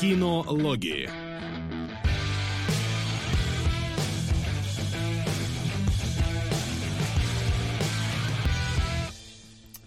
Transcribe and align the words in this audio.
Кинологии. 0.00 1.10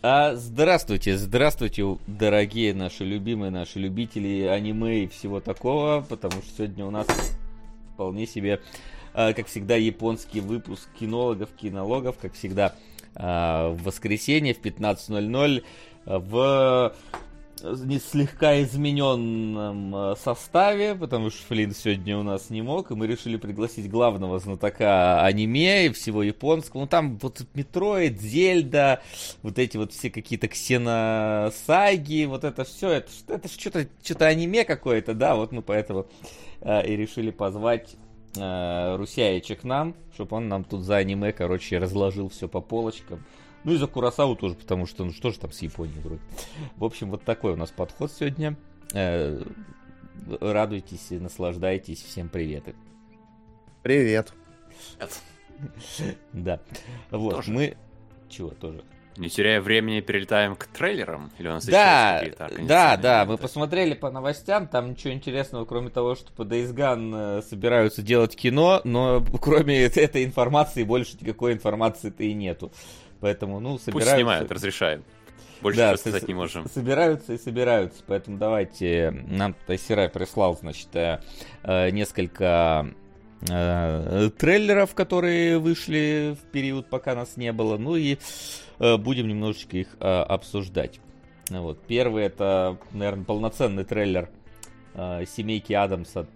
А, 0.02 0.36
здравствуйте, 0.36 1.16
здравствуйте, 1.16 1.98
дорогие 2.08 2.74
наши 2.74 3.06
любимые, 3.06 3.52
наши 3.52 3.80
любители 3.80 4.42
аниме 4.42 5.06
и 5.06 5.08
всего 5.08 5.40
такого, 5.40 6.06
потому 6.10 6.42
что 6.42 6.58
сегодня 6.58 6.86
у 6.86 6.92
нас 6.92 7.08
вполне 7.94 8.28
себе, 8.28 8.60
а, 9.14 9.32
как 9.32 9.48
всегда, 9.48 9.78
японский 9.78 10.42
выпуск 10.42 10.90
кинологов, 11.00 11.52
кинологов, 11.52 12.18
как 12.18 12.34
всегда, 12.34 12.76
а, 13.16 13.70
в 13.70 13.84
воскресенье 13.84 14.54
в 14.54 14.60
15.00 14.60 15.64
в 16.06 16.94
не 17.64 18.00
слегка 18.00 18.62
измененном 18.62 19.96
э, 19.96 20.16
составе, 20.16 20.96
потому 20.96 21.30
что 21.30 21.44
Флинн 21.48 21.74
сегодня 21.74 22.18
у 22.18 22.24
нас 22.24 22.50
не 22.50 22.62
мог, 22.62 22.92
и 22.92 22.96
мы 22.96 23.08
решили 23.08 23.38
пригласить 23.38 23.90
главного 23.90 24.40
знатока 24.40 25.24
аниме 25.24 25.88
и 25.88 25.90
всего 25.90 26.24
японского. 26.24 26.82
Ну 26.82 26.88
там 26.88 27.18
вот 27.18 27.42
Метроид, 27.54 28.20
Зельда, 28.20 29.02
вот 29.42 29.60
эти 29.60 29.78
вот 29.78 29.94
все 29.94 30.10
какие-то 30.10 30.48
ксеносаги, 30.48 32.26
вот 32.26 32.44
это 32.44 32.64
все, 32.64 32.90
это, 32.90 33.10
это 33.28 33.48
что-то 33.48 33.88
что 34.04 34.28
аниме 34.28 34.66
какое-то, 34.66 35.14
да, 35.14 35.36
вот 35.36 35.52
мы 35.52 35.62
поэтому 35.62 36.08
э, 36.62 36.88
и 36.88 36.96
решили 36.96 37.32
позвать 37.32 37.96
э, 38.36 38.96
Русяича 38.98 39.56
к 39.56 39.64
нам, 39.64 39.96
чтобы 40.14 40.38
он 40.38 40.48
нам 40.48 40.64
тут 40.64 40.82
за 40.82 40.98
аниме, 40.98 41.32
короче, 41.32 41.78
разложил 41.78 42.30
все 42.30 42.48
по 42.48 42.62
полочкам. 42.62 43.24
Ну 43.64 43.74
и 43.74 43.78
за 43.78 43.88
Курасаву 43.88 44.36
тоже, 44.36 44.56
потому 44.56 44.86
что, 44.86 45.06
ну 45.06 45.12
что 45.12 45.32
же 45.32 45.40
там 45.40 45.52
с 45.52 45.62
Японией 45.62 46.00
вроде. 46.02 46.22
В 46.78 46.84
общем, 46.84 47.12
вот 47.12 47.24
такой 47.24 47.54
у 47.54 47.56
нас 47.56 47.70
подход 47.70 48.12
сегодня. 48.12 48.56
Э, 48.94 49.42
радуйтесь 50.40 51.12
и 51.12 51.20
наслаждайтесь. 51.20 52.02
Всем 52.02 52.30
привет. 52.30 52.64
Привет. 53.84 54.34
Да. 56.34 56.60
Вот, 57.12 57.36
тоже. 57.36 57.52
мы... 57.52 57.78
Чего 58.30 58.50
тоже? 58.50 58.84
Не 59.18 59.30
теряя 59.30 59.60
времени, 59.62 60.00
перелетаем 60.00 60.56
к 60.56 60.66
трейлерам? 60.68 61.32
Или 61.38 61.50
у 61.50 61.52
нас 61.52 61.66
да, 61.66 62.24
да, 62.60 62.96
да, 62.96 63.26
мы 63.26 63.38
посмотрели 63.38 63.94
по 63.94 64.10
новостям, 64.10 64.68
там 64.68 64.92
ничего 64.92 65.14
интересного, 65.14 65.66
кроме 65.66 65.90
того, 65.90 66.16
что 66.16 66.32
по 66.32 66.44
Days 66.44 66.74
Gone 66.74 67.40
э, 67.40 67.42
собираются 67.42 68.02
делать 68.02 68.36
кино, 68.36 68.80
но 68.86 69.24
кроме 69.42 69.84
этой 69.84 70.24
информации 70.24 70.84
больше 70.84 71.18
никакой 71.20 71.54
информации-то 71.54 72.24
и 72.24 72.34
нету. 72.34 72.72
Поэтому, 73.22 73.60
ну, 73.60 73.78
собираются... 73.78 74.12
Пусть 74.12 74.18
снимают, 74.18 74.52
разрешаем. 74.52 75.04
Больше 75.62 75.78
да, 75.78 75.96
сказать 75.96 76.28
не 76.28 76.34
можем. 76.34 76.68
Собираются 76.68 77.34
и 77.34 77.38
собираются, 77.38 78.04
поэтому 78.06 78.38
давайте. 78.38 79.12
Нам 79.12 79.56
Тайсерай 79.68 80.10
прислал, 80.10 80.58
значит, 80.58 80.88
э, 80.96 81.22
э, 81.64 81.92
несколько 81.92 82.88
э, 83.48 84.30
трейлеров, 84.38 84.96
которые 84.96 85.60
вышли 85.60 86.36
в 86.42 86.52
период, 86.52 86.90
пока 86.90 87.14
нас 87.14 87.38
не 87.38 87.54
было. 87.54 87.78
Ну 87.78 87.96
и 87.96 88.18
будем 88.80 89.28
немножечко 89.28 89.78
их 89.78 89.96
обсуждать. 90.00 91.00
Вот. 91.50 91.84
Первый 91.86 92.24
это, 92.24 92.80
наверное, 92.92 93.26
полноценный 93.26 93.84
трейлер 93.84 94.30
семейки 94.96 95.74
Адамс 95.74 96.18
от 96.18 96.36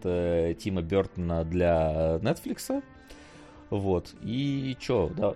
Тима 0.59 0.83
Бертона 0.83 1.43
для 1.43 2.19
Netflix. 2.21 2.83
Вот. 3.71 4.13
И 4.21 4.77
чё, 4.79 5.09
да, 5.17 5.33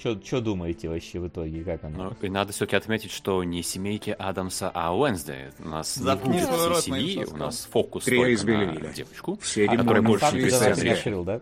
что 0.00 0.40
думаете 0.40 0.88
вообще 0.88 1.20
в 1.20 1.28
итоге, 1.28 1.62
как 1.62 1.84
оно? 1.84 2.10
Ну, 2.10 2.26
и 2.26 2.30
надо 2.30 2.52
все-таки 2.52 2.76
отметить, 2.76 3.10
что 3.10 3.42
не 3.44 3.62
семейки 3.62 4.14
Адамса, 4.18 4.70
а 4.72 4.96
Уэнсдей. 4.96 5.50
У 5.58 5.68
нас 5.68 5.94
Заткни 5.94 6.38
не 6.38 6.46
будет 6.46 6.50
CCD, 6.50 7.32
у 7.32 7.36
нас 7.36 7.68
фокус 7.70 8.04
Три 8.04 8.36
только 8.36 8.56
на 8.80 8.92
девочку, 8.92 9.38
Все 9.42 9.66
а 9.66 9.76
которая 9.76 10.02
больше 10.02 10.36
не 10.36 10.90
открыл, 10.90 11.24
да? 11.24 11.40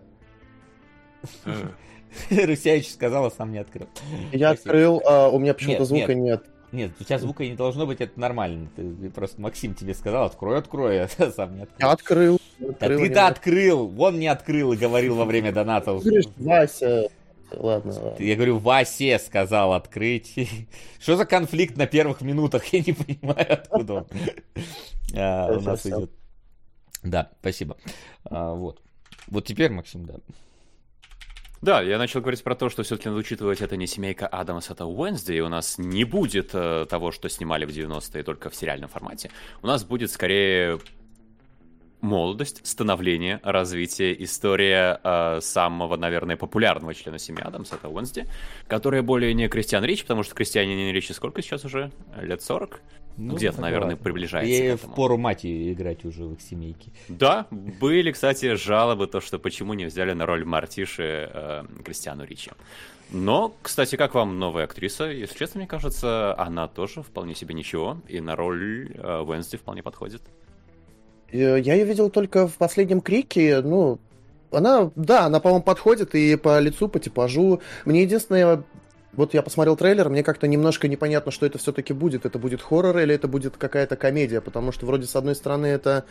Русяич 2.31 2.91
сказал, 2.92 3.27
а 3.27 3.31
сам 3.31 3.53
не 3.53 3.59
открыл. 3.59 3.88
Я 4.32 4.50
открыл, 4.50 5.03
а 5.05 5.28
у 5.28 5.38
меня 5.38 5.55
почему-то 5.55 5.84
звука 5.84 6.15
нет. 6.15 6.44
Нет, 6.71 6.93
у 7.00 7.05
тебя 7.05 7.19
звука 7.19 7.44
не 7.44 7.55
должно 7.55 7.87
быть, 7.87 8.03
это 8.03 8.21
нормально. 8.21 8.69
Ты 8.77 9.11
просто 9.11 9.41
Максим 9.41 9.75
тебе 9.75 9.94
сказал, 9.94 10.27
открой, 10.27 10.59
открой, 10.59 11.03
а 11.19 11.31
сам 11.31 11.56
не 11.56 11.62
открыл. 11.62 11.78
Я 11.78 11.93
открыл. 11.93 12.41
открыл 12.61 13.00
ты-то 13.00 13.27
открыл, 13.27 13.94
он 13.99 14.19
не 14.19 14.27
открыл 14.27 14.72
и 14.75 14.77
говорил 14.77 15.16
во 15.16 15.25
время 15.25 15.50
доната. 15.50 15.99
Вася, 16.37 17.09
Ладно, 17.53 17.92
ладно. 17.92 18.25
Я 18.25 18.36
говорю, 18.36 18.59
Васе 18.59 19.19
сказал 19.19 19.72
открыть. 19.72 20.34
Что 21.00 21.16
за 21.16 21.25
конфликт 21.25 21.76
на 21.76 21.86
первых 21.86 22.20
минутах? 22.20 22.64
Я 22.72 22.81
не 22.81 22.92
понимаю, 22.92 23.53
откуда 23.53 23.92
он 23.94 24.06
а, 25.14 25.56
у 25.56 25.60
нас 25.60 25.87
идет. 25.87 26.10
Да, 27.03 27.31
спасибо. 27.41 27.76
А, 28.25 28.53
вот. 28.53 28.82
Вот 29.28 29.47
теперь, 29.47 29.70
Максим, 29.70 30.04
да. 30.04 30.14
Да, 31.60 31.82
я 31.82 31.98
начал 31.98 32.20
говорить 32.20 32.44
про 32.44 32.54
то, 32.54 32.69
что 32.69 32.84
все-таки 32.84 33.08
надо 33.08 33.19
учитывать, 33.19 33.60
это 33.60 33.76
не 33.76 33.88
семейка 33.88 34.28
Адамс, 34.28 34.70
это 34.70 34.87
Уэнсдей. 34.87 35.41
У 35.41 35.48
нас 35.48 35.76
не 35.76 36.04
будет 36.04 36.50
э, 36.53 36.87
того, 36.88 37.10
что 37.10 37.28
снимали 37.28 37.64
в 37.64 37.70
90-е 37.70 38.22
только 38.22 38.48
в 38.48 38.54
сериальном 38.54 38.88
формате. 38.88 39.32
У 39.60 39.66
нас 39.66 39.84
будет 39.84 40.12
скорее 40.12 40.78
молодость, 42.00 42.66
становление, 42.66 43.41
развитие, 43.42 44.22
история 44.25 45.00
э, 45.03 45.41
самого, 45.41 45.97
наверное, 45.97 46.36
популярного 46.36 46.94
члена 46.94 47.19
семьи 47.19 47.42
Адамс, 47.42 47.72
это 47.72 47.88
Уэнсди, 47.88 48.26
который 48.66 49.03
более 49.03 49.34
не 49.34 49.48
Кристиан 49.48 49.84
Рич, 49.84 50.03
потому 50.03 50.22
что 50.22 50.34
Кристиане 50.34 50.92
Ричи 50.92 51.12
сколько 51.12 51.42
сейчас 51.42 51.64
уже? 51.64 51.91
Лет 52.20 52.42
40? 52.42 52.81
Ну, 53.19 53.34
Где-то, 53.34 53.60
наверное, 53.60 53.97
да. 53.97 54.03
приближается 54.03 54.64
И 54.64 54.76
в 54.76 54.94
пору 54.94 55.19
мати 55.19 55.72
играть 55.72 56.04
уже 56.04 56.25
в 56.25 56.34
их 56.34 56.41
семейке. 56.41 56.92
Да, 57.08 57.48
были, 57.50 58.12
кстати, 58.12 58.54
жалобы, 58.54 59.08
то, 59.08 59.20
что 59.20 59.41
почему 59.41 59.75
не 59.75 59.87
взяли 59.87 60.12
на 60.12 60.25
роль 60.25 60.44
Мартиши 60.44 61.28
э, 61.32 61.64
Кристиану 61.84 62.25
Ричи. 62.25 62.53
Но, 63.10 63.56
кстати, 63.60 63.97
как 63.97 64.14
вам 64.14 64.38
новая 64.38 64.64
актриса? 64.64 65.06
Если 65.06 65.37
честно, 65.37 65.58
мне 65.58 65.66
кажется, 65.66 66.38
она 66.38 66.69
тоже 66.69 67.03
вполне 67.03 67.34
себе 67.34 67.54
ничего, 67.54 68.00
и 68.06 68.20
на 68.20 68.37
роль 68.37 68.92
э, 68.94 69.20
Уэнсди 69.20 69.56
вполне 69.56 69.82
подходит. 69.82 70.22
Э, 71.31 71.59
я 71.61 71.75
ее 71.75 71.84
видел 71.84 72.11
только 72.11 72.49
в 72.49 72.55
последнем 72.55 73.00
крике, 73.00 73.61
ну, 73.61 73.99
она, 74.50 74.91
да, 74.97 75.27
она, 75.27 75.41
по-моему, 75.41 75.62
подходит 75.62 76.15
и 76.15 76.37
по 76.37 76.59
лицу, 76.59 76.89
по 76.89 76.99
типажу. 76.99 77.61
Мне 77.84 78.03
единственное, 78.03 78.62
вот 79.12 79.34
я 79.34 79.43
посмотрел 79.43 79.77
трейлер, 79.77 80.09
мне 80.09 80.22
как-то 80.22 80.49
немножко 80.49 80.88
непонятно, 80.88 81.31
что 81.31 81.44
это 81.44 81.59
все-таки 81.59 81.93
будет. 81.93 82.25
Это 82.25 82.38
будет 82.38 82.62
хоррор 82.62 82.99
или 82.99 83.15
это 83.15 83.28
будет 83.28 83.56
какая-то 83.56 83.97
комедия, 83.97 84.41
потому 84.41 84.72
что 84.72 84.87
вроде 84.87 85.06
с 85.06 85.17
одной 85.17 85.34
стороны 85.34 85.67
это 85.67 86.05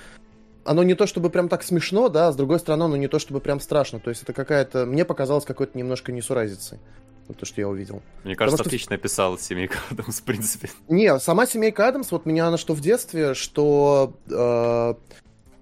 оно 0.66 0.84
не 0.84 0.96
то 0.96 1.08
чтобы 1.08 1.30
прям 1.30 1.48
так 1.48 1.64
смешно, 1.64 2.10
да, 2.10 2.28
а 2.28 2.32
с 2.32 2.36
другой 2.36 2.60
стороны 2.60 2.84
оно 2.84 2.98
не 2.98 3.08
то 3.08 3.20
чтобы 3.20 3.40
прям 3.40 3.60
страшно. 3.60 4.00
То 4.00 4.10
есть 4.10 4.24
это 4.24 4.34
какая-то, 4.34 4.86
мне 4.86 5.06
показалось 5.06 5.46
какой-то 5.46 5.78
немножко 5.78 6.12
несуразицей. 6.12 6.80
Вот 7.28 7.38
то, 7.38 7.46
что 7.46 7.60
я 7.62 7.68
увидел. 7.68 8.02
Мне 8.24 8.36
кажется, 8.36 8.58
Потому 8.58 8.68
отлично 8.68 8.90
что... 8.90 8.96
описал 8.96 9.38
семейка 9.38 9.78
Адамс, 9.92 10.20
в 10.20 10.24
принципе. 10.24 10.70
Не, 10.88 11.20
сама 11.20 11.46
семейка 11.46 11.88
Адамс, 11.88 12.12
вот 12.12 12.26
меня 12.26 12.48
она 12.48 12.58
что 12.58 12.74
в 12.74 12.82
детстве, 12.82 13.34
что... 13.34 14.18
Э, 14.30 14.94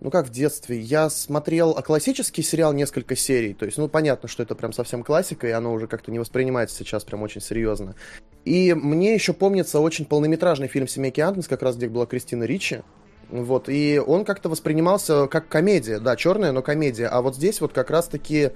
ну 0.01 0.11
как 0.11 0.27
в 0.27 0.29
детстве, 0.29 0.79
я 0.79 1.09
смотрел 1.09 1.71
а 1.71 1.81
классический 1.81 2.43
сериал 2.43 2.73
несколько 2.73 3.15
серий, 3.15 3.53
то 3.55 3.65
есть, 3.65 3.77
ну 3.77 3.87
понятно, 3.87 4.29
что 4.29 4.43
это 4.43 4.53
прям 4.53 4.71
совсем 4.71 5.03
классика, 5.03 5.47
и 5.47 5.51
оно 5.51 5.73
уже 5.73 5.87
как-то 5.87 6.11
не 6.11 6.19
воспринимается 6.19 6.75
сейчас 6.77 7.03
прям 7.03 7.23
очень 7.23 7.41
серьезно. 7.41 7.95
И 8.43 8.75
мне 8.75 9.15
еще 9.15 9.33
помнится 9.33 9.79
очень 9.79 10.05
полнометражный 10.05 10.67
фильм 10.67 10.87
«Семейки 10.87 11.21
Адамс», 11.21 11.47
как 11.47 11.63
раз 11.63 11.75
где 11.77 11.89
была 11.89 12.05
Кристина 12.05 12.43
Ричи, 12.43 12.81
вот, 13.29 13.69
и 13.69 13.99
он 14.05 14.23
как-то 14.23 14.49
воспринимался 14.49 15.27
как 15.27 15.47
комедия, 15.47 15.99
да, 15.99 16.15
черная, 16.15 16.51
но 16.51 16.61
комедия. 16.61 17.07
А 17.07 17.21
вот 17.21 17.35
здесь 17.35 17.59
вот 17.59 17.73
как 17.73 17.89
раз-таки 17.89 18.51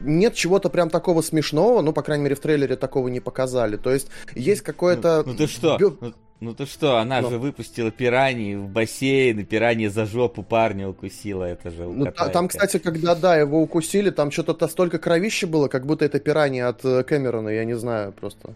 нет 0.00 0.34
чего-то 0.34 0.68
прям 0.68 0.90
такого 0.90 1.22
смешного, 1.22 1.82
ну, 1.82 1.92
по 1.92 2.02
крайней 2.02 2.24
мере, 2.24 2.36
в 2.36 2.40
трейлере 2.40 2.76
такого 2.76 3.08
не 3.08 3.20
показали. 3.20 3.76
То 3.76 3.90
есть 3.90 4.08
есть 4.34 4.62
какое-то... 4.62 5.22
Ну, 5.26 5.32
ну 5.32 5.38
ты 5.38 5.46
что? 5.46 5.78
Ну, 5.78 6.14
ну 6.40 6.54
ты 6.54 6.66
что, 6.66 6.98
она 6.98 7.20
Но. 7.20 7.30
же 7.30 7.38
выпустила 7.38 7.90
пираньи 7.90 8.54
в 8.54 8.68
бассейн, 8.68 9.40
и 9.40 9.44
пираньи 9.44 9.88
за 9.88 10.06
жопу 10.06 10.42
парня 10.42 10.88
укусила, 10.88 11.44
это 11.44 11.70
же 11.70 11.84
ну, 11.84 12.06
Там, 12.12 12.48
кстати, 12.48 12.78
когда, 12.78 13.14
да, 13.14 13.36
его 13.36 13.60
укусили, 13.62 14.10
там 14.10 14.30
что-то 14.30 14.68
столько 14.68 14.98
кровища 14.98 15.46
было, 15.46 15.68
как 15.68 15.86
будто 15.86 16.04
это 16.04 16.18
пираньи 16.20 16.60
от 16.60 16.84
э, 16.84 17.02
Кэмерона, 17.04 17.48
я 17.48 17.64
не 17.64 17.74
знаю 17.74 18.12
просто. 18.12 18.54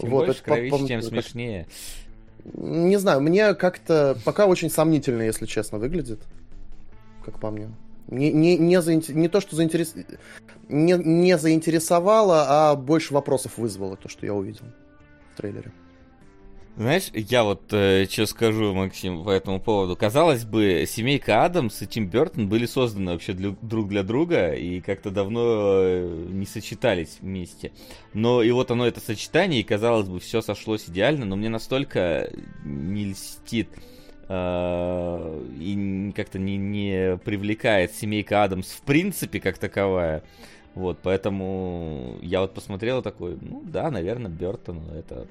Чем 0.00 0.10
вот, 0.10 0.26
больше 0.26 0.42
кровища, 0.42 0.86
тем 0.86 1.02
смешнее. 1.02 1.66
Не 2.54 2.96
знаю, 2.96 3.20
мне 3.20 3.54
как-то 3.54 4.16
пока 4.24 4.46
очень 4.46 4.70
сомнительно, 4.70 5.22
если 5.22 5.44
честно, 5.44 5.78
выглядит, 5.78 6.20
как 7.24 7.38
по 7.38 7.50
мне. 7.50 7.68
Не, 8.10 8.32
не, 8.32 8.58
не, 8.58 8.82
заинтер... 8.82 9.14
не 9.14 9.28
то, 9.28 9.40
что 9.40 9.56
заинтерес... 9.56 9.94
не, 10.68 10.92
не 10.92 11.38
заинтересовало, 11.38 12.44
а 12.48 12.74
больше 12.74 13.14
вопросов 13.14 13.56
вызвало 13.56 13.96
то, 13.96 14.08
что 14.08 14.26
я 14.26 14.34
увидел 14.34 14.64
в 15.32 15.36
трейлере. 15.36 15.72
Знаешь, 16.76 17.10
я 17.12 17.44
вот 17.44 17.72
э, 17.72 18.06
что 18.08 18.26
скажу, 18.26 18.72
Максим, 18.72 19.24
по 19.24 19.30
этому 19.30 19.60
поводу. 19.60 19.96
Казалось 19.96 20.44
бы, 20.44 20.86
семейка 20.88 21.44
Адамс 21.44 21.82
и 21.82 21.86
Тим 21.86 22.08
Бертон 22.08 22.48
были 22.48 22.64
созданы 22.64 23.12
вообще 23.12 23.32
для, 23.32 23.54
друг 23.60 23.88
для 23.88 24.02
друга 24.02 24.52
и 24.52 24.80
как-то 24.80 25.10
давно 25.10 25.42
э, 25.44 26.26
не 26.30 26.46
сочетались 26.46 27.18
вместе. 27.20 27.72
Но 28.14 28.42
и 28.42 28.50
вот 28.50 28.70
оно, 28.70 28.86
это 28.86 29.00
сочетание, 29.00 29.60
и 29.60 29.64
казалось 29.64 30.08
бы, 30.08 30.20
все 30.20 30.40
сошлось 30.40 30.88
идеально, 30.88 31.26
но 31.26 31.36
мне 31.36 31.48
настолько 31.48 32.30
не 32.64 33.06
льстит 33.06 33.68
и 34.30 36.12
как-то 36.14 36.38
не, 36.38 36.56
не 36.56 37.16
привлекает 37.24 37.92
семейка 37.92 38.44
Адамс 38.44 38.68
в 38.68 38.82
принципе 38.82 39.40
как 39.40 39.58
таковая. 39.58 40.22
Вот, 40.76 41.00
поэтому 41.02 42.16
я 42.22 42.42
вот 42.42 42.54
посмотрел 42.54 43.02
такой, 43.02 43.36
ну 43.40 43.60
да, 43.64 43.90
наверное, 43.90 44.30
Бертон, 44.30 44.82
это, 44.92 45.26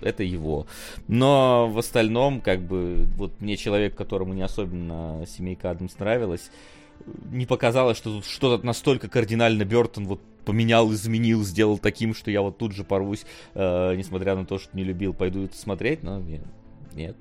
это 0.00 0.24
его. 0.24 0.66
Но 1.06 1.68
в 1.68 1.78
остальном, 1.78 2.40
как 2.40 2.60
бы, 2.60 3.06
вот 3.16 3.40
мне 3.40 3.56
человек, 3.56 3.94
которому 3.94 4.34
не 4.34 4.42
особенно 4.42 5.24
семейка 5.28 5.70
Адамс 5.70 5.96
нравилась, 6.00 6.50
не 7.30 7.46
показалось, 7.46 7.98
что 7.98 8.16
тут 8.16 8.24
что-то 8.24 8.66
настолько 8.66 9.08
кардинально 9.08 9.64
Бертон 9.64 10.06
вот 10.06 10.20
поменял, 10.44 10.92
изменил, 10.92 11.44
сделал 11.44 11.78
таким, 11.78 12.12
что 12.12 12.32
я 12.32 12.42
вот 12.42 12.58
тут 12.58 12.72
же 12.72 12.82
порвусь, 12.82 13.24
э, 13.54 13.94
несмотря 13.94 14.34
на 14.34 14.44
то, 14.44 14.58
что 14.58 14.76
не 14.76 14.82
любил, 14.82 15.14
пойду 15.14 15.44
это 15.44 15.56
смотреть, 15.56 16.02
но 16.02 16.18
нет, 16.18 16.42
нет 16.94 17.16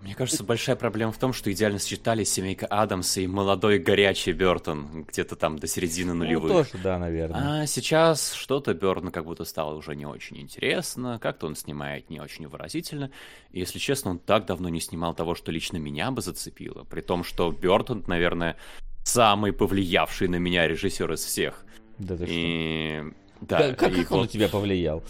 мне 0.00 0.14
кажется, 0.14 0.44
большая 0.44 0.76
проблема 0.76 1.12
в 1.12 1.18
том, 1.18 1.32
что 1.32 1.50
идеально 1.52 1.78
сочетались 1.78 2.32
семейка 2.32 2.66
Адамса 2.66 3.20
и 3.20 3.26
молодой 3.26 3.78
горячий 3.78 4.32
Бертон 4.32 5.04
где-то 5.04 5.34
там 5.34 5.58
до 5.58 5.66
середины 5.66 6.12
ну, 6.12 6.24
нулевых. 6.24 6.52
Ну, 6.52 6.58
тоже, 6.58 6.82
да, 6.82 6.98
наверное. 6.98 7.62
А 7.62 7.66
сейчас 7.66 8.32
что-то 8.32 8.74
Бертон 8.74 9.10
как 9.10 9.24
будто 9.24 9.44
стало 9.44 9.74
уже 9.74 9.96
не 9.96 10.06
очень 10.06 10.38
интересно, 10.38 11.18
как-то 11.20 11.46
он 11.46 11.56
снимает 11.56 12.10
не 12.10 12.20
очень 12.20 12.46
выразительно. 12.46 13.10
И, 13.50 13.58
если 13.58 13.78
честно, 13.78 14.12
он 14.12 14.18
так 14.18 14.46
давно 14.46 14.68
не 14.68 14.80
снимал 14.80 15.14
того, 15.14 15.34
что 15.34 15.50
лично 15.50 15.78
меня 15.78 16.10
бы 16.10 16.22
зацепило, 16.22 16.84
при 16.84 17.00
том, 17.00 17.24
что 17.24 17.50
Бертон, 17.50 18.04
наверное, 18.06 18.56
самый 19.04 19.52
повлиявший 19.52 20.28
на 20.28 20.36
меня 20.36 20.68
режиссер 20.68 21.12
из 21.12 21.24
всех. 21.24 21.64
Да 21.98 22.16
ты 22.16 22.24
и... 22.28 23.00
что? 23.00 23.14
Да, 23.40 23.72
как, 23.74 23.92
и 23.92 24.02
как 24.02 24.12
он 24.12 24.18
вот... 24.18 24.22
на 24.24 24.28
тебя 24.28 24.48
повлиял? 24.48 25.02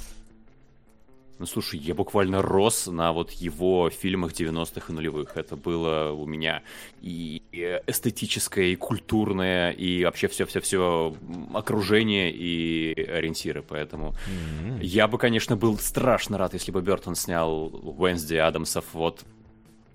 Ну, 1.38 1.46
слушай, 1.46 1.78
я 1.78 1.94
буквально 1.94 2.42
рос 2.42 2.88
на 2.88 3.12
вот 3.12 3.30
его 3.30 3.90
фильмах 3.90 4.32
90-х 4.32 4.86
и 4.88 4.92
нулевых. 4.92 5.36
Это 5.36 5.56
было 5.56 6.10
у 6.10 6.26
меня 6.26 6.62
и 7.00 7.42
эстетическое, 7.86 8.66
и 8.66 8.76
культурное, 8.76 9.70
и 9.70 10.04
вообще 10.04 10.26
все-все-все 10.26 11.14
окружение 11.54 12.32
и 12.32 12.92
ориентиры. 13.02 13.62
Поэтому 13.62 14.14
mm-hmm. 14.14 14.82
я 14.82 15.06
бы, 15.06 15.18
конечно, 15.18 15.56
был 15.56 15.78
страшно 15.78 16.38
рад, 16.38 16.54
если 16.54 16.72
бы 16.72 16.82
Бертон 16.82 17.14
снял 17.14 17.66
Уэнсди 17.66 18.34
Адамсов 18.34 18.84
вот 18.92 19.24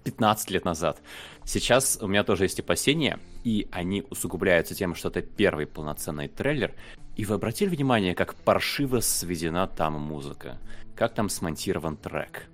15 0.03 0.51
лет 0.51 0.65
назад. 0.65 1.01
Сейчас 1.45 1.97
у 2.01 2.07
меня 2.07 2.23
тоже 2.23 2.45
есть 2.45 2.59
опасения, 2.59 3.19
и 3.43 3.67
они 3.71 4.03
усугубляются 4.09 4.75
тем, 4.75 4.95
что 4.95 5.09
это 5.09 5.21
первый 5.21 5.65
полноценный 5.65 6.27
трейлер. 6.27 6.73
И 7.15 7.25
вы 7.25 7.35
обратили 7.35 7.69
внимание, 7.69 8.15
как 8.15 8.33
паршиво 8.33 8.99
сведена 9.01 9.67
там 9.67 9.93
музыка? 9.93 10.57
Как 10.95 11.13
там 11.13 11.29
смонтирован 11.29 11.97
трек. 11.97 12.47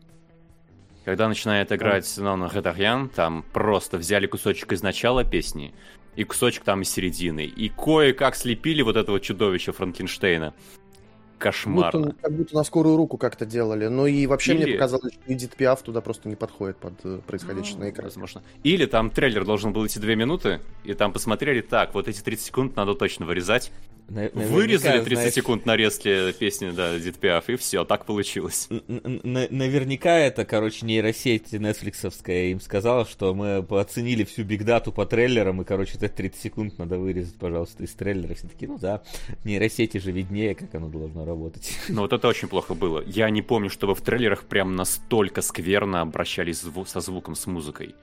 Когда 1.06 1.27
начинает 1.27 1.71
играть 1.71 2.12
Нона 2.18 2.50
Хатарьян, 2.50 3.09
там 3.09 3.44
просто 3.53 3.97
взяли 3.97 4.27
кусочек 4.27 4.74
из 4.74 4.83
начала 4.83 5.24
песни 5.24 5.74
и 6.15 6.24
кусочек 6.24 6.63
там 6.63 6.81
из 6.81 6.89
середины. 6.89 7.45
И 7.45 7.69
кое-как 7.69 8.36
слепили 8.36 8.81
вот 8.81 8.97
этого 8.97 9.19
чудовища 9.19 9.71
Франкенштейна. 9.71 10.53
Кошмарно. 11.38 12.07
Будто, 12.07 12.15
как 12.21 12.33
будто 12.33 12.56
на 12.56 12.63
скорую 12.63 12.97
руку 12.97 13.18
как-то 13.18 13.45
делали. 13.45 13.88
Ну 13.88 14.06
и 14.06 14.27
вообще 14.27 14.53
Или... 14.53 14.63
мне 14.63 14.74
показалось, 14.74 15.13
что 15.13 15.33
Эдит 15.33 15.56
Пиаф 15.56 15.81
туда 15.81 16.01
просто 16.01 16.27
не 16.27 16.35
подходит 16.35 16.77
под 16.77 16.94
э, 17.06 17.21
происходящее 17.25 17.77
ну, 17.77 17.85
на 17.85 17.89
экране. 17.89 18.09
Возможно. 18.09 18.44
Или 18.63 18.85
там 18.85 19.09
трейлер 19.09 19.45
должен 19.45 19.71
был 19.71 19.88
идти 19.88 20.00
две 20.00 20.18
минуты, 20.18 20.59
и 20.83 20.94
там 20.94 21.13
посмотрели, 21.13 21.62
так, 21.62 21.94
вот 21.94 22.09
эти 22.09 22.21
30 22.21 22.45
секунд 22.45 22.75
надо 22.75 22.94
точно 22.94 23.25
вырезать. 23.25 23.71
На, 24.09 24.29
Вырезали 24.29 25.03
30 25.03 25.13
знаешь... 25.13 25.33
секунд 25.33 25.65
нарезки 25.65 26.31
песни, 26.33 26.71
да, 26.71 26.97
Эдит 26.97 27.17
Пиаф, 27.17 27.50
и 27.50 27.56
все, 27.56 27.85
так 27.85 28.06
получилось. 28.06 28.67
Наверняка 28.69 30.17
это, 30.17 30.45
короче, 30.45 30.85
нейросеть 30.85 31.51
нетфликсовская 31.53 32.45
им 32.45 32.59
сказала, 32.59 33.06
что 33.06 33.33
мы 33.33 33.57
оценили 33.79 34.23
всю 34.23 34.44
бигдату 34.44 34.91
по 34.91 35.06
трейлерам, 35.06 35.61
и, 35.61 35.65
короче, 35.65 35.97
это 35.97 36.09
30 36.09 36.41
секунд 36.41 36.77
надо 36.77 36.97
вырезать, 36.97 37.35
пожалуйста, 37.35 37.83
из 37.83 37.94
трейлера. 37.94 38.33
Все 38.33 38.47
таки 38.47 38.67
ну 38.67 38.77
да, 38.77 39.01
нейросети 39.44 39.97
же 39.97 40.11
виднее, 40.11 40.56
как 40.56 40.73
оно 40.75 40.88
должно 40.88 41.25
работать. 41.25 41.77
Ну 41.88 42.01
вот 42.01 42.13
это 42.13 42.27
очень 42.27 42.47
плохо 42.47 42.73
было. 42.73 43.03
Я 43.06 43.29
не 43.29 43.41
помню, 43.41 43.69
чтобы 43.69 43.95
в 43.95 44.01
трейлерах 44.01 44.44
прям 44.44 44.75
настолько 44.75 45.41
скверно 45.41 46.01
обращались 46.01 46.63
зву- 46.63 46.85
со 46.85 47.00
звуком, 47.00 47.35
с 47.35 47.47
музыкой. 47.47 47.95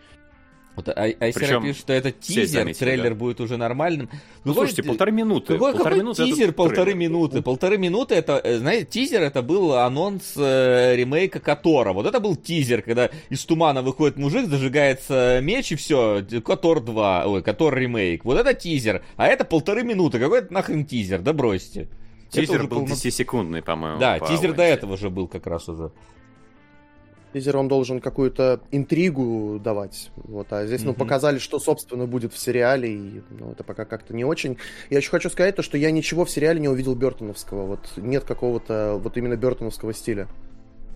Вот, 0.77 0.91
а, 0.91 0.93
а 0.93 1.33
Причем 1.33 1.63
пишет, 1.63 1.81
что 1.81 1.93
это 1.95 2.13
тизер, 2.13 2.47
заметили, 2.47 2.79
трейлер 2.79 3.11
да. 3.11 3.15
будет 3.15 3.41
уже 3.41 3.57
нормальным. 3.57 4.11
Ну, 4.13 4.19
ну 4.45 4.55
слушайте, 4.55 4.83
полторы 4.83 5.11
минуты. 5.11 5.55
Какой, 5.55 5.73
полторы 5.73 5.85
какой 5.85 5.99
минуты 6.01 6.25
тизер 6.27 6.53
полторы 6.53 6.93
трейлер. 6.93 6.99
минуты? 6.99 7.43
Полторы 7.43 7.79
минуты 7.79 8.15
это, 8.15 8.41
э, 8.45 8.59
знаете, 8.59 8.85
тизер 8.85 9.23
это 9.23 9.41
был 9.41 9.73
анонс 9.73 10.35
э, 10.37 10.95
ремейка 10.95 11.41
Котора. 11.41 11.95
Вот 11.95 12.05
это 12.05 12.21
был 12.21 12.37
тизер, 12.37 12.83
когда 12.83 13.09
из 13.31 13.43
тумана 13.47 13.81
выходит 13.81 14.19
мужик, 14.19 14.49
зажигается 14.49 15.41
меч 15.43 15.73
и 15.73 15.77
все, 15.77 16.23
Котор 16.45 16.81
2, 16.81 17.27
ой, 17.27 17.43
Котор 17.43 17.75
ремейк. 17.75 18.27
Вот 18.27 18.39
это 18.39 18.53
тизер, 18.53 19.03
а 19.17 19.29
это 19.29 19.45
полторы 19.45 19.83
минуты. 19.83 20.19
Какой 20.19 20.41
это 20.41 20.53
нахрен 20.53 20.85
тизер? 20.85 21.23
Да 21.23 21.33
бросьте. 21.33 21.89
Тизер 22.31 22.67
был 22.67 22.81
полно... 22.81 22.93
10-секундный, 22.93 23.63
по-моему. 23.63 23.99
Да, 23.99 24.19
по 24.19 24.27
тизер 24.27 24.53
до 24.53 24.63
этого 24.63 24.99
же 24.99 25.09
был 25.09 25.27
как 25.27 25.47
раз 25.47 25.69
уже. 25.71 25.91
Тизер 27.33 27.57
он 27.57 27.69
должен 27.69 28.01
какую-то 28.01 28.61
интригу 28.71 29.61
давать. 29.63 30.11
Вот, 30.17 30.53
а 30.53 30.67
здесь, 30.67 30.83
mm-hmm. 30.83 30.87
ну, 30.87 30.95
показали, 30.95 31.39
что, 31.39 31.59
собственно, 31.59 32.07
будет 32.07 32.33
в 32.33 32.39
сериале, 32.39 32.95
и 32.95 33.23
ну, 33.31 33.53
это 33.53 33.65
пока 33.65 33.85
как-то 33.85 34.15
не 34.15 34.25
очень. 34.25 34.59
Я 34.91 34.99
еще 34.99 35.11
хочу 35.11 35.29
сказать 35.29 35.57
то, 35.57 35.63
что 35.63 35.77
я 35.77 35.91
ничего 35.91 36.25
в 36.25 36.31
сериале 36.31 36.61
не 36.61 36.69
увидел 36.69 36.95
Бертоновского. 36.95 37.67
Вот 37.67 37.81
нет 37.97 38.25
какого-то 38.25 38.99
вот 39.03 39.17
именно 39.17 39.37
Бертоновского 39.37 39.93
стиля. 39.93 40.29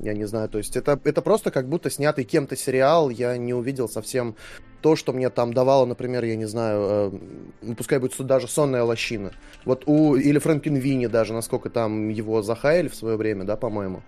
Я 0.01 0.15
не 0.15 0.25
знаю, 0.25 0.49
то 0.49 0.57
есть 0.57 0.77
это, 0.77 0.99
это 1.05 1.21
просто 1.21 1.51
как 1.51 1.69
будто 1.69 1.91
снятый 1.91 2.25
кем-то 2.25 2.57
сериал, 2.57 3.11
я 3.11 3.37
не 3.37 3.53
увидел 3.53 3.87
совсем 3.87 4.35
то, 4.81 4.97
что 4.97 5.13
мне 5.13 5.29
там 5.29 5.53
давало, 5.53 5.85
например, 5.85 6.25
я 6.25 6.37
не 6.37 6.47
знаю, 6.47 6.81
э, 6.83 7.19
ну, 7.61 7.75
пускай 7.75 7.99
будет 7.99 8.17
даже 8.19 8.49
«Сонная 8.49 8.83
лощина». 8.83 9.33
Вот 9.67 9.83
у, 9.85 10.17
или 10.17 10.39
Фрэнкен 10.39 10.77
Винни 10.77 11.07
даже, 11.07 11.35
насколько 11.35 11.69
там 11.69 12.09
его 12.09 12.41
захаяли 12.41 12.89
в 12.89 12.95
свое 12.95 13.19
время, 13.19 13.45
да, 13.45 13.57
по-моему. 13.57 14.03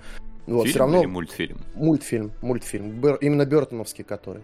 Вот, 0.46 0.62
Фильм 0.62 0.70
все 0.70 0.78
равно... 0.78 0.98
или 1.00 1.06
мультфильм? 1.06 1.58
Мультфильм, 1.74 2.32
мультфильм. 2.42 3.00
Бер... 3.00 3.16
Именно 3.16 3.46
Бертоновский 3.46 4.04
который. 4.04 4.42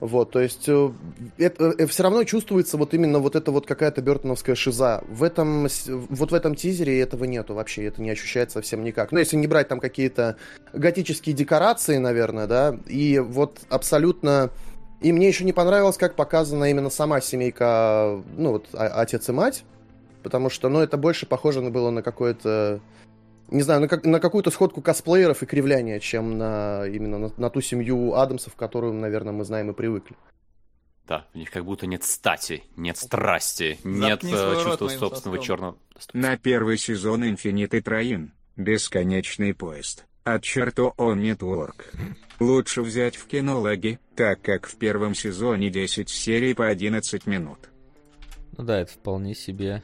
Вот, 0.00 0.30
то 0.30 0.40
есть 0.40 0.68
э, 0.68 0.90
это, 1.38 1.74
э, 1.76 1.86
все 1.86 2.04
равно 2.04 2.22
чувствуется 2.22 2.76
вот 2.76 2.94
именно 2.94 3.18
вот 3.18 3.34
эта 3.34 3.50
вот 3.50 3.66
какая-то 3.66 4.00
бертоновская 4.00 4.54
шиза. 4.54 5.02
В 5.08 5.24
этом, 5.24 5.66
вот 5.88 6.30
в 6.30 6.34
этом 6.34 6.54
тизере 6.54 7.00
этого 7.00 7.24
нету 7.24 7.54
вообще, 7.54 7.84
это 7.84 8.00
не 8.00 8.10
ощущается 8.10 8.58
совсем 8.58 8.84
никак. 8.84 9.10
Ну, 9.10 9.18
если 9.18 9.36
не 9.36 9.48
брать 9.48 9.66
там 9.66 9.80
какие-то 9.80 10.36
готические 10.72 11.34
декорации, 11.34 11.96
наверное, 11.96 12.46
да, 12.46 12.78
и 12.86 13.18
вот 13.18 13.60
абсолютно... 13.70 14.50
И 15.00 15.12
мне 15.12 15.28
еще 15.28 15.44
не 15.44 15.52
понравилось, 15.52 15.96
как 15.96 16.14
показана 16.14 16.70
именно 16.70 16.90
сама 16.90 17.20
семейка, 17.20 18.22
ну, 18.36 18.52
вот 18.52 18.66
отец 18.72 19.28
и 19.28 19.32
мать, 19.32 19.64
потому 20.22 20.48
что, 20.48 20.68
ну, 20.68 20.80
это 20.80 20.96
больше 20.96 21.26
похоже 21.26 21.60
было 21.62 21.90
на 21.90 22.02
какое-то 22.02 22.80
не 23.48 23.62
знаю, 23.62 23.80
на, 23.80 23.88
как, 23.88 24.04
на 24.04 24.20
какую-то 24.20 24.50
сходку 24.50 24.80
косплееров 24.80 25.42
и 25.42 25.46
кривляния, 25.46 26.00
чем 26.00 26.38
на 26.38 26.86
именно 26.86 27.18
на, 27.18 27.32
на 27.36 27.50
ту 27.50 27.60
семью 27.60 28.14
Адамсов, 28.14 28.54
которую, 28.54 28.92
наверное, 28.92 29.32
мы 29.32 29.44
знаем 29.44 29.70
и 29.70 29.74
привыкли. 29.74 30.16
Да, 31.06 31.26
у 31.32 31.38
них 31.38 31.50
как 31.50 31.64
будто 31.64 31.86
нет 31.86 32.04
стати, 32.04 32.64
нет 32.76 32.98
страсти, 32.98 33.78
нет 33.82 34.22
э, 34.22 34.62
чувства 34.62 34.88
собственного 34.88 35.42
черного. 35.42 35.76
На 36.12 36.36
первый 36.36 36.76
сезон 36.76 37.26
Инфинитый 37.26 37.80
Троин, 37.80 38.32
бесконечный 38.56 39.54
поезд, 39.54 40.04
от 40.24 40.42
черту 40.42 40.92
он 40.98 41.22
нетворк. 41.22 41.90
Лучше 42.40 42.82
взять 42.82 43.16
в 43.16 43.26
кинологи, 43.26 43.98
так 44.14 44.42
как 44.42 44.66
в 44.66 44.76
первом 44.76 45.14
сезоне 45.14 45.70
10 45.70 46.10
серий 46.10 46.52
по 46.52 46.68
11 46.68 47.26
минут. 47.26 47.58
Ну 48.58 48.64
да, 48.64 48.80
это 48.80 48.92
вполне 48.92 49.34
себе 49.34 49.82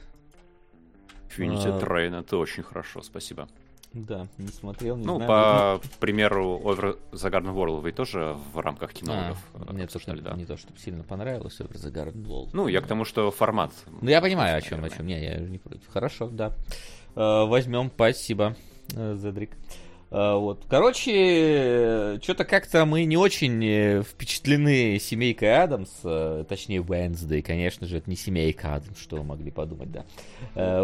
Infinity 1.38 1.76
а... 1.76 1.80
Train, 1.80 2.20
это 2.20 2.36
очень 2.36 2.62
хорошо, 2.62 3.02
спасибо. 3.02 3.48
Да, 3.94 4.26
не 4.38 4.48
смотрел, 4.48 4.96
не 4.96 5.06
ну, 5.06 5.16
знаю. 5.16 5.28
по 5.28 5.80
но... 5.84 5.98
примеру, 6.00 6.60
Over 6.64 6.98
the 7.12 7.30
Garden 7.30 7.54
Wall 7.54 7.80
вы 7.80 7.92
тоже 7.92 8.36
в 8.52 8.58
рамках 8.58 8.92
кинологов 8.92 9.38
а, 9.54 9.72
Мне 9.72 9.86
то, 9.86 10.00
что, 10.00 10.16
да. 10.16 10.34
не 10.34 10.44
то, 10.46 10.56
чтобы 10.56 10.76
сильно 10.80 11.04
понравилось 11.04 11.60
Over 11.60 11.74
the 11.74 11.92
Garden 11.92 12.26
Wall. 12.26 12.48
Ну, 12.52 12.66
я 12.66 12.80
к 12.80 12.88
тому, 12.88 13.04
что 13.04 13.30
формат. 13.30 13.72
Ну, 14.00 14.10
я 14.10 14.20
понимаю, 14.20 14.58
о 14.58 14.60
чем, 14.60 14.82
о 14.82 14.90
чем. 14.90 15.06
Не, 15.06 15.22
я 15.22 15.38
не 15.38 15.58
против. 15.58 15.88
Хорошо, 15.92 16.28
да. 16.28 16.52
Э, 17.14 17.44
возьмем, 17.46 17.88
спасибо, 17.94 18.56
э, 18.96 19.14
Зедрик. 19.14 19.52
А, 19.52 19.83
вот. 20.14 20.64
Короче, 20.68 22.20
что-то 22.22 22.44
как-то 22.44 22.84
мы 22.84 23.04
не 23.04 23.16
очень 23.16 23.64
э, 23.64 24.02
впечатлены 24.02 24.98
семейкой 25.00 25.62
Адамс, 25.62 25.90
э, 26.04 26.44
точнее 26.48 26.82
Уэнсдей, 26.82 27.42
конечно 27.42 27.86
же, 27.86 27.98
это 27.98 28.08
не 28.08 28.16
семейка 28.16 28.76
Адамс, 28.76 28.98
что 28.98 29.16
вы 29.16 29.24
могли 29.24 29.50
подумать, 29.50 29.90
да. 29.90 30.04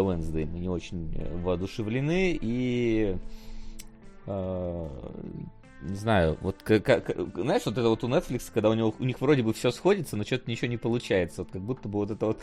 Уэнсдей 0.01 0.45
мы 0.45 0.59
не 0.59 0.69
очень 0.69 1.13
воодушевлены, 1.43 2.37
и 2.41 3.15
не 5.81 5.95
знаю, 5.95 6.37
вот 6.41 6.57
как, 6.63 6.83
как, 6.83 7.17
знаешь, 7.35 7.63
вот 7.65 7.77
это 7.77 7.89
вот 7.89 8.03
у 8.03 8.07
Netflix, 8.07 8.51
когда 8.53 8.69
у, 8.69 8.73
него, 8.73 8.93
у 8.97 9.03
них 9.03 9.19
вроде 9.19 9.41
бы 9.41 9.53
все 9.53 9.71
сходится, 9.71 10.15
но 10.15 10.23
что-то 10.23 10.49
ничего 10.49 10.67
не 10.67 10.77
получается. 10.77 11.41
Вот 11.41 11.51
как 11.51 11.61
будто 11.61 11.89
бы 11.89 11.99
вот 11.99 12.11
это 12.11 12.25
вот 12.27 12.39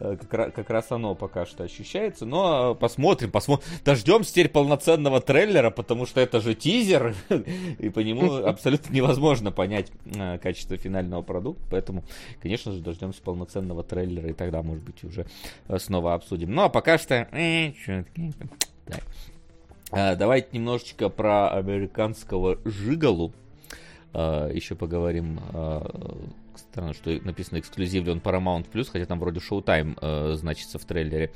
э, 0.00 0.16
как, 0.28 0.54
как 0.54 0.70
раз 0.70 0.90
оно 0.90 1.14
пока 1.14 1.44
что 1.44 1.64
ощущается. 1.64 2.24
Но 2.24 2.74
посмотрим, 2.74 3.30
посмотрим. 3.30 3.68
Дождемся 3.84 4.32
теперь 4.32 4.48
полноценного 4.48 5.20
трейлера, 5.20 5.70
потому 5.70 6.06
что 6.06 6.20
это 6.20 6.40
же 6.40 6.54
тизер, 6.54 7.14
и 7.78 7.88
по 7.90 8.00
нему 8.00 8.36
абсолютно 8.36 8.92
невозможно 8.92 9.52
понять 9.52 9.90
э, 10.06 10.38
качество 10.38 10.76
финального 10.76 11.22
продукта. 11.22 11.62
Поэтому, 11.70 12.04
конечно 12.40 12.72
же, 12.72 12.80
дождемся 12.80 13.20
полноценного 13.22 13.84
трейлера, 13.84 14.30
и 14.30 14.32
тогда, 14.32 14.62
может 14.62 14.82
быть, 14.82 15.04
уже 15.04 15.26
э, 15.68 15.78
снова 15.78 16.14
обсудим. 16.14 16.54
Ну, 16.54 16.62
а 16.62 16.68
пока 16.68 16.98
что... 16.98 17.28
Так. 18.86 19.04
А, 19.90 20.14
давайте 20.14 20.48
немножечко 20.52 21.08
про 21.08 21.50
американского 21.50 22.58
Жигалу. 22.64 23.32
А, 24.12 24.48
еще 24.48 24.74
поговорим. 24.74 25.40
А, 25.52 26.20
странно, 26.56 26.94
что 26.94 27.10
написано 27.22 27.58
эксклюзивный 27.58 28.12
он 28.12 28.18
Paramount 28.18 28.70
Plus, 28.70 28.88
хотя 28.90 29.06
там 29.06 29.18
вроде 29.18 29.40
Showtime 29.40 30.34
значится 30.36 30.78
в 30.78 30.84
трейлере. 30.84 31.32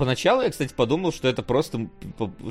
Поначалу 0.00 0.40
я, 0.40 0.48
кстати, 0.48 0.72
подумал, 0.72 1.12
что 1.12 1.28
это 1.28 1.42
просто 1.42 1.86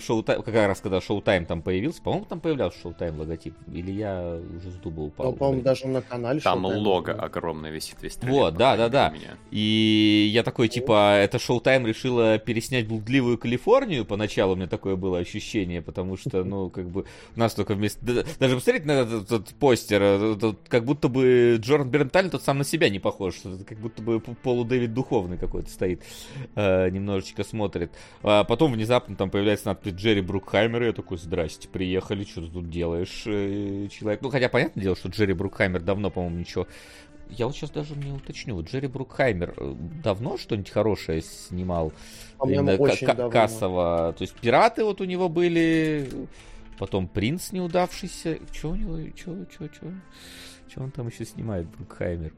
шоу 0.05 0.21
как 0.21 0.47
раз 0.49 0.81
когда 0.81 1.01
шоу-тайм 1.01 1.47
там 1.47 1.63
появился, 1.63 1.99
по-моему, 1.99 2.25
там 2.25 2.39
появлялся 2.41 2.77
шоу-тайм 2.79 3.17
логотип, 3.17 3.55
или 3.73 3.91
я 3.91 4.39
уже 4.55 4.69
с 4.69 4.75
дуба 4.75 5.01
упал. 5.01 5.31
Ну, 5.31 5.33
по-моему, 5.35 5.63
даже 5.63 5.87
на 5.87 6.03
канале 6.03 6.41
Там 6.41 6.63
лого 6.63 7.11
огромное 7.13 7.71
висит 7.71 8.03
весь 8.03 8.17
трейлер. 8.17 8.39
Вот, 8.39 8.53
да, 8.55 8.77
да, 8.77 8.87
да. 8.87 9.13
И 9.49 10.29
я 10.31 10.43
такой, 10.43 10.67
типа, 10.67 11.15
это 11.15 11.39
шоу-тайм 11.39 11.87
решила 11.87 12.37
переснять 12.37 12.87
блудливую 12.87 13.39
Калифорнию, 13.39 14.05
поначалу 14.05 14.53
у 14.53 14.55
меня 14.55 14.67
такое 14.67 14.95
было 14.95 15.17
ощущение, 15.17 15.81
потому 15.81 16.17
что, 16.17 16.43
ну, 16.43 16.69
как 16.69 16.87
бы, 16.87 17.05
у 17.35 17.39
нас 17.39 17.55
только 17.55 17.73
вместо... 17.73 18.05
Даже 18.39 18.57
посмотрите 18.57 18.85
на 18.85 18.91
этот, 18.91 19.23
этот 19.23 19.47
постер, 19.55 20.01
э, 20.03 20.53
как 20.67 20.85
будто 20.85 21.07
бы 21.07 21.57
Джордан 21.59 21.89
Бернталь 21.89 22.29
тот 22.29 22.43
сам 22.43 22.59
на 22.59 22.63
себя 22.63 22.89
не 22.89 22.99
похож, 22.99 23.37
как 23.67 23.79
будто 23.79 24.03
бы 24.03 24.19
полу 24.19 24.65
Дэвид 24.65 24.93
Духовный 24.93 25.39
какой-то 25.39 25.71
стоит 25.71 26.03
э, 26.53 26.89
немножечко 26.91 27.38
немножечко 27.39 27.43
смотрит. 27.43 27.91
А 28.23 28.43
потом 28.43 28.73
внезапно 28.73 29.15
там 29.15 29.29
появляется 29.29 29.67
надпись 29.67 29.93
Джерри 29.93 30.21
Брукхаймер, 30.21 30.83
и 30.83 30.85
я 30.87 30.93
такой, 30.93 31.17
здрасте, 31.17 31.67
приехали, 31.67 32.23
что 32.23 32.41
ты 32.41 32.51
тут 32.51 32.69
делаешь, 32.69 33.23
э, 33.25 33.87
человек? 33.91 34.21
Ну, 34.21 34.29
хотя 34.29 34.49
понятное 34.49 34.83
дело, 34.83 34.95
что 34.95 35.09
Джерри 35.09 35.33
Брукхаймер 35.33 35.81
давно, 35.81 36.09
по-моему, 36.09 36.37
ничего 36.37 36.67
я 37.29 37.45
вот 37.45 37.55
сейчас 37.55 37.69
даже 37.69 37.95
не 37.95 38.11
уточню. 38.11 38.59
Джерри 38.63 38.87
Брукхаймер 38.87 39.53
э, 39.55 39.75
давно 40.03 40.37
что-нибудь 40.37 40.71
хорошее 40.71 41.21
снимал? 41.21 41.93
Именно 42.43 42.73
очень 42.75 43.05
к- 43.05 43.15
давно. 43.15 43.31
кассово. 43.31 44.15
То 44.17 44.23
есть 44.23 44.33
пираты 44.33 44.83
вот 44.83 44.99
у 44.99 45.05
него 45.05 45.29
были, 45.29 46.09
потом 46.79 47.07
принц 47.07 47.51
неудавшийся. 47.51 48.39
Что 48.51 48.71
у 48.71 48.75
него? 48.75 48.97
Что, 49.15 49.45
что, 49.51 49.71
что? 49.71 49.91
Что 50.69 50.81
он 50.81 50.91
там 50.91 51.07
еще 51.07 51.23
снимает, 51.23 51.67
Брукхаймер? 51.67 52.33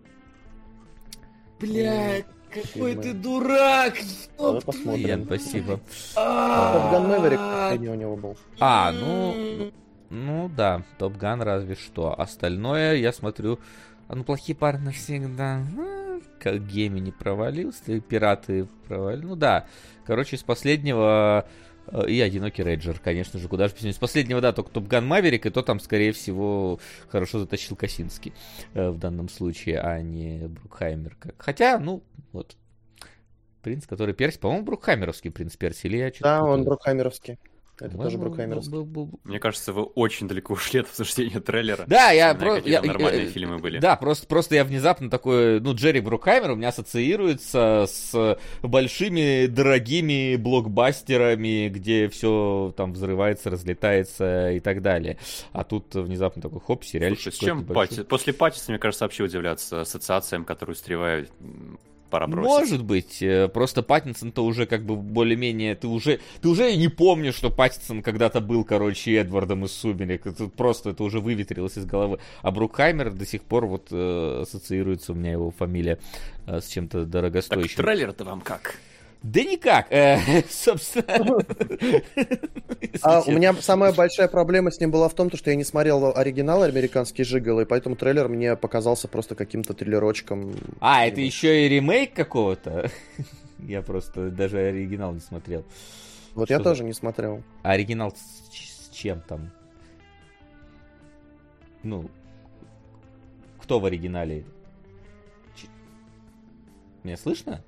Блядь, 1.61 2.25
какой 2.51 2.95
ты 2.95 3.13
дурак! 3.13 3.95
Давай 4.37 4.61
посмотрим. 4.61 5.07
Ян, 5.07 5.25
спасибо. 5.25 5.79
Топган 6.15 7.07
Мэверик 7.07 7.39
последний 7.39 7.89
у 7.89 7.95
него 7.95 8.15
был. 8.15 8.37
А, 8.59 8.91
ну... 8.91 9.71
Ну 10.09 10.49
да, 10.49 10.83
Топган 10.97 11.41
разве 11.41 11.75
что. 11.75 12.19
Остальное, 12.19 12.95
я 12.95 13.13
смотрю... 13.13 13.59
А 14.07 14.15
ну, 14.15 14.25
плохие 14.25 14.57
парни 14.57 14.87
навсегда. 14.87 15.61
Как 16.37 16.67
Гейми 16.67 16.99
не 16.99 17.11
провалился, 17.11 18.01
пираты 18.01 18.67
провалили. 18.87 19.25
Ну 19.25 19.35
да. 19.37 19.67
Короче, 20.05 20.35
из 20.35 20.43
последнего 20.43 21.47
и 22.07 22.19
одинокий 22.21 22.63
рейджер, 22.63 22.99
конечно 22.99 23.39
же, 23.39 23.47
куда 23.47 23.67
же 23.67 23.75
без 23.75 23.83
Из 23.85 23.97
последнего, 23.97 24.41
да, 24.41 24.53
только 24.53 24.71
Топган 24.71 25.05
Маверик, 25.05 25.45
и 25.45 25.49
то 25.49 25.61
там, 25.61 25.79
скорее 25.79 26.11
всего, 26.11 26.79
хорошо 27.09 27.39
затащил 27.39 27.75
Косинский 27.75 28.33
э, 28.73 28.89
в 28.89 28.97
данном 28.97 29.29
случае, 29.29 29.79
а 29.79 30.01
не 30.01 30.47
Брукхаймер. 30.47 31.17
Хотя, 31.37 31.79
ну, 31.79 32.03
вот, 32.31 32.55
принц, 33.61 33.85
который 33.87 34.13
Перси, 34.13 34.39
по-моему, 34.39 34.65
Брукхаймеровский 34.65 35.31
принц 35.31 35.55
Перси, 35.55 35.87
или 35.87 35.97
я 35.97 36.11
Да, 36.19 36.43
он 36.43 36.63
Брукхаймеровский. 36.63 37.37
Это 37.81 37.97
тоже 37.97 38.17
был. 38.19 39.09
Мне 39.23 39.39
кажется, 39.39 39.73
вы 39.73 39.81
очень 39.81 40.27
далеко 40.27 40.53
ушли 40.53 40.81
от 40.81 40.87
обсуждения 40.87 41.39
трейлера. 41.39 41.83
Да, 41.87 42.11
я 42.11 42.35
просто... 42.35 42.69
Я, 42.69 42.81
нормальные 42.83 43.25
я, 43.25 43.29
фильмы 43.31 43.57
были. 43.57 43.79
Да, 43.79 43.95
просто, 43.95 44.27
просто 44.27 44.53
я 44.53 44.63
внезапно 44.63 45.09
такой... 45.09 45.59
Ну, 45.59 45.73
Джерри 45.73 45.99
Брукхаймер 45.99 46.51
у 46.51 46.55
меня 46.55 46.67
ассоциируется 46.67 47.85
с 47.87 48.37
большими, 48.61 49.47
дорогими 49.47 50.35
блокбастерами, 50.35 51.69
где 51.69 52.07
все 52.07 52.71
там 52.77 52.93
взрывается, 52.93 53.49
разлетается 53.49 54.51
и 54.51 54.59
так 54.59 54.83
далее. 54.83 55.17
А 55.51 55.63
тут 55.63 55.95
внезапно 55.95 56.39
такой 56.41 56.59
хоп, 56.59 56.83
сериальчик. 56.83 57.33
Слушай, 57.33 57.35
с 57.35 57.39
чем 57.39 57.65
Пати... 57.65 58.03
После 58.03 58.33
Паттиса, 58.33 58.71
мне 58.71 58.77
кажется, 58.77 59.05
вообще 59.05 59.23
удивляться 59.23 59.81
ассоциациям, 59.81 60.45
которые 60.45 60.75
встревают 60.75 61.31
пора 62.11 62.27
бросить. 62.27 62.49
Может 62.49 62.83
быть. 62.83 63.23
Э, 63.23 63.47
просто 63.47 63.81
Паттинсон-то 63.81 64.45
уже 64.45 64.67
как 64.67 64.85
бы 64.85 64.95
более-менее... 64.95 65.73
Ты 65.75 65.87
уже, 65.87 66.19
ты 66.41 66.49
уже 66.49 66.75
не 66.75 66.89
помнишь, 66.89 67.35
что 67.35 67.49
Паттинсон 67.49 68.03
когда-то 68.03 68.41
был, 68.41 68.63
короче, 68.63 69.15
Эдвардом 69.15 69.65
из 69.65 69.71
Сумерек. 69.71 70.27
Это 70.27 70.47
просто 70.47 70.91
это 70.91 71.03
уже 71.03 71.19
выветрилось 71.19 71.77
из 71.77 71.85
головы. 71.85 72.19
А 72.43 72.51
Брукхаймер 72.51 73.11
до 73.11 73.25
сих 73.25 73.41
пор 73.41 73.65
вот 73.65 73.87
э, 73.89 74.41
ассоциируется 74.43 75.13
у 75.13 75.15
меня 75.15 75.31
его 75.31 75.49
фамилия 75.49 75.97
э, 76.45 76.59
с 76.59 76.67
чем-то 76.67 77.05
дорогостоящим. 77.05 77.77
Так 77.77 77.85
трейлер-то 77.85 78.23
вам 78.25 78.41
как? 78.41 78.75
Да 79.23 79.43
никак, 79.43 79.91
э, 79.91 80.41
собственно. 80.49 81.45
А 83.03 83.21
у 83.21 83.31
меня 83.31 83.53
самая 83.53 83.93
большая 83.93 84.27
проблема 84.27 84.71
с 84.71 84.79
ним 84.79 84.89
была 84.89 85.07
в 85.09 85.13
том, 85.13 85.31
что 85.31 85.51
я 85.51 85.55
не 85.55 85.63
смотрел 85.63 86.17
оригинал 86.17 86.63
американский 86.63 87.23
Жигал, 87.23 87.61
и 87.61 87.65
поэтому 87.65 87.95
трейлер 87.95 88.27
мне 88.27 88.55
показался 88.55 89.07
просто 89.07 89.35
каким-то 89.35 89.75
триллерочком. 89.75 90.55
А, 90.79 91.05
это 91.05 91.21
еще 91.21 91.65
и 91.65 91.69
ремейк 91.69 92.13
какого-то? 92.13 92.89
Я 93.59 93.83
просто 93.83 94.31
даже 94.31 94.57
оригинал 94.57 95.13
не 95.13 95.19
смотрел. 95.19 95.63
Вот 96.33 96.49
я 96.49 96.59
тоже 96.59 96.83
не 96.83 96.93
смотрел. 96.93 97.43
А 97.61 97.71
оригинал 97.71 98.15
с 98.15 98.89
чем 98.89 99.21
там? 99.21 99.51
Ну, 101.83 102.09
кто 103.59 103.79
в 103.79 103.85
оригинале? 103.85 104.45
Меня 107.03 107.17
слышно? 107.17 107.63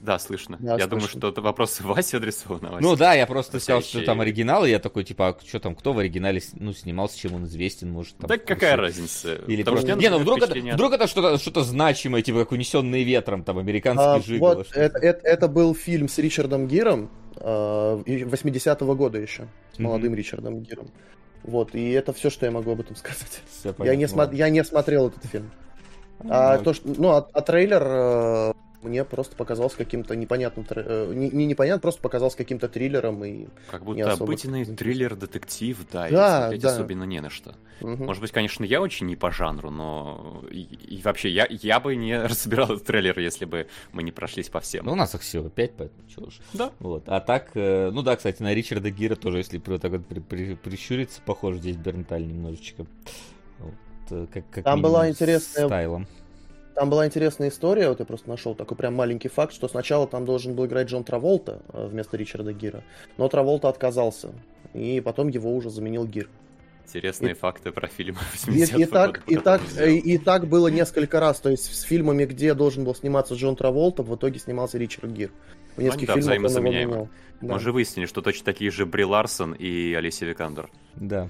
Да, 0.00 0.18
слышно. 0.18 0.56
Да, 0.60 0.72
я 0.72 0.78
слышно. 0.78 0.90
думаю, 0.90 1.08
что 1.08 1.28
это 1.28 1.40
вопрос 1.40 1.80
Васе 1.82 2.18
адресован. 2.18 2.78
Ну 2.80 2.96
да, 2.96 3.14
я 3.14 3.26
просто 3.26 3.60
сказал, 3.60 3.82
что 3.82 4.02
там 4.02 4.20
оригинал, 4.20 4.64
и 4.64 4.70
я 4.70 4.78
такой, 4.78 5.04
типа, 5.04 5.28
а 5.28 5.36
что 5.46 5.60
там, 5.60 5.74
кто 5.74 5.92
в 5.92 5.98
оригинале 5.98 6.40
ну, 6.54 6.72
снимался, 6.72 7.18
чем 7.18 7.34
он 7.34 7.44
известен, 7.44 7.90
может. 7.90 8.16
Там, 8.16 8.28
да 8.28 8.38
какая 8.38 8.76
разница? 8.76 9.34
Или 9.46 9.62
Потому 9.62 9.82
просто... 9.82 9.96
Не, 9.96 10.10
ну 10.10 10.18
вдруг 10.18 10.42
это, 10.42 10.54
вдруг 10.54 10.92
это 10.92 11.06
что-то, 11.06 11.38
что-то 11.38 11.62
значимое, 11.62 12.22
типа, 12.22 12.40
как 12.40 12.52
унесенные 12.52 13.04
ветром, 13.04 13.42
там, 13.42 13.58
американский 13.58 14.04
а, 14.04 14.20
жигало. 14.20 14.54
Вот, 14.56 14.68
это, 14.72 14.98
это, 14.98 15.26
это 15.26 15.48
был 15.48 15.74
фильм 15.74 16.08
с 16.08 16.18
Ричардом 16.18 16.68
Гиром, 16.68 17.10
80-го 17.36 18.92
а, 18.92 18.94
года 18.94 19.18
еще, 19.18 19.48
с 19.74 19.78
молодым 19.78 20.12
mm-hmm. 20.12 20.16
Ричардом 20.16 20.60
Гиром. 20.60 20.90
Вот, 21.42 21.74
и 21.74 21.90
это 21.90 22.12
все, 22.12 22.30
что 22.30 22.46
я 22.46 22.52
могу 22.52 22.72
об 22.72 22.80
этом 22.80 22.96
сказать. 22.96 23.40
я, 23.78 23.96
не 23.96 24.06
смо... 24.06 24.28
я 24.32 24.48
не 24.50 24.62
смотрел 24.64 25.08
этот 25.08 25.24
фильм. 25.24 25.50
А, 26.28 26.58
ну, 26.58 26.64
то, 26.64 26.74
что, 26.74 26.88
ну, 26.88 27.10
а, 27.10 27.28
а 27.32 27.40
трейлер 27.42 27.82
э, 27.84 28.52
мне 28.82 29.04
просто 29.04 29.36
показалось 29.36 29.74
каким-то 29.74 30.14
непонятным, 30.14 30.66
э, 30.70 31.12
не, 31.14 31.30
не 31.30 31.46
непонятно, 31.46 31.80
просто 31.80 32.00
показалось 32.00 32.34
каким-то 32.34 32.68
триллером 32.68 33.24
и 33.24 33.46
как 33.70 33.84
будто 33.84 34.12
обыденный 34.12 34.64
триллер, 34.64 35.16
детектив, 35.16 35.78
да, 35.92 36.08
да 36.08 36.08
и 36.08 36.40
смотреть 36.40 36.62
да. 36.62 36.70
особенно 36.70 37.04
не 37.04 37.20
на 37.20 37.30
что. 37.30 37.54
Угу. 37.80 38.04
Может 38.04 38.22
быть, 38.22 38.32
конечно, 38.32 38.64
я 38.64 38.80
очень 38.80 39.06
не 39.06 39.16
по 39.16 39.30
жанру, 39.30 39.70
но 39.70 40.44
и, 40.50 40.62
и 40.62 41.02
вообще 41.02 41.30
я 41.30 41.46
я 41.50 41.80
бы 41.80 41.96
не 41.96 42.20
разбирал 42.22 42.72
этот 42.72 42.84
трейлер, 42.84 43.18
если 43.18 43.44
бы 43.44 43.66
мы 43.92 44.02
не 44.02 44.12
прошлись 44.12 44.48
по 44.48 44.60
всем. 44.60 44.86
Ну 44.86 44.92
у 44.92 44.96
нас 44.96 45.14
их 45.14 45.22
всего 45.22 45.48
пять, 45.48 45.72
поэтому 45.76 46.08
чего 46.08 46.26
уж. 46.26 46.40
Да. 46.52 46.70
Вот. 46.78 47.04
А 47.08 47.20
так, 47.20 47.50
э, 47.54 47.90
ну 47.92 48.02
да, 48.02 48.16
кстати, 48.16 48.42
на 48.42 48.54
Ричарда 48.54 48.90
Гира 48.90 49.16
тоже, 49.16 49.38
если 49.38 49.58
при, 49.58 49.78
так 49.78 49.92
вот 49.92 50.06
при, 50.06 50.20
при, 50.20 50.54
прищуриться, 50.54 51.20
похож 51.24 51.56
здесь 51.56 51.76
Бернталь 51.76 52.26
немножечко. 52.26 52.86
Вот, 53.58 53.74
э, 54.10 54.26
как, 54.32 54.48
как 54.50 54.64
Там 54.64 54.82
была 54.82 55.08
интересная 55.08 55.66
стайлом. 55.66 56.06
Там 56.78 56.90
была 56.90 57.08
интересная 57.08 57.48
история, 57.48 57.88
вот 57.88 57.98
я 57.98 58.06
просто 58.06 58.28
нашел 58.28 58.54
такой 58.54 58.76
прям 58.76 58.94
маленький 58.94 59.26
факт, 59.26 59.52
что 59.52 59.66
сначала 59.66 60.06
там 60.06 60.24
должен 60.24 60.54
был 60.54 60.66
играть 60.66 60.86
Джон 60.86 61.02
Траволта 61.02 61.60
э, 61.72 61.88
вместо 61.88 62.16
Ричарда 62.16 62.52
Гира, 62.52 62.84
но 63.16 63.28
Траволта 63.28 63.68
отказался, 63.68 64.28
и 64.74 65.00
потом 65.00 65.26
его 65.26 65.52
уже 65.56 65.70
заменил 65.70 66.06
Гир. 66.06 66.28
Интересные 66.86 67.32
и, 67.32 67.34
факты 67.34 67.72
про 67.72 67.88
фильмы 67.88 68.20
80 68.32 68.74
и, 68.78 68.82
и, 68.82 68.86
так, 68.86 69.22
и, 69.26 69.36
так, 69.38 69.60
и, 69.76 69.98
и 69.98 70.18
так 70.18 70.46
было 70.46 70.68
несколько 70.68 71.18
раз, 71.18 71.40
то 71.40 71.50
есть 71.50 71.64
с 71.64 71.80
фильмами, 71.80 72.26
где 72.26 72.54
должен 72.54 72.84
был 72.84 72.94
сниматься 72.94 73.34
Джон 73.34 73.56
Траволта, 73.56 74.04
в 74.04 74.14
итоге 74.14 74.38
снимался 74.38 74.78
Ричард 74.78 75.10
Гир. 75.10 75.32
В 75.74 75.82
нескольких 75.82 76.14
ну, 76.14 76.14
да, 76.14 76.32
фильмах 76.32 76.52
он 76.52 76.58
его 76.58 76.72
менял. 76.72 77.08
Да. 77.40 77.54
Мы 77.54 77.58
же 77.58 77.72
выяснили, 77.72 78.06
что 78.06 78.22
точно 78.22 78.44
такие 78.44 78.70
же 78.70 78.86
Бри 78.86 79.04
Ларсон 79.04 79.52
и 79.52 79.94
Алисия 79.94 80.28
Викандер. 80.28 80.70
Да. 80.94 81.28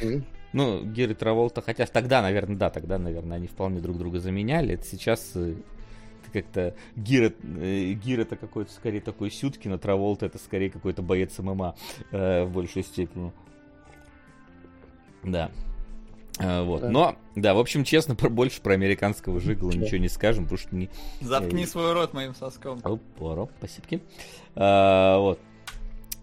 Mm-hmm. 0.00 0.24
Ну, 0.52 0.84
Гир 0.84 1.10
и 1.10 1.14
Траволта, 1.14 1.60
хотя 1.60 1.86
тогда, 1.86 2.22
наверное, 2.22 2.56
да, 2.56 2.70
тогда, 2.70 2.98
наверное, 2.98 3.36
они 3.36 3.46
вполне 3.46 3.80
друг 3.80 3.98
друга 3.98 4.18
заменяли. 4.18 4.74
Это 4.74 4.86
сейчас 4.86 5.32
э, 5.34 5.54
как-то 6.32 6.74
Гир, 6.96 7.34
э, 7.42 7.92
Гир 7.92 8.20
это 8.20 8.36
какой-то 8.36 8.72
скорее 8.72 9.00
такой 9.00 9.30
Сюткин, 9.30 9.74
а 9.74 9.78
Траволта 9.78 10.26
это 10.26 10.38
скорее 10.38 10.70
какой-то 10.70 11.02
боец 11.02 11.38
ММА 11.38 11.74
э, 12.12 12.44
в 12.44 12.52
большей 12.52 12.82
степени. 12.82 13.32
Да. 15.22 15.50
А, 16.38 16.62
вот. 16.62 16.82
Да. 16.82 16.90
Но, 16.90 17.16
да, 17.34 17.54
в 17.54 17.58
общем, 17.58 17.84
честно, 17.84 18.14
про, 18.14 18.28
больше 18.28 18.60
про 18.62 18.74
американского 18.74 19.40
жигала 19.40 19.72
Чё? 19.72 19.80
ничего 19.80 19.98
не 19.98 20.08
скажем, 20.08 20.44
потому 20.44 20.58
что 20.58 20.74
не... 20.74 20.88
Заткни 21.20 21.62
Эй. 21.62 21.66
свой 21.66 21.92
рот 21.92 22.14
моим 22.14 22.34
соском. 22.34 22.80
Опа, 22.84 23.48
спасибо. 23.58 24.02
А, 24.54 25.18
вот. 25.18 25.40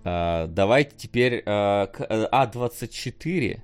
А, 0.04 0.48
давайте 0.48 0.96
теперь 0.96 1.44
а, 1.46 1.88
к 1.88 2.02
э, 2.02 2.28
А24. 2.32 3.60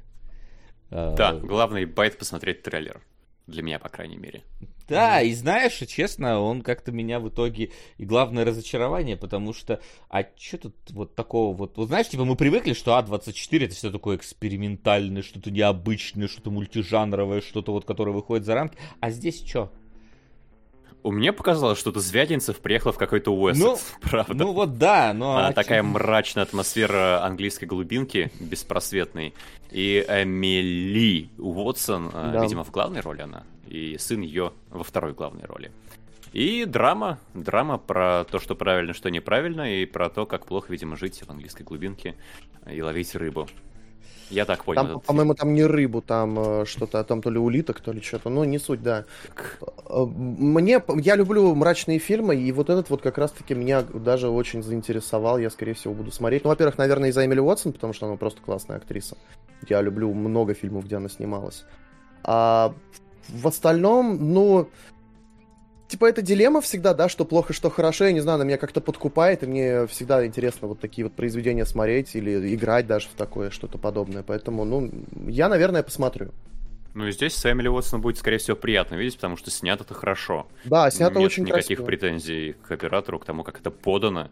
Да, 0.92 1.34
главный 1.34 1.86
байт 1.86 2.18
посмотреть 2.18 2.64
трейлер. 2.64 3.02
Для 3.48 3.64
меня, 3.64 3.80
по 3.80 3.90
крайней 3.90 4.18
мере. 4.18 4.44
Да, 4.88 5.22
и 5.22 5.34
знаешь, 5.34 5.78
честно, 5.88 6.40
он 6.42 6.62
как-то 6.62 6.92
меня 6.92 7.20
в 7.20 7.30
итоге... 7.30 7.72
И 7.98 8.06
главное 8.06 8.46
разочарование, 8.46 9.16
потому 9.16 9.54
что... 9.54 9.80
А 10.10 10.26
что 10.38 10.58
тут 10.58 10.76
вот 10.90 11.16
такого 11.16 11.56
вот... 11.56 11.78
Вот 11.78 11.88
знаешь, 11.88 12.10
типа 12.10 12.26
мы 12.26 12.36
привыкли, 12.36 12.74
что 12.74 12.92
А24 12.92 13.66
это 13.66 13.74
все 13.74 13.90
такое 13.90 14.18
экспериментальное, 14.18 15.22
что-то 15.22 15.50
необычное, 15.50 16.28
что-то 16.28 16.52
мультижанровое, 16.52 17.42
что-то 17.42 17.72
вот, 17.72 17.86
которое 17.86 18.12
выходит 18.12 18.46
за 18.46 18.54
рамки. 18.54 18.78
А 19.00 19.12
здесь 19.12 19.46
что? 19.46 19.72
У 21.04 21.12
меня 21.12 21.34
показалось, 21.34 21.80
что-то 21.80 22.00
Звягинцев 22.00 22.58
приехал 22.60 22.92
в 22.92 22.98
какой-то 22.98 23.34
Уэссекс, 23.34 23.96
правда. 24.02 24.34
Ну 24.34 24.52
вот 24.52 24.78
да, 24.78 25.14
но... 25.14 25.38
А, 25.38 25.54
такая 25.54 25.82
мрачная 25.84 26.44
атмосфера 26.44 27.24
английской 27.24 27.66
глубинки, 27.66 28.32
беспросветной. 28.40 29.34
И 29.72 30.06
Эмили 30.08 31.30
Уотсон, 31.38 32.10
э, 32.14 32.32
Да. 32.34 32.44
видимо, 32.44 32.64
в 32.64 32.72
главной 32.72 33.02
роли 33.02 33.22
она, 33.22 33.44
и 33.68 33.98
сын 33.98 34.22
ее 34.22 34.54
во 34.70 34.84
второй 34.84 35.14
главной 35.14 35.46
роли. 35.46 35.72
И 36.34 36.66
драма, 36.66 37.20
драма 37.34 37.78
про 37.78 38.24
то, 38.24 38.40
что 38.40 38.56
правильно, 38.56 38.94
что 38.94 39.10
неправильно, 39.10 39.82
и 39.82 39.86
про 39.86 40.10
то, 40.10 40.26
как 40.26 40.46
плохо, 40.46 40.68
видимо, 40.70 40.96
жить 40.96 41.22
в 41.26 41.30
английской 41.30 41.64
глубинке 41.64 42.16
и 42.70 42.82
ловить 42.82 43.14
рыбу. 43.16 43.48
Я 44.32 44.46
так 44.46 44.64
понял. 44.64 44.82
Там, 44.82 45.00
по-моему, 45.02 45.34
там 45.36 45.54
не 45.54 45.64
рыбу, 45.66 46.02
там 46.02 46.40
э, 46.40 46.66
что-то, 46.66 47.04
там 47.04 47.22
то 47.22 47.30
ли 47.30 47.38
улиток, 47.38 47.82
то 47.82 47.92
ли 47.92 48.02
что-то. 48.02 48.30
Ну, 48.30 48.44
не 48.46 48.60
суть, 48.60 48.82
да. 48.82 49.06
Э, 49.90 50.06
Мне, 50.06 50.82
я 50.96 51.16
люблю 51.16 51.54
мрачные 51.54 52.00
фильмы, 52.00 52.36
и 52.36 52.52
вот 52.52 52.70
этот 52.70 52.90
вот 52.90 53.02
как 53.02 53.18
раз-таки 53.18 53.54
меня 53.54 53.82
даже 53.82 54.30
очень 54.30 54.64
заинтересовал. 54.64 55.38
Я, 55.38 55.50
скорее 55.50 55.74
всего, 55.74 55.94
буду 55.94 56.12
смотреть. 56.12 56.44
Ну, 56.44 56.50
во-первых, 56.50 56.78
наверное, 56.78 57.10
из-за 57.10 57.26
Эмили 57.26 57.40
Уотсон, 57.40 57.74
потому 57.74 57.94
что 57.94 58.08
она 58.08 58.16
просто 58.16 58.42
классная 58.42 58.78
актриса. 58.78 59.18
Я 59.68 59.82
люблю 59.82 60.14
много 60.14 60.54
фильмов, 60.54 60.86
где 60.86 60.96
она 60.96 61.10
снималась. 61.10 61.66
А 62.24 62.74
в 63.30 63.48
остальном, 63.48 64.34
ну... 64.34 64.70
Типа, 65.92 66.06
это 66.06 66.22
дилемма 66.22 66.62
всегда, 66.62 66.94
да, 66.94 67.10
что 67.10 67.26
плохо, 67.26 67.52
что 67.52 67.70
хорошо. 67.70 68.06
Я 68.06 68.14
не 68.14 68.22
знаю, 68.22 68.36
она 68.36 68.46
меня 68.46 68.58
как-то 68.58 68.80
подкупает, 68.80 69.44
и 69.44 69.46
мне 69.46 69.88
всегда 69.88 70.26
интересно 70.26 70.70
вот 70.70 70.80
такие 70.80 71.04
вот 71.04 71.12
произведения 71.12 71.66
смотреть 71.66 72.16
или 72.16 72.56
играть 72.56 72.88
даже 72.88 73.10
в 73.10 73.18
такое, 73.18 73.50
что-то 73.50 73.78
подобное. 73.78 74.24
Поэтому, 74.24 74.64
ну, 74.64 74.90
я, 75.28 75.50
наверное, 75.50 75.84
посмотрю. 75.84 76.32
Ну 76.94 77.08
и 77.08 77.12
здесь 77.12 77.36
с 77.36 77.52
Эмили 77.52 77.68
Уотсон 77.68 78.00
будет, 78.00 78.18
скорее 78.18 78.38
всего, 78.38 78.56
приятно 78.56 78.96
видеть, 78.96 79.16
потому 79.18 79.36
что 79.36 79.52
снято 79.52 79.84
это 79.84 79.94
хорошо. 79.94 80.48
Да, 80.64 80.90
снято 80.92 81.20
Нет 81.20 81.26
очень 81.26 81.44
никаких 81.44 81.80
красиво. 81.80 81.86
претензий 81.86 82.56
к 82.66 82.72
оператору, 82.72 83.20
к 83.20 83.26
тому, 83.26 83.44
как 83.44 83.60
это 83.60 83.70
подано. 83.70 84.30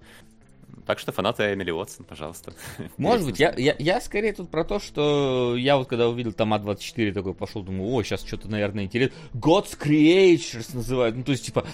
Так 0.89 0.97
что 0.97 1.11
фанаты 1.11 1.53
Эмили 1.53 1.69
Уотсон, 1.69 2.03
пожалуйста. 2.03 2.51
Может 2.97 3.27
быть, 3.27 3.39
я, 3.39 3.53
я, 3.55 3.75
я 3.77 4.01
скорее 4.01 4.33
тут 4.33 4.49
про 4.49 4.63
то, 4.63 4.79
что 4.79 5.55
я 5.55 5.77
вот 5.77 5.87
когда 5.87 6.09
увидел 6.09 6.33
там 6.33 6.51
А24 6.51 7.13
такой 7.13 7.35
пошел, 7.35 7.61
думаю, 7.61 7.93
о, 7.93 8.01
сейчас 8.01 8.25
что-то, 8.25 8.47
наверное, 8.47 8.85
интересно. 8.85 9.15
God's 9.35 9.77
Creatures 9.79 10.75
называют, 10.75 11.15
ну, 11.15 11.23
то 11.23 11.31
есть, 11.31 11.45
типа, 11.45 11.67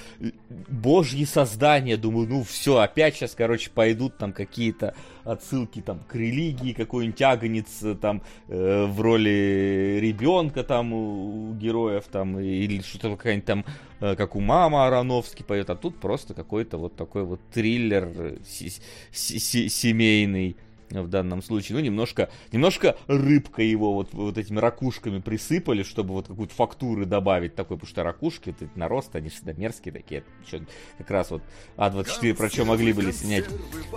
божьи 0.68 1.24
создания, 1.24 1.96
думаю, 1.96 2.28
ну, 2.28 2.44
все, 2.44 2.80
опять 2.80 3.16
сейчас, 3.16 3.36
короче, 3.36 3.70
пойдут 3.70 4.18
там 4.18 4.34
какие-то 4.34 4.96
отсылки 5.26 5.82
там 5.82 6.00
к 6.08 6.16
религии, 6.16 6.74
какой-нибудь 6.74 7.22
агонец 7.22 7.84
э, 7.84 7.96
там 7.96 8.22
э, 8.48 8.86
в 8.86 9.02
роли 9.02 9.98
ребенка 10.02 10.64
там 10.64 10.94
у, 10.94 11.50
у 11.50 11.54
героев 11.56 12.06
там, 12.12 12.40
или 12.40 12.82
что-то 12.82 13.16
какая-нибудь 13.16 13.46
там, 13.46 13.66
э, 14.00 14.16
как 14.16 14.36
у 14.36 14.40
мама 14.40 14.88
Ароновский 14.88 15.44
поет, 15.44 15.70
а 15.70 15.76
тут 15.76 16.00
просто 16.00 16.34
какой-то 16.34 16.78
вот 16.78 16.96
такой 16.96 17.24
вот 17.24 17.42
триллер 17.52 18.40
си- 18.48 18.82
си- 19.12 19.40
си- 19.40 19.70
семейный 19.70 20.58
в 20.90 21.08
данном 21.08 21.42
случае. 21.42 21.78
Ну, 21.78 21.84
немножко, 21.84 22.30
немножко 22.52 22.98
рыбка 23.08 23.62
его 23.62 23.94
вот, 23.94 24.14
вот 24.14 24.38
этими 24.38 24.60
ракушками 24.60 25.20
присыпали, 25.20 25.84
чтобы 25.84 26.14
вот 26.14 26.28
какую-то 26.28 26.54
фактуры 26.54 27.06
добавить 27.06 27.56
такой, 27.56 27.78
потому 27.78 27.90
что 27.90 28.04
ракушки, 28.04 28.50
это 28.50 28.70
нарост, 28.76 29.16
они 29.16 29.30
всегда 29.30 29.54
мерзкие 29.54 29.94
такие. 29.94 30.24
Чё, 30.50 30.60
как 30.98 31.10
раз 31.10 31.32
вот 31.32 31.42
А24 31.78 32.34
про 32.36 32.50
что 32.50 32.66
могли 32.66 32.94
были 32.94 33.12
снять 33.12 33.46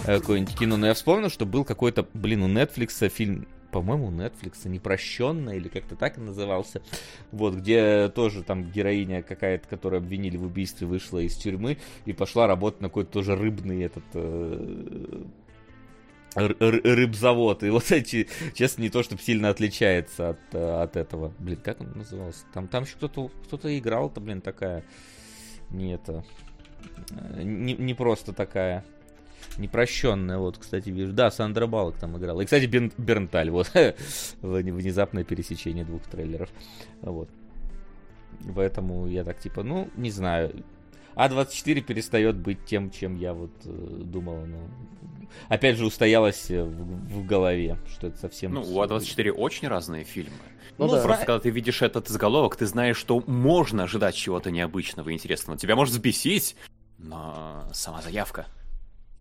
э, 0.05 0.19
какое-нибудь 0.21 0.57
кино. 0.57 0.77
Но 0.77 0.87
я 0.87 0.95
вспомнил, 0.95 1.31
что 1.31 1.47
был 1.47 1.65
какой-то, 1.65 2.07
блин, 2.15 2.43
у 2.43 2.49
Netflix 2.49 3.09
фильм, 3.09 3.47
по-моему, 3.71 4.07
у 4.07 4.11
Netflix 4.11 4.67
непрощенная 4.67 5.57
или 5.57 5.69
как-то 5.69 5.97
так 5.97 6.17
назывался. 6.17 6.83
Вот, 7.33 7.55
где 7.55 8.09
тоже 8.09 8.43
там 8.43 8.71
героиня 8.71 9.23
какая-то, 9.23 9.69
которую 9.69 9.99
обвинили 9.99 10.37
в 10.37 10.45
убийстве, 10.45 10.87
вышла 10.87 11.19
из 11.19 11.37
тюрьмы 11.37 11.79
и 12.05 12.13
пошла 12.13 12.47
работать 12.47 12.81
на 12.81 12.89
какой-то 12.89 13.13
тоже 13.13 13.37
рыбный 13.37 13.83
этот 13.83 14.05
э, 14.15 15.25
рыбзавод. 16.35 17.63
И 17.63 17.71
вот 17.71 17.91
эти, 17.93 18.29
честно, 18.55 18.83
не 18.83 18.91
то, 18.91 19.03
чтобы 19.03 19.23
сильно 19.23 19.49
отличается 19.51 20.31
от, 20.31 20.39
э, 20.53 20.83
от 20.83 20.97
этого. 20.97 21.33
Блин, 21.39 21.59
как 21.63 21.81
он 21.81 21.93
назывался? 21.95 22.45
Там, 22.53 22.69
там 22.69 22.85
еще 22.85 22.97
кто-то 22.97 23.31
кто 23.47 23.79
играл-то, 23.79 24.21
блин, 24.21 24.41
такая. 24.41 24.85
Не 25.71 25.95
это. 25.95 26.25
э, 27.11 27.43
Не, 27.43 27.75
не 27.75 27.95
просто 27.95 28.33
такая. 28.33 28.85
Непрощенная, 29.57 30.39
вот, 30.39 30.59
кстати, 30.59 30.91
вижу. 30.91 31.13
Да, 31.13 31.31
Сандра 31.31 31.67
Балок 31.67 31.97
там 31.97 32.17
играла. 32.19 32.41
И, 32.43 32.45
кстати, 32.45 32.67
Бен, 32.67 32.93
Бернталь, 32.99 33.51
вот. 33.51 33.71
Вне- 34.43 34.73
Внезапное 34.73 35.25
пересечение 35.25 35.85
двух 35.85 36.03
трейлеров. 36.03 36.49
Вот. 37.01 37.29
Поэтому 38.55 39.07
я 39.09 39.25
так, 39.25 39.39
типа, 39.41 39.63
ну, 39.63 39.89
не 39.97 40.11
знаю. 40.11 40.65
А24 41.17 41.81
перестает 41.81 42.37
быть 42.37 42.65
тем, 42.67 42.91
чем 42.91 43.17
я 43.17 43.33
вот 43.35 43.51
э, 43.65 43.71
думал. 44.05 44.45
Ну, 44.47 44.59
опять 45.49 45.77
же, 45.77 45.87
устоялось 45.87 46.51
э, 46.51 46.63
в, 46.63 47.21
в 47.21 47.27
голове, 47.27 47.77
что 47.91 48.07
это 48.09 48.19
совсем... 48.19 48.55
Ну, 48.55 48.63
у 48.63 48.83
А24 48.83 49.31
очень 49.31 49.69
разные 49.69 50.05
фильмы. 50.05 50.37
Ну 50.79 50.87
Ну, 50.87 50.93
да. 50.93 51.03
Просто 51.03 51.27
когда 51.27 51.41
ты 51.41 51.51
видишь 51.51 51.83
этот 51.83 52.09
заголовок, 52.09 52.57
ты 52.57 52.67
знаешь, 52.67 52.97
что 52.97 53.23
можно 53.27 53.85
ожидать 53.85 54.15
чего-то 54.15 54.51
необычного 54.51 55.09
и 55.11 55.15
интересного. 55.15 55.59
Тебя 55.59 55.75
может 55.77 55.95
взбесить, 55.95 56.57
но 56.99 57.65
сама 57.73 58.03
заявка. 58.03 58.47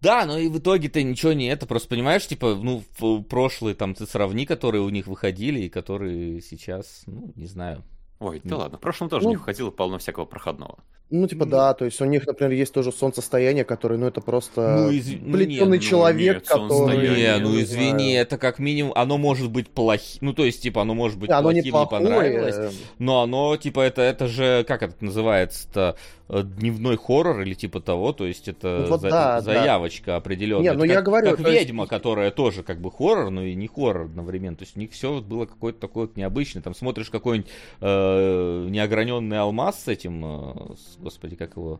Да, 0.01 0.25
но 0.25 0.37
и 0.37 0.47
в 0.47 0.59
итоге-то 0.59 1.01
ничего 1.01 1.33
не 1.33 1.47
это. 1.47 1.65
Просто 1.65 1.89
понимаешь, 1.89 2.27
типа, 2.27 2.55
ну, 2.55 2.83
в 2.99 3.23
прошлые 3.23 3.73
там 3.73 3.95
ты 3.95 4.05
сравни, 4.05 4.45
которые 4.45 4.81
у 4.83 4.89
них 4.89 5.07
выходили 5.07 5.61
и 5.61 5.69
которые 5.69 6.41
сейчас, 6.41 7.03
ну, 7.07 7.31
не 7.35 7.47
знаю. 7.47 7.83
Ой, 8.19 8.39
да 8.43 8.55
Ну. 8.55 8.57
ладно, 8.61 8.77
в 8.77 8.81
прошлом 8.81 9.09
тоже 9.09 9.25
Ну. 9.25 9.31
не 9.31 9.35
входило 9.37 9.71
полно 9.71 9.97
всякого 9.97 10.25
проходного. 10.25 10.77
Ну, 11.09 11.25
типа, 11.25 11.45
да, 11.45 11.73
то 11.73 11.85
есть 11.85 12.01
у 12.01 12.05
них, 12.05 12.27
например, 12.27 12.51
есть 12.51 12.73
тоже 12.73 12.91
солнцестояние, 12.91 13.63
который, 13.63 13.97
ну, 13.97 14.07
это 14.07 14.19
просто 14.19 14.75
Ну, 14.77 14.91
из- 14.91 15.07
ну, 15.21 15.31
плетеный 15.33 15.77
нет, 15.77 15.83
ну, 15.83 15.89
человек, 15.89 16.35
нет, 16.35 16.47
который... 16.47 16.97
Не, 17.17 17.37
ну 17.37 17.51
не 17.51 17.61
извини, 17.63 18.09
знаю. 18.09 18.21
это 18.21 18.37
как 18.37 18.59
минимум, 18.59 18.91
оно 18.93 19.17
может 19.17 19.49
быть 19.49 19.69
плохим, 19.69 20.19
ну 20.21 20.33
то 20.33 20.43
есть, 20.43 20.61
типа, 20.61 20.81
оно 20.81 20.95
может 20.95 21.17
быть 21.17 21.29
Не, 21.29 21.35
оно 21.35 21.43
плохим, 21.43 21.61
не 21.63 21.67
неплохое. 21.67 22.01
понравилось, 22.03 22.75
но 22.99 23.21
оно, 23.21 23.55
типа, 23.55 23.79
это, 23.81 24.01
это 24.01 24.27
же, 24.27 24.65
как 24.67 24.83
это 24.83 24.95
называется-то, 24.99 25.95
э, 26.29 26.43
дневной 26.43 26.97
хоррор 26.97 27.39
или 27.39 27.53
типа 27.53 27.79
того, 27.79 28.11
то 28.11 28.25
есть 28.25 28.49
это 28.49 28.79
Ну, 28.81 28.87
вот 28.89 28.99
за- 28.99 29.09
да, 29.09 29.35
да. 29.35 29.41
заявочка 29.41 30.17
определенная. 30.17 30.61
Не, 30.63 30.69
Это 30.71 30.77
ну 30.79 30.83
я 30.83 30.95
как, 30.95 31.05
говорю, 31.05 31.29
как 31.31 31.41
то 31.41 31.49
есть- 31.49 31.63
ведьма, 31.67 31.87
которая 31.87 32.31
тоже 32.31 32.63
как 32.63 32.81
бы 32.81 32.91
хоррор, 32.91 33.29
но 33.29 33.43
и 33.43 33.55
не 33.55 33.67
хоррор 33.67 34.07
одновременно. 34.07 34.57
То 34.57 34.65
есть 34.65 34.75
у 34.75 34.79
них 34.81 34.91
все 34.91 35.21
было 35.21 35.45
какое-то 35.45 35.79
такое 35.79 36.07
вот 36.07 36.17
необычное. 36.17 36.61
Там 36.61 36.75
смотришь 36.75 37.09
какой-нибудь 37.09 37.49
э, 37.79 38.67
неограненный 38.69 39.39
алмаз 39.39 39.83
с 39.83 39.87
этим, 39.87 40.23
э, 40.25 40.73
с- 40.75 40.96
господи, 40.99 41.35
как 41.35 41.57
его, 41.57 41.79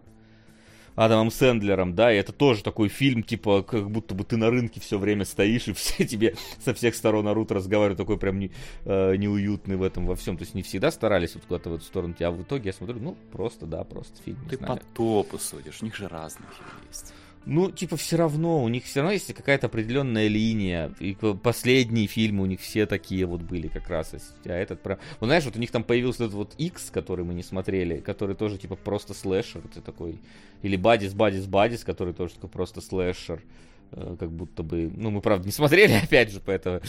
Адамом 0.97 1.29
Сэндлером, 1.29 1.93
да, 1.93 2.11
и 2.11 2.17
это 2.17 2.33
тоже 2.33 2.63
такой 2.63 2.89
фильм, 2.89 3.21
типа, 3.21 3.61
как 3.61 3.87
будто 3.91 4.15
бы 4.15 4.23
ты 4.23 4.35
на 4.35 4.49
рынке 4.49 4.79
все 4.79 4.97
время 4.97 5.25
стоишь, 5.25 5.67
и 5.67 5.73
все 5.75 6.07
тебе 6.07 6.35
со 6.59 6.73
всех 6.73 6.95
сторон 6.95 7.27
орут, 7.27 7.51
разговаривают, 7.51 7.99
такой 7.99 8.17
прям 8.17 8.39
не, 8.39 8.51
э, 8.83 9.15
неуютный 9.15 9.75
в 9.75 9.83
этом 9.83 10.07
во 10.07 10.15
всем. 10.15 10.37
То 10.37 10.43
есть 10.43 10.55
не 10.55 10.63
всегда 10.63 10.89
старались 10.89 11.35
вот 11.35 11.43
куда-то 11.45 11.69
в 11.69 11.75
эту 11.75 11.83
сторону, 11.83 12.15
а 12.19 12.31
в 12.31 12.41
итоге 12.41 12.69
я 12.69 12.73
смотрю, 12.73 12.99
ну, 12.99 13.15
просто, 13.31 13.67
да, 13.67 13.83
просто 13.83 14.19
фильм, 14.23 14.39
Ты 14.49 14.57
по 14.57 14.79
топу 14.95 15.37
судишь, 15.37 15.83
у 15.83 15.85
них 15.85 15.95
же 15.95 16.07
разные 16.07 16.49
есть. 16.87 17.13
Ну, 17.45 17.71
типа, 17.71 17.95
все 17.95 18.17
равно, 18.17 18.61
у 18.63 18.67
них 18.67 18.83
все 18.83 18.99
равно 18.99 19.13
есть 19.13 19.33
какая-то 19.33 19.67
определенная 19.67 20.27
линия. 20.27 20.93
И 20.99 21.15
последние 21.15 22.07
фильмы 22.07 22.43
у 22.43 22.45
них 22.45 22.59
все 22.59 22.85
такие 22.85 23.25
вот 23.25 23.41
были 23.41 23.67
как 23.67 23.89
раз. 23.89 24.13
А 24.45 24.49
этот 24.49 24.81
прям... 24.81 24.99
Вот 25.19 25.27
знаешь, 25.27 25.45
вот 25.45 25.55
у 25.55 25.59
них 25.59 25.71
там 25.71 25.83
появился 25.83 26.25
этот 26.25 26.35
вот 26.35 26.55
X, 26.57 26.89
который 26.91 27.23
мы 27.23 27.33
не 27.33 27.43
смотрели, 27.43 27.99
который 27.99 28.35
тоже, 28.35 28.57
типа, 28.57 28.75
просто 28.75 29.13
слэшер. 29.13 29.61
Ты 29.73 29.81
такой... 29.81 30.19
Или 30.61 30.75
Бадис, 30.75 31.13
Бадис, 31.13 31.45
Бадис, 31.45 31.83
который 31.83 32.13
тоже 32.13 32.33
такой 32.33 32.49
просто 32.49 32.81
слэшер. 32.81 33.41
Э, 33.91 34.15
Как 34.19 34.31
будто 34.31 34.63
бы... 34.63 34.91
Ну, 34.95 35.11
мы, 35.11 35.21
правда, 35.21 35.45
не 35.45 35.51
смотрели, 35.51 35.93
опять 36.03 36.31
же, 36.31 36.39
поэтому 36.45 36.81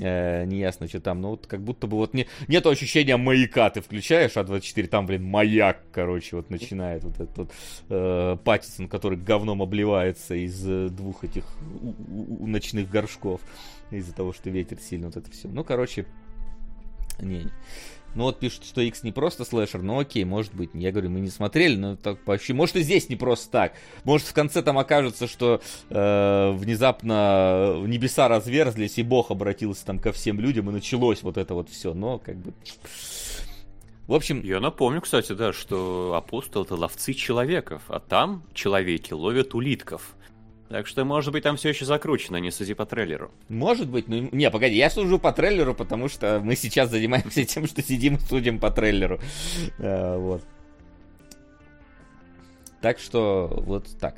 э, 0.00 0.44
не 0.46 0.58
ясно, 0.58 0.88
что 0.88 1.00
там. 1.00 1.20
Но 1.20 1.30
вот 1.30 1.46
как 1.46 1.60
будто 1.60 1.86
бы 1.86 1.96
вот 1.96 2.14
не, 2.14 2.26
нету 2.48 2.70
ощущения 2.70 3.16
маяка. 3.16 3.70
Ты 3.70 3.80
включаешь 3.80 4.32
А24, 4.32 4.86
там, 4.86 5.06
блин, 5.06 5.24
маяк, 5.24 5.82
короче, 5.92 6.36
вот 6.36 6.50
начинает 6.50 7.04
вот 7.04 7.14
этот 7.14 7.36
вот 7.38 7.52
э, 7.90 8.36
Паттисон, 8.44 8.88
который 8.88 9.18
говном 9.18 9.62
обливается 9.62 10.34
из 10.34 10.66
э, 10.68 10.88
двух 10.88 11.24
этих 11.24 11.44
у- 11.82 11.88
у- 11.88 12.44
у- 12.44 12.46
ночных 12.46 12.90
горшков 12.90 13.40
из-за 13.90 14.12
того, 14.14 14.32
что 14.32 14.50
ветер 14.50 14.78
сильно 14.80 15.06
вот 15.06 15.16
это 15.16 15.30
все. 15.30 15.48
Ну, 15.48 15.62
короче, 15.64 16.06
Не. 17.20 17.46
Ну 18.16 18.24
вот 18.24 18.38
пишут, 18.38 18.64
что 18.64 18.80
X 18.80 19.02
не 19.02 19.12
просто 19.12 19.44
слэшер, 19.44 19.82
ну 19.82 20.00
окей, 20.00 20.24
может 20.24 20.54
быть. 20.54 20.70
Я 20.72 20.90
говорю, 20.90 21.10
мы 21.10 21.20
не 21.20 21.28
смотрели, 21.28 21.76
но 21.76 21.96
так 21.96 22.18
почти. 22.24 22.54
Может 22.54 22.76
и 22.76 22.80
здесь 22.80 23.10
не 23.10 23.16
просто 23.16 23.50
так. 23.50 23.72
Может 24.04 24.26
в 24.26 24.32
конце 24.32 24.62
там 24.62 24.78
окажется, 24.78 25.26
что 25.26 25.60
э, 25.90 26.52
внезапно 26.52 27.76
небеса 27.86 28.26
разверзлись, 28.28 28.96
и 28.96 29.02
Бог 29.02 29.30
обратился 29.30 29.84
там 29.84 29.98
ко 29.98 30.12
всем 30.12 30.40
людям, 30.40 30.70
и 30.70 30.72
началось 30.72 31.22
вот 31.22 31.36
это 31.36 31.52
вот 31.52 31.68
все. 31.68 31.92
Но 31.92 32.18
как 32.18 32.38
бы... 32.38 32.54
В 34.06 34.14
общем... 34.14 34.40
Я 34.42 34.60
напомню, 34.60 35.02
кстати, 35.02 35.32
да, 35.32 35.52
что 35.52 36.14
апостол 36.16 36.62
это 36.62 36.74
ловцы 36.74 37.12
человеков, 37.12 37.82
а 37.88 38.00
там 38.00 38.44
человеки 38.54 39.12
ловят 39.12 39.54
улитков. 39.54 40.15
Так 40.68 40.88
что, 40.88 41.04
может 41.04 41.32
быть, 41.32 41.44
там 41.44 41.56
все 41.56 41.68
еще 41.68 41.84
закручено, 41.84 42.38
не 42.38 42.50
суди 42.50 42.74
по 42.74 42.86
трейлеру. 42.86 43.30
Может 43.48 43.88
быть, 43.88 44.08
ну 44.08 44.28
не, 44.32 44.50
погоди, 44.50 44.76
я 44.76 44.90
сужу 44.90 45.18
по 45.18 45.32
трейлеру, 45.32 45.74
потому 45.74 46.08
что 46.08 46.40
мы 46.42 46.56
сейчас 46.56 46.90
занимаемся 46.90 47.44
тем, 47.44 47.66
что 47.66 47.82
сидим 47.82 48.16
и 48.16 48.20
судим 48.20 48.58
по 48.58 48.70
трейлеру. 48.70 49.20
А, 49.78 50.18
вот. 50.18 50.42
Так 52.80 52.98
что, 52.98 53.48
вот 53.64 53.86
так. 54.00 54.16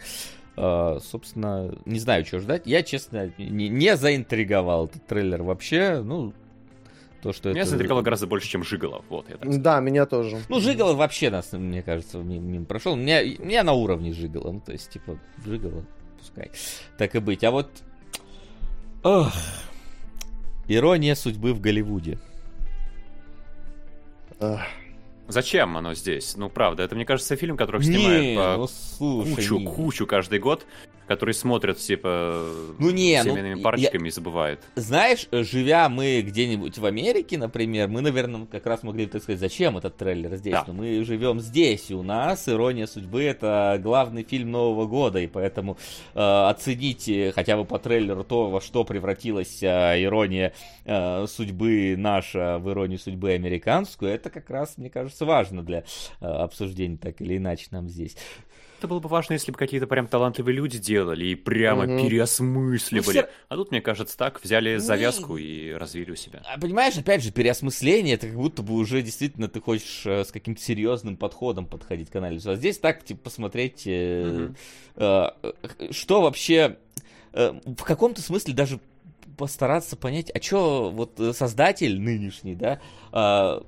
А, 0.56 0.98
собственно, 1.00 1.74
не 1.84 1.98
знаю, 1.98 2.24
что 2.24 2.40
ждать. 2.40 2.62
Я, 2.64 2.82
честно, 2.82 3.30
не, 3.36 3.68
не 3.68 3.96
заинтриговал 3.96 4.86
этот 4.86 5.06
трейлер 5.06 5.42
вообще. 5.42 6.00
Ну, 6.02 6.32
то, 7.22 7.34
что 7.34 7.50
меня 7.50 7.60
это... 7.60 7.70
заинтриговало 7.70 8.02
гораздо 8.02 8.26
больше, 8.26 8.48
чем 8.48 8.64
Жиголов. 8.64 9.04
Вот, 9.10 9.28
я 9.28 9.36
так 9.36 9.60
Да, 9.60 9.80
меня 9.80 10.06
тоже. 10.06 10.38
Ну, 10.48 10.60
Жиголов 10.60 10.96
вообще 10.96 11.28
нас, 11.28 11.52
мне 11.52 11.82
кажется, 11.82 12.18
мимо, 12.18 12.46
мимо 12.46 12.64
прошел. 12.64 12.96
Меня, 12.96 13.22
меня 13.22 13.62
на 13.64 13.74
уровне 13.74 14.14
Жигола. 14.14 14.52
Ну, 14.52 14.60
то 14.60 14.72
есть, 14.72 14.90
типа, 14.90 15.18
Жиголов 15.44 15.84
пускай. 16.28 16.50
Так 16.96 17.14
и 17.14 17.18
быть. 17.18 17.44
А 17.44 17.50
вот... 17.50 17.70
Ох. 19.02 19.32
Ирония 20.66 21.14
судьбы 21.14 21.54
в 21.54 21.60
Голливуде. 21.60 22.18
Ах. 24.40 24.60
Зачем 25.28 25.76
оно 25.76 25.94
здесь? 25.94 26.36
Ну, 26.36 26.48
правда, 26.48 26.82
это, 26.82 26.94
мне 26.94 27.04
кажется, 27.04 27.36
фильм, 27.36 27.56
который 27.58 27.82
снимают 27.82 28.24
Не, 28.24 28.36
по 28.36 28.56
ну, 28.56 28.66
слушай, 28.66 29.34
кучу, 29.34 29.58
не. 29.58 29.66
кучу 29.66 30.06
каждый 30.06 30.38
год, 30.38 30.66
который 31.08 31.34
смотрят, 31.34 31.78
типа, 31.78 32.44
Ну, 32.78 32.90
не, 32.90 33.20
ну, 33.24 33.30
семейными 33.30 33.56
я- 33.58 33.62
парочками 33.64 34.08
и 34.08 34.10
забывают. 34.10 34.60
Знаешь, 34.76 35.26
живя 35.32 35.88
мы 35.88 36.20
где-нибудь 36.20 36.78
в 36.78 36.84
Америке, 36.84 37.38
например, 37.38 37.88
мы, 37.88 38.00
наверное, 38.02 38.46
как 38.46 38.66
раз 38.66 38.82
могли 38.82 39.06
бы 39.06 39.12
так 39.12 39.22
сказать, 39.22 39.40
зачем 39.40 39.76
этот 39.78 39.96
трейлер 39.96 40.36
здесь? 40.36 40.52
Да. 40.52 40.64
Но 40.68 40.74
мы 40.74 41.02
живем 41.04 41.40
здесь, 41.40 41.90
и 41.90 41.94
у 41.94 42.02
нас 42.02 42.48
«Ирония 42.48 42.86
судьбы»— 42.86 43.22
это 43.24 43.80
главный 43.82 44.22
фильм 44.22 44.50
Нового 44.52 44.86
года, 44.86 45.18
и 45.18 45.26
поэтому 45.26 45.78
э, 46.14 46.20
оценить 46.20 47.08
э, 47.08 47.32
хотя 47.34 47.56
бы 47.56 47.64
по 47.64 47.78
трейлеру 47.78 48.22
то, 48.24 48.50
во 48.50 48.60
что 48.60 48.84
превратилась 48.84 49.62
э, 49.62 49.66
«Ирония 50.04 50.52
э, 50.84 51.26
судьбы» 51.26 51.94
наша 51.96 52.58
в 52.58 52.70
«Иронию 52.70 52.98
судьбы» 52.98 53.32
американскую, 53.32 54.12
это 54.12 54.28
как 54.30 54.50
раз, 54.50 54.76
мне 54.76 54.90
кажется, 54.90 55.24
важно 55.24 55.62
для 55.62 55.84
э, 56.20 56.26
обсуждения 56.26 56.98
так 56.98 57.20
или 57.20 57.38
иначе 57.38 57.66
нам 57.70 57.88
здесь. 57.88 58.16
Это 58.78 58.86
было 58.86 59.00
бы 59.00 59.08
важно, 59.08 59.32
если 59.32 59.50
бы 59.50 59.58
какие-то 59.58 59.88
прям 59.88 60.06
талантливые 60.06 60.54
люди 60.54 60.78
делали 60.78 61.24
и 61.26 61.34
прямо 61.34 61.84
Мгм. 61.84 61.98
переосмысливали. 62.06 63.04
Ну, 63.06 63.10
всё- 63.12 63.28
А 63.48 63.56
тут, 63.56 63.72
мне 63.72 63.80
кажется, 63.80 64.16
так, 64.16 64.40
взяли 64.42 64.74
Не. 64.74 64.78
завязку 64.78 65.36
и 65.36 65.72
развили 65.72 66.12
у 66.12 66.16
себя. 66.16 66.42
А, 66.44 66.58
Понимаешь, 66.60 66.96
опять 66.96 67.24
же, 67.24 67.32
переосмысление, 67.32 68.14
это 68.14 68.28
как 68.28 68.36
будто 68.36 68.62
бы 68.62 68.74
уже 68.74 69.02
действительно 69.02 69.48
ты 69.48 69.60
хочешь 69.60 70.02
э, 70.06 70.24
с 70.24 70.30
каким-то 70.30 70.62
серьезным 70.62 71.16
подходом 71.16 71.66
подходить 71.66 72.08
к 72.10 72.16
анализу. 72.16 72.52
А 72.52 72.54
здесь 72.54 72.78
так, 72.78 73.04
типа, 73.04 73.22
посмотреть, 73.24 73.82
э, 73.86 74.24
Мгм. 74.24 74.56
э, 74.96 75.28
что 75.90 76.22
вообще, 76.22 76.76
э, 77.32 77.52
в 77.64 77.82
каком-то 77.82 78.22
смысле 78.22 78.54
даже 78.54 78.78
постараться 79.36 79.96
понять, 79.96 80.30
а 80.34 80.40
что 80.40 80.90
вот 80.90 81.18
э, 81.20 81.32
создатель 81.32 82.00
нынешний, 82.00 82.54
да, 82.54 82.80
э, 83.12 83.60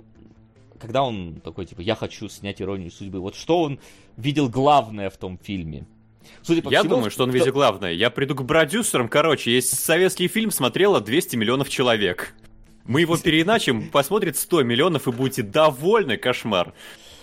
когда 0.80 1.02
он 1.02 1.40
такой, 1.44 1.66
типа, 1.66 1.80
я 1.80 1.94
хочу 1.94 2.28
снять 2.28 2.60
иронию 2.60 2.90
судьбы, 2.90 3.20
вот 3.20 3.36
что 3.36 3.62
он 3.62 3.78
видел 4.16 4.48
главное 4.48 5.10
в 5.10 5.16
том 5.16 5.38
фильме? 5.42 5.86
Судя 6.42 6.62
по 6.62 6.70
Я 6.70 6.80
всему, 6.80 6.96
думаю, 6.96 7.10
что 7.10 7.24
он 7.24 7.30
кто- 7.30 7.38
видел 7.38 7.52
главное. 7.52 7.92
Я 7.92 8.10
приду 8.10 8.34
к 8.34 8.46
продюсерам, 8.46 9.08
короче, 9.08 9.52
есть 9.52 9.78
советский 9.78 10.28
фильм, 10.28 10.50
смотрело 10.50 11.00
200 11.00 11.36
миллионов 11.36 11.68
человек. 11.68 12.34
Мы 12.84 13.02
его 13.02 13.16
переиначим, 13.22 13.90
посмотрит 13.90 14.36
100 14.36 14.62
миллионов 14.62 15.08
и 15.08 15.12
будете 15.12 15.42
довольны, 15.42 16.16
кошмар. 16.16 16.72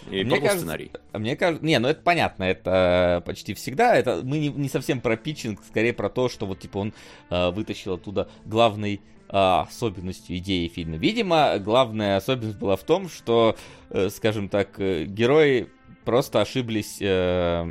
И 0.09 0.23
Мне 0.23 0.37
кажется, 0.39 0.59
сценарий. 0.59 0.91
А 1.11 1.19
Мне 1.19 1.35
кажется, 1.35 1.65
не, 1.65 1.77
ну 1.79 1.89
это 1.89 2.01
понятно, 2.01 2.45
это 2.45 3.21
почти 3.25 3.53
всегда, 3.53 3.95
это 3.95 4.21
мы 4.23 4.37
не, 4.37 4.47
не 4.49 4.69
совсем 4.69 5.01
про 5.01 5.17
питчинг, 5.17 5.59
скорее 5.67 5.91
про 5.91 6.09
то, 6.09 6.29
что 6.29 6.45
вот 6.45 6.59
типа 6.59 6.77
он 6.77 6.93
э, 7.29 7.49
вытащил 7.51 7.95
оттуда 7.95 8.29
главной 8.45 9.01
а, 9.01 9.16
особенностью 9.29 10.37
идеи 10.37 10.67
фильма. 10.67 10.97
Видимо, 10.97 11.57
главная 11.59 12.17
особенность 12.17 12.57
была 12.57 12.75
в 12.75 12.83
том, 12.83 13.09
что, 13.09 13.55
э, 13.89 14.09
скажем 14.09 14.49
так, 14.49 14.79
э, 14.79 15.05
герои 15.05 15.67
просто 16.07 16.39
ошиблись 16.39 16.99
э, 17.01 17.69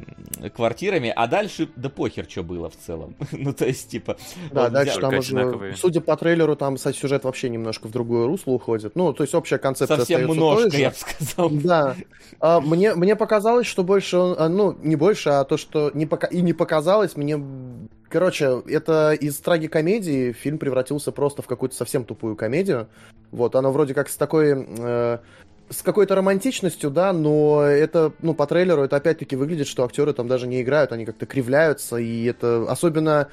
квартирами, 0.55 1.11
а 1.17 1.27
дальше 1.27 1.71
да 1.75 1.89
похер, 1.89 2.27
что 2.29 2.43
было 2.43 2.69
в 2.69 2.77
целом. 2.77 3.17
ну 3.33 3.55
то 3.55 3.65
есть 3.65 3.89
типа. 3.89 4.19
Да, 4.53 4.65
вот 4.65 4.73
дальше 4.73 5.01
там 5.01 5.17
уже, 5.17 5.75
судя 5.75 6.03
по 6.03 6.15
трейлеру, 6.19 6.55
там 6.55 6.77
кстати, 6.77 6.99
сюжет 6.99 7.25
вообще 7.25 7.49
немножко 7.49 7.89
в 7.89 7.93
другое 7.93 8.27
русло 8.27 8.53
уходит. 8.53 8.95
Ну, 8.95 9.15
то 9.15 9.23
есть 9.23 9.35
общая 9.35 9.57
концепция 9.57 9.97
совсем 9.97 10.21
немножко, 10.29 10.65
той 10.65 10.71
же. 10.71 10.79
я 10.79 10.91
бы 10.91 10.97
сказал. 10.97 11.49
Да. 11.51 11.97
А, 12.39 12.61
мне, 12.61 12.95
мне 12.95 13.17
показалось, 13.17 13.67
что 13.67 13.83
больше 13.83 14.19
он, 14.19 14.37
а, 14.39 14.51
ну, 14.51 14.77
не 14.83 14.97
больше, 14.97 15.31
а 15.31 15.45
то, 15.45 15.57
что 15.57 15.91
не 15.95 16.05
пока... 16.05 16.27
и 16.27 16.43
не 16.43 16.53
показалось, 16.53 17.17
мне... 17.17 17.43
Короче, 18.09 18.63
это 18.69 19.13
из 19.13 19.37
трагикомедии 19.39 20.33
фильм 20.33 20.59
превратился 20.59 21.11
просто 21.13 21.43
в 21.43 21.47
какую-то 21.47 21.75
совсем 21.75 22.05
тупую 22.05 22.37
комедию. 22.37 22.89
Вот, 23.33 23.57
оно 23.57 23.73
вроде 23.73 23.95
как 23.95 24.09
с 24.09 24.17
такой... 24.17 24.67
э, 24.79 25.19
с 25.69 25.83
какой-то 25.83 26.15
романтичностью, 26.15 26.91
да, 26.91 27.13
но 27.13 27.63
это, 27.63 28.13
ну, 28.23 28.35
по 28.35 28.47
трейлеру 28.47 28.85
это 28.85 28.97
опять-таки 28.97 29.35
выглядит, 29.35 29.67
что 29.67 29.85
актеры 29.85 30.13
там 30.13 30.29
даже 30.29 30.47
не 30.47 30.63
играют, 30.63 30.93
они 30.93 31.05
как-то 31.05 31.27
кривляются, 31.27 31.97
и 31.97 32.25
это 32.25 32.67
особенно... 32.69 33.29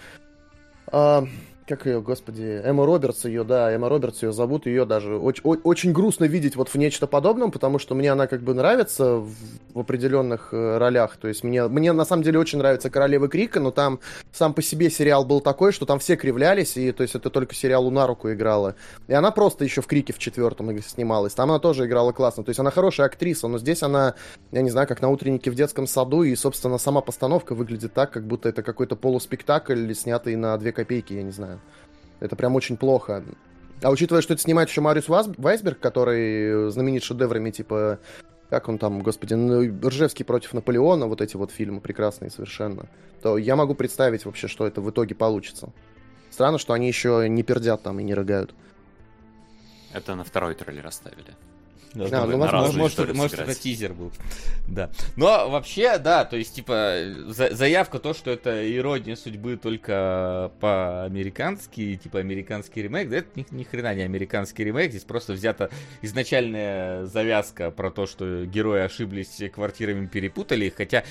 а, 0.88 1.28
как 1.68 1.86
ее, 1.86 2.02
господи, 2.02 2.62
Эмма 2.64 2.86
Робертс 2.86 3.26
ее, 3.26 3.44
да, 3.44 3.72
Эмма 3.72 3.90
Робертс 3.90 4.24
ее 4.24 4.34
зовут, 4.34 4.66
ее 4.66 4.86
даже 4.86 5.14
оч- 5.14 5.42
о- 5.44 5.60
очень 5.64 5.94
грустно 5.94 6.26
видеть 6.26 6.56
вот 6.56 6.70
в 6.70 6.76
нечто 6.76 7.08
подобном, 7.08 7.52
потому 7.52 7.80
что 7.80 7.96
мне 7.96 8.12
она 8.12 8.28
как 8.28 8.42
бы 8.42 8.54
нравится 8.54 9.16
в, 9.16 9.32
в 9.74 9.80
определенных 9.80 10.50
э, 10.52 10.78
ролях, 10.78 11.18
то 11.18 11.28
есть 11.28 11.44
мне, 11.44 11.68
мне 11.68 11.94
на 11.94 12.06
самом 12.06 12.24
деле 12.24 12.40
очень 12.40 12.58
нравится 12.58 12.90
Королева 12.90 13.28
Крика, 13.28 13.60
но 13.60 13.72
там 13.72 14.00
сам 14.32 14.54
по 14.54 14.62
себе 14.62 14.90
сериал 14.90 15.26
был 15.26 15.42
такой, 15.42 15.72
что 15.72 15.86
там 15.86 16.00
все 16.00 16.16
кривлялись, 16.16 16.76
и 16.78 16.92
то 16.92 17.04
есть 17.04 17.16
это 17.16 17.30
только 17.30 17.56
сериалу 17.56 17.90
на 17.92 18.08
руку 18.08 18.32
играла, 18.32 18.76
и 19.08 19.14
она 19.14 19.32
просто 19.32 19.64
еще 19.64 19.82
в 19.82 19.88
Крике 19.88 20.14
в 20.14 20.20
четвертом 20.20 20.78
снималась, 20.82 21.34
там 21.34 21.50
она 21.50 21.60
тоже 21.60 21.86
играла 21.86 22.12
классно, 22.12 22.44
то 22.44 22.50
есть 22.50 22.60
она 22.60 22.72
хорошая 22.72 23.08
актриса, 23.08 23.48
но 23.48 23.58
здесь 23.58 23.84
она, 23.84 24.16
я 24.52 24.62
не 24.62 24.70
знаю, 24.70 24.88
как 24.88 25.02
на 25.02 25.10
утреннике 25.10 25.50
в 25.52 25.56
детском 25.56 25.88
саду, 25.88 26.24
и, 26.24 26.36
собственно, 26.36 26.78
сама 26.78 27.02
постановка 27.02 27.56
выглядит 27.56 27.94
так, 27.94 28.12
как 28.12 28.26
будто 28.28 28.50
это 28.50 28.64
какой-то 28.64 28.96
полуспектакль, 28.96 29.94
снятый 29.94 30.36
на 30.36 30.58
две 30.58 30.72
копейки, 30.72 31.14
я 31.14 31.24
не 31.24 31.32
знаю. 31.32 31.53
Это 32.20 32.36
прям 32.36 32.56
очень 32.56 32.78
плохо. 32.78 33.24
А 33.82 33.90
учитывая, 33.90 34.22
что 34.22 34.34
это 34.34 34.42
снимает 34.42 34.70
еще 34.70 34.82
Мариус 34.82 35.08
Вайс- 35.08 35.36
Вайсберг, 35.38 35.80
который 35.80 36.72
знаменит 36.72 37.04
шедеврами 37.04 37.52
типа... 37.52 38.00
Как 38.50 38.70
он 38.70 38.78
там, 38.78 39.02
господи, 39.02 39.34
ну, 39.34 39.90
Ржевский 39.90 40.24
против 40.24 40.54
Наполеона, 40.54 41.08
вот 41.08 41.22
эти 41.22 41.36
вот 41.36 41.50
фильмы 41.50 41.82
прекрасные 41.82 42.30
совершенно, 42.30 42.86
то 43.24 43.40
я 43.40 43.56
могу 43.56 43.74
представить 43.74 44.26
вообще, 44.26 44.48
что 44.48 44.68
это 44.68 44.80
в 44.80 44.92
итоге 44.92 45.16
получится. 45.16 45.70
Странно, 46.30 46.60
что 46.60 46.74
они 46.74 46.88
еще 46.88 47.28
не 47.28 47.42
пердят 47.42 47.82
там 47.82 48.00
и 48.00 48.04
не 48.04 48.14
рыгают. 48.14 48.54
Это 49.92 50.14
на 50.14 50.24
второй 50.24 50.54
трейлер 50.54 50.86
оставили. 50.86 51.36
Да, 51.94 52.08
Да, 52.10 52.26
может, 52.26 52.32
ну, 52.32 52.38
может, 52.38 52.98
возможно, 52.98 53.14
может, 53.14 53.40
это 53.40 53.54
тизер 53.56 53.94
был. 53.94 54.12
Да. 54.68 54.90
Но 55.16 55.50
вообще, 55.50 55.98
да, 55.98 56.26
то 56.26 56.36
есть, 56.38 56.56
типа, 56.56 56.98
за- 57.28 57.54
заявка 57.54 58.00
то, 58.00 58.14
что 58.14 58.32
это 58.32 58.76
ирония 58.76 59.16
судьбы 59.16 59.58
только 59.58 60.52
по-американски, 60.60 62.00
типа, 62.02 62.20
американский 62.20 62.82
ремейк, 62.82 63.10
да 63.10 63.18
это 63.18 63.28
ни, 63.36 63.46
ни 63.52 63.64
хрена 63.64 63.94
не 63.94 64.02
американский 64.04 64.64
ремейк, 64.64 64.92
здесь 64.92 65.04
просто 65.04 65.34
взята 65.34 65.70
изначальная 66.02 67.06
завязка 67.06 67.72
про 67.72 67.92
то, 67.92 68.06
что 68.06 68.46
герои 68.46 68.82
ошиблись 68.82 69.42
квартирами, 69.54 70.08
перепутали 70.08 70.66
их, 70.66 70.76
хотя, 70.76 71.04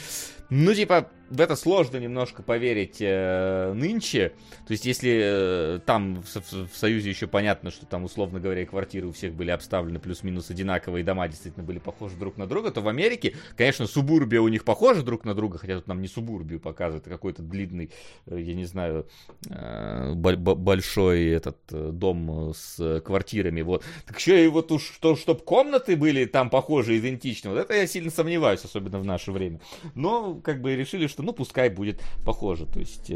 ну, 0.51 0.75
типа, 0.75 1.09
в 1.31 1.41
это 1.41 1.57
сложно 1.57 1.97
немножко 1.97 2.43
поверить 2.43 2.97
э, 3.01 3.73
нынче. 3.75 4.33
То 4.67 4.73
есть, 4.73 4.85
если 4.85 5.21
э, 5.23 5.81
там 5.87 6.23
в, 6.23 6.29
Со- 6.29 6.43
в 6.43 6.77
Союзе 6.77 7.09
еще 7.09 7.27
понятно, 7.27 7.71
что 7.71 7.87
там, 7.87 8.05
условно 8.05 8.39
говоря, 8.39 8.67
квартиры 8.67 9.07
у 9.07 9.13
всех 9.13 9.33
были 9.33 9.51
обставлены 9.51 9.99
плюс-минус 9.99 10.51
одинаково, 10.51 10.72
и 10.79 11.03
дома 11.03 11.29
действительно 11.29 11.65
были 11.65 11.79
похожи 11.79 12.17
друг 12.17 12.37
на 12.37 12.47
друга, 12.47 12.71
то 12.71 12.81
в 12.81 12.89
Америке, 12.89 13.35
конечно, 13.57 13.87
субурбия 13.87 14.41
у 14.41 14.49
них 14.49 14.65
похожа 14.65 15.03
друг 15.03 15.25
на 15.25 15.35
друга, 15.35 15.59
хотя 15.59 15.77
тут 15.77 15.87
нам 15.89 16.01
не 16.01 16.09
субурбию 16.09 16.61
показывают, 16.61 17.07
а 17.07 17.11
какой-то 17.11 17.43
длинный, 17.43 17.91
э, 18.27 18.41
я 18.41 18.55
не 18.55 18.65
знаю, 18.65 19.07
э, 19.49 20.13
бо- 20.15 20.37
бо- 20.37 20.55
большой 20.55 21.27
этот 21.27 21.59
э, 21.71 21.91
дом 21.93 22.53
с 22.55 23.01
квартирами, 23.01 23.63
вот. 23.63 23.85
Так 24.07 24.19
еще 24.19 24.45
и 24.45 24.49
вот 24.49 24.73
уж, 24.73 24.83
что, 24.83 25.17
чтоб 25.17 25.43
комнаты 25.43 25.97
были 25.97 26.25
там 26.25 26.51
похожи, 26.51 26.99
идентичны, 26.99 27.51
вот 27.51 27.59
это 27.59 27.75
я 27.75 27.87
сильно 27.87 28.11
сомневаюсь, 28.11 28.65
особенно 28.65 28.99
в 28.99 29.05
наше 29.05 29.33
время. 29.33 29.61
Но, 29.95 30.35
как 30.37 30.61
бы, 30.61 30.77
решили, 30.77 31.07
что, 31.07 31.23
ну, 31.23 31.33
пускай 31.33 31.69
будет 31.69 32.01
похоже, 32.25 32.67
то 32.67 32.81
есть... 32.81 33.11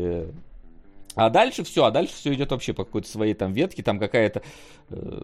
А 1.17 1.31
дальше 1.31 1.65
все, 1.65 1.87
а 1.87 1.91
дальше 1.91 2.15
все 2.15 2.35
идет 2.35 2.51
вообще 2.51 2.75
по 2.75 2.85
какой-то 2.85 3.09
своей 3.09 3.33
там 3.33 3.55
ветке, 3.55 3.83
там 3.83 3.99
какая-то 3.99 4.43
э, 4.91 5.21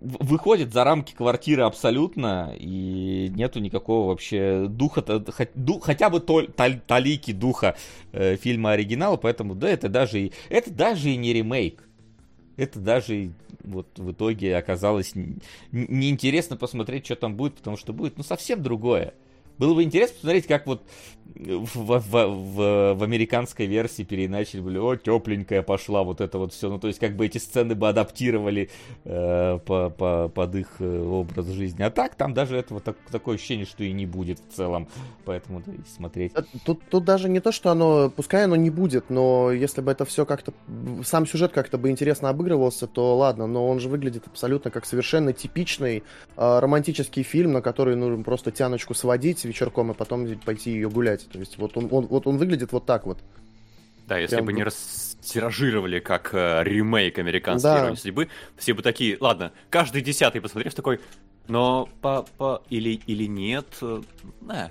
выходит 0.00 0.72
за 0.72 0.82
рамки 0.82 1.14
квартиры 1.14 1.62
абсолютно, 1.62 2.52
и 2.58 3.30
нету 3.32 3.60
никакого 3.60 4.08
вообще 4.08 4.66
духа, 4.68 5.02
ду, 5.54 5.78
хотя 5.78 6.10
бы 6.10 6.18
тол, 6.18 6.48
тол, 6.48 6.72
талики 6.84 7.32
духа 7.32 7.76
э, 8.10 8.34
фильма 8.34 8.72
оригинала, 8.72 9.16
поэтому 9.16 9.54
да, 9.54 9.68
это 9.68 9.88
даже 9.88 10.20
и, 10.20 10.32
это 10.48 10.72
даже 10.72 11.10
и 11.10 11.16
не 11.16 11.32
ремейк. 11.32 11.84
Это 12.56 12.80
даже 12.80 13.30
вот 13.62 13.96
в 13.96 14.10
итоге 14.10 14.56
оказалось 14.56 15.12
неинтересно 15.70 16.56
посмотреть, 16.56 17.04
что 17.04 17.14
там 17.14 17.36
будет, 17.36 17.54
потому 17.54 17.76
что 17.76 17.92
будет 17.92 18.18
ну 18.18 18.24
совсем 18.24 18.64
другое. 18.64 19.14
Было 19.58 19.74
бы 19.74 19.82
интересно 19.82 20.14
посмотреть, 20.16 20.46
как 20.46 20.66
вот 20.66 20.82
в, 21.34 21.98
в, 21.98 21.98
в, 21.98 22.94
в 22.94 23.02
американской 23.02 23.66
версии 23.66 24.02
переначали 24.02 24.60
были, 24.60 24.78
о, 24.78 24.96
тепленькая 24.96 25.62
пошла, 25.62 26.02
вот 26.02 26.20
это 26.20 26.38
вот 26.38 26.52
все. 26.52 26.68
Ну, 26.68 26.78
то 26.78 26.86
есть, 26.86 27.00
как 27.00 27.16
бы 27.16 27.26
эти 27.26 27.38
сцены 27.38 27.74
бы 27.74 27.88
адаптировали 27.88 28.70
э, 29.04 29.58
по, 29.64 29.90
по, 29.90 30.28
под 30.28 30.54
их 30.54 30.68
э, 30.78 31.02
образ 31.02 31.46
жизни. 31.46 31.82
А 31.82 31.90
так, 31.90 32.14
там 32.14 32.34
даже 32.34 32.56
этого 32.56 32.80
так, 32.80 32.96
такое 33.10 33.36
ощущение, 33.36 33.66
что 33.66 33.84
и 33.84 33.92
не 33.92 34.06
будет 34.06 34.38
в 34.38 34.54
целом. 34.54 34.88
Поэтому 35.24 35.62
да, 35.66 35.72
и 35.72 35.78
смотреть. 35.88 36.32
Э, 36.34 36.42
тут, 36.64 36.82
тут 36.88 37.04
даже 37.04 37.28
не 37.28 37.40
то, 37.40 37.52
что 37.52 37.70
оно, 37.70 38.10
пускай 38.10 38.44
оно 38.44 38.56
не 38.56 38.70
будет, 38.70 39.10
но 39.10 39.50
если 39.50 39.80
бы 39.80 39.90
это 39.90 40.04
все 40.04 40.26
как-то, 40.26 40.52
сам 41.04 41.26
сюжет 41.26 41.52
как-то 41.52 41.78
бы 41.78 41.90
интересно 41.90 42.28
обыгрывался, 42.28 42.86
то 42.86 43.16
ладно, 43.16 43.46
но 43.46 43.68
он 43.68 43.80
же 43.80 43.88
выглядит 43.88 44.26
абсолютно 44.26 44.70
как 44.70 44.86
совершенно 44.86 45.32
типичный 45.32 46.04
э, 46.36 46.58
романтический 46.58 47.22
фильм, 47.22 47.52
на 47.52 47.62
который 47.62 47.96
нужно 47.96 48.22
просто 48.22 48.52
тяночку 48.52 48.94
сводить 48.94 49.43
вечерком, 49.44 49.90
и 49.90 49.94
потом 49.94 50.38
пойти 50.40 50.72
ее 50.72 50.88
гулять. 50.90 51.28
То 51.28 51.38
есть 51.38 51.58
вот 51.58 51.76
он, 51.76 51.88
он, 51.90 52.06
вот 52.06 52.26
он 52.26 52.36
выглядит 52.36 52.72
вот 52.72 52.86
так 52.86 53.06
вот. 53.06 53.18
Да, 54.06 54.18
если 54.18 54.36
Прям... 54.36 54.46
бы 54.46 54.52
не 54.52 54.62
растиражировали 54.62 55.98
как 55.98 56.34
э, 56.34 56.62
ремейк 56.62 57.18
американской 57.18 57.70
да. 57.70 57.80
иронии 57.80 57.96
судьбы, 57.96 58.28
все 58.56 58.74
бы 58.74 58.82
такие, 58.82 59.16
ладно, 59.20 59.52
каждый 59.70 60.02
десятый 60.02 60.42
посмотрев 60.42 60.74
такой, 60.74 61.00
но 61.48 61.88
по, 62.02 62.26
по 62.36 62.62
или, 62.68 63.00
или 63.06 63.24
нет, 63.24 63.66
э, 63.80 64.02
э, 64.50 64.68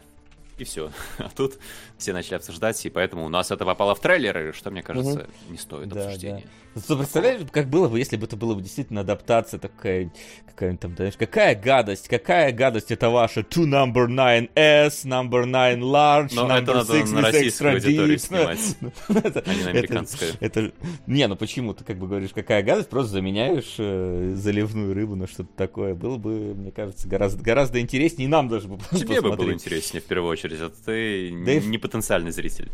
и 0.58 0.64
все. 0.64 0.92
А 1.18 1.30
тут 1.36 1.58
все 1.98 2.14
начали 2.14 2.36
обсуждать, 2.36 2.86
и 2.86 2.90
поэтому 2.90 3.26
у 3.26 3.30
нас 3.30 3.50
это 3.50 3.66
попало 3.66 3.96
в 3.96 4.00
трейлеры, 4.00 4.54
что, 4.54 4.70
мне 4.70 4.84
кажется, 4.84 5.22
угу. 5.22 5.52
не 5.52 5.58
стоит 5.58 5.90
да, 5.90 6.06
обсуждения. 6.06 6.44
Да. 6.44 6.63
Ты 6.74 6.96
представляешь, 6.96 7.42
как 7.52 7.70
было 7.70 7.88
бы, 7.88 8.00
если 8.00 8.18
бы 8.18 8.26
это 8.26 8.36
было 8.36 8.56
бы 8.56 8.62
действительно 8.62 9.02
адаптация 9.02 9.60
такая, 9.60 10.12
какая 10.46 10.76
там, 10.78 10.96
знаешь, 10.96 11.16
какая 11.18 11.56
гадость, 11.56 12.08
какая 12.08 12.52
гадость 12.52 12.92
это 12.92 13.10
ваша 13.10 13.42
two 13.42 13.66
number 13.66 14.08
9S, 14.08 15.06
number 15.06 15.46
9 15.46 15.84
large, 15.84 16.32
Но 16.34 16.48
number 16.48 16.62
это 16.62 16.74
надо 16.74 16.94
6 16.94 17.14
на 17.14 17.22
российскую 17.22 17.74
аудиторию 17.74 18.20
снимать, 18.20 18.60
а 19.08 19.54
не 19.54 19.64
на 19.64 19.70
американскую. 19.70 20.32
Это, 20.40 20.62
это, 20.62 20.74
не, 21.06 21.28
ну 21.28 21.36
почему 21.36 21.74
ты 21.74 21.84
как 21.84 21.98
бы 21.98 22.08
говоришь, 22.08 22.32
какая 22.34 22.64
гадость, 22.64 22.90
просто 22.90 23.14
заменяешь 23.14 23.76
э, 23.78 24.34
заливную 24.36 24.94
рыбу 24.94 25.16
на 25.16 25.28
что-то 25.28 25.50
такое. 25.56 25.94
Было 25.94 26.18
бы, 26.18 26.56
мне 26.56 26.72
кажется, 26.72 27.08
гораздо, 27.08 27.44
гораздо 27.44 27.80
интереснее, 27.80 28.26
и 28.26 28.30
нам 28.30 28.50
даже 28.50 28.68
бы 28.68 28.80
Тебе 28.92 29.22
бы 29.22 29.36
было 29.36 29.54
интереснее, 29.54 30.02
в 30.02 30.06
первую 30.06 30.32
очередь, 30.32 30.60
а 30.60 30.70
ты 30.70 31.32
да 31.46 31.56
не 31.56 31.78
потенциальный 31.78 32.32
зритель. 32.32 32.72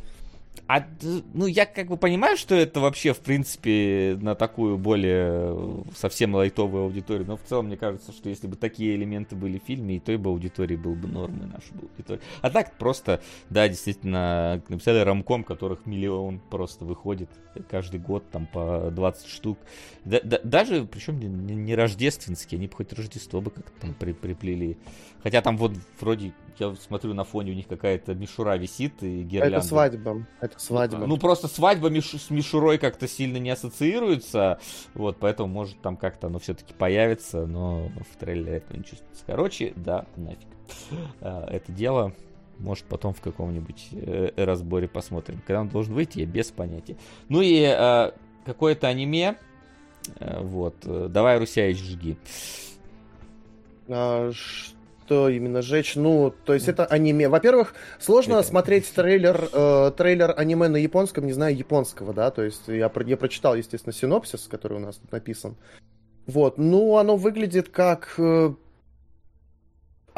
А, 0.68 0.86
ну, 1.34 1.48
я 1.48 1.66
как 1.66 1.88
бы 1.88 1.98
понимаю, 1.98 2.38
что 2.38 2.56
это 2.56 2.80
вообще, 2.80 3.14
в 3.14 3.20
принципе, 3.20 4.18
на 4.22 4.36
такую 4.36 4.78
более 4.78 5.84
совсем 5.96 6.36
лайтовую 6.36 6.84
аудиторию, 6.84 7.26
но 7.26 7.38
в 7.38 7.42
целом 7.44 7.68
мне 7.68 7.78
кажется, 7.78 8.12
что 8.12 8.30
если 8.30 8.48
бы 8.48 8.56
такие 8.56 8.96
элементы 8.96 9.36
были 9.36 9.60
в 9.60 9.64
фильме, 9.64 9.98
и 9.98 10.00
той 10.00 10.18
бы 10.18 10.30
аудитории 10.30 10.76
был 10.76 10.96
бы 10.96 11.08
нормой 11.08 11.48
нашей 11.48 11.74
бы 11.74 11.88
аудитории. 11.90 12.22
А 12.42 12.50
так 12.50 12.78
просто, 12.78 13.22
да, 13.50 13.68
действительно, 13.68 14.62
написали 14.70 15.00
рамком, 15.00 15.44
которых 15.44 15.86
миллион 15.86 16.40
просто 16.50 16.86
выходит 16.86 17.30
каждый 17.70 18.00
год, 18.00 18.30
там 18.30 18.46
по 18.46 18.92
20 18.92 19.28
штук. 19.28 19.58
Да, 20.06 20.20
да, 20.24 20.40
даже, 20.44 20.86
причем 20.86 21.20
не, 21.20 21.28
не 21.28 21.76
рождественские, 21.76 22.58
они 22.58 22.68
бы 22.68 22.76
хоть 22.76 22.94
Рождество 22.94 23.42
бы 23.42 23.52
как-то 23.52 23.72
там 23.80 23.94
при, 23.94 24.14
приплели. 24.14 24.78
Хотя 25.24 25.42
там 25.42 25.58
вот 25.58 25.74
вроде, 26.00 26.34
я 26.60 26.76
смотрю 26.76 27.14
на 27.14 27.24
фоне, 27.24 27.52
у 27.52 27.56
них 27.56 27.68
какая-то 27.68 28.14
мишура 28.14 28.58
висит 28.58 29.02
и 29.04 29.24
гирлянда. 29.24 29.58
Это 29.58 29.66
свадьба, 29.66 30.26
это 30.52 30.60
свадьба. 30.60 31.06
Ну, 31.06 31.18
просто 31.18 31.48
свадьба 31.48 31.90
миш, 31.90 32.12
с 32.12 32.30
мишурой 32.30 32.78
как-то 32.78 33.08
сильно 33.08 33.38
не 33.38 33.50
ассоциируется, 33.50 34.60
вот, 34.94 35.18
поэтому, 35.20 35.48
может, 35.48 35.82
там 35.82 35.98
как-то 35.98 36.28
оно 36.28 36.40
все-таки 36.40 36.74
появится, 36.74 37.46
но 37.46 37.90
в 38.12 38.18
трейлере 38.20 38.58
это 38.58 38.78
не 38.78 38.84
чувствуется. 38.84 39.24
Короче, 39.26 39.74
да, 39.76 40.06
нафиг. 40.16 40.48
А, 41.22 41.48
это 41.50 41.72
дело 41.72 42.14
может, 42.60 42.86
потом 42.86 43.14
в 43.14 43.22
каком-нибудь 43.22 43.88
э, 43.94 44.32
разборе 44.36 44.88
посмотрим. 44.88 45.42
Когда 45.48 45.62
он 45.62 45.70
должен 45.70 45.94
выйти, 45.94 46.20
я 46.20 46.26
без 46.26 46.52
понятия. 46.52 46.98
Ну 47.30 47.42
и 47.42 47.62
э, 47.62 48.12
какое-то 48.46 48.88
аниме. 48.88 49.38
Э, 50.20 50.42
вот. 50.42 50.76
Э, 50.84 51.08
давай, 51.10 51.40
Русяич, 51.40 51.78
жги. 51.78 52.18
А, 53.88 54.32
что 55.10 55.28
именно 55.28 55.64
жечь? 55.64 55.96
Ну, 55.96 56.32
то 56.46 56.54
есть 56.54 56.68
это 56.68 56.86
аниме. 56.86 57.30
Во-первых, 57.30 57.74
сложно 58.00 58.36
это... 58.36 58.44
смотреть 58.44 58.88
трейлер, 58.94 59.50
э, 59.52 59.92
трейлер 59.98 60.36
аниме 60.38 60.68
на 60.68 60.78
японском, 60.78 61.26
не 61.26 61.34
знаю 61.34 61.58
японского, 61.58 62.14
да, 62.14 62.30
то 62.30 62.44
есть 62.44 62.68
я, 62.68 62.92
я 63.08 63.18
прочитал, 63.18 63.56
естественно, 63.56 63.92
синопсис, 63.92 64.48
который 64.48 64.78
у 64.78 64.80
нас 64.80 64.98
тут 64.98 65.12
написан. 65.12 65.56
Вот, 66.28 66.60
ну, 66.60 66.98
оно 66.98 67.16
выглядит 67.16 67.70
как 67.70 68.14
э, 68.20 68.54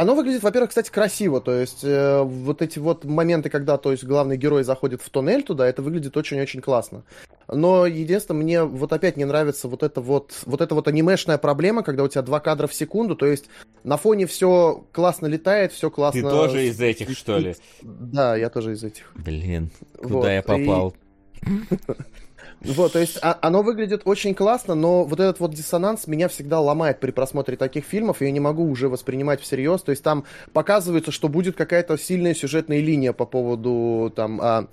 оно 0.02 0.16
выглядит, 0.16 0.42
во-первых, 0.42 0.70
кстати, 0.70 0.90
красиво. 0.90 1.42
То 1.42 1.54
есть 1.54 1.84
э, 1.84 2.24
вот 2.24 2.64
эти 2.64 2.80
вот 2.80 3.06
моменты, 3.06 3.52
когда, 3.52 3.78
то 3.78 3.92
есть 3.92 4.04
главный 4.04 4.36
герой 4.36 4.64
заходит 4.64 5.02
в 5.02 5.10
туннель 5.12 5.44
туда, 5.44 5.68
это 5.68 5.84
выглядит 5.84 6.18
очень-очень 6.18 6.60
классно. 6.60 7.04
Но 7.48 7.86
единственное, 7.86 8.42
мне 8.42 8.64
вот 8.64 8.94
опять 8.94 9.16
не 9.16 9.26
нравится 9.26 9.68
вот 9.68 9.84
это 9.84 10.02
вот 10.02 10.34
вот 10.46 10.60
эта 10.60 10.74
вот 10.74 10.88
анимешная 10.88 11.38
проблема, 11.38 11.84
когда 11.84 12.04
у 12.04 12.08
тебя 12.08 12.24
два 12.24 12.40
кадра 12.40 12.66
в 12.66 12.74
секунду, 12.74 13.16
то 13.16 13.28
есть 13.28 13.46
на 13.84 13.98
фоне 13.98 14.26
все 14.26 14.84
классно 14.92 15.28
летает, 15.28 15.72
все 15.72 15.92
классно. 15.92 16.24
Ты 16.24 16.30
тоже 16.30 16.66
из 16.66 16.82
этих, 16.82 17.16
что 17.16 17.38
ли? 17.38 17.56
Да, 17.84 18.36
я 18.36 18.50
тоже 18.50 18.74
из 18.74 18.84
этих. 18.84 19.12
Блин, 19.14 19.70
куда 19.98 20.16
вот, 20.16 20.28
я 20.28 20.42
попал? 20.42 20.96
И... 21.44 21.50
Вот, 22.64 22.94
то 22.94 23.00
есть 23.00 23.18
а, 23.24 23.38
оно 23.42 23.64
выглядит 23.64 24.04
очень 24.06 24.36
классно, 24.36 24.76
но 24.76 25.04
вот 25.04 25.20
этот 25.20 25.40
вот 25.40 25.52
диссонанс 25.52 26.06
меня 26.06 26.28
всегда 26.28 26.60
ломает 26.60 27.00
при 27.00 27.10
просмотре 27.10 27.58
таких 27.58 27.86
фильмов, 27.86 28.22
и 28.22 28.26
я 28.26 28.32
не 28.32 28.40
могу 28.40 28.70
уже 28.70 28.88
воспринимать 28.88 29.42
всерьез. 29.42 29.82
То 29.82 29.92
есть 29.92 30.04
там 30.04 30.26
показывается, 30.54 31.12
что 31.12 31.28
будет 31.28 31.56
какая-то 31.56 31.98
сильная 31.98 32.36
сюжетная 32.36 32.80
линия 32.80 33.14
по 33.14 33.26
поводу 33.26 34.12
там... 34.16 34.40
А, 34.42 34.68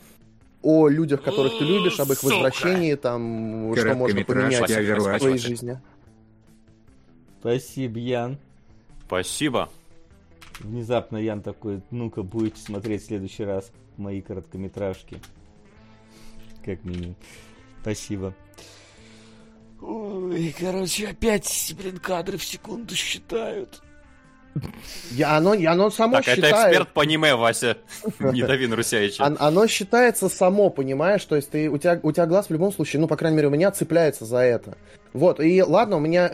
о 0.60 0.88
людях, 0.88 1.22
которых 1.22 1.56
ты 1.56 1.64
любишь, 1.64 2.00
об 2.00 2.10
их 2.10 2.20
возвращении, 2.20 2.96
там, 2.96 3.74
что 3.76 3.94
можно 3.94 4.24
поменять 4.24 4.68
в 4.68 5.18
своей 5.18 5.38
жизни. 5.38 5.80
Спасибо, 7.40 7.98
Ян. 8.00 8.38
Спасибо. 9.06 9.68
Внезапно 10.58 11.16
Ян 11.16 11.42
такой, 11.42 11.80
ну-ка, 11.92 12.22
будете 12.24 12.60
смотреть 12.60 13.02
в 13.02 13.06
следующий 13.06 13.44
раз 13.44 13.70
мои 13.96 14.20
короткометражки. 14.20 15.20
Как 16.64 16.84
минимум. 16.84 17.14
Спасибо. 17.88 18.34
Ой, 19.80 20.54
короче, 20.58 21.08
опять, 21.08 21.74
блин, 21.78 21.96
кадры 21.96 22.36
в 22.36 22.44
секунду 22.44 22.94
считают. 22.94 23.80
Я, 25.12 25.36
оно, 25.36 25.52
оно 25.52 25.88
само 25.88 26.16
так, 26.16 26.24
считает... 26.24 26.54
это 26.54 26.66
эксперт 26.66 26.88
по 26.92 27.02
аниме, 27.02 27.34
Вася. 27.34 27.78
Не 28.18 28.42
дави 28.42 28.66
на 28.66 28.76
Русяича. 28.76 29.24
Оно 29.38 29.66
считается 29.68 30.28
само, 30.28 30.68
понимаешь? 30.68 31.24
То 31.24 31.36
есть 31.36 31.50
ты, 31.50 31.70
у, 31.70 31.78
тебя, 31.78 31.98
у 32.02 32.12
тебя 32.12 32.26
глаз 32.26 32.48
в 32.48 32.52
любом 32.52 32.72
случае, 32.72 33.00
ну, 33.00 33.08
по 33.08 33.16
крайней 33.16 33.36
мере, 33.36 33.48
у 33.48 33.52
меня 33.52 33.70
цепляется 33.70 34.26
за 34.26 34.38
это. 34.38 34.76
Вот, 35.14 35.40
и 35.40 35.62
ладно, 35.62 35.96
у 35.96 36.00
меня 36.00 36.30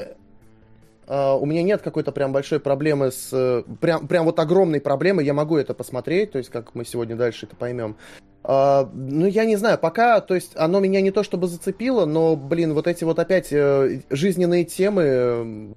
Uh, 1.06 1.38
у 1.38 1.44
меня 1.44 1.62
нет 1.62 1.82
какой-то 1.82 2.12
прям 2.12 2.32
большой 2.32 2.60
проблемы 2.60 3.12
с... 3.12 3.30
Uh, 3.32 3.76
прям, 3.76 4.08
прям 4.08 4.24
вот 4.24 4.38
огромной 4.38 4.80
проблемы, 4.80 5.22
я 5.22 5.34
могу 5.34 5.58
это 5.58 5.74
посмотреть, 5.74 6.32
то 6.32 6.38
есть 6.38 6.50
как 6.50 6.74
мы 6.74 6.86
сегодня 6.86 7.14
дальше 7.14 7.44
это 7.44 7.56
поймем. 7.56 7.96
Uh, 8.42 8.88
ну, 8.94 9.26
я 9.26 9.44
не 9.44 9.56
знаю, 9.56 9.78
пока, 9.78 10.20
то 10.20 10.34
есть 10.34 10.52
оно 10.54 10.80
меня 10.80 11.02
не 11.02 11.10
то 11.10 11.22
чтобы 11.22 11.46
зацепило, 11.46 12.06
но, 12.06 12.36
блин, 12.36 12.72
вот 12.72 12.86
эти 12.86 13.04
вот 13.04 13.18
опять 13.18 13.52
э, 13.52 14.00
жизненные 14.08 14.64
темы, 14.64 15.74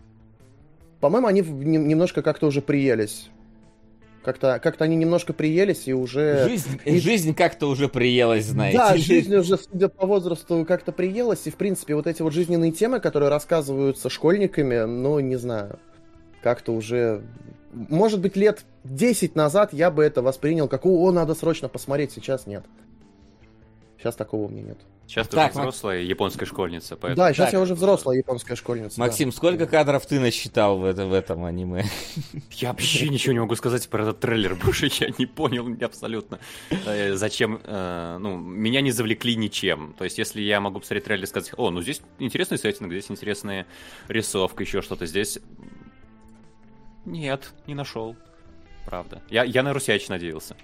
по-моему, 1.02 1.28
они 1.28 1.42
немножко 1.42 2.22
как-то 2.22 2.48
уже 2.48 2.62
приелись. 2.62 3.30
Как-то 4.28 4.60
как 4.62 4.82
они 4.82 4.98
немножко 4.98 5.32
приелись 5.32 5.88
и 5.88 5.94
уже... 5.94 6.50
Жизнь, 6.50 6.82
и... 6.84 7.00
жизнь 7.00 7.34
как-то 7.34 7.68
уже 7.68 7.88
приелась, 7.88 8.44
знаете. 8.44 8.78
Да, 8.78 8.98
жизнь 8.98 9.34
уже, 9.34 9.58
судя 9.58 9.88
по 9.88 10.06
возрасту, 10.06 10.66
как-то 10.66 10.92
приелась. 10.92 11.48
И, 11.48 11.50
в 11.50 11.56
принципе, 11.56 11.96
вот 11.96 12.08
эти 12.08 12.22
вот 12.22 12.34
жизненные 12.34 12.74
темы, 12.74 13.00
которые 13.00 13.30
рассказываются 13.30 14.10
школьниками, 14.10 14.84
ну, 14.84 15.22
не 15.22 15.38
знаю, 15.38 15.80
как-то 16.42 16.74
уже... 16.74 17.22
Может 17.72 18.20
быть, 18.20 18.36
лет 18.36 18.66
10 18.84 19.34
назад 19.38 19.72
я 19.72 19.90
бы 19.90 20.04
это 20.04 20.22
воспринял 20.22 20.68
как, 20.68 20.86
о, 20.86 21.10
надо 21.14 21.34
срочно 21.34 21.70
посмотреть, 21.70 22.12
сейчас 22.12 22.48
нет. 22.48 22.66
Сейчас 23.98 24.16
такого 24.16 24.48
у 24.48 24.50
меня 24.50 24.64
нет. 24.64 24.80
Сейчас 25.08 25.28
ты 25.30 25.38
Так, 25.38 25.52
уже 25.52 25.60
Макс- 25.60 25.76
взрослая 25.78 26.02
японская 26.02 26.46
школьница, 26.46 26.98
поэтому... 26.98 27.16
Да, 27.16 27.34
сейчас 27.34 27.46
Так. 27.46 27.54
я 27.54 27.62
уже 27.62 27.76
взрослая 27.76 28.18
японская 28.18 28.58
школьница. 28.58 28.98
да. 28.98 29.04
Максим, 29.06 29.32
сколько 29.32 29.66
кадров 29.66 30.06
ты 30.06 30.20
насчитал 30.20 30.78
в, 30.80 30.84
это- 30.84 31.06
в 31.06 31.14
этом 31.14 31.46
аниме? 31.46 31.86
Я 32.52 32.70
вообще 32.72 33.08
ничего 33.08 33.32
не 33.32 33.40
могу 33.40 33.56
сказать 33.56 33.88
про 33.88 34.04
этот 34.04 34.20
трейлер, 34.20 34.56
больше 34.64 34.90
я 35.00 35.08
не 35.18 35.26
понял 35.26 35.66
абсолютно, 35.82 36.40
э, 36.86 37.16
зачем, 37.16 37.62
э, 37.64 38.18
ну, 38.20 38.36
меня 38.38 38.82
не 38.82 38.92
завлекли 38.92 39.38
ничем. 39.38 39.96
То 39.98 40.04
есть, 40.04 40.18
если 40.18 40.42
я 40.42 40.60
могу 40.60 40.80
посмотреть 40.80 41.06
трейлер 41.06 41.24
и 41.24 41.28
сказать, 41.28 41.52
о, 41.56 41.70
ну 41.72 41.82
здесь 41.82 42.02
интересный 42.20 42.58
сеттинг, 42.58 42.92
здесь 42.92 43.10
интересная 43.10 43.66
рисовка, 44.10 44.64
еще 44.64 44.82
что-то 44.82 45.06
здесь... 45.06 45.40
Нет, 47.06 47.54
не 47.66 47.76
нашел. 47.76 48.18
Правда. 48.86 49.22
Я, 49.30 49.44
я 49.46 49.64
на 49.64 49.72
Русяч 49.74 50.10
надеялся. 50.10 50.58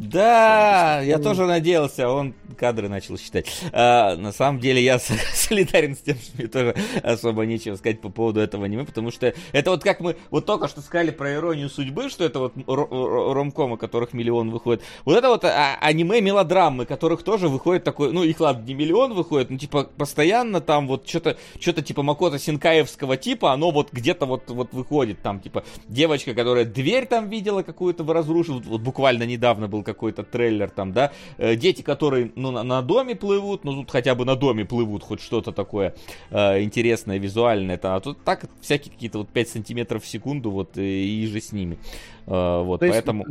Да, 0.00 1.02
я 1.02 1.18
тоже 1.18 1.44
надеялся, 1.44 2.08
он 2.08 2.34
кадры 2.56 2.88
начал 2.88 3.18
считать. 3.18 3.46
А, 3.72 4.16
на 4.16 4.32
самом 4.32 4.60
деле 4.60 4.82
я 4.82 4.98
солидарен 5.34 5.94
с 5.94 5.98
тем, 5.98 6.16
что 6.16 6.36
мне 6.38 6.46
тоже 6.46 6.74
особо 7.02 7.44
нечего 7.44 7.76
сказать 7.76 8.00
по 8.00 8.08
поводу 8.08 8.40
этого 8.40 8.64
аниме, 8.64 8.84
потому 8.84 9.10
что 9.10 9.34
это 9.52 9.70
вот 9.70 9.82
как 9.82 10.00
мы 10.00 10.16
вот 10.30 10.46
только 10.46 10.68
что 10.68 10.80
сказали 10.80 11.10
про 11.10 11.34
иронию 11.34 11.68
судьбы, 11.68 12.08
что 12.08 12.24
это 12.24 12.38
вот 12.38 12.56
ро- 12.56 12.88
ро- 12.88 13.32
ромкомы, 13.34 13.76
которых 13.76 14.14
миллион 14.14 14.50
выходит. 14.50 14.82
Вот 15.04 15.16
это 15.16 15.28
вот 15.28 15.44
а, 15.44 15.76
аниме-мелодрамы, 15.80 16.86
которых 16.86 17.22
тоже 17.22 17.48
выходит 17.48 17.84
такой, 17.84 18.12
ну 18.12 18.22
их 18.22 18.40
ладно, 18.40 18.64
не 18.66 18.74
миллион 18.74 19.12
выходит, 19.12 19.50
но 19.50 19.58
типа 19.58 19.84
постоянно 19.96 20.60
там 20.60 20.86
вот 20.86 21.06
что-то 21.08 21.36
что-то 21.60 21.82
типа 21.82 22.02
Макото 22.02 22.38
Синкаевского 22.38 23.18
типа, 23.18 23.52
оно 23.52 23.70
вот 23.70 23.92
где-то 23.92 24.24
вот, 24.24 24.48
вот 24.48 24.72
выходит 24.72 25.20
там, 25.22 25.40
типа 25.40 25.64
девочка, 25.88 26.34
которая 26.34 26.64
дверь 26.64 27.06
там 27.06 27.28
видела 27.28 27.62
какую-то 27.62 28.04
разрушила, 28.04 28.60
вот 28.60 28.80
буквально 28.80 29.24
недавно 29.24 29.68
был 29.68 29.82
какой-то 29.94 30.22
трейлер 30.22 30.70
там, 30.70 30.92
да, 30.92 31.12
Э, 31.38 31.56
дети, 31.56 31.82
которые, 31.82 32.32
ну, 32.36 32.50
на, 32.50 32.62
на 32.62 32.82
доме 32.82 33.14
плывут, 33.14 33.64
ну, 33.64 33.74
тут 33.74 33.90
хотя 33.90 34.14
бы 34.14 34.24
на 34.24 34.36
доме 34.36 34.64
плывут, 34.64 35.02
хоть 35.02 35.20
что-то 35.20 35.52
такое 35.52 35.94
э, 36.30 36.62
интересное, 36.62 37.18
визуальное, 37.18 37.78
там, 37.78 37.96
а 37.96 38.00
тут 38.00 38.22
так, 38.24 38.44
всякие 38.60 38.92
какие-то 38.92 39.18
вот 39.18 39.28
5 39.28 39.48
сантиметров 39.48 40.04
в 40.04 40.06
секунду, 40.06 40.50
вот, 40.50 40.76
э, 40.76 40.82
и 40.82 41.26
же 41.26 41.40
с 41.40 41.52
ними, 41.52 41.78
Э, 42.26 42.62
вот, 42.62 42.80
То 42.80 42.86
есть 42.86 42.96
поэтому... 42.96 43.26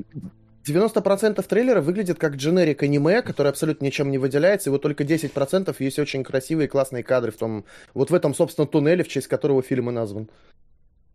90% 0.68 1.42
трейлера 1.48 1.82
выглядит 1.82 2.20
как 2.20 2.36
дженерик 2.36 2.84
аниме, 2.84 3.22
который 3.22 3.48
абсолютно 3.48 3.86
ничем 3.86 4.12
не 4.12 4.18
выделяется, 4.18 4.70
и 4.70 4.72
вот 4.72 4.82
только 4.82 5.04
10% 5.04 5.76
есть 5.80 6.00
очень 6.00 6.24
красивые 6.24 6.66
и 6.66 6.70
классные 6.70 7.04
кадры 7.04 7.32
в 7.32 7.38
том, 7.38 7.66
вот 7.94 8.12
в 8.12 8.14
этом, 8.14 8.36
собственно, 8.36 8.68
туннеле, 8.68 9.04
в 9.04 9.08
честь 9.08 9.28
которого 9.28 9.62
фильм 9.62 9.90
и 9.90 9.94
назван. 9.94 10.30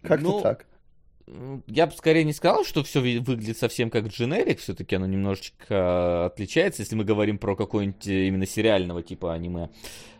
Как-то 0.02 0.24
Ну, 0.24 0.40
так. 0.40 0.66
Я 1.66 1.87
бы 1.87 1.92
скорее 1.92 2.24
не 2.24 2.34
сказал, 2.34 2.64
что 2.64 2.82
все 2.82 3.00
выглядит 3.00 3.56
совсем 3.56 3.88
как 3.88 4.08
дженерик, 4.08 4.58
все-таки 4.58 4.96
оно 4.96 5.06
немножечко 5.06 6.26
отличается, 6.26 6.82
если 6.82 6.96
мы 6.96 7.04
говорим 7.04 7.38
про 7.38 7.56
какое-нибудь 7.56 8.06
э, 8.06 8.26
именно 8.26 8.46
сериального 8.46 9.02
типа 9.02 9.32
аниме, 9.32 9.70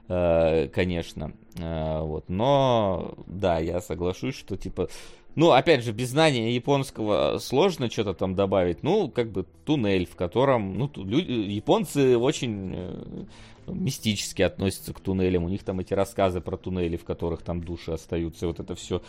э, 0.09 0.69
конечно. 0.69 1.35
Э, 1.59 2.01
Вот. 2.01 2.29
Но 2.29 3.15
да, 3.27 3.59
я 3.59 3.81
соглашусь, 3.81 4.35
что 4.35 4.57
типа. 4.57 4.89
Ну, 5.35 5.51
опять 5.51 5.83
же, 5.83 5.93
без 5.93 6.11
знания 6.11 6.55
японского 6.55 7.39
сложно 7.39 7.91
что-то 7.91 8.15
там 8.15 8.35
добавить. 8.35 8.83
Ну, 8.85 9.11
как 9.11 9.33
бы 9.33 9.45
туннель, 9.65 10.07
в 10.07 10.15
котором. 10.15 10.79
Ну, 10.79 10.91
люди, 10.95 11.33
японцы 11.33 12.17
очень 12.17 13.27
мистически 13.67 14.43
относятся 14.43 14.93
к 14.93 15.01
туннелям. 15.01 15.45
У 15.45 15.49
них 15.49 15.65
там 15.65 15.81
эти 15.81 15.95
рассказы 15.95 16.41
про 16.41 16.57
туннели, 16.57 16.97
в 16.97 17.05
которых 17.05 17.43
там 17.43 17.63
души 17.63 17.93
остаются. 17.93 18.47
Вот 18.47 18.61
это 18.61 18.75
все 18.75 19.03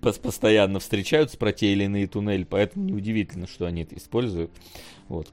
постоянно 0.00 0.80
встречаются 0.80 1.36
про 1.36 1.52
те 1.52 1.72
или 1.72 1.84
иные 1.84 2.06
туннели, 2.06 2.44
поэтому 2.44 2.86
неудивительно, 2.86 3.46
что 3.46 3.66
они 3.66 3.82
это 3.82 3.96
используют. 3.96 4.50
Вот, 5.08 5.30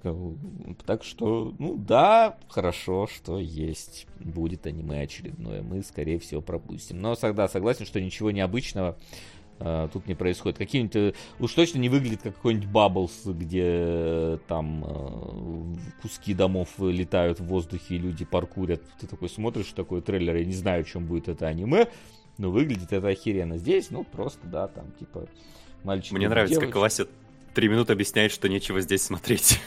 так 0.85 1.03
что, 1.03 1.53
ну 1.57 1.77
да, 1.77 2.37
хорошо, 2.49 3.07
что 3.07 3.39
есть. 3.39 4.07
Будет 4.19 4.65
аниме 4.65 5.01
очередное. 5.01 5.61
Мы, 5.61 5.83
скорее 5.83 6.19
всего, 6.19 6.41
пропустим. 6.41 6.99
Но 6.99 7.15
всегда 7.15 7.47
согласен, 7.47 7.85
что 7.85 8.01
ничего 8.01 8.31
необычного 8.31 8.97
э, 9.59 9.87
тут 9.93 10.07
не 10.07 10.15
происходит. 10.15 10.57
Какие-нибудь... 10.57 10.95
э, 10.95 11.13
Уж 11.39 11.53
точно 11.53 11.77
не 11.77 11.87
выглядит 11.87 12.23
как 12.23 12.35
какой-нибудь 12.35 12.67
Бабблс, 12.67 13.21
где 13.25 13.63
э, 13.63 14.37
там 14.49 14.83
э, 14.85 16.01
куски 16.01 16.33
домов 16.33 16.67
летают 16.79 17.39
в 17.39 17.45
воздухе 17.45 17.95
и 17.95 17.99
люди 17.99 18.25
паркурят. 18.25 18.81
Ты 18.99 19.07
такой 19.07 19.29
смотришь 19.29 19.71
такой 19.73 20.01
трейлер, 20.01 20.35
я 20.35 20.43
не 20.45 20.53
знаю, 20.53 20.83
чем 20.83 21.05
будет 21.05 21.29
это 21.29 21.47
аниме, 21.47 21.87
но 22.39 22.49
выглядит 22.49 22.91
это 22.91 23.07
охеренно. 23.09 23.57
Здесь, 23.57 23.91
ну, 23.91 24.03
просто, 24.03 24.39
да, 24.47 24.67
там, 24.67 24.91
типа, 24.97 25.27
мальчик... 25.83 26.13
Мне 26.13 26.27
нравится, 26.27 26.55
как 26.55 26.63
девочка. 26.63 26.79
Вася 26.79 27.07
три 27.53 27.67
минуты 27.67 27.93
объясняет, 27.93 28.31
что 28.31 28.49
нечего 28.49 28.81
здесь 28.81 29.03
смотреть. 29.03 29.61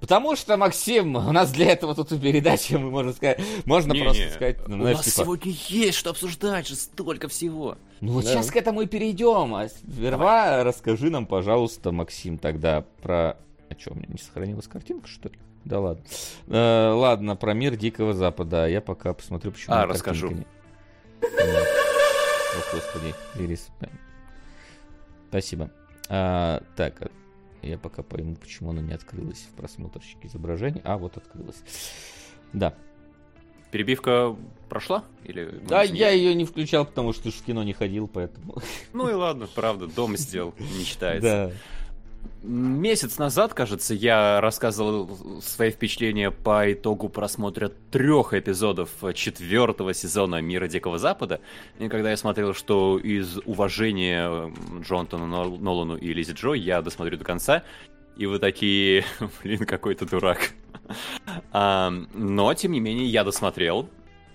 Потому 0.00 0.34
что, 0.34 0.56
Максим, 0.56 1.14
у 1.14 1.32
нас 1.32 1.52
для 1.52 1.66
этого 1.72 1.94
тут 1.94 2.08
передача, 2.20 2.76
мы 2.78 2.90
можем 2.90 3.12
сказать, 3.14 3.40
можно 3.64 3.92
Не-не, 3.92 4.04
просто 4.04 4.30
сказать, 4.30 4.68
ну, 4.68 4.76
У 4.76 4.80
знаешь, 4.80 4.96
нас 4.96 5.04
типа, 5.06 5.16
сегодня 5.24 5.52
есть 5.68 5.96
что 5.96 6.10
обсуждать 6.10 6.66
же, 6.66 6.74
столько 6.74 7.28
всего. 7.28 7.78
ну 8.00 8.12
вот 8.14 8.24
Да. 8.24 8.32
сейчас 8.32 8.50
к 8.50 8.56
этому 8.56 8.82
и 8.82 8.86
перейдем, 8.86 9.54
а 9.54 9.68
сперва 9.68 10.64
расскажи 10.64 11.08
нам, 11.08 11.24
пожалуйста, 11.26 11.92
Максим, 11.92 12.36
тогда 12.38 12.84
про... 13.00 13.36
А 13.70 13.74
что, 13.78 13.92
у 13.92 13.94
меня 13.94 14.06
не 14.08 14.18
сохранилась 14.18 14.66
картинка, 14.66 15.06
что 15.08 15.28
ли? 15.28 15.36
Да 15.64 15.78
ладно. 15.78 16.02
Э, 16.48 16.92
ладно, 16.92 17.36
про 17.36 17.54
мир 17.54 17.76
Дикого 17.76 18.12
Запада. 18.12 18.66
Я 18.68 18.80
пока 18.80 19.14
посмотрю, 19.14 19.52
почему... 19.52 19.76
А, 19.76 19.86
расскажу. 19.86 20.28
не- 20.30 20.34
Нет. 20.34 20.46
О, 21.22 22.74
господи, 22.74 23.14
Ирис. 23.36 23.68
Спасибо. 25.28 25.70
А, 26.08 26.62
так, 26.76 27.00
а 27.02 27.10
я 27.62 27.78
пока 27.78 28.02
пойму, 28.02 28.34
почему 28.36 28.70
она 28.70 28.82
не 28.82 28.92
открылась 28.92 29.46
в 29.50 29.56
просмотрщике 29.56 30.26
изображений. 30.28 30.80
А, 30.84 30.98
вот 30.98 31.16
открылась. 31.16 31.62
Да. 32.52 32.74
Перебивка 33.70 34.36
прошла? 34.68 35.04
Или 35.24 35.48
Да, 35.66 35.82
я 35.82 36.10
ее 36.10 36.34
не 36.34 36.44
включал, 36.44 36.84
потому 36.84 37.14
что 37.14 37.30
в 37.30 37.42
кино 37.42 37.62
не 37.62 37.72
ходил, 37.72 38.06
поэтому... 38.06 38.56
Ну 38.92 39.08
и 39.08 39.14
ладно, 39.14 39.48
правда, 39.54 39.86
дом 39.86 40.16
сделал, 40.18 40.54
не 40.58 40.84
считается. 40.84 41.50
Да. 41.50 41.52
Месяц 42.42 43.18
назад, 43.18 43.54
кажется, 43.54 43.94
я 43.94 44.40
рассказывал 44.40 45.40
свои 45.40 45.70
впечатления 45.70 46.32
по 46.32 46.72
итогу 46.72 47.08
просмотра 47.08 47.70
трех 47.92 48.34
эпизодов 48.34 48.90
четвертого 49.14 49.94
сезона 49.94 50.40
Мира 50.40 50.66
Дикого 50.66 50.98
Запада. 50.98 51.40
И 51.78 51.88
когда 51.88 52.10
я 52.10 52.16
смотрел, 52.16 52.52
что 52.52 52.98
из 52.98 53.38
уважения 53.44 54.52
Джонатану 54.80 55.26
Нол- 55.26 55.58
Нолану 55.58 55.96
и 55.96 56.12
Лизи 56.12 56.32
Джо 56.32 56.54
я 56.54 56.82
досмотрю 56.82 57.16
до 57.16 57.24
конца, 57.24 57.62
и 58.16 58.26
вы 58.26 58.40
такие, 58.40 59.04
блин, 59.42 59.64
какой 59.64 59.94
то 59.94 60.04
дурак. 60.06 60.50
А, 61.52 61.90
Но, 62.12 62.52
тем 62.54 62.72
не 62.72 62.80
менее, 62.80 63.06
я 63.06 63.22
досмотрел. 63.24 63.88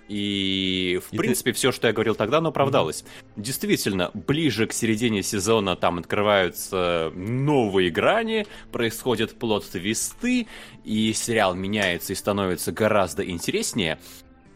И, 0.08 1.00
в 1.04 1.08
И 1.08 1.12
ты- 1.12 1.18
принципе, 1.18 1.52
все, 1.52 1.72
что 1.72 1.88
я 1.88 1.94
говорил 1.94 2.16
тогда, 2.16 2.38
оно 2.38 2.50
оправдалось. 2.50 3.04
Действительно, 3.36 4.10
ближе 4.14 4.66
к 4.68 4.74
середине 4.74 5.22
сезона 5.22 5.76
там 5.76 5.98
открываются 6.00 7.12
новые 7.16 7.90
грани, 7.90 8.48
происходят 8.72 9.38
плод-твисты, 9.38 10.48
и 10.86 11.14
сериал 11.14 11.56
меняется 11.56 12.14
и 12.14 12.16
становится 12.16 12.72
гораздо 12.72 13.28
интереснее. 13.30 14.00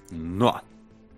Но 0.10 0.62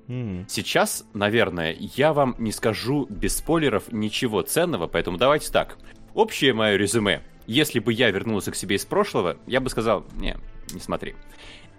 М. 0.08 0.46
сейчас, 0.50 1.06
наверное, 1.13 1.76
я 1.80 2.13
вам 2.13 2.36
не 2.39 2.52
скажу 2.52 3.06
без 3.10 3.38
спойлеров 3.38 3.91
ничего 3.91 4.41
ценного, 4.41 4.88
поэтому 4.88 5.17
давайте 5.17 5.52
так. 5.52 5.78
Общее 6.13 6.54
мое 6.54 6.76
резюме. 6.78 7.22
Если 7.46 7.80
бы 7.80 7.91
я 7.93 8.10
вернулся 8.10 8.52
к 8.52 8.56
себе 8.56 8.78
из 8.78 8.86
прошлого, 8.86 9.38
я 9.48 9.60
бы 9.60 9.69
сказал, 9.69 10.06
не, 10.15 10.38
не 10.74 10.80
смотри. 10.80 11.13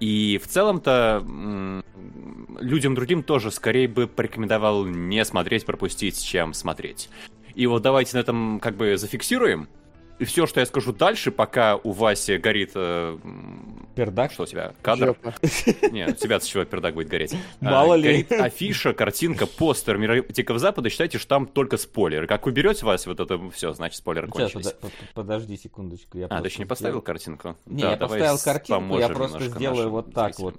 И 0.01 0.41
в 0.43 0.49
целом-то 0.49 1.25
людям 2.61 2.95
другим 2.95 3.23
тоже 3.23 3.51
скорее 3.51 3.89
бы 3.89 4.07
порекомендовал 4.07 4.85
не 4.87 5.25
смотреть, 5.25 5.65
пропустить, 5.65 6.23
чем 6.23 6.53
смотреть. 6.55 7.09
И 7.55 7.67
вот 7.67 7.83
давайте 7.83 8.17
на 8.17 8.21
этом 8.21 8.61
как 8.61 8.77
бы 8.77 8.97
зафиксируем. 8.97 9.69
И 10.21 10.25
все, 10.25 10.47
что 10.47 10.61
я 10.61 10.67
скажу 10.67 10.93
дальше, 10.93 11.33
пока 11.33 11.77
у 11.77 11.91
Васи 11.91 12.37
горит... 12.37 12.71
э, 12.77 13.19
Пердак? 13.97 14.31
что 14.33 14.45
у 14.45 14.47
тебя? 14.47 14.73
Кадр? 14.81 15.07
Жопа. 15.07 15.35
Нет, 15.91 16.11
у 16.11 16.15
тебя 16.15 16.39
с 16.39 16.45
чего 16.47 16.65
пердак 16.65 16.95
будет 16.95 17.09
гореть? 17.09 17.35
Мало 17.61 17.95
А, 17.95 17.97
ли. 17.97 18.03
горит 18.05 18.31
афиша, 18.33 18.93
картинка, 18.95 19.47
постер 19.47 19.99
Мира 19.99 20.23
Дикого 20.23 20.61
Запада. 20.61 20.89
Считайте, 20.89 21.19
что 21.19 21.29
там 21.29 21.47
только 21.49 21.77
спойлеры. 21.79 22.29
Как 22.29 22.47
уберете 22.47 22.87
вас 22.87 23.07
вот 23.07 23.19
это 23.19 23.51
все, 23.51 23.73
значит 23.73 23.97
спойлеры 23.99 24.29
Сейчас, 24.29 24.53
кончились. 24.53 24.73
пода- 24.75 24.91
по- 25.15 25.23
подожди 25.23 25.57
секундочку. 25.57 26.17
Я 26.19 26.27
А, 26.27 26.41
ты 26.41 26.47
еще 26.49 26.59
не 26.61 26.67
поставил 26.67 26.93
сделал- 26.93 27.03
картинку? 27.03 27.57
Не, 27.67 27.83
Да, 27.83 27.91
я 27.91 27.97
поставил 27.97 28.39
картинку, 28.39 28.99
я 29.01 29.09
просто 29.09 29.41
сделаю 29.49 29.91
вот 29.91 30.15
так 30.15 30.39
вот. 30.39 30.55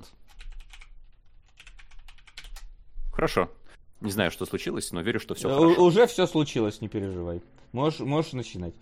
Хорошо. 3.14 3.50
Не 4.02 4.12
знаю, 4.12 4.30
что 4.32 4.46
случилось, 4.46 4.92
но 4.92 5.00
верю, 5.02 5.20
что 5.22 5.36
все 5.36 5.50
Э, 5.50 5.54
хорошо. 5.58 5.82
Уже 5.86 6.06
все 6.08 6.28
случилось, 6.28 6.82
не 6.82 6.90
переживай. 6.90 7.42
Можешь, 7.72 8.02
можешь 8.02 8.34
начинать. 8.34 8.74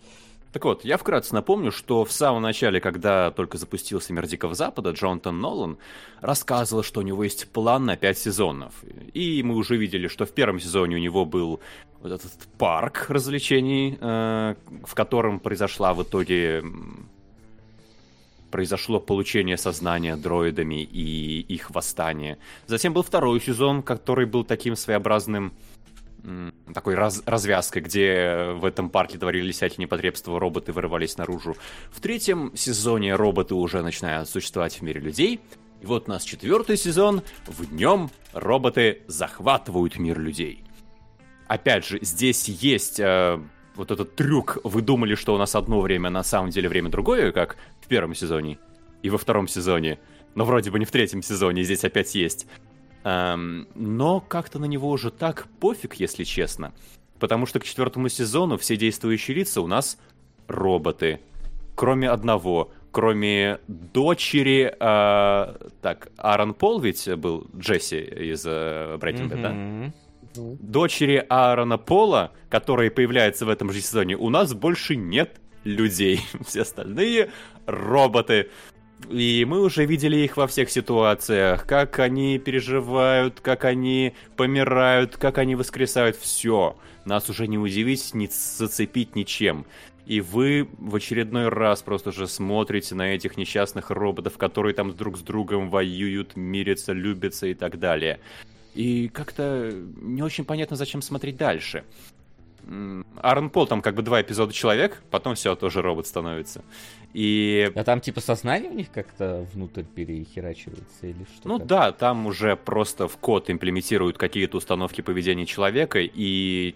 Так 0.54 0.64
вот, 0.66 0.84
я 0.84 0.98
вкратце 0.98 1.34
напомню, 1.34 1.72
что 1.72 2.04
в 2.04 2.12
самом 2.12 2.42
начале, 2.42 2.80
когда 2.80 3.32
только 3.32 3.58
запустился 3.58 4.12
«Мир 4.12 4.28
Дикого 4.28 4.54
Запада», 4.54 4.90
Джонатан 4.90 5.40
Нолан 5.40 5.78
рассказывал, 6.20 6.84
что 6.84 7.00
у 7.00 7.02
него 7.02 7.24
есть 7.24 7.50
план 7.50 7.86
на 7.86 7.96
пять 7.96 8.18
сезонов. 8.18 8.72
И 9.14 9.42
мы 9.42 9.56
уже 9.56 9.76
видели, 9.76 10.06
что 10.06 10.26
в 10.26 10.30
первом 10.30 10.60
сезоне 10.60 10.94
у 10.94 11.00
него 11.00 11.24
был 11.24 11.58
вот 12.00 12.12
этот 12.12 12.30
парк 12.56 13.06
развлечений, 13.08 13.98
э, 14.00 14.54
в 14.86 14.94
котором 14.94 15.40
произошла 15.40 15.92
в 15.92 16.04
итоге 16.04 16.62
произошло 18.52 19.00
получение 19.00 19.56
сознания 19.56 20.14
дроидами 20.14 20.84
и 20.84 21.40
их 21.40 21.72
восстание. 21.72 22.38
Затем 22.68 22.92
был 22.92 23.02
второй 23.02 23.40
сезон, 23.40 23.82
который 23.82 24.26
был 24.26 24.44
таким 24.44 24.76
своеобразным 24.76 25.52
такой 26.72 26.94
раз, 26.94 27.22
развязкой, 27.26 27.82
где 27.82 28.52
в 28.54 28.64
этом 28.64 28.90
парке 28.90 29.18
творились 29.18 29.56
всякие 29.56 29.84
непотребства, 29.84 30.38
роботы 30.40 30.72
вырывались 30.72 31.18
наружу. 31.18 31.56
В 31.90 32.00
третьем 32.00 32.52
сезоне 32.56 33.14
роботы 33.14 33.54
уже 33.54 33.82
начинают 33.82 34.28
существовать 34.28 34.76
в 34.76 34.82
мире 34.82 35.00
людей. 35.00 35.40
И 35.80 35.86
вот 35.86 36.08
у 36.08 36.10
нас 36.10 36.24
четвертый 36.24 36.76
сезон, 36.76 37.22
в 37.46 37.72
нем 37.72 38.10
роботы 38.32 39.02
захватывают 39.06 39.98
мир 39.98 40.18
людей. 40.18 40.64
Опять 41.46 41.84
же, 41.84 41.98
здесь 42.00 42.48
есть 42.48 42.98
э, 42.98 43.38
вот 43.74 43.90
этот 43.90 44.16
трюк. 44.16 44.58
Вы 44.64 44.80
думали, 44.80 45.14
что 45.14 45.34
у 45.34 45.38
нас 45.38 45.54
одно 45.54 45.80
время, 45.80 46.08
на 46.08 46.22
самом 46.22 46.50
деле 46.50 46.70
время 46.70 46.88
другое, 46.88 47.32
как 47.32 47.56
в 47.82 47.86
первом 47.86 48.14
сезоне 48.14 48.58
и 49.02 49.10
во 49.10 49.18
втором 49.18 49.46
сезоне. 49.46 49.98
Но 50.34 50.44
вроде 50.46 50.70
бы 50.70 50.78
не 50.78 50.86
в 50.86 50.90
третьем 50.90 51.22
сезоне, 51.22 51.64
здесь 51.64 51.84
опять 51.84 52.14
есть. 52.14 52.46
Эм, 53.04 53.68
но 53.74 54.20
как-то 54.20 54.58
на 54.58 54.64
него 54.64 54.88
уже 54.88 55.10
так 55.10 55.46
пофиг, 55.60 55.94
если 55.94 56.24
честно. 56.24 56.72
Потому 57.18 57.46
что 57.46 57.60
к 57.60 57.64
четвертому 57.64 58.08
сезону 58.08 58.56
все 58.56 58.76
действующие 58.76 59.36
лица 59.36 59.60
у 59.60 59.66
нас 59.66 59.98
роботы. 60.48 61.20
Кроме 61.74 62.08
одного, 62.08 62.72
кроме 62.92 63.58
дочери... 63.68 64.74
Э, 64.80 65.54
так, 65.82 66.08
Аарон 66.16 66.54
Пол 66.54 66.80
ведь 66.80 67.08
был 67.16 67.46
Джесси 67.56 68.00
из 68.00 68.44
э, 68.46 68.96
Breaking 69.00 69.28
Bad, 69.28 69.42
mm-hmm. 69.42 69.86
да? 69.86 69.92
Дочери 70.60 71.24
Аарона 71.28 71.78
Пола, 71.78 72.32
которые 72.48 72.90
появляются 72.90 73.46
в 73.46 73.48
этом 73.48 73.70
же 73.70 73.80
сезоне, 73.80 74.16
у 74.16 74.30
нас 74.30 74.52
больше 74.52 74.96
нет 74.96 75.40
людей. 75.64 76.20
Все 76.46 76.62
остальные 76.62 77.30
роботы. 77.66 78.50
И 79.10 79.44
мы 79.46 79.60
уже 79.60 79.84
видели 79.84 80.16
их 80.16 80.36
во 80.36 80.46
всех 80.46 80.70
ситуациях, 80.70 81.66
как 81.66 81.98
они 81.98 82.38
переживают, 82.38 83.40
как 83.40 83.64
они 83.64 84.14
помирают, 84.36 85.16
как 85.16 85.38
они 85.38 85.56
воскресают, 85.56 86.16
все. 86.16 86.76
Нас 87.04 87.28
уже 87.28 87.46
не 87.46 87.58
удивить, 87.58 88.14
не 88.14 88.28
зацепить 88.28 89.14
ничем. 89.14 89.66
И 90.06 90.20
вы 90.20 90.68
в 90.78 90.96
очередной 90.96 91.48
раз 91.48 91.82
просто 91.82 92.12
же 92.12 92.28
смотрите 92.28 92.94
на 92.94 93.14
этих 93.14 93.36
несчастных 93.36 93.90
роботов, 93.90 94.36
которые 94.36 94.74
там 94.74 94.94
друг 94.94 95.18
с 95.18 95.20
другом 95.20 95.70
воюют, 95.70 96.36
мирятся, 96.36 96.92
любятся 96.92 97.46
и 97.46 97.54
так 97.54 97.78
далее. 97.78 98.20
И 98.74 99.08
как-то 99.08 99.72
не 100.00 100.22
очень 100.22 100.44
понятно, 100.44 100.76
зачем 100.76 101.00
смотреть 101.00 101.36
дальше. 101.36 101.84
Аарон 103.16 103.50
Пол 103.50 103.66
там 103.66 103.82
как 103.82 103.94
бы 103.94 104.02
два 104.02 104.22
эпизода 104.22 104.52
человек, 104.52 105.02
потом 105.10 105.34
все, 105.34 105.54
тоже 105.54 105.82
робот 105.82 106.06
становится. 106.06 106.64
И... 107.12 107.70
А 107.74 107.84
там 107.84 108.00
типа 108.00 108.20
сознание 108.20 108.70
у 108.70 108.74
них 108.74 108.90
как-то 108.90 109.46
внутрь 109.52 109.82
перехерачивается 109.82 111.06
или 111.06 111.24
что? 111.36 111.48
Ну 111.48 111.58
да, 111.58 111.92
там 111.92 112.26
уже 112.26 112.56
просто 112.56 113.08
в 113.08 113.16
код 113.16 113.50
имплементируют 113.50 114.18
какие-то 114.18 114.56
установки 114.56 115.00
поведения 115.00 115.46
человека, 115.46 116.00
и 116.00 116.74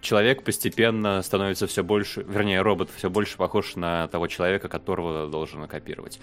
человек 0.00 0.44
постепенно 0.44 1.22
становится 1.22 1.66
все 1.66 1.82
больше, 1.82 2.22
вернее, 2.22 2.62
робот 2.62 2.90
все 2.94 3.10
больше 3.10 3.36
похож 3.36 3.74
на 3.74 4.06
того 4.08 4.26
человека, 4.26 4.68
которого 4.68 5.28
должен 5.28 5.66
копировать. 5.66 6.20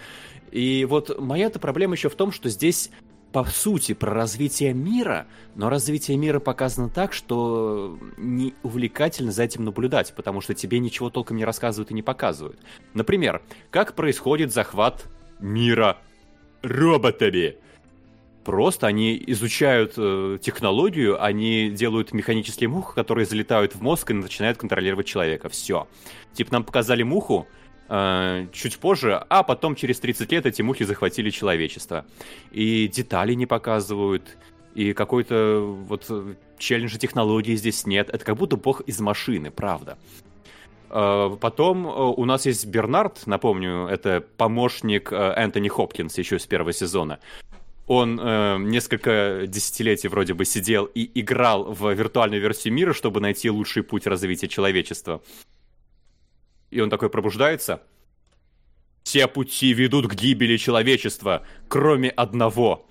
И 0.50 0.86
вот 0.88 1.18
моя-то 1.18 1.58
проблема 1.58 1.94
еще 1.94 2.08
в 2.08 2.14
том, 2.14 2.30
что 2.30 2.48
здесь 2.48 2.90
по 3.32 3.44
сути 3.44 3.94
про 3.94 4.12
развитие 4.12 4.74
мира, 4.74 5.26
но 5.54 5.68
развитие 5.68 6.16
мира 6.16 6.38
показано 6.38 6.90
так, 6.90 7.12
что 7.12 7.98
не 8.16 8.54
увлекательно 8.62 9.32
за 9.32 9.44
этим 9.44 9.64
наблюдать, 9.64 10.14
потому 10.14 10.40
что 10.40 10.54
тебе 10.54 10.78
ничего 10.78 11.08
толком 11.10 11.38
не 11.38 11.44
рассказывают 11.44 11.90
и 11.90 11.94
не 11.94 12.02
показывают. 12.02 12.60
Например, 12.94 13.42
как 13.70 13.94
происходит 13.94 14.52
захват 14.52 15.06
мира 15.40 15.98
роботами. 16.62 17.56
Просто 18.44 18.88
они 18.88 19.22
изучают 19.28 19.94
э, 19.96 20.38
технологию, 20.40 21.22
они 21.22 21.70
делают 21.70 22.12
механические 22.12 22.68
мух, 22.68 22.92
которые 22.94 23.24
залетают 23.24 23.76
в 23.76 23.80
мозг 23.80 24.10
и 24.10 24.14
начинают 24.14 24.58
контролировать 24.58 25.06
человека. 25.06 25.48
Все. 25.48 25.86
Типа 26.32 26.52
нам 26.52 26.64
показали 26.64 27.04
муху, 27.04 27.46
э, 27.88 28.46
чуть 28.52 28.78
позже, 28.78 29.24
а 29.28 29.42
потом 29.42 29.74
через 29.74 30.00
30 30.00 30.30
лет 30.32 30.46
эти 30.46 30.62
мухи 30.62 30.84
захватили 30.84 31.30
человечество. 31.30 32.04
И 32.50 32.88
детали 32.88 33.34
не 33.34 33.46
показывают, 33.46 34.36
и 34.74 34.92
какой-то 34.92 35.60
вот 35.88 36.10
челленджа 36.58 36.98
технологии 36.98 37.54
здесь 37.56 37.86
нет. 37.86 38.08
Это 38.08 38.24
как 38.24 38.36
будто 38.36 38.56
бог 38.56 38.80
из 38.82 39.00
машины, 39.00 39.50
правда. 39.50 39.98
Э, 40.90 41.36
потом 41.40 41.86
э, 41.86 41.90
у 41.90 42.24
нас 42.24 42.46
есть 42.46 42.66
Бернард, 42.66 43.26
напомню, 43.26 43.86
это 43.86 44.24
помощник 44.36 45.12
э, 45.12 45.16
Энтони 45.36 45.68
Хопкинс 45.68 46.16
еще 46.18 46.38
с 46.38 46.46
первого 46.46 46.72
сезона. 46.72 47.18
Он 47.86 48.20
э, 48.20 48.58
несколько 48.58 49.44
десятилетий 49.46 50.08
вроде 50.08 50.34
бы 50.34 50.44
сидел 50.44 50.84
и 50.84 51.10
играл 51.20 51.64
в 51.64 51.92
виртуальную 51.92 52.40
версию 52.40 52.74
мира, 52.74 52.92
чтобы 52.92 53.20
найти 53.20 53.50
лучший 53.50 53.82
путь 53.82 54.06
развития 54.06 54.48
человечества. 54.48 55.20
И 56.72 56.80
он 56.80 56.88
такой 56.88 57.10
пробуждается. 57.10 57.82
Все 59.04 59.28
пути 59.28 59.74
ведут 59.74 60.08
к 60.08 60.14
гибели 60.14 60.56
человечества, 60.56 61.46
кроме 61.68 62.08
одного. 62.08 62.88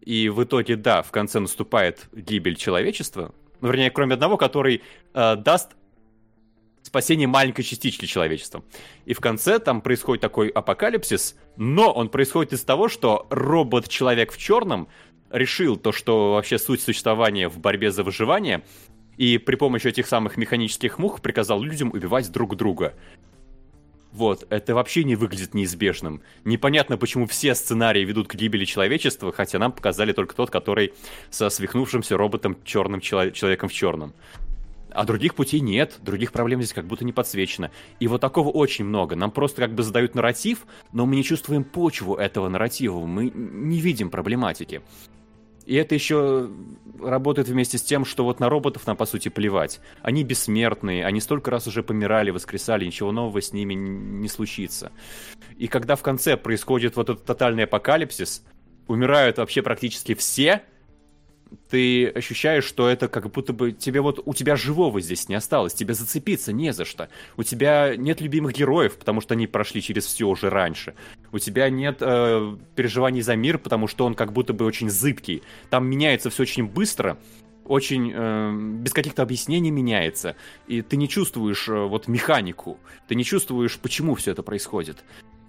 И 0.00 0.28
в 0.28 0.44
итоге, 0.44 0.76
да, 0.76 1.02
в 1.02 1.10
конце 1.10 1.40
наступает 1.40 2.06
гибель 2.12 2.54
человечества. 2.56 3.34
Ну, 3.60 3.68
вернее, 3.68 3.90
кроме 3.90 4.14
одного, 4.14 4.36
который 4.36 4.82
э, 5.12 5.36
даст 5.36 5.72
спасение 6.82 7.26
маленькой 7.26 7.64
частички 7.64 8.06
человечества. 8.06 8.62
И 9.06 9.14
в 9.14 9.20
конце 9.20 9.58
там 9.58 9.80
происходит 9.80 10.20
такой 10.20 10.48
апокалипсис, 10.48 11.34
но 11.56 11.90
он 11.90 12.10
происходит 12.10 12.52
из 12.52 12.62
того, 12.62 12.88
что 12.88 13.26
робот-человек 13.30 14.30
в 14.30 14.38
черном 14.38 14.86
решил 15.30 15.76
то, 15.76 15.90
что 15.90 16.34
вообще 16.34 16.58
суть 16.58 16.80
существования 16.80 17.48
в 17.48 17.58
борьбе 17.58 17.90
за 17.90 18.04
выживание, 18.04 18.62
и 19.16 19.38
при 19.38 19.56
помощи 19.56 19.88
этих 19.88 20.06
самых 20.06 20.36
механических 20.36 20.98
мух 20.98 21.20
приказал 21.20 21.62
людям 21.62 21.90
убивать 21.92 22.30
друг 22.30 22.56
друга. 22.56 22.94
Вот, 24.12 24.46
это 24.48 24.76
вообще 24.76 25.02
не 25.02 25.16
выглядит 25.16 25.54
неизбежным. 25.54 26.22
Непонятно, 26.44 26.96
почему 26.96 27.26
все 27.26 27.52
сценарии 27.56 28.04
ведут 28.04 28.28
к 28.28 28.36
гибели 28.36 28.64
человечества, 28.64 29.32
хотя 29.32 29.58
нам 29.58 29.72
показали 29.72 30.12
только 30.12 30.36
тот, 30.36 30.50
который 30.50 30.92
со 31.30 31.50
свихнувшимся 31.50 32.16
роботом 32.16 32.56
черным 32.64 33.00
чело- 33.00 33.32
человеком 33.32 33.68
в 33.68 33.72
черном. 33.72 34.14
А 34.90 35.04
других 35.04 35.34
путей 35.34 35.58
нет, 35.58 35.98
других 36.00 36.30
проблем 36.30 36.62
здесь 36.62 36.72
как 36.72 36.86
будто 36.86 37.04
не 37.04 37.12
подсвечено. 37.12 37.72
И 37.98 38.06
вот 38.06 38.20
такого 38.20 38.50
очень 38.50 38.84
много. 38.84 39.16
Нам 39.16 39.32
просто 39.32 39.62
как 39.62 39.74
бы 39.74 39.82
задают 39.82 40.14
нарратив, 40.14 40.66
но 40.92 41.04
мы 41.04 41.16
не 41.16 41.24
чувствуем 41.24 41.64
почву 41.64 42.14
этого 42.14 42.48
нарратива, 42.48 43.04
мы 43.04 43.32
не 43.34 43.80
видим 43.80 44.10
проблематики. 44.10 44.82
И 45.66 45.74
это 45.76 45.94
еще 45.94 46.50
работает 47.02 47.48
вместе 47.48 47.78
с 47.78 47.82
тем, 47.82 48.04
что 48.04 48.24
вот 48.24 48.40
на 48.40 48.48
роботов 48.48 48.86
нам, 48.86 48.96
по 48.96 49.06
сути, 49.06 49.28
плевать. 49.28 49.80
Они 50.02 50.22
бессмертные, 50.24 51.04
они 51.04 51.20
столько 51.20 51.50
раз 51.50 51.66
уже 51.66 51.82
помирали, 51.82 52.30
воскресали, 52.30 52.84
ничего 52.84 53.12
нового 53.12 53.40
с 53.40 53.52
ними 53.52 53.74
не 53.74 54.28
случится. 54.28 54.92
И 55.56 55.66
когда 55.66 55.96
в 55.96 56.02
конце 56.02 56.36
происходит 56.36 56.96
вот 56.96 57.10
этот 57.10 57.24
тотальный 57.24 57.64
апокалипсис, 57.64 58.44
умирают 58.86 59.38
вообще 59.38 59.62
практически 59.62 60.14
все, 60.14 60.62
ты 61.68 62.08
ощущаешь, 62.08 62.64
что 62.64 62.88
это 62.88 63.08
как 63.08 63.30
будто 63.30 63.52
бы 63.52 63.72
тебе 63.72 64.00
вот 64.00 64.22
у 64.24 64.34
тебя 64.34 64.56
живого 64.56 65.00
здесь 65.00 65.28
не 65.28 65.34
осталось, 65.34 65.74
тебе 65.74 65.94
зацепиться 65.94 66.52
не 66.52 66.72
за 66.72 66.84
что. 66.84 67.08
У 67.36 67.42
тебя 67.42 67.96
нет 67.96 68.20
любимых 68.20 68.54
героев, 68.54 68.96
потому 68.96 69.20
что 69.20 69.34
они 69.34 69.46
прошли 69.46 69.82
через 69.82 70.06
все 70.06 70.28
уже 70.28 70.50
раньше. 70.50 70.94
У 71.32 71.38
тебя 71.38 71.70
нет 71.70 71.98
э, 72.00 72.56
переживаний 72.74 73.22
за 73.22 73.36
мир, 73.36 73.58
потому 73.58 73.86
что 73.86 74.06
он 74.06 74.14
как 74.14 74.32
будто 74.32 74.52
бы 74.52 74.64
очень 74.64 74.90
зыбкий. 74.90 75.42
Там 75.70 75.86
меняется 75.86 76.30
все 76.30 76.42
очень 76.42 76.66
быстро, 76.66 77.18
очень 77.64 78.12
э, 78.14 78.52
без 78.80 78.92
каких-то 78.92 79.22
объяснений 79.22 79.70
меняется, 79.70 80.36
и 80.66 80.82
ты 80.82 80.96
не 80.96 81.08
чувствуешь 81.08 81.68
э, 81.68 81.86
вот 81.86 82.08
механику, 82.08 82.78
ты 83.08 83.14
не 83.14 83.24
чувствуешь, 83.24 83.78
почему 83.78 84.14
все 84.14 84.32
это 84.32 84.42
происходит. 84.42 85.04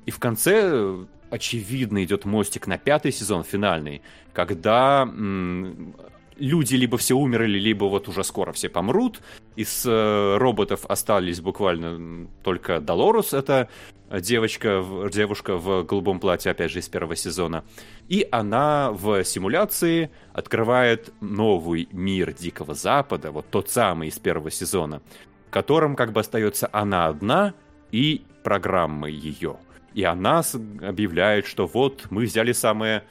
И 0.06 0.12
в 0.12 0.20
конце 0.20 0.96
очевидно 1.30 2.04
идет 2.04 2.26
мостик 2.26 2.68
на 2.68 2.78
пятый 2.78 3.12
сезон, 3.12 3.44
финальный, 3.44 4.02
когда 4.34 5.04
м- 5.04 5.96
люди 6.38 6.76
либо 6.76 6.98
все 6.98 7.16
умерли, 7.16 7.58
либо 7.58 7.86
вот 7.86 8.08
уже 8.08 8.24
скоро 8.24 8.52
все 8.52 8.70
помрут. 8.70 9.22
Из 9.56 9.86
э, 9.86 10.38
роботов 10.38 10.86
остались 10.88 11.42
буквально 11.42 12.28
только 12.44 12.80
Долорус, 12.80 13.34
это 13.34 13.70
девочка, 14.12 14.84
девушка 15.12 15.58
в 15.58 15.84
голубом 15.84 16.20
платье, 16.20 16.52
опять 16.52 16.72
же, 16.72 16.80
из 16.80 16.90
первого 16.90 17.16
сезона. 17.16 17.64
И 18.08 18.28
она 18.32 18.92
в 18.92 19.24
симуляции 19.24 20.12
открывает 20.34 21.14
новый 21.22 21.88
мир 21.92 22.34
Дикого 22.34 22.76
Запада, 22.76 23.32
вот 23.32 23.50
тот 23.50 23.70
самый 23.70 24.10
из 24.10 24.20
первого 24.20 24.52
сезона, 24.52 25.02
в 25.48 25.52
котором 25.52 25.96
как 25.96 26.12
бы 26.12 26.20
остается 26.20 26.70
она 26.72 27.08
одна 27.08 27.54
и 27.92 28.24
программы 28.44 29.10
ее. 29.10 29.58
И 29.96 30.04
она 30.04 30.44
объявляет, 30.82 31.48
что 31.48 31.68
вот 31.68 32.08
мы 32.10 32.26
взяли 32.26 32.52
самое 32.52 33.04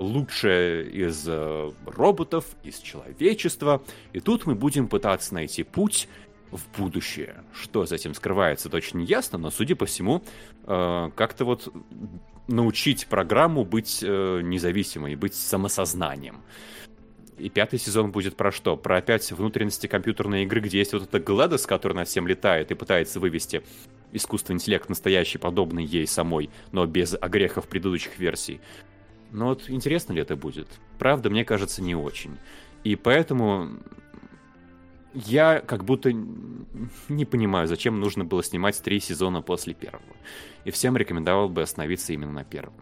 лучшее 0.00 0.90
из 0.90 1.24
э, 1.28 1.70
роботов, 1.86 2.44
из 2.64 2.78
человечества, 2.78 3.80
и 4.12 4.18
тут 4.18 4.44
мы 4.44 4.56
будем 4.56 4.88
пытаться 4.88 5.34
найти 5.34 5.62
путь 5.62 6.08
в 6.50 6.60
будущее. 6.76 7.44
Что 7.54 7.86
за 7.86 7.94
этим 7.94 8.12
скрывается, 8.14 8.66
это 8.66 8.78
очень 8.78 9.04
ясно, 9.04 9.38
но, 9.38 9.52
судя 9.52 9.76
по 9.76 9.86
всему, 9.86 10.24
э, 10.66 11.10
как-то 11.14 11.44
вот 11.44 11.72
научить 12.48 13.06
программу 13.06 13.64
быть 13.64 14.00
э, 14.02 14.40
независимой, 14.42 15.14
быть 15.14 15.34
самосознанием. 15.34 16.42
И 17.38 17.48
пятый 17.50 17.78
сезон 17.78 18.10
будет 18.10 18.36
про 18.36 18.50
что? 18.50 18.76
Про 18.76 18.96
опять 18.96 19.30
внутренности 19.30 19.86
компьютерной 19.86 20.42
игры, 20.42 20.60
где 20.60 20.78
есть 20.78 20.92
вот 20.92 21.04
эта 21.04 21.20
Гладос, 21.20 21.66
которая 21.66 21.98
над 21.98 22.08
всем 22.08 22.26
летает 22.26 22.72
и 22.72 22.74
пытается 22.74 23.20
вывести 23.20 23.62
искусственный 24.12 24.56
интеллект 24.56 24.88
настоящий, 24.88 25.38
подобный 25.38 25.84
ей 25.84 26.06
самой, 26.06 26.50
но 26.70 26.86
без 26.86 27.14
огрехов 27.20 27.68
предыдущих 27.68 28.18
версий. 28.18 28.60
Но 29.30 29.48
вот 29.48 29.68
интересно 29.68 30.12
ли 30.12 30.20
это 30.20 30.36
будет? 30.36 30.68
Правда, 30.98 31.30
мне 31.30 31.44
кажется, 31.44 31.82
не 31.82 31.94
очень. 31.94 32.36
И 32.84 32.96
поэтому 32.96 33.78
я 35.14 35.60
как 35.60 35.84
будто 35.84 36.12
не 36.12 37.24
понимаю, 37.24 37.68
зачем 37.68 38.00
нужно 38.00 38.24
было 38.24 38.42
снимать 38.42 38.80
три 38.82 39.00
сезона 39.00 39.42
после 39.42 39.74
первого. 39.74 40.16
И 40.64 40.70
всем 40.70 40.96
рекомендовал 40.96 41.48
бы 41.48 41.62
остановиться 41.62 42.12
именно 42.12 42.32
на 42.32 42.44
первом. 42.44 42.74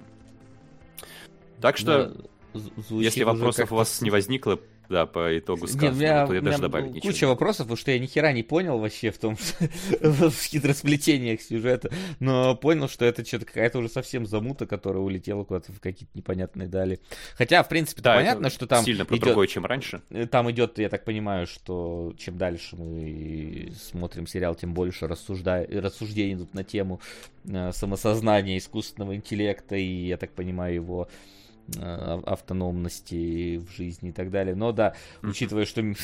Так 1.60 1.76
что, 1.76 2.14
да, 2.54 2.60
если 2.90 3.22
вопросов 3.24 3.72
у 3.72 3.76
вас 3.76 4.00
не 4.00 4.10
возникло, 4.10 4.58
да, 4.90 5.06
по 5.06 5.38
итогу 5.38 5.68
сказанного, 5.68 5.94
меня, 5.94 6.26
то 6.26 6.34
я 6.34 6.40
даже 6.40 6.58
добавить 6.58 6.94
ничего. 6.94 7.12
Куча 7.12 7.24
вопросов, 7.28 7.66
потому 7.66 7.76
что 7.76 7.92
я 7.92 7.98
ни 8.00 8.06
хера 8.06 8.32
не 8.32 8.42
понял 8.42 8.78
вообще 8.78 9.12
в 9.12 9.18
том, 9.18 9.36
в 10.00 10.32
хитросплетениях 10.32 11.40
сюжета, 11.40 11.90
но 12.18 12.56
понял, 12.56 12.88
что 12.88 13.04
это 13.04 13.24
что-то 13.24 13.46
какая-то 13.46 13.78
уже 13.78 13.88
совсем 13.88 14.26
замута, 14.26 14.66
которая 14.66 15.00
улетела 15.00 15.44
куда-то 15.44 15.70
в 15.72 15.80
какие-то 15.80 16.10
непонятные 16.18 16.68
дали. 16.68 16.98
Хотя, 17.36 17.62
в 17.62 17.68
принципе, 17.68 18.02
да, 18.02 18.16
понятно, 18.16 18.50
что 18.50 18.66
там 18.66 18.84
сильно 18.84 19.04
про 19.04 19.16
идет, 19.16 19.26
другое, 19.26 19.46
чем 19.46 19.64
раньше. 19.64 20.02
Э, 20.10 20.26
там 20.26 20.50
идет, 20.50 20.80
я 20.80 20.88
так 20.88 21.04
понимаю, 21.04 21.46
что 21.46 22.12
чем 22.18 22.36
дальше 22.36 22.74
мы 22.74 23.72
смотрим 23.80 24.26
сериал, 24.26 24.56
тем 24.56 24.74
больше 24.74 25.06
рассужда... 25.06 25.64
рассуждений 25.70 26.34
идут 26.34 26.52
на 26.52 26.64
тему 26.64 27.00
э, 27.44 27.70
самосознания 27.72 28.58
искусственного 28.58 29.14
интеллекта, 29.14 29.76
и, 29.76 30.08
я 30.08 30.16
так 30.16 30.32
понимаю, 30.32 30.74
его 30.74 31.08
автономности 31.78 33.58
в 33.58 33.70
жизни 33.76 34.10
и 34.10 34.12
так 34.12 34.30
далее. 34.30 34.54
Но 34.54 34.72
да, 34.72 34.94
учитывая, 35.22 35.64
что 35.64 35.82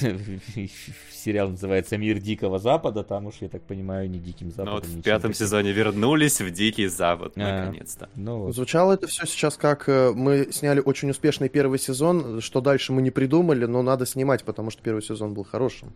сериал 1.13 1.51
называется 1.51 1.97
«Мир 1.97 2.19
Дикого 2.19 2.59
Запада», 2.59 3.03
там 3.03 3.27
уж, 3.27 3.37
я 3.41 3.49
так 3.49 3.63
понимаю, 3.63 4.09
не 4.11 4.19
Диким 4.19 4.51
Западом. 4.51 4.75
Ну, 4.75 4.81
вот 4.81 4.87
в 4.87 5.03
пятом 5.03 5.33
таким. 5.33 5.47
сезоне 5.47 5.73
вернулись 5.73 6.41
в 6.41 6.51
Дикий 6.51 6.87
Запад, 6.87 7.33
а, 7.37 7.41
наконец-то. 7.41 8.09
Ну, 8.15 8.39
вот. 8.41 8.55
Звучало 8.55 8.93
это 8.93 9.07
все 9.07 9.27
сейчас 9.27 9.57
как 9.57 9.89
э, 9.89 10.13
мы 10.15 10.49
сняли 10.53 10.81
очень 10.81 11.11
успешный 11.11 11.49
первый 11.49 11.79
сезон, 11.79 12.41
что 12.41 12.61
дальше 12.61 12.93
мы 12.93 13.03
не 13.03 13.11
придумали, 13.11 13.65
но 13.67 13.83
надо 13.83 14.07
снимать, 14.07 14.45
потому 14.45 14.71
что 14.71 14.83
первый 14.83 15.03
сезон 15.03 15.35
был 15.35 15.45
хорошим. 15.45 15.93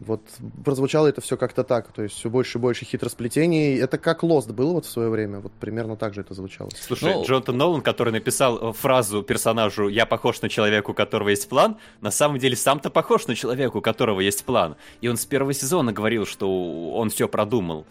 Вот 0.00 0.20
прозвучало 0.62 1.06
это 1.06 1.22
все 1.22 1.38
как-то 1.38 1.64
так, 1.64 1.90
то 1.92 2.02
есть 2.02 2.16
все 2.16 2.28
больше 2.28 2.58
и 2.58 2.60
больше 2.60 2.84
хитросплетений. 2.84 3.78
Это 3.78 3.96
как 3.96 4.22
Lost 4.22 4.52
было 4.52 4.74
вот 4.74 4.84
в 4.84 4.90
свое 4.90 5.08
время, 5.08 5.40
вот 5.40 5.52
примерно 5.52 5.96
так 5.96 6.12
же 6.12 6.20
это 6.20 6.34
звучало. 6.34 6.68
Слушай, 6.74 7.14
ну... 7.14 7.24
Джонатан 7.24 7.56
Нолан, 7.56 7.80
который 7.80 8.12
написал 8.12 8.58
э, 8.58 8.72
фразу 8.74 9.22
персонажу 9.22 9.88
«Я 9.88 10.04
похож 10.04 10.42
на 10.42 10.50
человека, 10.50 10.90
у 10.90 10.94
которого 10.94 11.30
есть 11.30 11.48
план», 11.48 11.78
на 12.02 12.10
самом 12.10 12.38
деле 12.38 12.56
сам-то 12.56 12.90
похож 12.90 13.26
на 13.26 13.34
человека, 13.34 13.78
у 13.78 13.80
которого 13.80 14.20
есть 14.20 14.44
план. 14.44 14.76
И 15.00 15.08
он 15.08 15.16
с 15.16 15.24
первого 15.24 15.54
сезона 15.54 15.92
говорил, 15.92 16.26
что 16.26 16.92
он 16.92 17.08
все 17.08 17.26
продумал. 17.26 17.86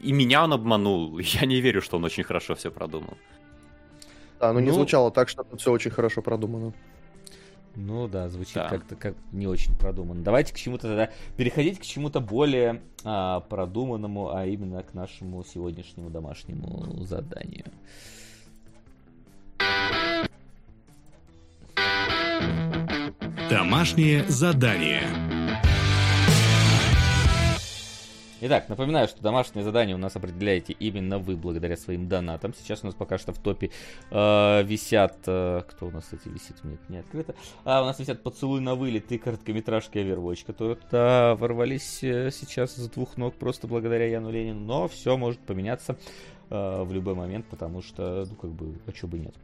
И 0.00 0.12
меня 0.12 0.44
он 0.44 0.54
обманул. 0.54 1.18
Я 1.18 1.46
не 1.46 1.60
верю, 1.60 1.82
что 1.82 1.98
он 1.98 2.04
очень 2.04 2.24
хорошо 2.24 2.54
все 2.54 2.70
продумал. 2.70 3.18
Да, 4.40 4.52
но 4.52 4.60
ну... 4.60 4.66
не 4.66 4.72
звучало 4.72 5.10
так, 5.10 5.28
что 5.28 5.44
все 5.58 5.70
очень 5.70 5.90
хорошо 5.90 6.22
продумано. 6.22 6.72
Ну 7.74 8.06
да, 8.06 8.28
звучит 8.28 8.54
да. 8.54 8.68
как-то 8.68 8.96
как 8.96 9.14
не 9.32 9.46
очень 9.46 9.74
продуманно. 9.74 10.22
Давайте 10.22 10.52
к 10.52 10.56
чему-то 10.56 10.88
тогда 10.88 11.10
переходить 11.36 11.78
к 11.78 11.82
чему-то 11.82 12.20
более 12.20 12.82
а, 13.04 13.40
продуманному, 13.40 14.34
а 14.34 14.44
именно 14.44 14.82
к 14.82 14.94
нашему 14.94 15.42
сегодняшнему 15.44 16.10
домашнему 16.10 17.02
заданию. 17.04 17.66
Домашнее 23.48 24.24
задание. 24.28 25.41
Итак, 28.44 28.68
напоминаю, 28.68 29.06
что 29.06 29.22
домашнее 29.22 29.62
задание 29.62 29.94
у 29.94 30.00
нас 30.00 30.16
определяете 30.16 30.72
именно 30.72 31.20
вы 31.20 31.36
благодаря 31.36 31.76
своим 31.76 32.08
донатам. 32.08 32.52
Сейчас 32.54 32.82
у 32.82 32.86
нас 32.86 32.94
пока 32.96 33.16
что 33.16 33.32
в 33.32 33.38
топе 33.38 33.70
э, 34.10 34.62
висят... 34.64 35.16
Э, 35.28 35.62
кто 35.68 35.86
у 35.86 35.90
нас, 35.92 36.02
кстати, 36.02 36.26
висит? 36.26 36.56
Нет, 36.64 36.80
не 36.88 36.96
открыто. 36.96 37.36
А, 37.62 37.82
у 37.82 37.84
нас 37.84 38.00
висят 38.00 38.24
«Поцелуй 38.24 38.60
на 38.60 38.74
вылет» 38.74 39.12
и 39.12 39.18
короткометражки 39.18 39.98
Overwatch, 39.98 40.44
которые 40.44 40.74
туда 40.74 41.36
ворвались 41.36 42.02
э, 42.02 42.32
сейчас 42.32 42.74
с 42.74 42.88
двух 42.88 43.16
ног 43.16 43.34
просто 43.36 43.68
благодаря 43.68 44.06
Яну 44.08 44.32
Ленину. 44.32 44.58
Но 44.58 44.88
все 44.88 45.16
может 45.16 45.38
поменяться 45.38 45.96
э, 46.50 46.82
в 46.82 46.92
любой 46.92 47.14
момент, 47.14 47.46
потому 47.46 47.80
что, 47.80 48.26
ну, 48.28 48.34
как 48.34 48.50
бы, 48.50 48.76
а 48.88 48.92
что 48.92 49.06
бы 49.06 49.20
нет. 49.20 49.36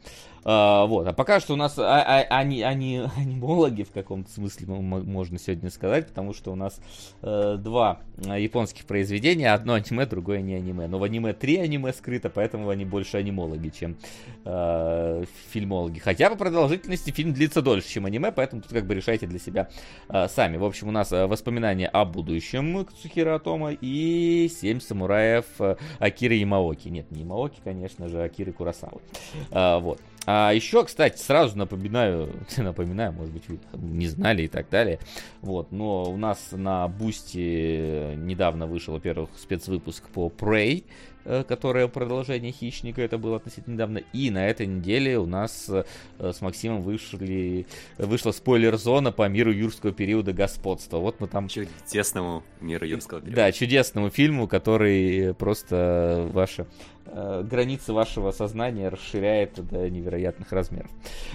А, 0.51 0.87
вот, 0.87 1.07
а 1.07 1.13
пока 1.13 1.41
что 1.41 1.53
у 1.53 1.57
нас 1.57 1.79
а, 1.79 2.01
а, 2.01 2.23
они, 2.39 2.63
они, 2.63 3.03
анимологи 3.19 3.83
в 3.83 3.91
каком-то 3.91 4.33
смысле 4.33 4.67
можно 4.67 5.39
сегодня 5.39 5.69
сказать, 5.69 6.07
потому 6.07 6.33
что 6.33 6.53
у 6.53 6.55
нас 6.55 6.81
э, 7.21 7.57
два 7.59 8.01
японских 8.17 8.87
произведения, 8.87 9.53
одно 9.53 9.75
аниме, 9.75 10.07
другое 10.07 10.41
не 10.41 10.55
аниме. 10.55 10.87
Но 10.87 10.99
в 10.99 11.03
аниме 11.03 11.35
три 11.35 11.59
аниме 11.59 11.93
скрыто, 11.93 12.31
поэтому 12.31 12.71
они 12.71 12.87
больше 12.87 13.19
анимологи, 13.19 13.69
чем 13.69 13.99
э, 14.47 15.25
фильмологи. 15.53 15.99
Хотя 15.99 16.31
по 16.31 16.37
продолжительности 16.37 17.11
фильм 17.11 17.35
длится 17.35 17.61
дольше, 17.61 17.91
чем 17.91 18.07
аниме, 18.07 18.33
поэтому 18.33 18.63
тут 18.63 18.73
как 18.73 18.87
бы 18.87 18.95
решайте 18.95 19.27
для 19.27 19.39
себя 19.39 19.69
э, 20.09 20.29
сами. 20.29 20.57
В 20.57 20.65
общем, 20.65 20.89
у 20.89 20.93
нас 20.93 21.13
э, 21.13 21.27
воспоминания 21.27 21.89
о 21.89 22.07
будущем 22.07 22.87
Кацухиро 22.87 23.35
Отомо 23.35 23.73
и 23.73 24.49
семь 24.49 24.81
самураев 24.81 25.45
э, 25.59 25.77
Акиры 25.99 26.37
Ямаоки. 26.37 26.89
Нет, 26.89 27.11
не 27.11 27.21
Ямаоки, 27.21 27.61
конечно 27.63 28.09
же, 28.09 28.23
Акиры 28.23 28.53
Куросавы. 28.53 29.03
Э, 29.51 29.79
вот. 29.79 30.01
А 30.31 30.53
еще, 30.53 30.85
кстати, 30.85 31.17
сразу 31.17 31.57
напоминаю, 31.57 32.31
напоминаю, 32.59 33.15
может 33.15 33.33
быть, 33.33 33.49
вы 33.49 33.59
не 33.73 34.07
знали 34.09 34.43
и 34.43 34.49
так 34.49 34.69
далее. 34.69 34.99
Вот, 35.41 35.73
но 35.73 36.03
у 36.03 36.19
нас 36.19 36.49
на 36.53 36.87
Бусти 36.87 38.15
недавно 38.15 38.67
вышел, 38.67 38.93
во-первых, 38.93 39.31
спецвыпуск 39.39 40.07
по 40.11 40.29
Prey, 40.29 40.85
э, 41.25 41.45
которое 41.47 41.89
продолжение 41.89 42.53
Хищника, 42.53 43.03
это 43.03 43.19
было 43.19 43.37
относительно 43.37 43.75
недавно. 43.75 43.99
И 44.13 44.31
на 44.31 44.47
этой 44.47 44.67
неделе 44.67 45.19
у 45.19 45.27
нас 45.27 45.69
э, 45.69 45.85
с 46.19 46.41
Максимом 46.41 46.83
вышли, 46.83 47.67
вышла 47.99 48.33
спойлер-зона 48.33 49.13
по 49.13 49.29
миру 49.29 49.53
юрского 49.53 49.93
периода 49.93 50.33
господства. 50.33 50.99
Вот 50.99 51.21
мы 51.21 51.29
там... 51.29 51.49
Чудесному 51.49 52.43
миру 52.61 52.87
юрского 52.87 53.21
периода. 53.21 53.37
Да, 53.37 53.53
чудесному 53.53 54.11
фильму, 54.11 54.49
который 54.49 55.35
просто 55.35 56.29
ваше 56.33 56.67
Э, 57.11 57.43
границы 57.43 57.93
вашего 57.93 58.33
сознания 58.33 58.89
расширяет 58.89 59.55
до 59.67 59.89
невероятных 59.89 60.53
размеров. 60.53 60.91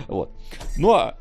Вот. 0.07 0.31
Ну 0.77 0.93
а 0.93 1.17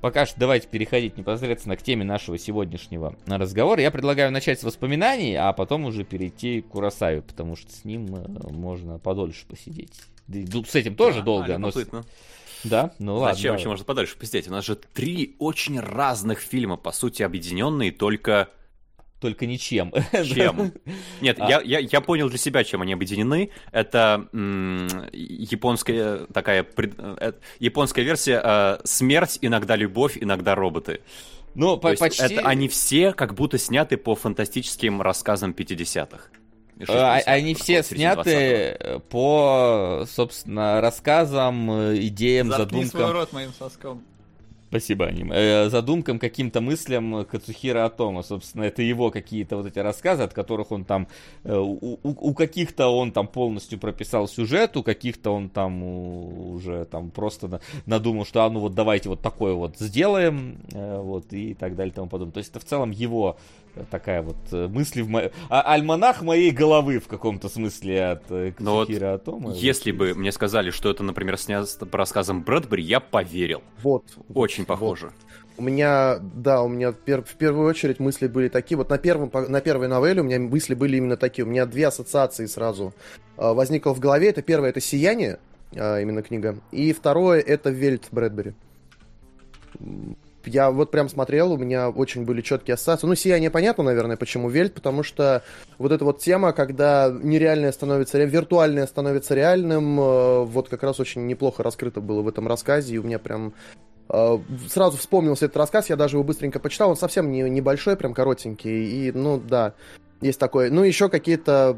пока 0.00 0.26
что 0.26 0.38
давайте 0.38 0.68
переходить 0.68 1.16
непосредственно 1.16 1.76
к 1.76 1.82
теме 1.82 2.04
нашего 2.04 2.38
сегодняшнего 2.38 3.16
разговора. 3.26 3.80
Я 3.80 3.90
предлагаю 3.90 4.32
начать 4.32 4.60
с 4.60 4.64
воспоминаний, 4.64 5.34
а 5.36 5.52
потом 5.52 5.84
уже 5.84 6.04
перейти 6.04 6.60
к 6.62 6.68
Курасаве, 6.68 7.22
потому 7.22 7.56
что 7.56 7.72
с 7.72 7.84
ним 7.84 8.14
э, 8.14 8.50
можно 8.50 8.98
подольше 8.98 9.46
посидеть. 9.46 10.00
С 10.28 10.74
этим 10.74 10.96
тоже 10.96 11.18
да, 11.18 11.24
долго, 11.24 11.58
но... 11.58 11.70
Да, 12.64 12.92
ну 12.98 13.16
ладно. 13.16 13.34
Зачем 13.34 13.52
вообще 13.52 13.68
можно 13.68 13.84
подольше 13.84 14.16
посидеть? 14.18 14.48
У 14.48 14.50
нас 14.50 14.64
же 14.64 14.74
три 14.76 15.36
очень 15.38 15.78
разных 15.78 16.40
фильма, 16.40 16.76
по 16.76 16.90
сути, 16.90 17.22
объединенные 17.22 17.92
только 17.92 18.48
только 19.20 19.46
ничем. 19.46 19.92
Чем? 20.12 20.72
Нет, 21.20 21.36
а... 21.40 21.48
я, 21.48 21.60
я, 21.60 21.78
я 21.78 22.00
понял 22.00 22.28
для 22.28 22.38
себя, 22.38 22.64
чем 22.64 22.82
они 22.82 22.92
объединены. 22.92 23.50
Это 23.72 24.28
м- 24.32 24.88
японская 25.12 26.26
такая 26.26 26.62
пред, 26.62 26.94
э, 26.98 27.32
японская 27.58 28.04
версия 28.04 28.40
э, 28.42 28.78
смерть, 28.84 29.38
иногда 29.40 29.76
любовь, 29.76 30.18
иногда 30.20 30.54
роботы. 30.54 31.00
Ну, 31.54 31.78
по- 31.78 31.94
почти. 31.94 32.22
Это 32.22 32.42
они 32.42 32.68
все 32.68 33.12
как 33.12 33.34
будто 33.34 33.56
сняты 33.58 33.96
по 33.96 34.14
фантастическим 34.14 35.00
рассказам 35.00 35.52
50-х. 35.52 36.28
А, 36.88 37.14
они 37.24 37.54
все 37.54 37.82
сняты 37.82 39.00
по, 39.08 40.04
собственно, 40.06 40.82
рассказам, 40.82 41.70
э, 41.70 41.96
идеям, 42.08 42.48
Заткни 42.48 42.82
задумкам. 42.82 42.90
свой 43.00 43.12
рот 43.12 43.32
моим 43.32 43.52
соском. 43.58 44.04
Спасибо, 44.68 45.06
Аним. 45.06 45.30
Э, 45.32 45.68
задумкам, 45.70 46.18
каким-то 46.18 46.60
мыслям 46.60 47.24
Кацухира 47.24 47.84
Атома. 47.84 48.22
Собственно, 48.22 48.64
это 48.64 48.82
его 48.82 49.10
какие-то 49.10 49.56
вот 49.56 49.66
эти 49.66 49.78
рассказы, 49.78 50.24
от 50.24 50.34
которых 50.34 50.72
он 50.72 50.84
там... 50.84 51.06
Э, 51.44 51.56
у, 51.56 51.98
у 52.02 52.34
каких-то 52.34 52.88
он 52.88 53.12
там 53.12 53.28
полностью 53.28 53.78
прописал 53.78 54.26
сюжет, 54.26 54.76
у 54.76 54.82
каких-то 54.82 55.30
он 55.30 55.48
там 55.50 55.82
уже 55.82 56.84
там 56.86 57.10
просто 57.10 57.60
надумал, 57.86 58.24
что 58.24 58.42
а 58.42 58.50
ну 58.50 58.60
вот 58.60 58.74
давайте 58.74 59.08
вот 59.08 59.20
такое 59.20 59.54
вот 59.54 59.78
сделаем, 59.78 60.58
э, 60.72 61.00
вот 61.00 61.32
и 61.32 61.54
так 61.54 61.76
далее 61.76 61.92
и 61.92 61.94
тому 61.94 62.08
подобное. 62.08 62.34
То 62.34 62.38
есть 62.38 62.50
это 62.50 62.58
в 62.60 62.64
целом 62.64 62.90
его 62.90 63.36
такая 63.90 64.22
вот 64.22 64.36
э, 64.52 64.68
мысли 64.68 65.02
в 65.02 65.08
мо... 65.08 65.30
а, 65.48 65.72
альманах 65.72 66.22
моей 66.22 66.50
головы 66.50 66.98
в 66.98 67.08
каком-то 67.08 67.48
смысле 67.48 68.06
от 68.06 68.30
э, 68.30 68.52
Но 68.58 68.76
вот 68.76 68.88
Кира 68.88 69.14
Атома. 69.14 69.52
Если 69.52 69.92
Вот. 69.92 69.98
бы 69.98 70.14
мне 70.14 70.32
сказали, 70.32 70.70
что 70.70 70.90
это, 70.90 71.02
например, 71.02 71.36
снято 71.38 71.86
по 71.86 71.98
рассказам 71.98 72.42
Брэдбери, 72.42 72.82
я 72.82 73.00
поверил. 73.00 73.62
Вот. 73.82 74.04
Очень 74.34 74.64
вот. 74.64 74.68
похоже. 74.68 75.10
У 75.58 75.62
меня, 75.62 76.18
да, 76.20 76.62
у 76.62 76.68
меня 76.68 76.90
пер- 76.90 77.24
в 77.24 77.34
первую 77.34 77.66
очередь 77.68 77.98
мысли 77.98 78.26
были 78.26 78.48
такие. 78.48 78.76
Вот 78.76 78.90
на, 78.90 78.98
первом, 78.98 79.30
на 79.32 79.60
первой 79.60 79.88
новелле 79.88 80.20
у 80.20 80.24
меня 80.24 80.38
мысли 80.38 80.74
были 80.74 80.96
именно 80.96 81.16
такие. 81.16 81.44
У 81.44 81.48
меня 81.48 81.66
две 81.66 81.86
ассоциации 81.86 82.46
сразу 82.46 82.92
э, 83.36 83.52
возникло 83.52 83.94
в 83.94 84.00
голове. 84.00 84.28
Это 84.28 84.42
первое, 84.42 84.70
это 84.70 84.80
«Сияние», 84.80 85.38
именно 85.72 86.22
книга. 86.22 86.58
И 86.70 86.92
второе, 86.92 87.40
это 87.40 87.70
«Вельт» 87.70 88.08
Брэдбери. 88.10 88.54
Я 90.46 90.70
вот 90.70 90.90
прям 90.90 91.08
смотрел, 91.08 91.52
у 91.52 91.56
меня 91.56 91.90
очень 91.90 92.24
были 92.24 92.40
четкие 92.40 92.74
ассоциации. 92.74 93.06
Ну, 93.06 93.14
«Сияние» 93.14 93.50
понятно, 93.50 93.84
наверное, 93.84 94.16
почему 94.16 94.48
«Вельт», 94.48 94.74
потому 94.74 95.02
что 95.02 95.42
вот 95.78 95.92
эта 95.92 96.04
вот 96.04 96.20
тема, 96.20 96.52
когда 96.52 97.12
нереальное 97.12 97.72
становится, 97.72 98.18
виртуальное 98.18 98.86
становится 98.86 99.34
реальным, 99.34 100.00
э, 100.00 100.44
вот 100.44 100.68
как 100.68 100.82
раз 100.82 101.00
очень 101.00 101.26
неплохо 101.26 101.62
раскрыто 101.62 102.00
было 102.00 102.22
в 102.22 102.28
этом 102.28 102.48
рассказе, 102.48 102.94
и 102.94 102.98
у 102.98 103.02
меня 103.02 103.18
прям 103.18 103.52
Э, 104.08 104.38
Сразу 104.68 104.96
вспомнился 104.96 105.46
этот 105.46 105.56
рассказ, 105.56 105.90
я 105.90 105.96
даже 105.96 106.16
его 106.16 106.24
быстренько 106.24 106.58
почитал. 106.58 106.90
Он 106.90 106.96
совсем 106.96 107.30
не, 107.30 107.42
небольшой, 107.42 107.96
прям 107.96 108.14
коротенький. 108.14 109.08
И, 109.08 109.12
ну, 109.12 109.38
да, 109.38 109.74
есть 110.20 110.38
такое. 110.38 110.70
Ну, 110.70 110.82
еще 110.82 111.08
какие-то... 111.08 111.76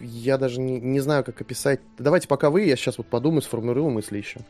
Я 0.00 0.38
даже 0.38 0.60
не, 0.60 0.80
не 0.80 1.00
знаю, 1.00 1.24
как 1.24 1.40
описать. 1.40 1.80
Давайте 1.98 2.28
пока 2.28 2.50
вы, 2.50 2.62
я 2.62 2.76
сейчас 2.76 2.98
вот 2.98 3.08
подумаю, 3.08 3.42
сформулирую 3.42 3.90
мысли 3.90 4.18
еще. 4.18 4.40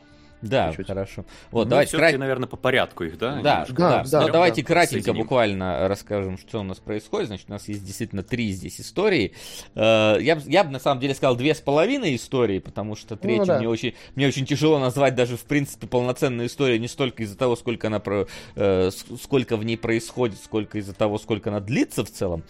Да, 0.41 0.69
чуть-чуть. 0.69 0.87
хорошо. 0.87 1.25
Вот, 1.51 1.65
Ну, 1.65 1.69
давайте 1.71 1.97
крат- 1.97 2.17
наверное, 2.17 2.47
по 2.47 2.55
порядку 2.57 3.03
их, 3.03 3.17
да? 3.17 3.41
Да, 3.41 3.65
немножко? 3.67 3.73
да, 3.75 4.03
Да, 4.05 4.21
Но 4.21 4.27
да, 4.27 4.33
давайте 4.33 4.61
да. 4.61 4.67
кратенько 4.67 5.13
буквально 5.13 5.87
расскажем, 5.87 6.37
что 6.37 6.59
у 6.61 6.63
нас 6.63 6.77
происходит. 6.77 7.27
Значит, 7.27 7.45
у 7.49 7.51
нас 7.51 7.67
есть 7.67 7.83
действительно 7.83 8.23
три 8.23 8.51
здесь 8.51 8.79
истории. 8.79 9.33
Э, 9.75 10.17
Я 10.21 10.35
бы 10.37 10.41
я 10.45 10.63
б, 10.63 10.69
на 10.71 10.79
самом 10.79 11.01
деле 11.01 11.13
сказал 11.13 11.35
две 11.35 11.53
с 11.53 11.59
половиной 11.59 12.15
истории, 12.15 12.59
потому 12.59 12.95
что 12.95 13.15
третью 13.17 13.39
Ну 13.41 13.45
да. 13.47 13.57
мне, 13.59 13.67
очень, 13.69 13.95
мне 14.15 14.27
очень 14.27 14.45
тяжело 14.45 14.79
назвать 14.79 15.15
даже 15.15 15.35
в 15.35 15.43
принципе 15.43 15.87
полноценную 15.87 16.47
историю 16.47 16.79
не 16.79 16.87
столько 16.87 17.23
из-за 17.23 17.37
того, 17.37 17.55
сколько 17.55 17.87
она 17.87 17.99
про, 17.99 18.27
э, 18.55 18.91
сколько 19.21 19.57
в 19.57 19.63
ней 19.65 19.77
происходит, 19.77 20.37
сколько 20.43 20.77
из-за 20.77 20.93
того, 20.93 21.17
сколько 21.17 21.49
она 21.49 21.59
длится 21.59 22.05
в 22.05 22.09
целом 22.11 22.43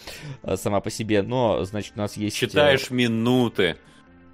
э, 0.43 0.57
сама 0.57 0.79
по 0.79 0.91
себе. 0.91 1.21
Но, 1.23 1.63
значит, 1.63 1.93
у 1.95 1.99
нас 1.99 2.17
есть... 2.17 2.35
Читаешь 2.35 2.91
минуты 2.91 3.77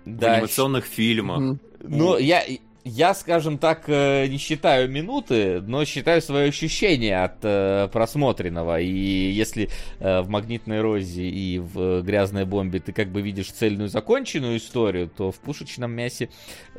в 0.06 0.18
да, 0.18 0.34
анимационных 0.36 0.86
фильмах. 0.86 1.58
Ну, 1.82 2.18
я, 2.18 2.44
я, 2.86 3.16
скажем 3.16 3.58
так, 3.58 3.86
э, 3.88 4.28
не 4.28 4.38
считаю 4.38 4.88
минуты, 4.90 5.60
но 5.62 5.84
считаю 5.86 6.22
свои 6.22 6.50
ощущения 6.50 7.24
от 7.24 7.38
э, 7.42 7.90
просмотренного. 7.92 8.80
И 8.80 8.88
если 9.32 9.70
э, 10.00 10.22
в 10.22 10.30
«Магнитной 10.30 10.82
розе» 10.82 11.24
и 11.28 11.58
в 11.58 12.04
«Грязной 12.04 12.46
бомбе» 12.46 12.80
ты 12.80 12.94
как 12.94 13.10
бы 13.10 13.22
видишь 13.22 13.48
цельную 13.52 13.90
законченную 13.90 14.58
историю, 14.58 15.10
то 15.10 15.32
в 15.32 15.40
«Пушечном 15.40 15.92
мясе» 15.92 16.30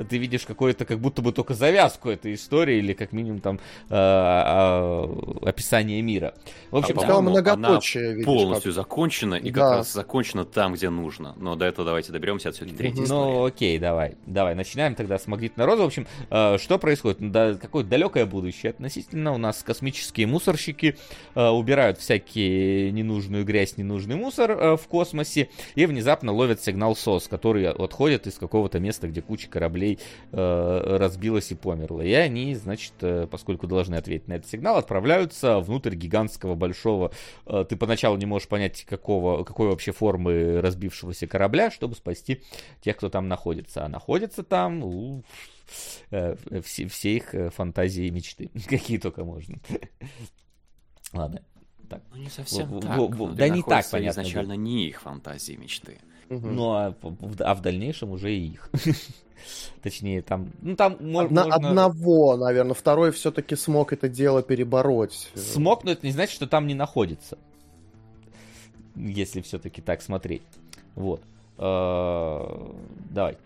ты 0.09 0.17
видишь 0.19 0.43
какое-то, 0.47 0.85
как 0.85 1.01
будто 1.01 1.23
бы 1.23 1.33
только 1.33 1.55
завязку 1.55 2.09
этой 2.09 2.35
истории 2.35 2.79
или 2.79 2.93
как 2.93 3.11
минимум 3.13 3.41
там 3.41 3.57
э, 3.57 3.59
а, 3.91 5.09
описание 5.43 6.03
мира. 6.03 6.35
В 6.71 6.77
общем, 6.77 6.99
А, 6.99 7.03
по-моему, 7.03 7.31
многоточие, 7.31 8.13
видишь, 8.13 8.25
полностью 8.27 8.71
как. 8.73 8.77
закончена, 8.77 9.35
и 9.35 9.47
как 9.51 9.55
Да. 9.55 9.77
раз 9.79 9.93
закончена 9.93 10.45
там, 10.45 10.75
где 10.75 10.89
нужно. 10.89 11.35
Но 11.37 11.57
до 11.57 11.65
этого 11.65 11.85
давайте 11.85 12.13
доберемся, 12.13 12.53
все-таки 12.53 12.77
третья 12.77 12.97
Мгм. 12.99 13.05
история. 13.07 13.33
Ну, 13.33 13.45
окей, 13.45 13.79
давай. 13.79 14.15
Давай, 14.27 14.55
начинаем 14.55 14.95
тогда 14.95 15.19
с 15.19 15.27
магнитной 15.27 15.65
розы. 15.65 15.83
В 15.83 15.87
общем, 15.87 15.96
э, 16.31 16.59
что 16.59 16.79
происходит? 16.79 17.31
Да, 17.31 17.55
какое 17.55 17.85
далекое 17.85 18.27
будущее 18.27 18.71
относительно. 18.71 19.33
У 19.33 19.39
нас 19.39 19.63
космические 19.63 20.27
мусорщики 20.27 20.97
э, 21.35 21.49
убирают 21.49 21.99
всякие 21.99 22.93
ненужную 22.93 23.45
грязь, 23.45 23.77
ненужный 23.77 24.17
мусор 24.17 24.51
э, 24.51 24.77
в 24.77 24.87
космосе 24.89 25.49
и 25.75 25.87
внезапно 25.87 26.33
ловят 26.33 26.63
сигнал 26.63 26.97
СОС, 26.97 27.29
который 27.29 27.69
отходит 27.69 28.27
из 28.27 28.35
какого-то 28.35 28.81
места, 28.81 29.09
где 29.09 29.23
куча 29.23 29.49
кораблей 29.49 29.99
разбилась 30.33 31.51
и 31.51 31.55
померла. 31.55 32.03
И 32.03 32.13
они, 32.13 32.55
значит, 32.55 32.93
поскольку 33.31 33.67
должны 33.67 33.95
ответить 33.95 34.29
на 34.29 34.35
этот 34.35 34.51
сигнал, 34.51 34.77
отправляются 34.77 35.61
внутрь 35.61 35.95
гигантского 35.95 36.55
большого 36.55 37.13
ты 37.69 37.77
поначалу 37.77 38.17
не 38.17 38.27
можешь 38.27 38.49
понять, 38.49 38.85
какого, 38.85 39.45
какой 39.45 39.69
вообще 39.69 39.93
формы 39.93 40.61
разбившегося 40.61 41.27
корабля, 41.27 41.71
чтобы 41.71 41.95
спасти 41.95 42.43
тех, 42.81 42.97
кто 42.97 43.09
там 43.09 43.29
находится. 43.29 43.85
А 43.85 43.89
находится 43.89 44.43
там 44.43 45.23
все, 46.63 46.87
все 46.89 47.17
их 47.17 47.35
э, 47.35 47.51
фантазии 47.51 48.07
и 48.07 48.11
мечты, 48.11 48.51
какие 48.69 48.99
только 48.99 49.25
можно. 49.25 49.59
Ладно. 51.13 51.43
Так. 51.89 52.03
Ну, 52.13 52.17
не 52.23 52.29
совсем 52.31 52.69
Во- 52.69 52.81
так. 52.81 52.97
во- 52.97 53.07
во- 53.09 53.29
Ну, 53.29 53.35
да 53.35 53.49
не 53.49 53.63
так, 53.63 53.89
понятно, 53.91 54.21
изначально 54.23 54.53
не 54.55 54.89
их 54.89 55.01
фантазии 55.01 55.55
и 55.55 55.57
мечты. 55.57 55.99
Мгм. 56.29 56.57
Ну, 56.57 56.73
а, 56.73 56.95
в- 57.01 57.41
а 57.43 57.55
в 57.55 57.61
дальнейшем 57.63 58.11
уже 58.11 58.35
и 58.35 58.47
их. 58.49 58.71
Точнее, 59.83 60.23
там, 60.23 60.51
ну 60.61 60.75
там 60.75 60.95
Одна- 60.95 61.09
можно... 61.13 61.43
Одного, 61.45 62.37
наверное. 62.37 62.75
Второй 62.75 63.13
все-таки 63.13 63.55
смог 63.55 63.93
это 63.93 64.09
дело 64.09 64.43
перебороть. 64.43 65.31
Смог, 65.35 65.85
но 65.85 65.93
это 65.93 66.05
не 66.05 66.13
значит, 66.13 66.35
что 66.35 66.49
там 66.49 66.67
не 66.67 66.75
находится. 66.75 67.39
Если 68.97 69.41
все-таки 69.43 69.81
так 69.83 70.03
смотреть. 70.03 70.43
Вот. 70.97 71.23
Э, 71.59 72.73
Давай. 73.11 73.39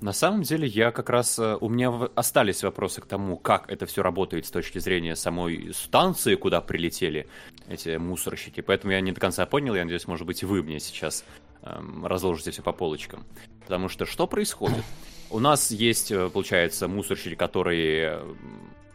На 0.00 0.12
самом 0.12 0.42
деле, 0.42 0.66
я 0.66 0.90
как 0.90 1.08
раз... 1.08 1.38
э, 1.38 1.56
У 1.60 1.68
меня 1.68 1.90
остались 2.14 2.62
вопросы 2.62 3.00
к 3.00 3.06
тому, 3.06 3.36
как 3.36 3.70
это 3.70 3.86
все 3.86 4.02
работает 4.02 4.44
с 4.44 4.50
точки 4.50 4.78
зрения 4.78 5.16
самой 5.16 5.72
станции, 5.72 6.34
куда 6.34 6.60
прилетели 6.60 7.26
эти 7.68 7.96
мусорщики. 7.96 8.60
Поэтому 8.60 8.92
я 8.92 9.00
не 9.00 9.12
до 9.12 9.20
конца 9.20 9.46
понял. 9.46 9.74
Я 9.74 9.84
надеюсь, 9.84 10.06
может 10.06 10.26
быть, 10.26 10.42
вы 10.44 10.62
мне 10.62 10.80
сейчас 10.80 11.24
эм, 11.62 12.04
разложите 12.04 12.50
все 12.50 12.62
по 12.62 12.72
полочкам. 12.72 13.24
Потому 13.62 13.88
что 13.88 14.04
что 14.04 14.26
происходит? 14.26 14.84
У 15.30 15.38
нас 15.38 15.70
есть, 15.70 16.12
э, 16.12 16.28
получается, 16.28 16.86
мусорщики, 16.86 17.34
которые 17.34 18.18
э, 18.20 18.34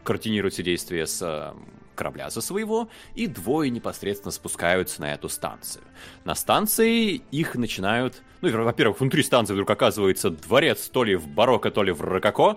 координируют 0.04 0.54
все 0.54 0.62
действия 0.62 1.06
с 1.06 1.54
корабля 2.00 2.30
за 2.30 2.40
своего, 2.40 2.88
и 3.14 3.26
двое 3.26 3.70
непосредственно 3.70 4.32
спускаются 4.32 5.02
на 5.02 5.12
эту 5.12 5.28
станцию. 5.28 5.84
На 6.24 6.34
станции 6.34 7.20
их 7.30 7.56
начинают... 7.56 8.22
Ну, 8.40 8.64
во-первых, 8.64 9.00
внутри 9.00 9.22
станции 9.22 9.52
вдруг 9.52 9.68
оказывается 9.68 10.30
дворец 10.30 10.88
то 10.88 11.04
ли 11.04 11.14
в 11.14 11.28
барокко, 11.28 11.70
то 11.70 11.82
ли 11.82 11.92
в 11.92 12.00
рококо, 12.00 12.56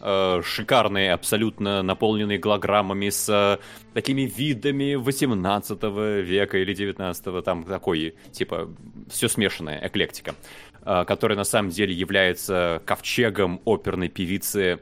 э, 0.00 0.42
шикарный, 0.44 1.10
абсолютно 1.10 1.82
наполненный 1.82 2.38
голограммами 2.38 3.10
с 3.10 3.28
э, 3.28 3.58
такими 3.94 4.22
видами 4.22 4.94
18 4.94 5.82
века 6.22 6.58
или 6.58 6.72
19 6.72 7.44
там 7.44 7.64
такой, 7.64 8.14
типа, 8.30 8.70
все 9.10 9.28
смешанное, 9.28 9.80
эклектика, 9.84 10.36
э, 10.84 11.04
которая 11.04 11.36
на 11.36 11.44
самом 11.44 11.70
деле 11.70 11.92
является 11.92 12.80
ковчегом 12.86 13.60
оперной 13.64 14.08
певицы 14.08 14.78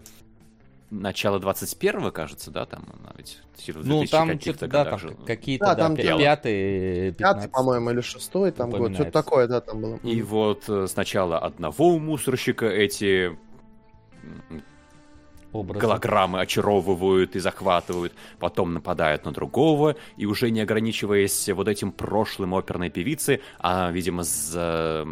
начала 0.93 1.39
21-го, 1.39 2.13
кажется, 2.13 2.51
да, 2.51 2.67
там 2.67 2.85
она 2.93 3.13
ведь 3.17 3.41
типа, 3.57 3.81
в 3.81 3.87
Ну, 3.87 4.01
2000 4.01 4.11
там 4.11 4.29
каких-то 4.29 4.51
что-то, 4.59 4.67
да, 4.69 4.85
там 4.85 4.85
годах 4.85 5.01
жила. 5.01 5.27
какие-то, 5.27 5.65
Да, 5.65 5.75
да, 5.75 5.83
там 5.83 5.97
пятый, 5.97 6.19
Пятый, 6.19 7.13
15. 7.13 7.51
по-моему, 7.51 7.91
или 7.91 8.01
шестой 8.03 8.51
там 8.53 8.71
год. 8.71 8.95
Что-то 8.95 9.11
такое, 9.11 9.49
да, 9.49 9.61
там 9.61 9.81
было. 9.81 9.97
И 10.03 10.23
вот 10.23 10.69
э, 10.69 10.87
сначала 10.89 11.39
одного 11.39 11.99
мусорщика 11.99 12.67
эти 12.67 13.37
образы. 15.53 15.81
голограммы 15.81 16.41
очаровывают 16.41 17.37
и 17.37 17.41
захватывают, 17.41 18.13
потом 18.39 18.75
нападают 18.75 19.25
на 19.25 19.33
другого, 19.33 19.97
и 20.17 20.27
уже 20.27 20.51
не 20.51 20.61
ограничиваясь 20.61 21.49
вот 21.49 21.69
этим 21.69 21.91
прошлым 21.93 22.55
оперной 22.55 22.91
певицы, 22.91 23.41
а, 23.59 23.91
видимо, 23.91 24.25
за... 24.25 25.07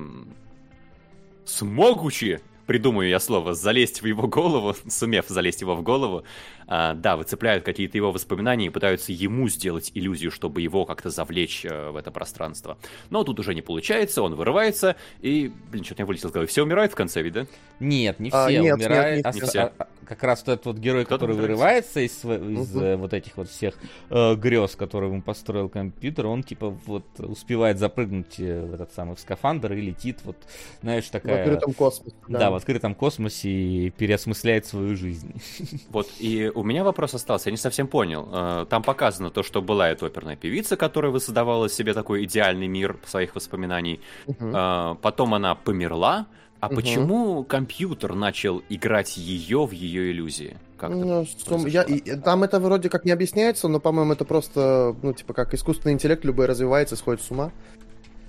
смогучи, 1.47 2.41
придумаю 2.71 3.09
я 3.09 3.18
слово, 3.18 3.53
залезть 3.53 4.01
в 4.01 4.07
его 4.07 4.29
голову, 4.29 4.77
сумев 4.89 5.25
залезть 5.27 5.61
его 5.61 5.75
в 5.75 5.83
голову, 5.83 6.23
а, 6.68 6.95
да, 6.95 7.16
выцепляют 7.16 7.64
какие-то 7.64 7.97
его 7.97 8.12
воспоминания 8.12 8.66
и 8.66 8.71
пытаются 8.71 9.11
ему 9.11 9.49
сделать 9.49 9.91
иллюзию, 9.93 10.31
чтобы 10.31 10.62
его 10.62 10.85
как-то 10.85 11.11
завлечь 11.11 11.64
э, 11.64 11.91
в 11.91 11.97
это 11.97 12.12
пространство. 12.12 12.79
Но 13.11 13.25
тут 13.25 13.41
уже 13.41 13.57
не 13.57 13.61
получается, 13.61 14.23
он 14.23 14.37
вырывается, 14.37 14.95
и, 15.21 15.51
блин, 15.73 15.83
что-то 15.83 16.03
не 16.03 16.07
вылетел 16.07 16.29
из 16.29 16.33
головы. 16.33 16.47
Все 16.47 16.62
умирают 16.62 16.93
в 16.93 16.95
конце, 16.95 17.23
ведь, 17.23 17.33
да? 17.33 17.47
Нет, 17.81 18.21
не 18.21 18.31
все 18.31 18.39
А, 18.39 18.53
нет, 18.53 18.77
умирают. 18.77 19.16
нет, 19.16 19.27
а 19.27 19.33
не 19.33 19.41
с- 19.41 19.49
все. 19.49 19.73
Как 20.11 20.25
раз 20.25 20.43
тот 20.43 20.67
вот 20.67 20.77
герой, 20.79 21.05
Кто-то 21.05 21.27
который 21.27 21.37
вырывается 21.37 22.01
из, 22.01 22.25
из, 22.25 22.77
э, 22.77 22.97
вот 22.97 23.15
этих 23.15 23.37
вот 23.37 23.49
всех 23.49 23.77
э, 24.11 24.35
грез, 24.35 24.75
которые 24.75 25.09
ему 25.09 25.23
построил 25.23 25.69
компьютер, 25.69 26.27
он 26.27 26.43
типа 26.43 26.69
вот 26.69 27.05
успевает 27.19 27.79
запрыгнуть 27.79 28.41
э, 28.41 28.61
в 28.67 28.75
этот 28.75 28.93
самый 28.93 29.15
в 29.15 29.21
скафандр 29.21 29.73
и 29.75 29.81
летит 29.81 30.19
вот, 30.25 30.37
знаешь, 30.83 31.05
В 31.05 31.11
такая... 31.13 31.43
открытом 31.45 31.75
космосе. 31.75 32.17
Да. 32.27 32.51
в 32.51 32.57
открытом 32.57 32.97
космосе 32.97 33.51
и 33.51 33.91
переосмысляет 33.91 34.67
свою 34.67 34.97
жизнь. 34.97 35.33
Вот, 35.91 36.09
и 36.19 36.51
у 36.53 36.65
меня 36.65 36.83
вопрос 36.83 37.15
остался, 37.15 37.49
я 37.49 37.53
не 37.53 37.57
совсем 37.57 37.87
понял. 37.87 38.29
Э, 38.33 38.67
Там 38.69 38.83
показано 38.83 39.31
то, 39.31 39.45
что 39.45 39.63
была 39.63 39.89
эта 39.91 40.07
оперная 40.07 40.35
певица, 40.37 40.77
которая 40.77 41.13
воссоздавала 41.13 41.69
себе 41.69 41.95
такой 41.95 42.25
идеальный 42.25 42.67
мир 42.67 42.99
своих 43.07 43.37
воспоминаний. 43.37 44.01
Э, 44.27 44.97
Потом 45.01 45.35
она 45.35 45.55
померла. 45.55 46.27
А 46.61 46.67
Мгм. 46.67 46.77
почему 46.77 47.45
компьютер 47.45 48.15
начал 48.15 48.63
играть 48.69 49.17
ее 49.17 49.67
в 49.67 49.73
ее 49.73 50.13
иллюзии? 50.13 50.59
Как 50.77 50.91
ну, 50.91 51.27
сум... 51.47 51.67
я, 51.67 51.83
и, 51.83 52.17
там 52.17 52.43
это 52.43 52.61
вроде 52.61 52.89
как 52.89 53.05
не 53.05 53.13
объясняется, 53.13 53.69
но, 53.69 53.81
по-моему, 53.81 54.13
это 54.13 54.25
просто, 54.25 54.95
ну, 55.03 55.13
типа, 55.13 55.33
как 55.33 55.55
искусственный 55.55 55.95
интеллект 55.95 56.25
любой 56.25 56.47
развивается, 56.47 56.97
сходит 56.97 57.23
с 57.23 57.31
ума. 57.31 57.51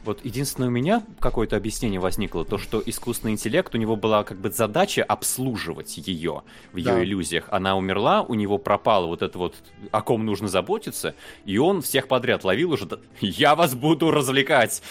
Вот 0.03 0.25
единственное 0.25 0.69
у 0.69 0.71
меня 0.71 1.03
какое-то 1.19 1.55
объяснение 1.55 1.99
возникло, 1.99 2.43
то, 2.43 2.57
что 2.57 2.81
искусственный 2.83 3.33
интеллект, 3.33 3.73
у 3.75 3.77
него 3.77 3.95
была 3.95 4.23
как 4.23 4.39
бы 4.39 4.49
задача 4.49 5.03
обслуживать 5.03 5.95
ее 5.97 6.41
в 6.73 6.77
ее 6.77 6.85
да. 6.85 7.03
иллюзиях. 7.03 7.45
Она 7.51 7.77
умерла, 7.77 8.23
у 8.23 8.33
него 8.33 8.57
пропало 8.57 9.05
вот 9.05 9.21
это 9.21 9.37
вот, 9.37 9.55
о 9.91 10.01
ком 10.01 10.25
нужно 10.25 10.47
заботиться, 10.47 11.13
и 11.45 11.57
он 11.59 11.81
всех 11.81 12.07
подряд 12.07 12.43
ловил 12.43 12.71
уже, 12.71 12.87
я 13.19 13.55
вас 13.55 13.75
буду 13.75 14.09
развлекать. 14.09 14.81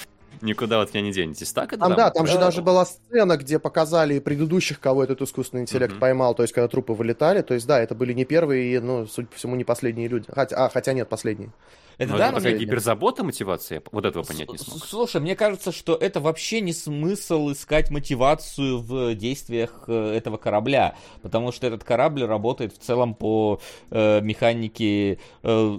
Никуда 0.43 0.81
от 0.81 0.95
меня 0.95 1.05
не 1.05 1.13
денетесь. 1.13 1.53
Так 1.53 1.73
это 1.73 1.81
там, 1.81 1.91
там? 1.91 1.97
да, 1.97 2.11
там 2.11 2.27
же 2.27 2.39
даже 2.39 2.63
была 2.63 2.87
сцена, 2.87 3.37
где 3.37 3.59
показали 3.59 4.19
предыдущих, 4.19 4.81
кого 4.81 5.05
этот 5.05 5.21
искусственный 5.23 5.63
интеллект 5.63 5.99
поймал, 5.99 6.35
то 6.35 6.43
есть 6.43 6.55
когда 6.55 6.69
трупы 6.69 6.93
вылетали. 6.93 7.43
То 7.43 7.55
есть 7.55 7.67
да, 7.67 7.81
это 7.81 7.95
были 7.95 8.13
не 8.13 8.25
первые, 8.25 8.75
и, 8.75 8.79
ну, 8.79 9.07
судя 9.07 9.29
по 9.29 9.37
всему, 9.37 9.57
не 9.57 9.65
последние 9.65 10.09
люди. 10.09 10.27
Хотя, 10.33 10.57
а, 10.57 10.69
хотя 10.69 10.93
нет, 10.93 11.09
последние. 11.09 11.51
Это, 12.01 12.17
да, 12.17 12.29
это 12.29 12.37
такая 12.37 12.57
гиперзабота 12.57 13.23
мотивация? 13.25 13.83
Вот 13.93 14.07
этого 14.07 14.23
понять 14.23 14.51
не 14.51 14.57
смог. 14.57 14.83
Слушай, 14.87 15.21
мне 15.21 15.37
кажется, 15.37 15.71
что 15.71 15.95
это 15.95 16.19
вообще 16.21 16.63
не 16.63 16.73
смысл 16.73 17.53
искать 17.53 17.91
мотивацию 17.91 18.79
в 18.79 19.15
действиях 19.15 19.85
э, 19.87 20.15
этого 20.15 20.39
корабля, 20.39 20.95
потому 21.21 21.53
что 21.53 21.67
этот 21.67 21.85
корабль 21.85 22.25
работает 22.25 22.73
в 22.73 22.79
целом 22.79 23.15
по 23.15 23.61
э, 23.91 24.23
механике 24.23 25.19
э, 25.43 25.79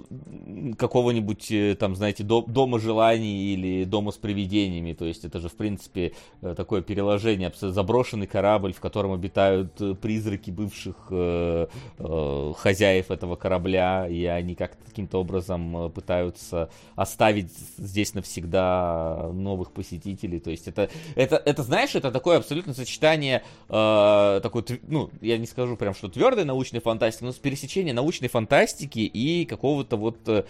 какого-нибудь, 0.78 1.50
э, 1.50 1.74
там, 1.74 1.96
знаете, 1.96 2.22
до, 2.22 2.42
дома 2.42 2.78
желаний 2.78 3.52
или 3.54 3.82
дома 3.82 4.12
с 4.12 4.16
привидениями, 4.16 4.92
то 4.92 5.04
есть 5.04 5.24
это 5.24 5.40
же, 5.40 5.48
в 5.48 5.54
принципе, 5.54 6.12
э, 6.40 6.54
такое 6.56 6.82
переложение, 6.82 7.52
заброшенный 7.60 8.28
корабль, 8.28 8.72
в 8.72 8.78
котором 8.78 9.12
обитают 9.12 9.74
призраки 10.00 10.52
бывших 10.52 10.94
э, 11.10 11.66
э, 11.98 12.52
хозяев 12.56 13.10
этого 13.10 13.34
корабля, 13.34 14.06
и 14.06 14.24
они 14.24 14.54
как-то 14.54 14.84
каким-то 14.84 15.18
образом 15.18 15.90
пытаются 15.92 16.11
пытаются 16.12 16.68
оставить 16.94 17.50
здесь 17.78 18.12
навсегда 18.14 19.30
новых 19.32 19.72
посетителей. 19.72 20.40
То 20.40 20.50
есть 20.50 20.68
это, 20.68 20.90
это, 21.14 21.36
это 21.36 21.62
знаешь, 21.62 21.94
это 21.94 22.10
такое 22.10 22.36
абсолютно 22.38 22.74
сочетание, 22.74 23.42
э, 23.68 24.40
такой, 24.42 24.64
ну, 24.88 25.10
я 25.22 25.38
не 25.38 25.46
скажу 25.46 25.76
прям, 25.76 25.94
что 25.94 26.08
твердой 26.08 26.44
научной 26.44 26.80
фантастики, 26.80 27.24
но 27.24 27.32
с 27.32 27.36
пересечения 27.36 27.94
научной 27.94 28.28
фантастики 28.28 29.00
и 29.00 29.46
какого-то 29.46 29.96
вот 29.96 30.18
э, 30.26 30.42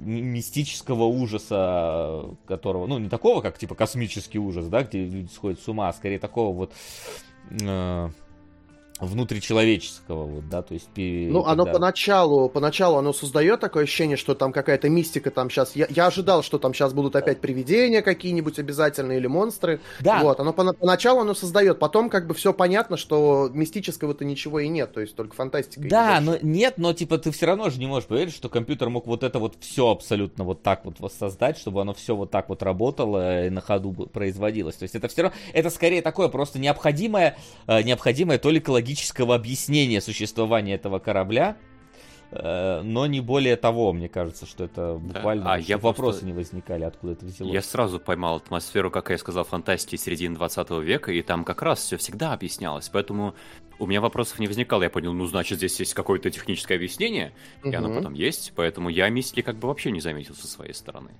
мистического 0.00 1.04
ужаса, 1.04 2.24
которого, 2.46 2.86
ну, 2.86 2.98
не 2.98 3.08
такого, 3.08 3.42
как 3.42 3.58
типа 3.58 3.76
космический 3.76 4.38
ужас, 4.38 4.66
да, 4.66 4.82
где 4.82 5.04
люди 5.04 5.30
сходят 5.32 5.60
с 5.60 5.68
ума, 5.68 5.88
а 5.88 5.92
скорее 5.92 6.18
такого 6.18 6.54
вот... 6.54 6.72
Э, 7.62 8.10
внутричеловеческого, 9.00 10.24
вот, 10.24 10.48
да, 10.48 10.62
то 10.62 10.74
есть... 10.74 10.88
Ну, 10.96 11.42
когда... 11.42 11.52
оно 11.52 11.66
поначалу, 11.66 12.48
поначалу 12.48 12.96
оно 12.98 13.12
создает 13.12 13.60
такое 13.60 13.84
ощущение, 13.84 14.16
что 14.16 14.34
там 14.34 14.52
какая-то 14.52 14.88
мистика 14.88 15.30
там 15.30 15.50
сейчас... 15.50 15.76
Я, 15.76 15.86
я 15.90 16.06
ожидал, 16.06 16.42
что 16.42 16.58
там 16.58 16.74
сейчас 16.74 16.92
будут 16.92 17.16
опять 17.16 17.40
привидения 17.40 18.02
какие-нибудь 18.02 18.58
обязательно 18.58 19.12
или 19.12 19.26
монстры. 19.26 19.80
Да. 20.00 20.20
Вот, 20.22 20.40
оно 20.40 20.52
по, 20.52 20.72
поначалу 20.72 21.20
оно 21.20 21.34
создает, 21.34 21.78
потом 21.78 22.10
как 22.10 22.26
бы 22.26 22.34
все 22.34 22.52
понятно, 22.52 22.96
что 22.96 23.50
мистического-то 23.52 24.24
ничего 24.24 24.60
и 24.60 24.68
нет, 24.68 24.92
то 24.92 25.00
есть 25.00 25.14
только 25.14 25.34
фантастика. 25.34 25.88
Да, 25.88 26.20
но 26.20 26.36
нет, 26.42 26.74
но 26.78 26.92
типа 26.92 27.18
ты 27.18 27.30
все 27.30 27.46
равно 27.46 27.70
же 27.70 27.78
не 27.78 27.86
можешь 27.86 28.08
поверить, 28.08 28.34
что 28.34 28.48
компьютер 28.48 28.88
мог 28.90 29.06
вот 29.06 29.22
это 29.22 29.38
вот 29.38 29.56
все 29.60 29.90
абсолютно 29.90 30.44
вот 30.44 30.62
так 30.62 30.84
вот 30.84 31.00
воссоздать, 31.00 31.58
чтобы 31.58 31.80
оно 31.80 31.94
все 31.94 32.16
вот 32.16 32.30
так 32.30 32.48
вот 32.48 32.62
работало 32.62 33.46
и 33.46 33.50
на 33.50 33.60
ходу 33.60 33.92
производилось. 33.92 34.76
То 34.76 34.84
есть 34.84 34.94
это 34.94 35.08
все 35.08 35.22
равно, 35.22 35.36
это 35.52 35.70
скорее 35.70 36.02
такое 36.02 36.28
просто 36.28 36.58
необходимое, 36.58 37.36
э, 37.66 37.82
необходимое 37.82 38.38
то 38.38 38.50
ли 38.50 38.58
экологическое 38.58 38.87
логического 38.88 39.34
объяснения 39.34 40.00
существования 40.00 40.74
этого 40.74 40.98
корабля, 40.98 41.56
э, 42.30 42.80
но 42.82 43.06
не 43.06 43.20
более 43.20 43.56
того, 43.56 43.92
мне 43.92 44.08
кажется, 44.08 44.46
что 44.46 44.64
это 44.64 44.94
буквально 44.94 45.44
да. 45.44 45.52
а 45.54 45.58
я 45.58 45.76
вопросы 45.76 46.20
просто... 46.20 46.26
не 46.26 46.32
возникали, 46.32 46.84
откуда 46.84 47.12
это 47.12 47.26
взялось. 47.26 47.52
Я 47.52 47.62
сразу 47.62 48.00
поймал 48.00 48.36
атмосферу, 48.36 48.90
как 48.90 49.10
я 49.10 49.18
сказал, 49.18 49.44
фантастики 49.44 49.96
середины 49.96 50.36
20 50.36 50.70
века, 50.82 51.12
и 51.12 51.22
там 51.22 51.44
как 51.44 51.62
раз 51.62 51.80
все 51.80 51.98
всегда 51.98 52.32
объяснялось, 52.32 52.88
поэтому 52.88 53.34
у 53.78 53.86
меня 53.86 54.00
вопросов 54.00 54.38
не 54.38 54.46
возникало. 54.46 54.82
Я 54.82 54.90
понял, 54.90 55.12
ну, 55.12 55.26
значит, 55.26 55.58
здесь 55.58 55.78
есть 55.78 55.94
какое-то 55.94 56.30
техническое 56.30 56.76
объяснение, 56.76 57.34
угу. 57.62 57.70
и 57.70 57.74
оно 57.74 57.94
потом 57.94 58.14
есть, 58.14 58.52
поэтому 58.56 58.88
я 58.88 59.08
мистики 59.10 59.42
как 59.42 59.56
бы 59.56 59.68
вообще 59.68 59.90
не 59.90 60.00
заметил 60.00 60.34
со 60.34 60.46
своей 60.46 60.72
стороны. 60.72 61.10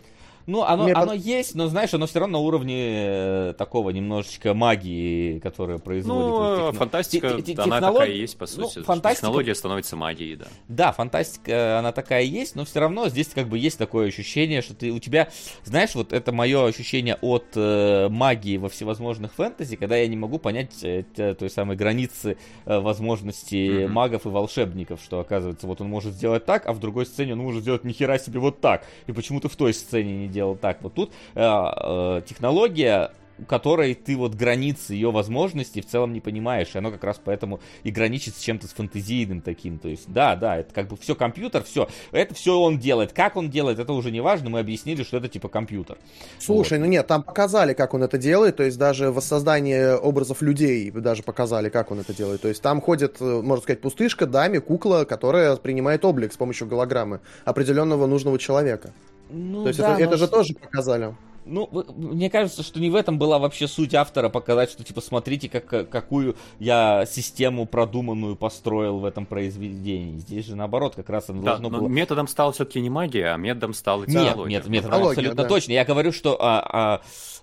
Ну, 0.49 0.63
оно, 0.63 0.85
Мне 0.85 0.95
оно 0.95 1.13
есть, 1.13 1.55
но, 1.55 1.69
знаешь, 1.69 1.93
оно 1.93 2.07
все 2.07 2.21
равно 2.21 2.39
на 2.39 2.43
уровне 2.43 2.75
э, 2.79 3.55
такого 3.59 3.91
немножечко 3.91 4.55
магии, 4.55 5.41
которая 5.41 5.77
производит... 5.77 6.27
Ну, 6.27 6.57
техно... 6.57 6.73
фантастика, 6.73 7.31
т- 7.35 7.55
т- 7.55 7.61
она 7.61 7.81
такая 7.83 8.09
и 8.09 8.19
есть, 8.19 8.39
по 8.39 8.47
ну, 8.57 8.65
сути. 8.65 8.79
Ну, 8.79 8.85
фантастика... 8.85 9.27
Технология 9.27 9.55
становится 9.55 9.97
магией, 9.97 10.37
да. 10.37 10.47
Да, 10.69 10.93
фантастика, 10.93 11.79
она 11.79 11.93
такая 11.93 12.23
есть, 12.23 12.57
но 12.57 12.65
все 12.65 12.81
равно 12.81 13.11
здесь 13.11 13.29
как 13.29 13.47
бы 13.47 13.59
есть 13.59 13.77
такое 13.77 14.09
ощущение, 14.09 14.63
что 14.63 14.75
ты 14.75 14.91
у 14.91 14.99
тебя, 14.99 15.29
знаешь, 15.65 15.95
вот 15.95 16.15
это 16.15 16.33
мое 16.33 16.67
ощущение 16.67 17.19
от 17.21 17.45
э, 17.55 18.09
магии 18.09 18.57
во 18.57 18.71
всевозможных 18.71 19.35
фэнтези, 19.35 19.77
когда 19.77 19.99
я 19.99 20.07
не 20.07 20.17
могу 20.17 20.39
понять 20.39 20.83
э, 20.83 21.05
той 21.39 21.51
самой 21.51 21.77
границы 21.77 22.39
э, 22.65 22.79
возможностей 22.79 23.69
mm-hmm. 23.69 23.89
магов 23.89 24.25
и 24.25 24.31
волшебников, 24.31 25.03
что 25.05 25.21
оказывается, 25.21 25.67
вот 25.67 25.83
он 25.83 25.91
может 25.91 26.15
сделать 26.15 26.47
так, 26.47 26.67
а 26.67 26.73
в 26.73 26.81
другой 26.81 27.05
сцене 27.05 27.35
он 27.35 27.41
может 27.41 27.61
сделать 27.61 27.85
нихера 27.85 28.19
себе 28.19 28.41
вот 28.41 28.63
так. 28.63 28.87
И 29.07 29.13
почему-то 29.13 29.51
в 29.51 29.57
той 29.57 29.75
сцене 29.75 30.17
не 30.17 30.38
делал 30.39 30.57
так. 30.57 30.79
Вот 30.83 30.95
тут 30.95 31.13
э, 31.35 31.41
э, 31.43 32.23
технология 32.27 33.11
которой 33.47 33.95
ты 33.95 34.17
вот 34.17 34.35
границы 34.35 34.95
ее 34.95 35.11
возможностей 35.11 35.81
в 35.81 35.87
целом 35.87 36.13
не 36.13 36.21
понимаешь, 36.21 36.71
и 36.75 36.79
оно 36.79 36.91
как 36.91 37.05
раз 37.05 37.21
поэтому 37.23 37.61
и 37.85 37.91
граничит 37.91 38.35
с 38.35 38.41
чем-то 38.41 38.67
с 38.67 38.73
фантазийным 38.73 39.41
таким, 39.41 39.79
то 39.79 39.89
есть, 39.89 40.11
да, 40.13 40.35
да, 40.37 40.57
это 40.57 40.75
как 40.75 40.89
бы 40.89 40.97
все 40.97 41.15
компьютер, 41.15 41.63
все, 41.63 41.89
это 42.13 42.35
все 42.35 42.59
он 42.59 42.79
делает, 42.79 43.13
как 43.13 43.37
он 43.37 43.51
делает, 43.51 43.79
это 43.79 43.93
уже 43.93 44.11
не 44.11 44.21
важно, 44.21 44.51
мы 44.51 44.59
объяснили, 44.59 45.03
что 45.03 45.19
это 45.19 45.29
типа 45.29 45.49
компьютер. 45.49 45.99
Слушай, 46.39 46.79
вот. 46.79 46.85
ну 46.85 46.91
нет, 46.91 47.07
там 47.07 47.23
показали, 47.23 47.75
как 47.75 47.95
он 47.95 48.03
это 48.03 48.19
делает, 48.19 48.57
то 48.57 48.63
есть 48.63 48.79
даже 48.79 49.11
воссоздание 49.13 49.95
образов 49.95 50.43
людей 50.43 50.91
даже 50.91 51.23
показали, 51.23 51.69
как 51.69 51.91
он 51.91 52.01
это 52.01 52.15
делает, 52.15 52.43
то 52.43 52.49
есть 52.49 52.63
там 52.63 52.81
ходит, 52.81 53.17
э, 53.21 53.41
можно 53.43 53.63
сказать, 53.63 53.81
пустышка, 53.81 54.27
даме, 54.27 54.61
кукла, 54.61 55.05
которая 55.05 55.57
принимает 55.57 56.05
облик 56.05 56.33
с 56.33 56.37
помощью 56.37 56.67
голограммы 56.67 57.21
определенного 57.45 58.07
нужного 58.07 58.39
человека. 58.39 58.93
Ну, 59.31 59.63
То 59.63 59.69
есть 59.69 59.81
да, 59.81 59.95
это, 59.95 60.03
это 60.05 60.17
же 60.17 60.29
тоже 60.29 60.55
показали. 60.55 61.15
Ну, 61.51 61.69
мне 61.97 62.29
кажется, 62.29 62.63
что 62.63 62.79
не 62.79 62.91
в 62.91 62.95
этом 62.95 63.19
была 63.19 63.39
вообще 63.39 63.67
суть 63.67 63.95
автора 63.95 64.29
показать, 64.29 64.71
что 64.71 64.85
типа 64.85 65.01
смотрите, 65.01 65.49
как, 65.49 65.89
какую 65.89 66.37
я 66.59 67.07
систему 67.07 67.65
продуманную 67.67 68.37
построил 68.37 68.99
в 68.99 69.05
этом 69.05 69.25
произведении. 69.25 70.19
Здесь 70.19 70.47
же 70.47 70.57
наоборот, 70.57 70.95
как 70.95 71.09
раз 71.09 71.31
оно 71.31 71.43
да, 71.43 71.57
должно 71.57 71.71
было. 71.71 71.89
Методом 71.89 72.29
стала 72.29 72.53
все-таки 72.53 72.81
не 72.81 72.91
магия, 72.91 73.33
а 73.33 73.37
методом 73.39 73.73
стала 73.73 74.05
технология. 74.05 74.57
Нет, 74.57 74.65
нет, 74.65 74.69
методом 74.69 75.09
абсолютно 75.09 75.43
да. 75.43 75.49
точно. 75.49 75.73
Я 75.73 75.85
говорю, 75.87 76.13
что 76.13 76.37
а, 76.39 76.61
а, 76.71 77.01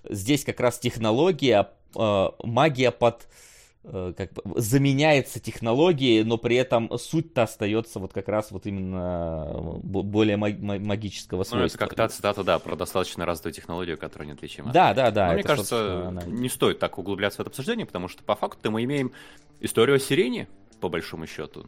здесь 0.08 0.44
как 0.44 0.60
раз 0.60 0.78
технология, 0.78 1.68
а, 1.96 2.32
магия 2.44 2.92
под 2.92 3.26
как 3.86 4.32
бы 4.32 4.60
заменяется 4.60 5.38
технологией, 5.38 6.24
но 6.24 6.38
при 6.38 6.56
этом 6.56 6.90
суть-то 6.98 7.44
остается 7.44 8.00
вот 8.00 8.12
как 8.12 8.28
раз 8.28 8.50
вот 8.50 8.66
именно 8.66 9.46
э, 9.48 9.78
более 9.82 10.36
магического 10.36 11.44
свойства. 11.44 11.58
Ну, 11.58 11.64
это 11.64 11.78
как 11.78 11.94
та 11.94 12.08
цитата, 12.08 12.42
да, 12.42 12.58
про 12.58 12.74
достаточно 12.76 13.24
развитую 13.24 13.52
технологию, 13.52 13.96
которая 13.96 14.28
неотличима. 14.28 14.72
Да, 14.72 14.92
да, 14.92 15.10
да. 15.10 15.28
Но, 15.28 15.34
мне 15.34 15.42
кажется, 15.42 16.08
она... 16.08 16.22
не 16.24 16.48
стоит 16.48 16.78
так 16.78 16.98
углубляться 16.98 17.38
в 17.38 17.40
это 17.40 17.50
обсуждение, 17.50 17.86
потому 17.86 18.08
что 18.08 18.24
по 18.24 18.34
факту 18.34 18.70
мы 18.70 18.82
имеем 18.84 19.12
историю 19.60 19.96
о 19.96 19.98
сирене, 20.00 20.48
по 20.80 20.88
большому 20.88 21.26
счету, 21.26 21.66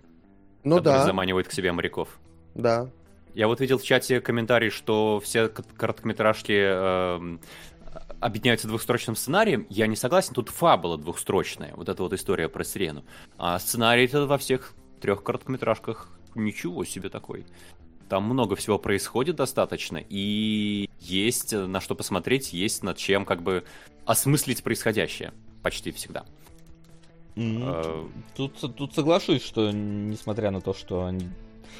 ну, 0.64 0.80
да. 0.80 1.04
заманивает 1.04 1.48
к 1.48 1.52
себе 1.52 1.72
моряков. 1.72 2.18
Да. 2.54 2.90
Я 3.34 3.46
вот 3.46 3.60
видел 3.60 3.78
в 3.78 3.84
чате 3.84 4.20
комментарий, 4.20 4.70
что 4.70 5.20
все 5.20 5.48
короткометражки 5.48 6.52
э, 6.52 7.38
объединяются 8.20 8.68
двухстрочным 8.68 9.16
сценарием, 9.16 9.66
я 9.70 9.86
не 9.86 9.96
согласен, 9.96 10.34
тут 10.34 10.48
фабула 10.48 10.98
двухстрочная, 10.98 11.74
вот 11.76 11.88
эта 11.88 12.02
вот 12.02 12.12
история 12.12 12.48
про 12.48 12.64
сирену. 12.64 13.04
А 13.36 13.58
сценарий-то 13.58 14.26
во 14.26 14.38
всех 14.38 14.74
трех 15.00 15.22
короткометражках 15.22 16.08
ничего 16.34 16.84
себе 16.84 17.08
такой. 17.08 17.46
Там 18.08 18.24
много 18.24 18.56
всего 18.56 18.78
происходит 18.78 19.36
достаточно, 19.36 20.02
и 20.08 20.88
есть 20.98 21.52
на 21.52 21.80
что 21.80 21.94
посмотреть, 21.94 22.52
есть 22.52 22.82
над 22.82 22.96
чем 22.96 23.24
как 23.24 23.42
бы 23.42 23.64
осмыслить 24.06 24.62
происходящее 24.62 25.32
почти 25.62 25.92
всегда. 25.92 26.24
Mm-hmm. 27.36 28.10
Тут, 28.36 28.74
тут 28.74 28.94
соглашусь, 28.94 29.42
что 29.44 29.70
несмотря 29.70 30.50
на 30.50 30.60
то, 30.60 30.74
что 30.74 31.04
они 31.04 31.28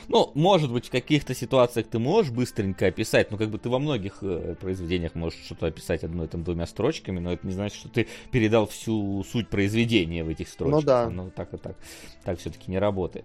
ну, 0.09 0.30
может 0.34 0.72
быть, 0.72 0.86
в 0.86 0.91
каких-то 0.91 1.34
ситуациях 1.34 1.86
ты 1.89 1.99
можешь 1.99 2.32
быстренько 2.32 2.86
описать, 2.86 3.30
но 3.30 3.36
как 3.36 3.51
бы 3.51 3.59
ты 3.59 3.68
во 3.68 3.78
многих 3.78 4.18
э, 4.22 4.55
произведениях 4.61 5.14
можешь 5.14 5.41
что-то 5.45 5.66
описать 5.66 6.05
одной 6.05 6.28
там 6.28 6.45
двумя 6.45 6.66
строчками, 6.66 7.18
но 7.18 7.32
это 7.32 7.47
не 7.47 7.53
значит, 7.53 7.78
что 7.78 7.89
ты 7.89 8.09
передал 8.30 8.66
всю 8.66 9.24
суть 9.24 9.49
произведения 9.49 10.24
в 10.24 10.28
этих 10.28 10.49
строчках. 10.49 10.80
Ну 10.80 10.86
да. 10.86 11.11
Ну, 11.11 11.30
так 11.30 11.55
и 11.55 11.57
так. 11.57 11.76
Так 12.24 12.39
все-таки 12.39 12.70
не 12.70 12.78
работает. 12.78 13.24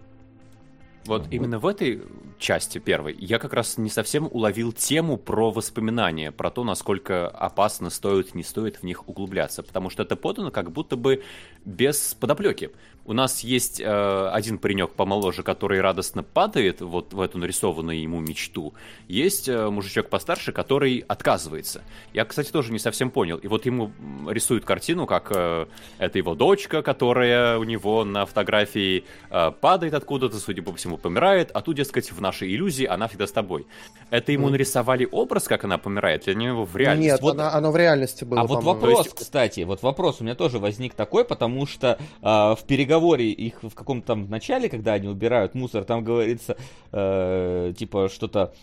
Вот 1.05 1.27
именно 1.31 1.59
в 1.59 1.67
этой 1.67 2.01
части 2.39 2.77
первой 2.77 3.15
я 3.19 3.37
как 3.39 3.53
раз 3.53 3.77
не 3.77 3.89
совсем 3.89 4.27
уловил 4.31 4.71
тему 4.71 5.17
про 5.17 5.51
воспоминания, 5.51 6.31
про 6.31 6.49
то, 6.49 6.63
насколько 6.63 7.27
опасно 7.27 7.89
стоит, 7.89 8.33
не 8.33 8.43
стоит 8.43 8.77
в 8.77 8.83
них 8.83 9.07
углубляться, 9.09 9.63
потому 9.63 9.89
что 9.89 10.03
это 10.03 10.15
подано 10.15 10.49
как 10.51 10.71
будто 10.71 10.95
бы 10.95 11.23
без 11.65 12.15
подоплеки. 12.19 12.71
У 13.05 13.11
нас 13.11 13.41
есть 13.41 13.81
э, 13.81 14.29
один 14.31 14.57
паренек 14.57 14.91
помоложе, 14.91 15.43
который 15.43 15.81
радостно 15.81 16.23
падает 16.23 16.79
вот 16.79 17.13
в 17.13 17.19
эту 17.19 17.37
нарисованную 17.37 18.01
ему 18.01 18.21
мечту. 18.21 18.73
Есть 19.09 19.49
э, 19.49 19.69
мужичок 19.69 20.07
постарше, 20.09 20.53
который 20.53 21.03
отказывается. 21.07 21.81
Я, 22.13 22.23
кстати, 22.23 22.49
тоже 22.51 22.71
не 22.71 22.79
совсем 22.79 23.11
понял. 23.11 23.37
И 23.37 23.47
вот 23.47 23.65
ему 23.65 23.91
рисуют 24.29 24.63
картину, 24.63 25.05
как 25.05 25.31
э, 25.35 25.65
это 25.97 26.17
его 26.17 26.33
дочка, 26.33 26.81
которая 26.81 27.57
у 27.57 27.65
него 27.65 28.05
на 28.05 28.25
фотографии 28.25 29.03
э, 29.29 29.51
падает 29.51 29.93
откуда-то, 29.95 30.37
судя 30.37 30.61
по 30.63 30.73
всему, 30.73 30.97
помирает, 30.97 31.51
а 31.53 31.61
тут, 31.61 31.75
дескать, 31.75 32.11
в 32.11 32.21
нашей 32.21 32.55
иллюзии 32.55 32.85
она 32.85 33.09
всегда 33.09 33.27
с 33.27 33.31
тобой. 33.33 33.67
Это 34.11 34.31
ему 34.31 34.47
нарисовали 34.49 35.07
образ, 35.11 35.47
как 35.49 35.65
она 35.65 35.77
помирает, 35.77 36.23
для 36.23 36.35
него 36.35 36.63
в 36.63 36.77
реальности? 36.77 37.11
Нет, 37.11 37.21
Вот- 37.21 37.33
она, 37.33 37.53
оно 37.53 37.71
в 37.71 37.75
реальности 37.75 38.23
было, 38.23 38.41
А 38.41 38.43
вот 38.45 38.63
вопрос, 38.63 39.05
есть- 39.05 39.15
кстати, 39.15 39.61
вот 39.61 39.81
вопрос 39.81 40.21
у 40.21 40.23
меня 40.23 40.35
тоже 40.35 40.59
возник 40.59 40.93
такой, 40.93 41.25
потому 41.25 41.65
что 41.65 41.97
а, 42.21 42.55
в 42.55 42.63
переговоре 42.93 43.31
их 43.31 43.63
в 43.63 43.73
каком-то 43.73 44.07
там 44.07 44.29
начале, 44.29 44.69
когда 44.69 44.93
они 44.93 45.07
убирают 45.07 45.55
мусор, 45.55 45.83
там 45.83 46.03
говорится, 46.03 46.57
э, 46.91 47.73
типа, 47.75 48.09
что-то 48.09 48.53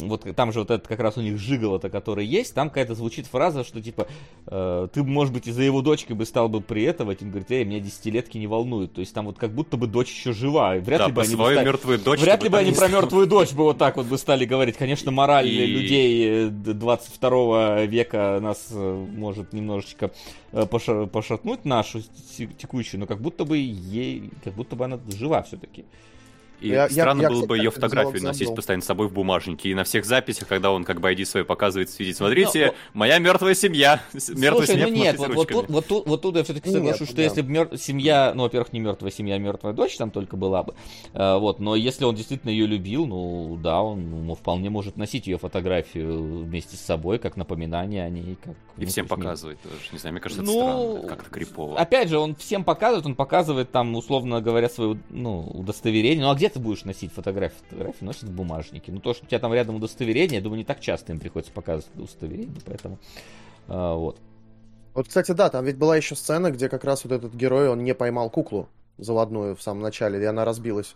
вот 0.00 0.26
там 0.36 0.52
же 0.52 0.60
вот 0.60 0.70
этот 0.70 0.86
как 0.88 1.00
раз 1.00 1.16
у 1.16 1.20
них 1.20 1.38
жиголо-то, 1.38 1.90
который 1.90 2.26
есть, 2.26 2.54
там 2.54 2.68
какая-то 2.68 2.94
звучит 2.94 3.26
фраза, 3.26 3.64
что 3.64 3.80
типа, 3.80 4.06
э, 4.46 4.88
ты, 4.92 5.02
может 5.02 5.32
быть, 5.32 5.46
из-за 5.46 5.62
его 5.62 5.82
дочкой 5.82 6.16
бы 6.16 6.24
стал 6.26 6.48
бы 6.48 6.60
приэтовать, 6.60 7.22
он 7.22 7.30
говорит, 7.30 7.50
эй, 7.50 7.64
меня 7.64 7.80
десятилетки 7.80 8.38
не 8.38 8.46
волнуют. 8.46 8.92
То 8.94 9.00
есть 9.00 9.14
там 9.14 9.26
вот 9.26 9.38
как 9.38 9.52
будто 9.54 9.76
бы 9.76 9.86
дочь 9.86 10.10
еще 10.10 10.32
жива, 10.32 10.76
и 10.76 10.80
вряд 10.80 11.00
Да, 11.00 11.06
ли 11.06 11.12
бы 11.12 11.22
они 11.22 11.36
бы 11.36 11.44
стали- 11.44 11.64
мертвую 11.64 11.98
дочь. 11.98 12.20
Вряд 12.20 12.42
ли 12.42 12.48
бы 12.48 12.58
они 12.58 12.72
про 12.72 12.88
мертвую 12.88 13.26
дочь 13.26 13.52
бы 13.52 13.64
вот 13.64 13.78
так 13.78 13.96
вот 13.96 14.06
бы 14.06 14.18
стали 14.18 14.44
говорить. 14.44 14.76
Конечно, 14.76 15.10
мораль 15.10 15.48
И- 15.48 15.66
людей 15.66 16.46
э, 16.46 16.48
д- 16.48 16.72
22 16.74 17.82
века 17.86 18.38
нас 18.42 18.68
э, 18.70 19.06
может 19.16 19.52
немножечко 19.52 20.10
э, 20.52 20.66
поша- 20.66 21.06
пошатнуть 21.06 21.64
нашу 21.64 22.00
те- 22.36 22.46
текущую, 22.46 23.00
но 23.00 23.06
как 23.06 23.20
будто 23.20 23.44
бы 23.44 23.58
ей, 23.58 24.30
как 24.42 24.54
будто 24.54 24.76
бы 24.76 24.84
она 24.84 24.98
жива 25.08 25.42
все-таки. 25.42 25.84
И 26.60 26.68
Я- 26.68 26.84
я- 26.84 26.88
странно 26.88 27.22
я, 27.22 27.28
было 27.28 27.36
кстати, 27.42 27.48
бы 27.48 27.58
ее 27.58 27.70
фотографию 27.70 28.22
носить 28.22 28.42
забыл. 28.46 28.56
постоянно 28.56 28.82
с 28.82 28.86
собой 28.86 29.08
в 29.08 29.12
бумажнике. 29.12 29.68
И 29.70 29.74
на 29.74 29.84
всех 29.84 30.04
записях, 30.04 30.48
когда 30.48 30.70
он 30.70 30.84
как 30.84 31.00
бы 31.00 31.10
ID 31.12 31.24
свой 31.24 31.44
показывает, 31.44 31.90
видеть, 31.98 32.16
смотрите, 32.16 32.66
Ну, 32.68 32.98
моя 33.00 33.18
мертвая 33.18 33.54
семья. 33.54 34.00
Мертвая 34.12 34.66
Слушай, 34.66 34.66
семья 34.80 34.86
ну 34.88 34.94
нет, 34.94 35.16
вот, 35.18 35.34
вот, 35.34 35.48
тут, 35.48 35.68
вот, 35.68 35.86
тут, 35.86 36.06
вот 36.06 36.22
тут 36.22 36.36
я 36.36 36.44
все-таки 36.44 36.68
Нет, 36.68 36.78
соглашусь, 36.78 37.08
что 37.08 37.16
да. 37.16 37.22
если 37.22 37.42
бы 37.42 37.50
мер- 37.50 37.76
семья, 37.76 38.32
ну, 38.34 38.44
во-первых, 38.44 38.72
не 38.72 38.80
мертвая 38.80 39.10
семья, 39.10 39.34
а 39.34 39.38
мертвая 39.38 39.72
дочь 39.74 39.96
там 39.96 40.10
только 40.10 40.36
была 40.36 40.62
бы, 40.62 40.74
э, 41.12 41.36
вот, 41.38 41.58
но 41.60 41.74
если 41.76 42.04
он 42.04 42.14
действительно 42.14 42.50
ее 42.50 42.66
любил, 42.66 43.06
ну, 43.06 43.58
да, 43.62 43.82
он 43.82 44.26
ну, 44.26 44.34
вполне 44.34 44.70
может 44.70 44.96
носить 44.96 45.26
ее 45.26 45.38
фотографию 45.38 46.44
вместе 46.44 46.76
с 46.76 46.80
собой, 46.80 47.18
как 47.18 47.36
напоминание 47.36 48.04
о 48.04 48.08
ней, 48.08 48.36
как... 48.42 48.54
И 48.76 48.82
ну, 48.84 48.86
всем 48.86 49.06
показывает 49.06 49.60
тоже. 49.60 49.74
Не 49.92 49.98
знаю, 49.98 50.12
мне 50.14 50.20
кажется, 50.20 50.42
это 50.42 50.50
Ну, 50.52 50.58
странно, 50.98 51.08
как-то 51.08 51.30
крипово. 51.30 51.78
Опять 51.78 52.08
же, 52.08 52.18
он 52.18 52.34
всем 52.36 52.64
показывает, 52.64 53.06
он 53.06 53.14
показывает 53.14 53.70
там, 53.70 53.94
условно 53.94 54.40
говоря, 54.40 54.68
свое 54.68 54.98
ну, 55.10 55.40
удостоверение. 55.40 56.24
Ну 56.24 56.30
а 56.30 56.34
где 56.34 56.43
ты 56.48 56.58
будешь 56.58 56.84
носить 56.84 57.12
фотографии? 57.12 57.56
Фотографии 57.68 58.04
носят 58.04 58.24
в 58.24 58.32
бумажнике. 58.32 58.92
Ну 58.92 59.00
то, 59.00 59.14
что 59.14 59.24
у 59.24 59.28
тебя 59.28 59.38
там 59.38 59.52
рядом 59.52 59.76
удостоверение, 59.76 60.36
я 60.36 60.42
думаю, 60.42 60.58
не 60.58 60.64
так 60.64 60.80
часто 60.80 61.12
им 61.12 61.20
приходится 61.20 61.52
показывать 61.52 61.94
удостоверение, 61.96 62.60
поэтому 62.64 62.98
а, 63.68 63.94
вот. 63.94 64.18
Вот, 64.94 65.08
кстати, 65.08 65.32
да, 65.32 65.50
там 65.50 65.64
ведь 65.64 65.76
была 65.76 65.96
еще 65.96 66.14
сцена, 66.14 66.50
где 66.50 66.68
как 66.68 66.84
раз 66.84 67.04
вот 67.04 67.12
этот 67.12 67.34
герой, 67.34 67.68
он 67.68 67.82
не 67.82 67.94
поймал 67.94 68.30
куклу 68.30 68.68
заводную 68.96 69.56
в 69.56 69.62
самом 69.62 69.82
начале, 69.82 70.22
и 70.22 70.24
она 70.24 70.44
разбилась. 70.44 70.94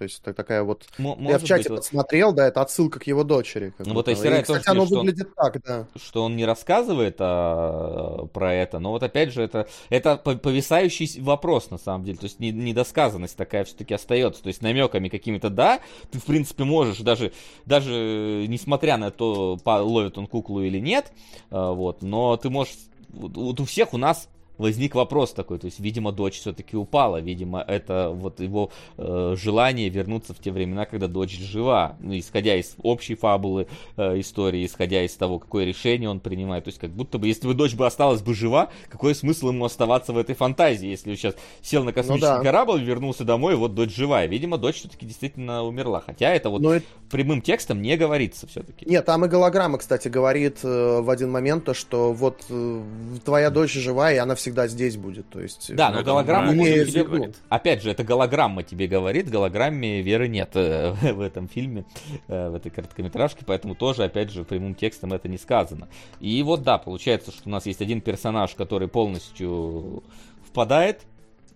То 0.00 0.04
есть 0.04 0.20
это 0.22 0.32
такая 0.32 0.62
вот... 0.62 0.86
М- 0.96 1.28
Я 1.28 1.38
в 1.38 1.44
чате 1.44 1.68
быть, 1.68 1.76
подсмотрел, 1.76 2.32
да, 2.32 2.46
это 2.48 2.62
отсылка 2.62 2.98
к 2.98 3.06
его 3.06 3.22
дочери. 3.22 3.74
как 3.76 3.86
Ну, 3.86 3.92
вот 3.92 4.06
тоже 4.06 4.16
кстати, 4.16 4.66
оно 4.70 4.86
что 4.86 4.94
он- 4.94 5.04
выглядит 5.06 5.34
так, 5.34 5.62
да. 5.62 5.86
что 6.02 6.24
он 6.24 6.36
не 6.36 6.46
рассказывает 6.46 7.16
а, 7.18 8.24
про 8.32 8.54
это, 8.54 8.78
но 8.78 8.92
вот 8.92 9.02
опять 9.02 9.30
же 9.30 9.42
это, 9.42 9.68
это 9.90 10.16
по- 10.16 10.36
повисающий 10.36 11.20
вопрос 11.20 11.68
на 11.70 11.76
самом 11.76 12.04
деле, 12.06 12.16
то 12.16 12.24
есть 12.24 12.40
не- 12.40 12.50
недосказанность 12.50 13.36
такая 13.36 13.64
все-таки 13.64 13.92
остается, 13.92 14.42
то 14.42 14.46
есть 14.46 14.62
намеками 14.62 15.10
какими-то 15.10 15.50
да, 15.50 15.80
ты 16.10 16.18
в 16.18 16.24
принципе 16.24 16.64
можешь 16.64 17.00
даже, 17.00 17.32
даже 17.66 18.46
несмотря 18.48 18.96
на 18.96 19.10
то, 19.10 19.58
ловит 19.66 20.16
он 20.16 20.26
куклу 20.28 20.62
или 20.62 20.78
нет, 20.78 21.12
а, 21.50 21.72
вот, 21.72 22.00
но 22.00 22.38
ты 22.38 22.48
можешь, 22.48 22.72
вот 23.10 23.60
у 23.60 23.64
всех 23.66 23.92
у 23.92 23.98
нас 23.98 24.30
возник 24.60 24.94
вопрос 24.94 25.32
такой, 25.32 25.58
то 25.58 25.64
есть, 25.64 25.80
видимо, 25.80 26.12
дочь 26.12 26.38
все-таки 26.38 26.76
упала, 26.76 27.20
видимо, 27.20 27.64
это 27.66 28.10
вот 28.14 28.40
его 28.40 28.70
э, 28.98 29.34
желание 29.36 29.88
вернуться 29.88 30.34
в 30.34 30.38
те 30.38 30.52
времена, 30.52 30.84
когда 30.84 31.08
дочь 31.08 31.36
жива, 31.38 31.96
ну, 32.00 32.16
исходя 32.18 32.56
из 32.56 32.76
общей 32.82 33.14
фабулы 33.14 33.66
э, 33.96 34.20
истории, 34.20 34.64
исходя 34.66 35.02
из 35.02 35.14
того, 35.14 35.38
какое 35.38 35.64
решение 35.64 36.08
он 36.08 36.20
принимает, 36.20 36.64
то 36.64 36.68
есть, 36.68 36.78
как 36.78 36.90
будто 36.90 37.18
бы, 37.18 37.26
если 37.26 37.46
бы 37.46 37.54
дочь 37.54 37.74
бы 37.74 37.86
осталась 37.86 38.22
бы 38.22 38.34
жива, 38.34 38.68
какой 38.88 39.14
смысл 39.14 39.48
ему 39.48 39.64
оставаться 39.64 40.12
в 40.12 40.18
этой 40.18 40.34
фантазии, 40.34 40.88
если 40.88 41.10
он 41.10 41.16
сейчас 41.16 41.34
сел 41.62 41.82
на 41.82 41.92
космический 41.92 42.26
да. 42.26 42.42
корабль, 42.42 42.82
вернулся 42.82 43.24
домой, 43.24 43.56
вот 43.56 43.74
дочь 43.74 43.94
живая, 43.94 44.26
видимо, 44.26 44.58
дочь 44.58 44.76
все-таки 44.76 45.06
действительно 45.06 45.64
умерла, 45.64 46.02
хотя 46.04 46.30
это 46.30 46.50
вот 46.50 46.60
Но 46.60 46.74
это- 46.74 46.86
прямым 47.10 47.40
текстом 47.40 47.82
не 47.82 47.96
говорится 47.96 48.46
все-таки. 48.46 48.86
Нет, 48.88 49.04
там 49.04 49.24
и 49.24 49.28
голограмма, 49.28 49.78
кстати, 49.78 50.08
говорит 50.08 50.58
э, 50.62 51.00
в 51.00 51.08
один 51.08 51.30
момент 51.30 51.64
то, 51.64 51.74
что 51.74 52.12
вот 52.12 52.44
э, 52.50 52.82
твоя 53.24 53.50
дочь 53.50 53.72
жива, 53.72 54.12
и 54.12 54.16
она 54.16 54.34
всегда 54.34 54.49
здесь 54.68 54.96
будет. 54.96 55.28
То 55.28 55.40
есть, 55.40 55.74
Да, 55.74 55.90
э, 55.90 55.92
но 55.94 56.00
это 56.00 56.12
он 56.12 56.24
голограмма 56.24 56.54
имеет 56.54 56.90
тебе 56.90 57.04
говорит. 57.04 57.36
Опять 57.48 57.82
же, 57.82 57.90
это 57.90 58.04
голограмма 58.04 58.62
тебе 58.62 58.86
говорит, 58.86 59.28
голограмме 59.30 60.02
веры 60.02 60.28
нет 60.28 60.50
э, 60.54 60.92
в 61.12 61.20
этом 61.20 61.48
фильме, 61.48 61.84
э, 62.28 62.48
в 62.48 62.54
этой 62.54 62.70
короткометражке, 62.70 63.44
поэтому 63.46 63.74
тоже, 63.74 64.04
опять 64.04 64.30
же, 64.30 64.44
прямым 64.44 64.74
текстом 64.74 65.12
это 65.12 65.28
не 65.28 65.38
сказано. 65.38 65.88
И 66.20 66.42
вот 66.42 66.62
да, 66.62 66.78
получается, 66.78 67.30
что 67.30 67.42
у 67.48 67.50
нас 67.50 67.66
есть 67.66 67.80
один 67.80 68.00
персонаж, 68.00 68.54
который 68.54 68.88
полностью 68.88 70.02
впадает 70.46 71.02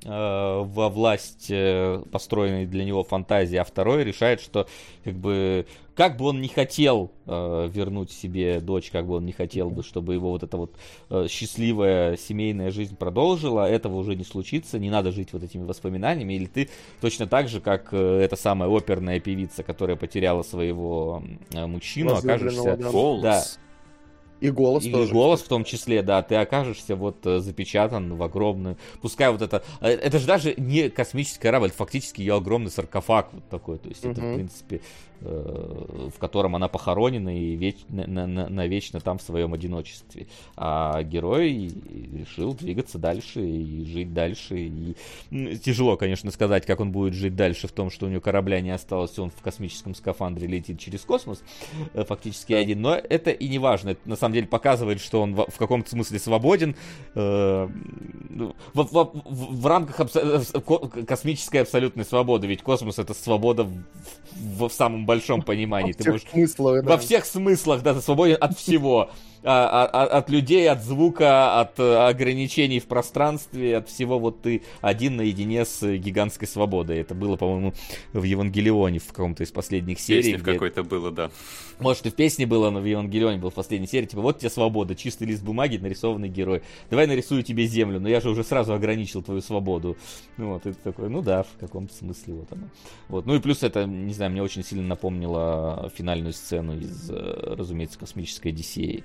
во 0.05 0.89
власть 0.89 1.47
э, 1.51 2.03
построенной 2.11 2.67
для 2.67 2.85
него 2.85 3.05
фантазии, 3.05 3.57
а 3.57 3.65
второй 3.65 4.05
решает, 4.05 4.41
что 4.41 4.67
как 5.05 5.15
бы 5.15 5.67
как 5.95 6.17
бы 6.17 6.27
он 6.27 6.41
не 6.41 6.49
хотел 6.49 7.13
э, 7.27 7.69
вернуть 7.73 8.11
себе 8.11 8.61
дочь, 8.61 8.91
как 8.91 9.07
бы 9.07 9.15
он 9.15 9.27
не 9.27 9.33
хотел 9.33 9.71
бы, 9.71 9.83
чтобы 9.83 10.15
его 10.15 10.31
вот 10.31 10.43
эта 10.43 10.57
вот 10.57 10.75
э, 11.11 11.27
счастливая 11.29 12.17
семейная 12.17 12.71
жизнь 12.71 12.97
продолжила, 12.97 13.69
этого 13.69 13.97
уже 13.97 14.17
не 14.17 14.25
случится, 14.25 14.79
не 14.79 14.91
надо 14.91 15.13
жить 15.13 15.33
вот 15.33 15.43
этими 15.43 15.65
воспоминаниями, 15.65 16.35
или 16.35 16.47
ты 16.47 16.69
точно 17.01 17.27
так 17.27 17.49
же, 17.49 17.61
как 17.61 17.89
э, 17.93 18.21
эта 18.23 18.37
самая 18.37 18.69
оперная 18.69 19.21
певица, 19.21 19.63
которая 19.63 19.97
потеряла 19.97 20.43
своего 20.43 21.23
э, 21.53 21.67
мужчину, 21.67 22.15
окажешься... 22.15 22.77
да. 23.23 23.45
И 24.45 24.51
голос 24.51 24.85
И 24.85 24.93
тоже. 24.93 25.11
голос 25.11 25.41
в 25.41 25.49
том 25.49 25.65
числе, 25.65 26.03
да, 26.03 26.23
ты 26.23 26.35
окажешься 26.35 26.97
вот 26.97 27.25
э, 27.25 27.41
запечатан 27.41 28.15
в 28.15 28.23
огромную, 28.23 28.77
пускай 29.01 29.31
вот 29.33 29.41
это, 29.41 29.65
э, 29.81 29.89
это 29.89 30.19
же 30.19 30.27
даже 30.27 30.53
не 30.59 30.91
космический 30.91 31.41
корабль, 31.41 31.71
фактически 31.71 32.21
ее 32.21 32.35
огромный 32.35 32.71
саркофаг 32.71 33.31
вот 33.33 33.49
такой, 33.49 33.79
то 33.79 33.89
есть 33.89 34.05
это 34.05 34.21
в 34.21 34.35
принципе, 34.35 34.83
в 35.21 36.19
котором 36.19 36.55
она 36.57 36.69
похоронена 36.69 37.37
и 37.39 37.55
веч- 37.57 37.85
на- 37.89 38.07
на- 38.07 38.27
на- 38.27 38.49
навечно 38.49 39.01
там 39.01 39.19
в 39.19 39.23
своем 39.23 39.55
одиночестве, 39.55 40.27
а 40.57 41.03
герой 41.03 41.71
решил 42.13 42.55
двигаться 42.55 42.99
дальше 42.99 43.41
и 43.45 43.85
жить 43.87 44.13
дальше, 44.13 44.59
и 44.59 44.97
тяжело, 45.65 45.97
конечно, 45.97 46.31
сказать, 46.31 46.67
как 46.67 46.81
он 46.81 46.93
будет 46.93 47.15
жить 47.15 47.37
дальше 47.37 47.69
в 47.69 47.73
том, 47.73 47.91
что 47.91 48.07
у 48.07 48.09
него 48.09 48.21
корабля 48.21 48.61
не 48.61 48.71
осталось, 48.71 49.19
он 49.19 49.31
в 49.31 49.41
космическом 49.41 49.95
скафандре 49.95 50.47
летит 50.47 50.79
через 50.79 51.01
космос, 51.03 51.43
э, 51.95 52.05
фактически 52.05 52.53
один, 52.53 52.83
но 52.83 52.95
это 52.95 53.31
и 53.31 53.49
не 53.49 53.59
важно, 53.59 53.91
это 53.91 54.01
на 54.09 54.17
самом 54.17 54.35
деле 54.35 54.47
показывает, 54.47 55.01
что 55.01 55.23
он 55.23 55.35
в, 55.35 55.47
в 55.51 55.57
каком-то 55.59 55.89
смысле 55.91 56.19
свободен, 56.19 56.77
э, 57.15 57.69
ну, 58.31 58.55
в, 58.75 58.83
в- 58.83 59.23
в- 59.25 59.61
в 59.63 59.67
рамках 59.67 60.01
абсо- 60.01 60.43
э, 60.55 60.61
ко- 60.61 61.05
космической 61.05 61.59
абсолютной 61.59 62.05
свободы, 62.05 62.47
ведь 62.47 62.63
космос 62.63 62.99
это 62.99 63.15
свобода 63.15 63.65
в, 63.65 63.73
в- 64.35 64.69
в 64.69 64.73
самом 65.05 65.07
большом 65.07 65.43
понимании, 65.43 65.93
Во 65.93 65.97
ты 65.97 66.03
всех 66.03 66.13
можешь 66.13 66.29
смыслах, 66.31 66.85
да. 66.85 66.91
во 66.91 66.99
всех 66.99 67.25
смыслах, 67.25 67.83
да, 67.83 67.95
ты 67.95 68.01
свободен 68.01 68.37
от 68.41 68.59
всего. 68.59 69.11
А- 69.47 69.85
а- 69.85 70.05
а- 70.05 70.19
От 70.19 70.31
людей, 70.31 70.69
от 70.71 70.83
звука, 70.83 71.61
от 71.61 71.79
э, 71.79 71.97
ограничений 72.09 72.81
в 72.81 72.87
пространстве, 72.87 73.77
от 73.77 73.89
всего 73.89 74.19
вот 74.19 74.41
ты 74.41 74.63
один 74.81 75.17
наедине 75.17 75.65
с 75.67 75.83
э, 75.83 75.99
гигантской 75.99 76.49
свободой. 76.49 76.99
Это 77.01 77.15
было, 77.15 77.37
по-моему, 77.37 77.75
в 78.15 78.23
Евангелионе 78.23 78.99
в 79.01 79.09
каком-то 79.09 79.43
из 79.43 79.51
последних 79.53 80.01
серий. 80.01 80.23
Песни 80.23 80.37
в 80.39 80.43
где- 80.43 80.53
какой-то 80.55 80.83
было, 80.83 81.11
да. 81.11 81.31
Может, 81.79 82.07
и 82.07 82.11
в 82.11 82.15
песне 82.15 82.47
было, 82.47 82.71
но 82.71 82.81
в 82.81 82.85
Евангелионе 82.87 83.39
был 83.39 83.51
в 83.51 83.55
последней 83.55 83.87
серии. 83.87 84.07
Типа, 84.07 84.23
вот 84.23 84.39
тебе 84.39 84.49
свобода, 84.49 84.95
чистый 84.95 85.25
лист 85.27 85.43
бумаги, 85.43 85.77
нарисованный 85.77 86.29
герой. 86.29 86.63
Давай 86.89 87.07
нарисую 87.07 87.43
тебе 87.43 87.67
землю, 87.67 88.01
но 88.01 88.09
я 88.09 88.21
же 88.21 88.31
уже 88.31 88.45
сразу 88.45 88.73
ограничил 88.73 89.23
твою 89.23 89.43
свободу. 89.43 89.97
Ну 90.39 90.55
вот, 90.55 90.63
ты 90.63 90.73
такой, 90.73 91.11
ну 91.11 91.21
да, 91.21 91.43
в 91.43 91.59
каком-то 91.61 91.93
смысле 91.95 92.35
вот 92.35 92.53
оно. 92.53 92.69
Вот. 93.09 93.27
Ну 93.27 93.35
и 93.35 93.41
плюс 93.41 93.63
это, 93.63 93.85
не 93.85 94.15
знаю, 94.15 94.31
мне 94.31 94.43
очень 94.43 94.65
сильно 94.65 94.85
напомнило 94.87 95.91
финальную 95.95 96.33
сцену 96.33 96.79
из, 96.79 97.11
э, 97.11 97.55
разумеется, 97.59 97.99
космической 97.99 98.49
Одиссеи 98.49 99.05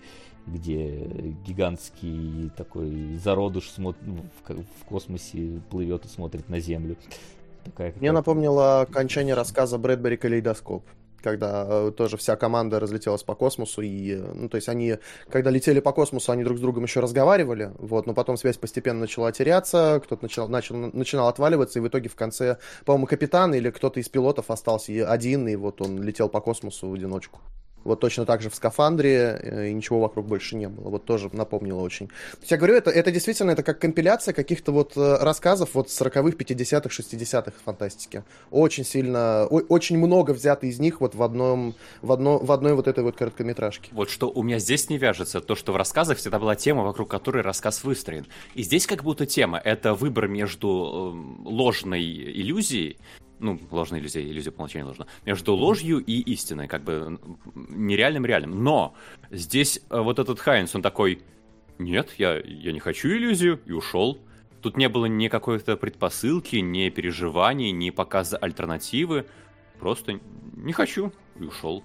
где 0.54 1.08
гигантский 1.46 2.52
такой 2.58 3.18
зародыш 3.24 3.72
в 3.78 4.44
ко- 4.44 4.56
в 4.56 4.86
космосе 4.86 5.62
плывет 5.70 6.06
и 6.06 6.08
смотрит 6.08 6.50
на 6.50 6.60
Землю. 6.60 6.96
Такая 7.64 7.94
Мне 8.00 8.12
напомнило 8.12 8.82
окончание 8.82 9.36
рассказа 9.36 9.78
Брэдбери 9.78 10.18
«Калейдоскоп», 10.18 10.84
когда 11.22 11.66
э, 11.68 11.92
тоже 11.96 12.18
вся 12.18 12.36
команда 12.36 12.80
разлетелась 12.80 13.24
по 13.24 13.36
космосу, 13.36 13.82
и, 13.82 14.14
э, 14.14 14.34
ну, 14.34 14.50
то 14.50 14.56
есть 14.56 14.70
они, 14.70 14.98
когда 15.30 15.50
летели 15.50 15.80
по 15.80 15.92
космосу, 15.92 16.32
они 16.32 16.44
друг 16.44 16.58
с 16.58 16.62
другом 16.62 16.84
еще 16.84 17.00
разговаривали, 17.00 17.72
вот, 17.78 18.06
но 18.08 18.14
потом 18.14 18.38
связь 18.38 18.58
постепенно 18.58 19.02
начала 19.02 19.32
теряться, 19.32 20.02
кто-то 20.04 20.24
начал, 20.24 20.48
начал, 20.48 20.76
начинал 20.76 21.28
отваливаться, 21.28 21.80
и 21.80 21.82
в 21.82 21.88
итоге 21.88 22.10
в 22.10 22.16
конце, 22.16 22.58
по-моему, 22.86 23.08
капитан 23.08 23.54
или 23.54 23.70
кто-то 23.70 24.00
из 24.00 24.10
пилотов 24.10 24.50
остался 24.50 25.12
один, 25.12 25.48
и 25.48 25.56
вот 25.56 25.82
он 25.82 26.02
летел 26.02 26.30
по 26.30 26.42
космосу 26.42 26.90
в 26.90 26.94
одиночку. 26.94 27.40
Вот 27.84 28.00
точно 28.00 28.26
так 28.26 28.42
же 28.42 28.50
в 28.50 28.56
скафандре, 28.56 29.40
э, 29.42 29.68
и 29.70 29.74
ничего 29.74 30.00
вокруг 30.00 30.28
больше 30.28 30.56
не 30.56 30.68
было. 30.68 30.90
Вот 30.90 31.06
тоже 31.06 31.30
напомнило 31.34 31.80
очень. 31.80 32.08
То 32.08 32.40
есть 32.42 32.52
я 32.52 32.58
говорю, 32.58 32.76
это, 32.76 32.90
это 32.90 33.12
действительно 33.12 33.52
это 33.52 33.64
как 33.64 33.80
компиляция 33.80 34.34
каких-то 34.34 34.72
вот 34.72 34.98
э, 34.98 35.18
рассказов 35.22 35.70
вот 35.74 35.88
40-х, 35.88 36.38
50-х, 36.38 36.90
60-х 36.90 37.54
фантастики. 37.64 38.24
Очень 38.52 38.86
сильно, 38.86 39.46
о, 39.46 39.62
очень 39.70 39.98
много 39.98 40.32
взято 40.32 40.68
из 40.68 40.80
них 40.80 41.02
вот 41.02 41.16
в 41.16 41.24
одном, 41.24 41.76
в, 42.02 42.12
одно, 42.12 42.38
в 42.38 42.52
одной 42.52 42.74
вот 42.74 42.88
этой 42.88 43.04
вот 43.04 43.16
короткометражке. 43.16 43.90
Вот 43.94 44.10
что 44.10 44.30
у 44.30 44.44
меня 44.44 44.60
здесь 44.60 44.90
не 44.90 44.98
вяжется, 44.98 45.42
то, 45.42 45.56
что 45.56 45.72
в 45.72 45.76
рассказах 45.76 46.18
всегда 46.18 46.40
была 46.40 46.56
тема, 46.56 46.84
вокруг 46.84 47.10
которой 47.10 47.44
рассказ 47.44 47.84
выстроен. 47.84 48.28
И 48.56 48.64
здесь 48.64 48.88
как 48.88 49.04
будто 49.04 49.26
тема— 49.26 49.58
это 49.64 49.94
выбор 49.94 50.28
между 50.28 50.68
э, 50.68 51.50
ложной 51.50 52.04
иллюзией 52.04 52.98
ну, 53.40 53.60
ложная 53.72 54.00
иллюзия, 54.00 54.22
иллюзия 54.22 54.52
по 54.52 54.58
умолчанию 54.58 54.88
ложна, 54.88 55.08
между 55.26 55.54
ложью 55.56 56.00
и 56.00 56.20
истиной, 56.20 56.68
как 56.68 56.84
бы 56.84 57.20
нереальным 57.56 58.26
реальным. 58.26 58.64
Но 58.64 58.96
здесь 59.32 59.82
э, 59.90 60.00
вот 60.00 60.20
этот 60.20 60.40
Хайнс, 60.40 60.76
он 60.76 60.82
такой, 60.82 61.22
нет, 61.78 62.14
я, 62.18 62.40
я 62.40 62.72
не 62.72 62.80
хочу 62.80 63.10
иллюзию, 63.10 63.60
и 63.66 63.72
ушел. 63.72 64.20
Тут 64.62 64.76
не 64.76 64.90
было 64.90 65.06
ни 65.06 65.30
какой-то 65.30 65.78
предпосылки, 65.78 66.58
ни 66.58 66.90
переживаний, 66.90 67.72
ни 67.72 67.90
показа 67.90 68.38
альтернативы. 68.38 69.26
Просто 69.80 70.20
не 70.58 70.74
хочу, 70.74 71.14
и 71.40 71.44
ушел. 71.44 71.84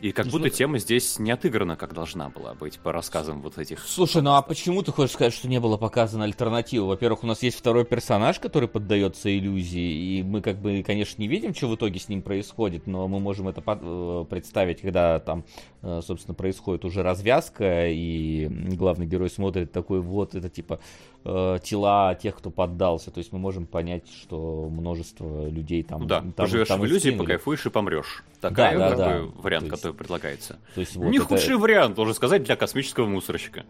И 0.00 0.12
как 0.12 0.26
будто 0.28 0.48
тема 0.48 0.78
здесь 0.78 1.18
не 1.18 1.30
отыграна, 1.30 1.76
как 1.76 1.92
должна 1.92 2.30
была 2.30 2.54
быть 2.54 2.78
по 2.78 2.90
рассказам 2.90 3.42
вот 3.42 3.58
этих. 3.58 3.80
Слушай, 3.86 4.22
ну 4.22 4.32
а 4.32 4.42
почему 4.42 4.82
ты 4.82 4.92
хочешь 4.92 5.14
сказать, 5.14 5.34
что 5.34 5.46
не 5.46 5.60
было 5.60 5.76
показано 5.76 6.24
альтернативы? 6.24 6.86
Во-первых, 6.86 7.22
у 7.22 7.26
нас 7.26 7.42
есть 7.42 7.58
второй 7.58 7.84
персонаж, 7.84 8.38
который 8.38 8.68
поддается 8.68 9.36
иллюзии, 9.36 10.18
и 10.18 10.22
мы 10.22 10.40
как 10.40 10.56
бы, 10.56 10.82
конечно, 10.82 11.20
не 11.20 11.28
видим, 11.28 11.54
что 11.54 11.68
в 11.68 11.74
итоге 11.74 12.00
с 12.00 12.08
ним 12.08 12.22
происходит, 12.22 12.86
но 12.86 13.08
мы 13.08 13.20
можем 13.20 13.48
это 13.48 13.62
э, 13.66 14.24
представить, 14.30 14.80
когда 14.80 15.18
там, 15.20 15.44
э, 15.82 16.00
собственно, 16.02 16.34
происходит 16.34 16.86
уже 16.86 17.02
развязка, 17.02 17.88
и 17.88 18.48
главный 18.48 19.06
герой 19.06 19.28
смотрит 19.28 19.70
такой, 19.70 20.00
вот, 20.00 20.34
это 20.34 20.48
типа 20.48 20.80
э, 21.24 21.58
тела 21.62 22.14
тех, 22.14 22.36
кто 22.36 22.50
поддался. 22.50 23.10
То 23.10 23.18
есть 23.18 23.32
мы 23.32 23.38
можем 23.38 23.66
понять, 23.66 24.08
что 24.10 24.68
множество 24.70 25.48
людей 25.48 25.82
там... 25.82 26.06
Да, 26.06 26.20
там, 26.20 26.32
поживешь 26.32 26.68
там 26.68 26.80
в 26.80 26.86
иллюзии, 26.86 27.10
покайфуешь 27.10 27.66
и 27.66 27.70
помрешь. 27.70 28.24
Такая, 28.40 28.78
да, 28.78 28.90
да, 28.90 28.96
такой 28.96 29.28
да. 29.28 29.42
вариант, 29.42 29.64
есть, 29.64 29.76
который 29.76 29.92
предлагается. 29.92 30.58
То 30.74 30.80
есть, 30.80 30.96
вот 30.96 31.10
Не 31.10 31.18
это... 31.18 31.26
худший 31.26 31.56
вариант, 31.56 31.94
должен 31.94 32.14
сказать, 32.14 32.42
для 32.42 32.56
космического 32.56 33.06
мусорщика. 33.06 33.64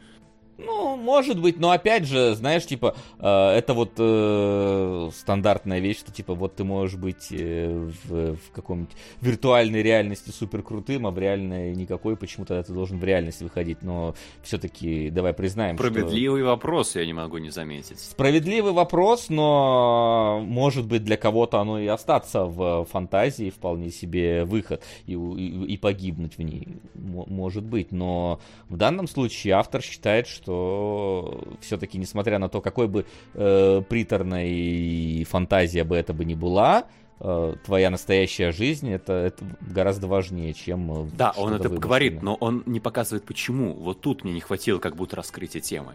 Ну, 0.65 0.97
может 0.97 1.41
быть, 1.41 1.59
но 1.59 1.71
опять 1.71 2.07
же, 2.07 2.35
знаешь, 2.35 2.67
типа, 2.67 2.95
э, 3.19 3.27
это 3.27 3.75
вот 3.75 3.93
э, 3.99 5.11
стандартная 5.15 5.81
вещь, 5.81 5.99
что 5.99 6.13
типа 6.13 6.35
вот 6.35 6.57
ты 6.57 6.65
можешь 6.65 6.99
быть 6.99 7.29
э, 7.31 7.91
в, 8.05 8.37
в 8.37 8.51
каком-нибудь 8.53 8.95
виртуальной 9.21 9.83
реальности 9.83 10.31
супер 10.31 10.63
крутым, 10.63 11.07
а 11.07 11.11
в 11.11 11.19
реальной 11.19 11.75
никакой, 11.75 12.17
почему 12.17 12.47
тогда 12.47 12.63
ты 12.63 12.73
должен 12.73 12.99
в 12.99 13.05
реальность 13.05 13.43
выходить, 13.43 13.83
но 13.83 14.15
все-таки 14.43 15.11
давай 15.11 15.33
признаем, 15.33 15.77
Справедливый 15.77 16.43
что... 16.43 16.51
вопрос, 16.51 16.97
я 16.97 17.07
не 17.07 17.13
могу 17.13 17.39
не 17.39 17.51
заметить. 17.51 18.01
Справедливый 18.01 18.73
вопрос, 18.73 19.29
но 19.29 20.43
может 20.45 20.87
быть 20.87 21.05
для 21.05 21.17
кого-то 21.17 21.61
оно 21.61 21.79
и 21.79 21.87
остаться 21.87 22.45
в 22.45 22.85
фантазии 22.85 23.51
вполне 23.51 23.91
себе 23.91 24.45
выход 24.45 24.83
и, 25.07 25.13
и, 25.13 25.75
и 25.75 25.77
погибнуть 25.77 26.39
в 26.39 26.43
ней, 26.43 26.69
может 26.95 27.65
быть, 27.65 27.93
но 27.93 28.41
в 28.69 28.77
данном 28.77 29.07
случае 29.07 29.55
автор 29.55 29.83
считает, 29.83 30.27
что 30.27 30.50
что 30.51 31.41
все-таки, 31.61 31.99
несмотря 31.99 32.39
на 32.39 32.49
то, 32.49 32.61
какой 32.61 32.89
бы 32.89 33.07
э, 33.35 33.83
приторной 33.89 35.25
фантазия 35.29 35.85
бы 35.85 35.97
это 35.97 36.13
бы 36.13 36.25
ни 36.25 36.35
была, 36.35 36.87
э, 37.21 37.55
твоя 37.65 37.91
настоящая 37.91 38.51
жизнь 38.51 38.91
это, 38.91 39.13
это 39.13 39.45
гораздо 39.61 40.09
важнее, 40.09 40.53
чем... 40.53 41.07
Э, 41.07 41.11
да, 41.17 41.33
он 41.37 41.55
это 41.55 41.69
говорит, 41.69 42.23
но 42.23 42.35
он 42.35 42.63
не 42.67 42.81
показывает 42.81 43.25
почему. 43.25 43.75
Вот 43.75 44.01
тут 44.01 44.25
мне 44.25 44.33
не 44.33 44.41
хватило 44.41 44.79
как 44.79 44.97
будто 44.97 45.17
раскрытия 45.17 45.61
темы. 45.61 45.95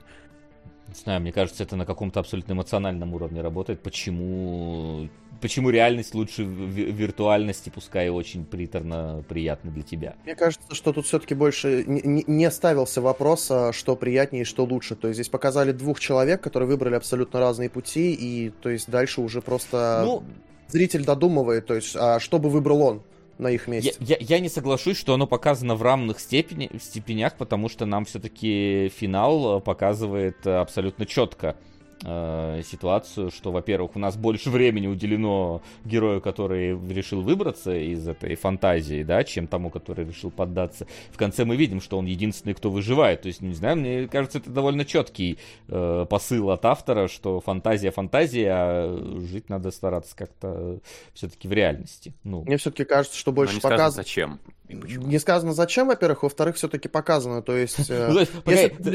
Не 0.88 0.94
знаю, 0.94 1.20
мне 1.20 1.32
кажется, 1.32 1.64
это 1.64 1.76
на 1.76 1.86
каком-то 1.86 2.20
абсолютно 2.20 2.54
эмоциональном 2.54 3.14
уровне 3.14 3.42
работает. 3.42 3.82
Почему 3.82 5.10
почему 5.42 5.70
реальность 5.70 6.14
лучше 6.14 6.44
виртуальности, 6.44 7.72
пускай 7.74 8.10
очень 8.10 8.46
приторно 8.46 9.24
приятно 9.28 9.72
для 9.72 9.84
тебя. 9.84 10.16
Мне 10.24 10.36
кажется, 10.36 10.74
что 10.74 10.94
тут 10.94 11.06
все-таки 11.06 11.36
больше 11.36 11.84
не, 11.86 12.24
не 12.28 12.52
ставился 12.52 13.02
вопрос, 13.02 13.50
а 13.52 13.74
что 13.74 13.96
приятнее 13.96 14.42
и 14.42 14.46
что 14.46 14.64
лучше. 14.66 14.96
То 14.96 15.08
есть 15.08 15.18
здесь 15.18 15.30
показали 15.30 15.72
двух 15.72 16.00
человек, 16.00 16.42
которые 16.42 16.68
выбрали 16.68 16.96
абсолютно 16.96 17.40
разные 17.40 17.70
пути, 17.70 18.14
и 18.14 18.50
то 18.50 18.70
есть 18.70 18.90
дальше 18.90 19.22
уже 19.22 19.42
просто 19.42 20.04
ну... 20.06 20.24
зритель 20.68 21.06
додумывает, 21.06 21.66
то 21.66 21.76
есть, 21.76 21.96
а 21.96 22.20
что 22.20 22.40
бы 22.40 22.50
выбрал 22.50 22.82
он 22.82 23.04
на 23.38 23.50
их 23.52 23.68
месте. 23.68 23.94
Я, 24.00 24.16
я, 24.20 24.38
я 24.38 24.40
не 24.40 24.50
соглашусь, 24.50 24.98
что 24.98 25.14
оно 25.14 25.28
показано 25.28 25.76
в 25.76 25.82
равных 25.82 26.20
степени, 26.20 26.70
степенях, 26.82 27.36
потому 27.36 27.70
что 27.70 27.86
нам 27.86 28.06
все-таки 28.06 28.92
финал 28.96 29.60
показывает 29.60 30.46
абсолютно 30.48 31.06
четко 31.06 31.58
э, 32.04 32.62
ситуацию, 32.64 33.32
что, 33.32 33.52
во-первых, 33.52 33.96
у 33.96 34.00
нас 34.00 34.18
больше 34.18 34.50
времени 34.50 34.88
уделено 34.88 35.62
герою, 35.84 36.22
который 36.22 36.78
решил 36.92 37.22
выбраться 37.22 37.76
из 37.76 38.08
этой 38.08 38.36
фантазии, 38.36 39.04
да, 39.04 39.24
чем 39.24 39.48
тому, 39.48 39.70
который 39.70 40.06
решил 40.06 40.32
поддаться. 40.32 40.88
В 41.12 41.18
конце 41.18 41.46
мы 41.46 41.56
видим, 41.56 41.82
что 41.82 41.98
он 41.98 42.06
единственный, 42.06 42.54
кто 42.54 42.70
выживает. 42.70 43.22
То 43.22 43.28
есть, 43.28 43.42
не 43.42 43.54
знаю, 43.54 43.78
мне 43.78 44.08
кажется, 44.08 44.40
это 44.40 44.50
довольно 44.50 44.86
четкий 44.86 45.38
э, 45.68 46.06
посыл 46.10 46.52
от 46.52 46.66
автора, 46.66 47.08
что 47.08 47.40
фантазия 47.40 47.92
фантазия, 47.92 48.52
а 48.52 49.20
жить 49.22 49.50
надо 49.50 49.72
стараться 49.72 50.16
как-то 50.16 50.80
все-таки 51.14 51.48
в 51.48 51.54
реальности. 51.54 52.14
Ну. 52.24 52.44
Мне 52.44 52.58
все-таки 52.58 52.84
кажется, 52.84 53.18
что 53.18 53.32
больше 53.32 53.62
показано... 53.62 54.04
Зачем? 54.04 54.40
Не 54.68 55.20
сказано 55.20 55.54
зачем, 55.54 55.88
во-первых, 55.88 56.24
во-вторых, 56.24 56.56
все-таки 56.56 56.88
показано, 56.88 57.42
то 57.42 57.56
есть... 57.56 57.90
Э, 57.90 58.70
то 58.70 58.92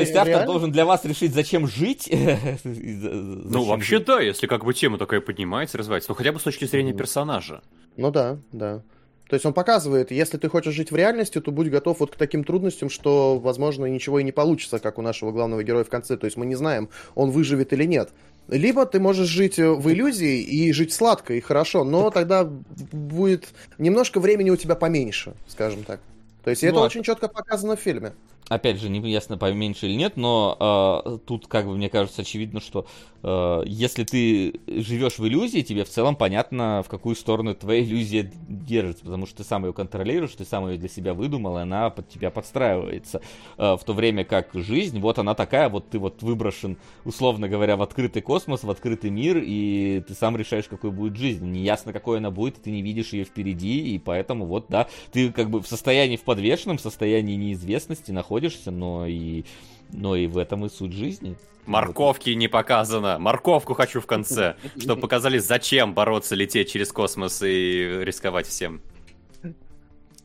есть 0.00 0.14
автор 0.14 0.46
должен 0.46 0.70
для 0.70 0.84
вас 0.84 1.04
решить, 1.04 1.34
зачем 1.34 1.66
жить? 1.66 2.10
Ну, 2.64 3.64
вообще 3.64 3.98
да, 4.00 4.20
если 4.20 4.46
как 4.46 4.64
бы 4.64 4.74
тема 4.74 4.98
такая 4.98 5.20
поднимается, 5.20 5.78
развивается, 5.78 6.10
но 6.10 6.14
хотя 6.14 6.32
бы 6.32 6.40
с 6.40 6.42
точки 6.42 6.64
зрения 6.64 6.92
персонажа. 6.92 7.62
Ну 7.96 8.10
да, 8.10 8.38
да. 8.52 8.82
То 9.28 9.34
есть 9.34 9.46
он 9.46 9.54
показывает, 9.54 10.10
если 10.10 10.36
ты 10.36 10.48
хочешь 10.48 10.74
жить 10.74 10.90
в 10.90 10.96
реальности, 10.96 11.40
то 11.40 11.50
будь 11.50 11.70
готов 11.70 12.00
вот 12.00 12.12
к 12.12 12.16
таким 12.16 12.44
трудностям, 12.44 12.90
что, 12.90 13.38
возможно, 13.38 13.86
ничего 13.86 14.20
и 14.20 14.24
не 14.24 14.32
получится, 14.32 14.78
как 14.78 14.98
у 14.98 15.02
нашего 15.02 15.32
главного 15.32 15.62
героя 15.62 15.84
в 15.84 15.88
конце. 15.88 16.16
То 16.16 16.26
есть 16.26 16.36
мы 16.36 16.44
не 16.44 16.54
знаем, 16.54 16.90
он 17.14 17.30
выживет 17.30 17.72
или 17.72 17.84
нет. 17.84 18.10
Либо 18.48 18.84
ты 18.84 19.00
можешь 19.00 19.28
жить 19.28 19.58
э, 19.58 19.70
в 19.70 19.90
иллюзии 19.90 20.42
и 20.42 20.72
жить 20.72 20.92
сладко 20.92 21.34
и 21.34 21.40
хорошо, 21.40 21.82
но 21.84 22.10
тогда 22.10 22.44
будет 22.44 23.48
немножко 23.78 24.20
времени 24.20 24.50
у 24.50 24.56
тебя 24.56 24.74
поменьше, 24.74 25.34
скажем 25.48 25.82
так. 25.84 26.00
То 26.44 26.50
есть 26.50 26.62
ну, 26.62 26.68
это 26.68 26.78
а... 26.80 26.82
очень 26.82 27.02
четко 27.02 27.28
показано 27.28 27.76
в 27.76 27.80
фильме 27.80 28.12
опять 28.48 28.80
же, 28.80 28.88
не 28.88 29.00
ясно, 29.10 29.38
поменьше 29.38 29.86
или 29.86 29.94
нет, 29.94 30.16
но 30.16 31.02
э, 31.06 31.18
тут, 31.26 31.46
как 31.46 31.66
бы, 31.66 31.76
мне 31.76 31.88
кажется, 31.88 32.22
очевидно, 32.22 32.60
что 32.60 32.86
э, 33.22 33.62
если 33.66 34.04
ты 34.04 34.60
живешь 34.66 35.18
в 35.18 35.26
иллюзии, 35.26 35.60
тебе 35.62 35.84
в 35.84 35.88
целом 35.88 36.16
понятно, 36.16 36.82
в 36.84 36.88
какую 36.88 37.16
сторону 37.16 37.54
твоя 37.54 37.82
иллюзия 37.82 38.30
держится, 38.48 39.04
потому 39.04 39.26
что 39.26 39.38
ты 39.38 39.44
сам 39.44 39.64
ее 39.64 39.72
контролируешь, 39.72 40.32
ты 40.32 40.44
сам 40.44 40.68
ее 40.68 40.78
для 40.78 40.88
себя 40.88 41.14
выдумал, 41.14 41.58
и 41.58 41.62
она 41.62 41.90
под 41.90 42.08
тебя 42.08 42.30
подстраивается. 42.30 43.22
Э, 43.56 43.76
в 43.80 43.84
то 43.84 43.92
время 43.92 44.24
как 44.24 44.50
жизнь, 44.52 45.00
вот 45.00 45.18
она 45.18 45.34
такая, 45.34 45.68
вот 45.68 45.88
ты 45.88 45.98
вот 45.98 46.22
выброшен, 46.22 46.76
условно 47.04 47.48
говоря, 47.48 47.76
в 47.76 47.82
открытый 47.82 48.22
космос, 48.22 48.62
в 48.62 48.70
открытый 48.70 49.10
мир, 49.10 49.42
и 49.42 50.02
ты 50.06 50.14
сам 50.14 50.36
решаешь, 50.36 50.66
какой 50.68 50.90
будет 50.90 51.16
жизнь. 51.16 51.46
Неясно, 51.46 51.92
какой 51.92 52.18
она 52.18 52.30
будет, 52.30 52.56
ты 52.62 52.70
не 52.70 52.82
видишь 52.82 53.12
ее 53.12 53.24
впереди, 53.24 53.94
и 53.94 53.98
поэтому 53.98 54.44
вот, 54.46 54.66
да, 54.68 54.88
ты 55.12 55.32
как 55.32 55.48
бы 55.50 55.62
в 55.62 55.66
состоянии 55.66 56.16
в 56.16 56.22
подвешенном, 56.22 56.76
в 56.76 56.80
состоянии 56.80 57.36
неизвестности 57.36 58.10
находишься 58.10 58.33
находишься, 58.34 58.70
но 58.70 59.06
и, 59.06 59.44
но 59.92 60.16
и 60.16 60.26
в 60.26 60.38
этом 60.38 60.66
и 60.66 60.68
суть 60.68 60.92
жизни. 60.92 61.36
Морковки 61.66 62.30
не 62.30 62.48
показано. 62.48 63.18
Морковку 63.18 63.74
хочу 63.74 64.00
в 64.00 64.06
конце. 64.06 64.56
Чтобы 64.78 65.00
показали, 65.00 65.38
зачем 65.38 65.94
бороться, 65.94 66.34
лететь 66.34 66.70
через 66.70 66.92
космос 66.92 67.42
и 67.42 68.00
рисковать 68.02 68.46
всем. 68.46 68.80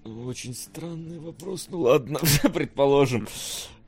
Очень 0.03 0.55
странный 0.55 1.19
вопрос. 1.19 1.67
Ну 1.69 1.81
ладно, 1.81 2.19
предположим. 2.53 3.27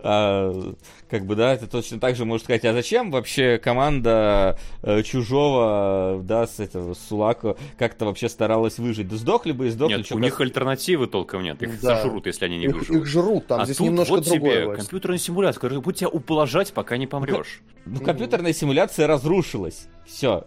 А, 0.03 0.73
как 1.09 1.25
бы, 1.25 1.35
да, 1.35 1.53
это 1.53 1.67
точно 1.67 1.99
так 1.99 2.15
же 2.15 2.25
может 2.25 2.45
сказать, 2.45 2.65
а 2.65 2.73
зачем 2.73 3.11
вообще 3.11 3.57
команда 3.57 4.57
э, 4.81 5.03
чужого, 5.03 6.21
да, 6.23 6.47
с 6.47 6.59
этого 6.59 6.93
Сулако 6.93 7.57
как-то 7.77 8.05
вообще 8.05 8.29
старалась 8.29 8.79
выжить? 8.79 9.07
Да 9.07 9.17
сдохли 9.17 9.51
бы 9.51 9.67
и 9.67 9.69
сдохли. 9.69 9.97
Нет, 9.97 10.11
у 10.11 10.19
них 10.19 10.39
альтернативы 10.39 11.07
толком 11.07 11.43
нет, 11.43 11.61
их 11.61 11.79
да. 11.81 12.01
сожрут, 12.01 12.25
если 12.25 12.45
они 12.45 12.57
не 12.57 12.65
их, 12.65 12.75
выживут. 12.75 13.01
Их 13.01 13.07
жрут, 13.07 13.47
там 13.47 13.61
а 13.61 13.65
здесь 13.65 13.77
тут 13.77 13.87
немножко 13.87 14.11
вот 14.11 14.25
другое. 14.25 14.65
тебе 14.65 14.75
компьютерный 14.75 15.19
симулятор, 15.19 15.61
который 15.61 15.81
будет 15.81 15.97
тебя 15.97 16.09
ублажать, 16.09 16.73
пока 16.73 16.97
не 16.97 17.07
помрешь. 17.07 17.61
Ну 17.85 17.99
компьютерная 17.99 18.53
симуляция 18.53 19.07
разрушилась. 19.07 19.87
Все. 20.05 20.43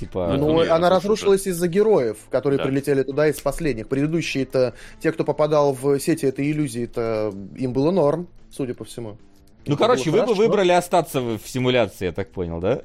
Типа... 0.00 0.34
Ну, 0.36 0.52
Ну, 0.54 0.60
это 0.60 0.74
она 0.74 0.88
разрушилась 0.90 1.46
из-за 1.46 1.68
героев, 1.68 2.16
которые 2.30 2.58
Да. 2.58 2.64
прилетели 2.64 3.02
туда 3.02 3.28
из 3.28 3.38
последних. 3.40 3.86
Предыдущие-то, 3.88 4.74
те, 5.00 5.12
кто 5.12 5.24
попадал 5.24 5.72
в 5.74 5.98
сети 6.00 6.24
этой 6.26 6.50
иллюзии-то, 6.50 7.32
им 7.56 7.72
было 7.72 7.90
норм, 7.90 8.26
судя 8.50 8.74
по 8.74 8.84
всему. 8.84 9.18
Ну, 9.66 9.72
Им 9.74 9.76
короче, 9.78 10.10
вы 10.10 10.20
бы 10.20 10.24
хорошо. 10.24 10.42
выбрали 10.42 10.72
остаться 10.72 11.20
в 11.20 11.40
симуляции, 11.44 12.06
я 12.06 12.12
так 12.12 12.30
понял, 12.30 12.60
да? 12.60 12.80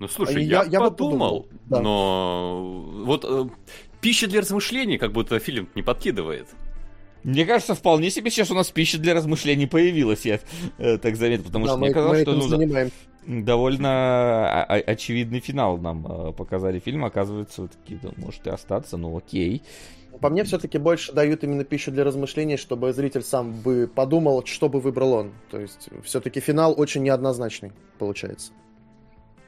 Ну, 0.00 0.08
слушай, 0.08 0.42
Я- 0.44 0.64
я, 0.64 0.70
я 0.70 0.80
бы 0.80 0.90
подумал, 0.90 1.42
подумал, 1.42 1.48
да. 1.70 1.80
но 1.80 2.84
вот 3.04 3.24
э, 3.24 3.44
пища 4.00 4.26
для 4.26 4.40
размышлений 4.40 4.98
как 4.98 5.12
будто 5.12 5.38
фильм 5.38 5.68
не 5.74 5.82
подкидывает. 5.82 6.48
Мне 7.22 7.46
кажется, 7.46 7.74
вполне 7.74 8.10
себе 8.10 8.30
сейчас 8.30 8.50
у 8.50 8.54
нас 8.54 8.70
пища 8.70 8.98
для 8.98 9.14
размышлений 9.14 9.66
появилась, 9.66 10.26
я 10.26 10.38
э, 10.78 10.98
так 10.98 11.16
заметил, 11.16 11.44
потому 11.44 11.64
Да, 11.64 11.70
что 11.72 11.78
мы, 11.78 11.86
мне 11.86 11.94
казалось, 11.94 12.18
мы 12.18 12.22
что 12.24 12.30
этим 12.32 12.40
ну, 12.40 12.48
занимаемся. 12.48 12.94
Довольно 13.26 14.64
очевидный 14.64 15.40
финал 15.40 15.78
нам 15.78 16.06
э, 16.06 16.32
показали 16.32 16.78
фильм, 16.78 17.04
оказывается, 17.04 17.62
вот 17.62 17.72
такие, 17.72 18.00
да, 18.02 18.10
и 18.44 18.48
остаться, 18.48 18.96
ну 18.96 19.16
окей. 19.16 19.62
По 20.20 20.30
мне, 20.30 20.44
все-таки 20.44 20.78
больше 20.78 21.12
дают 21.12 21.44
именно 21.44 21.64
пищу 21.64 21.90
для 21.90 22.04
размышлений, 22.04 22.56
чтобы 22.56 22.92
зритель 22.92 23.22
сам 23.22 23.52
бы 23.52 23.90
подумал, 23.92 24.44
что 24.46 24.68
бы 24.68 24.80
выбрал 24.80 25.12
он. 25.12 25.32
То 25.50 25.60
есть, 25.60 25.90
все-таки 26.04 26.40
финал 26.40 26.74
очень 26.76 27.02
неоднозначный, 27.02 27.72
получается. 27.98 28.52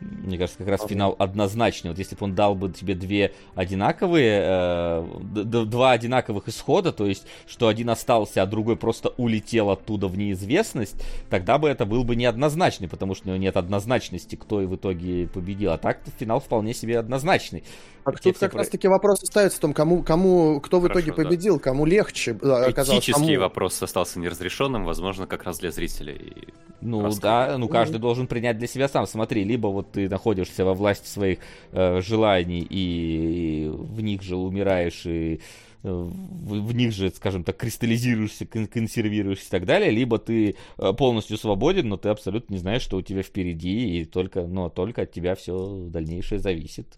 Мне 0.01 0.39
кажется, 0.39 0.59
как 0.59 0.69
раз 0.69 0.83
финал 0.87 1.17
однозначный. 1.19 1.91
Вот 1.91 1.99
если 1.99 2.15
бы 2.15 2.25
он 2.25 2.35
дал 2.35 2.55
бы 2.55 2.71
тебе 2.71 2.95
две 2.95 3.33
одинаковые, 3.55 4.43
э, 4.45 5.07
два 5.45 5.93
одинаковых 5.93 6.49
исхода, 6.49 6.93
то 6.93 7.07
есть, 7.07 7.27
что 7.47 7.67
один 7.69 7.91
остался, 7.91 8.43
а 8.43 8.47
другой 8.47 8.77
просто 8.77 9.09
улетел 9.17 9.71
оттуда 9.71 10.07
в 10.07 10.17
неизвестность, 10.17 10.97
тогда 11.31 11.59
бы 11.59 11.69
это 11.69 11.85
был 11.85 12.05
бы 12.05 12.15
неоднозначный, 12.15 12.89
потому 12.89 13.15
что 13.15 13.27
у 13.27 13.29
него 13.31 13.39
нет 13.39 13.57
однозначности, 13.57 14.37
кто 14.37 14.63
и 14.63 14.67
в 14.67 14.77
итоге 14.77 15.27
победил. 15.27 15.73
А 15.73 15.79
так 15.79 16.01
финал 16.19 16.41
вполне 16.41 16.75
себе 16.75 16.99
однозначный. 16.99 17.65
Так 18.13 18.21
тут 18.23 18.39
как 18.39 18.51
про- 18.53 18.59
раз-таки 18.59 18.89
вопрос 18.89 19.21
ставится 19.23 19.59
в 19.59 19.61
том, 19.61 19.73
кому, 19.73 20.03
кому, 20.03 20.61
кто 20.61 20.79
в 20.79 20.83
Хорошо, 20.83 21.01
итоге 21.01 21.13
да. 21.17 21.23
победил, 21.25 21.59
кому 21.59 21.85
легче 21.87 22.39
э, 22.41 22.51
оказалось. 22.51 23.01
Этический 23.03 23.35
кому- 23.35 23.41
вопрос 23.41 23.83
остался 23.83 24.19
неразрешенным, 24.21 24.85
возможно, 24.85 25.27
как 25.27 25.45
раз 25.45 25.59
для 25.59 25.71
зрителей. 25.71 26.49
Ну 26.81 27.03
Раскрыть. 27.03 27.23
да, 27.23 27.59
ну 27.59 27.69
каждый 27.69 27.99
должен 27.99 28.27
принять 28.27 28.59
для 28.59 28.67
себя 28.69 28.89
сам. 28.89 29.07
Смотри, 29.07 29.45
либо 29.45 29.67
вот 29.69 29.93
ты 29.93 30.09
находишься 30.09 30.65
во 30.65 30.75
власти 30.75 31.09
своих 31.09 31.39
э, 31.73 32.01
желаний 32.01 32.67
и 32.69 33.69
в 33.73 34.01
них 34.01 34.23
же 34.23 34.37
умираешь 34.37 35.05
и 35.07 35.41
э, 35.83 35.89
в, 35.91 36.73
них 36.75 36.93
же, 36.93 37.11
скажем 37.11 37.43
так, 37.43 37.57
кристаллизируешься, 37.57 38.47
кон- 38.47 38.67
консервируешься 38.69 39.47
и 39.47 39.51
так 39.51 39.65
далее, 39.67 39.91
либо 39.91 40.19
ты 40.19 40.55
э, 40.79 40.93
полностью 40.93 41.37
свободен, 41.37 41.89
но 41.89 41.97
ты 41.97 42.11
абсолютно 42.11 42.55
не 42.55 42.61
знаешь, 42.61 42.83
что 42.83 42.97
у 42.97 43.03
тебя 43.03 43.23
впереди, 43.23 44.01
и 44.01 44.05
только, 44.05 44.43
но 44.43 44.69
только 44.69 45.03
от 45.03 45.11
тебя 45.13 45.35
все 45.35 45.87
дальнейшее 45.89 46.39
зависит. 46.39 46.97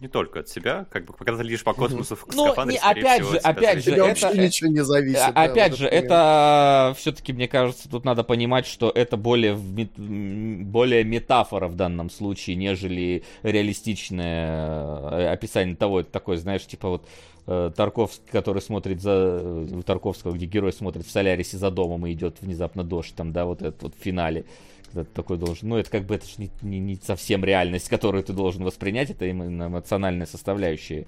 Не 0.00 0.08
только 0.08 0.40
от 0.40 0.48
себя, 0.48 0.86
как 0.90 1.04
бы 1.04 1.12
когда 1.12 1.36
ты 1.36 1.42
лишь 1.42 1.62
по 1.62 1.74
космосу 1.74 2.16
в 2.16 2.26
Ну, 2.34 2.44
скафандре, 2.46 2.74
не, 2.76 2.80
скорее 2.80 3.00
опять 3.02 3.20
всего, 3.20 3.32
же, 3.32 3.38
опять 3.38 3.84
же, 3.84 3.90
это- 3.92 4.38
ничего 4.38 4.70
не 4.70 4.82
зависит. 4.82 5.18
Да, 5.18 5.32
в 5.32 5.50
Опять 5.50 5.76
же, 5.76 5.86
это 5.86 6.94
все-таки, 6.96 7.32
мне 7.34 7.48
кажется, 7.48 7.88
тут 7.90 8.04
надо 8.06 8.24
понимать, 8.24 8.66
что 8.66 8.90
это 8.90 9.18
более, 9.18 9.54
более 9.56 11.04
метафора 11.04 11.68
в 11.68 11.74
данном 11.76 12.08
случае, 12.08 12.56
нежели 12.56 13.24
реалистичное 13.42 15.10
э, 15.10 15.32
описание 15.32 15.76
того. 15.76 16.00
Это 16.00 16.10
такое, 16.10 16.36
знаешь, 16.38 16.66
типа 16.66 16.88
вот 16.88 17.06
э, 17.46 17.70
Тарковский, 17.76 18.24
который 18.30 18.62
смотрит 18.62 19.00
за... 19.02 19.40
э, 19.42 19.82
Тарковского, 19.84 20.32
где 20.32 20.46
герой 20.46 20.72
смотрит 20.72 21.06
в 21.06 21.10
Солярисе 21.10 21.56
за 21.56 21.70
домом 21.70 22.06
и 22.06 22.12
идет 22.12 22.36
внезапно 22.40 22.84
дождь, 22.84 23.14
там, 23.14 23.32
да, 23.32 23.44
вот 23.44 23.62
этот 23.62 23.82
вот 23.82 23.94
в 23.94 24.02
финале. 24.02 24.44
Когда 24.92 25.04
ты 25.04 25.14
такой 25.14 25.38
должен... 25.38 25.68
Ну, 25.68 25.76
это 25.76 25.88
как 25.88 26.04
бы 26.04 26.16
это 26.16 26.26
ж 26.26 26.38
не, 26.38 26.50
не- 26.62 26.80
не 26.80 26.96
совсем 26.96 27.44
реальность, 27.44 27.88
которую 27.88 28.24
ты 28.24 28.32
должен 28.32 28.64
воспринять, 28.64 29.10
это 29.10 29.24
именно 29.26 29.68
эмоциональная 29.68 30.26
составляющая, 30.26 31.06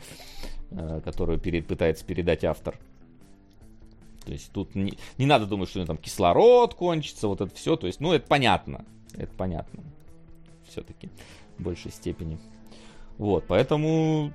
э, 0.70 1.00
которую 1.04 1.38
пере- 1.40 1.62
пытается 1.62 2.04
передать 2.04 2.44
автор. 2.44 2.78
То 4.24 4.32
есть 4.32 4.52
тут 4.52 4.74
не, 4.76 4.94
не 5.18 5.26
надо 5.26 5.46
думать, 5.46 5.68
что 5.68 5.78
у 5.78 5.82
него 5.82 5.88
там 5.88 5.96
кислород 5.96 6.74
кончится, 6.74 7.26
вот 7.26 7.40
это 7.40 7.52
все. 7.54 7.76
То 7.76 7.88
есть, 7.88 8.00
ну, 8.00 8.12
это 8.12 8.26
понятно. 8.26 8.84
Это 9.14 9.32
понятно. 9.36 9.82
Все-таки 10.68 11.10
в 11.58 11.62
большей 11.62 11.90
степени. 11.90 12.38
Вот, 13.18 13.44
поэтому, 13.48 14.32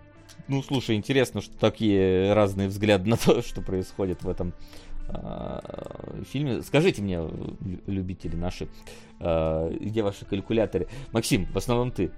ну, 0.47 0.61
слушай, 0.61 0.95
интересно, 0.95 1.41
что 1.41 1.57
такие 1.57 2.33
разные 2.33 2.67
взгляды 2.67 3.09
на 3.09 3.17
то, 3.17 3.41
что 3.45 3.61
происходит 3.61 4.23
в 4.23 4.29
этом 4.29 4.53
фильме. 6.30 6.62
Скажите 6.62 7.01
мне, 7.01 7.16
лю- 7.16 7.58
любители 7.88 8.36
наши, 8.36 8.68
а, 9.20 9.70
где 9.70 10.01
ваши 10.03 10.26
калькуляторы? 10.26 10.88
Максим, 11.12 11.45
в 11.45 11.58
основном 11.58 11.91
ты. 11.91 12.12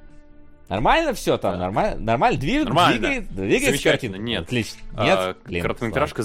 Нормально 0.70 1.14
все 1.14 1.38
там? 1.38 1.58
Нормально? 1.58 2.00
Нормально? 2.00 2.40
Двиг- 2.40 2.66
Нормально. 2.66 3.00
двигает- 3.00 3.28
двигается 3.36 3.84
картинка? 3.84 4.18
Нет. 4.20 4.44
Отлично. 4.44 4.80
Нет? 4.92 5.18
А, 5.20 5.36
Блин, 5.46 5.62
короткометражка... 5.64 6.24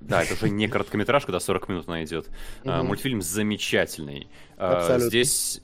Да, 0.00 0.22
это 0.22 0.34
уже 0.34 0.48
не 0.48 0.68
короткометражка, 0.68 1.32
да, 1.32 1.40
40 1.40 1.68
минут 1.68 1.88
она 1.88 2.04
идет. 2.04 2.28
А, 2.64 2.78
Мгм. 2.78 2.88
Мультфильм 2.88 3.20
замечательный. 3.22 4.28
А, 4.56 4.76
Абсолютно. 4.76 5.08
Здесь, 5.08 5.60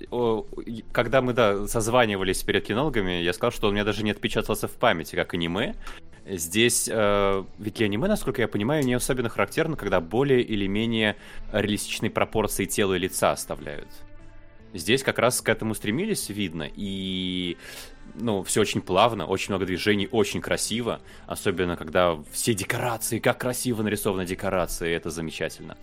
и- 0.66 0.84
когда 0.92 1.22
мы, 1.22 1.32
да, 1.32 1.66
созванивались 1.68 2.42
перед 2.42 2.64
кинологами, 2.66 3.22
я 3.22 3.32
сказал, 3.32 3.52
что 3.52 3.66
он 3.68 3.72
у 3.72 3.74
меня 3.74 3.84
даже 3.84 4.02
не 4.02 4.10
отпечатался 4.10 4.68
в 4.68 4.72
памяти, 4.72 5.14
как 5.16 5.34
аниме. 5.34 5.74
Здесь, 6.26 6.88
э, 6.90 7.44
ведь 7.58 7.74
для 7.74 7.86
аниме, 7.86 8.08
насколько 8.08 8.40
я 8.40 8.48
понимаю, 8.48 8.82
не 8.84 8.94
особенно 8.94 9.28
характерно, 9.28 9.76
когда 9.76 10.00
более 10.00 10.40
или 10.42 10.66
менее 10.66 11.16
реалистичные 11.52 12.10
пропорции 12.10 12.64
тела 12.64 12.94
и 12.94 12.98
лица 12.98 13.32
оставляют. 13.32 13.88
Здесь 14.74 15.04
как 15.04 15.20
раз 15.20 15.40
к 15.40 15.48
этому 15.48 15.74
стремились, 15.74 16.28
видно, 16.28 16.68
и 16.74 17.56
ну, 18.16 18.42
все 18.42 18.60
очень 18.60 18.82
плавно, 18.82 19.24
очень 19.24 19.50
много 19.50 19.66
движений, 19.66 20.08
очень 20.10 20.40
красиво, 20.40 21.00
особенно 21.26 21.76
когда 21.76 22.18
все 22.32 22.54
декорации, 22.54 23.20
как 23.20 23.38
красиво 23.38 23.82
нарисованы 23.82 24.26
декорации, 24.26 24.92
это 24.92 25.10
замечательно. 25.10 25.76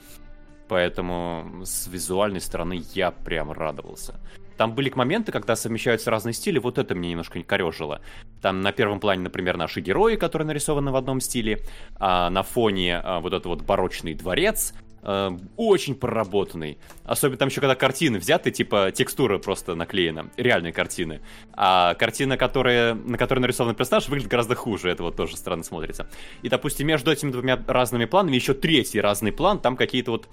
Поэтому 0.67 1.63
с 1.63 1.87
визуальной 1.87 2.41
стороны 2.41 2.83
я 2.93 3.11
прям 3.11 3.51
радовался. 3.51 4.19
Там 4.57 4.75
были 4.75 4.91
моменты, 4.93 5.31
когда 5.31 5.55
совмещаются 5.55 6.11
разные 6.11 6.33
стили, 6.33 6.59
вот 6.59 6.77
это 6.77 6.93
мне 6.93 7.11
немножко 7.11 7.37
не 7.37 7.43
корежило. 7.43 8.01
Там 8.41 8.61
на 8.61 8.71
первом 8.71 8.99
плане, 8.99 9.23
например, 9.23 9.57
наши 9.57 9.81
герои, 9.81 10.17
которые 10.17 10.47
нарисованы 10.47 10.91
в 10.91 10.95
одном 10.95 11.19
стиле, 11.19 11.61
а 11.95 12.29
на 12.29 12.43
фоне 12.43 12.97
а, 12.97 13.19
вот 13.21 13.33
этот 13.33 13.47
вот 13.47 13.61
барочный 13.63 14.13
дворец, 14.13 14.73
э, 15.03 15.31
очень 15.57 15.95
проработанный. 15.95 16.77
Особенно 17.03 17.37
там 17.37 17.49
еще 17.49 17.61
когда 17.61 17.75
картины 17.75 18.19
взяты, 18.19 18.51
типа 18.51 18.91
текстура 18.91 19.37
просто 19.37 19.75
наклеена, 19.75 20.29
реальные 20.37 20.73
картины. 20.73 21.21
А 21.53 21.93
картина, 21.95 22.37
которая, 22.37 22.93
на 22.93 23.17
которой 23.17 23.39
нарисован 23.39 23.75
персонаж, 23.75 24.07
выглядит 24.07 24.29
гораздо 24.29 24.55
хуже, 24.55 24.89
это 24.89 25.03
вот 25.03 25.15
тоже 25.15 25.37
странно 25.37 25.63
смотрится. 25.63 26.07
И, 26.41 26.49
допустим, 26.49 26.87
между 26.87 27.11
этими 27.11 27.31
двумя 27.31 27.61
разными 27.67 28.05
планами 28.05 28.35
еще 28.35 28.53
третий 28.53 29.01
разный 29.01 29.31
план, 29.31 29.59
там 29.59 29.75
какие-то 29.75 30.11
вот 30.11 30.27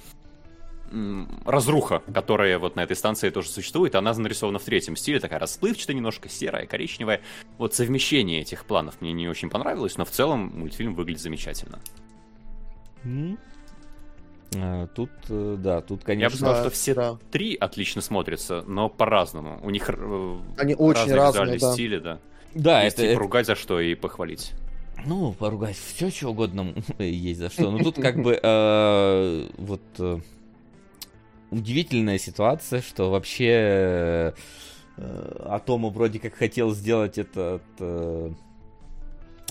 разруха, 1.45 2.03
которая 2.13 2.59
вот 2.59 2.77
на 2.77 2.81
этой 2.81 2.97
станции 2.97 3.31
тоже 3.31 3.49
существует, 3.49 3.95
она 3.95 4.13
нарисована 4.15 4.59
в 4.59 4.65
третьем 4.65 4.97
стиле, 4.97 5.21
такая 5.21 5.39
расплывчатая, 5.39 5.95
немножко 5.95 6.29
серая, 6.29 6.67
коричневая. 6.67 7.21
Вот 7.59 7.75
совмещение 7.75 8.41
этих 8.41 8.65
планов 8.65 9.01
мне 9.01 9.13
не 9.13 9.29
очень 9.29 9.51
понравилось, 9.51 9.99
но 9.99 10.05
в 10.05 10.11
целом 10.11 10.51
мультфильм 10.55 10.95
выглядит 10.95 11.21
замечательно. 11.21 11.79
А, 14.57 14.87
Тут, 14.89 15.11
э, 15.29 15.57
да, 15.59 15.81
тут, 15.83 16.01
Я 16.01 16.05
бы 16.05 16.05
конечно... 16.07 16.37
сказал, 16.39 16.61
что 16.63 16.71
все 16.71 16.95
да. 16.95 17.19
три 17.31 17.55
отлично 17.55 18.01
смотрятся, 18.01 18.65
но 18.67 18.89
по-разному. 18.89 19.61
У 19.63 19.71
них 19.71 19.89
э, 19.91 20.39
Они 20.57 20.75
очень 20.75 21.13
разные, 21.13 21.29
визуальные 21.33 21.59
да. 21.59 21.73
стили, 21.73 21.99
да. 21.99 22.19
Да, 22.55 22.83
Есть 22.83 22.97
это, 22.97 23.05
и 23.05 23.09
это- 23.11 23.17
поругать 23.17 23.47
за 23.47 23.55
что, 23.55 23.79
и 23.81 23.95
похвалить. 23.95 24.53
Ну, 25.07 25.33
поругать 25.33 25.77
все, 25.77 26.11
что 26.11 26.29
угодно 26.31 26.75
есть 26.99 27.41
за 27.41 27.51
что. 27.51 27.71
Но 27.71 27.79
тут 27.79 27.97
как 27.97 28.17
бы 28.23 28.39
э, 28.43 29.49
вот 29.59 29.83
э, 29.99 30.19
удивительная 31.51 32.19
ситуация, 32.19 32.81
что 32.81 33.11
вообще 33.11 33.47
э, 33.51 34.33
Атому 35.45 35.91
вроде 35.91 36.19
как 36.19 36.35
хотел 36.35 36.75
сделать 36.75 37.19
этот... 37.19 37.63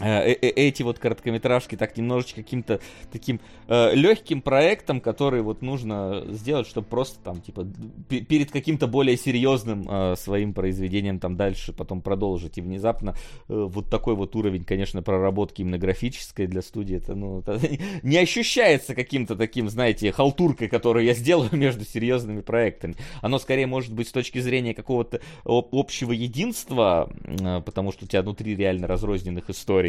э, 0.02 0.32
э, 0.32 0.38
э, 0.42 0.48
эти 0.50 0.84
вот 0.84 1.00
короткометражки 1.00 1.76
так 1.76 1.98
немножечко 1.98 2.44
каким-то 2.44 2.80
таким 3.12 3.40
легким 3.68 4.42
проектом, 4.42 5.02
который 5.02 5.42
вот 5.42 5.62
нужно 5.62 6.24
сделать, 6.30 6.68
чтобы 6.68 6.88
просто 6.88 7.20
там 7.20 7.42
типа 7.42 7.68
перед 8.08 8.52
каким-то 8.52 8.88
более 8.88 9.18
серьезным 9.18 9.86
э, 9.90 10.16
своим 10.16 10.54
произведением 10.54 11.20
там 11.20 11.36
дальше 11.36 11.74
потом 11.74 12.02
продолжить. 12.02 12.58
И 12.58 12.62
внезапно 12.62 13.16
э, 13.50 13.68
вот 13.70 13.90
такой 13.90 14.16
вот 14.16 14.36
уровень, 14.36 14.64
конечно, 14.64 15.02
проработки 15.02 15.62
именно 15.62 15.78
графической 15.78 16.48
для 16.48 16.62
студии, 16.62 16.98
это, 16.98 17.16
ну, 17.16 17.40
это 17.40 17.60
не 18.04 18.18
ощущается 18.18 18.96
каким-то 18.96 19.36
таким, 19.36 19.70
знаете, 19.70 20.12
халтуркой, 20.12 20.68
которую 20.68 21.06
я 21.06 21.14
сделаю 21.14 21.50
между 21.56 21.86
серьезными 21.86 22.42
проектами. 22.42 22.96
Оно 23.22 23.40
скорее 23.40 23.68
может 23.68 23.94
быть 23.94 24.08
с 24.08 24.12
точки 24.12 24.40
зрения 24.40 24.74
какого-то 24.74 25.22
об- 25.44 25.70
общего 25.72 26.12
единства, 26.12 27.10
э, 27.24 27.62
потому 27.66 27.92
что 27.92 28.06
у 28.06 28.08
тебя 28.08 28.22
внутри 28.22 28.56
реально 28.56 28.88
разрозненных 28.88 29.50
историй 29.50 29.87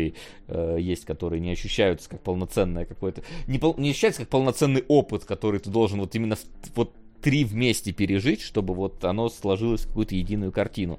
э, 0.49 0.77
есть, 0.81 1.05
которые 1.05 1.41
не 1.41 1.53
ощущаются 1.53 2.11
как 2.11 2.21
полноценное 2.23 2.85
какое-то, 2.85 3.23
не, 3.47 3.59
пол- 3.59 3.75
не 3.79 3.91
ощущается 3.91 4.23
как 4.23 4.29
полноценный 4.29 4.85
опыт, 4.89 5.25
который 5.25 5.61
ты 5.61 5.71
должен 5.71 6.01
вот 6.01 6.15
именно 6.15 6.37
вот 6.75 6.95
три 7.23 7.45
вместе 7.45 7.93
пережить, 7.93 8.41
чтобы 8.41 8.75
вот 8.75 9.05
оно 9.05 9.29
сложилось 9.29 9.83
в 9.83 9.89
какую-то 9.89 10.15
единую 10.15 10.53
картину. 10.53 10.99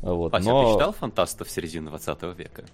Вот. 0.00 0.32
Вася, 0.32 0.48
Но... 0.48 0.64
ты 0.64 0.74
читал 0.74 0.92
фантастов 0.92 1.50
середины 1.50 1.90
20 1.90 2.22
века? 2.38 2.64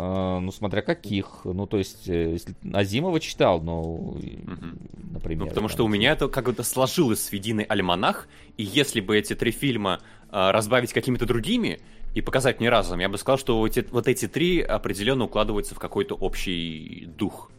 А, 0.00 0.38
ну, 0.38 0.52
смотря 0.52 0.80
каких. 0.82 1.40
Ну, 1.44 1.66
то 1.66 1.76
есть, 1.76 2.08
э, 2.08 2.32
если 2.32 2.54
Азимова 2.72 3.18
читал, 3.18 3.60
но, 3.60 3.82
Мгм. 3.82 4.78
например. 5.12 5.44
Ну, 5.44 5.48
потому 5.48 5.66
да. 5.66 5.74
что 5.74 5.84
у 5.84 5.88
меня 5.88 6.12
это 6.12 6.28
как 6.28 6.54
бы 6.54 6.62
сложилось 6.62 7.28
в 7.28 7.32
единый 7.32 7.64
альманах, 7.64 8.28
и 8.56 8.62
если 8.62 9.00
бы 9.00 9.18
эти 9.18 9.34
три 9.34 9.50
фильма 9.50 10.00
а, 10.30 10.52
разбавить 10.52 10.92
какими-то 10.92 11.26
другими 11.26 11.80
и 12.14 12.20
показать 12.20 12.60
мне 12.60 12.68
разом, 12.68 12.98
я 12.98 13.08
бы 13.08 13.18
сказал, 13.18 13.38
что 13.38 13.58
вот 13.58 13.76
эти, 13.76 13.88
вот 13.90 14.08
эти 14.08 14.28
три 14.28 14.60
определенно 14.60 15.24
укладываются 15.24 15.74
в 15.74 15.78
какой-то 15.78 16.14
общий 16.14 17.06
дух. 17.06 17.50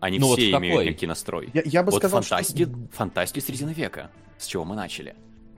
Они 0.00 0.18
Ну, 0.18 0.28
вот 0.28 0.38
все 0.38 0.56
в 0.56 0.58
имеют 0.58 0.84
некий 0.84 1.06
настрой. 1.06 1.50
Я, 1.52 1.62
я 1.64 1.82
бы 1.82 1.90
вот 1.90 1.98
сказал, 1.98 2.22
фантастики, 2.22 2.64
что... 2.64 2.74
фантастики 2.92 3.40
Средины 3.40 3.70
века, 3.70 4.10
с 4.38 4.46
чего 4.46 4.64
мы 4.64 4.76
начали. 4.76 5.16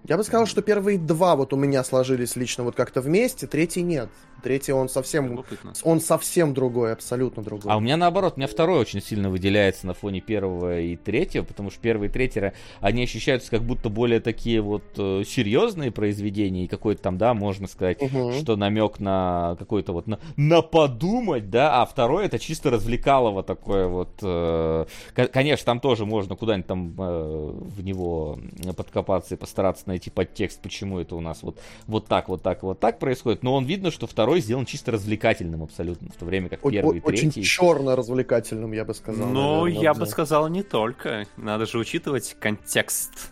Я 0.09 0.17
бы 0.17 0.25
сказал, 0.25 0.47
что 0.47 0.63
первые 0.63 0.99
два 0.99 1.37
вот 1.37 1.53
у 1.53 1.57
меня 1.57 1.85
сложились 1.85 2.35
лично 2.35 2.65
вот 2.65 2.75
как-то 2.75 3.01
вместе, 3.01 3.47
третий 3.47 3.83
нет. 3.83 4.09
Третий 4.43 4.73
он 4.73 4.89
совсем... 4.89 5.29
Любопытно. 5.31 5.73
Он 5.85 6.01
совсем 6.01 6.55
другой, 6.55 6.93
абсолютно 6.93 7.43
другой. 7.43 7.71
А 7.73 7.77
у 7.77 7.81
меня 7.81 7.97
наоборот, 7.97 8.35
у 8.37 8.41
меня 8.41 8.49
второй 8.49 8.79
очень 8.79 9.01
сильно 9.03 9.31
выделяется 9.31 9.87
на 9.87 9.95
фоне 9.95 10.21
первого 10.21 10.81
и 10.81 10.97
третьего, 10.97 11.45
потому 11.45 11.71
что 11.71 11.81
первый 11.81 12.09
и 12.09 12.11
третий, 12.11 12.53
они 12.81 13.03
ощущаются 13.05 13.51
как 13.51 13.63
будто 13.63 13.89
более 13.89 14.21
такие 14.21 14.61
вот 14.61 14.83
э, 14.97 15.23
серьезные 15.27 15.91
произведения, 15.91 16.65
и 16.65 16.69
какой-то 16.69 17.03
там, 17.03 17.19
да, 17.19 17.35
можно 17.35 17.67
сказать, 17.69 18.01
Мгм. 18.03 18.33
что 18.35 18.57
намек 18.57 18.99
на 19.01 19.57
какой-то 19.59 19.93
вот 19.93 20.07
на, 20.07 20.19
на 20.37 20.63
подумать, 20.63 21.51
да, 21.51 21.81
а 21.83 21.87
второй 21.87 22.27
это 22.27 22.39
чисто 22.39 22.71
развлекалово 22.71 23.43
такое 23.43 23.87
вот. 23.87 24.11
э, 24.23 24.87
ко- 25.15 25.29
конечно, 25.29 25.65
там 25.67 25.81
тоже 25.81 26.07
можно 26.07 26.37
куда-нибудь 26.37 26.67
там 26.67 26.95
э, 26.99 27.51
в 27.53 27.85
него 27.85 28.39
подкопаться 28.77 29.35
и 29.35 29.39
постараться 29.39 29.85
найти 29.87 30.11
подтекст, 30.11 30.61
почему 30.61 30.99
это 30.99 31.17
у 31.17 31.21
нас 31.21 31.43
вот 31.43 31.59
вот 31.87 32.07
так, 32.07 32.29
вот 32.29 32.43
так, 32.43 32.63
вот 32.63 32.81
так 32.81 32.99
происходит. 32.99 33.43
Но 33.43 33.55
он 33.55 33.65
видно, 33.65 33.91
что 33.91 34.07
второй 34.07 34.32
сделан 34.41 34.67
чисто 34.67 34.93
развлекательным 34.93 35.63
абсолютно, 35.63 36.09
в 36.11 36.17
то 36.17 36.25
время 36.25 36.49
как 36.49 36.61
первый 36.63 36.99
и 36.99 37.03
Очень 37.03 37.33
третий. 37.33 37.45
черно 37.45 37.97
развлекательным, 37.97 38.73
я 38.73 38.85
бы 38.85 38.95
сказал. 38.95 39.29
Ну, 39.29 39.65
наверное, 39.65 39.83
я 39.83 39.95
бы 39.95 40.07
сказал, 40.07 40.49
не 40.49 40.63
только. 40.63 41.27
Надо 41.37 41.67
же 41.67 41.79
учитывать 41.79 42.37
контекст. 42.41 43.31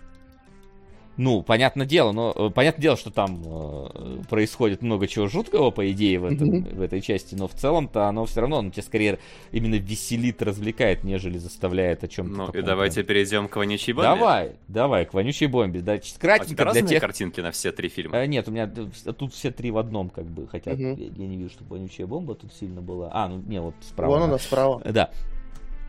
Ну, 1.22 1.42
понятное 1.42 1.84
дело, 1.86 2.12
но 2.12 2.32
э, 2.34 2.48
понятное 2.48 2.80
дело, 2.80 2.96
что 2.96 3.10
там 3.10 3.42
э, 3.44 4.22
происходит 4.30 4.80
много 4.80 5.06
чего 5.06 5.26
жуткого, 5.28 5.70
по 5.70 5.90
идее, 5.92 6.18
в, 6.18 6.24
этом, 6.24 6.48
Мгм. 6.48 6.64
в 6.76 6.80
этой 6.80 7.02
части, 7.02 7.34
но 7.34 7.46
в 7.46 7.52
целом-то 7.52 8.06
оно 8.06 8.24
все 8.24 8.40
равно, 8.40 8.62
ну, 8.62 8.70
тебя 8.70 8.82
скорее 8.82 9.18
именно 9.52 9.74
веселит, 9.74 10.40
развлекает, 10.40 11.04
нежели 11.04 11.36
заставляет 11.36 12.04
о 12.04 12.08
чем-то. 12.08 12.32
Ну 12.34 12.48
и 12.58 12.62
давайте 12.62 13.02
перейдем 13.02 13.48
к 13.48 13.56
вонючей 13.56 13.92
бомбе. 13.92 14.08
Давай, 14.08 14.52
давай, 14.66 15.04
к 15.04 15.12
вонючей 15.12 15.46
бомбе. 15.46 15.82
Да, 15.82 15.92
А 15.92 15.96
у 15.96 15.98
тебя 15.98 16.18
кратенько 16.20 16.54
для 16.54 16.64
разные 16.64 16.86
тех... 16.86 17.00
картинки 17.02 17.40
на 17.40 17.50
все 17.50 17.70
три 17.70 17.90
фильма? 17.90 18.16
Э, 18.16 18.26
нет, 18.26 18.48
у 18.48 18.50
меня 18.50 18.66
в- 18.66 19.12
тут 19.12 19.34
все 19.34 19.50
три 19.50 19.70
в 19.70 19.76
одном, 19.76 20.08
как 20.08 20.24
бы, 20.24 20.48
хотя 20.48 20.70
Мгм. 20.72 20.94
я, 20.94 21.04
я 21.06 21.26
не 21.26 21.36
вижу, 21.36 21.50
что 21.50 21.64
вонючая 21.64 22.06
бомба 22.06 22.34
тут 22.34 22.54
сильно 22.54 22.80
была. 22.80 23.10
А, 23.12 23.28
ну, 23.28 23.42
не, 23.46 23.60
вот 23.60 23.74
справа. 23.82 24.10
Вон 24.12 24.22
она. 24.22 24.26
она 24.32 24.38
справа. 24.38 24.80
Да. 24.90 25.10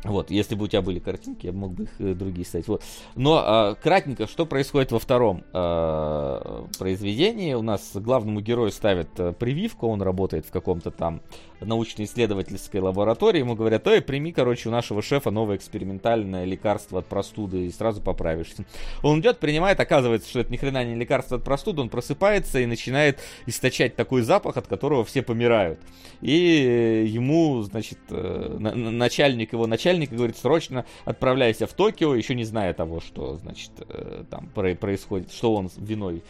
Вот, 0.04 0.32
если 0.32 0.56
бы 0.56 0.66
у 0.66 0.68
тебя 0.68 0.82
были 0.82 1.00
картинки, 1.00 1.46
я 1.46 1.52
мог 1.52 1.74
бы 1.74 1.84
их 1.84 1.90
э, 2.00 2.14
другие 2.14 2.46
ставить. 2.46 2.68
Вот. 2.68 2.84
Но 3.16 3.38
а, 3.38 3.76
кратенько, 3.76 4.28
что 4.28 4.48
происходит 4.48 4.92
во 4.92 5.00
втором 5.00 5.44
а, 5.54 6.66
произведении? 6.80 7.54
У 7.54 7.62
нас 7.62 7.92
главному 7.94 8.42
герою 8.42 8.72
ставят 8.72 9.10
а, 9.20 9.34
прививку, 9.34 9.88
он 9.88 10.02
работает 10.02 10.48
в 10.48 10.52
каком-то 10.52 10.90
там 10.90 11.22
научно-исследовательской 11.62 12.80
лаборатории, 12.80 13.40
ему 13.40 13.56
говорят, 13.56 13.88
ой, 13.88 14.02
прими, 14.02 14.32
короче, 14.32 14.70
у 14.70 14.72
нашего 14.72 15.02
шефа 15.02 15.32
новое 15.32 15.58
экспериментальное 15.58 16.46
лекарство 16.46 17.00
от 17.00 17.06
простуды 17.06 17.66
и 17.68 17.72
сразу 17.72 18.02
поправишься. 18.02 18.66
Он 19.04 19.20
идет, 19.20 19.40
принимает, 19.40 19.80
оказывается, 19.80 20.30
что 20.30 20.40
это 20.40 20.52
ни 20.52 20.58
хрена 20.58 20.84
не 20.84 20.96
лекарство 20.96 21.38
от 21.38 21.44
простуды, 21.44 21.82
он 21.82 21.90
просыпается 21.90 22.60
и 22.60 22.66
начинает 22.66 23.20
источать 23.46 23.96
такой 23.96 24.22
запах, 24.22 24.58
от 24.58 24.68
которого 24.68 25.06
все 25.06 25.22
помирают. 25.22 25.80
И 26.22 27.06
ему, 27.08 27.62
значит, 27.64 28.00
э, 28.10 28.58
на- 28.60 28.76
на- 28.76 28.92
начальник 28.92 29.54
его 29.54 29.68
начальника 29.68 30.16
говорит, 30.16 30.38
срочно 30.38 30.86
отправляйся 31.06 31.68
в 31.68 31.74
Токио, 31.74 32.16
еще 32.16 32.36
не 32.36 32.44
зная 32.44 32.74
того, 32.74 33.00
что, 33.00 33.38
значит, 33.38 33.72
э, 33.88 34.24
там 34.30 34.48
про- 34.54 34.76
происходит, 34.76 35.32
что 35.32 35.56
он 35.56 35.70
виной 35.78 36.24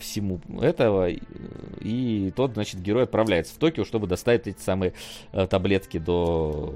всему 0.00 0.40
этого. 0.60 1.10
И- 1.10 2.32
тот, 2.34 2.52
значит, 2.54 2.82
герой 2.82 3.04
отправляется 3.04 3.54
в 3.54 3.58
Токио, 3.58 3.84
чтобы 3.84 4.06
доставить 4.06 4.46
эти 4.46 4.60
самые 4.60 4.92
э, 5.32 5.46
таблетки 5.46 5.98
до 5.98 6.74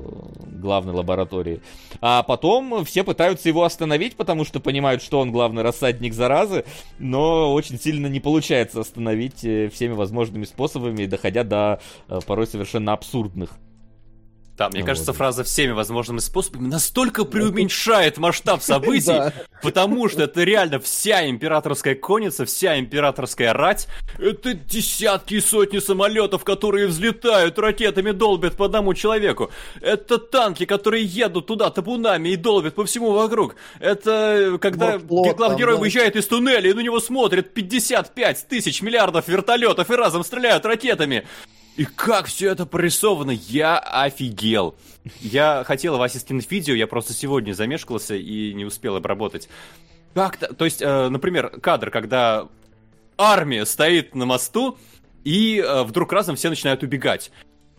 главной 0.60 0.94
лаборатории. 0.94 1.60
А 2.00 2.22
потом 2.22 2.84
все 2.84 3.04
пытаются 3.04 3.48
его 3.48 3.64
остановить, 3.64 4.16
потому 4.16 4.44
что 4.44 4.60
понимают, 4.60 5.02
что 5.02 5.20
он 5.20 5.32
главный 5.32 5.62
рассадник 5.62 6.14
заразы, 6.14 6.64
но 6.98 7.52
очень 7.52 7.78
сильно 7.78 8.06
не 8.06 8.20
получается 8.20 8.80
остановить 8.80 9.44
э, 9.44 9.68
всеми 9.68 9.92
возможными 9.92 10.44
способами, 10.44 11.06
доходя 11.06 11.44
до 11.44 11.80
э, 12.08 12.20
порой 12.26 12.46
совершенно 12.46 12.92
абсурдных. 12.92 13.50
Да, 14.60 14.68
мне 14.68 14.80
Ну 14.80 14.86
кажется, 14.88 15.12
вот. 15.12 15.16
фраза 15.16 15.42
всеми 15.42 15.72
возможными 15.72 16.18
способами 16.18 16.68
настолько 16.68 17.24
преуменьшает 17.24 18.18
масштаб 18.18 18.62
событий, 18.62 19.32
потому 19.62 20.06
что 20.10 20.24
это 20.24 20.42
реально 20.42 20.78
вся 20.80 21.26
императорская 21.30 21.94
конница, 21.94 22.44
вся 22.44 22.78
императорская 22.78 23.54
рать. 23.54 23.88
Это 24.18 24.52
десятки 24.52 25.36
и 25.36 25.40
сотни 25.40 25.78
самолетов, 25.78 26.44
которые 26.44 26.88
взлетают, 26.88 27.58
ракетами 27.58 28.10
долбят 28.10 28.56
по 28.58 28.66
одному 28.66 28.92
человеку. 28.92 29.50
Это 29.80 30.18
танки, 30.18 30.66
которые 30.66 31.06
едут 31.06 31.46
туда 31.46 31.70
табунами 31.70 32.28
и 32.28 32.36
долбят 32.36 32.74
по 32.74 32.84
всему 32.84 33.12
вокруг. 33.12 33.56
Это 33.78 34.58
когда 34.60 34.98
главный 34.98 35.56
герой 35.56 35.78
выезжает 35.78 36.16
из 36.16 36.26
туннеля, 36.26 36.68
и 36.68 36.74
на 36.74 36.80
него 36.80 37.00
смотрят 37.00 37.54
55 37.54 38.46
тысяч 38.46 38.82
миллиардов 38.82 39.26
вертолетов 39.26 39.90
и 39.90 39.94
разом 39.94 40.22
стреляют 40.22 40.66
ракетами. 40.66 41.26
И 41.76 41.84
как 41.84 42.26
все 42.26 42.50
это 42.50 42.66
прорисовано, 42.66 43.30
я 43.30 43.78
офигел. 43.78 44.74
Я 45.20 45.64
хотел 45.66 45.96
Васе 45.96 46.18
скинуть 46.18 46.50
видео, 46.50 46.74
я 46.74 46.86
просто 46.86 47.12
сегодня 47.12 47.52
замешкался 47.52 48.14
и 48.16 48.52
не 48.52 48.64
успел 48.64 48.96
обработать. 48.96 49.48
Как-то, 50.14 50.52
то 50.52 50.64
есть, 50.64 50.82
э, 50.82 51.08
например, 51.08 51.48
кадр, 51.60 51.90
когда 51.90 52.48
армия 53.16 53.64
стоит 53.64 54.14
на 54.14 54.26
мосту, 54.26 54.78
и 55.24 55.58
э, 55.58 55.82
вдруг 55.84 56.12
разом 56.12 56.36
все 56.36 56.48
начинают 56.48 56.82
убегать. 56.82 57.30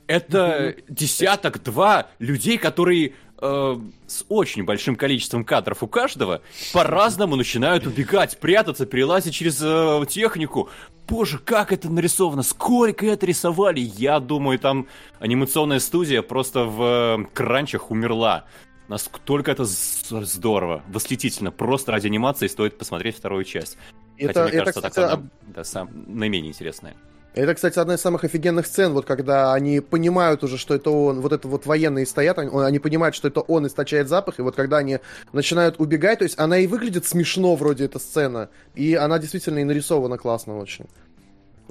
Это 0.07 0.75
десяток-два 0.89 2.07
людей, 2.19 2.57
которые 2.57 3.13
э, 3.41 3.79
с 4.07 4.25
очень 4.29 4.63
большим 4.63 4.95
количеством 4.95 5.43
кадров 5.45 5.83
у 5.83 5.87
каждого 5.87 6.41
по-разному 6.73 7.35
начинают 7.35 7.87
убегать, 7.87 8.37
прятаться, 8.39 8.85
перелазить 8.85 9.33
через 9.33 9.59
э, 9.61 10.05
технику. 10.09 10.69
Боже, 11.07 11.39
как 11.39 11.73
это 11.73 11.89
нарисовано, 11.89 12.41
сколько 12.43 13.05
это 13.05 13.25
рисовали. 13.25 13.79
Я 13.79 14.19
думаю, 14.19 14.59
там 14.59 14.87
анимационная 15.19 15.79
студия 15.79 16.21
просто 16.21 16.63
в 16.63 16.81
э, 16.81 17.25
кранчах 17.33 17.91
умерла. 17.91 18.45
Насколько 18.87 19.51
это 19.51 19.65
здорово, 19.65 20.83
восхитительно. 20.89 21.51
Просто 21.51 21.91
ради 21.91 22.07
анимации 22.07 22.47
стоит 22.47 22.77
посмотреть 22.77 23.15
вторую 23.17 23.43
часть. 23.45 23.77
Хотя, 24.17 24.29
Это, 24.29 24.41
мне 24.43 24.49
это, 24.49 24.57
кажется, 24.59 24.89
кстати, 24.89 24.95
так 24.95 25.05
она 25.05 25.13
од- 25.23 25.53
да, 25.55 25.63
сам, 25.63 25.89
наименее 26.07 26.49
интересная. 26.49 26.95
Это, 27.33 27.55
кстати, 27.55 27.79
одна 27.79 27.95
из 27.95 28.01
самых 28.01 28.23
офигенных 28.23 28.65
сцен, 28.65 28.93
вот 28.93 29.05
когда 29.05 29.53
они 29.53 29.79
понимают 29.79 30.43
уже, 30.43 30.57
что 30.57 30.75
это 30.75 30.89
он, 30.89 31.21
вот 31.21 31.31
это 31.31 31.47
вот 31.47 31.65
военные 31.65 32.05
стоят, 32.05 32.37
они, 32.37 32.49
они 32.53 32.79
понимают, 32.79 33.15
что 33.15 33.29
это 33.29 33.39
он 33.41 33.67
источает 33.67 34.09
запах, 34.09 34.39
и 34.39 34.41
вот 34.41 34.55
когда 34.55 34.77
они 34.77 34.99
начинают 35.31 35.79
убегать, 35.79 36.19
то 36.19 36.23
есть 36.23 36.37
она 36.37 36.57
и 36.57 36.67
выглядит 36.67 37.05
смешно 37.05 37.55
вроде 37.55 37.85
эта 37.85 37.99
сцена, 37.99 38.49
и 38.75 38.95
она 38.95 39.17
действительно 39.17 39.59
и 39.59 39.63
нарисована 39.63 40.17
классно 40.17 40.57
очень. 40.57 40.87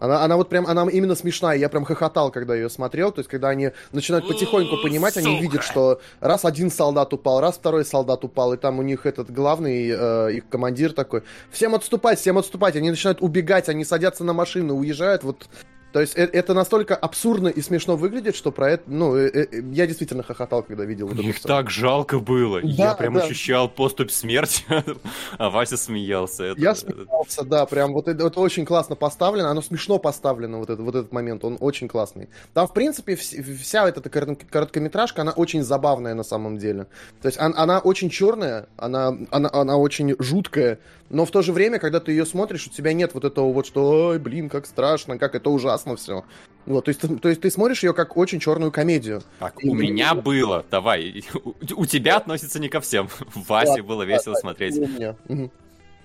Она, 0.01 0.25
она 0.25 0.37
вот 0.37 0.49
прям, 0.49 0.67
она 0.67 0.89
именно 0.91 1.15
смешная, 1.15 1.57
я 1.57 1.69
прям 1.69 1.85
хохотал, 1.85 2.31
когда 2.31 2.55
ее 2.55 2.71
смотрел, 2.71 3.13
то 3.13 3.21
есть 3.21 3.29
когда 3.29 3.51
они 3.51 3.71
начинают 3.93 4.27
потихоньку 4.27 4.79
понимать, 4.83 5.17
они 5.19 5.41
видят, 5.41 5.63
что 5.63 6.01
раз 6.21 6.45
один 6.45 6.71
солдат 6.71 7.13
упал, 7.13 7.41
раз 7.41 7.57
второй 7.57 7.85
солдат 7.85 8.25
упал, 8.25 8.55
и 8.55 8.57
там 8.57 8.79
у 8.79 8.83
них 8.83 9.05
этот 9.05 9.31
главный, 9.31 9.91
э, 9.91 10.33
их 10.33 10.49
командир 10.49 10.93
такой, 10.93 11.23
всем 11.51 11.75
отступать, 11.75 12.19
всем 12.19 12.39
отступать, 12.39 12.77
они 12.77 12.91
начинают 12.91 13.21
убегать, 13.21 13.69
они 13.69 13.85
садятся 13.85 14.25
на 14.25 14.33
машину, 14.33 14.75
уезжают, 14.77 15.23
вот 15.23 15.49
то 15.93 16.01
есть 16.01 16.17
э- 16.17 16.29
это 16.33 16.55
настолько 16.55 16.95
абсурдно 16.97 17.49
и 17.49 17.61
смешно 17.63 17.97
выглядит, 17.97 18.37
что 18.37 18.53
про 18.53 18.71
это, 18.73 18.85
ну, 18.87 19.17
э- 19.17 19.31
э, 19.33 19.63
я 19.73 19.87
действительно 19.87 20.23
хохотал, 20.23 20.63
когда 20.63 20.85
видел 20.85 21.09
эту 21.11 21.23
Их 21.23 21.41
так 21.41 21.71
жалко 21.71 22.19
было. 22.21 22.61
Да, 22.63 22.69
я 22.69 22.95
прям 22.95 23.15
да. 23.15 23.25
ощущал 23.25 23.69
поступь 23.69 24.11
смерти, 24.11 24.65
а 25.39 25.51
Вася 25.51 25.77
смеялся. 25.77 26.45
Это- 26.45 26.61
Я 26.61 26.71
это- 26.73 26.81
смеялся, 26.81 27.43
да, 27.45 27.67
прям 27.67 27.93
вот 27.93 28.09
это, 28.09 28.27
это 28.27 28.41
очень 28.41 28.65
классно 28.65 28.95
поставлено, 28.97 29.51
оно 29.51 29.63
смешно 29.63 29.99
поставлено, 29.99 30.59
вот, 30.59 30.71
это, 30.71 30.83
вот 30.83 30.95
этот 30.95 31.13
момент, 31.13 31.45
он 31.45 31.57
очень 31.61 31.89
классный. 31.89 32.29
Там, 32.55 32.67
в 32.67 32.73
принципе, 32.73 33.15
вс- 33.15 33.43
вся 33.57 33.89
эта 33.89 34.01
корот- 34.09 34.45
короткометражка, 34.51 35.23
она 35.23 35.33
очень 35.33 35.63
забавная 35.63 36.15
на 36.15 36.23
самом 36.25 36.59
деле. 36.59 36.87
То 37.23 37.29
есть 37.29 37.41
он- 37.41 37.55
она 37.57 37.79
очень 37.81 38.11
черная, 38.11 38.67
она, 38.77 39.17
она, 39.31 39.51
она 39.53 39.77
очень 39.77 40.15
жуткая, 40.19 40.79
но 41.11 41.25
в 41.27 41.31
то 41.31 41.43
же 41.43 41.53
время, 41.53 41.79
когда 41.79 42.01
ты 42.01 42.13
ее 42.13 42.25
смотришь, 42.25 42.67
у 42.67 42.71
тебя 42.71 42.93
нет 42.93 43.13
вот 43.15 43.25
этого 43.25 43.53
вот, 43.53 43.67
что, 43.67 44.09
ой, 44.09 44.19
блин, 44.19 44.49
как 44.49 44.65
страшно, 44.67 45.19
как 45.19 45.35
это 45.35 45.51
ужасно 45.51 45.97
все. 45.97 46.25
Вот, 46.67 46.85
то 46.85 46.89
есть, 46.91 47.01
ты- 47.01 47.17
то 47.17 47.29
есть 47.29 47.41
ты 47.41 47.51
смотришь 47.51 47.83
ее 47.83 47.93
как 47.93 48.17
очень 48.17 48.39
черную 48.41 48.71
комедию. 48.73 49.23
Так, 49.41 49.63
И 49.63 49.69
у 49.69 49.75
мне- 49.75 49.91
меня 49.91 50.15
было. 50.15 50.65
Давай. 50.71 51.23
У, 51.45 51.53
у 51.83 51.87
тебя 51.87 52.17
относится 52.17 52.59
не 52.61 52.69
ко 52.69 52.81
всем. 52.81 53.09
Васе 53.35 53.83
было 53.83 54.05
весело 54.05 54.35
да, 54.37 54.41
смотреть. 54.41 54.77
не 54.77 54.85
у 54.85 54.89
меня. 54.89 55.17
Мгм. 55.29 55.51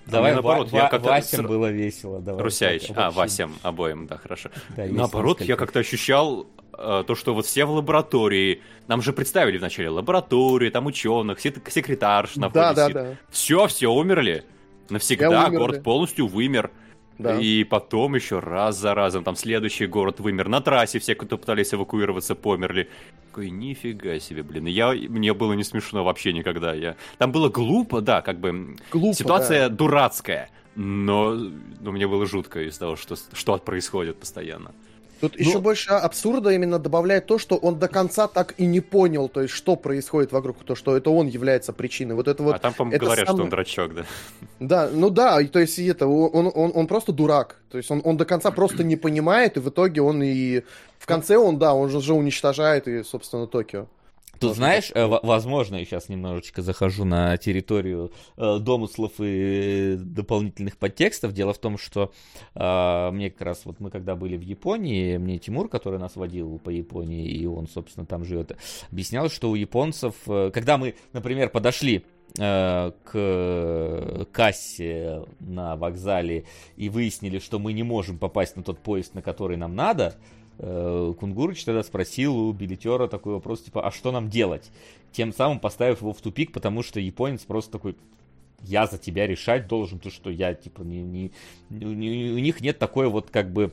Давай, 0.06 0.30
мне 0.32 0.34
наоборот, 0.42 0.70
Ва- 0.70 0.76
я 0.76 0.88
как-то 0.88 1.08
Васям 1.08 1.46
было 1.46 1.70
весело. 1.70 2.20
Давай, 2.20 2.42
Русяич. 2.42 2.90
А. 2.94 3.10
Васям 3.10 3.54
обоим, 3.62 4.06
да, 4.06 4.18
хорошо. 4.18 4.50
Да, 4.76 4.84
Наоборот, 4.88 5.40
я 5.40 5.56
как-то 5.56 5.80
ощущал 5.80 6.46
э, 6.78 7.02
то, 7.06 7.14
что 7.16 7.34
вот 7.34 7.44
все 7.46 7.64
в 7.64 7.70
лаборатории, 7.70 8.60
нам 8.86 9.02
же 9.02 9.12
представили 9.12 9.58
вначале 9.58 9.88
лаборатории, 9.88 10.70
там 10.70 10.86
ученых, 10.86 11.40
сек- 11.40 11.68
секретарш 11.70 12.36
на 12.36 12.50
Да, 12.50 12.72
да, 12.72 12.88
да. 12.88 13.14
Все, 13.30 13.66
все 13.66 13.88
умерли. 13.90 14.44
Навсегда 14.90 15.46
умерли. 15.46 15.56
город 15.56 15.82
полностью 15.82 16.26
вымер. 16.26 16.70
Да. 17.18 17.40
И 17.40 17.64
потом 17.64 18.14
еще 18.14 18.40
раз 18.40 18.76
за 18.78 18.94
разом, 18.94 19.24
там 19.24 19.36
следующий 19.36 19.86
город 19.86 20.20
вымер. 20.20 20.48
На 20.48 20.60
трассе 20.60 20.98
все, 20.98 21.14
кто 21.14 21.38
пытались 21.38 21.72
эвакуироваться, 21.72 22.34
померли. 22.34 22.90
Такой, 23.28 23.50
нифига 23.50 24.18
себе, 24.18 24.42
блин. 24.42 24.66
Я, 24.66 24.92
мне 24.92 25.32
было 25.32 25.54
не 25.54 25.64
смешно 25.64 26.04
вообще 26.04 26.32
никогда. 26.32 26.74
Я... 26.74 26.96
Там 27.18 27.32
было 27.32 27.48
глупо, 27.48 28.02
да, 28.02 28.20
как 28.20 28.38
бы. 28.38 28.76
Глупо, 28.90 29.16
Ситуация 29.16 29.68
дурацкая. 29.70 30.50
Но, 30.74 31.34
но 31.80 31.92
мне 31.92 32.06
было 32.06 32.26
жутко 32.26 32.62
из 32.62 32.76
того, 32.76 32.96
что, 32.96 33.16
что 33.32 33.56
происходит 33.56 34.20
постоянно. 34.20 34.72
Тут 35.20 35.34
Ну- 35.38 35.44
еще 35.44 35.60
больше 35.60 35.90
абсурда 35.90 36.50
именно 36.50 36.78
добавляет 36.78 37.26
то, 37.26 37.38
что 37.38 37.56
он 37.56 37.78
до 37.78 37.88
конца 37.88 38.28
так 38.28 38.54
и 38.58 38.66
не 38.66 38.80
понял, 38.80 39.28
то 39.28 39.40
есть 39.40 39.54
что 39.54 39.76
происходит 39.76 40.32
вокруг, 40.32 40.62
то 40.64 40.74
что 40.74 40.96
это 40.96 41.10
он 41.10 41.26
является 41.26 41.72
причиной. 41.72 42.14
Вот 42.14 42.28
это 42.28 42.42
вот. 42.42 42.56
а 42.56 42.58
там, 42.58 42.74
по-моему, 42.74 42.98
говорят, 43.00 43.24
что 43.24 43.32
самое- 43.32 43.44
он 43.44 43.50
дурачок, 43.50 43.94
да. 43.94 44.04
Да, 44.60 44.90
ну 44.92 45.10
да, 45.10 45.40
и 45.40 45.46
то 45.46 45.58
есть 45.58 45.78
это 45.78 46.06
он, 46.06 46.50
он, 46.54 46.72
он 46.74 46.86
просто 46.86 47.12
дурак, 47.12 47.56
то 47.70 47.78
есть 47.78 47.90
он, 47.90 48.02
он 48.04 48.16
до 48.16 48.24
конца 48.24 48.50
просто 48.50 48.84
не 48.84 48.96
понимает, 48.96 49.56
и 49.56 49.60
в 49.60 49.68
итоге 49.70 50.02
он 50.02 50.22
и 50.22 50.62
в 50.98 51.06
конце 51.06 51.36
он 51.36 51.58
да, 51.58 51.74
он 51.74 51.88
же 51.88 52.12
уничтожает 52.12 52.86
и 52.88 53.02
собственно 53.02 53.46
Токио. 53.46 53.86
Тут, 54.40 54.54
знаешь, 54.56 54.90
э, 54.94 55.06
во- 55.06 55.20
возможно, 55.22 55.76
я 55.76 55.84
сейчас 55.84 56.08
немножечко 56.08 56.62
захожу 56.62 57.04
на 57.04 57.36
территорию 57.36 58.12
э, 58.36 58.58
домыслов 58.60 59.12
и 59.18 59.96
дополнительных 59.98 60.76
подтекстов. 60.76 61.32
Дело 61.32 61.52
в 61.52 61.58
том, 61.58 61.78
что 61.78 62.12
э, 62.54 63.10
мне 63.12 63.30
как 63.30 63.42
раз, 63.42 63.62
вот 63.64 63.80
мы 63.80 63.90
когда 63.90 64.14
были 64.16 64.36
в 64.36 64.42
Японии, 64.42 65.16
мне 65.16 65.38
Тимур, 65.38 65.68
который 65.68 65.98
нас 65.98 66.16
водил 66.16 66.58
по 66.58 66.70
Японии, 66.70 67.26
и 67.28 67.46
он, 67.46 67.66
собственно, 67.68 68.06
там 68.06 68.24
живет, 68.24 68.56
объяснял, 68.90 69.28
что 69.28 69.50
у 69.50 69.54
японцев, 69.54 70.14
э, 70.26 70.50
когда 70.52 70.78
мы, 70.78 70.94
например, 71.12 71.50
подошли 71.50 72.04
э, 72.38 72.92
к 73.04 74.26
кассе 74.32 75.24
на 75.40 75.76
вокзале 75.76 76.44
и 76.76 76.88
выяснили, 76.88 77.38
что 77.38 77.58
мы 77.58 77.72
не 77.72 77.82
можем 77.82 78.18
попасть 78.18 78.56
на 78.56 78.62
тот 78.62 78.78
поезд, 78.80 79.14
на 79.14 79.22
который 79.22 79.56
нам 79.56 79.74
надо, 79.74 80.16
Кунгурыч 80.58 81.64
тогда 81.64 81.82
спросил 81.82 82.36
у 82.36 82.52
билетера 82.52 83.08
такой 83.08 83.34
вопрос, 83.34 83.62
типа, 83.62 83.86
а 83.86 83.90
что 83.90 84.10
нам 84.12 84.30
делать? 84.30 84.70
Тем 85.12 85.32
самым 85.32 85.60
поставив 85.60 86.00
его 86.00 86.12
в 86.12 86.20
тупик, 86.20 86.52
потому 86.52 86.82
что 86.82 86.98
японец 87.00 87.42
просто 87.42 87.72
такой, 87.72 87.96
я 88.62 88.86
за 88.86 88.98
тебя 88.98 89.26
решать 89.26 89.68
должен, 89.68 89.98
то 89.98 90.10
что 90.10 90.30
я, 90.30 90.54
типа, 90.54 90.82
не, 90.82 91.02
не, 91.02 91.30
не- 91.70 92.30
у 92.32 92.38
них 92.38 92.60
нет 92.60 92.78
такой 92.78 93.08
вот, 93.08 93.30
как 93.30 93.52
бы, 93.52 93.72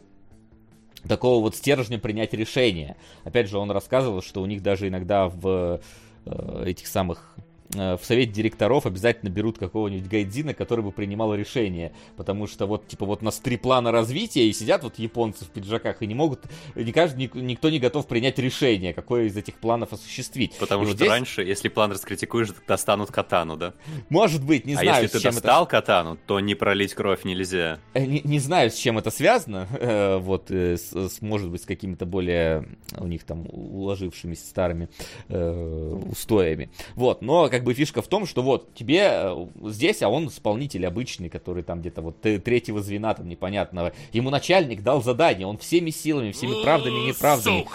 такого 1.08 1.42
вот 1.42 1.56
стержня 1.56 2.00
принять 2.00 2.34
решение. 2.34 2.98
Опять 3.24 3.50
же, 3.50 3.58
он 3.58 3.72
рассказывал, 3.72 4.22
что 4.22 4.42
у 4.42 4.46
них 4.46 4.62
даже 4.62 4.88
иногда 4.88 5.28
в 5.28 5.82
э, 6.26 6.64
этих 6.66 6.88
самых 6.88 7.36
э, 7.38 7.42
в 7.70 8.00
совет 8.04 8.32
директоров 8.32 8.86
обязательно 8.86 9.30
берут 9.30 9.58
какого-нибудь 9.58 10.08
гайдзина, 10.10 10.54
который 10.54 10.84
бы 10.84 10.92
принимал 10.92 11.34
решение. 11.34 11.92
Потому 12.18 12.48
что 12.48 12.66
вот, 12.66 12.88
типа, 12.88 13.06
вот 13.06 13.22
у 13.22 13.26
нас 13.26 13.40
три 13.40 13.58
плана 13.58 13.92
развития, 13.92 14.48
и 14.48 14.54
сидят 14.54 14.84
вот 14.84 15.00
японцы 15.00 15.46
в 15.46 15.50
пиджаках, 15.50 16.02
и 16.02 16.08
не 16.08 16.14
могут, 16.16 16.42
не 16.76 16.92
каждый, 16.92 17.20
ник- 17.20 17.36
никто 17.36 17.70
не 17.70 17.80
готов 17.80 18.08
принять 18.08 18.38
решение, 18.40 18.94
какое 18.94 19.26
из 19.26 19.38
этих 19.38 19.56
планов 19.56 19.94
осуществить. 19.94 20.56
Потому 20.60 20.84
И 20.84 20.88
что 20.88 20.96
здесь, 20.96 21.10
раньше, 21.10 21.42
если 21.44 21.70
план 21.70 21.92
раскритикуешь, 21.92 22.50
достанут 22.68 23.12
катану, 23.12 23.58
да? 23.58 23.74
Может 24.10 24.44
быть, 24.46 24.66
не 24.66 24.74
а 24.76 24.80
знаю, 24.80 25.04
если 25.04 25.18
ты 25.18 25.24
чем 25.24 25.32
это 25.32 25.42
достал 25.42 25.68
катану, 25.68 26.18
то 26.28 26.40
не 26.40 26.56
пролить 26.56 26.94
кровь 26.94 27.24
нельзя. 27.24 27.80
Э, 27.94 28.06
Не, 28.06 28.22
не 28.24 28.40
знаю, 28.40 28.70
с 28.72 28.76
чем 28.76 28.98
это 28.98 29.10
связано, 29.10 29.68
э, 29.80 30.18
вот, 30.18 30.52
э, 30.52 30.78
с, 30.78 30.92
с, 30.92 31.22
может 31.22 31.50
быть, 31.50 31.62
с 31.64 31.66
какими-то 31.66 32.06
более 32.06 32.68
у 32.98 33.08
них 33.08 33.24
там 33.24 33.46
уложившимися 33.50 34.46
старыми 34.46 34.90
э, 35.30 36.00
устоями. 36.12 36.70
Вот, 36.96 37.22
но 37.22 37.50
как 37.54 37.64
бы 37.64 37.76
фишка 37.76 38.02
в 38.02 38.08
том, 38.08 38.26
что 38.26 38.42
вот 38.42 38.74
тебе 38.74 39.12
э, 39.12 39.48
здесь, 39.70 40.02
а 40.02 40.10
он 40.10 40.28
исполнитель 40.30 40.88
обычный, 40.88 41.30
который 41.30 41.62
там 41.62 41.82
где-то 41.82 42.02
вот 42.02 42.20
третьего 42.20 42.82
звена 42.82 43.14
там 43.14 43.30
непонятного. 43.30 43.94
Ему 44.12 44.32
начальник 44.32 44.82
дал 44.82 45.04
задание, 45.04 45.46
он 45.46 45.60
всеми 45.60 45.92
силами, 45.92 46.32
всеми 46.32 46.64
правдами 46.64 47.04
и 47.04 47.08
неправдами. 47.10 47.68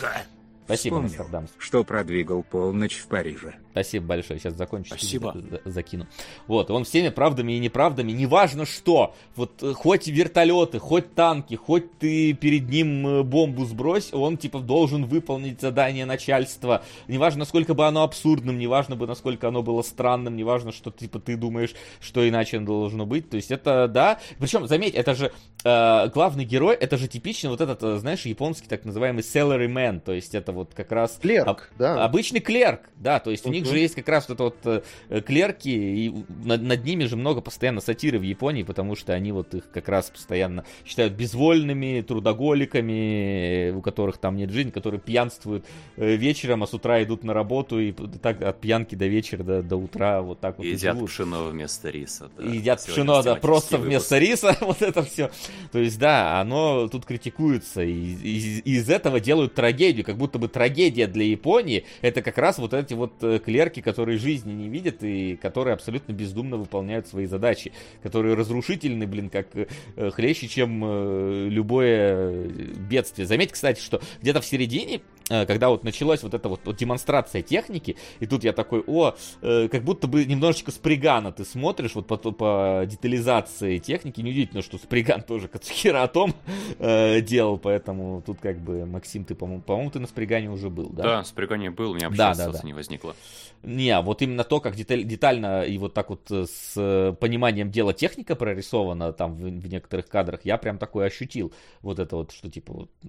Спасибо, 0.64 0.96
Вспомнил, 0.96 1.02
Нострадамус. 1.10 1.50
что 1.58 1.84
продвигал 1.84 2.42
полночь 2.42 2.96
в 2.96 3.06
Париже. 3.06 3.54
Спасибо 3.72 4.06
большое, 4.06 4.40
сейчас 4.40 4.54
закончу. 4.54 4.90
Спасибо. 4.96 5.32
за- 5.34 5.60
за- 5.64 5.70
Закину. 5.70 6.06
Вот, 6.46 6.70
он 6.70 6.84
всеми 6.84 7.10
правдами 7.10 7.52
и 7.52 7.58
неправдами, 7.58 8.12
неважно 8.12 8.66
что, 8.66 9.14
вот 9.36 9.62
э, 9.62 9.72
хоть 9.72 10.08
вертолеты, 10.08 10.78
хоть 10.78 11.14
танки, 11.14 11.54
хоть 11.54 11.98
ты 11.98 12.32
перед 12.32 12.68
ним 12.68 13.06
э, 13.06 13.22
бомбу 13.22 13.64
сбрось, 13.64 14.12
он 14.12 14.36
типа 14.36 14.60
должен 14.60 15.04
выполнить 15.04 15.60
задание 15.60 16.06
начальства. 16.06 16.82
Неважно, 17.06 17.40
насколько 17.40 17.74
бы 17.74 17.86
оно 17.86 18.02
абсурдным, 18.02 18.58
неважно 18.58 18.96
бы, 18.96 19.06
насколько 19.06 19.48
оно 19.48 19.62
было 19.62 19.82
странным, 19.82 20.36
неважно, 20.36 20.72
что 20.72 20.90
типа 20.90 21.18
ты 21.20 21.36
думаешь, 21.36 21.74
что 22.00 22.28
иначе 22.28 22.56
оно 22.56 22.66
должно 22.66 23.06
быть. 23.06 23.30
То 23.30 23.36
есть 23.36 23.50
это, 23.50 23.86
да. 23.88 24.18
Причем, 24.38 24.66
заметь, 24.66 24.94
это 24.94 25.14
же 25.14 25.30
э, 25.64 26.08
главный 26.08 26.44
герой, 26.44 26.74
это 26.74 26.96
же 26.96 27.06
типичный 27.08 27.50
вот 27.50 27.60
этот, 27.60 27.82
э, 27.82 27.98
знаешь, 27.98 28.22
японский 28.26 28.66
так 28.68 28.84
называемый 28.84 29.22
salaryman, 29.22 30.00
то 30.00 30.12
есть 30.12 30.34
это 30.34 30.52
вот 30.52 30.74
как 30.74 30.90
раз... 30.92 31.18
Клерк, 31.20 31.46
об- 31.48 31.60
да. 31.78 32.04
Обычный 32.04 32.40
клерк, 32.40 32.82
да, 32.96 33.18
то 33.20 33.30
есть 33.30 33.46
у 33.46 33.50
них. 33.50 33.67
Же 33.68 33.78
есть 33.78 33.94
как 33.94 34.08
раз 34.08 34.28
вот 34.28 34.34
это 34.40 34.42
вот 34.44 34.82
э, 35.10 35.20
клерки, 35.20 35.68
и 35.68 36.14
над, 36.44 36.62
над 36.62 36.84
ними 36.84 37.04
же 37.04 37.16
много 37.16 37.40
постоянно 37.40 37.80
сатиры 37.80 38.18
в 38.18 38.22
Японии, 38.22 38.62
потому 38.62 38.96
что 38.96 39.12
они 39.12 39.32
вот 39.32 39.54
их 39.54 39.70
как 39.70 39.88
раз 39.88 40.10
постоянно 40.10 40.64
считают 40.84 41.14
безвольными, 41.14 42.04
трудоголиками, 42.52 43.68
э, 43.68 43.72
у 43.72 43.80
которых 43.82 44.18
там 44.18 44.36
нет 44.36 44.50
жизни, 44.50 44.70
которые 44.70 45.00
пьянствуют 45.00 45.64
э, 45.96 46.16
вечером, 46.16 46.62
а 46.62 46.66
с 46.66 46.74
утра 46.74 47.02
идут 47.02 47.24
на 47.24 47.34
работу 47.34 47.78
и 47.80 47.92
так 47.92 48.42
от 48.42 48.60
пьянки 48.60 48.94
до 48.94 49.06
вечера, 49.06 49.42
до, 49.42 49.62
до 49.62 49.76
утра 49.76 50.22
вот 50.22 50.40
так 50.40 50.58
вот 50.58 50.64
И 50.64 50.70
и 50.70 50.72
едят 50.72 50.94
живут. 50.96 51.10
пшено 51.10 51.48
вместо 51.48 51.90
риса. 51.90 52.30
да. 52.36 52.44
И 52.44 52.56
едят 52.56 52.80
Сегодня 52.80 53.04
пшено, 53.04 53.22
да, 53.22 53.34
просто 53.36 53.76
выпуск. 53.76 53.88
вместо 53.88 54.18
риса, 54.18 54.56
вот 54.60 54.82
это 54.82 55.02
все. 55.02 55.30
То 55.72 55.78
есть, 55.78 55.98
да, 55.98 56.40
оно 56.40 56.88
тут 56.88 57.04
критикуется, 57.04 57.82
и, 57.82 57.92
и- 57.92 58.58
и 58.64 58.72
из 58.78 58.88
этого 58.88 59.20
делают 59.20 59.54
трагедию, 59.54 60.04
как 60.04 60.16
будто 60.16 60.38
бы 60.38 60.48
трагедия 60.48 61.06
для 61.06 61.24
Японии, 61.24 61.84
это 62.02 62.22
как 62.22 62.38
раз 62.38 62.58
вот 62.58 62.74
эти 62.74 62.94
вот 62.94 63.12
э, 63.22 63.38
клерки, 63.48 63.80
которые 63.80 64.18
жизни 64.18 64.52
не 64.52 64.68
видят 64.68 65.02
и 65.02 65.34
которые 65.36 65.72
абсолютно 65.72 66.12
бездумно 66.12 66.58
выполняют 66.58 67.08
свои 67.08 67.24
задачи, 67.24 67.72
которые 68.02 68.34
разрушительны, 68.34 69.06
блин, 69.06 69.30
как 69.30 69.46
э, 69.54 70.10
хлеще, 70.10 70.48
чем 70.48 70.82
э, 70.84 71.48
любое 71.48 72.14
э, 72.14 72.48
бедствие. 72.90 73.26
Заметь, 73.26 73.52
кстати, 73.52 73.80
что 73.80 74.02
где-то 74.20 74.42
в 74.42 74.44
середине 74.44 74.96
э, 74.96 75.00
когда 75.28 75.68
вот 75.68 75.84
началась 75.84 76.22
вот 76.22 76.34
эта 76.34 76.48
вот, 76.48 76.60
вот 76.64 76.76
демонстрация 76.76 77.42
техники, 77.42 77.96
и 78.20 78.26
тут 78.26 78.44
я 78.44 78.52
такой, 78.52 78.82
о, 78.86 79.14
э, 79.42 79.68
как 79.68 79.82
будто 79.84 80.06
бы 80.06 80.24
немножечко 80.24 80.70
Спригана 80.70 81.32
ты 81.32 81.44
смотришь 81.44 81.94
вот 81.94 82.06
по, 82.06 82.16
по 82.16 82.84
детализации 82.86 83.78
техники, 83.78 84.20
неудивительно, 84.20 84.62
что 84.62 84.78
Сприган 84.78 85.22
тоже 85.26 85.48
Кацухира 85.48 86.02
о 86.02 86.08
том 86.08 86.34
э, 86.78 87.20
делал, 87.20 87.58
поэтому 87.58 88.22
тут 88.24 88.38
как 88.40 88.58
бы, 88.58 88.86
Максим, 88.86 89.24
ты, 89.24 89.34
по-моему, 89.34 89.62
по-моему, 89.62 89.90
ты 89.90 89.98
на 90.00 90.06
Спригане 90.06 90.50
уже 90.50 90.70
был, 90.70 90.90
да? 90.90 91.02
Да, 91.02 91.24
с 91.24 91.30
прикольней 91.30 91.68
был, 91.70 91.92
у 91.92 91.94
меня 91.94 92.08
вообще 92.08 92.18
Да, 92.18 92.34
да, 92.34 92.50
да. 92.52 92.60
не 92.64 92.72
возникло. 92.72 93.14
Не, 93.62 94.00
вот 94.00 94.22
именно 94.22 94.44
то, 94.44 94.60
как 94.60 94.76
деталь- 94.76 95.02
детально 95.04 95.62
и 95.62 95.78
вот 95.78 95.92
так 95.92 96.10
вот 96.10 96.30
э, 96.30 96.46
с 96.46 96.74
э, 96.76 97.12
пониманием 97.18 97.70
дела 97.70 97.92
техника 97.92 98.36
прорисована 98.36 99.12
там 99.12 99.34
в, 99.34 99.40
в 99.40 99.68
некоторых 99.68 100.08
кадрах, 100.08 100.40
я 100.44 100.58
прям 100.58 100.78
такое 100.78 101.06
ощутил. 101.06 101.52
Вот 101.82 101.98
это 101.98 102.16
вот, 102.16 102.32
что 102.32 102.50
типа 102.50 102.72
вот, 102.72 102.90
э, 103.04 103.08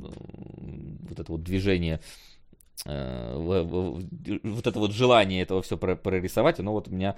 вот 1.10 1.20
это 1.20 1.32
вот 1.32 1.44
движение 1.44 2.00
э, 2.00 2.09
вот 2.86 4.68
это 4.68 4.80
вот 4.80 4.94
желание 4.94 5.42
этого 5.42 5.62
все 5.62 5.78
прорисовать, 5.78 6.60
оно 6.60 6.72
вот 6.72 6.88
у 6.88 6.92
меня 6.92 7.16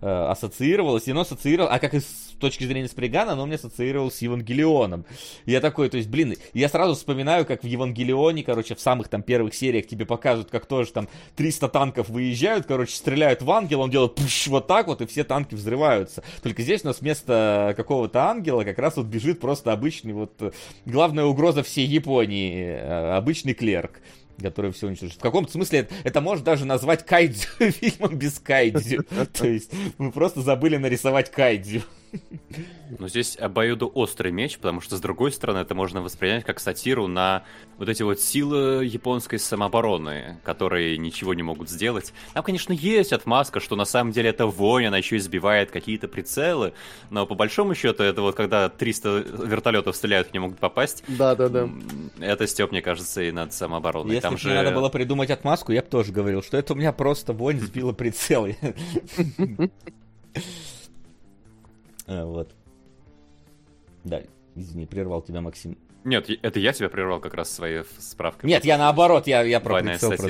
э, 0.00 0.08
ассоциировалось, 0.08 1.08
и 1.08 1.10
оно 1.10 1.22
ассоциировалось, 1.22 1.74
а 1.74 1.78
как 1.80 1.94
и 1.94 2.00
с 2.00 2.36
точки 2.38 2.64
зрения 2.64 2.88
Спригана, 2.88 3.32
оно 3.32 3.42
у 3.42 3.46
меня 3.46 3.56
ассоциировалось 3.56 4.14
с 4.14 4.22
Евангелионом. 4.22 5.04
Я 5.46 5.60
такой, 5.60 5.88
то 5.88 5.96
есть, 5.96 6.08
блин, 6.08 6.36
я 6.54 6.68
сразу 6.68 6.94
вспоминаю, 6.94 7.44
как 7.44 7.64
в 7.64 7.66
Евангелионе, 7.66 8.44
короче, 8.44 8.74
в 8.74 8.80
самых 8.80 9.08
там 9.08 9.22
первых 9.22 9.54
сериях 9.54 9.88
тебе 9.88 10.06
показывают, 10.06 10.50
как 10.50 10.66
тоже 10.66 10.92
там 10.92 11.08
300 11.36 11.68
танков 11.68 12.08
выезжают, 12.08 12.66
короче, 12.66 12.94
стреляют 12.94 13.42
в 13.42 13.50
ангела, 13.50 13.82
он 13.82 13.90
делает 13.90 14.14
пуш, 14.14 14.46
вот 14.46 14.68
так 14.68 14.86
вот, 14.86 15.00
и 15.02 15.06
все 15.06 15.24
танки 15.24 15.54
взрываются. 15.54 16.22
Только 16.42 16.62
здесь 16.62 16.84
у 16.84 16.88
нас 16.88 17.00
вместо 17.00 17.74
какого-то 17.76 18.24
ангела 18.24 18.62
как 18.62 18.78
раз 18.78 18.96
вот 18.96 19.06
бежит 19.06 19.40
просто 19.40 19.72
обычный 19.72 20.12
вот 20.12 20.34
э, 20.40 20.52
главная 20.86 21.24
угроза 21.24 21.62
всей 21.64 21.86
Японии, 21.86 22.64
э, 22.64 23.16
обычный 23.16 23.54
клерк 23.54 24.00
который 24.42 24.72
все 24.72 24.86
уничтожит. 24.86 25.16
В 25.16 25.20
каком-то 25.20 25.52
смысле 25.52 25.80
это, 25.80 25.94
это 26.04 26.20
можно 26.20 26.44
даже 26.44 26.64
назвать 26.64 27.04
кайдзю 27.04 27.48
фильмом 27.58 28.16
без 28.16 28.38
кайдзю. 28.38 29.04
То 29.32 29.46
есть 29.46 29.72
мы 29.98 30.12
просто 30.12 30.42
забыли 30.42 30.76
нарисовать 30.76 31.30
кайдзю. 31.30 31.82
Но 32.98 33.08
здесь 33.08 33.36
обоюдоострый 33.38 34.32
меч, 34.32 34.56
потому 34.56 34.80
что, 34.80 34.96
с 34.96 35.00
другой 35.00 35.32
стороны, 35.32 35.58
это 35.58 35.74
можно 35.74 36.02
воспринять 36.02 36.44
как 36.44 36.58
сатиру 36.58 37.06
на 37.06 37.44
вот 37.78 37.88
эти 37.88 38.02
вот 38.02 38.20
силы 38.20 38.84
японской 38.84 39.38
самообороны, 39.38 40.38
которые 40.42 40.98
ничего 40.98 41.34
не 41.34 41.42
могут 41.42 41.70
сделать. 41.70 42.12
Там, 42.34 42.42
конечно, 42.42 42.72
есть 42.72 43.12
отмазка, 43.12 43.60
что 43.60 43.76
на 43.76 43.84
самом 43.84 44.12
деле 44.12 44.30
это 44.30 44.46
вонь, 44.46 44.86
она 44.86 44.98
еще 44.98 45.16
избивает 45.16 45.70
какие-то 45.70 46.08
прицелы, 46.08 46.72
но 47.10 47.26
по 47.26 47.34
большому 47.34 47.74
счету 47.74 48.02
это 48.02 48.22
вот 48.22 48.34
когда 48.34 48.68
300 48.68 49.08
вертолетов 49.44 49.94
стреляют 49.94 50.32
не 50.32 50.40
могут 50.40 50.58
попасть. 50.58 51.04
Да-да-да. 51.06 51.68
Это 52.18 52.46
степ, 52.46 52.72
мне 52.72 52.82
кажется, 52.82 53.22
и 53.22 53.30
над 53.30 53.52
самообороной. 53.52 54.16
Если 54.16 54.28
бы 54.28 54.36
же... 54.36 54.52
надо 54.52 54.72
было 54.72 54.88
придумать 54.88 55.30
отмазку, 55.30 55.72
я 55.72 55.82
бы 55.82 55.88
тоже 55.88 56.12
говорил, 56.12 56.42
что 56.42 56.56
это 56.56 56.72
у 56.72 56.76
меня 56.76 56.92
просто 56.92 57.32
вонь 57.32 57.60
сбила 57.60 57.92
прицел. 57.92 58.48
А, 62.10 62.24
Вот. 62.26 62.54
Да, 64.04 64.22
извини, 64.56 64.86
прервал 64.86 65.22
тебя, 65.22 65.40
Максим. 65.40 65.78
Нет, 66.02 66.30
это 66.42 66.58
я 66.58 66.72
тебя 66.72 66.88
прервал 66.88 67.20
как 67.20 67.34
раз 67.34 67.50
своей 67.50 67.82
справкой. 67.98 68.48
Нет, 68.48 68.64
я 68.64 68.78
наоборот, 68.78 69.26
я, 69.26 69.42
я 69.42 69.60
про 69.60 69.82
прицел 69.82 70.08
просто 70.08 70.26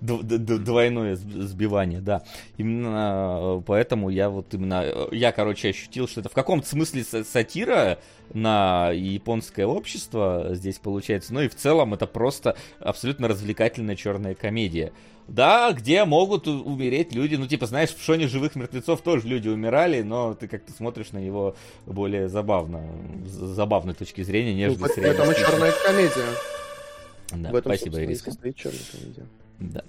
Двойное 0.00 1.14
сб- 1.14 1.42
сбивание, 1.42 2.00
да. 2.00 2.24
Именно 2.56 3.58
э, 3.58 3.62
поэтому 3.64 4.10
я 4.10 4.28
вот 4.28 4.52
именно, 4.54 4.82
э, 4.84 5.08
я, 5.12 5.30
короче, 5.30 5.68
ощутил, 5.68 6.08
что 6.08 6.20
это 6.20 6.28
в 6.28 6.32
каком-то 6.32 6.66
смысле 6.66 7.02
са- 7.02 7.22
сатира 7.24 8.00
на 8.34 8.90
японское 8.90 9.66
общество 9.66 10.48
здесь 10.52 10.78
получается. 10.78 11.32
Ну 11.34 11.40
и 11.42 11.48
в 11.48 11.54
целом 11.54 11.94
это 11.94 12.06
просто 12.06 12.56
абсолютно 12.80 13.28
развлекательная 13.28 13.96
черная 13.96 14.34
комедия. 14.34 14.92
Да, 15.28 15.72
где 15.72 16.04
могут 16.06 16.46
умереть 16.48 17.12
люди, 17.12 17.34
ну 17.34 17.46
типа, 17.46 17.66
знаешь, 17.66 17.90
в 17.94 18.02
шоне 18.02 18.28
живых 18.28 18.54
мертвецов 18.56 19.02
тоже 19.02 19.28
люди 19.28 19.48
умирали, 19.48 20.00
но 20.00 20.32
ты 20.34 20.48
как-то 20.48 20.72
смотришь 20.72 21.12
на 21.12 21.18
него 21.18 21.54
более 21.84 22.28
забавно, 22.30 22.82
с 23.26 23.30
забавной 23.32 23.92
точки 23.92 24.22
зрения, 24.22 24.52
Ну, 24.52 24.56
нежели 24.72 24.78
поэтому 24.78 25.06
это 25.06 25.24
средней. 25.34 25.44
черная 25.44 25.72
комедия. 25.84 26.28
Да, 27.30 27.50
В 27.50 27.56
этом, 27.56 27.72
спасибо, 27.74 28.02
Ириска. 28.02 28.32
Да. 29.58 29.82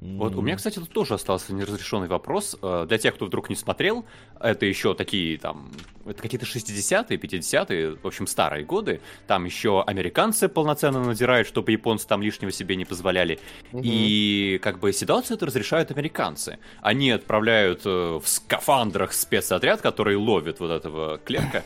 Вот 0.00 0.34
у 0.36 0.42
меня, 0.42 0.56
кстати, 0.56 0.78
тут 0.78 0.90
тоже 0.90 1.14
остался 1.14 1.54
неразрешенный 1.54 2.06
вопрос. 2.06 2.56
Э, 2.60 2.84
Для 2.86 2.98
тех, 2.98 3.14
кто 3.14 3.26
вдруг 3.26 3.48
не 3.48 3.56
смотрел, 3.56 4.04
это 4.38 4.66
еще 4.66 4.94
такие 4.94 5.38
там, 5.38 5.70
это 6.04 6.20
какие-то 6.20 6.44
60-е, 6.44 7.18
50-е, 7.18 7.96
в 8.02 8.06
общем, 8.06 8.26
старые 8.26 8.64
годы. 8.64 9.00
Там 9.26 9.46
еще 9.46 9.82
американцы 9.82 10.48
полноценно 10.48 11.02
надирают, 11.02 11.48
чтобы 11.48 11.72
японцы 11.72 12.06
там 12.06 12.20
лишнего 12.22 12.52
себе 12.52 12.76
не 12.76 12.84
позволяли. 12.84 13.38
Мгм. 13.72 13.82
И 13.84 14.58
как 14.62 14.78
бы 14.80 14.92
ситуацию 14.92 15.38
это 15.38 15.46
разрешают 15.46 15.90
американцы. 15.90 16.58
Они 16.82 17.10
отправляют 17.10 17.82
э, 17.86 18.20
в 18.22 18.28
скафандрах 18.28 19.14
спецотряд, 19.14 19.80
который 19.80 20.16
ловит 20.16 20.60
вот 20.60 20.70
этого 20.70 21.18
клерка. 21.18 21.64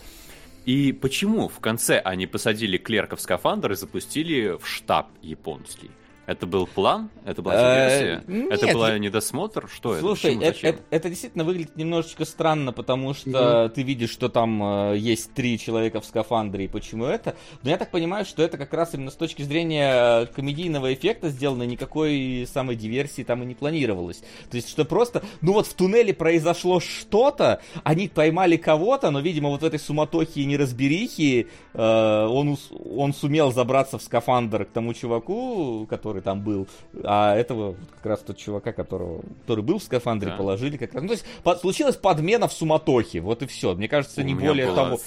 И 0.66 0.92
почему 0.92 1.48
в 1.48 1.58
конце 1.58 1.98
они 1.98 2.26
посадили 2.26 2.76
клерка 2.76 3.16
в 3.16 3.20
скафандр 3.20 3.72
и 3.72 3.74
запустили 3.74 4.56
в 4.56 4.68
штаб 4.68 5.08
японский? 5.20 5.90
Это 6.30 6.46
был 6.46 6.68
план? 6.68 7.10
Это 7.24 7.42
была 7.42 7.54
Э, 7.56 8.20
диверсия? 8.20 8.46
Это 8.52 8.66
нет, 8.66 8.74
была 8.76 8.92
я- 8.92 8.98
недосмотр? 8.98 9.68
Что 9.74 9.94
это? 9.94 10.00
Слушай, 10.00 10.36
это, 10.40 10.64
это- 10.68 10.82
это 10.90 11.08
действительно 11.08 11.42
выглядит 11.42 11.76
немножечко 11.76 12.24
странно, 12.24 12.72
потому 12.72 13.14
что 13.14 13.68
ты 13.74 13.82
видишь, 13.82 14.10
что 14.10 14.28
там 14.28 14.62
э, 14.92 14.96
есть 14.96 15.34
три 15.34 15.58
человека 15.58 16.00
в 16.00 16.04
скафандре, 16.06 16.66
и 16.66 16.68
почему 16.68 17.04
это. 17.06 17.34
Но 17.64 17.70
я 17.70 17.76
так 17.78 17.90
понимаю, 17.90 18.24
что 18.24 18.44
это 18.44 18.58
как 18.58 18.72
раз 18.74 18.94
именно 18.94 19.10
с 19.10 19.16
точки 19.16 19.42
зрения 19.42 20.22
э, 20.22 20.26
комедийного 20.26 20.94
эффекта 20.94 21.30
сделано, 21.30 21.64
никакой 21.64 22.46
самой 22.52 22.76
диверсии 22.76 23.22
там 23.22 23.42
и 23.42 23.46
не 23.46 23.56
планировалось. 23.56 24.22
То 24.50 24.56
есть, 24.56 24.68
что 24.68 24.84
просто, 24.84 25.22
ну 25.40 25.52
вот 25.54 25.66
в 25.66 25.74
туннеле 25.74 26.14
произошло 26.14 26.78
что-то, 26.78 27.60
они 27.82 28.06
поймали 28.06 28.56
кого-то, 28.56 29.10
но, 29.10 29.18
видимо, 29.18 29.48
вот 29.48 29.62
в 29.62 29.64
этой 29.64 29.80
суматохе 29.80 30.42
и 30.42 30.44
неразберихе 30.44 31.48
э, 31.74 32.26
он, 32.30 32.56
он 32.94 33.12
сумел 33.14 33.50
забраться 33.50 33.98
в 33.98 34.02
скафандр 34.02 34.64
к 34.64 34.68
тому 34.70 34.94
чуваку, 34.94 35.88
который 35.90 36.19
там 36.20 36.42
был, 36.42 36.66
а 37.04 37.34
этого 37.36 37.76
как 37.96 38.06
раз 38.06 38.20
тот 38.20 38.36
чувака, 38.36 38.72
которого, 38.72 39.22
который 39.42 39.62
был 39.64 39.78
в 39.78 39.82
скафандре, 39.82 40.30
Да. 40.30 40.36
положили 40.36 40.76
как 40.76 40.92
раз. 40.94 41.02
Ну, 41.02 41.08
то 41.08 41.14
есть 41.14 41.24
по- 41.42 41.56
случилась 41.56 41.96
подмена 41.96 42.48
в 42.48 42.52
суматохе, 42.52 43.20
вот 43.20 43.42
и 43.42 43.46
все. 43.46 43.74
Мне 43.74 43.88
кажется, 43.88 44.22
не 44.22 44.34
более 44.34 44.66
была- 44.68 44.74
того. 44.74 44.98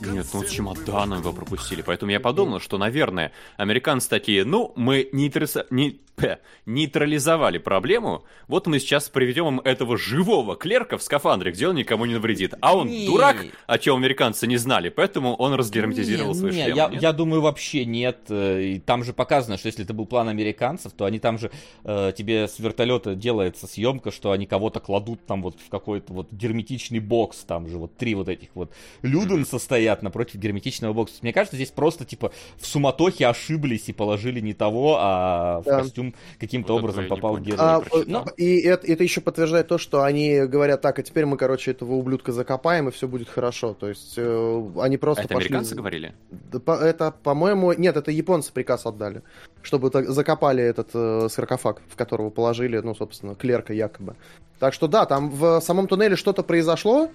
Нет, 0.00 0.26
ну 0.32 0.44
чемоданом 0.44 1.20
его 1.20 1.32
пропустили. 1.32 1.82
Поэтому 1.82 2.12
я 2.12 2.20
подумал, 2.20 2.60
что, 2.60 2.78
наверное, 2.78 3.32
американцы 3.56 4.08
такие, 4.08 4.44
ну, 4.44 4.72
мы 4.76 5.08
не- 5.70 5.94
пэ, 5.94 5.96
нейтрализовали 6.66 7.58
проблему, 7.58 8.24
вот 8.48 8.66
мы 8.66 8.78
сейчас 8.78 9.08
приведем 9.08 9.46
им 9.48 9.60
этого 9.60 9.96
живого 9.96 10.56
клерка 10.56 10.98
в 10.98 11.02
скафандре, 11.02 11.52
где 11.52 11.68
он 11.68 11.74
никому 11.76 12.04
не 12.06 12.14
навредит. 12.14 12.54
А 12.60 12.76
он 12.76 12.88
Не. 12.88 13.06
дурак, 13.06 13.44
о 13.66 13.78
чем 13.78 13.96
американцы 13.96 14.46
не 14.46 14.56
знали, 14.56 14.88
поэтому 14.88 15.34
он 15.34 15.54
разгерметизировал 15.54 16.32
Не, 16.34 16.38
свой 16.38 16.52
не, 16.52 16.64
шлем. 16.64 16.76
я, 16.76 16.88
нет? 16.88 17.02
я 17.02 17.12
думаю, 17.12 17.42
вообще 17.42 17.84
нет. 17.84 18.18
Э, 18.28 18.62
и 18.62 18.78
Там 18.78 19.04
же 19.04 19.12
показано, 19.12 19.58
что 19.58 19.66
если 19.68 19.84
это 19.84 19.94
был 19.94 20.06
план 20.06 20.28
американцев, 20.28 20.92
то 20.92 21.04
они 21.04 21.18
там 21.18 21.38
же 21.38 21.50
э, 21.84 22.12
тебе 22.16 22.48
с 22.48 22.58
вертолета 22.58 23.14
делается 23.14 23.66
съемка, 23.66 24.10
что 24.10 24.30
они 24.32 24.46
кого-то 24.46 24.80
кладут 24.80 25.24
там 25.26 25.42
вот 25.42 25.56
в 25.60 25.68
какой-то 25.68 26.12
вот 26.12 26.32
герметичный 26.32 26.98
бокс, 27.00 27.38
там 27.44 27.68
же 27.68 27.78
вот 27.78 27.96
три 27.96 28.14
вот 28.14 28.28
этих 28.28 28.48
вот 28.54 28.72
Люденса 29.02 29.58
стоят 29.58 30.02
напротив 30.02 30.36
герметичного 30.36 30.92
бокса. 30.92 31.16
Мне 31.22 31.32
кажется, 31.32 31.56
здесь 31.56 31.70
просто 31.70 32.04
типа 32.04 32.32
в 32.56 32.66
суматохе 32.66 33.26
ошиблись 33.26 33.88
и 33.88 33.92
положили 33.92 34.40
не 34.40 34.54
того, 34.54 34.96
а 35.00 35.60
в 35.60 35.64
Да. 35.64 35.80
костюм 35.80 36.03
каким-то 36.38 36.72
Вот 36.74 36.80
образом 36.80 37.06
попал 37.08 37.34
в 37.34 37.38
понял. 37.38 37.44
гер... 37.44 37.56
А, 37.58 37.78
не 37.78 37.84
прочитал. 37.90 38.26
э, 38.26 38.30
и 38.36 38.60
это, 38.60 38.86
это 38.86 39.02
еще 39.02 39.20
подтверждает 39.20 39.68
то, 39.68 39.78
что 39.78 40.02
они 40.02 40.40
говорят, 40.40 40.80
так, 40.80 40.98
а 40.98 41.02
теперь 41.02 41.26
мы, 41.26 41.36
короче, 41.36 41.70
этого 41.70 41.92
ублюдка 41.94 42.32
закопаем, 42.32 42.88
и 42.88 42.90
все 42.90 43.08
будет 43.08 43.28
хорошо. 43.28 43.74
То 43.74 43.88
есть 43.88 44.14
э, 44.16 44.70
они 44.80 44.96
просто 44.96 45.22
А 45.22 45.24
это 45.24 45.34
пошли... 45.34 45.48
американцы 45.48 45.74
говорили? 45.74 46.14
Это, 46.66 47.14
по-моему, 47.22 47.72
нет, 47.72 47.96
это 47.96 48.10
японцы 48.10 48.52
приказ 48.52 48.86
отдали, 48.86 49.22
чтобы 49.62 49.90
так 49.90 50.08
закопали 50.08 50.62
этот 50.62 50.90
э, 50.94 51.28
саркофаг, 51.30 51.80
в 51.88 51.96
которого 51.96 52.30
положили, 52.30 52.78
ну, 52.78 52.94
собственно, 52.94 53.34
клерка 53.34 53.72
якобы. 53.72 54.16
Так 54.58 54.74
что 54.74 54.88
да, 54.88 55.04
там 55.06 55.30
в 55.30 55.60
самом 55.60 55.88
туннеле 55.88 56.16
что-то 56.16 56.42
произошло, 56.42 57.04
э, 57.04 57.08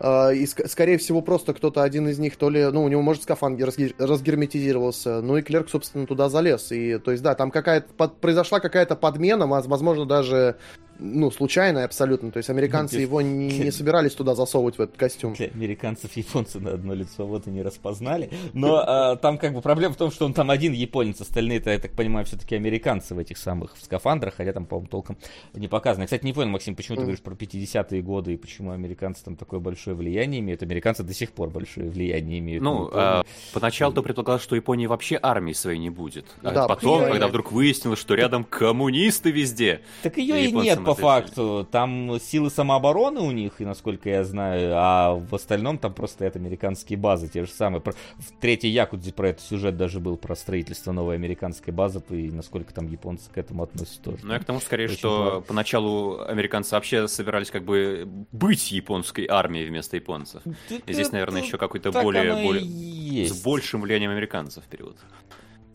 и, 0.00 0.44
ск- 0.44 0.66
скорее 0.68 0.96
всего, 0.96 1.20
просто 1.20 1.52
кто-то 1.52 1.82
один 1.82 2.08
из 2.08 2.18
них, 2.18 2.36
то 2.36 2.48
ли, 2.48 2.64
ну, 2.72 2.82
у 2.84 2.88
него, 2.88 3.02
может, 3.02 3.22
скафандр 3.24 3.66
разге- 3.66 3.94
разгерметизировался, 3.98 5.20
ну, 5.20 5.36
и 5.36 5.42
клерк, 5.42 5.68
собственно, 5.68 6.06
туда 6.06 6.28
залез. 6.28 6.72
И, 6.72 6.98
то 6.98 7.10
есть, 7.10 7.22
да, 7.22 7.34
там 7.34 7.50
какая-то, 7.50 7.92
под- 7.96 8.16
произошла 8.16 8.60
какая-то 8.60 8.96
подмена, 8.96 9.46
воз- 9.46 9.66
возможно, 9.66 10.06
даже, 10.06 10.56
ну, 11.00 11.30
случайная 11.30 11.84
абсолютно. 11.84 12.30
То 12.30 12.36
есть, 12.38 12.50
американцы 12.50 12.96
Ну, 12.96 13.02
его 13.02 13.20
не, 13.20 13.58
не 13.58 13.70
собирались 13.70 14.14
туда 14.14 14.34
засовывать 14.34 14.78
в 14.78 14.80
этот 14.82 14.96
костюм. 14.96 15.34
Для 15.34 15.46
американцев 15.48 16.16
японцы 16.16 16.60
на 16.60 16.72
одно 16.72 16.94
лицо 16.94 17.26
вот 17.26 17.46
и 17.46 17.50
не 17.50 17.62
распознали. 17.62 18.30
Но 18.52 18.76
а, 18.76 19.16
там 19.16 19.38
как 19.38 19.54
бы 19.54 19.60
проблема 19.62 19.94
в 19.94 19.96
том, 19.96 20.10
что 20.10 20.26
он 20.26 20.34
там 20.34 20.50
один 20.50 20.72
японец, 20.72 21.20
остальные-то, 21.20 21.70
я 21.70 21.78
так 21.78 21.92
понимаю, 21.92 22.26
все-таки 22.26 22.54
американцы 22.54 23.14
в 23.14 23.18
этих 23.18 23.38
самых 23.38 23.76
в 23.76 23.82
скафандрах, 23.82 24.34
хотя 24.36 24.52
там, 24.52 24.66
по-моему, 24.66 24.88
толком 24.88 25.16
не 25.54 25.68
показано. 25.68 26.02
Я, 26.02 26.06
кстати, 26.06 26.24
не 26.24 26.32
понял, 26.32 26.50
Максим, 26.50 26.74
почему 26.76 26.96
ты 26.96 27.02
говоришь 27.02 27.22
про 27.22 27.34
50-е 27.34 28.02
годы 28.02 28.34
и 28.34 28.36
почему 28.36 28.72
американцы 28.72 29.24
там 29.24 29.36
такое 29.36 29.60
большое 29.60 29.96
влияние 29.96 30.40
имеют. 30.40 30.62
Американцы 30.62 31.02
до 31.02 31.14
сих 31.14 31.32
пор 31.32 31.50
большое 31.50 31.88
влияние 31.90 32.38
имеют. 32.40 32.62
Ну, 32.62 32.70
на 32.80 32.84
Японию. 32.86 33.00
а, 33.02 33.24
поначалу-то 33.52 34.02
предполагалось, 34.02 34.42
что 34.42 34.56
Японии 34.56 34.86
вообще 34.86 35.18
армии 35.22 35.52
своей 35.52 35.78
не 35.78 35.90
будет. 35.90 36.26
А 36.42 36.50
Да, 36.52 36.68
потом, 36.68 37.02
я- 37.02 37.08
когда 37.10 37.28
вдруг 37.28 37.52
выяснилось, 37.52 37.98
что 37.98 38.14
рядом 38.14 38.44
коммунисты 38.44 39.30
везде, 39.30 39.80
Так 40.02 40.16
ее 40.18 40.44
и 40.46 40.52
нет 40.52 40.78
по 40.94 40.98
это 40.98 41.02
факту. 41.02 41.68
Там 41.70 42.18
силы 42.20 42.50
самообороны 42.50 43.20
у 43.20 43.30
них, 43.30 43.60
и 43.60 43.64
насколько 43.64 44.08
я 44.08 44.24
знаю, 44.24 44.72
а 44.74 45.14
в 45.14 45.34
остальном 45.34 45.78
там 45.78 45.92
просто 45.94 46.16
стоят 46.16 46.36
американские 46.36 46.98
базы, 46.98 47.28
те 47.28 47.44
же 47.44 47.50
самые. 47.50 47.82
В 47.82 47.94
третьей 48.40 48.70
Якудзе 48.70 49.12
про 49.12 49.30
этот 49.30 49.44
сюжет 49.44 49.76
даже 49.76 50.00
был, 50.00 50.16
про 50.16 50.34
строительство 50.36 50.92
новой 50.92 51.14
американской 51.14 51.72
базы, 51.72 52.02
и 52.10 52.30
насколько 52.30 52.74
там 52.74 52.86
японцы 52.88 53.30
к 53.30 53.38
этому 53.38 53.62
относятся 53.62 54.02
тоже. 54.02 54.18
Ну, 54.22 54.32
я 54.32 54.38
к 54.38 54.44
тому 54.44 54.60
скорее, 54.60 54.86
Очень 54.86 54.96
что 54.96 55.24
важно. 55.24 55.40
поначалу 55.42 56.20
американцы 56.20 56.74
вообще 56.74 57.08
собирались 57.08 57.50
как 57.50 57.64
бы 57.64 58.08
быть 58.32 58.70
японской 58.72 59.26
армией 59.26 59.66
вместо 59.66 59.96
японцев. 59.96 60.42
И 60.86 60.92
здесь, 60.92 61.12
наверное, 61.12 61.42
еще 61.42 61.58
какой-то 61.58 61.92
более, 61.92 62.42
более 62.42 63.26
с 63.26 63.42
большим 63.42 63.82
влиянием 63.82 64.10
американцев 64.10 64.64
период. 64.64 64.96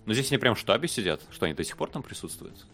Но 0.06 0.14
здесь 0.14 0.32
они 0.32 0.38
прям 0.38 0.56
в 0.56 0.60
штабе 0.60 0.88
сидят, 0.88 1.22
что 1.32 1.46
они 1.46 1.56
до 1.56 1.64
сих 1.64 1.78
пор 1.78 1.90
там 1.90 2.04
присутствуют. 2.04 2.66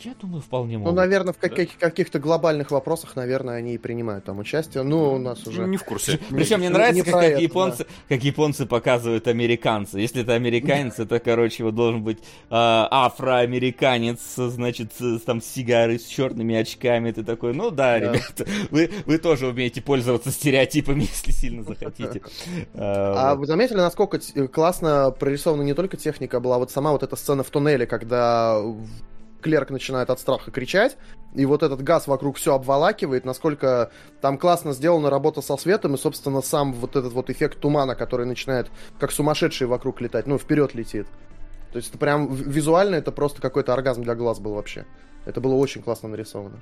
Я 0.00 0.14
думаю, 0.20 0.42
вполне 0.42 0.74
Ну, 0.78 0.84
могут. 0.84 0.96
наверное, 0.96 1.32
в 1.32 1.38
каких- 1.38 1.78
каких-то 1.78 2.18
глобальных 2.18 2.72
вопросах, 2.72 3.14
наверное, 3.14 3.54
они 3.54 3.74
и 3.74 3.78
принимают 3.78 4.24
там 4.24 4.38
участие. 4.40 4.82
Ну, 4.82 5.12
у 5.14 5.18
нас 5.18 5.46
уже... 5.46 5.66
Не 5.66 5.76
в 5.76 5.84
курсе. 5.84 6.18
Причем 6.30 6.58
мне 6.58 6.66
не- 6.68 6.72
нравится, 6.74 6.94
не 6.96 7.02
как, 7.02 7.12
как 7.12 7.22
это, 7.30 7.40
японцы, 7.40 7.86
как 8.08 8.24
японцы 8.24 8.66
показывают 8.66 9.28
американца. 9.28 9.98
Если 9.98 10.22
это 10.22 10.34
американец, 10.34 10.98
это, 10.98 11.20
короче, 11.20 11.62
вот 11.62 11.76
должен 11.76 12.02
быть 12.02 12.18
а, 12.50 12.88
афроамериканец, 12.90 14.18
значит, 14.36 14.92
с, 14.98 15.20
там 15.20 15.40
с 15.40 15.46
сигарой, 15.46 15.98
с 16.00 16.04
черными 16.06 16.54
очками. 16.56 17.12
Ты 17.12 17.22
такой, 17.22 17.54
ну 17.54 17.70
да, 17.70 17.98
Да. 18.00 18.12
ребята, 18.12 18.44
вы, 18.70 18.90
вы 19.06 19.18
тоже 19.18 19.46
умеете 19.46 19.82
пользоваться 19.82 20.30
стереотипами, 20.32 21.00
если 21.14 21.30
сильно 21.30 21.62
захотите. 21.62 22.22
А, 22.74 23.30
А 23.32 23.34
вы 23.36 23.46
заметили, 23.46 23.76
насколько 23.76 24.18
т- 24.18 24.48
классно 24.48 25.10
прорисована 25.12 25.62
не 25.62 25.74
только 25.74 25.96
техника 25.96 26.40
была, 26.40 26.58
вот 26.58 26.70
сама 26.70 26.92
вот 26.92 27.02
эта 27.02 27.14
сцена 27.16 27.42
в 27.44 27.50
туннеле, 27.50 27.86
когда 27.86 28.60
клерк 29.46 29.70
начинает 29.70 30.10
от 30.10 30.18
страха 30.18 30.50
кричать, 30.50 30.96
и 31.32 31.46
вот 31.46 31.62
этот 31.62 31.80
газ 31.80 32.08
вокруг 32.08 32.36
все 32.36 32.52
обволакивает, 32.52 33.24
насколько 33.24 33.92
там 34.20 34.38
классно 34.38 34.72
сделана 34.72 35.08
работа 35.08 35.40
со 35.40 35.56
светом, 35.56 35.94
и, 35.94 35.98
собственно, 35.98 36.42
сам 36.42 36.72
вот 36.72 36.96
этот 36.96 37.12
вот 37.12 37.30
эффект 37.30 37.60
тумана, 37.60 37.94
который 37.94 38.26
начинает 38.26 38.68
как 38.98 39.12
сумасшедший 39.12 39.68
вокруг 39.68 40.00
летать, 40.00 40.26
ну, 40.26 40.36
вперед 40.36 40.74
летит. 40.74 41.06
То 41.70 41.76
есть 41.76 41.90
это 41.90 41.98
прям 41.98 42.34
визуально 42.34 42.96
это 42.96 43.12
просто 43.12 43.40
какой-то 43.40 43.72
оргазм 43.72 44.02
для 44.02 44.16
глаз 44.16 44.40
был 44.40 44.54
вообще. 44.54 44.84
Это 45.26 45.40
было 45.40 45.54
очень 45.54 45.80
классно 45.80 46.08
нарисовано. 46.08 46.60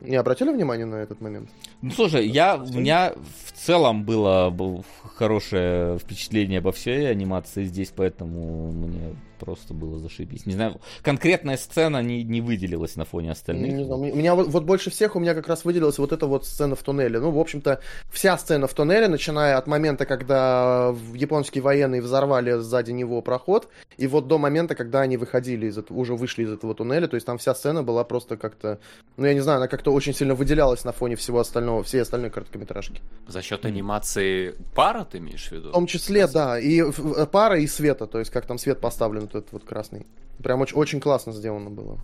Не 0.00 0.16
обратили 0.16 0.50
внимание 0.50 0.86
на 0.86 0.94
этот 0.94 1.20
момент? 1.20 1.50
Ну, 1.82 1.90
слушай, 1.90 2.26
я, 2.26 2.56
у 2.56 2.72
меня 2.72 3.12
в 3.44 3.52
целом 3.52 4.04
было, 4.04 4.48
было 4.48 4.82
хорошее 5.14 5.98
впечатление 5.98 6.60
обо 6.60 6.72
всей 6.72 7.10
анимации 7.10 7.64
здесь, 7.64 7.92
поэтому 7.94 8.70
мне 8.70 9.14
просто 9.38 9.74
было 9.74 9.98
зашибись. 9.98 10.46
Не 10.46 10.54
знаю, 10.54 10.80
конкретная 11.02 11.56
сцена 11.56 12.02
не, 12.02 12.22
не 12.24 12.40
выделилась 12.40 12.96
на 12.96 13.04
фоне 13.04 13.32
остальных. 13.32 13.72
Не 13.72 13.84
знаю, 13.84 14.00
у 14.00 14.16
меня 14.16 14.34
вот, 14.34 14.48
вот 14.48 14.64
больше 14.64 14.90
всех 14.90 15.16
у 15.16 15.20
меня 15.20 15.34
как 15.34 15.48
раз 15.48 15.64
выделилась 15.64 15.98
вот 15.98 16.12
эта 16.12 16.26
вот 16.26 16.46
сцена 16.46 16.74
в 16.74 16.82
туннеле. 16.82 17.20
Ну, 17.20 17.30
в 17.30 17.38
общем-то, 17.38 17.80
вся 18.10 18.36
сцена 18.38 18.66
в 18.66 18.74
туннеле, 18.74 19.08
начиная 19.08 19.56
от 19.56 19.66
момента, 19.66 20.06
когда 20.06 20.94
японские 21.14 21.62
военные 21.62 22.02
взорвали 22.02 22.58
сзади 22.58 22.90
него 22.92 23.22
проход, 23.22 23.68
и 23.96 24.06
вот 24.06 24.26
до 24.26 24.38
момента, 24.38 24.74
когда 24.74 25.00
они 25.00 25.16
выходили 25.16 25.66
из 25.66 25.78
этого, 25.78 25.98
уже 25.98 26.14
вышли 26.14 26.44
из 26.44 26.52
этого 26.52 26.74
туннеля, 26.74 27.06
то 27.06 27.14
есть 27.14 27.26
там 27.26 27.38
вся 27.38 27.54
сцена 27.54 27.82
была 27.82 28.04
просто 28.04 28.36
как-то, 28.36 28.78
ну, 29.16 29.26
я 29.26 29.34
не 29.34 29.40
знаю, 29.40 29.58
она 29.58 29.68
как-то 29.68 29.92
очень 29.92 30.14
сильно 30.14 30.34
выделялась 30.34 30.84
на 30.84 30.92
фоне 30.92 31.16
всего 31.16 31.40
остального, 31.40 31.82
всей 31.82 32.02
остальной 32.02 32.30
короткометражки. 32.30 33.00
За 33.26 33.42
счет 33.42 33.64
анимации 33.64 34.54
пара, 34.74 35.04
ты 35.04 35.18
имеешь 35.18 35.48
в 35.48 35.52
виду? 35.52 35.70
В 35.70 35.72
том 35.72 35.86
числе, 35.86 36.26
да, 36.26 36.58
и 36.58 36.82
пара, 37.30 37.58
и 37.58 37.66
света, 37.66 38.06
то 38.06 38.18
есть 38.18 38.30
как 38.30 38.46
там 38.46 38.58
свет 38.58 38.80
поставлен, 38.80 39.27
вот 39.32 39.42
этот 39.42 39.52
вот 39.52 39.64
красный. 39.64 40.06
Прям 40.42 40.60
очень, 40.60 40.76
очень 40.76 41.00
классно 41.00 41.32
сделано 41.32 41.70
было. 41.70 41.98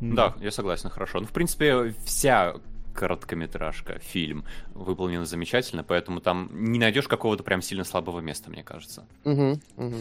Да, 0.00 0.34
я 0.40 0.50
согласен, 0.50 0.88
хорошо. 0.88 1.20
Ну, 1.20 1.26
в 1.26 1.32
принципе, 1.32 1.94
вся 2.04 2.54
короткометражка, 2.94 3.98
фильм 3.98 4.44
выполнена 4.74 5.24
замечательно, 5.24 5.84
поэтому 5.84 6.20
там 6.20 6.50
не 6.52 6.78
найдешь 6.78 7.06
какого-то 7.06 7.42
прям 7.42 7.62
сильно 7.62 7.84
слабого 7.84 8.20
места, 8.20 8.50
мне 8.50 8.62
кажется. 8.62 9.06
Угу, 9.24 9.60
угу. 9.76 9.96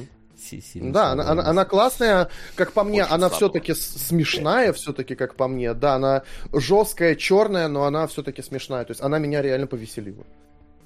Да, 0.75 1.11
она, 1.11 1.29
она, 1.29 1.45
она 1.45 1.65
классная, 1.65 2.29
как 2.55 2.71
по 2.71 2.85
мне, 2.85 3.03
Очень 3.03 3.13
она 3.13 3.29
все-таки 3.29 3.73
смешная, 3.73 4.71
все-таки, 4.71 5.15
как 5.15 5.35
по 5.35 5.49
мне. 5.49 5.73
Да, 5.73 5.95
она 5.95 6.23
жесткая, 6.53 7.15
черная, 7.15 7.67
но 7.67 7.83
она 7.83 8.07
все-таки 8.07 8.41
смешная. 8.41 8.85
То 8.85 8.91
есть 8.91 9.01
она 9.01 9.19
меня 9.19 9.41
реально 9.41 9.67
повеселила. 9.67 10.23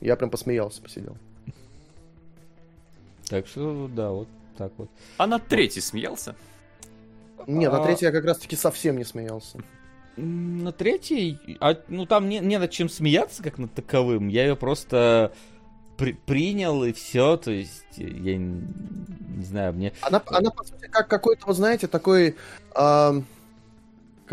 Я 0.01 0.15
прям 0.15 0.31
посмеялся, 0.31 0.81
посидел. 0.81 1.17
Так 3.29 3.45
что, 3.47 3.87
да, 3.93 4.09
вот 4.09 4.27
так 4.57 4.73
вот. 4.77 4.89
А 5.17 5.27
на 5.27 5.39
третий 5.39 5.81
смеялся? 5.81 6.35
Нет, 7.47 7.71
на 7.71 7.81
а 7.81 7.85
третий 7.85 8.05
я 8.05 8.11
как 8.11 8.25
раз-таки 8.25 8.55
совсем 8.55 8.97
не 8.97 9.03
смеялся. 9.03 9.59
На 10.15 10.71
третий, 10.71 11.39
а, 11.59 11.75
ну 11.87 12.05
там 12.05 12.29
не, 12.29 12.39
не 12.39 12.59
над 12.59 12.71
чем 12.71 12.87
смеяться, 12.87 13.41
как 13.41 13.57
над 13.57 13.73
таковым. 13.73 14.27
Я 14.27 14.43
ее 14.43 14.55
просто 14.55 15.33
при, 15.97 16.13
принял 16.13 16.83
и 16.83 16.93
все, 16.93 17.37
то 17.37 17.51
есть 17.51 17.85
я 17.97 18.37
не, 18.37 18.63
не 19.37 19.43
знаю, 19.43 19.73
мне. 19.73 19.93
Она, 20.01 20.21
она 20.27 20.51
по 20.51 20.63
сути 20.63 20.87
как 20.87 21.07
какой-то, 21.07 21.47
вы 21.47 21.53
знаете, 21.53 21.87
такой. 21.87 22.35
Э, 22.75 23.21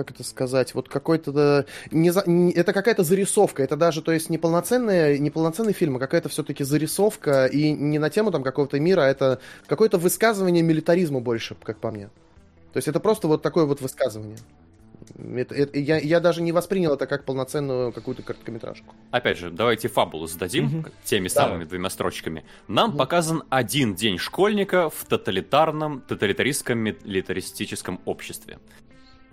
как 0.04 0.10
это 0.10 0.24
сказать, 0.24 0.74
вот 0.74 0.88
какой-то... 0.88 1.66
Не, 1.90 2.10
не, 2.26 2.52
это 2.52 2.72
какая-то 2.72 3.04
зарисовка, 3.04 3.62
это 3.62 3.76
даже, 3.76 4.00
то 4.00 4.12
есть, 4.12 4.30
не 4.30 4.38
полноценная, 4.38 5.18
не 5.18 5.30
полноценный 5.30 5.74
фильм, 5.74 5.96
а 5.96 5.98
какая-то 5.98 6.28
все-таки 6.30 6.64
зарисовка, 6.64 7.46
и 7.46 7.72
не 7.72 7.98
на 7.98 8.08
тему 8.08 8.30
там 8.30 8.42
какого-то 8.42 8.80
мира, 8.80 9.02
а 9.02 9.08
это 9.08 9.40
какое-то 9.66 9.98
высказывание 9.98 10.62
милитаризма 10.62 11.20
больше, 11.20 11.54
как 11.62 11.78
по 11.78 11.90
мне. 11.90 12.06
То 12.72 12.76
есть 12.76 12.88
это 12.88 13.00
просто 13.00 13.28
вот 13.28 13.42
такое 13.42 13.66
вот 13.66 13.80
высказывание. 13.80 14.38
Это, 15.36 15.54
это, 15.54 15.78
я, 15.78 15.98
я 15.98 16.20
даже 16.20 16.40
не 16.40 16.52
воспринял 16.52 16.94
это 16.94 17.06
как 17.06 17.24
полноценную 17.24 17.92
какую-то 17.92 18.22
короткометражку. 18.22 18.94
Опять 19.10 19.38
же, 19.38 19.50
давайте 19.50 19.88
фабулу 19.88 20.26
сдадим 20.26 20.80
угу. 20.80 20.88
теми 21.04 21.28
самыми 21.28 21.52
Давай. 21.52 21.66
двумя 21.66 21.90
строчками. 21.90 22.44
Нам 22.68 22.90
угу. 22.90 22.98
показан 22.98 23.42
один 23.50 23.94
день 23.94 24.18
школьника 24.18 24.88
в 24.88 25.04
тоталитарном, 25.06 26.02
тоталитаристском, 26.02 26.78
милитаристическом 26.78 28.00
обществе. 28.04 28.58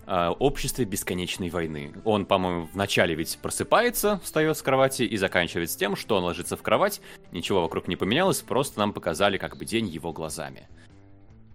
Э, 0.09 0.29
обществе 0.39 0.85
бесконечной 0.85 1.49
войны. 1.49 1.93
Он, 2.05 2.25
по-моему, 2.25 2.69
вначале 2.73 3.13
ведь 3.13 3.37
просыпается, 3.41 4.21
встает 4.23 4.55
с 4.55 4.61
кровати 4.61 5.03
и 5.03 5.17
заканчивает 5.17 5.69
с 5.69 5.75
тем, 5.75 5.97
что 5.97 6.15
он 6.15 6.23
ложится 6.23 6.55
в 6.55 6.61
кровать, 6.61 7.01
ничего 7.33 7.61
вокруг 7.61 7.89
не 7.89 7.97
поменялось, 7.97 8.41
просто 8.41 8.79
нам 8.79 8.93
показали 8.93 9.37
как 9.37 9.57
бы 9.57 9.65
день 9.65 9.85
его 9.85 10.13
глазами. 10.13 10.69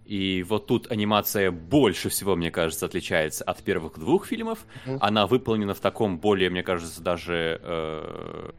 И 0.04 0.42
вот 0.42 0.66
тут 0.66 0.92
анимация 0.92 1.50
больше 1.50 2.10
всего, 2.10 2.36
мне 2.36 2.50
кажется, 2.50 2.84
отличается 2.84 3.42
от 3.44 3.62
первых 3.62 3.98
двух 3.98 4.26
фильмов. 4.26 4.66
Mm-hmm. 4.84 4.98
Она 5.00 5.26
выполнена 5.26 5.72
в 5.72 5.80
таком 5.80 6.18
более, 6.18 6.50
мне 6.50 6.62
кажется, 6.62 7.00
даже 7.00 7.58
э, 7.62 8.50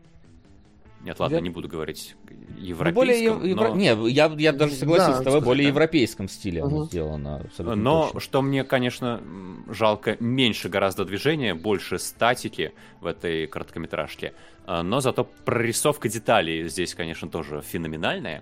нет, 1.03 1.19
ладно, 1.19 1.35
я... 1.35 1.41
не 1.41 1.49
буду 1.49 1.67
говорить 1.67 2.15
европейском. 2.57 2.85
Ну, 2.85 3.39
более 3.39 3.49
евро... 3.49 3.69
но... 3.69 3.75
Не, 3.75 4.09
я, 4.09 4.33
я 4.37 4.53
даже 4.53 4.73
согласен 4.73 5.11
да, 5.11 5.21
с 5.21 5.23
тобой, 5.23 5.41
более 5.41 5.65
да. 5.65 5.69
европейском 5.69 6.29
стиле 6.29 6.63
угу. 6.63 6.85
сделано. 6.85 7.45
Но 7.57 8.05
точно. 8.05 8.19
что 8.21 8.41
мне, 8.41 8.63
конечно, 8.63 9.21
жалко, 9.67 10.15
меньше 10.21 10.69
гораздо 10.69 11.03
движения, 11.03 11.55
больше 11.55 11.99
статики 11.99 12.71
в 13.01 13.07
этой 13.07 13.47
короткометражке. 13.47 14.33
А, 14.65 14.81
но 14.81 15.01
зато 15.01 15.27
прорисовка 15.45 16.07
деталей 16.07 16.69
здесь, 16.69 16.95
конечно, 16.95 17.27
тоже 17.27 17.61
феноменальная 17.61 18.41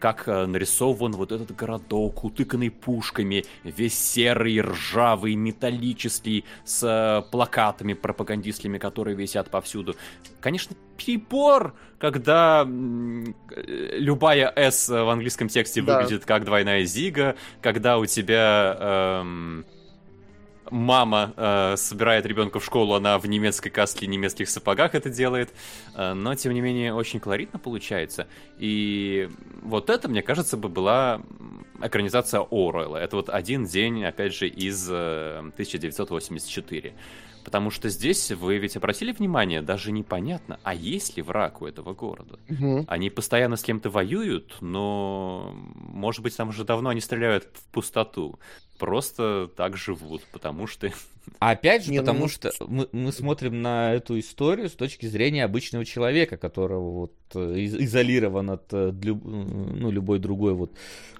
как 0.00 0.26
э, 0.26 0.46
нарисован 0.46 1.12
вот 1.12 1.30
этот 1.30 1.54
городок, 1.54 2.24
утыканный 2.24 2.70
пушками, 2.70 3.44
весь 3.62 3.96
серый, 3.96 4.60
ржавый, 4.60 5.36
металлический, 5.36 6.44
с 6.64 6.82
э, 6.82 7.30
плакатами 7.30 7.92
пропагандистскими, 7.92 8.78
которые 8.78 9.14
висят 9.14 9.50
повсюду. 9.50 9.94
Конечно, 10.40 10.74
перебор, 10.96 11.74
когда 11.98 12.66
э, 12.66 13.98
любая 13.98 14.52
S 14.56 14.88
в 14.88 15.08
английском 15.08 15.48
тексте 15.48 15.82
да. 15.82 15.98
выглядит 15.98 16.24
как 16.24 16.44
двойная 16.44 16.84
зига, 16.84 17.36
когда 17.60 17.98
у 17.98 18.06
тебя... 18.06 18.76
Эм, 18.80 19.66
мама 20.70 21.32
э, 21.36 21.76
собирает 21.76 22.26
ребенка 22.26 22.60
в 22.60 22.64
школу, 22.64 22.94
она 22.94 23.18
в 23.18 23.26
немецкой 23.26 23.70
каске 23.70 24.06
и 24.06 24.08
немецких 24.08 24.48
сапогах 24.48 24.94
это 24.94 25.10
делает, 25.10 25.52
э, 25.94 26.12
но 26.12 26.34
тем 26.34 26.52
не 26.52 26.60
менее 26.60 26.94
очень 26.94 27.20
колоритно 27.20 27.58
получается. 27.58 28.26
И 28.58 29.28
вот 29.62 29.90
это, 29.90 30.08
мне 30.08 30.22
кажется, 30.22 30.56
бы 30.56 30.68
была 30.68 31.20
экранизация 31.82 32.40
Оруэлла. 32.40 32.98
Это 32.98 33.16
вот 33.16 33.28
один 33.28 33.64
день, 33.64 34.04
опять 34.04 34.34
же, 34.34 34.48
из 34.48 34.88
э, 34.90 35.38
1984. 35.38 36.94
Потому 37.50 37.70
что 37.70 37.88
здесь 37.88 38.30
вы 38.30 38.58
ведь 38.58 38.76
обратили 38.76 39.10
внимание, 39.10 39.60
даже 39.60 39.90
непонятно, 39.90 40.60
а 40.62 40.72
есть 40.72 41.16
ли 41.16 41.22
враг 41.22 41.62
у 41.62 41.66
этого 41.66 41.94
города. 41.94 42.38
Угу. 42.48 42.84
Они 42.86 43.10
постоянно 43.10 43.56
с 43.56 43.64
кем-то 43.64 43.90
воюют, 43.90 44.58
но, 44.60 45.50
может 45.74 46.22
быть, 46.22 46.36
там 46.36 46.50
уже 46.50 46.62
давно 46.62 46.90
они 46.90 47.00
стреляют 47.00 47.48
в 47.52 47.64
пустоту 47.72 48.38
просто 48.78 49.48
так 49.56 49.76
живут, 49.76 50.22
потому 50.32 50.66
что... 50.66 50.90
А 51.38 51.52
опять 51.52 51.84
же, 51.84 51.90
Не, 51.90 51.98
потому 51.98 52.20
ну... 52.20 52.28
что 52.28 52.52
мы, 52.66 52.88
мы 52.92 53.12
смотрим 53.12 53.62
на 53.62 53.94
эту 53.94 54.18
историю 54.18 54.68
с 54.68 54.72
точки 54.72 55.06
зрения 55.06 55.44
обычного 55.44 55.84
человека, 55.84 56.36
которого 56.36 56.90
вот 56.90 57.12
э, 57.34 57.64
изолирован 57.64 58.50
от 58.50 58.64
э, 58.72 58.92
люб, 59.02 59.24
ну, 59.24 59.90
любой 59.90 60.18
другой 60.18 60.54
вот... 60.54 60.72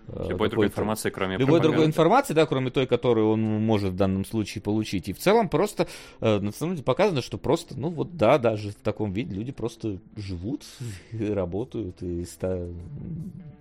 Э, 0.09 0.27
любой 0.29 0.49
другой 0.49 0.67
информации, 0.67 1.11
кроме 1.11 1.37
Любой 1.37 1.61
другой 1.61 1.87
информации, 1.87 2.35
да, 2.35 2.47
кроме 2.47 2.71
той, 2.71 2.87
которую 2.87 3.31
он 3.31 3.41
может 3.43 3.93
в 3.93 3.97
данном 3.97 4.25
случае 4.25 4.63
получить. 4.63 5.09
И 5.09 5.13
в 5.13 5.19
целом 5.19 5.49
просто 5.49 5.87
на 6.21 6.53
самом 6.53 6.75
деле 6.75 6.85
показано, 6.85 7.23
что 7.23 7.39
просто, 7.39 7.79
ну 7.79 7.89
вот 7.89 8.17
да, 8.17 8.39
даже 8.39 8.71
в 8.71 8.77
таком 8.77 9.13
виде 9.13 9.35
люди 9.35 9.53
просто 9.53 9.99
живут, 10.17 10.65
и 11.13 11.25
работают, 11.27 12.03
и 12.03 12.25
ста... 12.25 12.59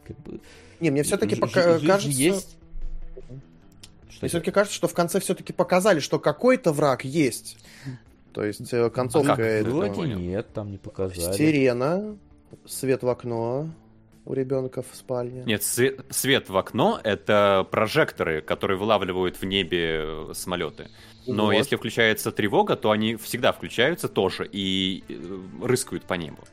как 0.05 0.19
бы... 0.23 0.39
Не, 0.79 0.89
мне 0.89 1.03
все-таки 1.03 1.35
пока 1.35 1.79
кажется... 1.79 2.09
Есть 2.09 2.57
что 4.09 4.19
Мне 4.21 4.29
все-таки 4.29 4.51
кажется, 4.51 4.75
что 4.75 4.87
в 4.87 4.93
конце 4.93 5.19
все-таки 5.19 5.53
показали, 5.53 5.99
что 5.99 6.19
какой-то 6.19 6.71
враг 6.71 7.05
есть. 7.05 7.57
То 8.33 8.43
есть 8.43 8.73
э, 8.73 8.89
концовка... 8.89 9.33
А 9.33 9.35
как? 9.35 9.45
Это... 9.45 9.69
Вроде 9.69 10.01
нет, 10.01 10.53
там 10.53 10.71
не 10.71 10.77
показали. 10.77 11.35
Сирена, 11.35 12.17
свет 12.65 13.03
в 13.03 13.09
окно 13.09 13.69
у 14.25 14.33
ребенка 14.33 14.83
в 14.83 14.95
спальне. 14.95 15.43
Нет, 15.45 15.63
свет, 15.63 15.99
свет 16.09 16.49
в 16.49 16.57
окно— 16.57 16.99
это 17.03 17.67
прожекторы, 17.71 18.41
которые 18.41 18.77
вылавливают 18.77 19.41
в 19.41 19.45
небе 19.45 20.03
э, 20.03 20.31
самолеты. 20.35 20.89
Но 21.25 21.45
вот. 21.45 21.53
если 21.53 21.75
включается 21.75 22.31
тревога, 22.31 22.75
то 22.75 22.91
они 22.91 23.15
всегда 23.15 23.51
включаются 23.51 24.07
тоже 24.07 24.47
и 24.51 25.03
э, 25.09 25.65
рыскают 25.65 26.03
по 26.03 26.13
небу. 26.13 26.43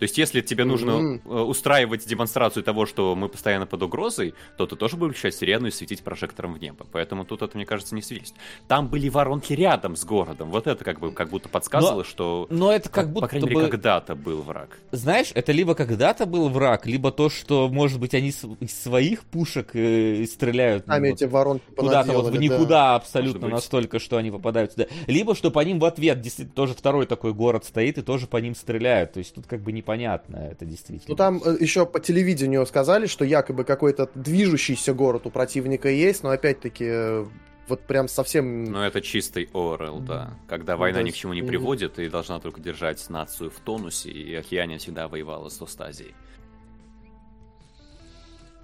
То 0.00 0.04
есть, 0.04 0.16
если 0.16 0.40
тебе 0.40 0.64
нужно 0.64 0.90
mm-hmm. 0.90 1.42
устраивать 1.44 2.06
демонстрацию 2.06 2.64
того, 2.64 2.86
что 2.86 3.14
мы 3.14 3.28
постоянно 3.28 3.66
под 3.66 3.82
угрозой, 3.82 4.32
то 4.56 4.66
ты 4.66 4.74
тоже 4.74 4.96
будешь 4.96 5.12
включать 5.12 5.34
сирену 5.34 5.66
и 5.66 5.70
светить 5.70 6.02
прожектором 6.02 6.54
в 6.54 6.58
небо. 6.58 6.86
Поэтому 6.90 7.26
тут 7.26 7.42
это, 7.42 7.54
мне 7.58 7.66
кажется, 7.66 7.94
не 7.94 8.00
связь. 8.00 8.32
Там 8.66 8.88
были 8.88 9.10
воронки 9.10 9.52
рядом 9.52 9.96
с 9.96 10.04
городом. 10.06 10.50
Вот 10.50 10.66
это 10.66 10.82
как 10.86 11.00
бы 11.00 11.12
как 11.12 11.28
будто 11.28 11.50
подсказывало, 11.50 11.98
но, 11.98 12.04
что... 12.04 12.46
Но 12.48 12.72
это 12.72 12.88
как, 12.88 13.04
как 13.04 13.12
будто 13.12 13.26
По 13.26 13.28
крайней 13.28 13.50
мере, 13.50 13.68
когда-то 13.68 14.14
был 14.14 14.40
враг. 14.40 14.78
Знаешь, 14.90 15.32
это 15.34 15.52
либо 15.52 15.74
когда-то 15.74 16.24
был 16.24 16.48
враг, 16.48 16.86
либо 16.86 17.12
то, 17.12 17.28
что, 17.28 17.68
может 17.68 18.00
быть, 18.00 18.14
они 18.14 18.30
из 18.30 18.82
своих 18.82 19.24
пушек 19.24 19.76
э, 19.76 20.24
стреляют. 20.24 20.86
Сами 20.86 21.08
ну, 21.08 21.14
эти 21.14 21.24
вот, 21.24 21.32
воронки 21.32 21.64
Куда-то 21.76 22.12
вот 22.12 22.32
в 22.32 22.40
никуда 22.40 22.68
да. 22.68 22.94
абсолютно 22.96 23.48
настолько, 23.48 23.98
что 23.98 24.16
они 24.16 24.30
попадают 24.30 24.72
сюда. 24.72 24.86
Либо, 25.06 25.34
что 25.34 25.50
по 25.50 25.60
ним 25.60 25.78
в 25.78 25.84
ответ 25.84 26.22
действительно 26.22 26.54
тоже 26.54 26.72
второй 26.72 27.04
такой 27.04 27.34
город 27.34 27.66
стоит 27.66 27.98
и 27.98 28.02
тоже 28.02 28.26
по 28.26 28.38
ним 28.38 28.54
стреляют. 28.54 29.12
То 29.12 29.18
есть 29.18 29.34
тут 29.34 29.46
как 29.46 29.60
бы 29.60 29.72
не 29.72 29.82
непонятно, 29.90 30.36
это 30.36 30.64
действительно. 30.64 31.10
Ну 31.10 31.16
там 31.16 31.42
э, 31.44 31.56
еще 31.60 31.86
по 31.86 32.00
телевидению 32.00 32.64
сказали, 32.66 33.06
что 33.06 33.24
якобы 33.24 33.64
какой-то 33.64 34.08
движущийся 34.14 34.94
город 34.94 35.26
у 35.26 35.30
противника 35.30 35.88
есть, 35.88 36.22
но 36.22 36.30
опять-таки 36.30 36.84
э, 36.86 37.26
вот 37.68 37.82
прям 37.82 38.08
совсем... 38.08 38.64
Ну, 38.64 38.80
это 38.80 39.00
чистый 39.00 39.48
ОРЛ, 39.52 40.00
да. 40.00 40.34
Когда 40.48 40.74
ну, 40.74 40.80
война 40.80 41.02
ни 41.02 41.10
к 41.10 41.14
чему 41.14 41.32
не 41.32 41.42
приводит 41.42 41.98
и 41.98 42.08
должна 42.08 42.40
только 42.40 42.60
держать 42.60 43.08
нацию 43.10 43.50
в 43.50 43.60
тонусе, 43.60 44.10
и 44.10 44.34
Океане 44.34 44.78
всегда 44.78 45.08
воевала 45.08 45.48
с 45.48 45.60
Остазией. 45.60 46.14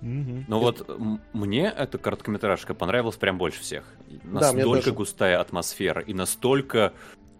Mm-hmm. 0.02 0.44
Но 0.46 0.60
вот 0.60 1.00
мне 1.32 1.72
эта 1.74 1.98
короткометражка 1.98 2.74
понравилась 2.74 3.16
прям 3.16 3.38
больше 3.38 3.60
всех. 3.60 3.84
Настолько 4.24 4.90
да, 4.90 4.96
густая 4.96 5.40
атмосфера 5.40 6.02
и 6.02 6.12
настолько 6.12 6.92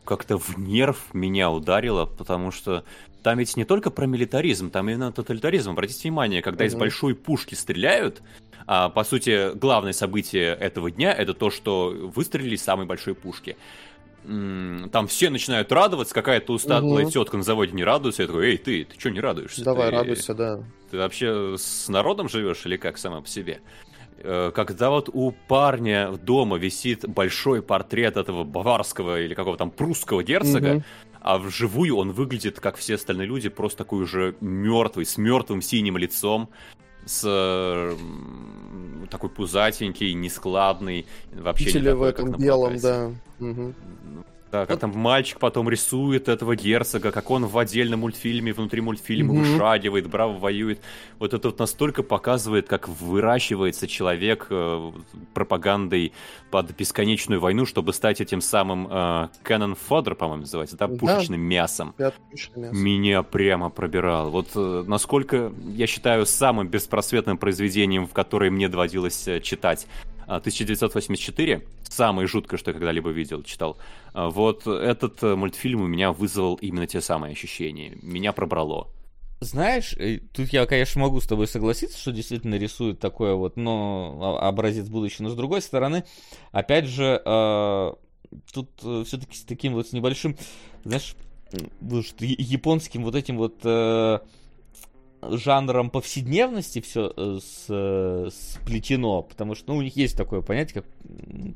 как-то 0.07 0.39
в 0.39 0.57
нерв 0.59 1.13
меня 1.13 1.51
ударило, 1.51 2.07
потому 2.07 2.51
что 2.51 2.85
там 3.27 3.39
ведь 3.39 3.57
не 3.57 3.65
только 3.65 3.91
про 3.91 4.07
милитаризм, 4.07 4.71
там 4.71 4.89
именно 4.89 5.11
тоталитаризм. 5.11 5.71
Обратите 5.71 6.03
внимание, 6.03 6.43
когда 6.43 6.63
mm-hmm. 6.63 6.69
из 6.69 6.75
большой 6.77 7.17
пушки 7.17 7.57
стреляют, 7.57 8.23
а, 8.69 8.89
по 8.89 9.03
сути, 9.03 9.53
главное 9.57 9.93
событие 9.93 10.55
этого 10.55 10.93
дня 10.93 11.13
это 11.13 11.35
то, 11.35 11.51
что 11.51 11.89
выстрелили 12.15 12.55
из 12.55 12.63
самой 12.63 12.87
большой 12.87 13.17
пушки. 13.17 13.57
Там 14.23 15.09
все 15.09 15.31
начинают 15.31 15.73
радоваться, 15.73 16.15
какая-то 16.15 16.53
усталая 16.53 17.03
угу. 17.03 17.11
тетка 17.11 17.37
на 17.37 17.43
заводе 17.43 17.73
не 17.73 17.83
радуется. 17.83 18.23
Я 18.23 18.29
такой, 18.29 18.51
эй, 18.51 18.59
ты, 18.59 18.85
ты 18.85 18.97
что 18.97 19.11
не 19.11 19.19
радуешься? 19.19 19.65
Давай, 19.65 19.91
ты, 19.91 19.97
радуйся, 19.97 20.33
да. 20.33 20.61
Ты 20.93 20.99
вообще 20.99 21.57
с 21.59 21.89
народом 21.89 22.29
живешь 22.29 22.65
или 22.65 22.77
как 22.77 22.97
сама 22.97 23.23
по 23.23 23.29
себе? 23.29 23.61
Э, 24.19 24.51
когда 24.55 24.91
вот 24.91 25.11
у 25.13 25.33
парня 25.47 26.13
дома 26.13 26.57
висит 26.57 27.07
большой 27.07 27.63
портрет 27.63 28.17
этого 28.17 28.45
баварского 28.45 29.21
или 29.21 29.35
какого 29.35 29.57
там 29.57 29.71
прусского 29.71 30.23
герцога, 30.23 30.77
угу. 30.77 30.85
А 31.27 31.39
вживую 31.39 31.97
он 31.97 32.13
выглядит, 32.13 32.61
как 32.61 32.77
все 32.77 32.95
остальные 32.95 33.27
люди, 33.27 33.49
просто 33.49 33.79
такой 33.79 34.05
уже 34.05 34.37
мертвый, 34.41 35.05
с 35.05 35.19
мертвым 35.19 35.61
синим 35.61 35.97
лицом, 35.97 36.51
с 37.05 37.97
такой 39.11 39.29
пузатенький, 39.31 40.13
нескладный, 40.15 41.05
вообще 41.33 41.65
Видели 41.65 41.81
не 41.81 41.89
такой, 41.89 41.99
в 41.99 42.03
этом 42.05 42.33
белом, 42.37 42.79
да. 42.79 43.11
Угу. 43.41 43.75
Да, 44.53 44.61
как 44.61 44.71
вот. 44.71 44.81
там 44.81 44.97
мальчик 44.97 45.41
потом 45.41 45.69
рисует 45.69 46.29
этого 46.29 46.55
герцога, 46.55 47.11
как 47.11 47.31
он 47.31 47.47
в 47.47 47.59
отдельном 47.59 48.01
мультфильме, 48.01 48.53
внутри 48.53 48.81
мультфильма 48.81 49.35
mm-hmm. 49.35 49.55
вышагивает, 49.55 50.09
браво 50.09 50.39
воюет. 50.39 50.81
Вот 51.19 51.35
это 51.35 51.49
вот 51.49 51.59
настолько 51.59 52.05
показывает, 52.05 52.69
как 52.69 52.89
выращивается 52.89 53.89
человек 53.89 54.47
э, 54.51 54.93
пропагандой 55.35 56.13
под 56.51 56.77
бесконечную 56.77 57.41
войну, 57.41 57.67
чтобы 57.67 57.93
стать 57.93 58.21
этим 58.21 58.41
самым 58.41 58.87
э, 58.89 59.29
fodder, 59.45 60.15
по-моему, 60.15 60.43
называется, 60.43 60.77
да, 60.77 60.87
пушечным 60.87 61.41
да. 61.41 61.47
мясом. 61.47 61.95
мясо. 62.55 62.75
Меня 62.75 63.23
прямо 63.25 63.69
пробирало. 63.71 64.31
Вот 64.31 64.51
э, 64.55 64.85
насколько, 64.87 65.53
я 65.65 65.89
считаю, 65.89 66.25
самым 66.25 66.69
беспросветным 66.69 67.37
произведением, 67.37 68.07
в 68.07 68.13
которое 68.13 68.51
мне 68.51 68.69
доводилось 68.69 69.27
э, 69.27 69.41
читать 69.41 69.89
1984, 70.27 71.55
а, 71.57 71.61
самое 71.91 72.27
жуткое, 72.27 72.59
что 72.59 72.71
я 72.71 72.75
когда-либо 72.75 73.11
видел, 73.11 73.43
читал. 73.43 73.79
А, 74.13 74.31
вот 74.31 74.67
этот 74.67 75.23
э, 75.23 75.35
мультфильм 75.35 75.83
у 75.83 75.87
меня 75.87 76.13
вызвал 76.13 76.57
именно 76.57 76.87
те 76.87 77.01
самые 77.01 77.33
ощущения. 77.33 77.97
Меня 78.03 78.33
пробрало. 78.33 78.89
Знаешь, 79.41 79.95
э, 79.99 80.19
тут 80.33 80.49
я, 80.49 80.67
конечно, 80.67 81.01
могу 81.01 81.21
с 81.21 81.27
тобой 81.27 81.47
согласиться, 81.47 81.99
что 81.99 82.13
действительно 82.13 82.57
рисует 82.57 82.99
такое 82.99 83.35
вот, 83.35 83.57
но 83.57 84.39
а, 84.41 84.49
образец 84.49 84.89
будущего. 84.89 85.25
Но 85.25 85.31
с 85.31 85.37
другой 85.37 85.63
стороны, 85.63 86.05
опять 86.53 86.87
же, 86.87 87.23
э, 87.25 87.93
тут 88.53 88.71
все-таки 89.07 89.37
с 89.37 89.43
таким 89.45 89.75
вот 89.75 89.89
с 89.89 89.93
небольшим, 89.93 90.37
знаешь, 90.85 91.15
японским 92.21 93.05
вот 93.05 93.15
этим 93.15 93.37
вот 93.39 93.61
жанром 95.33 95.91
повседневности 95.91 96.81
все 96.81 97.13
э, 97.17 97.39
э, 97.69 98.29
сплетено, 98.31 99.23
потому 99.23 99.55
что 99.55 99.73
ну, 99.73 99.79
у 99.79 99.83
них 99.83 99.97
есть 99.97 100.17
такое 100.17 100.43
понятие, 100.43 100.83
как, 100.83 100.85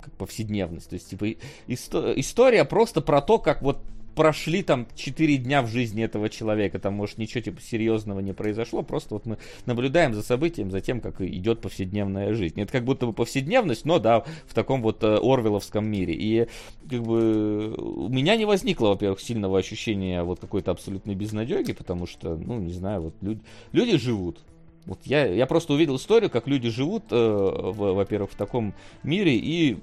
как 0.03 0.13
повседневность. 0.15 0.91
То 0.91 0.95
есть, 0.95 1.11
типа, 1.11 1.25
исто- 1.67 2.13
история 2.17 2.65
просто 2.65 3.01
про 3.01 3.21
то, 3.21 3.39
как 3.39 3.63
вот 3.63 3.79
прошли 4.21 4.63
там 4.63 4.87
4 4.97 5.39
дня 5.39 5.63
в 5.63 5.69
жизни 5.69 6.05
этого 6.05 6.29
человека, 6.29 6.79
там, 6.79 6.93
может, 6.93 7.17
ничего 7.17 7.41
типа 7.41 7.63
серьезного 7.63 8.21
не 8.21 8.35
произошло, 8.35 8.83
просто 8.83 9.15
вот 9.15 9.25
мы 9.25 9.39
наблюдаем 9.65 10.13
за 10.13 10.23
событием, 10.23 10.71
за 10.71 10.83
тем, 10.83 11.01
как 11.01 11.23
идет 11.23 11.63
повседневная 11.63 12.35
жизнь. 12.35 12.61
Это 12.61 12.71
как 12.71 12.85
будто 12.85 13.07
бы 13.07 13.15
повседневность, 13.15 13.87
но 13.87 13.99
да, 13.99 14.25
в 14.47 14.53
таком 14.53 14.83
вот 14.83 15.03
э, 15.05 15.19
Орвеловском 15.23 15.87
мире. 15.91 16.13
И 16.13 16.49
как 16.91 17.03
бы 17.03 17.75
у 17.79 18.11
меня 18.11 18.37
не 18.37 18.45
возникло, 18.45 18.89
во-первых, 18.89 19.21
сильного 19.21 19.59
ощущения 19.59 20.23
вот 20.23 20.39
какой-то 20.39 20.71
абсолютной 20.71 21.15
безнадеги, 21.15 21.73
потому 21.73 22.07
что, 22.07 22.37
ну, 22.37 22.59
не 22.61 22.75
знаю, 22.75 23.01
вот 23.01 23.15
люди, 23.23 23.41
люди 23.73 23.97
живут, 23.97 24.41
вот 24.85 24.99
я, 25.05 25.25
я 25.25 25.47
просто 25.47 25.73
увидел 25.73 25.97
историю, 25.97 26.29
как 26.29 26.47
люди 26.47 26.69
живут, 26.69 27.05
э, 27.11 27.73
во-первых, 27.75 28.33
в 28.33 28.37
таком 28.37 28.75
мире, 29.03 29.35
и 29.37 29.79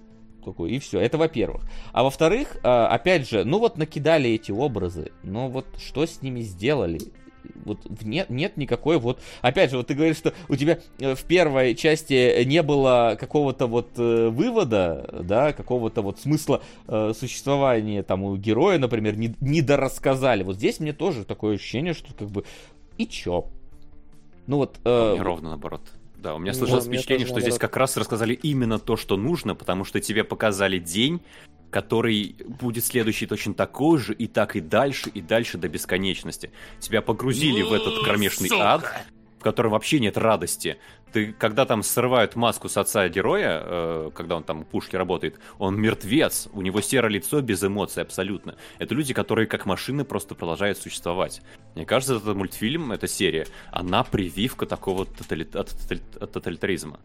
какой, 0.51 0.71
и 0.71 0.79
все. 0.79 0.99
Это 0.99 1.17
во-первых. 1.17 1.63
А 1.93 2.03
во-вторых, 2.03 2.57
а, 2.63 2.87
опять 2.87 3.29
же, 3.29 3.43
ну 3.43 3.59
вот 3.59 3.77
накидали 3.77 4.29
эти 4.29 4.51
образы, 4.51 5.11
но 5.23 5.49
вот 5.49 5.65
что 5.77 6.05
с 6.05 6.21
ними 6.21 6.41
сделали? 6.41 6.99
вот 7.65 7.79
нет, 8.01 8.29
нет 8.29 8.57
никакой 8.57 8.97
вот... 8.99 9.19
Опять 9.41 9.71
же, 9.71 9.77
вот 9.77 9.87
ты 9.87 9.93
говоришь, 9.93 10.17
что 10.17 10.33
у 10.49 10.55
тебя 10.55 10.79
э, 10.99 11.15
в 11.15 11.23
первой 11.23 11.75
части 11.75 12.43
не 12.43 12.61
было 12.63 13.17
какого-то 13.19 13.67
вот 13.67 13.89
э, 13.97 14.29
вывода, 14.29 15.21
да, 15.23 15.53
какого-то 15.53 16.01
вот 16.01 16.19
смысла 16.19 16.61
э, 16.87 17.13
существования 17.17 18.03
там 18.03 18.23
у 18.23 18.35
героя, 18.37 18.77
например, 18.77 19.17
не, 19.17 19.35
не 19.39 19.61
дорассказали. 19.61 20.43
Вот 20.43 20.55
здесь 20.55 20.79
мне 20.79 20.93
тоже 20.93 21.25
такое 21.25 21.55
ощущение, 21.55 21.93
что 21.93 22.13
как 22.13 22.29
бы 22.29 22.43
и 22.97 23.05
чё? 23.05 23.47
Ну 24.47 24.57
вот... 24.57 24.79
Э, 24.85 25.17
ровно 25.19 25.49
наоборот. 25.49 25.81
Да, 26.17 26.35
у 26.35 26.39
меня 26.39 26.53
сложилось 26.53 26.85
вот, 26.85 26.93
впечатление, 26.93 27.27
что 27.27 27.39
здесь 27.39 27.57
как 27.59 27.77
раз 27.77 27.95
рассказали 27.95 28.33
именно 28.33 28.79
то, 28.79 28.97
что 28.97 29.17
нужно, 29.17 29.55
потому 29.55 29.85
что 29.85 30.01
тебе 30.01 30.23
показали 30.23 30.79
день, 30.79 31.21
который 31.69 32.35
будет 32.45 32.85
следующий 32.85 33.27
точно 33.27 33.53
такой 33.53 33.99
же, 33.99 34.13
и 34.13 34.27
так 34.27 34.55
и 34.55 34.59
дальше, 34.59 35.09
и 35.09 35.21
дальше 35.21 35.57
до 35.57 35.69
бесконечности. 35.69 36.51
Тебя 36.79 37.01
погрузили 37.01 37.61
в 37.61 37.71
этот 37.71 38.03
кромешный 38.03 38.49
Сука. 38.49 38.73
ад, 38.73 39.05
в 39.39 39.43
котором 39.43 39.71
вообще 39.71 39.99
нет 39.99 40.17
радости. 40.17 40.77
Ты, 41.13 41.33
когда 41.33 41.65
там 41.65 41.83
срывают 41.83 42.35
маску 42.35 42.69
с 42.69 42.77
отца 42.77 43.07
героя, 43.07 43.61
э, 43.63 44.11
когда 44.13 44.35
он 44.35 44.43
там 44.43 44.63
в 44.63 44.67
пушке 44.67 44.97
работает, 44.97 45.39
он 45.57 45.79
мертвец, 45.79 46.49
у 46.53 46.61
него 46.61 46.81
серое 46.81 47.11
лицо 47.11 47.41
без 47.41 47.63
эмоций 47.63 48.03
абсолютно. 48.03 48.55
Это 48.77 48.93
люди, 48.93 49.13
которые 49.13 49.47
как 49.47 49.65
машины 49.65 50.03
просто 50.03 50.35
продолжают 50.35 50.77
существовать. 50.77 51.41
Мне 51.75 51.85
кажется, 51.85 52.15
этот 52.15 52.35
мультфильм, 52.35 52.91
эта 52.91 53.07
серия, 53.07 53.47
она 53.71 54.03
прививка 54.03 54.65
такого 54.65 55.05
тотали... 55.05 55.47
от, 55.53 55.73
от 56.19 56.31
тоталитаризма 56.31 56.99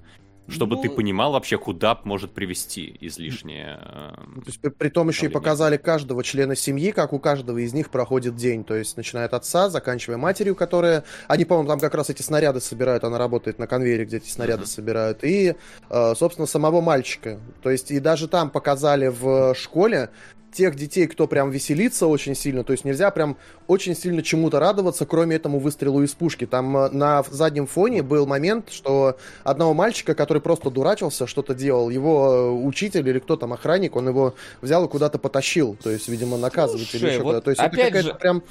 чтобы 0.48 0.77
ну, 0.77 0.82
ты 0.82 0.90
понимал 0.90 1.32
вообще, 1.32 1.56
куда 1.56 1.98
может 2.05 2.32
привести 2.32 2.97
излишнее. 3.01 3.78
Э, 3.81 4.10
то 4.14 4.47
есть, 4.47 4.60
при 4.77 4.89
том 4.89 5.09
еще 5.09 5.27
и 5.27 5.28
показали 5.28 5.77
каждого 5.77 6.24
члена 6.24 6.56
семьи, 6.56 6.90
как 6.90 7.12
у 7.12 7.19
каждого 7.19 7.59
из 7.59 7.73
них 7.73 7.90
проходит 7.90 8.36
день. 8.36 8.64
То 8.64 8.74
есть, 8.74 8.97
начиная 8.97 9.27
от 9.27 9.35
отца, 9.35 9.70
заканчивая 9.70 10.16
матерью, 10.16 10.55
которая... 10.56 11.05
Они, 11.28 11.44
по-моему, 11.44 11.69
там 11.69 11.81
как 11.81 11.94
раз 11.94 12.10
эти 12.10 12.23
снаряды 12.23 12.60
собирают, 12.60 13.05
она 13.05 13.19
работает 13.19 13.59
на 13.59 13.66
конвейере, 13.66 14.05
где 14.05 14.16
эти 14.19 14.28
снаряды 14.28 14.64
uh-huh. 14.64 14.66
собирают. 14.66 15.24
И, 15.24 15.55
э, 15.90 16.14
собственно, 16.16 16.47
самого 16.47 16.81
мальчика. 16.81 17.39
То 17.62 17.70
есть, 17.70 17.90
и 17.90 18.01
даже 18.01 18.28
там 18.28 18.51
показали 18.51 19.09
в 19.09 19.55
школе, 19.55 20.10
тех 20.53 20.77
детей, 20.77 21.07
кто 21.07 21.27
прям 21.27 21.51
веселится 21.51 22.07
очень 22.07 22.35
сильно, 22.35 22.62
то 22.65 22.73
есть 22.73 22.85
нельзя 22.85 23.11
прям 23.11 23.37
очень 23.66 23.97
сильно 23.97 24.23
чему-то 24.23 24.61
радоваться, 24.61 25.07
кроме 25.07 25.37
этому 25.37 25.59
выстрелу 25.59 26.03
из 26.03 26.12
пушки. 26.12 26.47
Там 26.47 26.77
э, 26.77 26.91
на 26.91 27.23
заднем 27.31 27.66
фоне 27.66 28.03
был 28.03 28.27
момент, 28.27 28.70
что 28.70 29.16
одного 29.45 29.74
мальчика, 29.74 30.15
который 30.15 30.43
просто 30.43 30.70
дурачился, 30.70 31.27
что-то 31.27 31.55
делал, 31.55 31.91
его 31.91 32.35
э, 32.35 32.51
учитель 32.51 33.09
или 33.09 33.19
кто 33.19 33.37
там, 33.37 33.53
охранник, 33.53 33.97
он 33.97 34.09
его 34.09 34.35
взял 34.61 34.85
и 34.85 34.89
куда-то 34.89 35.19
потащил, 35.19 35.77
то 35.83 35.91
есть, 35.91 36.09
видимо, 36.09 36.37
наказывать 36.37 36.89
Слушай, 36.91 37.05
или 37.05 37.12
еще 37.15 37.23
вот 37.23 37.45
То 37.45 37.51
есть 37.51 37.62
это 37.62 37.70
какая-то 37.70 38.03
же... 38.03 38.15
прям 38.15 38.43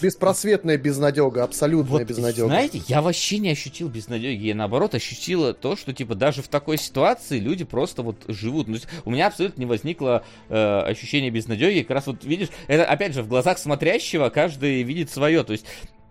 беспросветная 0.00 0.78
безнадега, 0.78 1.44
абсолютная 1.44 2.00
вот, 2.00 2.08
безнадега. 2.08 2.46
Знаете, 2.46 2.82
я 2.88 3.02
вообще 3.02 3.38
не 3.38 3.50
ощутил 3.50 3.88
безнадеги, 3.88 4.46
я 4.46 4.54
наоборот 4.54 4.94
ощутила 4.94 5.52
то, 5.52 5.76
что 5.76 5.92
типа 5.92 6.14
даже 6.14 6.42
в 6.42 6.48
такой 6.48 6.78
ситуации 6.78 7.38
люди 7.38 7.64
просто 7.64 8.02
вот 8.02 8.16
живут. 8.28 8.68
Ну, 8.68 8.78
у 9.04 9.10
меня 9.10 9.26
абсолютно 9.26 9.60
не 9.60 9.66
возникло 9.66 10.24
э, 10.48 10.80
ощущения 10.80 11.30
безнадеги 11.30 11.49
безнадеги, 11.50 11.82
как 11.82 11.96
раз 11.96 12.06
вот 12.06 12.24
видишь, 12.24 12.48
это 12.66 12.84
опять 12.84 13.14
же 13.14 13.22
в 13.22 13.28
глазах 13.28 13.58
смотрящего 13.58 14.28
каждый 14.30 14.82
видит 14.82 15.10
свое, 15.10 15.42
то 15.42 15.52
есть 15.52 15.66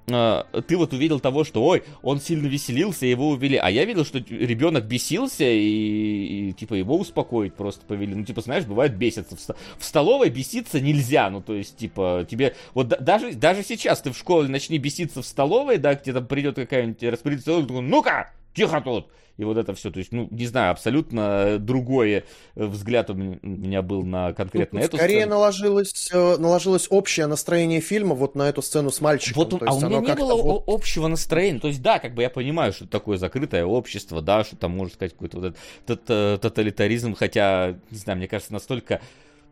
э, 0.07 0.43
ты 0.67 0.77
вот 0.77 0.93
увидел 0.93 1.19
того, 1.19 1.43
что, 1.43 1.63
ой, 1.63 1.83
он 2.01 2.19
сильно 2.19 2.47
веселился, 2.47 3.05
его 3.05 3.29
увели. 3.29 3.57
А 3.57 3.69
я 3.69 3.85
видел, 3.85 4.05
что 4.05 4.19
ребенок 4.19 4.85
бесился, 4.85 5.45
и, 5.45 6.49
и 6.49 6.53
типа 6.53 6.73
его 6.73 6.97
успокоить 6.97 7.53
просто 7.53 7.85
повели. 7.85 8.15
Ну, 8.15 8.25
типа, 8.25 8.41
знаешь, 8.41 8.65
бывает 8.65 8.95
бесится. 8.95 9.35
В, 9.35 9.79
в 9.79 9.85
столовой 9.85 10.29
беситься 10.29 10.79
нельзя. 10.79 11.29
Ну, 11.29 11.41
то 11.41 11.53
есть, 11.53 11.77
типа, 11.77 12.25
тебе... 12.29 12.55
Вот 12.73 12.87
да, 12.87 12.97
даже, 12.97 13.33
даже 13.33 13.63
сейчас 13.63 14.01
ты 14.01 14.11
в 14.11 14.17
школе 14.17 14.49
начни 14.49 14.77
беситься 14.77 15.21
в 15.21 15.25
столовой, 15.25 15.77
да, 15.77 15.95
где 15.95 16.13
там 16.13 16.25
придет 16.25 16.55
какая-нибудь 16.55 17.03
распорядитель, 17.03 17.65
ну-ка, 17.81 18.31
тихо 18.53 18.81
тут! 18.81 19.07
И 19.39 19.43
вот 19.45 19.57
это 19.57 19.73
все. 19.73 19.89
То 19.89 19.99
есть, 19.99 20.11
ну, 20.11 20.27
не 20.31 20.45
знаю, 20.47 20.71
абсолютно 20.71 21.59
другой 21.59 22.11
э, 22.11 22.23
взгляд 22.55 23.09
у 23.09 23.13
меня 23.13 23.81
был 23.81 24.03
на 24.03 24.33
конкретно 24.33 24.79
ну, 24.79 24.85
эту 24.85 24.97
скорее 24.97 25.21
сцену. 25.21 25.35
наложилось, 25.35 26.09
э, 26.11 26.37
наложилось 26.37 26.87
общее 26.89 27.25
настроение 27.25 27.79
фильма 27.79 28.15
вот 28.15 28.35
на 28.35 28.49
эту 28.49 28.61
сцену 28.61 28.91
с 28.91 28.99
мальчиком. 28.99 29.45
Вот, 29.45 29.63
а 29.65 29.73
у 29.73 29.79
меня 29.79 29.99
не 30.01 30.13
было 30.13 30.35
вот... 30.35 30.65
общего 30.67 31.07
настроения. 31.07 31.61
То 31.61 31.69
есть, 31.69 31.81
да, 31.81 31.99
как 31.99 32.15
бы 32.15 32.21
я 32.21 32.29
понимаю, 32.29 32.73
что 32.73 32.83
это 32.83 32.91
такое 32.91 33.17
закрытое 33.17 33.63
общество, 33.63 34.21
да, 34.21 34.43
что 34.43 34.57
там, 34.57 34.71
можно 34.71 34.93
сказать, 34.93 35.13
какой-то 35.13 35.39
вот 35.39 35.55
этот 35.87 36.41
тоталитаризм, 36.41 37.15
хотя, 37.15 37.77
не 37.91 37.97
знаю, 37.97 38.17
мне 38.17 38.27
кажется, 38.27 38.51
настолько 38.51 38.99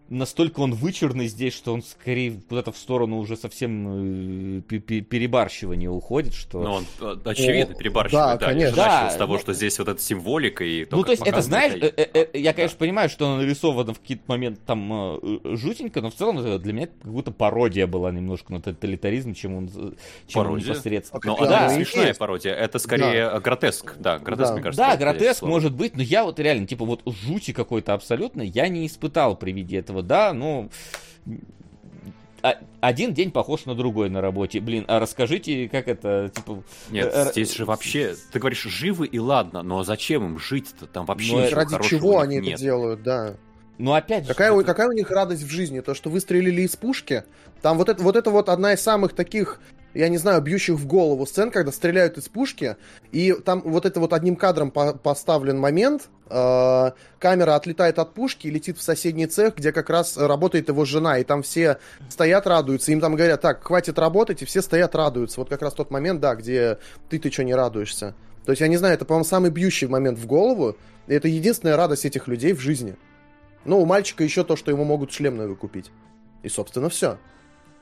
настолько 0.10 0.60
он 0.60 0.74
вычурный 0.74 1.28
здесь, 1.28 1.54
что 1.54 1.74
он 1.74 1.82
скорее 1.82 2.40
куда-то 2.48 2.72
в 2.72 2.78
сторону 2.78 3.18
уже 3.18 3.36
совсем 3.36 4.60
э, 4.60 4.62
перебарщивания 4.62 5.90
уходит, 5.90 6.34
что... 6.34 6.62
Ну, 6.62 6.72
он 6.72 6.86
э, 7.02 7.18
очевидно 7.26 7.76
О, 7.76 7.78
перебарщивает, 7.78 8.26
да, 8.26 8.38
да 8.38 8.46
конечно. 8.46 8.76
Да, 8.76 9.10
с 9.10 9.16
того, 9.16 9.34
ну... 9.34 9.40
что 9.40 9.54
здесь 9.54 9.78
вот 9.80 9.88
эта 9.88 10.02
символика 10.02 10.64
и 10.64 10.86
то, 10.86 10.98
Ну, 10.98 11.04
то 11.04 11.12
есть 11.12 11.26
это, 11.26 11.42
знаешь, 11.42 11.74
это... 11.74 12.02
Э, 12.02 12.28
я, 12.34 12.54
конечно, 12.54 12.76
да. 12.76 12.80
понимаю, 12.80 13.10
что 13.10 13.26
он 13.26 13.40
нарисован 13.40 13.94
в 13.94 14.00
какие-то 14.00 14.24
моменты 14.28 14.62
там 14.66 15.20
жутенько, 15.44 16.02
но 16.02 16.10
в 16.10 16.16
целом 16.16 16.60
для 16.60 16.74
меня 16.74 16.86
это 16.86 16.94
как 17.02 17.12
будто 17.12 17.32
пародия 17.32 17.88
была 17.88 18.12
немножко 18.12 18.54
на 18.54 18.62
тоталитаризм, 18.62 19.34
чем 19.34 19.56
он, 19.56 19.68
чем 19.70 20.44
пародия? 20.44 20.52
он 20.52 20.60
непосредственно. 20.60 21.22
Ну, 21.24 21.38
да, 21.40 21.48
да, 21.48 21.70
смешная 21.70 22.08
есть. 22.08 22.20
пародия, 22.20 22.54
это 22.54 22.80
скорее 22.80 23.30
да. 23.30 23.40
гротеск, 23.40 23.96
да, 23.98 24.20
гротеск, 24.20 24.50
да. 24.50 24.54
мне 24.54 24.64
кажется. 24.64 24.86
Да, 24.86 24.98
гротеск 24.98 25.42
может 25.42 25.74
быть, 25.74 25.96
но 25.96 26.04
я 26.04 26.24
вот 26.24 26.40
реально, 26.40 26.68
типа, 26.68 26.86
вот 26.86 27.02
жути 27.06 27.52
какой-то 27.52 27.94
абсолютно 27.94 28.42
я 28.42 28.68
не 28.68 28.86
испытал 28.86 29.36
при 29.36 29.52
виде 29.52 29.78
этого, 29.78 29.97
да, 30.02 30.34
ну 30.34 30.70
один 32.80 33.14
день 33.14 33.32
похож 33.32 33.66
на 33.66 33.76
другой 33.76 34.10
на 34.10 34.22
работе. 34.22 34.60
Блин, 34.60 34.86
а 34.88 35.00
расскажите, 35.00 35.68
как 35.70 35.88
это, 35.88 36.32
типа... 36.34 36.64
Нет, 36.90 37.12
э, 37.14 37.32
здесь 37.32 37.54
же 37.54 37.66
вообще, 37.66 38.16
ты 38.32 38.40
говоришь, 38.40 38.64
живы 38.64 39.08
и 39.08 39.20
ладно, 39.20 39.64
но 39.64 39.84
зачем 39.84 40.26
им 40.26 40.40
жить-то? 40.40 40.86
Там 40.86 41.06
вообще 41.06 41.50
ну, 41.50 41.56
Ради 41.56 41.76
чего 41.88 42.20
они 42.20 42.38
нет. 42.38 42.54
это 42.54 42.62
делают, 42.62 43.04
да. 43.04 43.36
Ну 43.78 43.94
опять 43.94 44.24
же... 44.24 44.30
Какая, 44.30 44.54
это... 44.54 44.64
какая 44.64 44.88
у 44.88 44.92
них 44.92 45.10
радость 45.12 45.44
в 45.44 45.50
жизни? 45.50 45.82
То, 45.82 45.94
что 45.94 46.10
выстрелили 46.10 46.62
из 46.62 46.76
пушки? 46.76 47.24
Там 47.62 47.78
вот 47.78 47.90
это, 47.90 48.02
вот 48.04 48.16
это 48.16 48.30
вот 48.30 48.50
одна 48.50 48.74
из 48.74 48.82
самых 48.82 49.14
таких 49.14 49.60
я 50.00 50.10
не 50.10 50.18
знаю, 50.18 50.42
бьющих 50.42 50.76
в 50.76 50.86
голову 50.86 51.26
сцен, 51.26 51.50
когда 51.50 51.72
стреляют 51.72 52.18
из 52.18 52.28
пушки, 52.30 52.78
и 53.12 53.34
там 53.34 53.62
вот 53.62 53.86
это 53.86 54.00
вот 54.00 54.14
одним 54.14 54.36
кадром 54.36 54.72
по 54.72 54.94
поставлен 54.94 55.58
момент, 55.58 56.10
э, 56.30 56.92
камера 57.20 57.56
отлетает 57.56 57.98
от 58.00 58.14
пушки 58.14 58.48
и 58.48 58.52
летит 58.52 58.78
в 58.78 58.82
соседний 58.82 59.28
цех, 59.28 59.56
где 59.56 59.72
как 59.72 59.90
раз 59.90 60.18
работает 60.18 60.70
его 60.70 60.86
жена, 60.86 61.18
и 61.18 61.24
там 61.24 61.42
все 61.42 61.80
стоят, 62.10 62.46
радуются, 62.48 62.92
им 62.92 63.02
там 63.02 63.16
говорят, 63.16 63.42
так, 63.42 63.64
хватит 63.64 63.98
работать, 63.98 64.42
и 64.42 64.46
все 64.46 64.62
стоят, 64.62 64.94
радуются. 64.96 65.40
Вот 65.40 65.50
как 65.50 65.62
раз 65.62 65.74
тот 65.74 65.90
момент, 65.90 66.20
да, 66.20 66.36
где 66.36 66.78
ты, 67.10 67.18
ты 67.18 67.32
что, 67.32 67.44
не 67.44 67.56
радуешься. 67.56 68.14
То 68.46 68.52
есть, 68.52 68.62
я 68.62 68.68
не 68.68 68.78
знаю, 68.78 68.94
это, 68.94 69.04
по-моему, 69.04 69.26
самый 69.26 69.50
бьющий 69.50 69.88
момент 69.88 70.20
в 70.20 70.26
голову, 70.26 70.78
и 71.08 71.14
это 71.14 71.28
единственная 71.28 71.76
радость 71.76 72.06
этих 72.06 72.28
людей 72.28 72.54
в 72.54 72.60
жизни. 72.60 72.96
Ну, 73.66 73.82
у 73.82 73.86
мальчика 73.86 74.24
еще 74.24 74.44
то, 74.44 74.56
что 74.56 74.72
ему 74.72 74.86
могут 74.86 75.12
шлем 75.12 75.36
новый 75.36 75.56
купить. 75.56 75.92
И, 76.44 76.50
собственно, 76.50 76.90
все. 76.90 77.18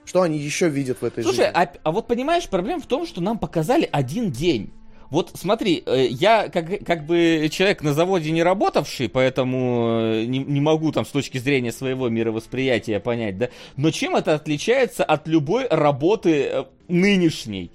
Что 0.05 0.21
они 0.21 0.37
еще 0.37 0.69
видят 0.69 1.01
в 1.01 1.05
этой 1.05 1.23
Слушай, 1.23 1.45
жизни? 1.45 1.51
а, 1.53 1.71
а 1.83 1.91
вот 1.91 2.07
понимаешь, 2.07 2.47
проблема 2.47 2.81
в 2.81 2.85
том, 2.85 3.05
что 3.05 3.21
нам 3.21 3.37
показали 3.39 3.89
один 3.91 4.31
день. 4.31 4.71
Вот 5.09 5.31
смотри, 5.35 5.83
э, 5.85 6.07
я 6.09 6.49
как, 6.49 6.83
как 6.85 7.05
бы 7.05 7.47
человек 7.51 7.83
на 7.83 7.93
заводе 7.93 8.31
не 8.31 8.43
работавший, 8.43 9.07
поэтому 9.09 9.99
э, 10.01 10.25
не, 10.25 10.39
не 10.39 10.61
могу 10.61 10.91
там 10.91 11.05
с 11.05 11.09
точки 11.09 11.37
зрения 11.37 11.71
своего 11.71 12.09
мировосприятия 12.09 12.99
понять, 12.99 13.37
да, 13.37 13.49
но 13.77 13.91
чем 13.91 14.15
это 14.15 14.33
отличается 14.33 15.03
от 15.03 15.27
любой 15.27 15.67
работы 15.69 16.43
э, 16.43 16.63
нынешней? 16.87 17.71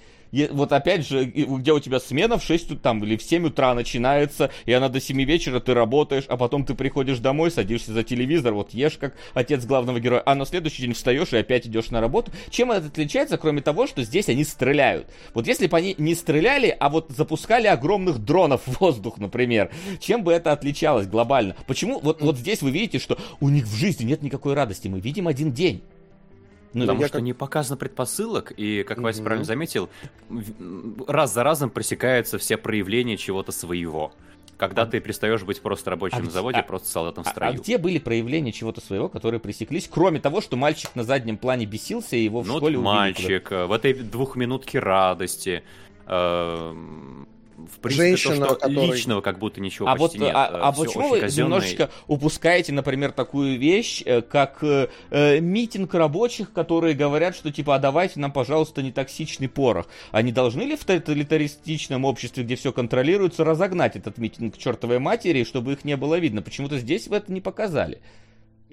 Вот 0.51 0.73
опять 0.73 1.07
же, 1.07 1.25
где 1.25 1.73
у 1.73 1.81
тебя 1.81 2.01
смена 2.01 2.39
в 2.39 2.45
6 2.45 2.81
там, 2.81 3.03
или 3.05 3.17
в 3.17 3.23
7 3.23 3.47
утра 3.47 3.75
начинается, 3.75 4.51
и 4.67 4.73
она 4.73 4.89
до 4.89 5.01
7 5.01 5.23
вечера 5.23 5.61
ты 5.61 5.75
работаешь, 5.75 6.25
а 6.29 6.37
потом 6.37 6.65
ты 6.65 6.75
приходишь 6.75 7.19
домой, 7.19 7.51
садишься 7.51 7.93
за 7.93 8.03
телевизор, 8.03 8.55
вот 8.55 8.73
ешь 8.75 8.99
как 8.99 9.15
отец 9.35 9.65
главного 9.65 10.01
героя, 10.01 10.23
а 10.25 10.35
на 10.35 10.47
следующий 10.47 10.83
день 10.83 10.95
встаешь 10.95 11.33
и 11.33 11.37
опять 11.37 11.67
идешь 11.67 11.91
на 11.91 12.01
работу. 12.01 12.33
Чем 12.51 12.71
это 12.73 12.87
отличается, 12.87 13.39
кроме 13.39 13.63
того, 13.63 13.87
что 13.87 14.03
здесь 14.03 14.29
они 14.29 14.45
стреляют? 14.45 15.07
Вот 15.35 15.47
если 15.47 15.67
бы 15.67 15.77
они 15.77 15.95
не 15.99 16.15
стреляли, 16.15 16.77
а 16.79 16.89
вот 16.89 17.11
запускали 17.11 17.67
огромных 17.67 18.19
дронов 18.19 18.63
в 18.67 18.81
воздух, 18.81 19.19
например, 19.19 19.71
чем 20.01 20.23
бы 20.23 20.33
это 20.33 20.53
отличалось 20.53 21.07
глобально? 21.07 21.57
Почему 21.67 22.01
вот, 22.01 22.21
вот 22.21 22.37
здесь 22.37 22.63
вы 22.63 22.71
видите, 22.71 22.99
что 22.99 23.19
у 23.41 23.49
них 23.49 23.65
в 23.65 23.75
жизни 23.75 24.05
нет 24.05 24.23
никакой 24.23 24.55
радости, 24.55 24.89
мы 24.89 25.01
видим 25.01 25.29
один 25.29 25.53
день. 25.53 25.83
Ну, 26.73 26.83
Потому 26.83 27.03
что 27.03 27.15
как... 27.15 27.23
не 27.23 27.33
показано 27.33 27.77
предпосылок, 27.77 28.53
и, 28.57 28.85
как 28.87 28.99
Вася 28.99 29.23
правильно 29.23 29.45
заметил, 29.45 29.89
раз 31.07 31.35
за 31.35 31.43
разом 31.43 31.71
пресекаются 31.71 32.39
все 32.39 32.57
проявления 32.57 33.17
чего-то 33.17 33.51
своего. 33.51 34.13
Когда 34.57 34.83
а... 34.83 34.87
ты 34.87 35.01
перестаешь 35.01 35.43
быть 35.43 35.61
просто 35.61 35.91
рабочим 35.91 36.19
а 36.19 36.23
на 36.23 36.31
заводе, 36.31 36.59
а... 36.59 36.63
просто 36.63 36.89
солдатом 36.89 37.25
в 37.25 37.29
строю. 37.29 37.53
А, 37.53 37.55
а 37.55 37.57
где 37.57 37.79
были 37.79 37.99
проявления 37.99 38.53
чего-то 38.53 38.81
своего, 38.81 39.09
которые 39.09 39.41
пресеклись, 39.41 39.89
кроме 39.91 40.21
того, 40.21 40.41
что 40.41 40.57
мальчик 40.57 40.95
на 40.95 41.03
заднем 41.03 41.39
плане 41.39 41.67
бесился, 41.67 42.15
и 42.17 42.23
его 42.23 42.43
в 42.43 42.47
ну, 42.47 42.59
школе 42.59 42.77
вот 42.77 42.85
мальчик, 42.85 43.45
куда 43.45 43.67
в 43.67 43.73
этой 43.73 43.95
двухминутке 43.95 44.79
радости, 44.79 45.65
э 46.07 46.75
в 47.67 47.79
принципе, 47.81 48.09
Женщина, 48.09 48.47
то, 48.47 48.55
что 48.55 48.55
который... 48.55 48.87
личного 48.87 49.21
как 49.21 49.39
будто 49.39 49.61
ничего 49.61 49.89
а 49.89 49.97
почти 49.97 50.19
вот, 50.19 50.25
нет. 50.25 50.35
А, 50.35 50.69
а 50.69 50.73
почему 50.73 51.09
вы 51.09 51.21
казенное... 51.21 51.45
немножечко 51.47 51.91
упускаете, 52.07 52.73
например, 52.73 53.13
такую 53.13 53.59
вещь, 53.59 54.03
э, 54.05 54.23
как 54.23 54.59
э, 54.63 54.89
э, 55.11 55.41
митинг 55.41 55.95
рабочих, 55.95 56.53
которые 56.53 56.95
говорят, 56.95 57.35
что 57.35 57.51
типа, 57.53 57.77
а 57.77 57.79
давайте 57.79 58.21
нам, 58.21 58.33
пожалуйста, 58.33 58.83
не 58.83 58.93
токсичный 58.93 59.49
порох. 59.49 59.87
Не 60.13 60.33
должны 60.33 60.63
ли 60.63 60.77
в 60.77 60.85
тоталитаристичном 60.85 62.05
обществе, 62.05 62.45
где 62.45 62.57
все 62.57 62.73
контролируется, 62.73 63.45
разогнать 63.45 63.97
этот 63.97 64.19
митинг 64.19 64.55
к 64.55 64.59
чертовой 64.59 64.99
матери, 64.99 65.45
чтобы 65.45 65.73
их 65.73 65.85
не 65.85 65.97
было 65.97 66.19
видно? 66.19 66.43
Почему-то 66.43 66.79
здесь 66.79 67.09
в 67.09 67.13
это 67.13 67.33
не 67.33 67.41
показали. 67.41 68.01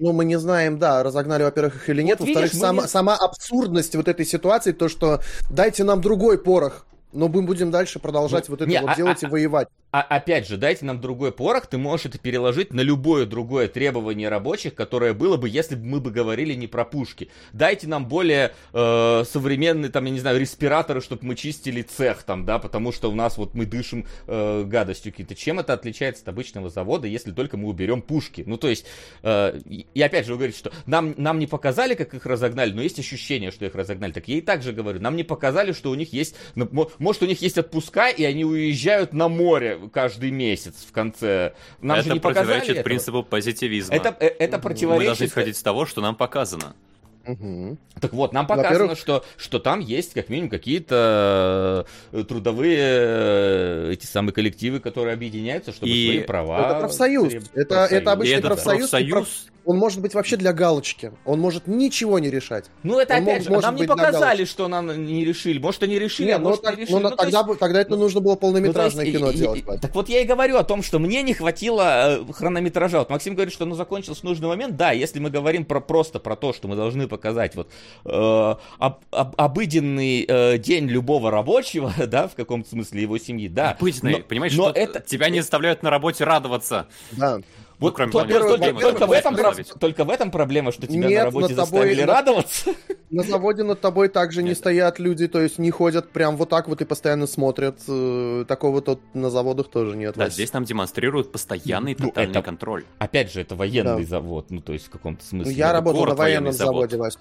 Ну, 0.00 0.12
мы 0.12 0.24
не 0.24 0.38
знаем, 0.38 0.78
да, 0.78 1.02
разогнали, 1.02 1.42
во-первых, 1.42 1.76
их 1.76 1.90
или 1.90 2.02
нет. 2.02 2.20
Вот 2.20 2.26
Во-вторых, 2.26 2.54
сама, 2.54 2.82
не... 2.82 2.88
сама 2.88 3.16
абсурдность 3.16 3.96
вот 3.96 4.06
этой 4.06 4.24
ситуации, 4.24 4.72
то, 4.72 4.88
что 4.88 5.20
дайте 5.50 5.82
нам 5.82 6.00
другой 6.00 6.38
порох, 6.38 6.86
но 7.12 7.28
мы 7.28 7.42
будем 7.42 7.70
дальше 7.70 7.98
продолжать 7.98 8.48
ну, 8.48 8.52
вот 8.52 8.62
это 8.62 8.70
не, 8.70 8.80
вот 8.80 8.90
а, 8.90 8.94
делать 8.94 9.22
а, 9.22 9.26
и 9.26 9.30
воевать. 9.30 9.68
А, 9.90 10.02
опять 10.02 10.46
же, 10.46 10.58
дайте 10.58 10.84
нам 10.84 11.00
другой 11.00 11.32
порох, 11.32 11.66
ты 11.66 11.78
можешь 11.78 12.06
это 12.06 12.18
переложить 12.18 12.74
на 12.74 12.82
любое 12.82 13.24
другое 13.24 13.68
требование 13.68 14.28
рабочих, 14.28 14.74
которое 14.74 15.14
было 15.14 15.38
бы, 15.38 15.48
если 15.48 15.76
бы 15.76 15.86
мы 15.86 16.00
бы 16.00 16.10
говорили 16.10 16.52
не 16.52 16.66
про 16.66 16.84
пушки. 16.84 17.30
Дайте 17.54 17.86
нам 17.86 18.06
более 18.06 18.52
э, 18.74 19.24
современные, 19.26 19.90
там, 19.90 20.04
я 20.04 20.10
не 20.10 20.20
знаю, 20.20 20.38
респираторы, 20.38 21.00
чтобы 21.00 21.24
мы 21.24 21.36
чистили 21.36 21.80
цех 21.80 22.22
там, 22.24 22.44
да, 22.44 22.58
потому 22.58 22.92
что 22.92 23.10
у 23.10 23.14
нас 23.14 23.38
вот 23.38 23.54
мы 23.54 23.64
дышим 23.64 24.04
э, 24.26 24.64
гадостью 24.64 25.10
какие-то. 25.10 25.34
Чем 25.34 25.58
это 25.58 25.72
отличается 25.72 26.22
от 26.22 26.28
обычного 26.28 26.68
завода, 26.68 27.06
если 27.06 27.30
только 27.30 27.56
мы 27.56 27.68
уберем 27.68 28.02
пушки? 28.02 28.44
Ну, 28.46 28.58
то 28.58 28.68
есть, 28.68 28.84
э, 29.22 29.58
и 29.68 30.02
опять 30.02 30.26
же, 30.26 30.32
вы 30.32 30.38
говорите, 30.38 30.58
что 30.58 30.70
нам, 30.84 31.14
нам 31.16 31.38
не 31.38 31.46
показали, 31.46 31.94
как 31.94 32.12
их 32.12 32.26
разогнали, 32.26 32.72
но 32.72 32.82
есть 32.82 32.98
ощущение, 32.98 33.50
что 33.50 33.64
их 33.64 33.74
разогнали. 33.74 34.12
Так 34.12 34.28
я 34.28 34.36
и 34.36 34.42
так 34.42 34.62
же 34.62 34.74
говорю, 34.74 35.00
нам 35.00 35.16
не 35.16 35.24
показали, 35.24 35.72
что 35.72 35.90
у 35.90 35.94
них 35.94 36.12
есть, 36.12 36.36
ну, 36.56 36.68
может, 36.98 37.22
у 37.22 37.26
них 37.26 37.40
есть 37.40 37.56
отпуска, 37.56 38.10
и 38.10 38.22
они 38.24 38.44
уезжают 38.44 39.14
на 39.14 39.28
море 39.28 39.77
каждый 39.92 40.30
месяц 40.30 40.84
в 40.88 40.92
конце. 40.92 41.54
Нам 41.80 41.98
это 41.98 42.08
же 42.08 42.14
не 42.14 42.20
противоречит 42.20 42.70
этого. 42.70 42.84
принципу 42.84 43.22
позитивизма. 43.22 43.94
Это, 43.94 44.16
э, 44.20 44.26
это 44.26 44.58
противоречит... 44.58 45.00
Мы 45.00 45.06
должны 45.06 45.24
исходить 45.24 45.56
из 45.56 45.62
того, 45.62 45.86
что 45.86 46.00
нам 46.00 46.14
показано. 46.14 46.74
Угу. 47.28 47.76
Так 48.00 48.12
вот, 48.14 48.32
нам 48.32 48.46
показано, 48.46 48.96
что, 48.96 49.22
что 49.36 49.58
там 49.58 49.80
есть 49.80 50.14
как 50.14 50.30
минимум 50.30 50.48
какие-то 50.48 51.86
э, 52.12 52.24
трудовые 52.24 52.78
э, 52.80 53.90
эти 53.92 54.06
самые 54.06 54.32
коллективы, 54.32 54.80
которые 54.80 55.12
объединяются, 55.12 55.72
чтобы 55.72 55.90
и... 55.90 56.06
свои 56.06 56.20
права... 56.20 56.70
Это 56.70 56.80
профсоюз. 56.80 57.34
Это, 57.34 57.44
профсоюз. 57.52 57.92
это 57.92 58.12
обычный 58.12 58.42
профсоюз. 58.42 58.90
профсоюз 58.90 59.48
он 59.68 59.76
может 59.76 60.00
быть 60.00 60.14
вообще 60.14 60.38
для 60.38 60.54
галочки. 60.54 61.12
Он 61.26 61.40
может 61.40 61.66
ничего 61.66 62.18
не 62.18 62.30
решать. 62.30 62.70
Ну, 62.82 62.98
это 62.98 63.18
он 63.18 63.24
опять 63.24 63.44
же, 63.44 63.50
нам 63.50 63.76
не 63.76 63.84
показали, 63.84 64.46
что 64.46 64.66
нам 64.66 65.04
не 65.04 65.26
решили. 65.26 65.58
Может, 65.58 65.82
они 65.82 65.98
решили, 65.98 66.28
Нет, 66.28 66.36
а 66.36 66.38
ну, 66.38 66.48
может, 66.48 66.62
так, 66.62 66.76
не 66.76 66.84
решили. 66.84 66.94
Ну, 66.94 67.10
ну, 67.10 67.10
тогда, 67.14 67.44
есть... 67.46 67.58
тогда 67.58 67.80
это 67.82 67.90
ну, 67.90 67.96
нужно 67.98 68.20
было 68.20 68.34
полнометражное 68.34 69.04
ну, 69.04 69.12
кино 69.12 69.30
и, 69.30 69.36
делать. 69.36 69.58
И, 69.60 69.78
так 69.78 69.94
вот 69.94 70.08
я 70.08 70.22
и 70.22 70.24
говорю 70.24 70.56
о 70.56 70.64
том, 70.64 70.82
что 70.82 70.98
мне 70.98 71.22
не 71.22 71.34
хватило 71.34 72.22
э, 72.22 72.32
хронометража. 72.32 73.00
Вот 73.00 73.10
Максим 73.10 73.34
говорит, 73.34 73.52
что 73.52 73.64
оно 73.64 73.74
закончилось 73.74 74.20
в 74.20 74.22
нужный 74.22 74.48
момент. 74.48 74.76
Да, 74.76 74.92
если 74.92 75.18
мы 75.18 75.28
говорим 75.28 75.66
про, 75.66 75.82
просто 75.82 76.18
про 76.18 76.34
то, 76.34 76.54
что 76.54 76.66
мы 76.66 76.74
должны 76.74 77.06
показать 77.18 77.56
вот 77.56 77.68
э, 78.04 78.54
об, 78.78 79.00
об, 79.10 79.34
обыденный 79.36 80.24
э, 80.26 80.58
день 80.58 80.86
любого 80.86 81.30
рабочего, 81.30 81.92
да, 82.06 82.28
в 82.28 82.34
каком-то 82.34 82.70
смысле 82.70 83.02
его 83.02 83.18
семьи, 83.18 83.48
да. 83.48 83.72
Обыденный, 83.72 84.12
но, 84.12 84.18
понимаешь, 84.20 84.54
но 84.54 84.70
что 84.70 84.78
это... 84.78 85.00
тебя 85.00 85.28
не 85.28 85.40
заставляют 85.40 85.82
на 85.82 85.90
работе 85.90 86.24
радоваться. 86.24 86.86
Да. 87.12 87.40
Вот 87.78 87.94
кроме 87.94 88.10
только, 88.10 88.26
во-первых, 88.26 88.48
только- 88.50 88.74
во-первых, 88.74 88.82
только 88.98 89.06
в 89.06 89.12
этом, 89.12 89.36
про- 89.36 89.78
только 89.78 90.04
в 90.04 90.10
этом 90.10 90.30
проблема, 90.32 90.72
что 90.72 90.86
тебя 90.88 91.08
Нет, 91.08 91.18
на 91.18 91.24
работе 91.26 91.54
над 91.54 91.56
тобой- 91.66 91.80
заставили 91.80 92.00
радоваться. 92.02 92.70
На 93.10 93.22
заводе 93.22 93.62
над 93.62 93.80
тобой 93.80 94.08
также 94.08 94.42
не 94.42 94.54
стоят 94.54 94.98
люди, 94.98 95.28
то 95.28 95.40
есть 95.40 95.58
не 95.58 95.70
ходят 95.70 96.10
прям 96.10 96.36
вот 96.36 96.48
так 96.48 96.68
вот 96.68 96.80
и 96.82 96.84
постоянно 96.84 97.26
смотрят. 97.26 97.78
Э, 97.88 98.44
Такого 98.48 98.82
тут 98.82 99.00
на 99.14 99.30
заводах 99.30 99.68
тоже 99.70 99.96
нет. 99.96 100.14
Да, 100.16 100.28
здесь 100.28 100.52
нам 100.52 100.64
демонстрируют 100.64 101.30
постоянный 101.32 101.96
Ну, 101.98 102.08
тотальный 102.08 102.32
это- 102.32 102.42
контроль. 102.42 102.84
Опять 102.98 103.32
же, 103.32 103.40
это 103.40 103.54
военный 103.54 104.02
Да. 104.04 104.08
завод, 104.08 104.46
ну 104.50 104.60
то 104.60 104.72
есть 104.72 104.86
в 104.86 104.90
каком-то 104.90 105.22
Ну, 105.32 105.44
смысле. 105.44 105.52
я 105.54 105.72
работал 105.72 106.04
на 106.04 106.14
военном 106.14 106.52
завод. 106.52 106.90
заводе, 106.90 106.96
Вась. 106.96 107.18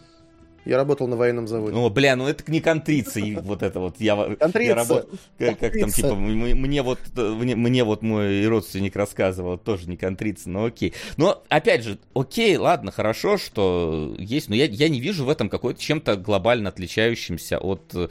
Я 0.68 0.78
работал 0.78 1.08
на 1.08 1.16
военном 1.16 1.48
заводе. 1.48 1.74
Ну, 1.74 1.90
бля, 1.90 2.16
ну 2.16 2.28
это 2.28 2.44
не 2.52 2.60
контрица, 2.60 3.20
и 3.20 3.36
вот 3.36 3.64
это 3.64 3.80
вот. 3.80 3.96
Я, 4.00 4.16
я 4.16 4.36
Контрица. 4.36 4.74
работ- 4.76 5.10
как, 5.40 5.60
как 5.60 5.74
там, 5.80 5.90
типа, 5.90 6.14
мне 6.16 6.82
вот, 6.82 7.00
э, 7.16 7.22
мне, 7.22 7.56
мне 7.56 7.84
вот 7.84 8.02
мой 8.02 8.46
родственник 8.48 8.96
рассказывал, 8.96 9.58
тоже 9.58 9.88
не 9.90 9.96
контрица, 9.98 10.50
но 10.50 10.66
окей. 10.66 10.94
Но, 11.16 11.42
опять 11.50 11.84
же, 11.84 11.98
окей, 12.14 12.58
ладно, 12.58 12.92
хорошо, 12.92 13.38
что 13.38 14.16
есть, 14.20 14.50
но 14.50 14.56
я, 14.56 14.66
я 14.66 14.90
не 14.90 15.00
вижу 15.00 15.24
в 15.26 15.30
этом 15.30 15.48
какой-то 15.50 15.80
чем-то 15.82 16.18
глобально 16.18 16.70
отличающимся 16.70 17.58
от... 17.60 17.94
э, 17.96 18.08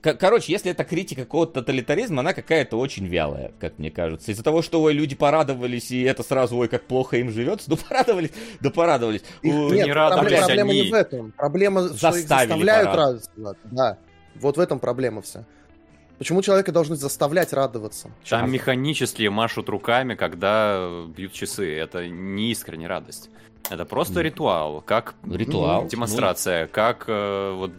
Короче, 0.00 0.52
если 0.52 0.70
это 0.70 0.84
критика 0.84 1.22
какого-то 1.22 1.60
тоталитаризма, 1.60 2.20
она 2.20 2.32
какая-то 2.32 2.76
очень 2.78 3.06
вялая, 3.06 3.50
как 3.58 3.78
мне 3.78 3.90
кажется. 3.90 4.30
Из-за 4.30 4.44
того, 4.44 4.62
что, 4.62 4.80
ой, 4.80 4.92
люди 4.92 5.16
порадовались, 5.16 5.90
и 5.90 6.00
это 6.02 6.22
сразу, 6.22 6.56
ой, 6.56 6.68
как 6.68 6.84
плохо 6.84 7.16
им 7.16 7.30
живется, 7.30 7.68
ну 7.70 7.76
порадовались, 7.76 8.30
да 8.60 8.70
порадовались. 8.70 9.22
Их- 9.42 9.52
Нет, 9.52 9.86
не 9.86 9.92
радовались 9.92 10.20
проблема, 10.38 10.46
проблема 10.46 10.70
они. 10.70 10.82
не 10.82 10.90
в 10.90 10.94
этом. 10.94 11.32
Проблема, 11.36 11.73
что 11.96 12.08
их 12.16 12.26
заставляют 12.28 12.88
радоваться. 12.94 13.30
Да. 13.64 13.98
Вот 14.36 14.56
в 14.56 14.60
этом 14.60 14.78
проблема 14.78 15.22
вся. 15.22 15.44
Почему 16.18 16.42
человека 16.42 16.70
должны 16.72 16.96
заставлять 16.96 17.52
радоваться? 17.52 18.10
Там 18.28 18.50
механически 18.50 19.26
машут 19.28 19.68
руками, 19.68 20.14
когда 20.14 21.04
бьют 21.08 21.32
часы. 21.32 21.74
Это 21.76 22.06
не 22.08 22.52
искренняя 22.52 22.88
радость. 22.88 23.30
Это 23.70 23.84
просто 23.84 24.14
Ну. 24.14 24.20
ритуал, 24.20 24.80
как 24.82 25.14
Ритуал. 25.24 25.86
демонстрация, 25.86 26.66
как 26.68 27.04
э, 27.08 27.52
вот 27.56 27.72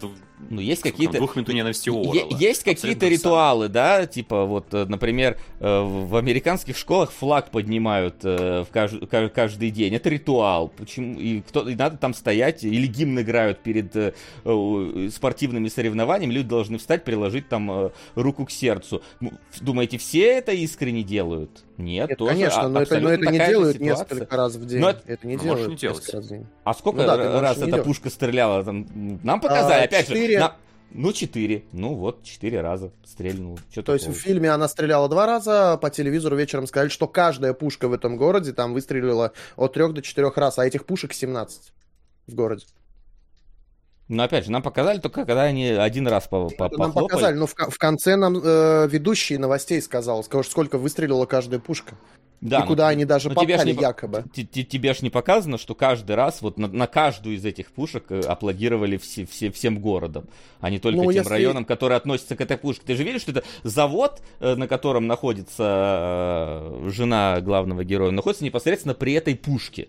Ну, 0.50 0.60
есть 0.60 0.82
какие-то 0.82 1.16
двух 1.18 1.34
минут 1.36 1.48
ненависти 1.48 1.88
Оруэлла. 1.88 2.36
Есть 2.38 2.62
какие-то 2.62 3.06
ритуалы, 3.08 3.68
да, 3.68 4.06
типа 4.06 4.44
вот, 4.44 4.72
э, 4.74 4.84
например, 4.84 5.38
э, 5.60 5.80
в 5.80 6.14
американских 6.16 6.76
школах 6.76 7.10
флаг 7.10 7.50
поднимают 7.50 8.16
э, 8.22 8.64
в 8.64 8.74
кажд- 8.74 9.06
ка- 9.06 9.28
каждый 9.30 9.70
день. 9.70 9.94
Это 9.94 10.08
ритуал. 10.10 10.68
Почему? 10.68 11.18
И, 11.18 11.40
кто... 11.40 11.68
и 11.68 11.74
надо 11.74 11.96
там 11.96 12.12
стоять, 12.14 12.64
или 12.64 12.86
гимн 12.86 13.20
играют 13.20 13.60
перед 13.60 14.14
спортивными 15.12 15.68
соревнованиями, 15.68 16.32
люди 16.32 16.48
должны 16.48 16.78
встать, 16.78 17.04
приложить 17.04 17.48
там 17.48 17.90
руку 18.14 18.44
к 18.46 18.50
сердцу. 18.50 19.02
М, 19.20 19.38
Думаете, 19.60 19.98
все 19.98 20.26
это 20.26 20.52
искренне 20.52 21.02
делают? 21.02 21.65
Нет, 21.78 22.08
Нет, 22.08 22.18
тоже 22.18 22.32
конечно, 22.32 22.62
а- 22.62 22.68
но 22.68 22.80
это, 22.82 23.00
но 23.00 23.10
это 23.10 23.26
не 23.30 23.38
делают 23.38 23.76
ситуация. 23.76 24.14
несколько 24.16 24.36
раз 24.36 24.54
в 24.54 24.66
день. 24.66 24.80
Но 24.80 24.90
это- 24.90 25.02
это 25.06 25.26
не 25.26 25.36
Ну, 25.36 25.42
делают 25.42 25.68
не 25.68 25.76
делать. 25.76 26.08
раз 26.14 26.24
в 26.24 26.28
день. 26.28 26.46
А 26.64 26.74
сколько 26.74 27.00
Ну 27.02 27.06
да, 27.06 27.40
раз 27.40 27.56
эта 27.58 27.66
делать. 27.66 27.84
пушка 27.84 28.08
стреляла? 28.10 28.64
Там, 28.64 28.86
нам 29.22 29.40
показали, 29.40 29.82
А, 29.82 29.84
опять 29.84 30.06
четыре. 30.06 30.34
же. 30.34 30.40
на- 30.40 30.56
Ну, 30.92 31.12
четыре. 31.12 31.64
Ну 31.72 31.94
вот, 31.94 32.22
четыре 32.22 32.60
раза 32.62 32.92
стрельнул. 33.04 33.58
Чё 33.74 33.82
То 33.82 33.92
есть 33.92 34.06
в 34.06 34.12
фильме 34.14 34.50
она 34.50 34.68
стреляла 34.68 35.08
два 35.08 35.26
раза, 35.26 35.72
а 35.72 35.76
по 35.76 35.90
телевизору 35.90 36.36
вечером 36.36 36.66
сказали, 36.66 36.88
что 36.88 37.06
каждая 37.08 37.52
пушка 37.52 37.88
в 37.88 37.92
этом 37.92 38.16
городе 38.16 38.52
там 38.52 38.72
выстрелила 38.72 39.32
от 39.56 39.72
трех 39.74 39.92
до 39.92 40.00
четырех 40.00 40.36
раз, 40.38 40.58
а 40.58 40.66
этих 40.66 40.86
пушек 40.86 41.12
17 41.12 41.72
в 42.28 42.34
городе. 42.34 42.64
Но 44.08 44.22
опять 44.22 44.44
же, 44.44 44.52
нам 44.52 44.62
показали 44.62 44.98
только, 44.98 45.24
когда 45.24 45.42
они 45.42 45.66
один 45.68 46.06
раз 46.06 46.28
по, 46.28 46.48
нам 46.58 46.92
показали, 46.92 47.34
но 47.34 47.46
в, 47.46 47.54
в 47.54 47.78
конце 47.78 48.14
нам 48.14 48.36
э, 48.42 48.86
ведущий 48.88 49.36
новостей 49.36 49.82
сказал, 49.82 50.22
сказал, 50.22 50.44
сколько 50.44 50.78
выстрелила 50.78 51.26
каждая 51.26 51.58
пушка. 51.58 51.96
Да, 52.40 52.58
и 52.58 52.60
ну, 52.60 52.66
куда 52.66 52.88
они 52.88 53.04
даже 53.04 53.30
ну, 53.30 53.34
тебе 53.34 53.54
ж 53.54 53.58
попали, 53.58 53.72
не 53.72 53.80
якобы. 53.80 54.24
Тебе 54.32 54.94
ж 54.94 55.00
не 55.00 55.10
показано, 55.10 55.58
что 55.58 55.74
каждый 55.74 56.16
раз 56.16 56.42
вот 56.42 56.58
на, 56.58 56.68
на 56.68 56.86
каждую 56.86 57.36
из 57.36 57.44
этих 57.44 57.72
пушек 57.72 58.04
э, 58.10 58.20
аплодировали 58.20 58.98
все, 58.98 59.26
все, 59.26 59.50
всем 59.50 59.80
городом, 59.80 60.26
а 60.60 60.70
не 60.70 60.78
только 60.78 60.98
Ну, 60.98 61.04
тем 61.04 61.22
если- 61.22 61.30
районам, 61.30 61.64
которые 61.64 61.96
относятся 61.96 62.36
к 62.36 62.40
этой 62.40 62.58
пушке. 62.58 62.82
Ты 62.86 62.94
же 62.94 63.04
видишь, 63.04 63.22
что 63.22 63.32
это 63.32 63.42
завод, 63.62 64.20
э, 64.40 64.54
на 64.54 64.68
котором 64.68 65.06
находится 65.06 66.70
э, 66.84 66.90
жена 66.90 67.40
главного 67.40 67.84
героя, 67.84 68.10
находится 68.10 68.44
непосредственно 68.44 68.94
при 68.94 69.14
этой 69.14 69.34
пушке. 69.34 69.88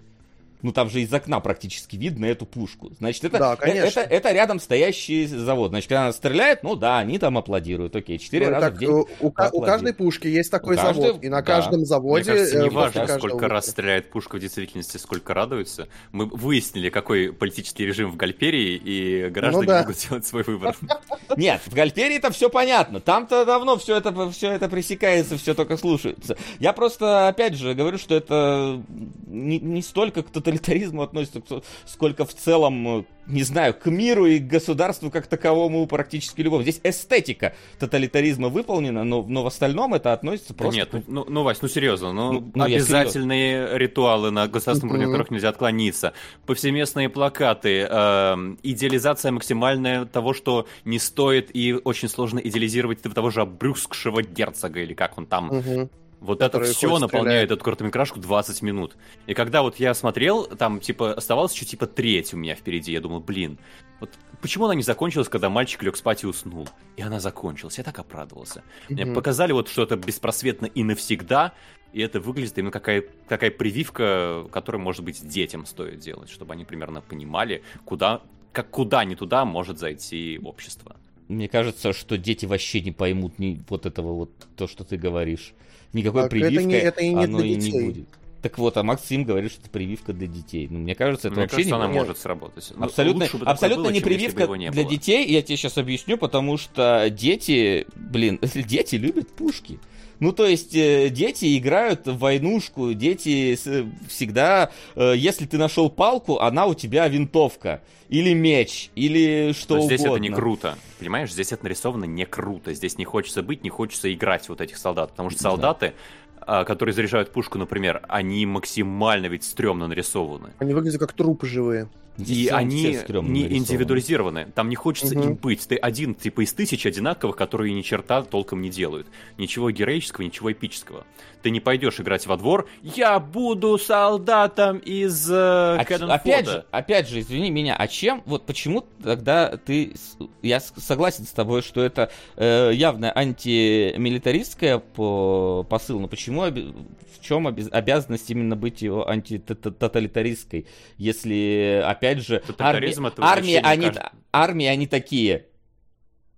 Ну 0.64 0.72
там 0.72 0.90
же 0.90 1.02
из 1.02 1.14
окна 1.14 1.40
практически 1.40 1.96
видно 1.96 2.26
эту 2.26 2.46
пушку. 2.48 2.92
Значит, 2.98 3.26
это, 3.26 3.38
Да, 3.38 3.54
э- 3.54 3.58
конечно. 3.58 4.00
это, 4.00 4.14
это 4.14 4.32
рядом 4.32 4.60
стоящий 4.60 5.28
завод. 5.28 5.70
Значит, 5.70 5.90
когда 5.90 6.04
она 6.06 6.14
стреляет, 6.14 6.64
ну 6.64 6.76
да, 6.76 6.98
они 7.00 7.20
там 7.20 7.38
аплодируют. 7.38 7.96
Окей, 7.96 8.18
четыре 8.18 8.48
Ну, 8.48 8.52
раза 8.54 8.66
так, 8.68 8.76
в 8.76 8.80
день. 8.80 8.90
э, 8.90 8.94
у, 8.94 8.98
у 9.20 9.28
аплодируют. 9.30 9.66
каждой 9.66 9.94
пушки 9.94 10.28
есть 10.28 10.50
такой 10.50 10.76
У 10.76 10.80
каждой- 10.80 11.02
завод, 11.08 11.24
и 11.24 11.30
на 11.30 11.38
да. 11.38 11.44
каждом 11.44 11.76
Мне 11.78 11.86
заводе... 11.86 12.24
кажется, 12.32 12.58
э, 12.58 12.64
не 12.64 12.70
важно, 12.70 13.08
сколько 13.08 13.34
выстрела. 13.36 13.50
раз 13.54 13.68
стреляет 13.70 14.10
пушка 14.10 14.38
в 14.38 14.40
действительности, 14.40 14.98
сколько 14.98 15.34
радуется. 15.36 15.88
Мы 16.12 16.26
выяснили, 16.26 16.90
какой 16.90 17.32
политический 17.32 17.86
режим 17.86 18.10
в 18.12 18.16
Гальперии, 18.18 18.82
и 18.84 19.30
граждане 19.30 19.62
Ну 19.66 19.68
да. 19.68 19.80
могут 19.82 19.98
сделать 20.00 20.26
свой 20.26 20.44
выбор. 20.44 20.76
Нет, 21.38 21.62
в 21.66 21.74
Гальперии 21.74 22.18
это 22.18 22.32
все 22.32 22.50
понятно. 22.50 23.00
Там-то 23.00 23.46
давно 23.46 23.78
все 23.78 23.98
это, 23.98 24.30
все 24.32 24.52
это 24.54 24.68
пресекается, 24.70 25.38
все 25.38 25.54
только 25.54 25.78
слушается. 25.78 26.36
Я 26.60 26.74
просто, 26.74 27.28
опять 27.28 27.54
же, 27.54 27.76
говорю, 27.76 27.98
что 28.00 28.16
это 28.16 28.82
не, 29.28 29.60
не 29.60 29.82
столько 29.82 30.24
к 30.24 30.30
тоталитаризму 30.48 31.02
относится, 31.02 31.42
сколько 31.86 32.26
в 32.26 32.34
целом, 32.34 33.00
э, 33.00 33.04
не 33.28 33.44
знаю, 33.44 33.74
к 33.74 33.86
миру 33.88 34.26
и 34.26 34.40
к 34.40 34.48
государству 34.48 35.12
как 35.12 35.28
таковому 35.28 35.86
практически 35.88 36.42
любому. 36.42 36.64
Здесь 36.64 36.80
эстетика 36.84 37.54
тоталитаризма 37.80 38.48
выполнена, 38.48 39.04
но, 39.04 39.24
но 39.24 39.44
в 39.44 39.48
остальном 39.48 39.94
это 39.94 40.14
относится 40.14 40.54
Да 40.54 40.64
просто... 40.64 40.80
Нет, 40.80 40.90
ну, 40.94 41.04
ну, 41.08 41.26
ну, 41.28 41.44
Вась, 41.44 41.62
ну 41.62 41.68
серьезно, 41.68 42.14
ну, 42.14 42.32
Ну, 42.34 42.52
ну, 42.56 42.64
обязательные 42.64 43.78
ритуалы 43.78 44.32
на 44.32 44.48
государственном 44.48 44.96
уровне, 44.96 45.06
от 45.06 45.12
которых 45.12 45.32
нельзя 45.32 45.50
отклониться, 45.50 46.14
повсеместные 46.46 47.10
плакаты, 47.10 47.82
эм, 47.82 48.58
идеализация 48.64 49.32
максимальная 49.32 50.06
того, 50.06 50.34
что 50.34 50.68
не 50.86 51.00
стоит 51.00 51.50
и 51.54 51.74
очень 51.74 52.08
сложно 52.08 52.40
идеализировать 52.40 53.02
того 53.02 53.30
же 53.30 53.42
обрюзгшего 53.42 54.22
герцога, 54.22 54.82
или 54.82 54.94
как 54.94 55.18
он 55.18 55.26
там. 55.26 55.48
Мгм. 55.48 55.90
Вот 56.20 56.42
это 56.42 56.62
все 56.64 56.98
наполняет 56.98 57.52
эту 57.52 57.64
короткометражку 57.64 58.20
20 58.20 58.62
минут. 58.64 58.96
И 59.28 59.34
когда 59.34 59.62
вот 59.62 59.80
я 59.80 59.94
смотрел, 59.94 60.46
там, 60.46 60.80
типа, 60.80 61.14
оставалось 61.14 61.54
еще, 61.54 61.66
типа, 61.66 61.86
треть 61.86 62.34
у 62.34 62.38
меня 62.38 62.56
впереди, 62.56 62.92
я 62.92 63.02
думал, 63.02 63.20
блин, 63.20 63.60
вот 64.00 64.10
почему 64.42 64.66
она 64.66 64.76
не 64.76 64.82
закончилась, 64.84 65.30
когда 65.30 65.50
мальчик 65.50 65.84
лег 65.84 65.96
спать 65.96 66.24
и 66.24 66.28
уснул? 66.28 66.68
И 66.96 67.02
она 67.02 67.20
закончилась, 67.20 67.78
я 67.78 67.84
так 67.84 68.00
обрадовался. 68.00 68.64
Мне 68.90 69.06
Мгм. 69.06 69.14
показали 69.14 69.52
вот, 69.52 69.68
что 69.70 69.84
это 69.84 69.96
беспросветно 69.96 70.66
и 70.66 70.84
навсегда, 70.84 71.54
и 71.94 72.02
это 72.02 72.20
выглядит 72.20 72.58
именно 72.58 72.72
какая, 72.72 73.04
какая 73.28 73.52
прививка, 73.52 74.48
которую, 74.52 74.82
может 74.82 75.04
быть, 75.04 75.26
детям 75.28 75.66
стоит 75.66 76.00
делать, 76.00 76.30
чтобы 76.30 76.54
они 76.54 76.66
примерно 76.66 77.02
понимали, 77.02 77.64
куда, 77.86 78.22
как 78.52 78.70
куда 78.72 79.06
не 79.06 79.16
туда 79.16 79.46
может 79.46 79.80
зайти 79.80 80.40
общество. 80.44 80.98
Мне 81.28 81.48
кажется, 81.48 81.94
что 81.94 82.18
дети 82.18 82.46
вообще 82.46 82.82
не 82.82 82.92
поймут 82.92 83.38
ни 83.38 83.62
вот 83.70 83.86
этого 83.86 84.14
вот, 84.14 84.32
то, 84.56 84.68
что 84.68 84.84
ты 84.84 84.98
говоришь. 84.98 85.54
Никакой 85.94 86.24
Так, 86.24 86.34
это 86.34 86.40
прививкой 86.42 86.66
не- 86.66 86.74
это 86.80 87.02
и 87.02 87.10
не 87.14 87.24
оно 87.24 87.38
для 87.40 87.48
и 87.48 87.56
не 87.56 87.72
будет. 87.72 88.08
Так 88.42 88.58
вот, 88.60 88.78
а 88.78 88.84
Максим 88.84 89.24
говорит, 89.24 89.52
что 89.52 89.62
это 89.62 89.70
прививка 89.72 90.14
для 90.14 90.28
детей. 90.28 90.68
Ну, 90.70 90.78
мне 90.80 90.94
кажется, 90.96 91.28
это 91.30 91.36
Мне 91.36 91.44
вообще 91.46 91.56
кажется, 91.58 91.76
не 91.76 91.82
она 91.82 91.92
Нет. 91.92 92.02
может 92.02 92.18
сработать. 92.20 92.72
Ну, 92.76 92.86
Абсолютно, 92.86 93.24
лучше 93.26 93.38
бы 93.38 93.46
абсолютно 93.46 93.84
было, 93.86 93.92
не 93.92 94.00
прививка 94.00 94.48
не 94.56 94.70
для 94.70 94.84
было. 94.84 94.92
детей. 94.92 95.26
Я 95.28 95.42
тебе 95.42 95.58
сейчас 95.58 95.78
объясню, 95.78 96.18
потому 96.18 96.58
что 96.58 97.10
дети, 97.10 97.88
блин, 97.96 98.40
дети 98.54 98.96
любят 98.96 99.30
пушки. 99.30 99.80
Ну, 100.20 100.32
то 100.32 100.46
есть, 100.48 100.76
э, 100.76 101.10
дети 101.10 101.58
играют 101.58 102.08
в 102.08 102.18
войнушку, 102.18 102.94
дети 102.94 103.56
с- 103.56 103.86
всегда, 104.08 104.72
э, 104.96 105.14
если 105.16 105.46
ты 105.46 105.58
нашел 105.58 105.90
палку, 105.90 106.40
она 106.40 106.66
у 106.66 106.74
тебя 106.74 107.08
винтовка, 107.08 107.82
или 108.10 108.34
меч, 108.34 108.90
или 108.96 109.54
что 109.54 109.76
Но 109.76 109.82
здесь 109.82 110.02
угодно. 110.02 110.16
это 110.16 110.22
не 110.24 110.30
круто. 110.36 110.78
Понимаешь, 111.00 111.32
здесь 111.34 111.52
это 111.52 111.64
нарисовано 111.66 112.06
не 112.06 112.26
круто. 112.26 112.74
Здесь 112.74 112.98
не 112.98 113.06
хочется 113.06 113.44
быть, 113.44 113.64
не 113.64 113.70
хочется 113.70 114.12
играть 114.14 114.48
вот 114.50 114.62
этих 114.62 114.78
солдат. 114.78 115.12
Потому 115.12 115.30
что 115.30 115.44
Да. 115.44 115.50
солдаты, 115.50 115.94
а, 116.40 116.64
которые 116.64 116.94
заряжают 116.96 117.32
пушку, 117.34 117.58
например, 117.58 118.02
они 118.08 118.46
максимально 118.46 119.26
ведь 119.26 119.44
стрёмно 119.44 119.88
нарисованы. 119.88 120.52
Они 120.60 120.74
выглядят 120.74 121.00
как 121.02 121.12
трупы 121.14 121.46
живые. 121.46 121.90
И 122.18 122.48
они 122.48 122.98
не 123.24 123.58
индивидуализированы. 123.58 124.48
Там 124.56 124.70
не 124.70 124.76
хочется 124.76 125.18
Мгм. 125.18 125.28
им 125.30 125.36
быть. 125.36 125.68
Ты 125.68 125.76
один, 125.76 126.16
типа, 126.16 126.44
из 126.44 126.54
тысячи 126.54 126.88
одинаковых, 126.88 127.36
которые 127.36 127.74
ни 127.74 127.82
черта 127.82 128.24
толком 128.24 128.62
не 128.62 128.70
делают. 128.70 129.08
Ничего 129.38 129.70
героического, 129.70 130.24
ничего 130.24 130.52
эпического. 130.52 131.06
Ты 131.48 131.52
не 131.52 131.62
пойдешь 131.62 131.98
играть 132.02 132.28
во 132.28 132.36
двор. 132.36 132.68
Я 132.84 133.20
буду 133.20 133.78
солдатом 133.78 134.80
из 134.80 135.32
э, 135.32 135.34
А 135.78 135.86
опять 136.12 136.46
Fod'а». 136.46 136.52
же, 136.52 136.66
опять 136.72 137.08
же, 137.08 137.22
извини 137.22 137.50
меня, 137.52 137.74
а 137.78 137.88
чем, 137.88 138.22
вот 138.26 138.46
почему 138.46 138.84
тогда 139.02 139.56
ты, 139.56 139.94
я 140.42 140.60
согласен 140.60 141.26
с 141.26 141.32
тобой, 141.32 141.62
что 141.62 141.82
это 141.82 142.12
э, 142.36 142.72
явно 142.74 143.14
антимилитаристское 143.18 144.80
по 144.80 145.66
посыл, 145.70 146.02
но 146.02 146.10
почему, 146.10 146.42
в 146.42 147.22
чем 147.22 147.46
оби- 147.46 147.70
обязанность 147.72 148.30
именно 148.30 148.58
быть 148.58 148.82
его 148.82 149.08
антитоталитаристской, 149.10 150.68
если, 150.98 151.82
опять 151.86 152.20
же, 152.28 152.44
армия, 152.60 152.90
армия, 153.22 153.60
они, 153.62 153.86
кажд- 153.86 154.10
армии, 154.34 154.66
они 154.66 154.86
такие, 154.88 155.46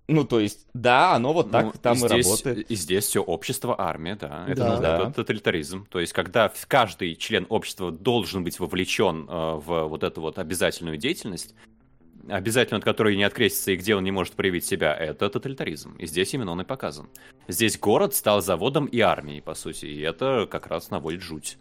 Ну, 0.09 0.23
то 0.23 0.39
есть, 0.39 0.65
да, 0.73 1.13
оно 1.13 1.33
вот 1.33 1.51
так 1.51 1.65
Ну, 1.65 1.73
там 1.81 1.93
и, 1.93 1.97
здесь, 1.97 2.25
работает. 2.25 2.71
И 2.71 2.75
здесь 2.75 3.05
все 3.05 3.21
общество, 3.21 3.75
армия, 3.79 4.15
да. 4.15 4.45
Это, 4.47 4.55
Да. 4.61 4.79
Да. 4.79 4.97
это 5.03 5.11
тоталитаризм. 5.11 5.85
То 5.85 5.99
есть, 5.99 6.13
когда 6.13 6.51
каждый 6.67 7.15
член 7.15 7.45
общества 7.49 7.91
должен 7.91 8.43
быть 8.43 8.59
вовлечен 8.59 9.27
э, 9.29 9.55
в 9.55 9.83
вот 9.87 10.03
эту 10.03 10.21
вот 10.21 10.39
обязательную 10.39 10.97
деятельность, 10.97 11.53
обязательно 12.27 12.79
от 12.79 12.83
которой 12.83 13.15
не 13.15 13.23
открестится 13.23 13.71
и 13.71 13.75
где 13.75 13.95
он 13.95 14.03
не 14.03 14.11
может 14.11 14.33
проявить 14.33 14.65
себя, 14.65 14.95
это 14.95 15.29
тоталитаризм. 15.29 15.95
И 15.97 16.07
здесь 16.07 16.33
именно 16.33 16.51
он 16.51 16.61
и 16.61 16.65
показан. 16.65 17.07
Здесь 17.47 17.77
город 17.77 18.15
стал 18.15 18.41
заводом 18.41 18.87
и 18.87 18.99
армией, 18.99 19.41
по 19.41 19.53
сути, 19.53 19.85
и 19.85 20.01
это 20.01 20.47
как 20.49 20.67
раз 20.67 20.89
наводит 20.89 21.21
жуть. 21.21 21.57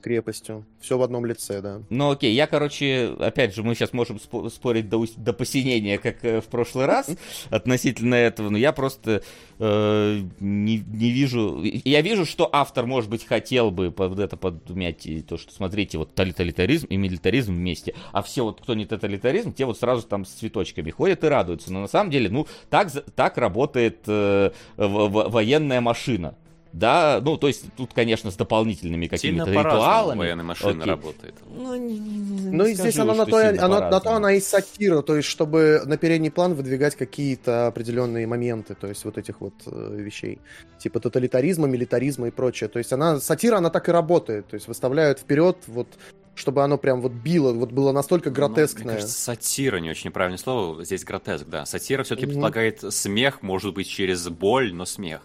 Крепостью. 0.00 0.64
Все 0.80 0.96
в 0.98 1.02
одном 1.02 1.24
лице, 1.26 1.60
да. 1.60 1.82
Ну 1.90 2.10
окей, 2.10 2.34
я, 2.34 2.46
короче, 2.46 3.14
опять 3.18 3.54
же, 3.54 3.62
мы 3.62 3.74
сейчас 3.74 3.92
можем 3.92 4.16
спо- 4.16 4.48
спорить 4.50 4.88
до, 4.88 5.04
до 5.16 5.32
посинения, 5.32 5.98
как 5.98 6.24
э, 6.24 6.40
в 6.40 6.46
прошлый 6.46 6.86
раз, 6.86 7.08
относительно 7.50 8.14
этого, 8.14 8.50
но 8.50 8.58
я 8.58 8.72
просто 8.72 9.22
э, 9.58 10.20
не, 10.40 10.78
не 10.78 11.10
вижу... 11.10 11.62
Я 11.62 12.00
вижу, 12.00 12.24
что 12.26 12.48
автор, 12.52 12.86
может 12.86 13.10
быть, 13.10 13.26
хотел 13.26 13.70
бы 13.70 13.90
под 13.90 14.18
это 14.18 14.36
подмять 14.36 15.06
и 15.06 15.20
то, 15.22 15.36
что, 15.36 15.52
смотрите, 15.52 15.98
вот 15.98 16.14
тоталитаризм 16.14 16.86
и 16.86 16.96
милитаризм 16.96 17.54
вместе, 17.54 17.94
а 18.12 18.22
все 18.22 18.42
вот, 18.44 18.60
кто 18.60 18.74
не 18.74 18.86
тоталитаризм, 18.86 19.52
те 19.52 19.64
вот 19.66 19.78
сразу 19.78 20.06
там 20.06 20.24
с 20.24 20.30
цветочками 20.30 20.90
ходят 20.90 21.22
и 21.24 21.28
радуются, 21.28 21.72
но 21.72 21.80
на 21.80 21.88
самом 21.88 22.10
деле, 22.10 22.30
ну, 22.30 22.46
так, 22.70 22.90
так 23.14 23.36
работает 23.38 23.98
э, 24.06 24.50
в- 24.76 25.08
в- 25.08 25.28
военная 25.30 25.80
машина. 25.80 26.34
Да, 26.72 27.20
ну, 27.22 27.36
то 27.36 27.48
есть 27.48 27.64
тут, 27.76 27.92
конечно, 27.92 28.30
с 28.30 28.36
дополнительными 28.36 29.06
какими-то 29.08 29.50
ритуалами. 29.50 30.18
военная 30.18 30.44
машина 30.44 30.82
Окей. 30.82 30.90
работает. 30.90 31.34
Ну, 31.48 31.74
не- 31.74 31.98
не- 31.98 32.18
не 32.20 32.50
Ну 32.56 32.64
и 32.64 32.74
здесь 32.74 32.94
скажу, 32.94 33.10
она 33.10 33.24
на 33.24 33.26
то, 33.26 33.48
она, 33.64 33.90
на 33.90 34.00
то 34.00 34.10
она 34.12 34.32
и 34.34 34.40
сатира, 34.40 35.02
то 35.02 35.16
есть 35.16 35.28
чтобы 35.28 35.82
на 35.84 35.96
передний 35.96 36.30
план 36.30 36.54
выдвигать 36.54 36.94
какие-то 36.94 37.66
определенные 37.66 38.26
моменты, 38.28 38.74
то 38.74 38.86
есть 38.86 39.04
вот 39.04 39.18
этих 39.18 39.40
вот 39.40 39.54
э, 39.66 39.96
вещей, 39.98 40.38
типа 40.78 41.00
тоталитаризма, 41.00 41.66
милитаризма 41.66 42.28
и 42.28 42.30
прочее. 42.30 42.68
То 42.68 42.78
есть 42.78 42.92
она, 42.92 43.18
сатира, 43.18 43.56
она 43.56 43.70
так 43.70 43.88
и 43.88 43.92
работает, 43.92 44.46
то 44.46 44.54
есть 44.54 44.68
выставляют 44.68 45.18
вперед 45.18 45.56
вот 45.66 45.88
чтобы 46.36 46.62
оно 46.64 46.78
прям 46.78 47.02
вот 47.02 47.12
било, 47.12 47.52
вот 47.52 47.70
было 47.72 47.92
настолько 47.92 48.30
Ну, 48.30 48.36
гротескное. 48.36 48.84
мне 48.84 48.94
кажется, 48.94 49.20
сатира 49.20 49.76
не 49.78 49.90
очень 49.90 50.10
правильное 50.10 50.38
слово. 50.38 50.82
Здесь 50.86 51.04
гротеск, 51.04 51.44
да. 51.48 51.66
Сатира 51.66 52.02
все-таки 52.02 52.24
Мгм. 52.26 52.30
предполагает 52.34 52.80
смех, 52.94 53.42
может 53.42 53.74
быть, 53.74 53.86
через 53.88 54.26
боль, 54.28 54.72
но 54.72 54.86
смех. 54.86 55.20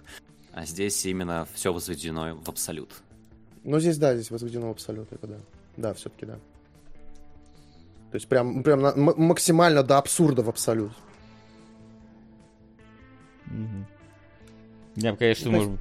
А 0.56 0.66
здесь 0.66 1.06
именно 1.06 1.46
все 1.54 1.74
возведено 1.74 2.36
в 2.38 2.48
абсолют. 2.48 2.90
Ну, 3.66 3.78
здесь, 3.82 3.98
да, 3.98 4.16
здесь 4.16 4.32
возведено 4.32 4.70
в 4.70 4.72
абсолют, 4.72 5.12
это 5.12 5.28
да. 5.28 5.38
Да, 5.76 5.94
все-таки 5.94 6.26
да. 6.26 6.36
То 8.12 8.16
есть 8.16 8.30
прям, 8.30 8.64
прям 8.64 8.82
на- 8.82 8.96
максимально 8.96 9.84
до 9.84 9.98
абсурда 9.98 10.44
в 10.44 10.48
абсолют. 10.50 10.94
Мгм. 13.48 13.86
Я 14.96 15.12
бы, 15.12 15.18
конечно, 15.18 15.52
может 15.52 15.72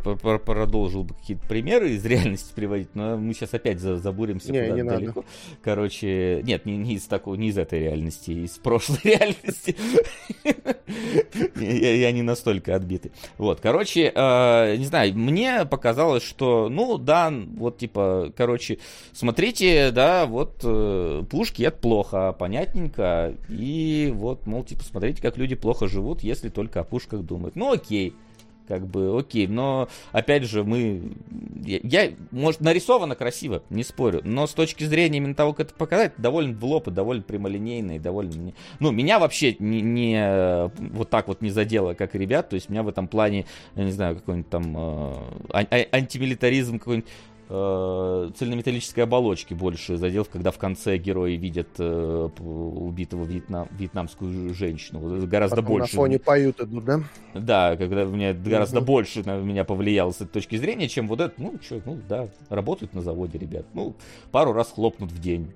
продолжил 0.44 1.04
бы 1.04 1.14
какие-то 1.14 1.46
примеры 1.46 1.90
из 1.92 2.04
реальности 2.04 2.52
приводить, 2.54 2.88
но 2.94 3.16
мы 3.16 3.32
сейчас 3.32 3.54
опять 3.54 3.78
за- 3.78 3.98
забуримся 3.98 4.50
Не, 4.52 4.60
куда-то 4.62 4.76
не 4.76 4.82
надо. 4.82 4.98
далеко. 4.98 5.24
Короче, 5.62 6.42
нет, 6.42 6.66
не, 6.66 6.76
не 6.76 6.94
из 6.94 7.04
такого, 7.04 7.36
не 7.36 7.48
из 7.48 7.58
этой 7.58 7.78
реальности, 7.80 8.32
из 8.32 8.52
прошлой 8.58 8.98
реальности. 9.04 9.76
Я 11.56 12.12
не 12.12 12.22
настолько 12.22 12.74
отбитый. 12.74 13.12
Вот, 13.38 13.60
короче, 13.60 14.12
э, 14.14 14.76
не 14.76 14.84
знаю, 14.84 15.14
мне 15.14 15.64
показалось, 15.64 16.22
что, 16.22 16.68
ну, 16.68 16.98
да, 16.98 17.32
вот, 17.56 17.78
типа, 17.78 18.32
короче, 18.36 18.78
смотрите, 19.12 19.90
да, 19.92 20.26
вот, 20.26 20.60
э, 20.64 21.22
пушки 21.30 21.62
это 21.62 21.76
плохо, 21.78 22.34
понятненько, 22.38 23.34
и 23.48 24.12
вот, 24.14 24.46
мол, 24.46 24.64
типа, 24.64 24.82
смотрите, 24.84 25.22
как 25.22 25.36
люди 25.38 25.54
плохо 25.54 25.86
живут, 25.88 26.22
если 26.22 26.48
только 26.48 26.80
о 26.80 26.84
пушках 26.84 27.22
думают. 27.22 27.56
Ну, 27.56 27.72
окей, 27.72 28.14
как 28.66 28.86
бы 28.86 29.18
окей, 29.18 29.46
но 29.46 29.88
опять 30.12 30.44
же 30.44 30.64
мы, 30.64 31.12
я, 31.64 31.80
я- 31.82 32.12
может 32.30 32.60
нарисовано 32.60 33.14
красиво, 33.14 33.62
не 33.70 33.84
спорю, 33.84 34.20
но 34.24 34.46
с 34.46 34.52
точки 34.54 34.84
зрения 34.84 35.18
именно 35.18 35.34
того, 35.34 35.52
как 35.52 35.66
это 35.66 35.74
показать, 35.74 36.12
довольно 36.16 36.54
в 36.56 36.64
лоб 36.64 36.88
и 36.88 36.90
довольно 36.90 37.22
прямолинейно 37.22 37.96
и 37.96 37.98
довольно, 37.98 38.52
ну 38.80 38.90
меня 38.90 39.18
вообще 39.18 39.54
не, 39.58 39.80
не, 39.82 40.16
э, 40.18 40.70
вот 40.78 41.10
так 41.10 41.28
вот 41.28 41.42
не 41.42 41.50
задело, 41.50 41.94
как 41.94 42.14
ребят, 42.14 42.48
то 42.48 42.54
есть 42.54 42.68
меня 42.68 42.82
в 42.82 42.88
этом 42.88 43.06
плане, 43.08 43.44
я 43.74 43.84
не 43.84 43.92
знаю, 43.92 44.16
какой-нибудь 44.16 44.50
там 44.50 44.74
э, 44.76 45.14
ан- 45.50 45.68
а- 45.70 45.86
антимилитаризм 45.96 46.78
какой-нибудь 46.78 47.08
э, 47.48 48.30
цельнометаллической 48.36 49.04
оболочки 49.04 49.54
больше 49.54 49.96
задел, 49.96 50.24
когда 50.24 50.50
в 50.50 50.58
конце 50.58 50.96
герои 50.96 51.36
видят 51.36 51.68
э, 51.78 52.28
убитого 52.40 53.24
вьетнам, 53.24 53.68
вьетнамскую 53.72 54.54
женщину. 54.54 55.00
Вот 55.00 55.24
Гораздо 55.28 55.56
Потом 55.56 55.68
больше. 55.72 55.96
на 55.96 56.02
фоне 56.02 56.18
поют 56.18 56.60
идут, 56.60 56.84
да? 56.84 57.00
Да, 57.34 57.76
когда 57.76 58.04
меня 58.04 58.32
гораздо 58.32 58.78
Мгм. 58.78 58.86
больше 58.86 59.22
на 59.24 59.38
меня 59.38 59.64
повлияло 59.64 60.12
с 60.12 60.16
этой 60.16 60.32
точки 60.32 60.56
зрения, 60.56 60.88
чем 60.88 61.08
вот 61.08 61.20
это, 61.20 61.34
ну, 61.38 61.58
что, 61.62 61.80
ну, 61.84 61.98
да, 62.08 62.28
работают 62.48 62.94
на 62.94 63.00
заводе, 63.02 63.38
ребят. 63.38 63.66
Ну, 63.74 63.94
пару 64.30 64.52
раз 64.52 64.72
хлопнут 64.72 65.10
в 65.12 65.20
день. 65.20 65.52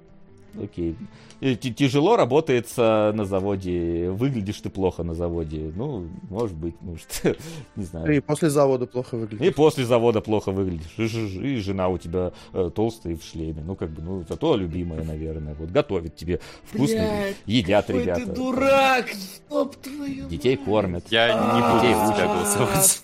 Окей. 0.63 0.97
И 1.41 1.55
Тяжело 1.57 2.17
работается 2.17 3.13
на 3.15 3.25
заводе, 3.25 4.11
выглядишь 4.11 4.61
ты 4.61 4.71
плохо 4.71 5.05
на 5.05 5.15
заводе. 5.15 5.73
Ну, 5.77 6.09
может 6.31 6.57
быть, 6.57 6.75
может, 6.81 7.23
не 7.77 7.85
знаю. 7.85 8.17
И 8.17 8.21
после 8.21 8.51
завода 8.51 8.87
плохо 8.87 9.17
И 9.17 9.21
выглядит. 9.21 9.55
после 9.55 9.85
завода 9.85 10.21
плохо 10.21 10.51
выглядишь. 10.51 10.93
И, 10.97 11.07
ж- 11.07 11.17
и 11.47 11.57
жена 11.59 11.89
у 11.89 11.99
тебя 11.99 12.33
э, 12.53 12.71
толстая 12.75 13.13
и 13.13 13.17
в 13.17 13.23
шлеме. 13.23 13.63
Ну, 13.65 13.77
как 13.77 13.91
бы, 13.91 14.03
ну, 14.03 14.25
зато 14.29 14.57
любимая, 14.57 15.05
наверное. 15.05 15.55
Вот 15.55 15.71
готовит 15.71 16.17
тебе 16.17 16.41
вкусно, 16.65 17.07
едят 17.47 17.89
ребята. 17.91 18.27
ты 18.27 18.33
дурак! 18.33 19.07
Стоп 19.11 19.77
твою! 19.77 20.29
Детей 20.29 20.57
кормят. 20.57 21.05
Я 21.11 21.29
не 21.35 21.61
буду 21.61 22.15
тебя 22.17 22.27
голосовать. 22.27 23.03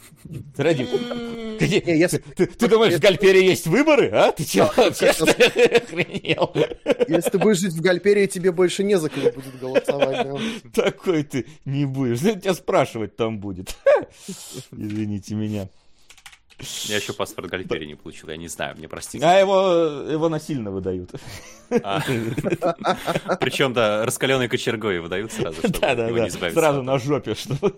Ради... 0.56 0.88
Где- 1.66 1.80
Не, 1.80 1.98
если, 1.98 2.18
Ты, 2.18 2.46
ты 2.46 2.68
думаешь, 2.68 2.94
в 2.94 3.00
Гальпере 3.00 3.44
есть 3.46 3.66
выборы, 3.66 4.08
а? 4.10 4.32
Ты 4.32 4.44
чё, 4.44 4.70
вообще, 4.76 5.12
что 5.12 5.24
ли, 5.26 5.32
охренел? 5.32 6.52
если 7.08 7.30
ты 7.30 7.38
будешь 7.38 7.58
жить 7.58 7.72
в 7.74 7.80
Гальперии, 7.80 8.26
тебе 8.26 8.52
больше 8.52 8.84
не 8.84 8.98
за 8.98 9.08
кого 9.08 9.30
будет 9.30 9.58
голосовать. 9.60 10.26
да. 10.74 10.82
Такой 10.84 11.22
ты 11.24 11.46
не 11.64 11.84
будешь. 11.84 12.20
Тебя 12.20 12.54
спрашивать 12.54 13.16
там 13.16 13.38
будет. 13.38 13.76
Извините 14.72 15.34
меня. 15.34 15.68
Я 16.84 16.96
еще 16.96 17.12
паспорт 17.12 17.48
Гальпери 17.50 17.84
не 17.84 17.96
получил, 17.96 18.28
я 18.28 18.36
не 18.36 18.46
знаю, 18.46 18.76
мне 18.78 18.88
простите. 18.88 19.24
А 19.26 19.34
его, 19.40 20.08
его 20.08 20.28
насильно 20.28 20.70
выдают. 20.70 21.10
Причем, 23.40 23.72
да, 23.72 24.04
раскаленной 24.06 24.48
кочергой 24.48 25.00
выдают 25.00 25.32
сразу, 25.32 25.58
чтобы 25.58 25.78
Да, 25.80 25.94
да, 25.94 26.06
его 26.06 26.18
да. 26.18 26.22
не 26.24 26.28
избавиться. 26.28 26.60
Сразу 26.60 26.82
на 26.82 26.98
жопе, 26.98 27.34
чтобы 27.34 27.74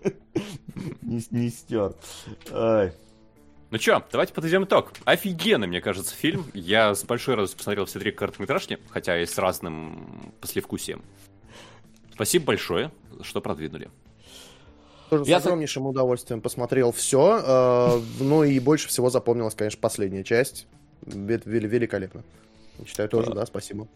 не, 1.02 1.22
не 1.30 1.48
стер. 1.50 1.94
Ай. 2.52 2.92
Ну 3.70 3.78
чё, 3.78 4.02
давайте 4.12 4.32
подведем 4.32 4.64
итог. 4.64 4.92
Офигенный, 5.04 5.66
мне 5.66 5.80
кажется, 5.80 6.14
фильм. 6.14 6.46
Я 6.54 6.94
с 6.94 7.04
большой 7.04 7.34
радостью 7.34 7.58
посмотрел 7.58 7.84
все 7.86 7.98
три 7.98 8.12
короткометражки, 8.12 8.78
хотя 8.90 9.20
и 9.20 9.26
с 9.26 9.36
разным 9.38 10.32
послевкусием. 10.40 11.02
Спасибо 12.14 12.46
большое, 12.46 12.92
что 13.22 13.40
продвинули. 13.40 13.90
Тоже 15.10 15.24
Я 15.24 15.38
с 15.40 15.42
за- 15.42 15.48
огромнейшим 15.48 15.86
удовольствием 15.86 16.40
посмотрел 16.40 16.92
все. 16.92 18.00
ну 18.20 18.44
и 18.44 18.58
больше 18.60 18.88
всего 18.88 19.10
запомнилась, 19.10 19.54
конечно, 19.54 19.80
последняя 19.80 20.24
часть. 20.24 20.66
Ве- 21.04 21.42
вели- 21.44 21.68
Великолепно. 21.68 22.22
Считаю 22.86 23.08
тоже, 23.08 23.32
да, 23.32 23.46
спасибо. 23.46 23.88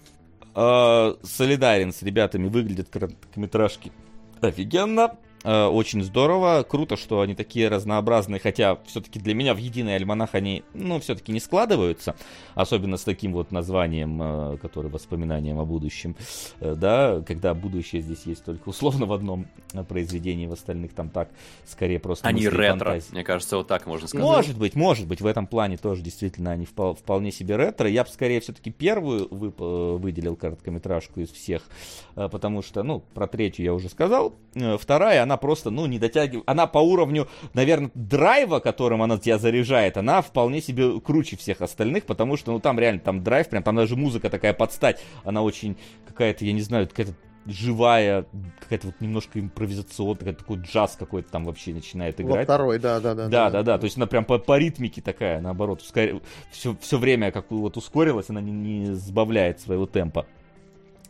А, 0.55 1.17
Солидарен 1.23 1.93
с 1.93 2.03
ребятами, 2.03 2.49
выглядят 2.49 2.89
короткометражки 2.91 3.93
офигенно. 4.41 5.17
А, 5.45 5.69
Очень 5.69 6.03
здорово, 6.03 6.65
круто, 6.69 6.97
что 6.97 7.21
они 7.21 7.35
такие 7.35 7.69
разнообразные, 7.69 8.41
хотя 8.41 8.79
все-таки 8.87 9.19
для 9.19 9.35
меня 9.35 9.55
в 9.55 9.59
единый 9.59 9.97
альманах 9.97 10.35
они, 10.35 10.63
ну, 10.75 11.01
все-таки 11.01 11.33
не 11.33 11.41
складываются, 11.41 12.15
особенно 12.55 12.97
с 12.97 13.05
таким 13.05 13.33
вот 13.33 13.51
названием, 13.51 14.21
э, 14.23 14.57
который 14.59 14.91
воспоминанием 14.91 15.59
о 15.59 15.65
будущем, 15.65 16.17
Э, 16.61 16.75
да, 16.75 17.23
когда 17.27 17.55
будущее 17.55 18.03
здесь 18.03 18.25
есть 18.25 18.45
только 18.45 18.69
условно 18.69 19.07
в 19.07 19.13
одном 19.13 19.47
э, 19.73 19.83
произведении, 19.85 20.47
в 20.47 20.53
остальных 20.53 20.93
там 20.93 21.09
так, 21.09 21.31
скорее 21.67 21.99
просто 21.99 22.29
Они 22.29 22.49
ретро, 22.49 22.71
фантазии. 22.71 23.13
мне 23.13 23.25
кажется, 23.25 23.57
вот 23.57 23.67
так 23.67 23.87
можно 23.87 24.09
сказать. 24.09 24.25
Может 24.25 24.59
быть, 24.59 24.75
может 24.75 25.07
быть, 25.07 25.21
в 25.21 25.27
этом 25.27 25.47
плане 25.47 25.77
тоже 25.77 26.03
действительно 26.03 26.51
они 26.51 26.67
впол- 26.67 26.95
вполне 26.97 27.33
себе 27.33 27.57
ретро. 27.57 27.89
Я 27.89 28.05
бы 28.05 28.11
скорее 28.11 28.41
все-таки 28.41 28.71
первую 28.71 29.27
э, 29.31 29.97
выделил 29.97 30.37
короткометражку 30.37 31.21
из 31.21 31.31
всех, 31.31 31.63
э, 32.17 32.29
потому 32.29 32.63
что, 32.63 32.83
ну, 32.83 33.01
про 33.15 33.27
третью 33.27 33.65
я 33.65 33.75
уже 33.75 33.89
сказал. 33.89 34.35
Э, 34.55 34.77
Вторая, 34.79 35.23
она 35.23 35.30
просто, 35.37 35.71
ну, 35.71 35.87
не 35.87 35.99
дотягивает. 35.99 36.45
Она 36.47 36.67
по 36.67 36.79
уровню, 36.79 37.29
наверное, 37.55 37.91
драйва, 37.95 38.61
которым 38.61 39.03
она 39.03 39.19
тебя 39.19 39.39
заряжает, 39.39 39.97
она 39.97 40.23
вполне 40.23 40.61
себе 40.61 41.01
круче 41.01 41.37
всех 41.37 41.61
остальных, 41.61 42.05
потому 42.05 42.37
что, 42.37 42.53
ну, 42.53 42.61
там 42.61 42.79
реально, 42.79 43.01
там 43.01 43.23
драйв, 43.23 43.49
прям, 43.49 43.63
там 43.63 43.77
даже 43.77 43.97
музыка 43.97 44.31
такая 44.31 44.53
под 44.53 44.73
стать. 44.73 45.03
Она 45.25 45.43
очень 45.43 45.77
какая-то, 46.07 46.45
я 46.45 46.53
не 46.53 46.63
знаю, 46.63 46.89
какая-то 46.89 47.15
живая, 47.47 48.27
какая-то 48.61 48.89
вот 48.89 49.01
немножко 49.01 49.41
импровизационная, 49.41 50.35
такой 50.35 50.59
джаз 50.59 50.97
какой-то 50.99 51.31
там 51.31 51.45
вообще 51.45 51.73
начинает 51.73 52.19
Во 52.19 52.25
играть. 52.25 52.45
второй, 52.45 52.79
да, 52.79 53.01
да, 53.01 53.15
да. 53.15 53.29
Да, 53.29 53.51
да, 53.51 53.63
да. 53.63 53.79
То 53.79 53.85
есть 53.85 53.97
она 53.97 54.07
прям 54.07 54.25
по, 54.25 54.39
по 54.39 54.59
ритмике 54.59 55.01
такая, 55.01 55.41
наоборот, 55.41 55.83
все, 55.83 56.21
все 56.81 56.99
время 56.99 57.33
как 57.33 57.51
вот 57.51 57.77
ускорилась, 57.77 58.31
она 58.31 58.41
не, 58.41 58.53
не 58.53 58.95
сбавляет 58.95 59.61
своего 59.61 59.87
темпа. 59.87 60.27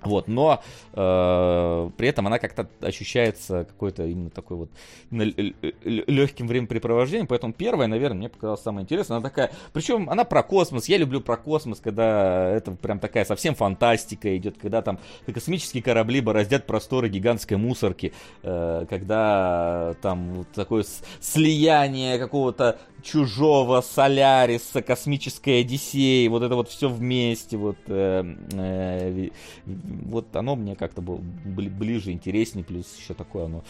Вот, 0.02 0.28
но 0.28 0.62
э, 0.94 1.90
при 1.96 2.08
этом 2.08 2.26
она 2.26 2.38
как-то 2.38 2.68
ощущается 2.80 3.64
какой-то 3.64 4.06
именно 4.06 4.30
такой 4.30 4.56
вот 4.56 4.70
легким 5.10 6.46
времяпрепровождением, 6.46 7.26
поэтому 7.26 7.52
первая, 7.52 7.86
наверное, 7.86 8.16
мне 8.16 8.28
показалась 8.28 8.62
самая 8.62 8.84
интересная. 8.84 9.18
Она 9.18 9.28
такая, 9.28 9.50
причем 9.72 10.08
она 10.08 10.24
про 10.24 10.42
космос, 10.42 10.88
я 10.88 10.96
люблю 10.96 11.20
про 11.20 11.36
космос, 11.36 11.80
когда 11.80 12.48
это 12.48 12.72
прям 12.72 12.98
такая 12.98 13.24
совсем 13.24 13.54
фантастика 13.54 14.34
идет, 14.36 14.56
когда 14.58 14.80
там 14.80 14.98
космические 15.26 15.82
корабли 15.82 16.20
бороздят 16.20 16.66
просторы 16.66 17.08
гигантской 17.08 17.58
мусорки, 17.58 18.14
э, 18.42 18.86
когда 18.88 19.94
там 20.00 20.34
вот 20.34 20.48
такое 20.52 20.84
слияние 21.20 22.18
какого-то 22.18 22.78
чужого 23.00 23.80
Соляриса, 23.80 24.82
космической 24.82 25.60
Одиссеи, 25.60 26.28
вот 26.28 26.42
это 26.42 26.54
вот 26.54 26.68
все 26.68 26.88
вместе, 26.88 27.56
вот, 27.56 27.78
э, 27.86 28.24
э, 28.52 29.28
вот 29.66 30.34
оно 30.36 30.56
мне 30.56 30.76
как-то 30.76 31.02
было 31.02 31.18
ближе, 31.18 32.12
интереснее, 32.12 32.64
плюс 32.64 32.96
еще 32.96 33.14
такое 33.14 33.46
оно, 33.46 33.64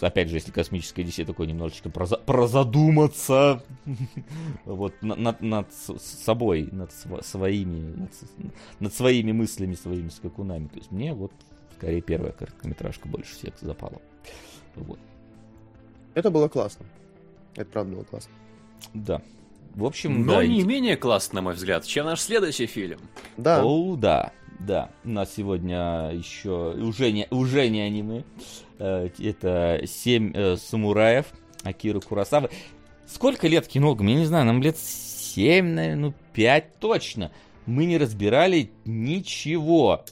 опять 0.00 0.28
же, 0.28 0.36
если 0.36 0.50
космическая 0.50 1.02
Одиссея, 1.02 1.26
такое 1.26 1.46
немножечко 1.46 1.90
проза 1.90 2.16
прозадуматься, 2.16 3.62
вот, 4.64 4.94
над, 5.02 5.40
над 5.40 5.72
собой, 5.72 6.68
над 6.72 6.92
своими, 6.92 7.96
над, 7.96 8.10
над 8.80 8.94
своими 8.94 9.32
мыслями, 9.32 9.74
своими 9.74 10.08
скакунами, 10.08 10.68
то 10.68 10.76
есть 10.76 10.90
мне 10.90 11.14
вот 11.14 11.32
скорее 11.76 12.02
первая 12.02 12.32
короткометражка 12.32 13.08
больше 13.08 13.34
всех 13.34 13.54
запала, 13.60 14.00
вот. 14.76 14.98
Это 16.14 16.30
было 16.30 16.48
классно. 16.48 16.86
Это 17.54 17.70
правда 17.70 17.96
было 17.96 18.04
классно. 18.04 18.32
Да. 18.94 19.22
В 19.74 19.84
общем, 19.84 20.24
Но 20.26 20.36
да, 20.36 20.46
не 20.46 20.60
и... 20.60 20.64
менее 20.64 20.96
классно, 20.96 21.36
на 21.36 21.42
мой 21.42 21.54
взгляд, 21.54 21.84
чем 21.86 22.06
наш 22.06 22.20
следующий 22.20 22.66
фильм. 22.66 23.00
Да. 23.36 23.64
О, 23.64 23.96
да. 23.96 24.32
Да, 24.58 24.90
у 25.04 25.08
нас 25.08 25.32
сегодня 25.34 26.10
еще 26.12 26.74
уже 26.74 27.12
не, 27.12 27.26
уже 27.30 27.68
не 27.70 27.80
аниме. 27.80 28.24
Э, 28.78 29.08
это 29.18 29.80
«Семь 29.86 30.32
э, 30.34 30.56
самураев» 30.58 31.26
Акиры 31.62 32.00
Курасавы. 32.00 32.50
Сколько 33.06 33.48
лет 33.48 33.66
кинологам? 33.66 34.06
Я 34.08 34.16
не 34.16 34.26
знаю, 34.26 34.44
нам 34.44 34.62
лет 34.62 34.76
семь, 34.78 35.68
наверное, 35.68 36.08
ну 36.08 36.14
пять 36.32 36.78
точно. 36.78 37.30
Мы 37.66 37.86
не 37.86 37.96
разбирали 37.96 38.70
ничего. 38.84 40.04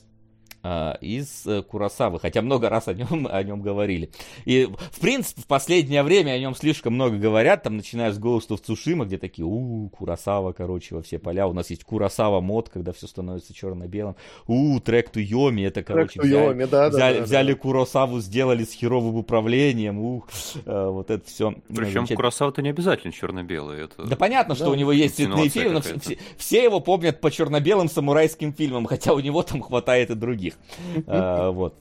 А, 0.71 0.99
из 1.01 1.47
э, 1.47 1.63
Курасавы, 1.63 2.21
хотя 2.21 2.43
много 2.43 2.69
раз 2.69 2.89
о 2.89 2.95
нем, 2.95 3.27
о 3.31 3.43
нем 3.43 3.63
говорили. 3.63 4.11
И, 4.45 4.69
в 4.91 5.01
принципе, 5.01 5.41
в 5.41 5.47
последнее 5.47 6.03
время 6.03 6.33
о 6.33 6.39
нем 6.39 6.55
слишком 6.55 6.93
много 6.93 7.17
говорят, 7.17 7.63
там, 7.63 7.79
начиная 7.79 8.13
с 8.13 8.19
Ghost 8.19 8.49
of 8.51 8.63
Tsushima, 8.63 9.07
где 9.07 9.17
такие, 9.17 9.47
у 9.47 9.89
Курасава, 9.89 10.53
короче, 10.53 10.95
во 10.95 11.01
все 11.01 11.19
поля. 11.19 11.47
У 11.47 11.55
нас 11.55 11.71
есть 11.71 11.85
Курасава 11.85 12.43
мод, 12.43 12.69
когда 12.69 12.93
все 12.93 13.07
становится 13.07 13.55
черно-белым. 13.55 14.17
у 14.47 14.79
трек 14.81 15.11
to 15.11 15.25
Yomi, 15.25 15.67
это, 15.67 15.83
короче, 15.83 16.21
взяли, 16.21 16.65
да, 16.65 16.91
взяли, 16.91 17.19
да, 17.19 17.25
взяли 17.25 17.53
да. 17.55 17.59
Курасаву, 17.59 18.21
сделали 18.21 18.65
с 18.65 18.73
херовым 18.75 19.17
управлением, 19.17 19.99
у 19.99 20.25
э, 20.67 20.89
вот 20.91 21.11
это 21.11 21.27
все. 21.27 21.55
Причем 21.75 22.07
Курасава-то 22.07 22.61
не 22.61 22.69
обязательно 22.69 23.13
черно-белый. 23.13 23.85
Это... 23.85 24.05
Да 24.05 24.17
понятно, 24.17 24.55
да, 24.55 24.61
что 24.61 24.71
у 24.71 24.75
него 24.75 24.93
есть 24.93 25.17
цветные 25.17 25.49
фильмы, 25.49 25.75
но 25.75 25.81
все, 25.81 26.19
все 26.37 26.63
его 26.63 26.81
помнят 26.81 27.23
по 27.23 27.31
черно-белым 27.31 27.89
самурайским 27.89 28.53
фильмам, 28.53 28.85
хотя 28.85 29.15
у 29.15 29.21
него 29.21 29.43
там 29.43 29.63
хватает 29.63 30.11
и 30.11 30.15
других 30.15 30.49
других. 30.49 30.58
А, 31.07 31.51
вот. 31.51 31.75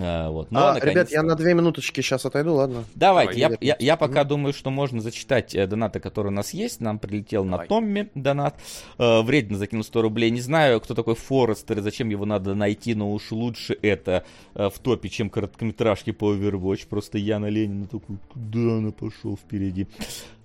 А, 0.00 0.30
вот. 0.30 0.50
Но, 0.52 0.70
а, 0.70 0.80
ребят, 0.80 1.10
я 1.10 1.22
на 1.22 1.34
две 1.34 1.54
минуточки 1.54 2.00
сейчас 2.00 2.24
отойду, 2.24 2.54
ладно? 2.54 2.84
Давайте, 2.94 3.40
Давай, 3.40 3.58
я, 3.60 3.74
я, 3.74 3.76
я 3.78 3.96
пока 3.96 4.20
mm 4.22 4.28
думаю, 4.28 4.52
что 4.52 4.70
можно 4.70 5.00
зачитать 5.00 5.54
э, 5.54 5.66
донаты, 5.66 5.98
которые 5.98 6.30
у 6.30 6.34
нас 6.34 6.52
есть. 6.54 6.80
Нам 6.80 6.98
прилетел 6.98 7.44
Давай. 7.44 7.60
на 7.60 7.66
Томми 7.66 8.10
донат. 8.14 8.60
Э, 8.98 9.22
вредно 9.22 9.58
закинул 9.58 9.82
100 9.82 10.02
рублей. 10.02 10.30
Не 10.30 10.40
знаю, 10.40 10.80
кто 10.80 10.94
такой 10.94 11.16
Форестер 11.16 11.78
и 11.78 11.80
зачем 11.80 12.10
его 12.10 12.26
надо 12.26 12.54
найти, 12.54 12.94
но 12.94 13.12
уж 13.12 13.32
лучше 13.32 13.76
это 13.82 14.24
э, 14.54 14.68
в 14.68 14.78
топе, 14.78 15.08
чем 15.08 15.30
короткометражки 15.30 16.12
по 16.12 16.32
Overwatch. 16.32 16.86
Просто 16.88 17.18
Яна 17.18 17.46
Ленина 17.46 17.86
такой, 17.86 18.18
куда 18.32 18.76
она 18.76 18.92
пошел 18.92 19.36
впереди. 19.36 19.88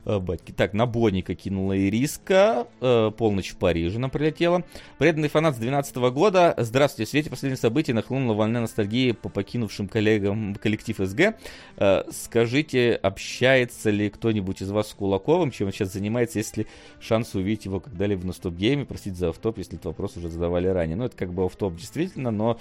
Э, 0.06 0.20
батьки. 0.20 0.52
Так, 0.52 0.74
на 0.74 0.86
Бонника 0.86 1.36
кинула 1.36 1.78
Ириска. 1.78 2.68
Э, 2.82 3.12
полночь 3.16 3.52
в 3.52 3.58
Париже 3.58 4.00
нам 4.00 4.10
прилетела. 4.10 4.64
Преданный 4.98 5.30
фанат 5.30 5.56
с 5.56 5.60
12 5.60 5.96
года. 6.12 6.54
Здравствуйте. 6.58 7.08
В 7.08 7.12
свете 7.12 7.30
последних 7.30 7.60
событий 7.60 7.94
нахлынула 7.94 8.34
волна 8.34 8.62
ностальгии 8.62 9.12
по 9.12 9.30
покинувшим 9.30 9.88
коллегам 9.88 10.56
коллектив 10.56 10.98
СГ. 10.98 11.36
Э, 11.78 12.04
скажите, 12.12 12.94
общается 12.96 13.90
ли 13.90 14.10
кто-нибудь 14.10 14.62
из 14.62 14.72
вас 14.72 14.90
с 14.90 14.94
Кулаковым, 14.94 15.52
чем 15.52 15.68
он 15.68 15.74
сейчас 15.74 15.94
занимается, 15.94 16.40
если 16.40 16.68
шанс 17.00 17.34
увидеть 17.36 17.66
его 17.66 17.80
когда-либо 17.80 18.26
на 18.26 18.34
стоп-гейме? 18.34 18.86
Простите 18.86 19.16
за 19.16 19.30
автоп, 19.30 19.58
если 19.58 19.76
этот 19.76 19.86
вопрос 19.86 20.18
уже 20.18 20.30
задавали 20.30 20.68
ранее. 20.68 20.98
Ну, 20.98 21.06
это 21.06 21.16
как 21.16 21.34
бы 21.34 21.46
автоп 21.46 21.76
действительно, 21.76 22.32
но... 22.32 22.60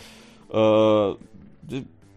Э, 0.50 1.16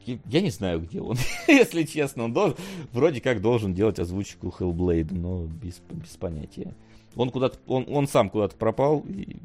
я 0.08 0.42
не 0.42 0.50
знаю, 0.50 0.82
где 0.82 1.02
он, 1.02 1.18
если 1.48 1.84
честно. 1.84 2.26
Он 2.26 2.34
должен, 2.34 2.58
вроде 2.92 3.22
как 3.22 3.42
должен 3.42 3.74
делать 3.74 4.00
озвучку 4.00 4.54
Hellblade, 4.58 5.14
но 5.14 5.46
без, 5.46 5.82
без 5.90 6.16
понятия. 6.18 6.74
Он 7.16 7.30
куда-то, 7.30 7.58
он, 7.68 7.86
он 7.90 8.08
сам 8.08 8.30
куда-то 8.30 8.56
пропал, 8.56 9.06
и 9.08 9.38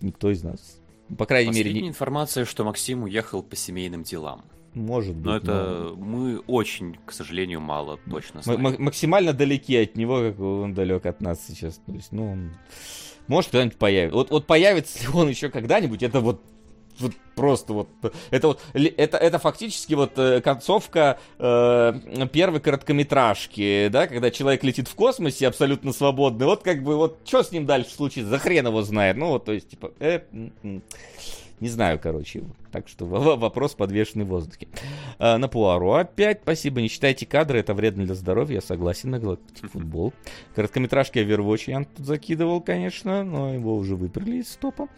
никто 0.00 0.30
из 0.30 0.42
нас. 0.42 0.80
По 1.16 1.26
крайней 1.26 1.50
Последняя 1.50 1.72
мере... 1.72 1.82
Не... 1.82 1.88
информация, 1.88 2.44
что 2.44 2.64
Максим 2.64 3.04
уехал 3.04 3.42
по 3.42 3.56
семейным 3.56 4.02
делам. 4.02 4.42
Может 4.74 5.16
быть. 5.16 5.24
Но 5.24 5.36
это 5.36 5.90
но... 5.90 5.96
мы 5.96 6.38
очень, 6.40 6.96
к 7.04 7.12
сожалению, 7.12 7.60
мало 7.60 7.98
точно 8.10 8.42
знаем. 8.42 8.66
М- 8.66 8.82
максимально 8.82 9.32
далеки 9.32 9.76
от 9.76 9.96
него, 9.96 10.20
как 10.20 10.40
он 10.40 10.74
далек 10.74 11.06
от 11.06 11.20
нас 11.20 11.44
сейчас. 11.46 11.80
То 11.86 11.92
есть, 11.92 12.12
ну, 12.12 12.32
он... 12.32 12.52
может 13.26 13.50
когда-нибудь 13.50 13.78
появится. 13.78 14.16
Вот, 14.16 14.30
вот 14.30 14.46
появится 14.46 15.02
ли 15.02 15.08
он 15.12 15.28
еще 15.28 15.48
когда-нибудь, 15.48 16.02
это 16.02 16.20
вот 16.20 16.42
вот 17.00 17.12
просто 17.34 17.72
вот 17.72 17.88
это 18.30 18.48
вот 18.48 18.60
это 18.74 19.16
это 19.16 19.38
фактически 19.38 19.94
вот 19.94 20.18
э, 20.18 20.40
концовка 20.40 21.18
э, 21.38 21.92
первой 22.32 22.60
короткометражки, 22.60 23.88
да, 23.88 24.06
когда 24.06 24.30
человек 24.30 24.64
летит 24.64 24.88
в 24.88 24.94
космосе 24.94 25.46
абсолютно 25.46 25.92
свободный. 25.92 26.46
Вот 26.46 26.62
как 26.62 26.82
бы 26.82 26.96
вот 26.96 27.18
что 27.24 27.42
с 27.42 27.52
ним 27.52 27.66
дальше 27.66 27.90
случится, 27.90 28.30
за 28.30 28.38
хрен 28.38 28.66
его 28.66 28.82
знает. 28.82 29.16
Ну 29.16 29.28
вот 29.28 29.44
то 29.44 29.52
есть 29.52 29.70
типа 29.70 29.92
э, 30.00 30.20
не 31.60 31.68
знаю, 31.68 31.98
короче. 32.00 32.44
Так 32.70 32.88
что 32.88 33.06
вопрос 33.06 33.74
подвешенный 33.74 34.24
в 34.24 34.28
воздухе. 34.28 34.68
А, 35.18 35.38
на 35.38 35.48
Пуаро 35.48 35.94
опять. 35.94 36.40
Спасибо. 36.42 36.80
Не 36.80 36.88
читайте 36.88 37.26
кадры, 37.26 37.58
это 37.58 37.74
вредно 37.74 38.04
для 38.04 38.14
здоровья. 38.14 38.56
Я 38.56 38.60
согласен 38.60 39.10
на 39.10 39.18
галактик 39.18 39.70
футбол. 39.72 40.12
Короткометражки 40.54 41.18
Overwatch 41.18 41.64
я 41.66 41.84
тут 41.84 42.04
закидывал, 42.04 42.60
конечно, 42.60 43.24
но 43.24 43.54
его 43.54 43.76
уже 43.76 43.96
выперли 43.96 44.38
из 44.38 44.50
стопа. 44.50 44.88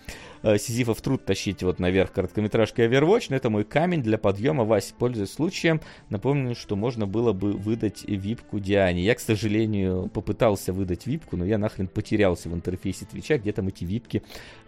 А, 0.43 0.59
Сизифов 0.59 1.01
труд 1.01 1.25
тащить 1.25 1.63
вот 1.63 1.79
наверх 1.79 2.13
короткометражки 2.13 2.81
Overwatch, 2.81 3.27
но 3.31 3.37
это 3.37 3.51
мой 3.51 3.65
камень 3.65 4.03
для 4.03 4.19
подъема. 4.19 4.65
Вась, 4.65 4.95
пользуясь 4.99 5.33
случаем, 5.33 5.81
напомню, 6.09 6.55
что 6.55 6.77
можно 6.77 7.07
было 7.07 7.33
бы 7.33 7.53
выдать 7.53 8.05
випку 8.05 8.59
Диане. 8.59 9.03
Я, 9.03 9.15
к 9.15 9.21
сожалению, 9.21 10.09
попытался 10.09 10.73
выдать 10.73 11.07
випку, 11.07 11.37
но 11.37 11.45
я 11.45 11.59
нахрен 11.59 11.89
потерялся 11.89 12.49
в 12.49 12.55
интерфейсе 12.55 13.05
Твича, 13.05 13.39
где 13.39 13.53
там 13.53 13.69
эти 13.69 13.85
випки 13.85 14.23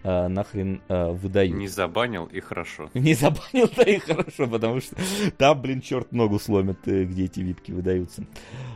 а, 0.05 0.29
нахрен 0.29 0.83
а, 0.89 1.13
выдают. 1.13 1.57
Не 1.57 1.69
забанил 1.69 2.27
и 2.27 2.41
хорошо. 2.41 2.91
Не 2.95 3.15
забанил, 3.15 3.71
да 3.75 3.83
и 3.85 3.99
хорошо, 3.99 4.47
потому 4.47 4.81
что 4.81 4.97
там, 5.39 5.61
блин, 5.61 5.81
черт 5.81 6.13
ногу 6.13 6.39
сломит, 6.39 6.79
э, 6.87 7.05
где 7.05 7.25
эти 7.25 7.41
випки 7.41 7.73
выдаются. 7.73 8.25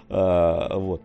А, 0.08 0.78
вот. 0.78 1.02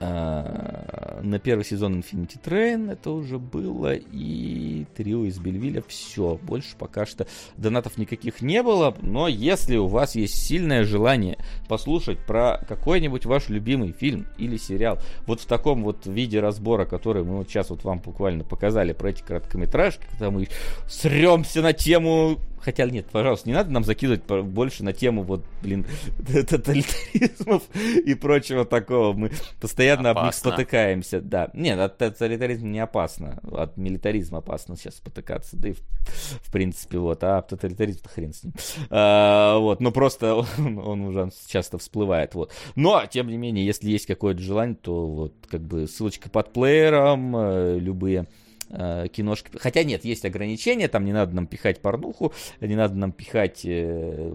А, 0.00 1.20
на 1.22 1.38
первый 1.38 1.64
сезон 1.64 2.00
Infinity 2.00 2.36
Train 2.42 2.92
это 2.92 3.10
уже 3.10 3.38
было, 3.38 3.94
и 3.94 4.86
трио 4.96 5.24
из 5.24 5.38
Бельвиля 5.38 5.82
все. 5.86 6.38
Больше 6.42 6.76
пока 6.76 7.06
что 7.06 7.26
донатов 7.56 7.96
никаких 7.96 8.42
не 8.42 8.62
было, 8.62 8.94
но 9.00 9.28
если 9.28 9.76
у 9.76 9.86
вас 9.86 10.16
есть 10.16 10.34
сильное 10.34 10.84
желание 10.84 11.38
послушать 11.68 12.18
про 12.18 12.64
какой-нибудь 12.68 13.24
ваш 13.24 13.48
любимый 13.48 13.92
фильм 13.92 14.26
или 14.36 14.56
сериал, 14.56 14.98
вот 15.26 15.40
в 15.40 15.46
таком 15.46 15.84
вот 15.84 16.06
виде 16.06 16.40
разбора, 16.40 16.84
который 16.86 17.22
мы 17.22 17.38
вот 17.38 17.48
сейчас 17.48 17.70
вот 17.70 17.84
вам 17.84 18.00
буквально 18.00 18.44
показали 18.44 18.92
про 18.92 19.10
эти 19.10 19.22
короткометражки, 19.22 20.04
когда 20.10 20.30
мы 20.30 20.48
сремся 20.88 21.62
на 21.62 21.72
тему 21.72 22.38
Хотя 22.64 22.86
нет, 22.86 23.06
пожалуйста, 23.12 23.48
не 23.48 23.54
надо 23.54 23.70
нам 23.70 23.84
закидывать 23.84 24.22
больше 24.24 24.84
на 24.84 24.94
тему 24.94 25.22
вот, 25.22 25.44
блин, 25.62 25.86
тоталитаризмов 26.26 27.62
и 27.74 28.14
прочего 28.14 28.64
такого. 28.64 29.12
Мы 29.12 29.32
постоянно 29.60 30.10
опасно. 30.10 30.20
об 30.20 30.26
них 30.26 30.34
спотыкаемся. 30.34 31.20
Да, 31.20 31.50
нет, 31.52 31.78
от 31.78 31.98
тоталитаризма 31.98 32.68
не 32.68 32.80
опасно, 32.80 33.38
от 33.52 33.76
милитаризма 33.76 34.38
опасно 34.38 34.76
сейчас 34.76 34.96
спотыкаться, 34.96 35.58
да 35.58 35.68
и 35.68 35.72
в, 35.72 35.80
в 35.80 36.52
принципе 36.52 36.98
вот, 36.98 37.22
а 37.22 37.42
тоталитаризм 37.42 38.08
хрен 38.08 38.32
с 38.32 38.44
ним. 38.44 38.54
А, 38.88 39.58
вот, 39.58 39.80
но 39.80 39.92
просто 39.92 40.34
он, 40.58 40.78
он 40.78 41.00
уже 41.02 41.30
часто 41.46 41.76
всплывает, 41.76 42.34
вот. 42.34 42.50
Но, 42.76 43.04
тем 43.06 43.28
не 43.28 43.36
менее, 43.36 43.66
если 43.66 43.90
есть 43.90 44.06
какое-то 44.06 44.40
желание, 44.40 44.76
то 44.76 45.06
вот 45.06 45.34
как 45.50 45.60
бы 45.60 45.86
ссылочка 45.86 46.30
под 46.30 46.52
плеером, 46.54 47.36
э, 47.36 47.78
любые 47.78 48.26
э, 48.70 49.08
киношки. 49.08 49.50
Хотя 49.58 49.84
нет, 49.84 50.04
есть 50.04 50.24
ограничения, 50.24 50.88
там 50.88 51.04
не 51.04 51.12
надо 51.12 51.34
нам 51.34 51.46
пихать 51.46 51.80
порнуху, 51.80 52.32
не 52.60 52.76
надо 52.76 52.94
нам 52.94 53.12
пихать 53.12 53.62
э, 53.64 54.34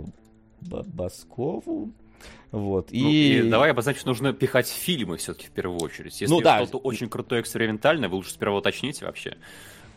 Баскову. 0.61 1.91
Вот. 2.51 2.91
Ну, 2.91 3.09
и... 3.09 3.39
и 3.39 3.49
давай 3.49 3.71
обозначим, 3.71 4.01
нужно 4.05 4.33
пихать 4.33 4.67
фильмы 4.67 5.17
все-таки 5.17 5.47
в 5.47 5.51
первую 5.51 5.79
очередь. 5.79 6.19
Если 6.19 6.33
ну, 6.33 6.41
да. 6.41 6.57
что-то 6.57 6.77
очень 6.79 7.07
крутое 7.07 7.41
экспериментальное, 7.41 8.09
вы 8.09 8.15
лучше 8.15 8.31
сперва 8.31 8.57
уточните 8.57 9.05
вообще. 9.05 9.37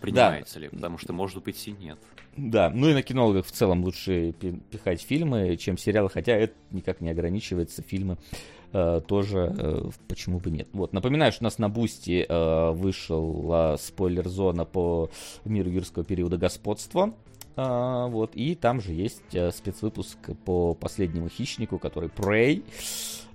принимается 0.01 0.59
ли, 0.59 0.69
потому 0.69 0.99
что, 0.99 1.13
может 1.13 1.43
быть, 1.43 1.67
и 1.67 1.73
нет. 1.73 1.99
Да, 2.37 2.71
ну 2.71 2.89
и 2.89 2.95
на 2.95 3.03
«Кинологах» 3.03 3.47
в 3.47 3.51
целом 3.51 3.85
лучше 3.85 4.33
пихать 4.33 5.03
фильмы, 5.03 5.57
чем 5.57 5.77
сериалы, 5.77 6.09
хотя 6.09 6.33
это 6.33 6.55
никак 6.71 7.01
не 7.01 7.11
ограничивается, 7.11 7.83
фильмы 7.83 8.17
э, 8.73 9.01
тоже, 9.07 9.55
э, 9.57 9.91
почему 10.09 10.39
бы 10.39 10.51
нет. 10.51 10.69
Вот, 10.73 10.93
напоминаю, 10.93 11.33
что 11.33 11.45
у 11.45 11.47
нас 11.47 11.59
на 11.59 11.69
Бусти 11.69 12.27
э, 12.29 12.71
вышла 12.73 13.77
спойлер-зона 13.79 14.65
по 14.65 15.11
миру 15.45 15.71
юрского 15.71 16.05
периода 16.05 16.37
господства, 16.37 17.15
а, 17.55 18.07
вот, 18.07 18.35
и 18.35 18.55
там 18.55 18.81
же 18.81 18.93
есть 18.93 19.35
э, 19.35 19.51
спецвыпуск 19.51 20.19
по 20.45 20.75
последнему 20.75 21.29
хищнику, 21.29 21.79
который 21.79 22.09
Prey, 22.09 22.65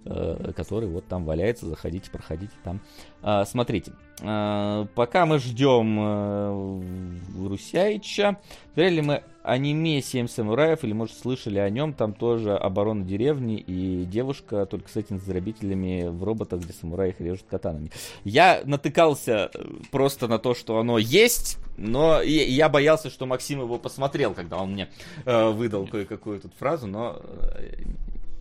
э, 0.05 0.53
который 0.55 0.89
вот 0.89 1.07
там 1.07 1.26
валяется. 1.26 1.68
Заходите, 1.68 2.09
проходите 2.09 2.53
там. 2.64 2.81
А, 3.22 3.45
смотрите, 3.45 3.91
а, 3.91 4.06
пока 4.19 5.26
мы 5.26 5.39
ждем 5.39 5.98
э, 5.99 7.48
Русяича, 7.48 8.38
смотрели 8.73 9.02
мы 9.02 9.23
аниме 9.44 10.02
«Семь 10.02 10.27
самураев», 10.27 10.84
или, 10.84 10.94
может, 10.94 11.18
слышали 11.18 11.57
о 11.60 11.69
нем, 11.69 11.94
там 11.94 12.14
тоже 12.14 12.56
оборона 12.56 13.06
деревни 13.06 13.57
и 13.57 14.06
девушка, 14.06 14.65
только 14.65 14.89
с 14.89 14.95
этими 14.98 15.18
заробителями 15.19 16.07
в 16.07 16.23
роботах, 16.23 16.61
где 16.61 16.73
самураи 16.73 17.10
их 17.10 17.22
режут 17.22 17.45
катанами. 17.49 17.89
Я 18.23 18.61
натыкался 18.65 19.49
просто 19.89 20.27
на 20.27 20.38
то, 20.38 20.53
что 20.53 20.80
оно 20.80 20.98
есть, 20.98 21.57
но 21.77 22.22
я 22.22 22.69
боялся, 22.69 23.10
что 23.10 23.26
Максим 23.26 23.61
его 23.61 23.77
посмотрел, 23.77 24.34
когда 24.34 24.57
он 24.57 24.73
мне 24.73 24.89
э, 25.26 25.49
выдал 25.49 25.88
кое-какую 25.88 26.41
тут 26.41 26.53
фразу, 26.56 26.88
но... 26.88 27.22
Э, 27.23 27.84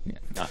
нет. 0.05 0.23
А. 0.37 0.49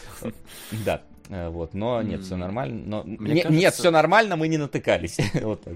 Да. 0.86 1.02
Э, 1.30 1.50
вот, 1.50 1.74
но 1.74 2.02
нет, 2.02 2.22
все 2.22 2.36
нормально. 2.36 2.84
Но... 2.86 3.04
Мне 3.04 3.34
не, 3.34 3.42
кажется... 3.42 3.62
Нет, 3.62 3.74
все 3.74 3.92
нормально, 3.92 4.36
мы 4.36 4.48
не 4.48 4.58
натыкались. 4.58 5.18
вот 5.42 5.64
так. 5.64 5.74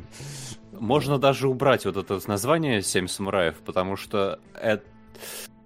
Можно 0.72 1.18
даже 1.18 1.48
убрать 1.48 1.86
вот 1.86 1.98
это 1.98 2.20
название 2.28 2.82
«Семь 2.82 3.08
самураев», 3.08 3.56
потому 3.66 3.96
что 3.96 4.40
это... 4.54 4.84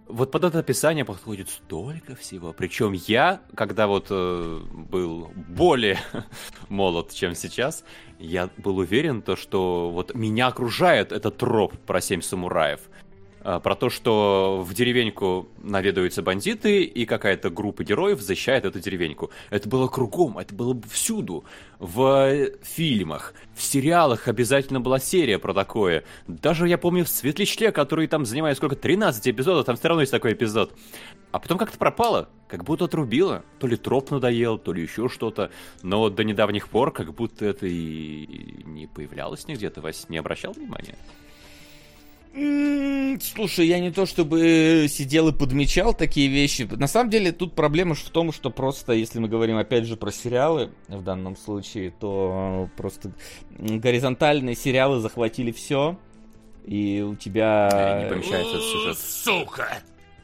Вот 0.07 0.31
под 0.31 0.43
это 0.43 0.59
описание 0.59 1.05
подходит 1.05 1.49
столько 1.49 2.15
всего. 2.15 2.53
Причем 2.53 2.91
я, 2.91 3.41
когда 3.55 3.87
вот 3.87 4.07
э, 4.09 4.59
был 4.73 5.31
более 5.35 5.97
молод, 6.69 7.13
чем 7.13 7.35
сейчас, 7.35 7.83
я 8.19 8.49
был 8.57 8.77
уверен, 8.77 9.21
то, 9.21 9.35
что 9.35 9.89
вот 9.89 10.13
меня 10.13 10.47
окружает 10.47 11.11
этот 11.11 11.37
троп 11.37 11.77
про 11.85 12.01
семь 12.01 12.21
самураев. 12.21 12.81
А, 13.43 13.59
про 13.59 13.75
то, 13.75 13.89
что 13.89 14.63
в 14.65 14.73
деревеньку 14.73 15.49
наведываются 15.61 16.21
бандиты, 16.21 16.83
и 16.83 17.05
какая-то 17.05 17.49
группа 17.49 17.83
героев 17.83 18.21
защищает 18.21 18.63
эту 18.63 18.79
деревеньку. 18.79 19.31
Это 19.49 19.67
было 19.67 19.87
кругом, 19.87 20.37
это 20.37 20.55
было 20.55 20.79
всюду. 20.89 21.43
В 21.79 22.51
фильмах, 22.61 23.33
в 23.53 23.61
сериалах 23.61 24.29
обязательно 24.29 24.79
была 24.79 24.99
серия 24.99 25.39
про 25.39 25.53
такое. 25.53 26.05
Даже 26.27 26.69
я 26.69 26.77
помню 26.77 27.03
в 27.03 27.09
Светлячке, 27.09 27.73
который 27.73 28.07
там 28.07 28.25
занимает 28.25 28.55
сколько, 28.55 28.77
13 28.77 29.27
эпизодов, 29.27 29.65
там 29.65 29.75
все 29.75 29.89
равно 29.89 30.01
есть 30.01 30.11
такой 30.11 30.33
эпизод. 30.33 30.73
А 31.33 31.39
потом 31.39 31.57
как-то 31.57 31.77
пропало, 31.77 32.29
как 32.47 32.63
будто 32.63 32.85
отрубило. 32.85 33.43
То 33.59 33.67
ли 33.67 33.75
троп 33.75 34.11
надоел, 34.11 34.57
то 34.57 34.71
ли 34.71 34.83
еще 34.83 35.09
что-то. 35.09 35.51
Но 35.81 36.09
до 36.09 36.23
недавних 36.23 36.69
пор 36.69 36.93
как 36.93 37.13
будто 37.13 37.45
это 37.45 37.67
и 37.67 38.63
не 38.63 38.87
появлялось 38.87 39.47
нигде. 39.47 39.69
Ты, 39.69 39.81
Вась, 39.81 40.07
не 40.07 40.17
обращал 40.17 40.53
внимания? 40.53 40.95
Слушай, 42.33 43.67
я 43.67 43.79
не 43.79 43.91
то 43.91 44.07
чтобы 44.07 44.87
сидел 44.89 45.29
и 45.29 45.33
подмечал 45.33 45.93
такие 45.93 46.27
вещи. 46.29 46.67
На 46.71 46.87
самом 46.87 47.11
деле 47.11 47.31
тут 47.31 47.53
проблема 47.53 47.93
в 47.93 48.09
том, 48.09 48.31
что 48.31 48.49
просто, 48.49 48.93
если 48.93 49.19
мы 49.19 49.27
говорим 49.27 49.57
опять 49.57 49.85
же 49.85 49.97
про 49.97 50.11
сериалы 50.11 50.71
в 50.87 51.03
данном 51.03 51.37
случае, 51.37 51.91
то 51.91 52.69
просто 52.75 53.11
горизонтальные 53.59 54.55
сериалы 54.55 54.99
захватили 54.99 55.51
все, 55.51 55.99
и 56.65 57.05
у 57.07 57.15
тебя... 57.15 58.01
Не 58.03 58.09
помещается 58.09 58.59
сюжет. 58.59 58.97
Сука! 58.97 59.67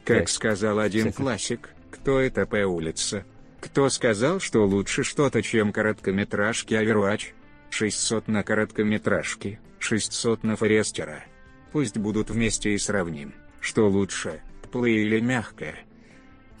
Как 0.04 0.28
сказал 0.28 0.80
один 0.80 1.12
классик, 1.12 1.74
кто 1.92 2.18
это 2.18 2.44
по 2.44 2.56
улице? 2.56 3.24
Кто 3.60 3.88
сказал, 3.88 4.40
что 4.40 4.66
лучше 4.66 5.04
что-то, 5.04 5.42
чем 5.42 5.70
короткометражки 5.70 6.74
Overwatch? 6.74 7.34
600 7.70 8.26
на 8.26 8.42
короткометражки, 8.42 9.60
600 9.78 10.42
на 10.42 10.56
Форестера. 10.56 11.24
Пусть 11.72 11.96
будут 11.98 12.30
вместе 12.30 12.74
и 12.74 12.78
сравним, 12.78 13.34
что 13.60 13.88
лучше, 13.88 14.40
плей 14.72 15.04
или 15.04 15.20
мягкое. 15.20 15.76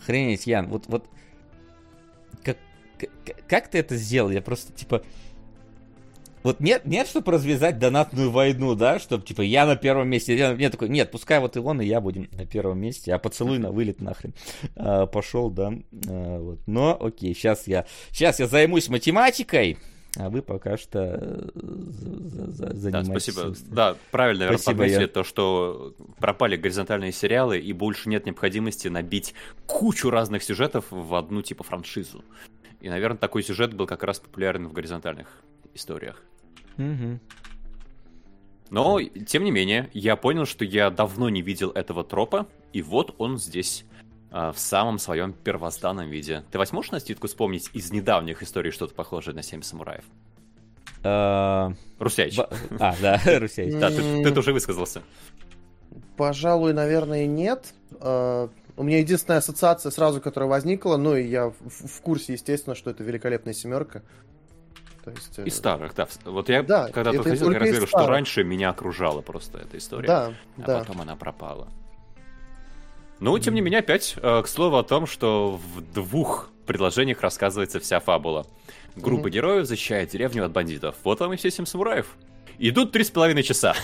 Хренеть, 0.04 0.46
Ян, 0.46 0.68
вот, 0.68 0.84
вот, 0.86 1.06
как, 2.42 2.58
как, 2.98 3.46
как 3.48 3.68
ты 3.68 3.78
это 3.78 3.96
сделал? 3.96 4.30
Я 4.30 4.40
просто, 4.40 4.72
типа, 4.72 5.02
вот 6.42 6.60
нет, 6.60 6.86
нет, 6.86 7.06
чтобы 7.06 7.32
развязать 7.32 7.78
донатную 7.78 8.30
войну, 8.30 8.74
да, 8.74 8.98
чтобы, 8.98 9.24
типа, 9.24 9.42
я 9.42 9.66
на 9.66 9.76
первом 9.76 10.08
месте, 10.08 10.36
я, 10.36 10.52
я 10.52 10.70
такой, 10.70 10.88
нет, 10.88 11.10
пускай 11.10 11.38
вот 11.38 11.56
и 11.56 11.60
он, 11.60 11.82
и 11.82 11.86
я 11.86 12.00
будем 12.00 12.28
на 12.32 12.46
первом 12.46 12.80
месте, 12.80 13.12
а 13.12 13.18
поцелуй 13.18 13.58
на 13.58 13.70
вылет 13.70 14.00
нахрен 14.00 14.32
а, 14.76 15.06
пошел, 15.06 15.50
да, 15.50 15.72
а, 16.08 16.38
вот, 16.38 16.60
но, 16.66 16.96
окей, 16.98 17.34
сейчас 17.34 17.66
я, 17.66 17.84
сейчас 18.10 18.40
я 18.40 18.46
займусь 18.46 18.88
математикой, 18.88 19.76
а 20.16 20.28
вы 20.28 20.42
пока 20.42 20.76
что 20.76 21.18
э, 21.20 21.50
занимаетесь... 21.54 22.92
Да, 22.92 23.04
спасибо. 23.04 23.54
Да, 23.70 23.96
правильно, 24.10 24.46
наверное, 24.46 24.58
спасибо, 24.58 24.86
я... 24.86 25.06
то, 25.06 25.22
что 25.22 25.94
пропали 26.18 26.56
горизонтальные 26.56 27.12
сериалы, 27.12 27.58
и 27.58 27.72
больше 27.72 28.08
нет 28.08 28.26
необходимости 28.26 28.88
набить 28.88 29.34
кучу 29.66 30.10
разных 30.10 30.42
сюжетов 30.42 30.86
в 30.90 31.14
одну 31.14 31.42
типа 31.42 31.62
франшизу. 31.62 32.24
И, 32.80 32.88
наверное, 32.88 33.18
такой 33.18 33.42
сюжет 33.42 33.74
был 33.74 33.86
как 33.86 34.02
раз 34.02 34.18
популярен 34.18 34.66
в 34.66 34.72
горизонтальных 34.72 35.28
историях. 35.74 36.22
Угу. 36.78 37.20
Но, 38.70 39.00
тем 39.02 39.44
не 39.44 39.50
менее, 39.50 39.90
я 39.92 40.16
понял, 40.16 40.46
что 40.46 40.64
я 40.64 40.90
давно 40.90 41.28
не 41.28 41.42
видел 41.42 41.70
этого 41.70 42.04
тропа, 42.04 42.48
и 42.72 42.82
вот 42.82 43.14
он 43.18 43.38
здесь. 43.38 43.84
А, 44.32 44.52
в 44.52 44.58
самом 44.58 44.98
своем 44.98 45.32
первозданном 45.32 46.08
виде. 46.08 46.44
Ты 46.52 46.58
возьмешь 46.58 46.90
на 46.90 47.00
ститку 47.00 47.26
вспомнить 47.26 47.68
из 47.72 47.90
недавних 47.90 48.42
историй 48.42 48.70
что-то 48.70 48.94
похожее 48.94 49.34
на 49.34 49.42
«Семь 49.42 49.62
самураев»? 49.62 50.04
А, 51.02 51.72
Русяич. 51.98 52.38
А, 52.38 52.94
да, 53.00 53.20
Русяич. 53.38 53.74
Да, 53.74 53.90
ты 53.90 54.38
уже 54.38 54.52
высказался. 54.52 55.02
Пожалуй, 56.16 56.72
наверное, 56.74 57.26
нет. 57.26 57.74
А, 58.00 58.48
у 58.76 58.82
меня 58.84 59.00
единственная 59.00 59.38
ассоциация 59.38 59.90
сразу, 59.90 60.20
которая 60.20 60.48
возникла, 60.48 60.96
ну 60.96 61.16
и 61.16 61.26
я 61.26 61.48
в 61.50 62.00
курсе, 62.00 62.34
естественно, 62.34 62.76
что 62.76 62.90
это 62.90 63.02
великолепная 63.02 63.52
семерка. 63.52 64.02
То 65.04 65.10
есть, 65.10 65.38
из 65.38 65.56
старых, 65.56 65.94
да. 65.94 66.06
Вот 66.24 66.48
я 66.50 66.62
да, 66.62 66.88
когда 66.88 67.12
подходил, 67.12 67.50
я 67.50 67.58
говорил, 67.58 67.86
что 67.86 68.06
раньше 68.06 68.44
меня 68.44 68.70
окружала 68.70 69.22
просто 69.22 69.58
эта 69.58 69.78
история. 69.78 70.06
Да, 70.06 70.34
а 70.58 70.62
да. 70.62 70.78
потом 70.80 71.00
она 71.00 71.16
пропала. 71.16 71.68
Ну, 73.20 73.38
тем 73.38 73.54
не 73.54 73.60
менее, 73.60 73.80
опять 73.80 74.14
э, 74.16 74.42
к 74.42 74.48
слову 74.48 74.78
о 74.78 74.82
том, 74.82 75.06
что 75.06 75.60
в 75.74 75.82
двух 75.92 76.50
предложениях 76.66 77.20
рассказывается 77.20 77.78
вся 77.78 78.00
фабула. 78.00 78.46
Группа 78.96 79.26
mm-hmm. 79.26 79.30
героев 79.30 79.66
защищает 79.66 80.10
деревню 80.10 80.46
от 80.46 80.52
бандитов. 80.52 80.96
Вот 81.04 81.20
вам 81.20 81.34
и 81.34 81.36
все 81.36 81.50
семь 81.50 81.66
самураев. 81.66 82.16
Идут 82.62 82.92
три 82.92 83.04
с 83.04 83.10
половиной 83.10 83.42
часа. 83.42 83.74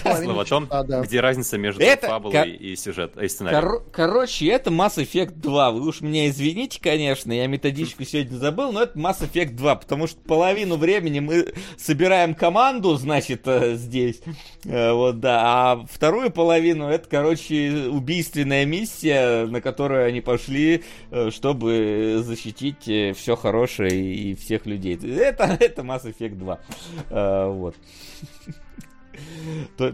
Слово 0.00 0.42
о 0.42 0.44
том, 0.44 0.70
где 1.02 1.18
разница 1.20 1.58
между 1.58 1.84
фабулой 2.00 2.52
и 2.52 2.76
сюжет, 2.76 3.16
и 3.16 3.26
сценарием. 3.26 3.82
Короче, 3.90 4.46
это 4.46 4.70
Mass 4.70 4.94
Effect 4.96 5.32
2. 5.40 5.72
Вы 5.72 5.88
уж 5.88 6.02
меня 6.02 6.28
извините, 6.28 6.78
конечно, 6.80 7.32
я 7.32 7.48
методичку 7.48 8.04
сегодня 8.04 8.36
забыл, 8.36 8.70
но 8.70 8.82
это 8.82 8.96
Mass 8.96 9.28
Effect 9.28 9.56
2, 9.56 9.74
потому 9.74 10.06
что 10.06 10.20
половину 10.20 10.76
времени 10.76 11.18
мы 11.18 11.52
собираем 11.76 12.36
команду, 12.36 12.94
значит, 12.94 13.42
э, 13.46 13.74
здесь. 13.74 14.20
Э, 14.64 14.92
вот, 14.92 15.18
да. 15.18 15.40
А 15.42 15.86
вторую 15.90 16.30
половину 16.30 16.86
это, 16.86 17.08
короче, 17.08 17.88
убийственная 17.90 18.64
миссия, 18.66 19.46
на 19.46 19.60
которую 19.60 20.06
они 20.06 20.20
пошли, 20.20 20.84
э, 21.10 21.30
чтобы 21.32 22.22
защитить 22.24 23.16
все 23.16 23.34
хорошее 23.34 24.14
и 24.14 24.36
всех 24.36 24.64
людей. 24.64 24.94
Это, 24.94 25.44
это 25.60 25.82
Mass 25.82 26.04
Effect 26.04 26.36
2. 26.36 27.50
Вот. 27.50 27.74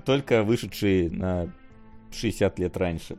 Только 0.05 0.43
вышедшие 0.43 1.11
на 1.11 1.53
60 2.13 2.59
лет 2.59 2.77
раньше. 2.77 3.17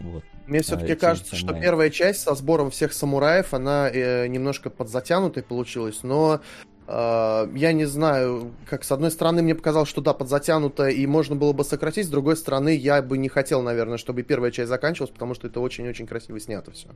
Вот. 0.00 0.24
Мне 0.46 0.60
все-таки 0.62 0.92
а, 0.92 0.96
кажется, 0.96 1.36
что 1.36 1.54
первая 1.54 1.90
часть 1.90 2.22
со 2.22 2.34
сбором 2.34 2.70
всех 2.70 2.92
самураев, 2.92 3.54
она 3.54 3.88
э, 3.88 4.26
немножко 4.26 4.70
подзатянутой 4.70 5.42
получилась, 5.44 6.02
но 6.02 6.40
э, 6.88 7.48
я 7.54 7.72
не 7.72 7.84
знаю, 7.84 8.52
как 8.68 8.82
с 8.82 8.90
одной 8.90 9.12
стороны 9.12 9.42
мне 9.42 9.54
показалось, 9.54 9.88
что 9.88 10.00
да, 10.00 10.12
подзатянуто 10.12 10.88
и 10.88 11.06
можно 11.06 11.36
было 11.36 11.52
бы 11.52 11.64
сократить, 11.64 12.06
с 12.06 12.10
другой 12.10 12.36
стороны 12.36 12.74
я 12.74 13.00
бы 13.02 13.18
не 13.18 13.28
хотел, 13.28 13.62
наверное, 13.62 13.98
чтобы 13.98 14.24
первая 14.24 14.50
часть 14.50 14.68
заканчивалась, 14.68 15.12
потому 15.12 15.34
что 15.34 15.46
это 15.46 15.60
очень-очень 15.60 16.08
красиво 16.08 16.40
снято 16.40 16.72
все. 16.72 16.88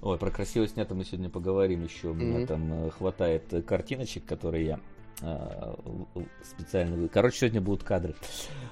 Ой, 0.00 0.18
про 0.18 0.30
красиво 0.30 0.66
снято 0.66 0.94
мы 0.94 1.04
сегодня 1.04 1.30
поговорим 1.30 1.84
еще. 1.84 2.08
У 2.08 2.14
меня 2.14 2.40
mm-hmm. 2.40 2.46
там 2.46 2.86
э, 2.86 2.90
хватает 2.90 3.44
картиночек, 3.66 4.24
которые 4.24 4.66
я 4.66 4.80
специально. 6.42 7.08
Короче, 7.08 7.38
сегодня 7.38 7.60
будут 7.60 7.82
кадры. 7.82 8.14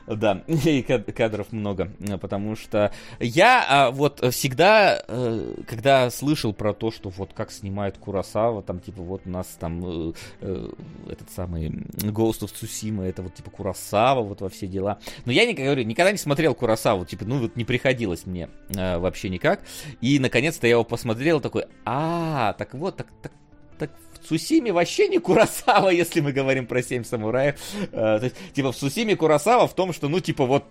Да, 0.06 0.42
и 0.46 0.82
кадров 0.82 1.52
много, 1.52 1.92
потому 2.20 2.56
что 2.56 2.92
я 3.20 3.64
а, 3.68 3.90
вот 3.90 4.20
всегда, 4.34 5.02
э, 5.06 5.54
когда 5.66 6.10
слышал 6.10 6.52
про 6.52 6.74
то, 6.74 6.90
что 6.90 7.08
вот 7.08 7.32
как 7.32 7.52
снимают 7.52 7.98
Курасава, 7.98 8.62
там 8.62 8.80
типа 8.80 9.02
вот 9.02 9.22
у 9.26 9.30
нас 9.30 9.46
там 9.58 10.10
э, 10.10 10.12
э, 10.40 10.68
этот 11.08 11.30
самый 11.30 11.68
Ghost 11.68 12.40
of 12.40 12.52
Tsushima, 12.52 13.04
это 13.04 13.22
вот 13.22 13.34
типа 13.34 13.50
Курасава, 13.50 14.22
вот 14.22 14.40
во 14.40 14.48
все 14.48 14.66
дела. 14.66 14.98
Но 15.24 15.32
я, 15.32 15.52
говорю, 15.52 15.84
никогда 15.84 16.10
не 16.10 16.18
смотрел 16.18 16.54
Курасаву, 16.54 17.04
типа, 17.04 17.24
ну 17.24 17.38
вот 17.38 17.56
не 17.56 17.64
приходилось 17.64 18.26
мне 18.26 18.48
вообще 18.68 19.28
никак. 19.28 19.60
И 20.00 20.18
наконец-то 20.18 20.66
я 20.66 20.72
его 20.72 20.84
посмотрел, 20.84 21.40
такой, 21.40 21.66
а, 21.84 22.54
так 22.54 22.74
вот, 22.74 22.96
так, 22.96 23.06
так 23.22 23.32
так 23.78 23.90
Цусиме 24.28 24.72
вообще 24.72 25.08
не 25.08 25.18
Курасава, 25.18 25.88
если 25.90 26.20
мы 26.20 26.32
говорим 26.32 26.66
про 26.66 26.82
семь 26.82 27.04
самураев. 27.04 27.56
Э, 27.92 28.18
то 28.18 28.24
есть, 28.24 28.36
типа, 28.54 28.72
в 28.72 28.76
Цусиме 28.76 29.16
Курасава 29.16 29.66
в 29.66 29.74
том, 29.74 29.92
что, 29.92 30.08
ну, 30.08 30.20
типа, 30.20 30.46
вот 30.46 30.64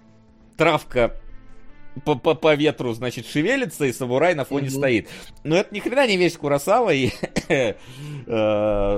травка 0.57 1.15
по, 2.05 2.15
по, 2.15 2.35
по 2.35 2.55
ветру, 2.55 2.93
значит, 2.93 3.25
шевелится, 3.25 3.85
и 3.85 3.93
самурай 3.93 4.33
на 4.35 4.45
фоне 4.45 4.67
угу. 4.67 4.77
стоит. 4.77 5.09
Но 5.43 5.57
это 5.57 5.73
ни 5.73 5.79
хрена 5.79 6.07
не 6.07 6.17
весь 6.17 6.37
Курасава, 6.37 6.91
и 6.93 7.09
э, 7.49 7.73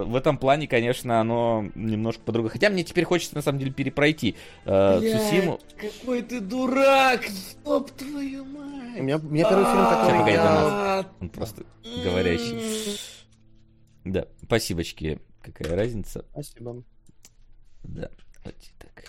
в 0.05 0.15
этом 0.15 0.37
плане, 0.37 0.67
конечно, 0.67 1.19
оно 1.19 1.65
немножко 1.75 2.21
по-другому. 2.23 2.51
Хотя 2.51 2.69
мне 2.69 2.83
теперь 2.83 3.05
хочется, 3.05 3.35
на 3.35 3.41
самом 3.41 3.59
деле, 3.59 3.71
перепройти 3.71 4.35
э, 4.65 4.99
Цусиму. 4.99 5.59
какой 5.77 6.21
ты 6.21 6.39
дурак! 6.39 7.23
Стоп, 7.25 7.91
твою 7.91 8.45
мать! 8.45 8.99
У 8.99 9.03
меня, 9.03 9.17
у 9.17 9.21
меня 9.21 9.49
первый 9.49 9.65
фильм, 9.65 9.85
который 9.85 10.33
я... 10.33 11.05
Он 11.19 11.29
просто 11.29 11.63
говорящий. 12.03 12.99
Да, 14.05 14.25
спасибочки. 14.45 15.19
Какая 15.41 15.75
разница? 15.75 16.25
Спасибо. 16.31 16.83
Да, 17.83 18.09
вот 18.43 18.55
так. 18.79 19.03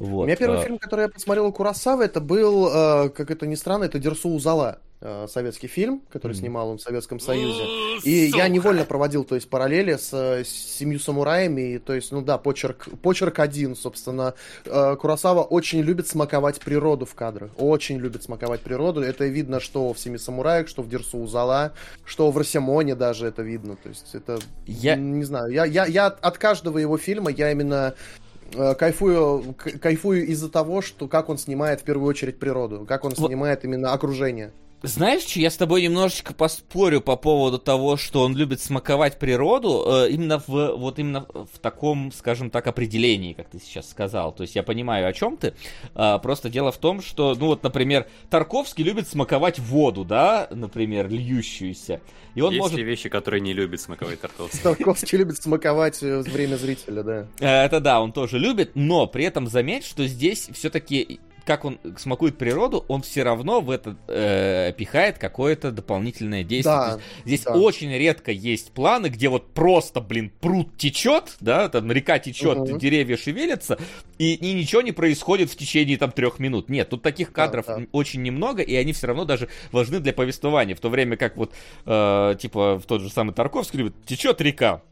Вот. 0.00 0.22
У 0.22 0.26
меня 0.26 0.36
первый 0.36 0.58
а... 0.58 0.62
фильм, 0.62 0.78
который 0.78 1.02
я 1.02 1.08
посмотрел 1.08 1.46
у 1.46 1.52
Курасавы, 1.52 2.04
это 2.04 2.20
был, 2.22 2.68
э, 2.72 3.10
как 3.10 3.30
это 3.30 3.46
ни 3.46 3.54
странно, 3.54 3.84
это 3.84 3.98
Дерсу 3.98 4.30
Узала. 4.30 4.78
Э, 5.02 5.26
советский 5.30 5.66
фильм, 5.66 6.02
который 6.10 6.32
mm. 6.32 6.40
снимал 6.40 6.68
он 6.68 6.76
в 6.76 6.82
Советском 6.82 7.20
Союзе. 7.20 7.64
И 8.04 8.26
Сука. 8.26 8.38
я 8.38 8.48
невольно 8.48 8.84
проводил, 8.84 9.24
то 9.24 9.34
есть, 9.34 9.48
параллели 9.48 9.96
с, 9.96 10.12
с 10.12 10.48
семью 10.48 10.98
самураями. 10.98 11.72
И, 11.72 11.78
то 11.78 11.94
есть, 11.94 12.12
ну 12.12 12.20
да, 12.20 12.36
почерк, 12.36 12.86
почерк 13.02 13.38
один, 13.38 13.76
собственно. 13.76 14.34
Э, 14.66 14.96
Курасава 14.96 15.42
очень 15.42 15.80
любит 15.80 16.06
смаковать 16.06 16.60
природу 16.60 17.06
в 17.06 17.14
кадрах. 17.14 17.50
Очень 17.56 17.96
любит 17.96 18.24
смаковать 18.24 18.60
природу. 18.60 19.00
Это 19.00 19.24
видно, 19.24 19.60
что 19.60 19.94
в 19.94 19.98
Семи 19.98 20.18
самураях, 20.18 20.68
что 20.68 20.82
в 20.82 20.88
Дерсу 20.90 21.16
Узала, 21.16 21.72
что 22.04 22.30
в 22.30 22.36
Росимоне 22.36 22.94
даже 22.94 23.26
это 23.26 23.40
видно. 23.40 23.76
То 23.76 23.88
есть, 23.88 24.14
это, 24.14 24.38
я... 24.66 24.96
не 24.96 25.24
знаю, 25.24 25.50
я, 25.50 25.64
я, 25.64 25.86
я 25.86 26.06
от 26.08 26.36
каждого 26.36 26.76
его 26.76 26.98
фильма, 26.98 27.30
я 27.30 27.50
именно 27.50 27.94
э, 27.94 28.29
кайфую, 28.78 29.54
кайфую 29.54 30.26
из-за 30.26 30.48
того, 30.50 30.82
что 30.82 31.08
как 31.08 31.28
он 31.28 31.38
снимает 31.38 31.80
в 31.80 31.84
первую 31.84 32.08
очередь 32.08 32.38
природу, 32.38 32.84
как 32.86 33.04
он 33.04 33.14
снимает 33.14 33.64
именно 33.64 33.92
окружение. 33.92 34.52
Знаешь, 34.82 35.22
что 35.22 35.40
я 35.40 35.50
с 35.50 35.56
тобой 35.58 35.82
немножечко 35.82 36.32
поспорю 36.32 37.02
по 37.02 37.16
поводу 37.16 37.58
того, 37.58 37.98
что 37.98 38.22
он 38.22 38.34
любит 38.34 38.62
смаковать 38.62 39.18
природу, 39.18 39.84
э, 39.86 40.10
именно 40.10 40.38
в 40.38 40.76
вот 40.76 40.98
именно 40.98 41.26
в 41.30 41.58
таком, 41.60 42.10
скажем 42.12 42.48
так, 42.48 42.66
определении, 42.66 43.34
как 43.34 43.50
ты 43.50 43.60
сейчас 43.60 43.90
сказал. 43.90 44.32
То 44.32 44.42
есть 44.42 44.56
я 44.56 44.62
понимаю, 44.62 45.06
о 45.06 45.12
чем 45.12 45.36
ты. 45.36 45.52
А, 45.94 46.18
просто 46.18 46.48
дело 46.48 46.72
в 46.72 46.78
том, 46.78 47.02
что, 47.02 47.34
ну 47.34 47.46
вот, 47.46 47.62
например, 47.62 48.06
Тарковский 48.30 48.82
любит 48.82 49.06
смаковать 49.06 49.58
воду, 49.58 50.06
да, 50.06 50.48
например, 50.50 51.10
льющуюся. 51.10 52.00
И 52.34 52.40
он 52.40 52.52
Есть 52.52 52.62
может... 52.62 52.78
ли 52.78 52.84
вещи, 52.84 53.10
которые 53.10 53.42
не 53.42 53.52
любит 53.52 53.82
смаковать 53.82 54.20
Тарковский? 54.20 54.60
Тарковский 54.62 55.18
любит 55.18 55.42
смаковать 55.42 56.02
э, 56.02 56.20
время 56.20 56.56
зрителя, 56.56 57.02
да. 57.02 57.26
Э, 57.40 57.66
это 57.66 57.80
да, 57.80 58.00
он 58.00 58.12
тоже 58.12 58.38
любит, 58.38 58.70
но 58.74 59.06
при 59.06 59.24
этом 59.24 59.46
заметь, 59.46 59.84
что 59.84 60.06
здесь 60.06 60.48
все-таки 60.54 61.20
как 61.44 61.64
он 61.64 61.78
смакует 61.98 62.38
природу, 62.38 62.84
он 62.88 63.02
все 63.02 63.22
равно 63.22 63.60
в 63.60 63.70
это 63.70 63.96
э, 64.08 64.72
пихает 64.76 65.18
какое-то 65.18 65.70
дополнительное 65.70 66.44
действие. 66.44 66.76
Да, 66.76 67.00
здесь 67.24 67.42
да. 67.42 67.54
очень 67.54 67.92
редко 67.92 68.30
есть 68.30 68.72
планы, 68.72 69.08
где 69.08 69.28
вот 69.28 69.52
просто, 69.52 70.00
блин, 70.00 70.32
пруд 70.40 70.76
течет, 70.76 71.36
да, 71.40 71.68
там 71.68 71.90
река 71.90 72.18
течет, 72.18 72.58
угу. 72.58 72.78
деревья 72.78 73.16
шевелятся, 73.16 73.78
и, 74.18 74.34
и 74.34 74.52
ничего 74.52 74.82
не 74.82 74.92
происходит 74.92 75.50
в 75.50 75.56
течение 75.56 75.96
там 75.96 76.12
трех 76.12 76.38
минут. 76.38 76.68
Нет, 76.68 76.88
тут 76.88 77.02
таких 77.02 77.32
кадров 77.32 77.66
да, 77.66 77.78
да. 77.78 77.86
очень 77.92 78.22
немного, 78.22 78.62
и 78.62 78.74
они 78.74 78.92
все 78.92 79.06
равно 79.06 79.24
даже 79.24 79.48
важны 79.72 80.00
для 80.00 80.12
повествования. 80.12 80.74
В 80.74 80.80
то 80.80 80.88
время 80.88 81.16
как 81.16 81.36
вот, 81.36 81.52
э, 81.86 82.34
типа, 82.40 82.78
в 82.78 82.86
тот 82.86 83.02
же 83.02 83.10
самый 83.10 83.34
Тарковский 83.34 83.78
любит, 83.78 83.94
течет 84.04 84.40
река, 84.40 84.82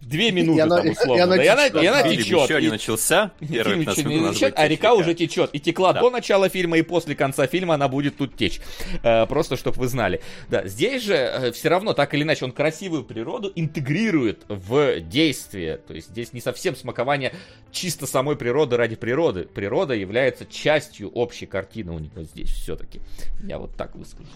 Две 0.00 0.30
минуты 0.30 0.62
и 0.62 0.68
там 0.68 0.88
условно. 0.88 1.16
И 1.16 1.20
она, 1.20 1.36
да, 1.36 1.42
и 1.42 1.46
она, 1.46 1.66
и 1.66 1.86
она 1.86 2.02
течет. 2.04 2.48
еще 2.48 2.60
не 2.60 2.68
начался. 2.68 3.32
Первый 3.40 3.84
фильм 3.86 4.10
не 4.10 4.34
течет, 4.34 4.54
а 4.56 4.68
река 4.68 4.94
уже 4.94 5.14
течет. 5.14 5.50
И 5.52 5.58
текла 5.58 5.92
да. 5.92 6.00
до 6.00 6.10
начала 6.10 6.48
фильма, 6.48 6.78
и 6.78 6.82
после 6.82 7.16
конца 7.16 7.46
фильма 7.48 7.74
она 7.74 7.88
будет 7.88 8.16
тут 8.16 8.36
течь. 8.36 8.60
Э, 9.02 9.26
просто, 9.26 9.56
чтобы 9.56 9.78
вы 9.80 9.88
знали. 9.88 10.20
Да, 10.48 10.66
здесь 10.66 11.02
же 11.02 11.14
э, 11.14 11.52
все 11.52 11.70
равно, 11.70 11.92
так 11.92 12.14
или 12.14 12.22
иначе, 12.22 12.44
он 12.44 12.52
красивую 12.52 13.02
природу 13.02 13.50
интегрирует 13.56 14.44
в 14.48 15.00
действие. 15.00 15.78
То 15.78 15.94
есть 15.94 16.10
здесь 16.10 16.32
не 16.32 16.40
совсем 16.40 16.76
смакование 16.76 17.34
чисто 17.72 18.06
самой 18.06 18.36
природы 18.36 18.76
ради 18.76 18.94
природы. 18.94 19.42
Природа 19.42 19.94
является 19.94 20.46
частью 20.46 21.10
общей 21.10 21.46
картины 21.46 21.92
у 21.92 21.98
него 21.98 22.22
здесь 22.22 22.50
все-таки. 22.50 23.00
Я 23.42 23.58
вот 23.58 23.74
так 23.76 23.96
выскажусь. 23.96 24.30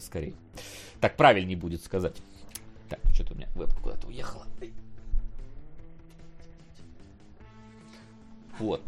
Скорее. 0.00 0.34
Так 1.00 1.16
правильнее 1.16 1.56
будет 1.56 1.82
сказать. 1.82 2.16
Так, 2.88 3.00
что-то 3.12 3.34
у 3.34 3.36
меня 3.36 3.48
веб 3.54 3.72
куда-то 3.82 4.06
уехала. 4.06 4.46
Вот. 8.58 8.80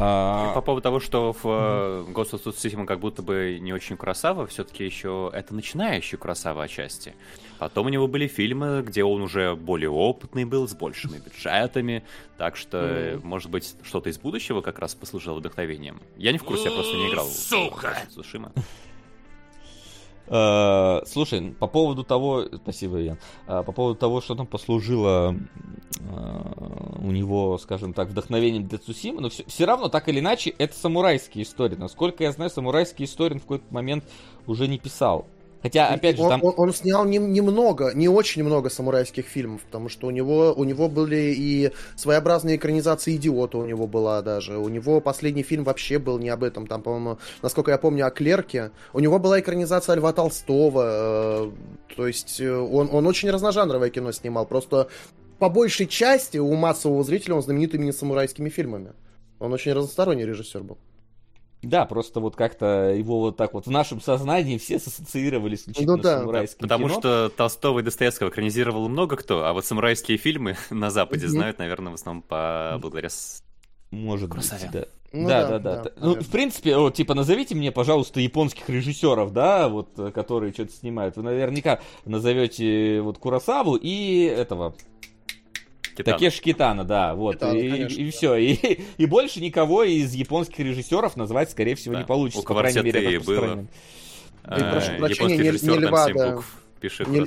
А... 0.00 0.54
По 0.54 0.60
поводу 0.60 0.82
того, 0.82 1.00
что 1.00 1.32
в 1.32 1.44
mm-hmm. 1.44 2.12
Ghost 2.12 2.32
of 2.32 2.44
Tsushima 2.44 2.86
как 2.86 3.00
будто 3.00 3.20
бы 3.20 3.58
не 3.60 3.72
очень 3.72 3.96
Курасава, 3.96 4.46
все-таки 4.46 4.84
еще 4.84 5.28
это 5.34 5.54
начинающий 5.54 6.16
Курасава 6.16 6.62
отчасти. 6.62 7.14
Потом 7.58 7.86
у 7.86 7.88
него 7.88 8.06
были 8.06 8.28
фильмы, 8.28 8.82
где 8.86 9.02
он 9.02 9.22
уже 9.22 9.56
более 9.56 9.90
опытный 9.90 10.44
был, 10.44 10.68
с 10.68 10.74
большими 10.74 11.18
бюджетами, 11.18 12.04
так 12.36 12.54
что, 12.54 12.78
mm-hmm. 12.78 13.24
может 13.24 13.50
быть, 13.50 13.74
что-то 13.82 14.08
из 14.10 14.18
будущего 14.18 14.60
как 14.60 14.78
раз 14.78 14.94
послужило 14.94 15.34
вдохновением. 15.34 16.00
Я 16.16 16.30
не 16.30 16.38
в 16.38 16.44
курсе, 16.44 16.68
я 16.68 16.70
просто 16.70 16.96
не 16.96 17.10
играл 17.10 17.26
Сука! 17.26 17.74
в 17.74 17.84
Ghost 17.84 18.16
of 18.16 18.22
Tsushima. 18.22 18.64
Э, 20.30 21.00
слушай, 21.06 21.54
по 21.58 21.66
поводу 21.66 22.04
того, 22.04 22.44
спасибо, 22.62 22.98
Ян, 22.98 23.18
э, 23.46 23.62
по 23.64 23.72
поводу 23.72 23.98
того, 23.98 24.20
что 24.20 24.34
там 24.34 24.46
послужило 24.46 25.34
э, 25.34 26.98
у 27.00 27.10
него, 27.10 27.56
скажем 27.58 27.94
так, 27.94 28.08
вдохновением 28.08 28.66
для 28.66 28.78
Цусимы, 28.78 29.22
но 29.22 29.30
все, 29.30 29.64
равно, 29.64 29.88
так 29.88 30.08
или 30.08 30.20
иначе, 30.20 30.50
это 30.58 30.74
самурайские 30.74 31.44
истории. 31.44 31.76
Насколько 31.76 32.24
я 32.24 32.32
знаю, 32.32 32.50
самурайские 32.50 33.06
истории 33.06 33.38
в 33.38 33.42
какой-то 33.42 33.64
момент 33.70 34.04
уже 34.46 34.68
не 34.68 34.78
писал. 34.78 35.26
Хотя, 35.62 35.88
опять 35.88 36.16
же, 36.16 36.22
там... 36.28 36.42
Он, 36.44 36.54
он, 36.56 36.72
снял 36.72 37.04
немного, 37.04 37.92
не, 37.92 38.02
не 38.02 38.08
очень 38.08 38.44
много 38.44 38.70
самурайских 38.70 39.26
фильмов, 39.26 39.62
потому 39.62 39.88
что 39.88 40.06
у 40.06 40.10
него, 40.10 40.52
у 40.54 40.64
него 40.64 40.88
были 40.88 41.34
и 41.36 41.72
своеобразные 41.96 42.56
экранизации 42.56 43.16
«Идиота» 43.16 43.58
у 43.58 43.66
него 43.66 43.86
была 43.86 44.22
даже. 44.22 44.56
У 44.56 44.68
него 44.68 45.00
последний 45.00 45.42
фильм 45.42 45.64
вообще 45.64 45.98
был 45.98 46.18
не 46.18 46.28
об 46.28 46.44
этом. 46.44 46.66
Там, 46.66 46.82
по-моему, 46.82 47.18
насколько 47.42 47.72
я 47.72 47.78
помню, 47.78 48.06
о 48.06 48.10
Клерке. 48.10 48.70
У 48.92 49.00
него 49.00 49.18
была 49.18 49.40
экранизация 49.40 49.96
Льва 49.96 50.12
Толстого. 50.12 51.50
Э, 51.50 51.50
то 51.96 52.06
есть 52.06 52.40
э, 52.40 52.52
он, 52.52 52.88
он 52.92 53.06
очень 53.06 53.30
разножанровое 53.30 53.90
кино 53.90 54.12
снимал. 54.12 54.46
Просто 54.46 54.88
по 55.38 55.48
большей 55.48 55.86
части 55.86 56.38
у 56.38 56.54
массового 56.54 57.02
зрителя 57.02 57.34
он 57.34 57.42
знаменит 57.42 57.74
именно 57.74 57.92
самурайскими 57.92 58.48
фильмами. 58.48 58.92
Он 59.40 59.52
очень 59.52 59.72
разносторонний 59.72 60.24
режиссер 60.24 60.62
был. 60.62 60.78
Да, 61.62 61.86
просто 61.86 62.20
вот 62.20 62.36
как-то 62.36 62.94
его 62.94 63.20
вот 63.20 63.36
так 63.36 63.52
вот 63.52 63.66
в 63.66 63.70
нашем 63.70 64.00
сознании 64.00 64.58
все 64.58 64.76
ассоциировали 64.76 65.56
исключительно 65.56 65.96
ну, 65.96 66.02
да, 66.02 66.16
с 66.16 66.20
самурайским 66.20 66.60
Потому 66.60 66.88
кино. 66.88 67.00
что 67.00 67.28
Толстого 67.30 67.80
и 67.80 67.82
Достоевского 67.82 68.28
экранизировал 68.28 68.88
много 68.88 69.16
кто, 69.16 69.44
а 69.44 69.52
вот 69.52 69.64
самурайские 69.64 70.18
фильмы 70.18 70.56
на 70.70 70.90
Западе 70.90 71.26
mm-hmm. 71.26 71.30
знают, 71.30 71.58
наверное, 71.58 71.90
в 71.90 71.94
основном 71.96 72.22
по 72.22 72.78
благодаря 72.80 73.08
может 73.90 74.30
Красаве. 74.30 74.62
быть, 74.64 74.72
да. 74.72 74.84
Ну, 75.10 75.26
да, 75.26 75.48
да, 75.48 75.58
да. 75.58 75.82
да. 75.84 75.90
Ну, 75.96 76.14
в 76.16 76.28
принципе, 76.28 76.76
вот, 76.76 76.94
типа, 76.94 77.14
назовите 77.14 77.54
мне, 77.54 77.72
пожалуйста, 77.72 78.20
японских 78.20 78.68
режиссеров, 78.68 79.32
да, 79.32 79.70
вот, 79.70 79.98
которые 80.14 80.52
что-то 80.52 80.72
снимают. 80.72 81.16
Вы 81.16 81.22
наверняка 81.22 81.80
назовете 82.04 83.00
вот 83.00 83.16
Курасаву 83.16 83.76
и 83.76 84.24
этого 84.24 84.74
Китана. 85.98 86.16
Такеш 86.16 86.40
Китана, 86.40 86.84
да, 86.84 87.14
вот. 87.14 87.34
Китана, 87.34 87.56
и, 87.56 87.70
конечно, 87.70 88.00
и 88.00 88.04
да. 88.04 88.10
все. 88.10 88.36
И, 88.36 88.80
и 88.96 89.06
больше 89.06 89.40
никого 89.40 89.82
из 89.82 90.14
японских 90.14 90.60
режиссеров 90.60 91.16
назвать, 91.16 91.50
скорее 91.50 91.74
всего, 91.74 91.94
да. 91.94 92.00
не 92.00 92.06
получится. 92.06 92.40
У 92.40 92.44
по 92.44 92.54
крайней 92.54 92.82
мере, 92.82 93.20
было. 93.20 93.66
И, 94.44 94.60
прошу 94.60 94.92
прощения, 94.98 95.52
не, 95.52 95.68
не 95.68 95.78
льва, 95.78 96.08
да. 96.08 96.30
Букв, 96.32 96.62
пиши 96.80 97.04
не, 97.04 97.26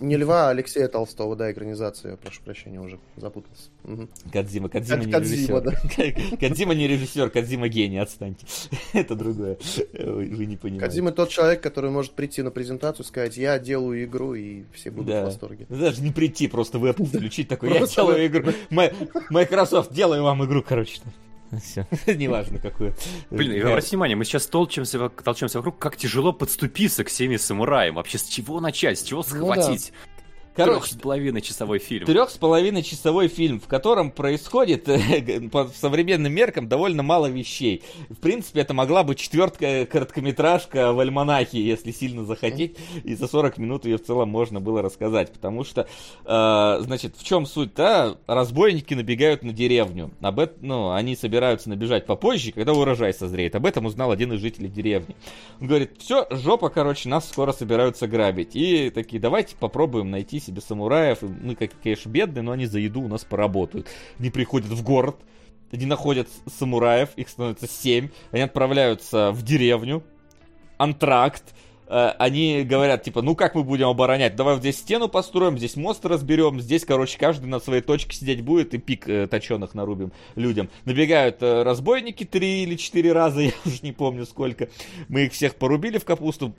Не 0.00 0.16
Льва, 0.16 0.48
а 0.48 0.50
Алексея 0.50 0.88
Толстого, 0.88 1.36
да, 1.36 1.50
экранизация, 1.50 2.16
прошу 2.16 2.42
прощения, 2.42 2.80
уже 2.80 2.98
запутался. 3.16 3.70
Мгм. 3.84 4.08
Кадзима, 4.32 4.68
Кадзима 4.68 5.04
не 5.04 5.12
Кадзима, 5.12 5.60
режиссер. 5.60 6.38
Кадзима 6.40 6.74
не 6.74 6.86
режиссер, 6.88 7.30
Кадзима 7.30 7.68
гений, 7.68 7.98
отстаньте. 7.98 8.46
Это 8.92 9.14
другое. 9.14 9.56
Вы 9.94 10.46
не 10.46 10.56
понимаете. 10.56 10.84
Кадзима 10.86 11.12
тот 11.12 11.30
человек, 11.30 11.62
который 11.62 11.90
может 11.90 12.12
прийти 12.12 12.42
на 12.42 12.50
презентацию 12.50 13.04
сказать, 13.06 13.36
я 13.36 13.58
делаю 13.58 14.04
игру, 14.04 14.34
и 14.34 14.64
все 14.74 14.90
будут 14.90 15.06
в 15.06 15.10
Да. 15.12 15.24
восторге. 15.24 15.66
Ну, 15.68 15.78
Даже 15.78 16.02
не 16.02 16.12
прийти, 16.12 16.48
просто 16.48 16.78
в 16.78 16.84
Apple 16.84 17.04
включить 17.16 17.48
такой, 17.48 17.72
я 17.72 17.86
делаю 17.86 18.26
игру. 18.26 18.52
Microsoft, 19.30 19.92
делаю 19.92 20.22
вам 20.24 20.44
игру, 20.44 20.62
короче. 20.62 21.00
Все, 21.62 21.86
неважно 22.06 22.58
какую. 22.58 22.94
Блин, 23.30 23.66
обратите 23.66 23.96
внимание, 23.96 24.16
мы 24.16 24.24
сейчас 24.24 24.46
толчемся, 24.46 25.08
толчемся 25.08 25.58
вокруг, 25.58 25.78
как 25.78 25.96
тяжело 25.96 26.32
подступиться 26.32 27.04
к 27.04 27.08
семи 27.08 27.38
самураям. 27.38 27.96
Вообще, 27.96 28.18
с 28.18 28.24
чего 28.24 28.60
начать, 28.60 28.98
с 28.98 29.02
чего 29.02 29.22
схватить? 29.22 29.92
Трех 29.92 30.15
Короче, 30.56 30.94
с 30.94 30.96
половиной 30.96 31.42
часовой 31.42 31.78
фильм. 31.78 32.06
трех 32.06 32.30
с 32.30 32.38
половиной 32.38 32.82
часовой 32.82 33.28
фильм, 33.28 33.60
в 33.60 33.66
котором 33.66 34.10
происходит 34.10 34.84
по 35.52 35.68
современным 35.68 36.32
меркам 36.32 36.68
довольно 36.68 37.02
мало 37.02 37.26
вещей. 37.26 37.82
В 38.08 38.16
принципе, 38.16 38.60
это 38.60 38.74
могла 38.74 39.04
быть 39.04 39.18
четвертая 39.18 39.86
короткометражка 39.86 40.92
в 40.92 41.00
альманахе, 41.00 41.60
если 41.60 41.90
сильно 41.90 42.24
захотеть, 42.24 42.76
и 43.04 43.14
за 43.14 43.28
40 43.28 43.58
минут 43.58 43.84
ее 43.84 43.98
в 43.98 44.04
целом 44.04 44.30
можно 44.30 44.60
было 44.60 44.82
рассказать, 44.82 45.32
потому 45.32 45.64
что, 45.64 45.86
э, 46.24 46.76
значит, 46.80 47.16
в 47.16 47.24
чем 47.24 47.46
суть-то? 47.46 48.18
Разбойники 48.26 48.94
набегают 48.94 49.42
на 49.42 49.52
деревню. 49.52 50.10
Об 50.20 50.40
этом, 50.40 50.56
ну, 50.62 50.90
они 50.92 51.16
собираются 51.16 51.68
набежать 51.68 52.06
попозже, 52.06 52.52
когда 52.52 52.72
урожай 52.72 53.12
созреет. 53.12 53.54
Об 53.54 53.66
этом 53.66 53.86
узнал 53.86 54.10
один 54.10 54.32
из 54.32 54.40
жителей 54.40 54.68
деревни. 54.68 55.14
Он 55.60 55.66
говорит, 55.66 55.92
все, 55.98 56.26
жопа, 56.30 56.70
короче, 56.70 57.08
нас 57.08 57.28
скоро 57.28 57.52
собираются 57.52 58.06
грабить. 58.06 58.54
И 58.54 58.90
такие, 58.90 59.20
давайте 59.20 59.56
попробуем 59.56 60.10
найти 60.10 60.40
себе 60.46 60.60
самураев. 60.60 61.22
Мы, 61.22 61.54
как, 61.54 61.70
конечно, 61.82 62.08
бедные, 62.08 62.42
но 62.42 62.52
они 62.52 62.66
за 62.66 62.78
еду 62.78 63.02
у 63.02 63.08
нас 63.08 63.24
поработают. 63.24 63.88
Они 64.18 64.30
приходят 64.30 64.70
в 64.70 64.82
город, 64.82 65.16
они 65.72 65.86
находят 65.86 66.28
самураев, 66.46 67.10
их 67.16 67.28
становится 67.28 67.66
семь. 67.66 68.10
Они 68.30 68.42
отправляются 68.42 69.32
в 69.32 69.42
деревню, 69.42 70.02
антракт. 70.78 71.54
Э, 71.88 72.12
Они 72.18 72.62
говорят, 72.64 73.02
типа, 73.02 73.22
ну 73.22 73.34
как 73.34 73.54
мы 73.54 73.62
будем 73.62 73.88
оборонять? 73.88 74.36
Давай 74.36 74.54
вот 74.54 74.60
здесь 74.60 74.78
стену 74.78 75.08
построим, 75.08 75.56
здесь 75.58 75.76
мост 75.76 76.04
разберем, 76.04 76.60
здесь, 76.60 76.84
короче, 76.84 77.18
каждый 77.18 77.46
на 77.46 77.60
своей 77.60 77.82
точке 77.82 78.16
сидеть 78.16 78.42
будет 78.42 78.74
и 78.74 78.78
пик 78.78 79.08
э, 79.08 79.26
точеных 79.26 79.74
нарубим 79.74 80.12
людям. 80.34 80.68
Набегают 80.84 81.42
э, 81.42 81.62
разбойники 81.62 82.24
три 82.24 82.62
или 82.62 82.76
четыре 82.76 83.12
раза, 83.12 83.40
я 83.42 83.52
уже 83.64 83.78
не 83.82 83.92
помню 83.92 84.26
сколько. 84.26 84.68
Мы 85.08 85.26
их 85.26 85.32
всех 85.32 85.54
порубили 85.56 85.98
в 85.98 86.04
капусту. 86.04 86.54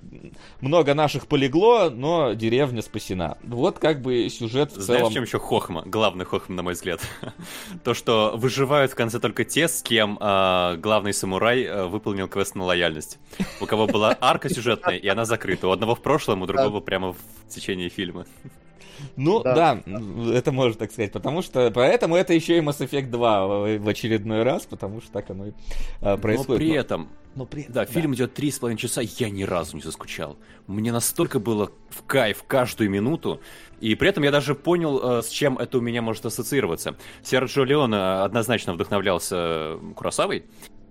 Много 0.61 0.93
наших 0.93 1.27
полегло, 1.27 1.89
но 1.89 2.33
деревня 2.33 2.81
спасена. 2.81 3.37
Вот 3.43 3.79
как 3.79 4.01
бы 4.01 4.29
сюжет 4.29 4.71
в 4.71 4.81
Знаешь, 4.81 5.01
целом. 5.01 5.13
чем 5.13 5.23
еще 5.23 5.39
хохма? 5.39 5.83
Главный 5.85 6.25
хохма, 6.25 6.55
на 6.55 6.63
мой 6.63 6.73
взгляд. 6.73 7.01
То, 7.83 7.93
что 7.93 8.33
выживают 8.35 8.91
в 8.91 8.95
конце 8.95 9.19
только 9.19 9.43
те, 9.43 9.67
с 9.67 9.81
кем 9.81 10.17
а, 10.21 10.75
главный 10.77 11.13
самурай 11.13 11.65
а, 11.65 11.87
выполнил 11.87 12.27
квест 12.27 12.55
на 12.55 12.63
лояльность. 12.63 13.19
У 13.61 13.65
кого 13.65 13.87
была 13.87 14.17
арка 14.19 14.49
сюжетная, 14.49 14.97
и 14.97 15.07
она 15.07 15.16
закрыта. 15.25 15.67
У 15.67 15.71
одного 15.71 15.95
в 15.95 16.01
прошлом, 16.01 16.41
у 16.41 16.45
другого 16.45 16.79
прямо 16.79 17.13
в 17.13 17.17
течение 17.49 17.89
фильма. 17.89 18.25
Ну 19.15 19.43
Да. 19.43 19.53
да. 19.85 20.01
это 20.33 20.51
можно 20.51 20.73
так 20.79 20.91
сказать, 20.91 21.11
потому 21.11 21.43
что 21.43 21.69
поэтому 21.69 22.15
это 22.15 22.33
еще 22.33 22.57
и 22.57 22.61
Mass 22.61 22.79
Effect 22.79 23.11
2 23.11 23.77
в 23.77 23.87
очередной 23.87 24.41
раз, 24.41 24.65
потому 24.65 25.01
что 25.01 25.11
так 25.11 25.29
оно 25.29 25.47
и 25.47 25.51
а, 26.01 26.15
Но 26.15 26.17
происходит. 26.17 26.57
при 26.57 26.69
Но- 26.69 26.75
этом, 26.79 27.07
но 27.35 27.45
при 27.45 27.61
этом, 27.61 27.73
да, 27.75 27.85
фильм 27.85 28.15
идет 28.15 28.33
три 28.33 28.49
с 28.49 28.57
половиной 28.57 28.79
часа, 28.79 29.01
я 29.01 29.29
ни 29.29 29.43
разу 29.43 29.75
не 29.75 29.83
заскучал. 29.83 30.35
Мне 30.65 30.91
настолько 30.91 31.37
было 31.39 31.71
в 31.91 32.03
кайф 32.07 32.43
каждую 32.47 32.89
минуту, 32.89 33.39
и 33.81 33.93
при 33.93 34.09
этом 34.09 34.23
я 34.23 34.31
даже 34.31 34.55
понял, 34.55 35.19
э, 35.19 35.21
с 35.21 35.29
чем 35.29 35.59
это 35.59 35.77
у 35.77 35.81
меня 35.81 36.01
может 36.01 36.25
ассоциироваться. 36.25 36.95
Серджио 37.21 37.65
Леон 37.65 37.93
однозначно 37.93 38.73
вдохновлялся 38.73 39.35
э, 39.37 39.79
Куросавой, 39.95 40.45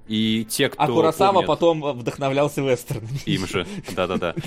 и 0.08 0.46
те, 0.48 0.68
кто 0.68 0.82
А 0.82 0.86
Курасава 0.86 1.40
помнят- 1.42 1.46
потом 1.46 1.82
вдохновлялся 1.98 2.60
вестерном. 2.62 3.10
Им 3.26 3.46
же, 3.46 3.66
да-да-да. 3.94 4.34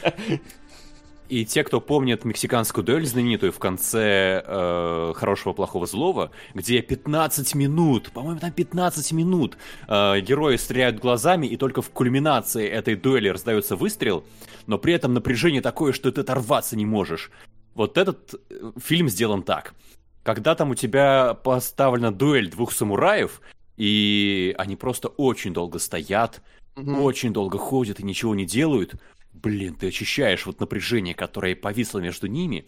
И 1.30 1.46
те, 1.46 1.64
кто 1.64 1.80
помнит 1.80 2.26
мексиканскую 2.26 2.84
дуэль 2.84 3.06
знаменитую 3.06 3.52
в 3.52 3.60
конце 3.60 4.44
э, 4.44 5.14
«Хорошего, 5.16 5.54
плохого, 5.54 5.86
злого», 5.86 6.32
где 6.56 6.82
15 6.82 7.54
минут, 7.54 8.12
по-моему, 8.12 8.40
там 8.40 8.52
15 8.52 9.12
минут, 9.12 9.56
э, 9.88 10.22
герои 10.22 10.56
стреляют 10.58 10.98
глазами, 10.98 11.46
и 11.46 11.56
только 11.56 11.84
в 11.84 11.92
кульминации 11.92 12.68
этой 12.68 12.96
дуэли 12.96 13.30
раздается 13.30 13.76
выстрел, 13.76 14.24
но 14.66 14.80
при 14.80 14.94
этом 14.94 15.14
напряжение 15.14 15.62
такое, 15.62 15.94
что 15.94 16.12
ты 16.12 16.22
оторваться 16.22 16.76
не 16.76 16.88
можешь. 16.88 17.30
Вот 17.76 18.00
этот 18.00 18.34
э, 18.50 18.72
фильм 18.84 19.08
сделан 19.08 19.44
так. 19.44 19.76
Когда 20.24 20.56
там 20.56 20.72
у 20.72 20.76
тебя 20.76 21.36
поставлена 21.36 22.12
дуэль 22.12 22.50
двух 22.50 22.72
самураев, 22.72 23.40
и 23.80 24.54
они 24.58 24.76
просто 24.76 25.08
очень 25.08 25.54
долго 25.54 25.80
стоят, 25.80 26.44
Мгм. 26.76 27.02
очень 27.02 27.34
долго 27.34 27.58
ходят 27.58 28.00
и 28.00 28.04
ничего 28.04 28.36
не 28.36 28.46
делают, 28.46 28.96
блин, 29.34 29.76
ты 29.76 29.88
ощущаешь 29.88 30.46
вот 30.46 30.60
напряжение, 30.60 31.16
которое 31.16 31.56
повисло 31.56 32.00
между 32.00 32.28
ними, 32.28 32.66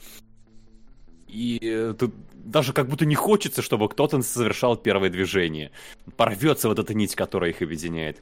и 1.28 1.60
э, 1.62 1.94
тут 1.98 2.14
даже 2.34 2.74
как 2.74 2.88
будто 2.88 3.06
не 3.06 3.16
хочется, 3.16 3.62
чтобы 3.62 3.90
кто-то 3.90 4.22
совершал 4.22 4.78
первое 4.78 5.10
движение. 5.10 5.72
Порвется 6.18 6.68
вот 6.70 6.80
эта 6.80 6.94
нить, 6.94 7.16
которая 7.16 7.52
их 7.52 7.62
объединяет. 7.62 8.22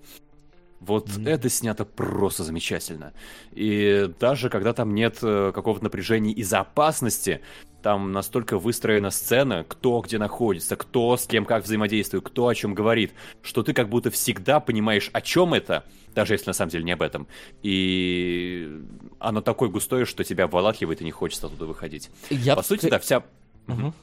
Вот 0.80 1.10
Мгм. 1.10 1.28
это 1.28 1.50
снято 1.50 1.84
просто 1.86 2.44
замечательно. 2.44 3.14
И 3.52 4.10
даже 4.20 4.50
когда 4.50 4.74
там 4.74 4.96
нет 4.96 5.18
э, 5.22 5.52
какого-то 5.54 5.84
напряжения 5.84 6.32
из-за 6.32 6.62
опасности, 6.62 7.42
там 7.82 8.12
настолько 8.12 8.58
выстроена 8.58 9.10
сцена, 9.10 9.66
кто 9.68 10.02
где 10.02 10.18
находится, 10.18 10.76
кто 10.76 11.16
с 11.16 11.26
кем 11.28 11.46
как 11.46 11.64
взаимодействует, 11.64 12.26
кто 12.26 12.48
о 12.48 12.56
чем 12.56 12.74
говорит, 12.74 13.14
что 13.42 13.64
ты 13.64 13.74
как 13.74 13.90
будто 13.90 14.10
всегда 14.12 14.60
понимаешь, 14.60 15.10
о 15.14 15.22
чем 15.22 15.54
это, 15.54 15.84
даже 16.14 16.34
если 16.34 16.48
на 16.48 16.54
самом 16.54 16.72
деле 16.72 16.84
не 16.84 16.92
об 16.92 17.02
этом. 17.02 17.28
И 17.64 18.82
оно 19.20 19.42
такое 19.42 19.70
густое, 19.70 20.06
что 20.06 20.24
тебя 20.24 20.46
обволакивает 20.46 21.02
и 21.02 21.06
не 21.06 21.12
хочется 21.12 21.48
оттуда 21.48 21.66
выходить. 21.66 22.10
Я 22.30 22.56
По 22.56 22.64
сути, 22.64 22.90
да, 22.90 23.00
вся... 23.00 23.24
Мгм. 23.68 23.94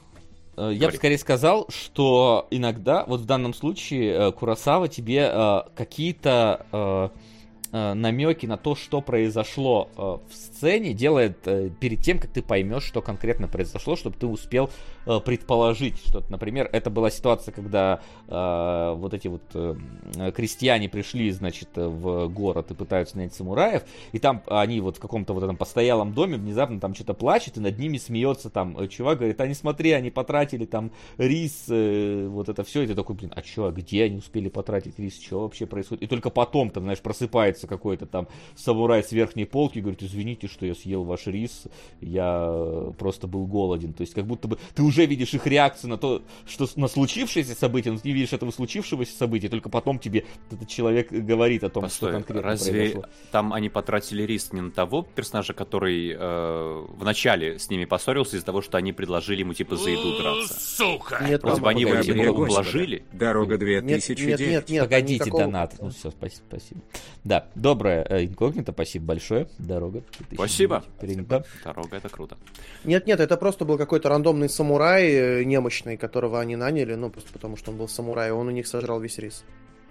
Э, 0.57 0.71
Я 0.73 0.87
бы 0.89 0.93
скорее 0.93 1.17
сказал, 1.17 1.67
что 1.69 2.47
иногда, 2.51 3.05
вот 3.05 3.21
в 3.21 3.25
данном 3.25 3.53
случае, 3.53 4.13
э, 4.13 4.31
Курасава 4.31 4.87
тебе 4.87 5.29
э, 5.31 5.61
какие-то 5.75 6.65
э, 6.71 7.09
намеки 7.93 8.45
на 8.45 8.57
то, 8.57 8.75
что 8.75 9.01
произошло 9.01 9.89
э, 9.95 10.01
в 10.01 10.33
сцене, 10.33 10.93
делает 10.93 11.41
перед 11.79 12.01
тем, 12.01 12.17
как 12.19 12.31
ты 12.31 12.41
поймешь, 12.41 12.83
что 12.83 13.01
конкретно 13.01 13.47
произошло, 13.47 13.95
чтобы 13.95 14.17
ты 14.17 14.25
успел 14.25 14.69
предположить 15.25 15.97
что-то. 15.99 16.31
Например, 16.31 16.69
это 16.71 16.89
была 16.89 17.09
ситуация, 17.09 17.51
когда 17.51 18.01
э, 18.27 18.93
вот 18.95 19.13
эти 19.13 19.27
вот 19.27 19.41
э, 19.53 19.75
крестьяне 20.35 20.89
пришли, 20.89 21.31
значит, 21.31 21.69
э, 21.75 21.87
в 21.87 22.27
город 22.27 22.71
и 22.71 22.73
пытаются 22.73 23.17
найти 23.17 23.35
самураев, 23.35 23.83
и 24.11 24.19
там 24.19 24.43
они 24.47 24.81
вот 24.81 24.97
в 24.97 24.99
каком-то 24.99 25.33
вот 25.33 25.43
этом 25.43 25.57
постоялом 25.57 26.13
доме 26.13 26.37
внезапно 26.37 26.79
там 26.79 26.93
что-то 26.93 27.13
плачет, 27.13 27.57
и 27.57 27.59
над 27.59 27.77
ними 27.79 27.97
смеется 27.97 28.49
там 28.49 28.77
э, 28.77 28.87
чувак, 28.87 29.19
говорит, 29.19 29.39
а 29.39 29.47
не 29.47 29.53
смотри, 29.53 29.91
они 29.91 30.09
потратили 30.09 30.65
там 30.65 30.91
рис, 31.17 31.65
э, 31.69 32.27
вот 32.29 32.49
это 32.49 32.63
все, 32.63 32.83
и 32.83 32.87
ты 32.87 32.95
такой, 32.95 33.15
блин, 33.15 33.31
а 33.35 33.43
что, 33.43 33.65
а 33.65 33.71
где 33.71 34.03
они 34.03 34.17
успели 34.17 34.49
потратить 34.49 34.99
рис, 34.99 35.21
что 35.21 35.41
вообще 35.41 35.65
происходит? 35.65 36.03
И 36.03 36.07
только 36.07 36.29
потом 36.29 36.69
там, 36.69 36.83
знаешь, 36.83 36.99
просыпается 36.99 37.67
какой-то 37.67 38.05
там 38.05 38.27
самурай 38.55 39.03
с 39.03 39.11
верхней 39.11 39.45
полки, 39.45 39.79
говорит, 39.79 40.03
извините, 40.03 40.47
что 40.47 40.65
я 40.65 40.75
съел 40.75 41.03
ваш 41.03 41.27
рис, 41.27 41.63
я 42.01 42.47
э, 42.49 42.91
просто 42.97 43.27
был 43.27 43.45
голоден. 43.45 43.93
То 43.93 44.01
есть 44.01 44.13
как 44.13 44.25
будто 44.25 44.47
бы 44.47 44.57
ты 44.75 44.83
уже 44.83 44.96
видишь 45.05 45.33
их 45.33 45.45
реакцию 45.47 45.91
на 45.91 45.97
то, 45.97 46.21
что 46.47 46.67
на 46.75 46.87
случившееся 46.87 47.55
событие, 47.55 47.93
но 47.93 47.99
ты 47.99 48.07
не 48.07 48.13
видишь 48.13 48.33
этого 48.33 48.51
случившегося 48.51 49.15
события, 49.17 49.49
только 49.49 49.69
потом 49.69 49.99
тебе 49.99 50.25
этот 50.51 50.67
человек 50.67 51.11
говорит 51.11 51.63
о 51.63 51.69
том, 51.69 51.83
Постой, 51.83 52.09
что 52.09 52.17
конкретно 52.17 52.41
разве 52.41 52.71
произошло. 52.73 53.05
там 53.31 53.53
они 53.53 53.69
потратили 53.69 54.23
риск 54.23 54.53
не 54.53 54.61
на 54.61 54.71
того 54.71 55.03
персонажа, 55.03 55.53
который 55.53 56.11
э, 56.17 56.85
в 56.89 57.03
начале 57.03 57.59
с 57.59 57.69
ними 57.69 57.85
поссорился 57.85 58.37
из-за 58.37 58.45
того, 58.45 58.61
что 58.61 58.77
они 58.77 58.93
предложили 58.93 59.39
ему 59.41 59.53
типа 59.53 59.75
за 59.75 59.89
еду 59.89 60.17
драться? 60.17 60.59
Сука! 60.59 61.23
Нет, 61.27 61.43
Вроде 61.43 61.61
бы 61.61 61.69
они 61.69 61.81
его 61.81 62.01
типа 62.01 62.29
ублажили. 62.31 63.03
Дорога 63.11 63.57
Нет, 63.57 63.85
2009. 63.85 64.39
нет, 64.39 64.49
нет, 64.49 64.69
нет. 64.69 64.83
Погодите, 64.83 65.23
никакого- 65.25 65.43
донат. 65.43 65.75
Ну 65.79 65.89
все, 65.89 66.11
спасибо, 66.11 66.43
спасибо. 66.49 66.81
Да, 67.23 67.47
доброе 67.55 68.05
э, 68.09 68.25
инкогнито, 68.25 68.71
спасибо 68.71 69.05
большое. 69.05 69.47
Дорога. 69.57 70.01
2009. 70.29 70.35
Спасибо. 70.35 70.83
Перенята. 70.99 71.43
Дорога, 71.63 71.97
это 71.97 72.09
круто. 72.09 72.37
Нет, 72.83 73.05
нет, 73.07 73.19
это 73.19 73.37
просто 73.37 73.65
был 73.65 73.77
какой-то 73.77 74.09
рандомный 74.09 74.49
самурай 74.49 74.86
э, 74.95 75.43
немощный, 75.43 75.97
которого 75.97 76.39
они 76.39 76.55
наняли, 76.55 76.95
ну, 76.95 77.09
просто 77.09 77.31
потому 77.33 77.57
что 77.57 77.71
он 77.71 77.77
был 77.77 77.87
самурай, 77.87 78.31
он 78.31 78.47
у 78.47 78.51
них 78.51 78.67
сожрал 78.67 78.99
весь 78.99 79.17
рис. 79.17 79.43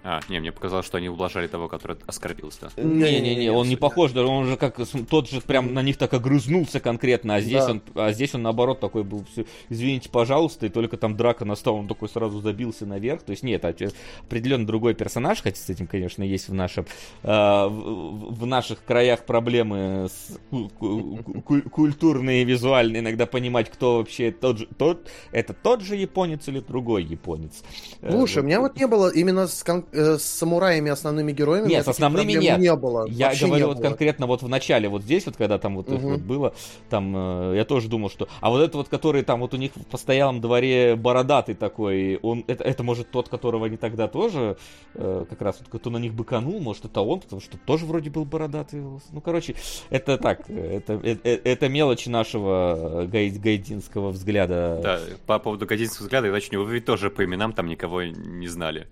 А, 0.03 0.21
не, 0.29 0.39
мне 0.39 0.51
показалось, 0.51 0.85
что 0.85 0.97
они 0.97 1.09
ублажали 1.09 1.47
того, 1.47 1.67
который 1.67 1.97
оскорбился. 2.05 2.69
Не-не-не, 2.77 3.51
он 3.51 3.67
не 3.67 3.75
похож, 3.75 4.11
даже 4.11 4.27
он 4.27 4.45
же 4.45 4.55
как 4.55 4.79
тот 5.09 5.29
же 5.29 5.41
прям 5.41 5.73
на 5.73 5.81
них 5.81 5.97
так 5.97 6.13
огрызнулся 6.13 6.79
конкретно, 6.79 7.35
а 7.35 7.41
здесь 7.41 7.65
Да. 7.65 7.71
он, 7.71 7.81
а 7.95 8.11
здесь 8.13 8.33
он 8.35 8.43
наоборот 8.43 8.79
такой 8.79 9.03
был, 9.03 9.25
«Всё, 9.31 9.43
извините, 9.69 10.09
пожалуйста, 10.09 10.65
и 10.65 10.69
только 10.69 10.97
там 10.97 11.17
драка 11.17 11.43
настала, 11.45 11.77
он 11.77 11.87
такой 11.87 12.07
сразу 12.09 12.39
забился 12.39 12.85
наверх. 12.85 13.23
То 13.23 13.31
есть 13.31 13.43
нет, 13.43 13.65
а 13.65 13.73
определенно 14.21 14.65
другой 14.65 14.93
персонаж, 14.93 15.41
хотя 15.41 15.57
с 15.57 15.69
этим, 15.69 15.87
конечно, 15.87 16.23
есть 16.23 16.47
в 16.47 16.53
нашем, 16.53 16.85
а, 17.23 17.67
в, 17.67 18.33
в 18.33 18.45
наших 18.45 18.83
краях 18.85 19.25
проблемы 19.25 20.07
с 20.09 20.37
ку- 20.49 20.69
ку- 20.69 21.41
ку- 21.43 21.69
культурные 21.69 22.43
и 22.43 22.45
визуальные, 22.45 23.01
иногда 23.01 23.25
понимать, 23.25 23.69
кто 23.69 23.97
вообще 23.97 24.31
тот 24.31 24.59
же, 24.59 24.67
тот, 24.77 25.07
это 25.31 25.53
тот 25.53 25.81
же 25.81 25.95
японец 25.95 26.47
или 26.47 26.59
другой 26.59 27.03
японец. 27.03 27.63
Э, 28.01 28.11
Слушай, 28.11 28.43
у 28.43 28.45
меня 28.45 28.61
вот 28.61 28.77
не 28.77 28.87
было 28.87 29.09
именно 29.09 29.47
с, 29.47 29.63
э, 29.91 30.17
с 30.17 30.23
самураями 30.23 30.89
основными 30.91 31.31
героями. 31.31 31.67
Нет, 31.69 31.85
с 31.85 31.87
основными 31.87 32.33
нет. 32.33 32.59
Не 32.59 32.75
было. 32.75 33.07
Я 33.07 33.33
говорю 33.35 33.55
не 33.55 33.65
вот 33.67 33.77
было. 33.77 33.83
конкретно 33.83 34.27
вот 34.27 34.41
в 34.43 34.47
начале, 34.47 34.89
вот 34.89 35.03
здесь 35.03 35.25
вот, 35.25 35.35
когда 35.37 35.57
там 35.57 35.75
вот 35.75 35.89
Мгм. 35.89 36.11
вот 36.11 36.19
было, 36.21 36.53
там 36.89 37.13
э, 37.15 37.53
я 37.57 37.65
тоже 37.65 37.87
думал, 37.89 38.09
что... 38.09 38.27
А 38.41 38.49
вот 38.49 38.61
это 38.61 38.77
вот, 38.77 38.87
который 38.89 39.23
там 39.23 39.39
вот 39.41 39.53
у 39.53 39.57
них 39.57 39.71
в 39.75 39.85
постоялом 39.85 40.41
дворе 40.41 40.95
бородатый 40.95 41.55
такой, 41.55 42.17
он, 42.21 42.43
это, 42.47 42.63
это 42.63 42.83
может 42.83 43.11
тот, 43.11 43.29
которого 43.29 43.65
они 43.67 43.77
тогда 43.77 44.07
тоже, 44.07 44.57
э, 44.95 45.25
как 45.29 45.41
раз 45.41 45.57
вот, 45.59 45.79
кто 45.79 45.89
на 45.89 45.97
них 45.97 46.13
быканул, 46.13 46.59
может 46.59 46.85
это 46.85 47.01
он, 47.01 47.19
потому 47.19 47.41
что 47.41 47.57
тоже 47.57 47.85
вроде 47.85 48.09
был 48.09 48.25
бородатый. 48.25 48.81
Ну, 49.11 49.21
короче, 49.21 49.55
это 49.89 50.17
так, 50.17 50.49
это, 50.49 50.93
э, 51.03 51.17
это 51.23 51.69
мелочи 51.69 52.09
нашего 52.09 53.07
гай- 53.11 53.29
гайдинского 53.29 54.09
взгляда. 54.11 54.79
Да, 54.83 54.99
по 55.25 55.39
поводу 55.39 55.65
годинского 55.65 56.03
взгляда, 56.05 56.27
я 56.27 56.33
уточню, 56.33 56.63
вы 56.63 56.73
ведь 56.73 56.85
тоже 56.85 57.09
по 57.09 57.23
именам 57.23 57.53
там 57.53 57.67
никого 57.67 58.03
не 58.03 58.47
знали. 58.47 58.87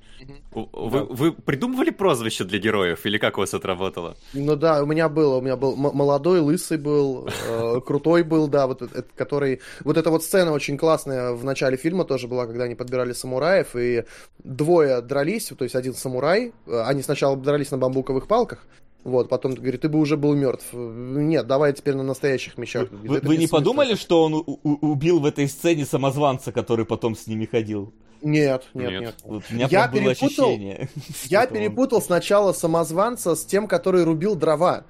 У- 0.54 0.68
Вы, 0.90 1.04
вы 1.06 1.32
придумывали 1.32 1.90
прозвище 1.90 2.44
для 2.44 2.60
героев, 2.60 3.06
или 3.06 3.18
как 3.18 3.38
у 3.38 3.42
вас 3.42 3.54
это 3.54 3.68
работало? 3.68 4.16
Ну 4.34 4.56
да, 4.56 4.84
у 4.84 4.86
меня 4.86 5.10
было, 5.10 5.38
у 5.38 5.42
меня 5.42 5.56
был 5.56 5.76
молодой, 5.76 6.40
лысый 6.40 6.78
был, 6.78 7.28
э, 7.48 7.82
крутой 7.86 8.24
был, 8.24 8.48
да, 8.48 8.68
вот 8.68 8.82
этот, 8.82 9.08
который... 9.16 9.62
Вот 9.84 9.98
эта 9.98 10.10
вот 10.10 10.24
сцена 10.24 10.52
очень 10.52 10.78
классная 10.78 11.32
в 11.32 11.44
начале 11.44 11.78
фильма 11.78 12.06
тоже 12.06 12.28
была, 12.28 12.46
когда 12.46 12.66
они 12.66 12.76
подбирали 12.76 13.14
самураев, 13.14 13.76
и 13.76 14.06
двое 14.44 15.02
дрались, 15.02 15.52
то 15.58 15.64
есть 15.64 15.76
один 15.76 15.94
самурай, 15.94 16.54
э, 16.68 16.84
они 16.86 17.02
сначала 17.02 17.36
дрались 17.36 17.72
на 17.72 17.78
бамбуковых 17.78 18.28
палках, 18.28 18.60
вот, 19.06 19.30
потом 19.30 19.54
говорит, 19.54 19.82
ты 19.82 19.88
бы 19.90 20.00
уже 20.00 20.18
был 20.18 20.36
мертв. 20.36 20.66
Нет, 20.74 21.48
давай 21.48 21.72
теперь 21.72 21.96
на 21.96 22.04
настоящих 22.04 22.58
мечах. 22.58 22.90
Вы, 22.92 23.18
«Это 23.18 23.28
вы 23.28 23.38
не 23.38 23.44
бессмысленно». 23.46 23.50
подумали, 23.50 23.96
что 23.96 24.24
он 24.24 24.34
у- 24.34 24.44
у- 24.64 24.92
убил 24.92 25.20
в 25.22 25.26
этой 25.26 25.48
сцене 25.48 25.86
самозванца, 25.86 26.52
который 26.52 26.86
потом 26.86 27.16
с 27.16 27.28
ними 27.28 27.46
ходил? 27.46 27.94
Нет, 28.22 28.64
нет, 28.74 28.90
Нет. 28.92 29.02
нет. 29.02 29.16
Вот 29.24 29.44
у 29.50 29.54
меня 29.54 29.68
Я 29.70 29.88
перепутал- 29.88 30.10
ощущение. 30.12 30.90
Я 31.26 31.42
он- 31.44 31.48
перепутал 31.50 32.02
сначала 32.02 32.54
самозванца 32.54 33.36
с 33.36 33.46
тем, 33.46 33.68
который 33.68 34.04
рубил 34.04 34.36
дрова. 34.36 34.86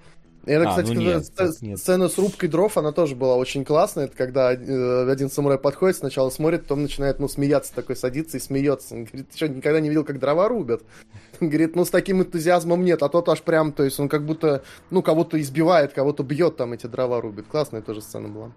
Это, 0.45 0.67
А, 0.67 0.69
кстати, 0.69 0.91
ну 0.91 1.01
нет, 1.01 1.31
так 1.35 1.61
нет. 1.61 1.79
сцена 1.79 2.07
с 2.07 2.17
рубкой 2.17 2.49
дров, 2.49 2.77
она 2.77 2.91
тоже 2.91 3.15
была 3.15 3.35
очень 3.35 3.65
классная. 3.65 4.05
Это 4.05 4.15
когда 4.15 4.53
э, 4.53 5.11
один 5.11 5.29
самурай 5.29 5.57
подходит, 5.57 5.97
сначала 5.97 6.29
смотрит, 6.29 6.63
потом 6.63 6.83
начинает, 6.83 7.19
ну, 7.19 7.27
смеяться, 7.27 7.73
такой 7.73 7.95
садится 7.95 8.37
и 8.37 8.39
смеется. 8.39 8.93
Он 8.93 9.05
говорит, 9.05 9.29
ты 9.29 9.37
что, 9.37 9.49
никогда 9.49 9.79
не 9.79 9.89
видел, 9.89 10.03
как 10.03 10.19
дрова 10.19 10.47
рубят? 10.47 10.83
Он 11.41 11.49
говорит, 11.49 11.75
ну, 11.75 11.83
с 11.83 11.89
таким 11.89 12.21
энтузиазмом 12.21 12.85
нет, 12.85 13.01
а 13.03 13.09
тот 13.09 13.27
аж 13.27 13.41
прям, 13.41 13.73
то 13.73 13.83
есть 13.83 13.99
он 13.99 14.07
как 14.07 14.25
будто, 14.25 14.63
ну, 14.89 15.01
кого-то 15.01 15.39
избивает, 15.41 15.91
кого-то 15.91 16.23
бьет, 16.23 16.55
там 16.55 16.71
эти 16.71 16.87
дрова 16.87 17.19
рубит. 17.19 17.47
Классная 17.47 17.81
тоже 17.81 18.01
сцена 18.01 18.29
была. 18.29 18.51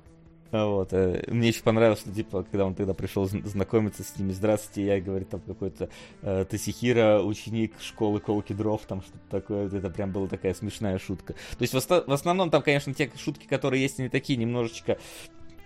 А 0.50 0.66
Вот, 0.66 0.92
э, 0.92 1.24
мне 1.28 1.48
еще 1.48 1.62
понравилось, 1.62 2.00
что, 2.00 2.10
типа, 2.10 2.42
когда 2.42 2.64
он 2.64 2.74
тогда 2.74 2.94
пришел 2.94 3.26
зн- 3.26 3.46
знакомиться 3.46 4.02
с 4.02 4.16
ними, 4.18 4.32
здравствуйте, 4.32 4.86
я, 4.86 5.00
говорит, 5.00 5.28
там 5.28 5.40
какой-то 5.40 5.90
э, 6.22 6.46
Тасихира, 6.48 7.20
ученик 7.22 7.74
школы 7.80 8.20
Колки 8.20 8.54
Дров, 8.54 8.80
там 8.86 9.02
что-то 9.02 9.18
такое, 9.30 9.66
это 9.66 9.90
прям 9.90 10.10
была 10.10 10.26
такая 10.26 10.54
смешная 10.54 10.98
шутка. 10.98 11.34
То 11.34 11.62
есть 11.62 11.74
в, 11.74 11.80
в 11.80 12.12
основном 12.12 12.50
там, 12.50 12.62
конечно, 12.62 12.94
те 12.94 13.10
шутки, 13.22 13.46
которые 13.46 13.82
есть, 13.82 14.00
они 14.00 14.08
такие 14.08 14.38
немножечко 14.38 14.98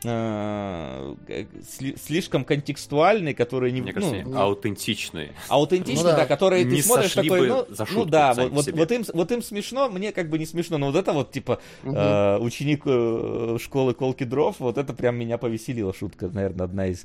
слишком 0.02 2.44
контекстуальные, 2.44 3.34
которые 3.34 3.72
не... 3.72 3.80
Мне 3.80 3.92
ну, 3.94 4.00
кажется, 4.00 4.38
аутентичные. 4.38 5.32
аутентичные, 5.48 6.04
Ну 6.04 6.10
да. 6.10 6.16
да, 6.16 6.26
которые 6.26 6.64
ты 6.64 6.72
Не 6.72 6.82
смотришь 6.82 7.12
сошли 7.12 7.28
такой, 7.28 7.48
бы 7.48 7.48
ну, 7.48 7.74
за 7.74 7.82
ну 7.82 7.86
шутку 7.86 8.04
да, 8.06 8.34
сами 8.34 8.48
вот, 8.48 8.66
вот, 8.66 8.74
вот 8.74 8.92
им, 8.92 9.04
вот 9.12 9.32
им 9.32 9.42
смешно, 9.42 9.88
мне 9.88 10.12
как 10.12 10.28
бы 10.28 10.38
не 10.38 10.46
смешно, 10.46 10.78
но 10.78 10.86
вот 10.86 10.96
это 10.96 11.12
вот, 11.12 11.32
типа, 11.32 11.60
Мгм. 11.82 11.96
э, 11.96 12.38
ученик 12.38 12.82
э, 12.84 13.58
школы 13.60 13.94
Колки 13.94 14.24
Дров, 14.24 14.56
вот 14.58 14.78
это 14.78 14.92
прям 14.92 15.16
меня 15.16 15.38
повеселила 15.38 15.94
шутка, 15.94 16.28
наверное, 16.28 16.64
одна 16.64 16.88
из 16.88 17.04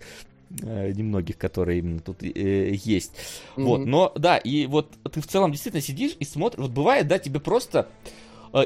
э, 0.62 0.92
немногих, 0.92 1.38
которые 1.38 1.80
именно 1.80 2.00
тут 2.00 2.24
э, 2.24 2.72
есть. 2.74 3.14
Вот, 3.56 3.82
Мгм. 3.82 3.90
но, 3.90 4.14
да, 4.16 4.38
и 4.38 4.66
вот 4.66 4.92
ты 5.12 5.22
в 5.22 5.28
целом 5.28 5.52
действительно 5.52 5.82
сидишь 5.82 6.16
и 6.20 6.26
смотришь, 6.26 6.62
вот 6.62 6.72
бывает, 6.72 7.08
да, 7.08 7.20
тебе 7.20 7.40
просто 7.40 7.88
э, 8.06 8.10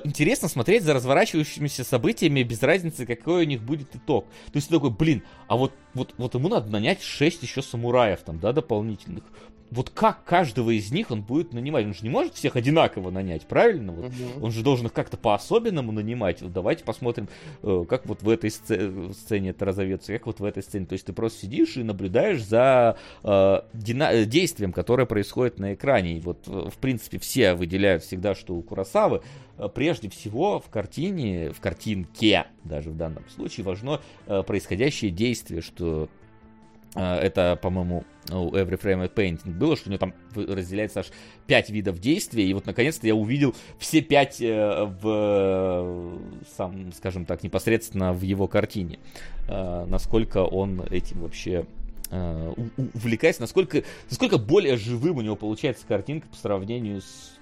интересно 0.04 0.48
смотреть 0.48 0.84
за 0.84 0.94
разворачивающимися 0.94 1.84
событиями 1.84 2.44
без 2.44 2.62
разницы, 2.62 3.06
какой 3.06 3.44
у 3.44 3.48
них 3.48 3.62
будет 3.62 3.96
итог. 3.96 4.26
То 4.26 4.56
есть 4.56 4.70
ты 4.70 4.76
такой, 4.76 4.92
блин, 4.92 5.24
а 5.48 5.58
вот, 5.58 5.74
вот, 5.94 6.14
вот 6.18 6.36
ему 6.36 6.50
надо 6.50 6.70
нанять 6.70 7.02
6 7.02 7.44
еще 7.44 7.62
самураев 7.62 8.22
там, 8.22 8.40
да, 8.40 8.54
дополнительных. 8.54 9.24
Вот 9.72 9.90
как 9.90 10.26
каждого 10.26 10.70
из 10.72 10.92
них 10.92 11.12
он 11.12 11.22
будет 11.22 11.54
нанимать? 11.54 11.86
Он 11.86 11.94
же 11.94 12.04
не 12.04 12.10
может 12.10 12.36
всех 12.36 12.58
одинаково 12.58 13.10
нанять, 13.10 13.44
правильно? 13.48 13.94
Вот. 13.94 14.12
Мгм. 14.12 14.44
Он 14.44 14.52
же 14.52 14.64
должен 14.64 14.88
их 14.88 14.94
как-то 14.94 15.16
по-особенному 15.16 15.94
нанимать. 15.94 16.42
Вот 16.42 16.52
давайте 16.52 16.84
посмотрим, 16.84 17.30
э, 17.64 17.86
как 17.88 18.06
вот 18.06 18.22
в 18.22 18.28
этой 18.30 18.50
сце- 18.50 19.14
сцене 19.14 19.52
это 19.52 19.64
разовьется, 19.64 20.12
как 20.12 20.26
вот 20.26 20.42
в 20.42 20.44
этой 20.44 20.62
сцене. 20.62 20.86
То 20.86 20.94
есть 20.94 21.06
ты 21.06 21.14
просто 21.14 21.42
сидишь 21.42 21.78
и 21.78 21.84
наблюдаешь 21.84 22.44
за 22.44 22.98
э, 23.24 23.62
дина- 23.74 24.26
действием, 24.26 24.74
которое 24.74 25.06
происходит 25.06 25.58
на 25.58 25.74
экране. 25.74 26.18
И 26.18 26.20
вот, 26.20 26.40
э, 26.48 26.70
в 26.70 26.78
принципе, 26.78 27.18
все 27.18 27.54
выделяют 27.54 28.04
всегда, 28.04 28.36
что 28.36 28.54
у 28.56 28.62
Курасавы 28.62 29.22
э, 29.58 29.70
прежде 29.74 30.10
всего 30.10 30.60
в 30.60 30.68
картине, 30.70 31.52
в 31.52 31.62
картинке 31.62 32.46
даже 32.66 32.90
в 32.90 32.98
данном 32.98 33.24
случае 33.30 33.66
важно 33.66 34.02
э, 34.28 34.44
происходящее 34.44 35.12
действие, 35.12 35.62
что 35.62 36.10
это, 36.96 37.58
по-моему, 37.62 38.04
у 38.30 38.52
Every 38.52 38.80
Frame 38.80 39.06
of 39.08 39.14
Painting 39.14 39.52
было, 39.52 39.76
что 39.76 39.90
у 39.90 39.92
него 39.92 40.00
там 40.00 40.14
разделяется 40.36 41.02
аж 41.02 41.08
пять 41.48 41.70
видов 41.70 42.00
действия, 42.00 42.46
и 42.46 42.54
вот 42.54 42.66
наконец-то 42.66 43.08
я 43.08 43.16
увидел 43.16 43.56
все 43.80 44.02
пять 44.02 44.42
э, 44.42 44.86
в, 45.02 46.20
сам, 46.56 46.92
скажем 46.94 47.26
так, 47.26 47.44
непосредственно 47.44 48.14
в 48.14 48.22
его 48.22 48.48
картине. 48.48 49.00
Э, 49.48 49.86
насколько 49.88 50.40
он 50.40 50.82
этим 50.90 51.22
вообще 51.22 51.66
у- 52.12 52.68
увлекается, 52.94 53.42
насколько, 53.42 53.84
насколько 54.10 54.38
более 54.38 54.76
живым 54.76 55.18
у 55.18 55.22
него 55.22 55.38
получается 55.38 55.86
картинка 55.88 56.28
по 56.28 56.36
сравнению 56.36 57.02
с 57.02 57.40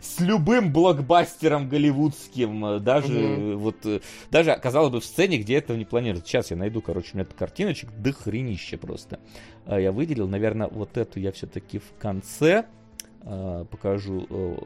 с 0.00 0.20
любым 0.20 0.72
блокбастером 0.72 1.68
голливудским, 1.68 2.64
э, 2.64 2.80
даже 2.80 3.12
э, 3.14 3.54
вот, 3.54 3.84
э, 3.84 4.00
даже 4.30 4.56
казалось 4.56 4.92
бы 4.92 5.00
в 5.00 5.04
сцене, 5.04 5.38
где 5.38 5.56
этого 5.56 5.76
не 5.76 5.84
планируют. 5.84 6.26
Сейчас 6.26 6.50
я 6.50 6.56
найду, 6.56 6.80
короче, 6.80 7.10
у 7.14 7.16
меня 7.16 7.26
картиночек 7.26 7.90
до 7.92 8.12
хренища 8.12 8.78
просто. 8.78 9.20
А 9.66 9.78
Я 9.78 9.92
выделил, 9.92 10.28
наверное, 10.28 10.68
вот 10.68 10.96
эту 10.96 11.20
я 11.20 11.32
все-таки 11.32 11.78
в 11.78 11.92
конце 11.98 12.66
э, 13.22 13.64
покажу 13.70 14.26
э, 14.28 14.56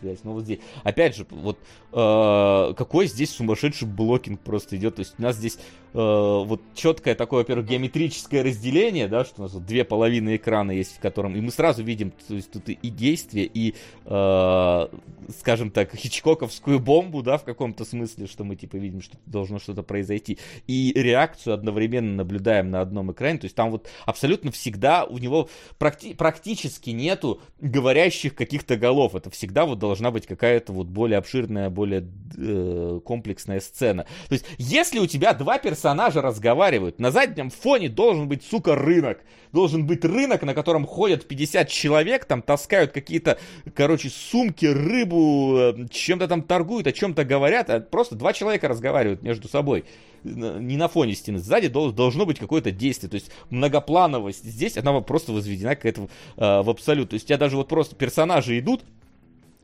связь. 0.00 0.18
Ну 0.24 0.32
вот 0.32 0.44
здесь, 0.44 0.60
опять 0.82 1.16
же, 1.16 1.26
вот 1.30 1.58
э, 1.92 2.74
какой 2.76 3.06
здесь 3.06 3.30
сумасшедший 3.30 3.88
блокинг 3.88 4.40
просто 4.40 4.76
идет. 4.76 4.96
То 4.96 5.00
есть 5.00 5.14
у 5.18 5.22
нас 5.22 5.36
здесь 5.36 5.58
вот 5.92 6.62
четкое 6.74 7.14
такое, 7.14 7.40
во-первых, 7.40 7.66
геометрическое 7.66 8.42
разделение, 8.42 9.08
да, 9.08 9.24
что 9.24 9.42
у 9.42 9.42
нас 9.42 9.52
вот 9.52 9.66
две 9.66 9.84
половины 9.84 10.36
экрана 10.36 10.70
есть, 10.70 10.96
в 10.96 11.00
котором, 11.00 11.36
и 11.36 11.40
мы 11.40 11.50
сразу 11.50 11.82
видим, 11.82 12.12
то 12.26 12.34
есть 12.34 12.50
тут 12.50 12.68
и 12.68 12.88
действие, 12.88 13.50
и, 13.52 13.74
э, 14.06 14.86
скажем 15.38 15.70
так, 15.70 15.94
хичкоковскую 15.94 16.80
бомбу, 16.80 17.22
да, 17.22 17.36
в 17.36 17.44
каком-то 17.44 17.84
смысле, 17.84 18.26
что 18.26 18.44
мы 18.44 18.56
типа 18.56 18.76
видим, 18.76 19.02
что 19.02 19.18
должно 19.26 19.58
что-то 19.58 19.82
произойти, 19.82 20.38
и 20.66 20.92
реакцию 20.96 21.52
одновременно 21.54 22.16
наблюдаем 22.16 22.70
на 22.70 22.80
одном 22.80 23.12
экране, 23.12 23.40
то 23.40 23.44
есть 23.44 23.56
там 23.56 23.70
вот 23.70 23.86
абсолютно 24.06 24.50
всегда 24.50 25.04
у 25.04 25.18
него 25.18 25.50
практи- 25.78 26.16
практически 26.16 26.88
нету 26.90 27.42
говорящих 27.60 28.34
каких-то 28.34 28.76
голов, 28.76 29.14
это 29.14 29.28
всегда 29.28 29.66
вот 29.66 29.78
должна 29.78 30.10
быть 30.10 30.26
какая-то 30.26 30.72
вот 30.72 30.86
более 30.86 31.18
обширная, 31.18 31.68
более 31.68 32.08
э, 32.38 33.00
комплексная 33.04 33.60
сцена. 33.60 34.06
То 34.28 34.32
есть, 34.32 34.46
если 34.56 34.98
у 34.98 35.06
тебя 35.06 35.34
два 35.34 35.58
персонажа 35.58 35.81
разговаривают, 35.84 36.98
на 36.98 37.10
заднем 37.10 37.50
фоне 37.50 37.88
должен 37.88 38.28
быть, 38.28 38.44
сука, 38.44 38.74
рынок. 38.74 39.20
Должен 39.52 39.86
быть 39.86 40.04
рынок, 40.04 40.42
на 40.42 40.54
котором 40.54 40.86
ходят 40.86 41.28
50 41.28 41.68
человек, 41.68 42.24
там 42.24 42.40
таскают 42.40 42.92
какие-то, 42.92 43.38
короче, 43.74 44.08
сумки, 44.08 44.64
рыбу, 44.64 45.56
э, 45.58 45.88
чем-то 45.90 46.26
там 46.26 46.42
торгуют, 46.42 46.86
о 46.86 46.92
чем-то 46.92 47.24
говорят, 47.24 47.68
а 47.68 47.80
просто 47.80 48.14
два 48.14 48.32
человека 48.32 48.68
разговаривают 48.68 49.22
между 49.22 49.48
собой. 49.48 49.84
Не 50.24 50.76
на 50.76 50.88
фоне 50.88 51.14
стены. 51.14 51.38
Сзади 51.38 51.68
дол- 51.68 51.92
должно 51.92 52.24
быть 52.24 52.38
какое-то 52.38 52.70
действие. 52.70 53.10
То 53.10 53.16
есть 53.16 53.30
многоплановость 53.50 54.44
здесь, 54.44 54.78
она 54.78 55.00
просто 55.00 55.32
возведена 55.32 55.74
какая-то 55.74 56.08
э, 56.36 56.62
в 56.62 56.70
абсолют. 56.70 57.10
То 57.10 57.14
есть 57.14 57.26
у 57.26 57.28
тебя 57.28 57.38
даже 57.38 57.56
вот 57.56 57.68
просто 57.68 57.94
персонажи 57.94 58.58
идут, 58.58 58.82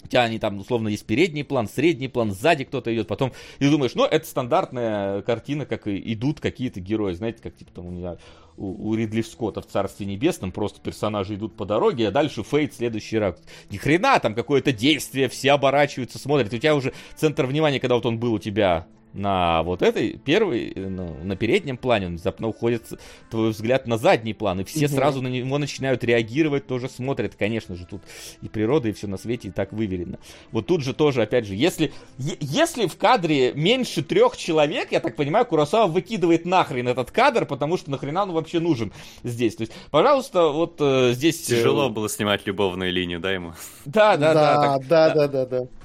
У 0.05 0.09
тебя 0.09 0.23
они 0.23 0.39
там, 0.39 0.59
условно, 0.59 0.89
есть 0.89 1.07
передний 1.07 1.45
план, 1.45 1.69
средний 1.69 2.09
план, 2.09 2.33
сзади 2.33 2.65
кто-то 2.65 2.95
идет, 2.95 3.09
потом, 3.09 3.33
и 3.59 3.69
думаешь, 3.69 3.95
ну, 3.95 4.05
это 4.05 4.27
стандартная 4.27 5.23
картина, 5.23 5.66
как 5.66 5.87
идут 5.87 6.41
какие-то 6.41 6.81
герои, 6.81 7.15
знаете, 7.15 7.41
как, 7.43 7.57
типа, 7.57 7.73
там, 7.73 7.93
не 7.93 8.01
знаю, 8.01 8.19
у, 8.57 8.91
у 8.91 8.95
Ридли 8.95 9.23
Скотта 9.23 9.61
в 9.61 9.66
Царстве 9.66 10.07
Небесном 10.07 10.53
просто 10.53 10.81
персонажи 10.81 11.35
идут 11.35 11.57
по 11.57 11.65
дороге, 11.65 12.09
а 12.09 12.11
дальше 12.11 12.43
фейт 12.43 12.75
следующий 12.75 13.19
раз. 13.19 13.41
Ни 13.70 13.77
хрена, 13.77 14.19
там 14.20 14.35
какое-то 14.35 14.73
действие, 14.73 15.29
все 15.29 15.53
оборачиваются, 15.53 16.19
смотрят, 16.19 16.53
у 16.53 16.59
тебя 16.59 16.75
уже 16.75 16.93
центр 17.16 17.47
внимания, 17.47 17.81
когда 17.81 17.95
вот 17.95 18.07
он 18.07 18.19
был 18.19 18.35
у 18.35 18.39
тебя 18.39 18.87
на 19.13 19.63
вот 19.63 19.83
этой 19.83 20.19
первой, 20.19 20.73
ну, 20.77 21.17
на 21.23 21.37
переднем 21.37 21.77
плане, 21.77 22.07
он 22.07 22.13
внезапно 22.13 22.49
уходит 22.49 22.85
твой 23.31 23.51
взгляд 23.51 23.87
на 23.87 23.99
задний 23.99 24.35
план, 24.35 24.61
и 24.61 24.65
все 24.65 24.87
угу. 24.87 24.95
сразу 24.95 25.23
на 25.23 25.29
него 25.29 25.59
начинают 25.59 26.05
реагировать, 26.05 26.67
тоже 26.67 26.89
смотрят, 26.89 27.35
конечно 27.35 27.75
же, 27.75 27.87
тут 27.87 28.03
и 28.43 28.49
природа, 28.49 28.89
и 28.89 28.93
все 28.93 29.07
на 29.07 29.17
свете 29.17 29.49
и 29.49 29.51
так 29.51 29.73
выверено. 29.73 30.19
Вот 30.53 30.67
тут 30.67 30.83
же 30.83 30.95
тоже, 30.95 31.23
опять 31.23 31.47
же, 31.47 31.55
если, 31.55 31.93
если 32.19 32.87
в 32.87 32.97
кадре 32.97 33.53
меньше 33.55 34.03
трех 34.03 34.37
человек, 34.37 34.93
я 34.93 35.01
так 35.01 35.17
понимаю, 35.17 35.47
Курасава 35.47 35.91
выкидывает 35.91 36.45
нахрен 36.45 36.89
этот 36.89 37.11
кадр, 37.11 37.47
потому 37.47 37.77
что 37.77 37.91
нахрена 37.91 38.25
он 38.25 38.33
вообще 38.33 38.61
нужен 38.61 38.93
здесь. 39.25 39.57
То 39.57 39.63
есть, 39.63 39.73
пожалуйста, 39.91 40.49
вот 40.49 40.77
э, 40.81 41.13
здесь... 41.15 41.43
Тяжело 41.43 41.89
э... 41.89 41.91
было 41.91 42.09
снимать 42.09 42.47
любовную 42.47 42.93
линию, 42.93 43.21
да, 43.21 43.33
ему? 43.33 43.55
Да, 43.85 44.17
да, 44.17 44.35
да. 44.35 44.57
Да, 44.57 44.79
так, 44.79 44.87
да, 44.87 45.15
да, 45.15 45.29
да, 45.29 45.47
да. 45.47 45.78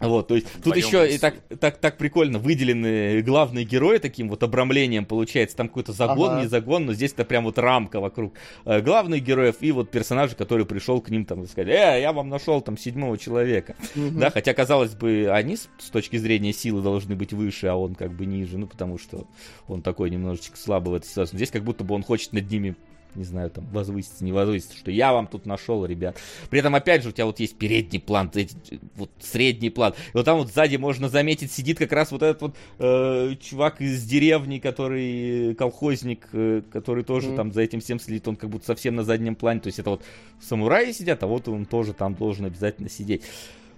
Вот, 0.00 0.28
то 0.28 0.34
есть 0.34 0.46
тут 0.62 0.76
еще 0.76 1.14
и 1.14 1.18
так, 1.18 1.36
так, 1.60 1.78
так 1.78 1.96
прикольно 1.96 2.38
выделены 2.38 3.22
главные 3.22 3.64
герои 3.64 3.98
таким 3.98 4.28
вот 4.28 4.42
обрамлением 4.42 5.06
получается. 5.06 5.56
Там 5.56 5.68
какой-то 5.68 5.92
загон, 5.92 6.32
ага. 6.32 6.42
не 6.42 6.48
загон, 6.48 6.86
но 6.86 6.94
здесь 6.94 7.12
это 7.12 7.24
прям 7.24 7.44
вот 7.44 7.58
рамка 7.58 8.00
вокруг 8.00 8.34
э, 8.64 8.80
главных 8.80 9.22
героев 9.22 9.56
и 9.60 9.70
вот 9.70 9.90
персонажа, 9.90 10.34
который 10.34 10.66
пришел 10.66 11.00
к 11.00 11.10
ним 11.10 11.24
там 11.24 11.44
и 11.44 11.46
сказать, 11.46 11.68
э, 11.68 12.00
я 12.00 12.12
вам 12.12 12.28
нашел 12.28 12.60
там 12.60 12.76
седьмого 12.76 13.16
человека. 13.18 13.76
Угу. 13.94 14.18
Да, 14.18 14.30
хотя 14.30 14.52
казалось 14.52 14.94
бы, 14.94 15.28
они 15.30 15.56
с, 15.56 15.68
с 15.78 15.90
точки 15.90 16.16
зрения 16.16 16.52
силы 16.52 16.82
должны 16.82 17.14
быть 17.14 17.32
выше, 17.32 17.68
а 17.68 17.76
он 17.76 17.94
как 17.94 18.12
бы 18.12 18.26
ниже, 18.26 18.58
ну 18.58 18.66
потому 18.66 18.98
что 18.98 19.26
он 19.68 19.80
такой 19.82 20.10
немножечко 20.10 20.56
слабый 20.56 20.92
в 20.92 20.94
этой 20.96 21.06
ситуации. 21.06 21.36
Здесь 21.36 21.50
как 21.50 21.62
будто 21.62 21.84
бы 21.84 21.94
он 21.94 22.02
хочет 22.02 22.32
над 22.32 22.50
ними 22.50 22.74
не 23.14 23.24
знаю, 23.24 23.50
там, 23.50 23.66
возвыситься, 23.66 24.24
не 24.24 24.32
возвыситься, 24.32 24.76
что 24.76 24.90
я 24.90 25.12
вам 25.12 25.26
тут 25.26 25.46
нашел, 25.46 25.84
ребят. 25.84 26.16
При 26.50 26.60
этом, 26.60 26.74
опять 26.74 27.02
же, 27.02 27.10
у 27.10 27.12
тебя 27.12 27.26
вот 27.26 27.40
есть 27.40 27.56
передний 27.56 28.00
план, 28.00 28.30
вот 28.96 29.10
средний 29.20 29.70
план. 29.70 29.92
И 29.92 30.16
вот 30.16 30.24
там 30.24 30.38
вот 30.38 30.50
сзади 30.50 30.76
можно 30.76 31.08
заметить, 31.08 31.52
сидит 31.52 31.78
как 31.78 31.92
раз 31.92 32.12
вот 32.12 32.22
этот 32.22 32.42
вот 32.42 32.56
э, 32.78 33.34
чувак 33.40 33.80
из 33.80 34.04
деревни, 34.04 34.58
который 34.58 35.54
колхозник, 35.54 36.28
э, 36.32 36.62
который 36.72 37.04
тоже 37.04 37.30
mm-hmm. 37.30 37.36
там 37.36 37.52
за 37.52 37.62
этим 37.62 37.80
всем 37.80 38.00
следит, 38.00 38.26
он 38.28 38.36
как 38.36 38.50
будто 38.50 38.66
совсем 38.66 38.94
на 38.94 39.04
заднем 39.04 39.34
плане. 39.34 39.60
То 39.60 39.68
есть 39.68 39.78
это 39.78 39.90
вот 39.90 40.02
самураи 40.40 40.92
сидят, 40.92 41.22
а 41.22 41.26
вот 41.26 41.48
он 41.48 41.66
тоже 41.66 41.92
там 41.92 42.14
должен 42.14 42.46
обязательно 42.46 42.88
сидеть. 42.88 43.22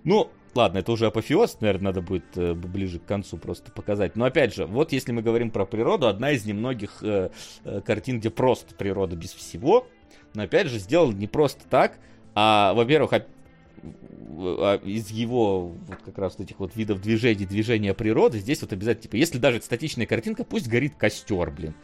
Ну, 0.05 0.31
ладно, 0.57 0.79
это 0.79 0.93
уже 0.93 1.07
апофеоз, 1.07 1.61
наверное, 1.61 1.87
надо 1.87 2.01
будет 2.01 2.25
э, 2.37 2.55
ближе 2.55 2.99
к 2.99 3.05
концу 3.05 3.37
просто 3.37 3.71
показать. 3.71 4.17
Но 4.17 4.25
опять 4.25 4.55
же, 4.55 4.67
вот 4.67 4.93
если 4.93 5.13
мы 5.13 5.23
говорим 5.23 5.51
про 5.51 5.67
природу, 5.67 6.09
одна 6.09 6.33
из 6.33 6.45
немногих 6.45 6.99
э, 7.03 7.31
э, 7.65 7.81
картин, 7.83 8.19
где 8.19 8.31
просто 8.31 8.75
природа 8.75 9.17
без 9.17 9.33
всего, 9.33 9.87
но 10.35 10.43
опять 10.43 10.69
же 10.69 10.79
сделал 10.79 11.13
не 11.13 11.27
просто 11.27 11.65
так, 11.69 11.99
а, 12.35 12.75
во-первых, 12.75 13.13
а, 13.13 14.77
из 14.85 15.11
его 15.11 15.69
вот 15.69 15.99
как 16.05 16.19
раз 16.19 16.37
вот 16.37 16.47
этих 16.47 16.59
вот 16.59 16.77
видов 16.77 17.01
движений, 17.01 17.47
движения 17.47 17.95
природы, 17.95 18.39
здесь 18.39 18.61
вот 18.61 18.73
обязательно, 18.73 19.03
типа, 19.05 19.17
если 19.17 19.39
даже 19.39 19.59
это 19.59 19.67
статичная 19.67 20.07
картинка, 20.07 20.45
пусть 20.45 20.69
горит 20.69 20.95
костер, 20.97 21.51
блин. 21.51 21.75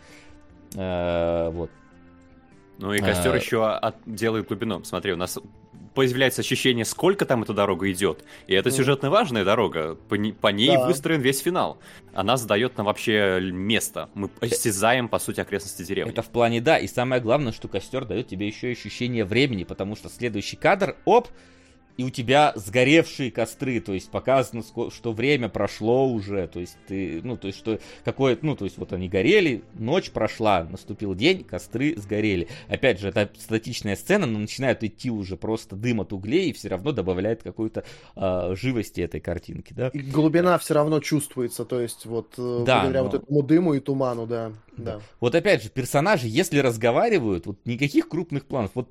Э, 0.74 1.50
вот. 1.50 1.70
Ну 2.78 2.92
и 2.92 2.98
костер 2.98 3.32
а... 3.32 3.36
еще 3.36 3.66
от... 3.66 3.96
делает 4.06 4.48
глубину. 4.48 4.82
Смотри, 4.84 5.12
у 5.12 5.16
нас 5.16 5.38
появляется 5.94 6.40
ощущение, 6.40 6.84
сколько 6.84 7.24
там 7.26 7.42
эта 7.42 7.52
дорога 7.52 7.90
идет. 7.90 8.24
И 8.46 8.54
это 8.54 8.70
сюжетно 8.70 9.10
важная 9.10 9.44
дорога. 9.44 9.96
По, 10.08 10.16
по 10.40 10.48
ней 10.48 10.76
да. 10.76 10.86
выстроен 10.86 11.20
весь 11.20 11.40
финал. 11.40 11.78
Она 12.14 12.36
задает 12.36 12.76
нам 12.76 12.86
вообще 12.86 13.40
место. 13.40 14.08
Мы 14.14 14.30
осязаем, 14.40 15.08
по 15.08 15.18
сути, 15.18 15.40
окрестности 15.40 15.82
деревни. 15.82 16.12
Это 16.12 16.22
в 16.22 16.28
плане 16.28 16.60
да. 16.60 16.78
И 16.78 16.86
самое 16.86 17.20
главное, 17.20 17.52
что 17.52 17.68
костер 17.68 18.04
дает 18.04 18.28
тебе 18.28 18.46
еще 18.46 18.70
ощущение 18.70 19.24
времени, 19.24 19.64
потому 19.64 19.96
что 19.96 20.08
следующий 20.08 20.56
кадр, 20.56 20.96
оп, 21.04 21.28
и 21.96 22.04
у 22.04 22.10
тебя 22.10 22.52
сгоревшие 22.56 23.30
костры, 23.30 23.80
то 23.80 23.92
есть 23.92 24.10
показано, 24.10 24.62
что 24.62 25.12
время 25.12 25.48
прошло 25.48 26.08
уже, 26.08 26.46
то 26.48 26.60
есть 26.60 26.76
ты, 26.86 27.20
ну, 27.22 27.36
то 27.36 27.48
есть 27.48 27.58
что 27.58 27.78
какое, 28.04 28.38
ну, 28.40 28.56
то 28.56 28.64
есть 28.64 28.78
вот 28.78 28.92
они 28.92 29.08
горели, 29.08 29.62
ночь 29.74 30.10
прошла, 30.10 30.64
наступил 30.64 31.14
день, 31.14 31.44
костры 31.44 31.94
сгорели. 31.96 32.48
Опять 32.68 33.00
же, 33.00 33.08
это 33.08 33.30
статичная 33.38 33.96
сцена, 33.96 34.26
но 34.26 34.38
начинает 34.38 34.82
идти 34.84 35.10
уже 35.10 35.36
просто 35.36 35.76
дым 35.76 36.00
от 36.00 36.12
углей, 36.12 36.50
и 36.50 36.52
все 36.52 36.68
равно 36.68 36.92
добавляет 36.92 37.42
какой-то 37.42 37.84
э, 38.16 38.54
живости 38.56 39.00
этой 39.00 39.20
картинки, 39.20 39.72
да. 39.72 39.88
И 39.88 39.98
глубина 39.98 40.58
все 40.58 40.74
равно 40.74 41.00
чувствуется, 41.00 41.64
то 41.64 41.80
есть 41.80 42.06
вот 42.06 42.34
э, 42.38 42.64
да, 42.66 42.80
благодаря 42.80 43.02
но... 43.02 43.10
вот 43.10 43.14
этому 43.14 43.42
дыму 43.42 43.74
и 43.74 43.80
туману, 43.80 44.26
да, 44.26 44.52
да. 44.76 45.00
Вот 45.20 45.34
опять 45.34 45.62
же, 45.62 45.68
персонажи, 45.68 46.26
если 46.28 46.58
разговаривают, 46.58 47.46
вот 47.46 47.58
никаких 47.64 48.08
крупных 48.08 48.46
планов, 48.46 48.70
вот 48.74 48.88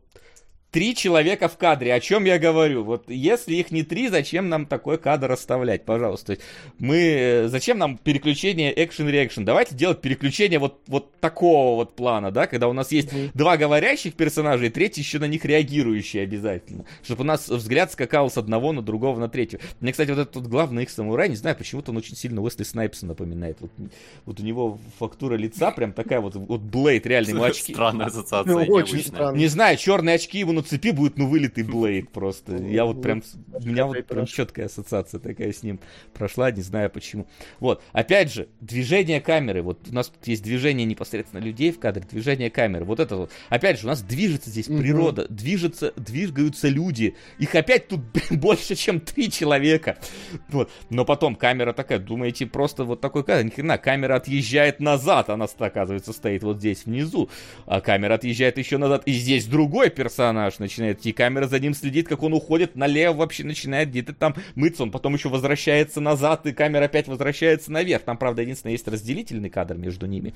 три 0.72 0.96
человека 0.96 1.50
в 1.50 1.58
кадре. 1.58 1.94
О 1.94 2.00
чем 2.00 2.24
я 2.24 2.40
говорю? 2.40 2.84
Вот 2.84 3.10
если 3.10 3.56
их 3.56 3.72
не 3.72 3.84
три, 3.84 4.08
зачем 4.08 4.48
нам 4.50 4.66
такой 4.66 4.98
кадр 4.98 5.32
оставлять, 5.32 5.84
пожалуйста? 5.84 6.38
Мы, 6.80 7.46
зачем 7.48 7.78
нам 7.78 7.98
переключение 7.98 8.74
экшен-реакшн? 8.74 9.44
Давайте 9.44 9.76
делать 9.76 10.00
переключение 10.02 10.60
вот, 10.60 10.82
вот 10.88 11.12
такого 11.20 11.76
вот 11.76 11.96
плана, 11.96 12.32
да, 12.32 12.48
когда 12.48 12.70
у 12.70 12.74
нас 12.74 12.92
есть 12.92 13.10
mm-hmm. 13.12 13.32
два 13.34 13.58
говорящих 13.58 14.14
персонажа 14.14 14.66
и 14.66 14.70
третий 14.70 15.02
еще 15.02 15.20
на 15.20 15.26
них 15.26 15.44
реагирующий 15.44 16.24
обязательно. 16.24 16.86
Чтобы 17.04 17.24
у 17.24 17.26
нас 17.26 17.50
взгляд 17.50 17.92
скакал 17.92 18.32
с 18.32 18.38
одного 18.38 18.72
на 18.72 18.82
другого 18.82 19.20
на 19.20 19.28
третьего. 19.28 19.62
Мне, 19.82 19.92
кстати, 19.92 20.10
вот 20.10 20.20
этот 20.20 20.36
вот 20.38 20.48
главный 20.48 20.84
их 20.84 20.90
самурай, 20.90 21.28
не 21.28 21.36
знаю, 21.36 21.58
почему-то 21.58 21.92
он 21.92 21.98
очень 21.98 22.16
сильно 22.16 22.42
Уэсли 22.42 22.64
Снайпса 22.64 23.06
напоминает. 23.06 23.58
Вот, 23.60 23.72
вот 24.26 24.40
у 24.40 24.44
него 24.44 24.80
фактура 24.98 25.36
лица 25.36 25.72
прям 25.72 25.92
такая 25.92 26.22
вот, 26.22 26.36
вот 26.36 26.62
Блейд, 26.62 27.06
реальный 27.06 27.32
ему 27.34 27.44
очки. 27.44 27.74
Странная 27.74 28.06
ассоциация, 28.06 28.54
ну, 28.54 28.74
очень 28.74 29.04
странная. 29.04 29.38
Не 29.38 29.48
знаю, 29.48 29.76
черные 29.76 30.16
очки 30.16 30.40
ему 30.40 30.61
на 30.62 30.68
цепи 30.68 30.92
будет, 30.92 31.18
ну, 31.18 31.28
вылитый 31.28 31.64
Блейд 31.64 32.10
просто. 32.12 32.56
Я 32.58 32.86
вот 32.86 33.02
прям, 33.02 33.24
у 33.54 33.68
меня 33.68 33.86
вот 33.86 34.06
прям 34.06 34.26
четкая 34.26 34.68
ассоциация 34.68 35.20
такая 35.20 35.52
с 35.52 35.64
ним 35.64 35.80
прошла, 36.14 36.52
не 36.52 36.62
знаю 36.62 36.90
почему. 36.90 37.28
Вот, 37.60 37.82
опять 37.92 38.32
же, 38.32 38.48
движение 38.60 39.22
камеры, 39.22 39.62
вот 39.62 39.88
у 39.90 39.94
нас 39.94 40.10
тут 40.10 40.26
есть 40.28 40.44
движение 40.44 40.86
непосредственно 40.86 41.42
людей 41.42 41.72
в 41.72 41.80
кадре, 41.80 42.04
движение 42.10 42.50
камеры, 42.50 42.86
вот 42.86 43.00
это 43.00 43.16
вот. 43.16 43.32
Опять 43.50 43.80
же, 43.80 43.88
у 43.88 43.90
нас 43.90 44.02
движется 44.02 44.50
здесь 44.50 44.68
природа, 44.68 45.28
движется, 45.30 45.94
двигаются 45.96 46.68
люди. 46.68 47.16
Их 47.40 47.56
опять 47.56 47.88
тут 47.88 48.02
больше, 48.30 48.76
чем 48.76 49.00
три 49.00 49.32
человека. 49.32 49.98
Вот. 50.50 50.70
Но 50.90 51.06
потом 51.06 51.36
камера 51.36 51.74
такая, 51.74 52.00
думаете, 52.00 52.46
просто 52.46 52.84
вот 52.84 53.02
такой 53.02 53.24
кадр, 53.24 53.44
ни 53.44 53.50
хрена, 53.50 53.78
камера 53.78 54.16
отъезжает 54.16 54.80
назад, 54.80 55.30
она, 55.30 55.48
оказывается, 55.58 56.14
стоит 56.14 56.44
вот 56.44 56.58
здесь 56.58 56.86
внизу, 56.86 57.30
а 57.66 57.82
камера 57.82 58.16
отъезжает 58.16 58.58
еще 58.58 58.78
назад, 58.78 59.04
и 59.06 59.14
здесь 59.14 59.46
другой 59.46 59.90
персонаж 59.90 60.51
начинает 60.60 61.00
идти, 61.00 61.12
камера 61.12 61.48
за 61.48 61.60
ним 61.60 61.74
следит, 61.74 62.08
как 62.08 62.24
он 62.24 62.34
уходит 62.34 62.76
налево, 62.76 63.14
вообще 63.14 63.44
начинает 63.44 63.90
где-то 63.90 64.14
там 64.14 64.36
мыться, 64.56 64.84
он 64.84 64.92
потом 64.92 65.14
еще 65.14 65.30
возвращается 65.30 66.02
назад, 66.02 66.46
и 66.46 66.54
камера 66.54 66.86
опять 66.86 67.08
возвращается 67.08 67.72
наверх. 67.72 68.04
Там, 68.04 68.18
правда, 68.18 68.42
единственное, 68.42 68.74
есть 68.74 68.88
разделительный 68.88 69.50
кадр 69.50 69.78
между 69.78 70.06
ними. 70.06 70.34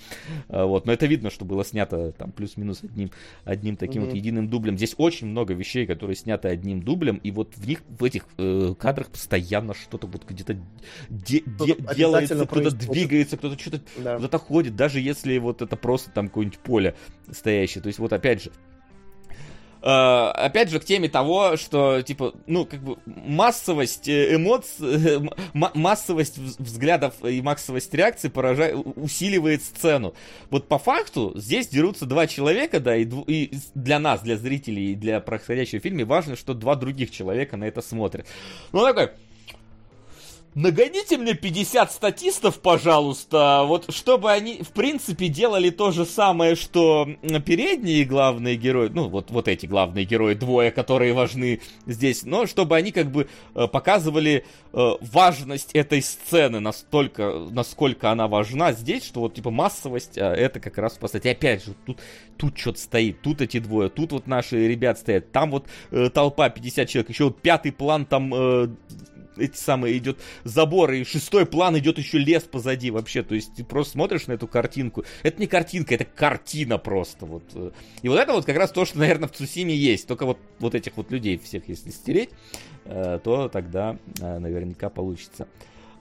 А, 0.48 0.66
вот, 0.66 0.86
но 0.86 0.94
это 0.94 1.06
видно, 1.06 1.30
что 1.30 1.46
было 1.46 1.64
снято 1.66 2.12
там 2.12 2.32
плюс-минус 2.32 2.84
одним, 2.84 3.12
одним 3.44 3.78
таким 3.78 4.04
mm-hmm. 4.04 4.06
вот 4.06 4.16
единым 4.16 4.50
дублем. 4.50 4.78
Здесь 4.78 4.96
очень 4.98 5.28
много 5.28 5.54
вещей, 5.54 5.86
которые 5.86 6.16
сняты 6.16 6.48
одним 6.48 6.82
дублем, 6.82 7.18
и 7.18 7.32
вот 7.32 7.54
в 7.56 7.68
них, 7.68 7.82
в 7.88 8.04
этих 8.04 8.26
э, 8.38 8.74
кадрах 8.78 9.10
постоянно 9.10 9.74
что-то 9.74 10.08
вот 10.08 10.24
где-то 10.28 10.54
де- 11.10 11.44
де- 11.46 11.78
делается, 11.96 12.46
кто-то 12.46 12.72
двигается, 12.72 13.38
кто-то 13.38 13.60
что-то 13.60 13.82
да. 13.98 14.16
куда-то 14.16 14.38
ходит, 14.38 14.76
даже 14.76 15.00
если 15.00 15.38
вот 15.38 15.62
это 15.62 15.76
просто 15.76 16.12
там 16.12 16.28
какое-нибудь 16.28 16.60
поле 16.60 16.96
стоящее. 17.32 17.82
То 17.82 17.88
есть 17.88 18.00
вот 18.00 18.14
опять 18.14 18.44
же, 18.44 18.52
опять 19.88 20.72
же, 20.72 20.80
к 20.80 20.86
теме 20.86 21.10
того, 21.10 21.58
что, 21.58 22.02
типа, 22.02 22.34
ну, 22.48 22.66
как 22.66 22.82
бы 22.82 22.98
массовость 23.06 24.08
э, 24.08 24.36
эмоций, 24.36 25.20
э, 25.20 25.20
массовость 25.54 26.40
взглядов 26.40 27.14
и 27.24 27.40
массовость 27.44 27.94
реакций 27.94 28.32
поражает, 28.32 28.76
усиливает 28.96 29.62
сцену. 29.62 30.16
Вот 30.50 30.68
по 30.68 30.80
факту 30.80 31.34
здесь 31.36 31.68
дерутся 31.68 32.08
два 32.08 32.26
человека, 32.26 32.80
да, 32.80 32.96
и, 32.96 33.06
и 33.28 33.56
для 33.76 34.00
нас, 34.00 34.22
для 34.22 34.38
зрителей, 34.38 34.94
и 34.94 34.96
для 34.96 35.20
происходящего 35.20 35.80
фильма 35.80 36.04
важно, 36.06 36.36
что 36.36 36.56
два 36.56 36.76
других 36.76 37.12
человека 37.12 37.56
на 37.56 37.66
это 37.66 37.84
смотрят. 37.84 38.26
Ну, 38.72 38.82
такой, 38.82 39.12
Нагоните 40.56 41.18
мне 41.18 41.34
50 41.34 41.92
статистов, 41.92 42.62
пожалуйста, 42.62 43.64
вот 43.66 43.94
чтобы 43.94 44.32
они, 44.32 44.64
в 44.64 44.70
принципе, 44.70 45.28
делали 45.28 45.70
то 45.70 45.92
же 45.92 46.06
самое, 46.06 46.56
что 46.56 47.10
передние 47.46 48.06
главные 48.06 48.56
герои, 48.56 48.88
ну, 48.88 49.10
вот, 49.10 49.32
вот 49.32 49.50
эти 49.50 49.66
главные 49.66 50.06
герои, 50.06 50.34
двое, 50.34 50.72
которые 50.72 51.12
важны 51.12 51.60
здесь, 51.88 52.24
но 52.24 52.46
чтобы 52.46 52.78
они 52.78 52.94
как 52.94 53.12
бы 53.12 53.28
э, 53.54 53.68
показывали 53.68 54.46
э, 54.72 54.92
важность 55.02 55.72
этой 55.74 56.02
сцены 56.02 56.62
настолько, 56.62 57.34
насколько 57.52 58.10
она 58.12 58.30
важна 58.30 58.72
здесь, 58.72 59.04
что 59.04 59.20
вот, 59.20 59.34
типа, 59.34 59.52
массовость, 59.52 60.18
а 60.18 60.34
это 60.34 60.62
как 60.62 60.78
раз, 60.78 60.98
сути, 61.06 61.28
опять 61.28 61.66
же, 61.66 61.74
тут, 61.86 62.00
тут 62.38 62.58
что-то 62.58 62.80
стоит, 62.80 63.20
тут 63.22 63.42
эти 63.42 63.60
двое, 63.60 63.90
тут 63.90 64.14
вот 64.14 64.26
наши 64.26 64.70
ребят 64.70 65.00
стоят, 65.00 65.34
там 65.34 65.52
вот 65.52 65.66
э, 65.92 66.10
толпа 66.10 66.48
50 66.48 66.88
человек, 66.88 67.10
еще 67.10 67.26
вот 67.26 67.42
пятый 67.42 67.74
план 67.74 68.06
там 68.06 68.34
эти 69.38 69.58
самые 69.58 69.98
идет 69.98 70.20
забор, 70.44 70.92
и 70.92 71.04
шестой 71.04 71.46
план 71.46 71.78
идет 71.78 71.98
еще 71.98 72.18
лес 72.18 72.44
позади 72.44 72.92
вообще. 72.92 73.24
То 73.24 73.36
есть 73.36 73.56
ты 73.56 73.64
просто 73.64 73.94
смотришь 73.94 74.28
на 74.28 74.34
эту 74.34 74.48
картинку. 74.48 75.06
Это 75.24 75.40
не 75.40 75.48
картинка, 75.48 75.96
это 75.96 76.06
картина 76.06 76.78
просто. 76.78 77.26
Вот. 77.26 77.44
И 78.02 78.10
вот 78.10 78.20
это 78.20 78.34
вот 78.34 78.46
как 78.46 78.58
раз 78.58 78.72
то, 78.72 78.86
что, 78.86 79.00
наверное, 79.00 79.30
в 79.30 79.32
Цусиме 79.32 79.76
есть. 79.76 80.08
Только 80.08 80.26
вот, 80.26 80.38
вот 80.60 80.76
этих 80.76 80.98
вот 80.98 81.12
людей 81.12 81.38
всех, 81.38 81.68
если 81.68 81.90
стереть, 81.90 82.30
э, 82.86 83.20
то 83.24 83.50
тогда 83.50 83.98
э, 84.20 84.40
наверняка 84.40 84.90
получится. 84.90 85.48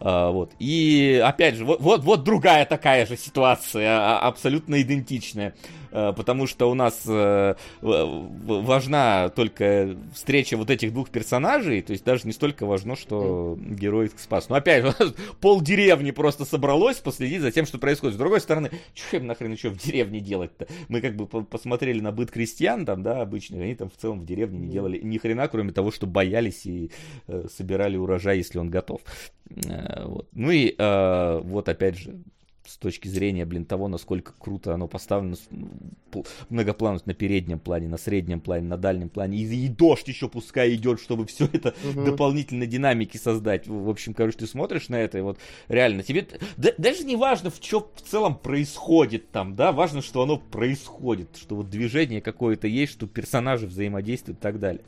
А, 0.00 0.30
вот. 0.30 0.52
И 0.58 1.20
опять 1.24 1.54
же, 1.54 1.64
вот, 1.64 1.80
вот, 1.80 2.04
вот 2.04 2.24
другая 2.24 2.66
такая 2.66 3.06
же 3.06 3.16
ситуация, 3.16 3.88
а, 3.88 4.18
абсолютно 4.20 4.80
идентичная. 4.82 5.54
А, 5.94 6.12
потому 6.12 6.48
что 6.48 6.68
у 6.68 6.74
нас 6.74 7.02
э, 7.06 7.54
важна 7.80 9.28
только 9.28 9.96
встреча 10.12 10.56
вот 10.56 10.68
этих 10.68 10.92
двух 10.92 11.08
персонажей, 11.08 11.82
то 11.82 11.92
есть 11.92 12.04
даже 12.04 12.26
не 12.26 12.32
столько 12.32 12.66
важно, 12.66 12.96
что 12.96 13.56
герой 13.60 14.06
их 14.06 14.18
спас. 14.18 14.48
Но 14.48 14.56
опять 14.56 14.84
пол 15.40 15.60
деревни 15.60 16.10
просто 16.10 16.44
собралось 16.44 16.96
последить 16.96 17.42
за 17.42 17.52
тем, 17.52 17.64
что 17.64 17.78
происходит. 17.78 18.16
С 18.16 18.18
другой 18.18 18.40
стороны, 18.40 18.72
что 18.92 19.18
им 19.18 19.26
нахрен 19.26 19.52
еще 19.52 19.68
в 19.68 19.76
деревне 19.76 20.18
делать-то? 20.18 20.66
Мы 20.88 21.00
как 21.00 21.14
бы 21.14 21.26
посмотрели 21.26 22.00
на 22.00 22.10
быт 22.10 22.32
крестьян 22.32 22.84
там, 22.84 23.04
да, 23.04 23.22
обычных, 23.22 23.62
они 23.62 23.76
там 23.76 23.88
в 23.88 23.96
целом 23.96 24.20
в 24.20 24.26
деревне 24.26 24.58
не 24.58 24.68
делали 24.68 24.98
ни 24.98 25.16
хрена, 25.18 25.46
кроме 25.46 25.72
того, 25.72 25.92
что 25.92 26.08
боялись 26.08 26.66
и 26.66 26.90
э, 27.28 27.46
собирали 27.56 27.96
урожай, 27.96 28.38
если 28.38 28.58
он 28.58 28.68
готов. 28.68 29.00
Э, 29.48 30.06
вот. 30.06 30.28
Ну 30.32 30.50
и 30.50 30.74
э, 30.76 31.40
вот 31.44 31.68
опять 31.68 31.98
же, 31.98 32.18
с 32.66 32.78
точки 32.78 33.08
зрения, 33.08 33.44
блин, 33.44 33.64
того, 33.64 33.88
насколько 33.88 34.32
круто 34.38 34.74
оно 34.74 34.88
поставлено 34.88 35.36
многопланово 36.48 37.02
на 37.04 37.14
переднем 37.14 37.58
плане, 37.58 37.88
на 37.88 37.98
среднем 37.98 38.40
плане, 38.40 38.66
на 38.66 38.76
дальнем 38.76 39.08
плане. 39.08 39.38
И, 39.38 39.66
и 39.66 39.68
дождь 39.68 40.08
еще 40.08 40.28
пускай 40.28 40.74
идет, 40.74 41.00
чтобы 41.00 41.26
все 41.26 41.44
это 41.52 41.74
угу. 41.84 42.04
дополнительно 42.04 42.66
динамики 42.66 43.16
создать. 43.16 43.66
В 43.66 43.88
общем, 43.88 44.14
короче, 44.14 44.38
ты 44.38 44.46
смотришь 44.46 44.88
на 44.88 44.96
это, 44.96 45.18
и 45.18 45.22
вот 45.22 45.38
реально 45.68 46.02
тебе... 46.02 46.26
Да, 46.56 46.70
даже 46.78 47.04
не 47.04 47.16
важно, 47.16 47.50
в 47.50 47.60
чем 47.60 47.84
в 47.94 48.02
целом 48.02 48.36
происходит 48.36 49.30
там, 49.30 49.56
да, 49.56 49.72
важно, 49.72 50.02
что 50.02 50.22
оно 50.22 50.38
происходит, 50.38 51.36
что 51.36 51.56
вот 51.56 51.68
движение 51.68 52.20
какое-то 52.20 52.66
есть, 52.66 52.92
что 52.92 53.06
персонажи 53.06 53.66
взаимодействуют 53.66 54.38
и 54.38 54.42
так 54.42 54.58
далее. 54.58 54.82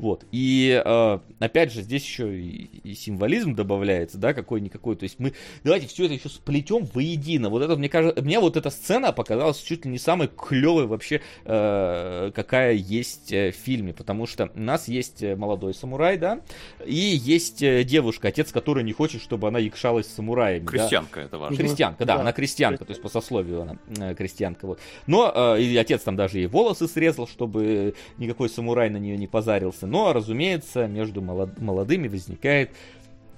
Вот. 0.00 0.24
И 0.32 0.82
э, 0.84 1.18
опять 1.38 1.72
же, 1.72 1.82
здесь 1.82 2.02
еще 2.02 2.38
и, 2.38 2.70
и 2.82 2.94
символизм 2.94 3.54
добавляется, 3.54 4.18
да, 4.18 4.34
какой-никакой. 4.34 4.96
То 4.96 5.04
есть 5.04 5.18
мы 5.18 5.34
давайте 5.62 5.86
все 5.86 6.06
это 6.06 6.14
еще 6.14 6.28
сплетем 6.28 6.86
воедино. 6.94 7.50
Вот 7.50 7.62
это, 7.62 7.76
мне 7.76 7.88
кажется, 7.88 8.22
мне 8.22 8.40
вот 8.40 8.56
эта 8.56 8.70
сцена 8.70 9.12
показалась 9.12 9.60
чуть 9.60 9.84
ли 9.84 9.90
не 9.90 9.98
самой 9.98 10.28
клевой 10.28 10.86
вообще, 10.86 11.20
э, 11.44 12.32
какая 12.34 12.74
есть 12.74 13.32
э, 13.32 13.52
в 13.52 13.56
фильме. 13.56 13.92
Потому 13.92 14.26
что 14.26 14.50
у 14.54 14.60
нас 14.60 14.88
есть 14.88 15.22
э, 15.22 15.36
молодой 15.36 15.74
самурай, 15.74 16.16
да, 16.16 16.40
и 16.84 16.94
есть 16.94 17.60
девушка, 17.60 18.28
отец 18.28 18.52
которой 18.52 18.84
не 18.84 18.92
хочет, 18.92 19.22
чтобы 19.22 19.48
она 19.48 19.58
якшалась 19.58 20.06
с 20.06 20.14
самураями. 20.14 20.66
Крестьянка, 20.66 21.20
да? 21.20 21.26
это 21.26 21.38
важно. 21.38 21.56
Крестьянка, 21.56 22.04
да, 22.04 22.14
да, 22.14 22.20
она 22.20 22.32
крестьянка, 22.32 22.84
то 22.84 22.90
есть 22.90 23.02
по 23.02 23.08
сословию 23.08 23.62
она 23.62 23.78
э, 23.98 24.14
крестьянка. 24.14 24.66
Вот. 24.66 24.80
Но 25.06 25.32
э, 25.34 25.62
и 25.62 25.76
отец 25.76 26.02
там 26.02 26.16
даже 26.16 26.38
ей 26.38 26.46
волосы 26.46 26.88
срезал, 26.88 27.26
чтобы 27.26 27.94
никакой 28.18 28.48
самурай 28.48 28.90
на 28.90 28.96
нее 28.96 29.16
не 29.16 29.26
позарился. 29.26 29.86
Но, 29.90 30.12
разумеется, 30.12 30.86
между 30.86 31.20
молодыми 31.20 32.06
возникает, 32.06 32.70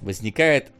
возникает 0.03 0.71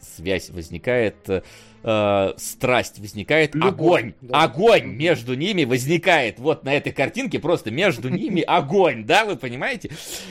связь, 0.00 0.48
возникает 0.48 1.44
э, 1.82 2.32
страсть, 2.36 2.98
возникает 2.98 3.54
Любовь, 3.54 3.72
огонь. 3.72 4.14
Да. 4.20 4.42
Огонь 4.42 4.84
между 4.84 5.34
ними 5.34 5.64
возникает. 5.64 6.38
Вот 6.38 6.64
на 6.64 6.74
этой 6.74 6.92
картинке 6.92 7.38
просто 7.38 7.70
между 7.70 8.08
ними 8.10 8.42
огонь, 8.42 9.04
да, 9.04 9.24
вы 9.24 9.36
понимаете? 9.36 9.90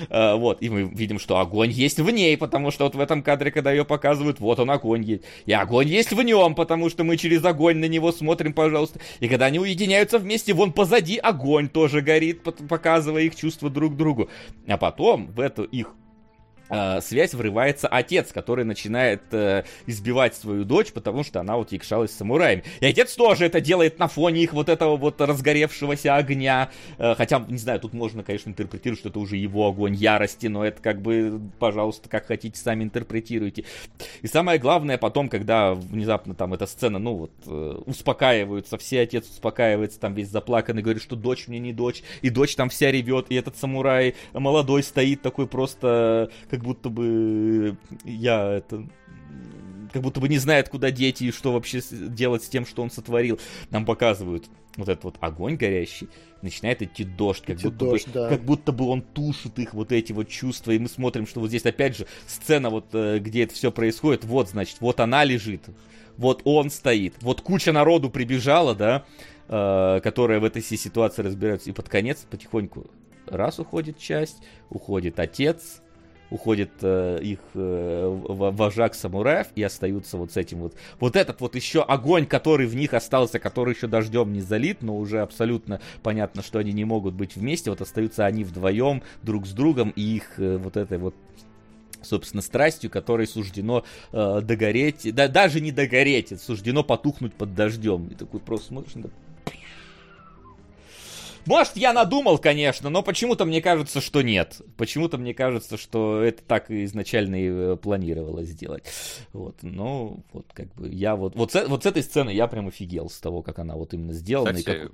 Э, 0.09 0.35
вот, 0.35 0.61
и 0.61 0.69
мы 0.69 0.83
видим, 0.83 1.19
что 1.19 1.39
огонь 1.39 1.71
есть 1.71 1.99
в 1.99 2.09
ней, 2.09 2.37
потому 2.37 2.71
что 2.71 2.85
вот 2.85 2.95
в 2.95 2.99
этом 2.99 3.23
кадре, 3.23 3.51
когда 3.51 3.71
ее 3.71 3.85
показывают, 3.85 4.39
вот 4.39 4.59
он 4.59 4.71
огонь 4.71 5.03
есть. 5.03 5.23
И 5.45 5.53
огонь 5.53 5.87
есть 5.87 6.11
в 6.11 6.21
нем, 6.21 6.55
потому 6.55 6.89
что 6.89 7.03
мы 7.03 7.17
через 7.17 7.43
огонь 7.43 7.77
на 7.77 7.87
него 7.87 8.11
смотрим, 8.11 8.53
пожалуйста. 8.53 8.99
И 9.19 9.27
когда 9.27 9.45
они 9.47 9.59
уединяются 9.59 10.19
вместе, 10.19 10.53
вон 10.53 10.73
позади 10.73 11.17
огонь 11.17 11.69
тоже 11.69 12.01
горит, 12.01 12.43
показывая 12.43 13.23
их 13.23 13.35
чувства 13.35 13.69
друг 13.69 13.95
другу. 13.95 14.29
А 14.67 14.77
потом 14.77 15.27
в 15.27 15.39
эту 15.39 15.63
их 15.63 15.93
э, 16.69 17.01
связь 17.01 17.33
врывается 17.33 17.87
отец, 17.87 18.31
который 18.31 18.65
начинает 18.65 19.21
э, 19.31 19.63
избивать 19.85 20.35
свою 20.35 20.63
дочь, 20.63 20.91
потому 20.91 21.23
что 21.23 21.39
она 21.39 21.57
вот 21.57 21.71
якшалась 21.71 22.11
с 22.11 22.17
самураями. 22.17 22.63
И 22.79 22.85
отец 22.85 23.13
тоже 23.15 23.45
это 23.45 23.61
делает 23.61 23.99
на 23.99 24.07
фоне 24.07 24.43
их 24.43 24.53
вот 24.53 24.69
этого 24.69 24.97
вот 24.97 25.21
разгоревшегося 25.21 26.15
огня. 26.15 26.69
Э, 26.97 27.15
хотя, 27.15 27.39
не 27.47 27.57
знаю, 27.57 27.79
тут 27.79 27.93
можно, 27.93 28.23
конечно, 28.23 28.49
интерпретировать, 28.49 28.99
что 28.99 29.09
это 29.09 29.19
уже 29.19 29.37
его 29.37 29.67
огонь 29.67 29.95
ярости, 29.95 30.47
но 30.47 30.65
это 30.65 30.81
как 30.81 31.01
бы, 31.01 31.39
пожалуйста, 31.59 32.09
как 32.09 32.27
хотите, 32.27 32.59
сами 32.59 32.83
интерпретируйте. 32.83 33.65
И 34.21 34.27
самое 34.27 34.59
главное 34.59 34.97
потом, 34.97 35.29
когда 35.29 35.73
внезапно 35.73 36.35
там 36.35 36.53
эта 36.53 36.65
сцена, 36.67 36.99
ну 36.99 37.15
вот, 37.15 37.31
э, 37.45 37.81
успокаиваются, 37.85 38.77
все 38.77 39.01
отец 39.01 39.27
успокаивается, 39.29 39.99
там 39.99 40.13
весь 40.13 40.29
заплаканный, 40.29 40.81
говорит, 40.81 41.03
что 41.03 41.15
дочь 41.15 41.47
мне 41.47 41.59
не 41.59 41.73
дочь, 41.73 42.03
и 42.21 42.29
дочь 42.29 42.55
там 42.55 42.69
вся 42.69 42.91
ревет, 42.91 43.27
и 43.29 43.35
этот 43.35 43.57
самурай 43.57 44.15
молодой 44.33 44.83
стоит 44.83 45.21
такой 45.21 45.47
просто, 45.47 46.29
как 46.49 46.58
как 46.59 46.65
будто 46.65 46.89
бы 46.89 47.77
я 48.03 48.51
это 48.51 48.85
как 49.93 50.01
будто 50.01 50.19
бы 50.19 50.27
не 50.27 50.37
знает, 50.37 50.69
куда 50.69 50.91
деть 50.91 51.21
и 51.21 51.31
что 51.31 51.53
вообще 51.53 51.81
делать 51.91 52.43
с 52.43 52.49
тем, 52.49 52.65
что 52.65 52.83
он 52.83 52.91
сотворил. 52.91 53.39
Нам 53.71 53.85
показывают 53.85 54.45
вот 54.75 54.87
этот 54.87 55.03
вот 55.05 55.15
огонь 55.19 55.55
горящий, 55.55 56.09
начинает 56.41 56.81
идти 56.81 57.05
дождь, 57.05 57.43
как, 57.45 57.57
идти 57.57 57.69
будто, 57.69 57.85
дождь, 57.85 58.07
бы, 58.07 58.13
да. 58.13 58.29
как 58.29 58.43
будто 58.43 58.71
бы 58.71 58.85
он 58.85 59.01
тушит 59.01 59.57
их 59.57 59.73
вот 59.73 59.91
эти 59.91 60.11
вот 60.11 60.27
чувства, 60.27 60.71
и 60.71 60.79
мы 60.79 60.89
смотрим, 60.89 61.25
что 61.25 61.39
вот 61.39 61.47
здесь 61.47 61.65
опять 61.65 61.97
же 61.97 62.05
сцена 62.27 62.69
вот, 62.69 62.85
э, 62.93 63.19
где 63.19 63.43
это 63.43 63.55
все 63.55 63.71
происходит, 63.71 64.25
вот, 64.25 64.49
значит, 64.49 64.77
вот 64.79 64.99
она 64.99 65.23
лежит, 65.23 65.63
вот 66.17 66.41
он 66.43 66.69
стоит, 66.69 67.15
вот 67.21 67.41
куча 67.41 67.71
народу 67.71 68.11
прибежала, 68.11 68.75
да, 68.75 69.05
э, 69.47 70.01
которая 70.03 70.39
в 70.39 70.43
этой 70.43 70.61
ситуации 70.61 71.23
разбирается, 71.23 71.71
и 71.71 71.73
под 71.73 71.89
конец 71.89 72.25
потихоньку 72.29 72.91
раз 73.25 73.59
уходит 73.59 73.97
часть, 73.97 74.37
уходит 74.69 75.19
отец, 75.19 75.81
уходит 76.29 76.71
э, 76.81 77.19
их 77.21 77.39
э, 77.53 78.19
вожак 78.27 78.95
самураев 78.95 79.47
и 79.55 79.63
остаются 79.63 80.17
вот 80.17 80.31
с 80.31 80.37
этим 80.37 80.59
вот. 80.59 80.75
Вот 80.99 81.15
этот 81.15 81.41
вот 81.41 81.55
еще 81.55 81.81
огонь, 81.81 82.25
который 82.25 82.67
в 82.67 82.75
них 82.75 82.93
остался, 82.93 83.39
который 83.39 83.73
еще 83.73 83.87
дождем 83.87 84.33
не 84.33 84.41
залит, 84.41 84.81
но 84.81 84.97
уже 84.97 85.21
абсолютно 85.21 85.81
понятно, 86.03 86.43
что 86.43 86.59
они 86.59 86.71
не 86.71 86.85
могут 86.85 87.13
быть 87.13 87.35
вместе. 87.35 87.69
Вот 87.69 87.81
остаются 87.81 88.25
они 88.25 88.43
вдвоем 88.43 89.01
друг 89.23 89.47
с 89.47 89.51
другом 89.51 89.91
и 89.95 90.01
их 90.01 90.39
э, 90.39 90.57
вот 90.57 90.77
этой 90.77 90.97
вот 90.97 91.15
собственно, 92.01 92.41
страстью, 92.41 92.89
которой 92.89 93.27
суждено 93.27 93.83
э, 94.13 94.41
догореть, 94.41 95.13
да, 95.13 95.27
даже 95.27 95.59
не 95.59 95.71
догореть, 95.71 96.39
суждено 96.41 96.83
потухнуть 96.83 97.33
под 97.33 97.55
дождем. 97.55 98.07
И 98.07 98.15
такой 98.15 98.39
просто 98.39 98.67
смотришь, 98.67 98.93
может, 101.45 101.77
я 101.77 101.93
надумал, 101.93 102.37
конечно, 102.37 102.89
но 102.89 103.01
почему-то 103.01 103.45
мне 103.45 103.61
кажется, 103.61 104.01
что 104.01 104.21
нет. 104.21 104.61
Почему-то 104.77 105.17
мне 105.17 105.33
кажется, 105.33 105.77
что 105.77 106.21
это 106.21 106.43
так 106.43 106.69
изначально 106.69 107.35
и 107.35 107.49
э, 107.49 107.77
планировалось 107.77 108.49
сделать. 108.49 108.83
Вот, 109.33 109.57
ну, 109.61 110.23
вот 110.33 110.47
как 110.53 110.73
бы 110.75 110.89
я 110.89 111.15
вот... 111.15 111.35
Вот 111.35 111.51
с, 111.51 111.67
вот 111.67 111.83
с 111.83 111.85
этой 111.85 112.03
сцены 112.03 112.31
я 112.31 112.47
прям 112.47 112.67
офигел 112.67 113.09
с 113.09 113.19
того, 113.19 113.41
как 113.41 113.59
она 113.59 113.75
вот 113.75 113.93
именно 113.93 114.13
сделана. 114.13 114.53
Кстати, 114.53 114.75
и 114.75 114.79
как, 114.81 114.91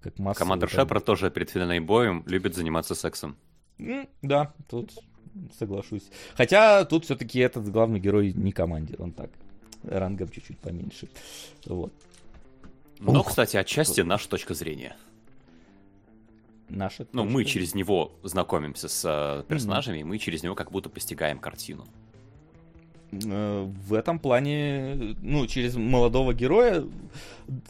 как 0.00 0.18
массово, 0.18 0.44
командор 0.44 0.70
там... 0.70 0.80
Шепард 0.80 1.04
тоже 1.04 1.30
перед 1.30 1.50
финальным 1.50 1.86
боем 1.86 2.24
любит 2.26 2.54
заниматься 2.54 2.94
сексом. 2.94 3.36
Mm, 3.78 4.08
да, 4.22 4.52
тут 4.68 4.92
соглашусь. 5.58 6.04
Хотя 6.34 6.84
тут 6.84 7.04
все-таки 7.04 7.38
этот 7.38 7.70
главный 7.70 8.00
герой 8.00 8.32
не 8.32 8.52
командир, 8.52 9.00
он 9.00 9.12
так, 9.12 9.30
рангом 9.82 10.28
чуть-чуть 10.28 10.58
поменьше. 10.58 11.08
Вот. 11.66 11.92
Но, 12.98 13.20
Ух, 13.20 13.28
кстати, 13.28 13.56
отчасти 13.56 14.02
наша 14.02 14.28
точка 14.28 14.54
зрения 14.54 14.94
наша. 16.70 17.06
Ну, 17.12 17.24
мы 17.24 17.44
через 17.44 17.74
него 17.74 18.12
знакомимся 18.22 18.88
с 18.88 19.02
э, 19.04 19.44
персонажами, 19.48 19.98
mm-hmm. 19.98 20.00
и 20.00 20.04
мы 20.04 20.18
через 20.18 20.42
него 20.42 20.54
как 20.54 20.70
будто 20.70 20.88
постигаем 20.88 21.38
картину. 21.38 21.86
э, 23.12 23.68
в 23.88 23.94
этом 23.94 24.18
плане, 24.18 25.16
ну, 25.22 25.46
через 25.46 25.74
молодого 25.76 26.32
героя. 26.32 26.84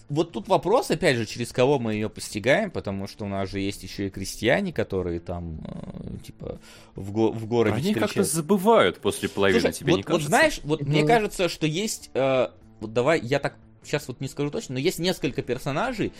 Вот 0.09 0.33
тут 0.33 0.49
вопрос, 0.49 0.91
опять 0.91 1.17
же, 1.17 1.25
через 1.25 1.53
кого 1.53 1.79
мы 1.79 1.95
ее 1.95 2.11
постигаем, 2.11 2.70
потому 2.70 3.07
что 3.07 3.25
у 3.25 3.29
нас 3.29 3.51
же 3.51 3.61
есть 3.61 3.83
еще 3.83 4.09
и 4.09 4.11
крестьяне, 4.11 4.73
которые 4.73 5.20
там, 5.20 5.61
э, 5.65 6.25
типа, 6.27 6.61
в, 6.95 7.12
го- 7.12 7.33
в 7.33 7.47
городе 7.47 7.77
Они 7.77 7.95
как-то 7.95 8.09
встречаются. 8.09 8.37
забывают 8.37 8.99
после 8.99 9.29
половины, 9.29 9.61
Слушай, 9.61 9.75
тебе 9.75 9.93
вот, 9.93 9.97
не 9.97 10.03
вот 10.03 10.07
кажется? 10.07 10.29
знаешь, 10.29 10.61
вот 10.65 10.83
мне 10.83 11.07
кажется, 11.07 11.49
что 11.49 11.67
есть, 11.67 12.11
э, 12.15 12.49
вот 12.81 12.93
давай, 12.93 13.20
я 13.20 13.39
так 13.39 13.57
сейчас 13.83 14.07
вот 14.09 14.20
не 14.20 14.29
скажу 14.29 14.51
точно, 14.51 14.75
но 14.75 14.79
есть 14.79 14.99
несколько 14.99 15.41
персонажей, 15.41 16.12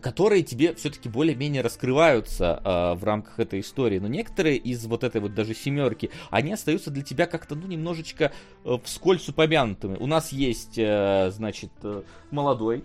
которые 0.00 0.42
тебе 0.42 0.74
все-таки 0.74 1.08
более-менее 1.08 1.62
раскрываются 1.62 2.60
э, 2.64 2.94
в 2.94 3.04
рамках 3.04 3.38
этой 3.38 3.60
истории. 3.60 3.98
Но 3.98 4.08
некоторые 4.08 4.56
из 4.56 4.84
вот 4.86 5.04
этой 5.04 5.20
вот 5.20 5.34
даже 5.34 5.54
семерки, 5.54 6.10
они 6.30 6.52
остаются 6.52 6.90
для 6.90 7.02
тебя 7.02 7.26
как-то, 7.26 7.54
ну, 7.54 7.66
немножечко 7.66 8.32
э, 8.64 8.78
вскользь 8.84 9.28
упомянутыми. 9.28 9.96
У 9.98 10.06
нас 10.06 10.32
есть, 10.32 10.78
э, 10.78 11.30
значит, 11.32 11.70
э, 11.82 12.02
молодой 12.30 12.84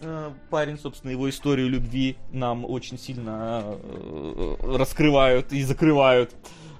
э, 0.00 0.30
парень, 0.50 0.78
собственно, 0.78 1.10
его 1.10 1.28
историю 1.30 1.68
любви 1.68 2.16
нам 2.32 2.64
очень 2.64 2.98
сильно 2.98 3.62
э, 3.64 4.56
раскрывают 4.60 5.52
и 5.52 5.62
закрывают 5.62 6.34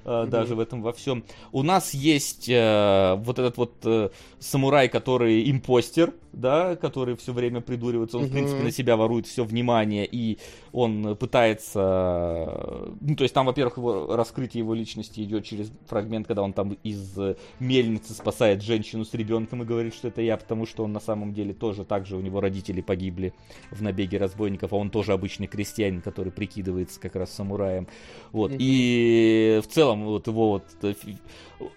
э, 0.05 0.27
даже 0.29 0.55
в 0.55 0.61
этом 0.61 0.83
во 0.83 0.93
всем. 0.93 1.25
У 1.53 1.63
нас 1.63 1.95
есть 1.95 2.49
вот 2.49 3.39
этот 3.39 3.57
вот 3.57 4.13
самурай, 4.41 4.89
который 4.89 5.49
импостер, 5.51 6.13
да, 6.33 6.77
который 6.77 7.17
все 7.17 7.33
время 7.33 7.61
придуривается. 7.61 8.19
Он, 8.19 8.25
в 8.25 8.33
принципе, 8.33 8.63
на 8.63 8.71
себя 8.71 8.97
ворует 8.97 9.27
все 9.27 9.45
внимание, 9.45 10.09
и 10.11 10.39
он 10.73 11.17
пытается... 11.17 12.91
Ну, 13.01 13.17
то 13.17 13.23
есть 13.23 13.35
там, 13.35 13.47
во-первых, 13.47 13.77
его, 13.77 14.17
раскрытие 14.17 14.61
его 14.61 14.75
личности 14.75 15.21
идет 15.21 15.45
через 15.45 15.71
фрагмент, 15.87 16.27
когда 16.27 16.43
он 16.43 16.53
там 16.53 16.77
из 16.83 17.19
мельницы 17.61 18.15
спасает 18.15 18.63
женщину 18.63 19.05
с 19.05 19.15
ребенком 19.15 19.63
и 19.63 19.67
говорит, 19.67 19.95
что 19.95 20.09
это 20.09 20.23
я, 20.23 20.37
потому 20.37 20.67
что 20.67 20.85
он 20.85 20.93
на 20.93 21.01
самом 21.01 21.35
деле 21.35 21.53
тоже 21.53 21.85
так 21.85 22.07
же, 22.07 22.17
у 22.17 22.21
него 22.21 22.41
родители 22.41 22.81
погибли 22.81 23.35
в 23.71 23.83
набеге 23.83 24.19
разбойников, 24.19 24.73
а 24.73 24.77
он 24.77 24.91
тоже 24.91 25.13
обычный 25.13 25.47
крестьянин, 25.47 26.01
который 26.01 26.33
прикидывается 26.33 27.01
как 27.01 27.17
раз 27.17 27.33
самураем. 27.33 27.89
Вот. 28.33 28.53
И 28.59 29.61
в 29.63 29.73
целом 29.73 30.05
вот 30.05 30.27
его 30.27 30.51
вот 30.53 30.65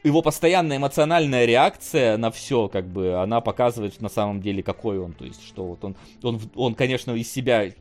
его 0.04 0.22
постоянная 0.22 0.78
эмоциональная 0.78 1.46
реакция 1.46 2.18
на 2.18 2.32
все, 2.32 2.68
как 2.68 2.88
бы, 2.88 3.22
она 3.22 3.42
показывает 3.42 4.02
на 4.02 4.10
самом 4.10 4.42
деле, 4.42 4.45
какой 4.62 5.00
он. 5.00 5.14
То 5.14 5.26
есть, 5.26 5.44
что 5.46 5.66
вот 5.66 5.84
он, 5.84 5.96
он, 6.24 6.40
он, 6.56 6.76
конечно, 6.76 7.12
из 7.12 7.32
себя 7.32 7.72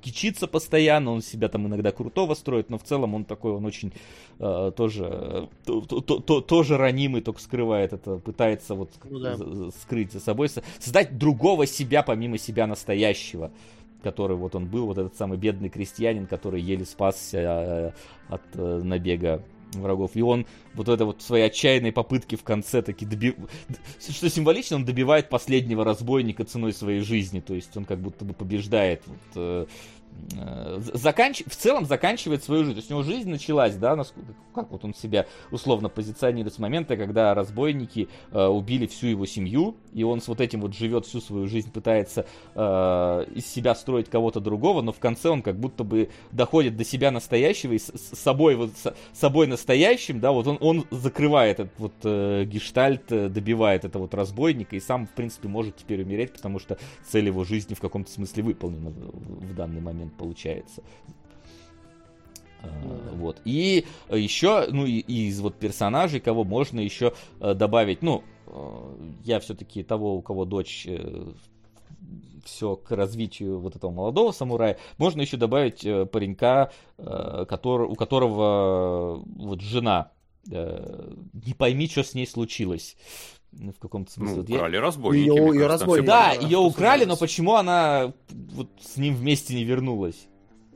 кичится 0.00 0.46
постоянно, 0.46 1.12
он 1.12 1.22
себя 1.22 1.48
там 1.48 1.66
иногда 1.66 1.90
крутого 1.92 2.34
строит, 2.34 2.70
но 2.70 2.78
в 2.78 2.82
целом 2.82 3.14
он 3.14 3.24
такой, 3.24 3.52
он 3.52 3.64
очень 3.66 3.92
э, 4.38 4.72
тоже, 4.76 5.08
э, 5.10 5.46
то- 5.64 5.80
то- 5.82 6.00
то- 6.00 6.20
то- 6.20 6.40
тоже 6.40 6.76
ранимый, 6.76 7.20
только 7.22 7.40
скрывает 7.40 7.92
это, 7.92 8.16
пытается 8.16 8.74
вот 8.74 8.90
Ну 9.08 9.18
да. 9.18 9.36
скрыть 9.82 10.12
за 10.12 10.20
собой, 10.20 10.48
со- 10.48 10.62
создать 10.78 11.18
другого 11.18 11.66
себя 11.66 12.02
помимо 12.02 12.38
себя 12.38 12.66
настоящего 12.66 13.50
который 14.02 14.36
вот 14.36 14.54
он 14.54 14.66
был, 14.66 14.84
вот 14.84 14.98
этот 14.98 15.16
самый 15.16 15.38
бедный 15.38 15.70
крестьянин, 15.70 16.26
который 16.26 16.60
еле 16.60 16.84
спасся 16.84 17.38
э, 17.38 17.92
от 18.28 18.42
э, 18.52 18.80
набега 18.84 19.42
врагов. 19.82 20.12
И 20.14 20.22
он 20.22 20.46
вот 20.74 20.88
это 20.88 21.04
вот 21.04 21.22
свои 21.22 21.42
отчаянные 21.42 21.92
попытки 21.92 22.36
в 22.36 22.42
конце 22.42 22.82
таки 22.82 23.04
доби... 23.06 23.34
Что 24.00 24.28
символично, 24.30 24.76
он 24.76 24.84
добивает 24.84 25.28
последнего 25.28 25.84
разбойника 25.84 26.44
ценой 26.44 26.72
своей 26.72 27.00
жизни. 27.00 27.40
То 27.40 27.54
есть 27.54 27.76
он 27.76 27.84
как 27.84 28.00
будто 28.00 28.24
бы 28.24 28.32
побеждает. 28.34 29.02
Вот, 29.06 29.18
э, 29.36 29.66
заканч... 30.92 31.42
В 31.46 31.56
целом 31.56 31.86
заканчивает 31.86 32.42
свою 32.42 32.64
жизнь. 32.64 32.74
То 32.74 32.78
есть 32.78 32.90
у 32.90 32.94
него 32.94 33.02
жизнь 33.02 33.30
началась, 33.30 33.76
да, 33.76 33.96
насколько... 33.96 34.34
как 34.54 34.70
вот 34.70 34.84
он 34.84 34.94
себя 34.94 35.26
условно 35.50 35.88
позиционирует 35.88 36.54
с 36.54 36.58
момента, 36.58 36.96
когда 36.96 37.34
разбойники 37.34 38.08
э, 38.30 38.46
убили 38.46 38.86
всю 38.86 39.08
его 39.08 39.26
семью, 39.26 39.76
и 39.92 40.02
он 40.02 40.20
с 40.20 40.28
вот 40.28 40.40
этим 40.40 40.60
вот 40.60 40.74
живет 40.74 41.06
всю 41.06 41.20
свою 41.20 41.46
жизнь, 41.46 41.70
пытается 41.70 42.26
э, 42.54 43.24
из 43.34 43.46
себя 43.46 43.74
строить 43.74 44.08
кого-то 44.08 44.40
другого, 44.40 44.82
но 44.82 44.92
в 44.92 44.98
конце 44.98 45.28
он 45.28 45.42
как 45.42 45.58
будто 45.58 45.84
бы 45.84 46.10
доходит 46.32 46.76
до 46.76 46.84
себя 46.84 47.10
настоящего 47.10 47.72
и 47.72 47.78
с, 47.78 47.86
с 47.86 48.18
собой 48.18 48.56
вот 48.56 48.70
с 48.76 48.94
собой 49.12 49.46
настоящим, 49.46 50.20
да, 50.20 50.32
вот 50.32 50.46
он, 50.46 50.58
он 50.60 50.84
закрывает 50.90 51.60
этот 51.60 51.78
вот 51.78 51.92
э, 52.02 52.44
гештальт, 52.44 53.10
э, 53.10 53.28
добивает 53.28 53.84
этого 53.84 54.02
вот 54.02 54.14
разбойника 54.14 54.76
и 54.76 54.80
сам, 54.80 55.06
в 55.06 55.10
принципе, 55.10 55.48
может 55.48 55.76
теперь 55.76 56.02
умереть, 56.02 56.32
потому 56.32 56.58
что 56.58 56.78
цель 57.06 57.26
его 57.26 57.44
жизни 57.44 57.74
в 57.74 57.80
каком-то 57.80 58.10
смысле 58.10 58.42
выполнена 58.42 58.90
в, 58.90 59.46
в 59.46 59.54
данный 59.54 59.80
момент 59.80 60.03
получается. 60.10 60.82
Э, 62.62 62.68
Вот. 63.12 63.40
И 63.44 63.86
еще, 64.10 64.66
ну, 64.70 64.86
и, 64.86 65.00
из 65.00 65.40
вот 65.40 65.56
персонажей, 65.56 66.20
кого 66.20 66.44
можно 66.44 66.80
еще 66.80 67.12
э, 67.40 67.54
добавить, 67.54 68.02
ну, 68.02 68.22
э, 68.46 68.96
я 69.24 69.40
все-таки 69.40 69.82
того, 69.82 70.16
у 70.16 70.22
кого 70.22 70.44
дочь 70.44 70.86
все 72.44 72.76
к 72.76 72.90
развитию 72.90 73.58
вот 73.58 73.76
этого 73.76 73.90
молодого 73.90 74.32
самурая, 74.32 74.78
можно 74.98 75.20
еще 75.20 75.36
добавить 75.36 75.84
э, 75.84 76.06
паренька, 76.06 76.70
э, 76.98 77.46
который, 77.48 77.86
у 77.88 77.94
которого 77.94 79.16
э, 79.16 79.22
вот 79.36 79.60
жена, 79.60 80.12
э, 80.50 81.12
не 81.32 81.54
пойми, 81.54 81.88
что 81.88 82.04
с 82.04 82.14
ней 82.14 82.26
случилось. 82.26 82.96
Ну, 83.58 83.72
В 83.72 83.78
каком-то 83.78 84.10
смысле. 84.12 84.34
Ну, 84.36 84.40
Вот 84.42 84.48
я- 84.50 84.56
украли 84.56 84.76
разбойники. 84.76 85.26
Её 85.28 85.46
кажется, 85.46 85.68
разбойники. 85.68 86.06
Да, 86.06 86.32
ее 86.32 86.58
украли, 86.58 87.04
но 87.04 87.16
почему 87.16 87.54
она 87.54 88.12
вот 88.30 88.68
с 88.80 88.96
ним 88.96 89.14
вместе 89.14 89.54
не 89.54 89.64
вернулась? 89.64 90.26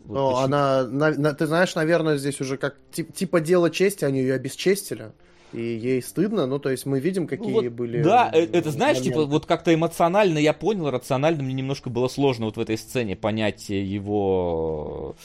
Вот 0.05 0.15
Ну, 0.15 0.27
почему- 0.31 0.45
она, 0.45 0.85
на- 0.85 1.11
на- 1.19 1.35
ты 1.35 1.47
знаешь, 1.47 1.75
наверное, 1.75 2.17
здесь 2.17 2.41
уже 2.41 2.57
как 2.57 2.77
тип- 2.93 3.13
типа 3.13 3.41
дело 3.41 3.69
чести, 3.71 4.05
они 4.05 4.21
ее 4.21 4.35
обесчестили. 4.35 5.13
И 5.55 5.61
ей 5.63 6.03
стыдно, 6.03 6.47
ну, 6.47 6.59
то 6.59 6.69
есть 6.71 6.85
мы 6.85 7.01
видим, 7.01 7.23
Ну, 7.23 7.29
какие 7.29 7.53
вот, 7.53 7.65
были... 7.69 8.03
Да, 8.03 8.31
э, 8.35 8.43
это 8.53 8.71
знаешь, 8.71 8.99
типа, 9.01 9.17
моменты. 9.17 9.33
вот 9.33 9.47
как-то 9.47 9.73
эмоционально 9.75 10.39
я 10.39 10.53
понял, 10.53 10.91
рационально 10.91 11.43
мне 11.43 11.55
немножко 11.55 11.89
было 11.89 12.09
сложно 12.09 12.45
вот 12.47 12.59
в 12.59 12.61
этой 12.61 12.77
сцене 12.77 13.17
понять 13.17 13.71
его 13.71 15.17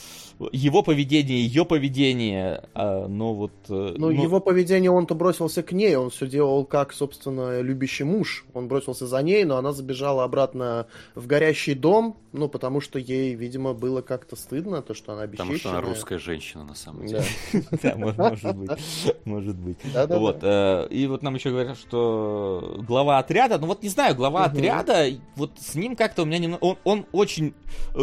его 0.51 0.83
поведение, 0.83 1.45
ее 1.45 1.65
поведение, 1.65 2.63
а, 2.73 3.07
но 3.07 3.33
вот... 3.33 3.51
э, 3.69 3.95
Ну, 3.97 4.09
его 4.09 4.39
поведение, 4.39 4.91
он-то 4.91 5.15
бросился 5.15 5.63
к 5.63 5.71
ней, 5.71 5.95
он 5.95 6.09
все 6.09 6.27
делал 6.27 6.65
как, 6.65 6.93
собственно, 6.93 7.61
любящий 7.61 8.03
муж. 8.03 8.45
Он 8.53 8.67
бросился 8.67 9.07
за 9.07 9.21
ней, 9.21 9.43
но 9.43 9.57
она 9.57 9.73
забежала 9.73 10.23
обратно 10.23 10.87
в 11.15 11.27
горящий 11.27 11.73
дом, 11.73 12.17
ну, 12.31 12.49
потому 12.49 12.81
что 12.81 12.99
ей, 12.99 13.35
видимо, 13.35 13.73
было 13.73 14.01
как-то 14.01 14.35
стыдно, 14.35 14.81
то, 14.81 14.93
что 14.93 15.13
она 15.13 15.27
Потому 15.27 15.55
что 15.57 15.69
она 15.69 15.81
русская 15.81 16.19
женщина, 16.19 16.63
на 16.63 16.75
самом 16.75 17.05
деле. 17.05 17.23
Да. 17.81 17.95
Может, 18.23 18.55
быть, 18.55 18.71
может 19.25 19.55
быть. 19.55 19.77
Вот, 20.09 20.39
э, 20.41 20.87
и 20.89 21.07
вот 21.07 21.21
нам 21.21 21.35
еще 21.35 21.49
говорят, 21.49 21.77
что 21.77 22.79
глава 22.87 23.19
отряда, 23.19 23.57
ну 23.57 23.67
вот 23.67 23.83
не 23.83 23.89
знаю, 23.89 24.15
глава 24.15 24.45
отряда, 24.45 25.07
вот 25.35 25.51
с 25.59 25.75
ним 25.75 25.95
как-то 25.95 26.23
у 26.23 26.25
меня 26.25 26.39
немного, 26.39 26.77
он, 26.83 27.05
очень 27.11 27.53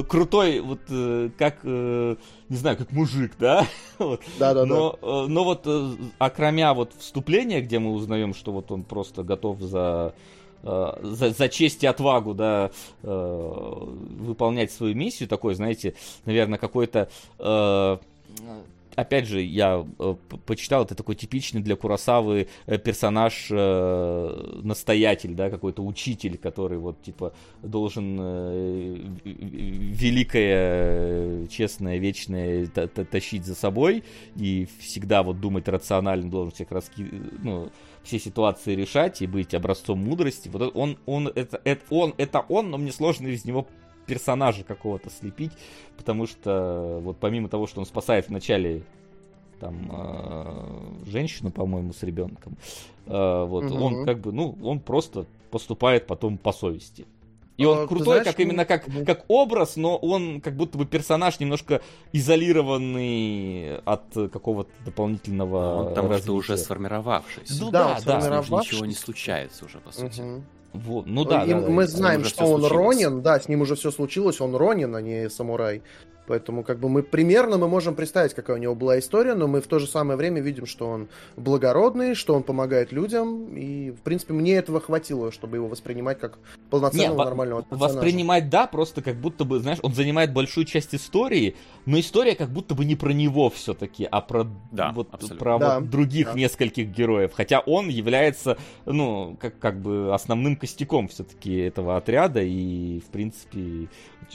крутой, 0.08 0.60
вот 0.60 0.80
э, 0.88 1.30
как, 1.36 1.58
не 2.48 2.56
знаю, 2.56 2.76
как 2.76 2.92
мужик, 2.92 3.32
да, 3.38 3.66
вот. 3.98 4.20
Да-да-да. 4.38 4.66
Но, 4.66 4.98
э, 5.00 5.26
но 5.28 5.44
вот, 5.44 5.62
э, 5.66 5.90
окромя 6.18 6.74
вот 6.74 6.92
вступления, 6.98 7.60
где 7.60 7.78
мы 7.78 7.92
узнаем, 7.92 8.34
что 8.34 8.52
вот 8.52 8.70
он 8.70 8.82
просто 8.82 9.22
готов 9.22 9.60
за 9.60 10.14
э, 10.62 10.92
за, 11.02 11.30
за 11.30 11.48
честь 11.48 11.84
и 11.84 11.86
отвагу, 11.86 12.34
да, 12.34 12.70
э, 13.02 13.86
выполнять 14.20 14.72
свою 14.72 14.94
миссию, 14.94 15.28
такой, 15.28 15.54
знаете, 15.54 15.94
наверное, 16.24 16.58
какой-то 16.58 17.08
э, 17.38 17.98
опять 18.96 19.26
же, 19.26 19.42
я 19.42 19.86
э, 19.98 20.14
почитал, 20.46 20.84
это 20.84 20.94
такой 20.94 21.14
типичный 21.14 21.60
для 21.60 21.76
Курасавы 21.76 22.48
э, 22.66 22.78
персонаж, 22.78 23.48
э, 23.50 24.60
настоятель, 24.62 25.34
да, 25.34 25.50
какой-то 25.50 25.84
учитель, 25.84 26.38
который 26.38 26.78
вот, 26.78 27.02
типа, 27.02 27.34
должен 27.62 28.18
э, 28.20 28.96
великое, 29.24 31.46
честное, 31.48 31.98
вечное 31.98 32.66
та- 32.66 32.86
та- 32.86 33.04
тащить 33.04 33.44
за 33.44 33.54
собой 33.54 34.04
и 34.36 34.66
всегда 34.78 35.22
вот 35.22 35.40
думать 35.40 35.68
рационально, 35.68 36.30
должен 36.30 36.52
всех 36.52 36.70
раски... 36.70 37.06
ну, 37.42 37.70
все 38.02 38.18
ситуации 38.18 38.74
решать 38.74 39.22
и 39.22 39.26
быть 39.26 39.54
образцом 39.54 39.98
мудрости. 39.98 40.48
Вот 40.48 40.72
он, 40.74 40.98
он, 41.06 41.28
это, 41.28 41.60
это 41.64 41.82
он, 41.90 42.14
это 42.16 42.44
он, 42.48 42.70
но 42.70 42.78
мне 42.78 42.92
сложно 42.92 43.28
из 43.28 43.44
него 43.44 43.66
персонажа 44.14 44.64
какого-то 44.64 45.08
слепить, 45.10 45.52
потому 45.96 46.26
что 46.26 46.98
вот 47.02 47.16
помимо 47.18 47.48
того, 47.48 47.66
что 47.68 47.80
он 47.80 47.86
спасает 47.86 48.28
вначале 48.28 48.82
там 49.60 49.90
э, 49.92 51.10
женщину, 51.10 51.50
по-моему, 51.50 51.92
с 51.92 52.02
ребенком, 52.02 52.56
э, 53.06 53.44
вот 53.44 53.64
Мгм. 53.64 53.82
он 53.82 54.04
как 54.04 54.20
бы, 54.20 54.32
ну, 54.32 54.56
он 54.62 54.80
просто 54.80 55.26
поступает 55.50 56.06
потом 56.06 56.38
по 56.38 56.52
совести. 56.52 57.06
И 57.56 57.64
А, 57.64 57.68
он 57.68 57.78
ты 57.82 57.88
крутой, 57.88 58.04
знаешь, 58.06 58.24
как 58.24 58.38
ну, 58.38 58.44
именно 58.44 58.64
как, 58.64 58.88
мгм. 58.88 59.04
как 59.04 59.24
образ, 59.28 59.76
но 59.76 59.96
он 59.96 60.40
как 60.40 60.56
будто 60.56 60.78
бы 60.78 60.86
персонаж 60.86 61.38
немножко 61.40 61.82
изолированный 62.12 63.76
от 63.84 64.02
какого-то 64.32 64.70
дополнительного 64.84 65.74
Он 65.80 65.84
потому 65.88 66.06
что 66.08 66.14
развития. 66.14 66.32
уже 66.32 66.56
сформировавшийся. 66.56 67.62
Ну 67.62 67.70
Да, 67.70 67.78
да, 67.80 67.86
он 67.88 67.94
да. 67.94 68.00
С 68.00 68.06
ним 68.06 68.20
же 68.20 68.26
сформировавшийся. 68.26 68.74
ничего 68.74 68.86
не 68.86 68.94
случается 68.94 69.64
уже, 69.66 69.78
по 69.78 69.92
сути. 69.92 70.20
Мгм. 70.20 70.44
Вот, 70.72 71.06
ну 71.06 71.24
да, 71.24 71.44
И 71.44 71.50
да, 71.50 71.56
мы 71.56 71.82
да. 71.82 71.88
знаем, 71.88 72.24
что 72.24 72.44
он. 72.44 72.64
Ронин, 72.64 73.22
да, 73.22 73.40
с 73.40 73.48
ним 73.48 73.62
уже 73.62 73.74
все 73.74 73.90
случилось, 73.90 74.40
он 74.40 74.54
Ронин, 74.54 74.94
а 74.94 75.00
не 75.00 75.28
самурай. 75.28 75.82
Поэтому 76.30 76.62
как 76.62 76.78
бы 76.78 76.88
мы 76.88 77.02
примерно 77.02 77.58
мы 77.58 77.66
можем 77.66 77.96
представить, 77.96 78.34
какая 78.34 78.56
у 78.56 78.60
него 78.60 78.76
была 78.76 79.00
история, 79.00 79.34
но 79.34 79.48
мы 79.48 79.60
в 79.60 79.66
то 79.66 79.80
же 79.80 79.88
самое 79.88 80.16
время 80.16 80.40
видим, 80.40 80.64
что 80.64 80.86
он 80.86 81.08
благородный, 81.36 82.14
что 82.14 82.34
он 82.34 82.44
помогает 82.44 82.92
людям, 82.92 83.56
и, 83.56 83.90
в 83.90 83.98
принципе, 84.02 84.32
мне 84.32 84.54
этого 84.54 84.78
хватило, 84.80 85.32
чтобы 85.32 85.56
его 85.56 85.66
воспринимать 85.66 86.20
как 86.20 86.38
полноценного 86.70 87.18
Не, 87.18 87.24
нормального 87.24 87.62
персонажа. 87.64 87.94
Воспринимать, 87.94 88.48
да, 88.48 88.68
просто 88.68 89.02
как 89.02 89.16
будто 89.16 89.44
бы, 89.44 89.58
знаешь, 89.58 89.80
он 89.82 89.92
занимает 89.92 90.32
большую 90.32 90.66
часть 90.66 90.94
истории, 90.94 91.56
но 91.84 91.98
история 91.98 92.36
как 92.36 92.50
будто 92.50 92.76
бы 92.76 92.84
не 92.84 92.94
про 92.94 93.10
него 93.10 93.50
все-таки, 93.50 94.06
а 94.08 94.20
про, 94.20 94.46
Да, 94.70 94.92
вот, 94.92 95.08
абсолютно. 95.10 95.36
про 95.36 95.58
Да, 95.58 95.80
вот 95.80 95.90
других 95.90 96.28
да. 96.28 96.38
нескольких 96.38 96.90
героев. 96.90 97.32
Хотя 97.34 97.58
он 97.58 97.88
является, 97.88 98.56
ну, 98.86 99.36
как, 99.40 99.58
как 99.58 99.80
бы 99.80 100.14
основным 100.14 100.54
костяком 100.54 101.08
все-таки 101.08 101.56
этого 101.56 101.96
отряда 101.96 102.40
и, 102.40 103.00
в 103.00 103.06
принципе, 103.06 103.88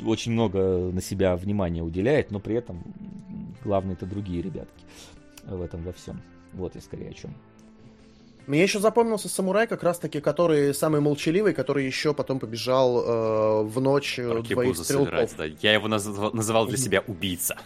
очень 0.06 0.34
много 0.34 0.92
на 0.92 1.02
себя 1.02 1.38
внимания 1.38 1.85
уделяет, 1.86 2.32
но 2.32 2.40
при 2.40 2.56
этом 2.56 2.84
главные 3.64 3.94
это 3.94 4.06
другие 4.06 4.42
ребятки 4.42 4.84
в 5.44 5.62
этом 5.62 5.84
во 5.84 5.94
всем. 5.94 6.22
Вот 6.54 6.76
я 6.76 6.82
скорее 6.82 7.10
о 7.10 7.14
чем. 7.14 7.34
Мне 8.48 8.62
еще 8.62 8.80
запомнился 8.80 9.28
самурай, 9.28 9.66
как 9.66 9.82
раз-таки, 9.82 10.22
который 10.22 10.74
самый 10.74 11.02
молчаливый, 11.02 11.54
который 11.54 11.86
еще 11.86 12.14
потом 12.14 12.40
побежал 12.40 13.02
э, 13.02 13.64
в 13.64 13.82
ночь 13.82 14.20
э, 14.20 14.42
двоих 14.48 14.78
стрелков. 14.78 15.08
собирать, 15.08 15.34
да. 15.38 15.46
Я 15.46 15.74
его 15.74 15.88
называл, 15.88 16.32
называл 16.32 16.68
для 16.68 16.78
себя 16.78 17.04
убийца. 17.08 17.58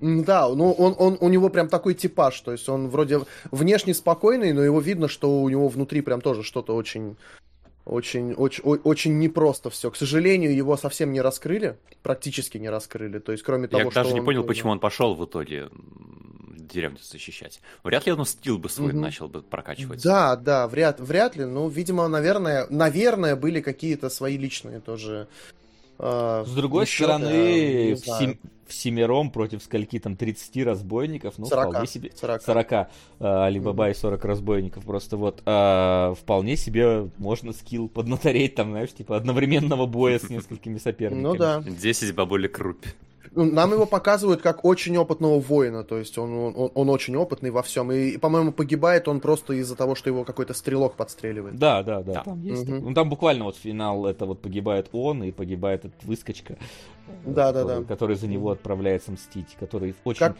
Да, 0.00 0.46
ну 0.48 0.72
он, 0.72 0.94
он, 0.98 1.16
у 1.20 1.28
него 1.30 1.48
прям 1.48 1.68
такой 1.68 1.94
типаж, 1.94 2.38
то 2.42 2.52
есть 2.52 2.68
он 2.68 2.90
вроде 2.90 3.20
внешне 3.50 3.94
спокойный, 3.94 4.52
но 4.52 4.62
его 4.62 4.78
видно, 4.78 5.08
что 5.08 5.40
у 5.40 5.48
него 5.48 5.68
внутри 5.68 6.02
прям 6.02 6.20
тоже 6.20 6.42
что-то 6.42 6.76
очень, 6.76 7.16
очень, 7.86 8.34
очень, 8.34 8.62
очень 8.64 9.18
непросто 9.18 9.70
все. 9.70 9.90
К 9.90 9.96
сожалению, 9.96 10.54
его 10.54 10.76
совсем 10.76 11.12
не 11.12 11.20
раскрыли, 11.20 11.78
практически 12.02 12.58
не 12.58 12.68
раскрыли, 12.68 13.18
то 13.20 13.32
есть 13.32 13.44
кроме 13.44 13.68
того, 13.68 13.84
Я 13.84 13.90
что 13.90 14.02
даже 14.02 14.12
не 14.14 14.20
он 14.20 14.26
понял, 14.26 14.40
был- 14.42 14.48
почему 14.48 14.72
он 14.72 14.80
пошел 14.80 15.14
в 15.14 15.24
итоге 15.24 15.68
деревню 16.56 16.98
защищать. 17.00 17.60
Вряд 17.84 18.06
ли 18.06 18.12
он 18.12 18.26
стил 18.26 18.58
бы 18.58 18.68
свой 18.68 18.92
Мгм. 18.92 19.02
начал 19.02 19.28
бы 19.28 19.40
прокачивать. 19.42 20.02
Да, 20.02 20.34
да, 20.36 20.66
вряд, 20.66 20.98
вряд 21.00 21.36
ли, 21.36 21.44
ну, 21.44 21.68
видимо, 21.68 22.08
наверное, 22.08 22.66
наверное, 22.70 23.36
были 23.36 23.60
какие-то 23.60 24.10
свои 24.10 24.36
личные 24.36 24.80
тоже. 24.80 25.28
Э, 25.98 26.44
С 26.46 26.52
другой 26.52 26.86
стороны, 26.86 27.94
в, 27.94 27.98
знаю. 27.98 28.20
сем- 28.20 28.38
в 28.66 28.74
семером 28.74 29.30
против 29.30 29.62
скольки 29.62 29.98
там 29.98 30.16
30 30.16 30.64
разбойников, 30.64 31.34
ну, 31.38 31.46
40, 31.46 31.68
вполне 31.68 31.86
себе... 31.86 32.10
40. 32.14 32.42
40. 32.42 32.72
а, 32.72 33.46
Алибаба 33.46 33.90
и 33.90 33.94
40 33.94 34.24
разбойников. 34.24 34.84
Просто 34.84 35.16
вот 35.16 35.42
а, 35.46 36.14
вполне 36.14 36.56
себе 36.56 37.08
можно 37.18 37.52
скилл 37.52 37.88
поднатореть 37.88 38.54
там, 38.56 38.70
знаешь, 38.70 38.92
типа 38.92 39.16
одновременного 39.16 39.86
боя 39.86 40.18
с 40.18 40.28
несколькими 40.28 40.78
соперниками. 40.78 41.22
Ну 41.22 41.36
да. 41.36 41.62
10 41.64 42.14
бабулек 42.14 42.58
рупи. 42.58 42.90
Ну, 43.36 43.44
Нам 43.44 43.72
его 43.72 43.84
показывают 43.84 44.40
как 44.40 44.64
очень 44.64 44.96
опытного 44.96 45.38
воина, 45.38 45.84
то 45.84 45.98
есть 45.98 46.16
он, 46.16 46.32
он, 46.56 46.70
он 46.74 46.88
очень 46.88 47.14
опытный 47.16 47.50
во 47.50 47.62
всем. 47.62 47.92
И, 47.92 48.16
по-моему, 48.16 48.50
погибает 48.50 49.08
он 49.08 49.20
просто 49.20 49.52
из-за 49.52 49.76
того, 49.76 49.94
что 49.94 50.08
его 50.08 50.24
какой-то 50.24 50.54
стрелок 50.54 50.94
подстреливает. 50.96 51.56
Да, 51.58 51.82
да, 51.82 52.02
да, 52.02 52.12
Да. 52.14 52.22
там 52.22 52.40
есть. 52.40 52.64
Такой. 52.64 52.80
Ну 52.80 52.94
там 52.94 53.10
буквально 53.10 53.44
вот 53.44 53.56
финал, 53.56 54.06
это 54.06 54.24
вот 54.24 54.40
погибает 54.40 54.88
он 54.92 55.22
и 55.22 55.32
погибает 55.32 55.84
этот 55.84 56.02
выскочка, 56.04 56.54
э, 57.06 57.12
Да, 57.26 57.52
да, 57.52 57.60
который, 57.62 57.80
да. 57.82 57.84
который 57.86 58.16
за 58.16 58.26
него 58.26 58.50
отправляется 58.50 59.12
мстить, 59.12 59.54
который 59.60 59.94
очень 60.04 60.18
Как- 60.20 60.36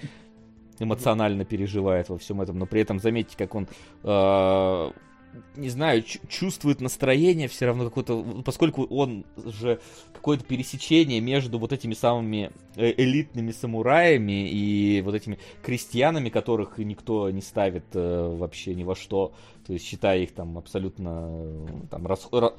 эмоционально 0.78 1.44
переживает 1.44 2.08
во 2.08 2.16
всем 2.16 2.40
этом, 2.40 2.58
но 2.58 2.64
при 2.66 2.80
этом 2.80 2.98
заметьте, 2.98 3.36
как 3.36 3.54
он 3.54 3.68
э, 4.04 4.90
не 5.56 5.68
знаю, 5.68 6.02
чу- 6.02 6.20
чувствует 6.28 6.80
настроение 6.80 7.48
все 7.48 7.66
равно 7.66 7.84
какое-то, 7.84 8.42
поскольку 8.44 8.84
он 8.84 9.24
же 9.36 9.80
какое-то 10.12 10.44
пересечение 10.44 11.20
между 11.20 11.58
вот 11.58 11.72
этими 11.72 11.94
самыми 11.94 12.50
э, 12.76 12.92
элитными 12.96 13.52
самураями 13.52 14.48
и 14.50 15.02
вот 15.02 15.14
этими 15.14 15.38
крестьянами, 15.62 16.28
которых 16.28 16.78
никто 16.78 17.30
не 17.30 17.42
ставит 17.42 17.84
э, 17.94 18.36
вообще 18.36 18.74
ни 18.74 18.84
во 18.84 18.94
что, 18.96 19.32
то 19.66 19.72
есть 19.72 19.84
считая 19.84 20.20
их 20.20 20.32
там 20.32 20.58
абсолютно 20.58 21.28
э, 21.30 21.66
там 21.90 22.06
рас- 22.06 22.28
ра- 22.30 22.54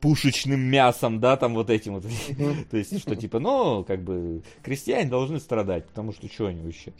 пушечным 0.00 0.60
мясом, 0.60 1.20
да, 1.20 1.36
там 1.36 1.54
вот 1.54 1.70
этим 1.70 1.94
вот. 1.94 2.04
То 2.70 2.76
есть, 2.76 2.98
что 3.00 3.16
типа, 3.16 3.38
ну, 3.38 3.84
как 3.84 4.02
бы, 4.02 4.42
крестьяне 4.62 5.08
должны 5.08 5.38
страдать, 5.40 5.86
потому 5.86 6.12
что 6.12 6.28
что 6.28 6.46
они 6.46 6.62
вообще? 6.62 6.92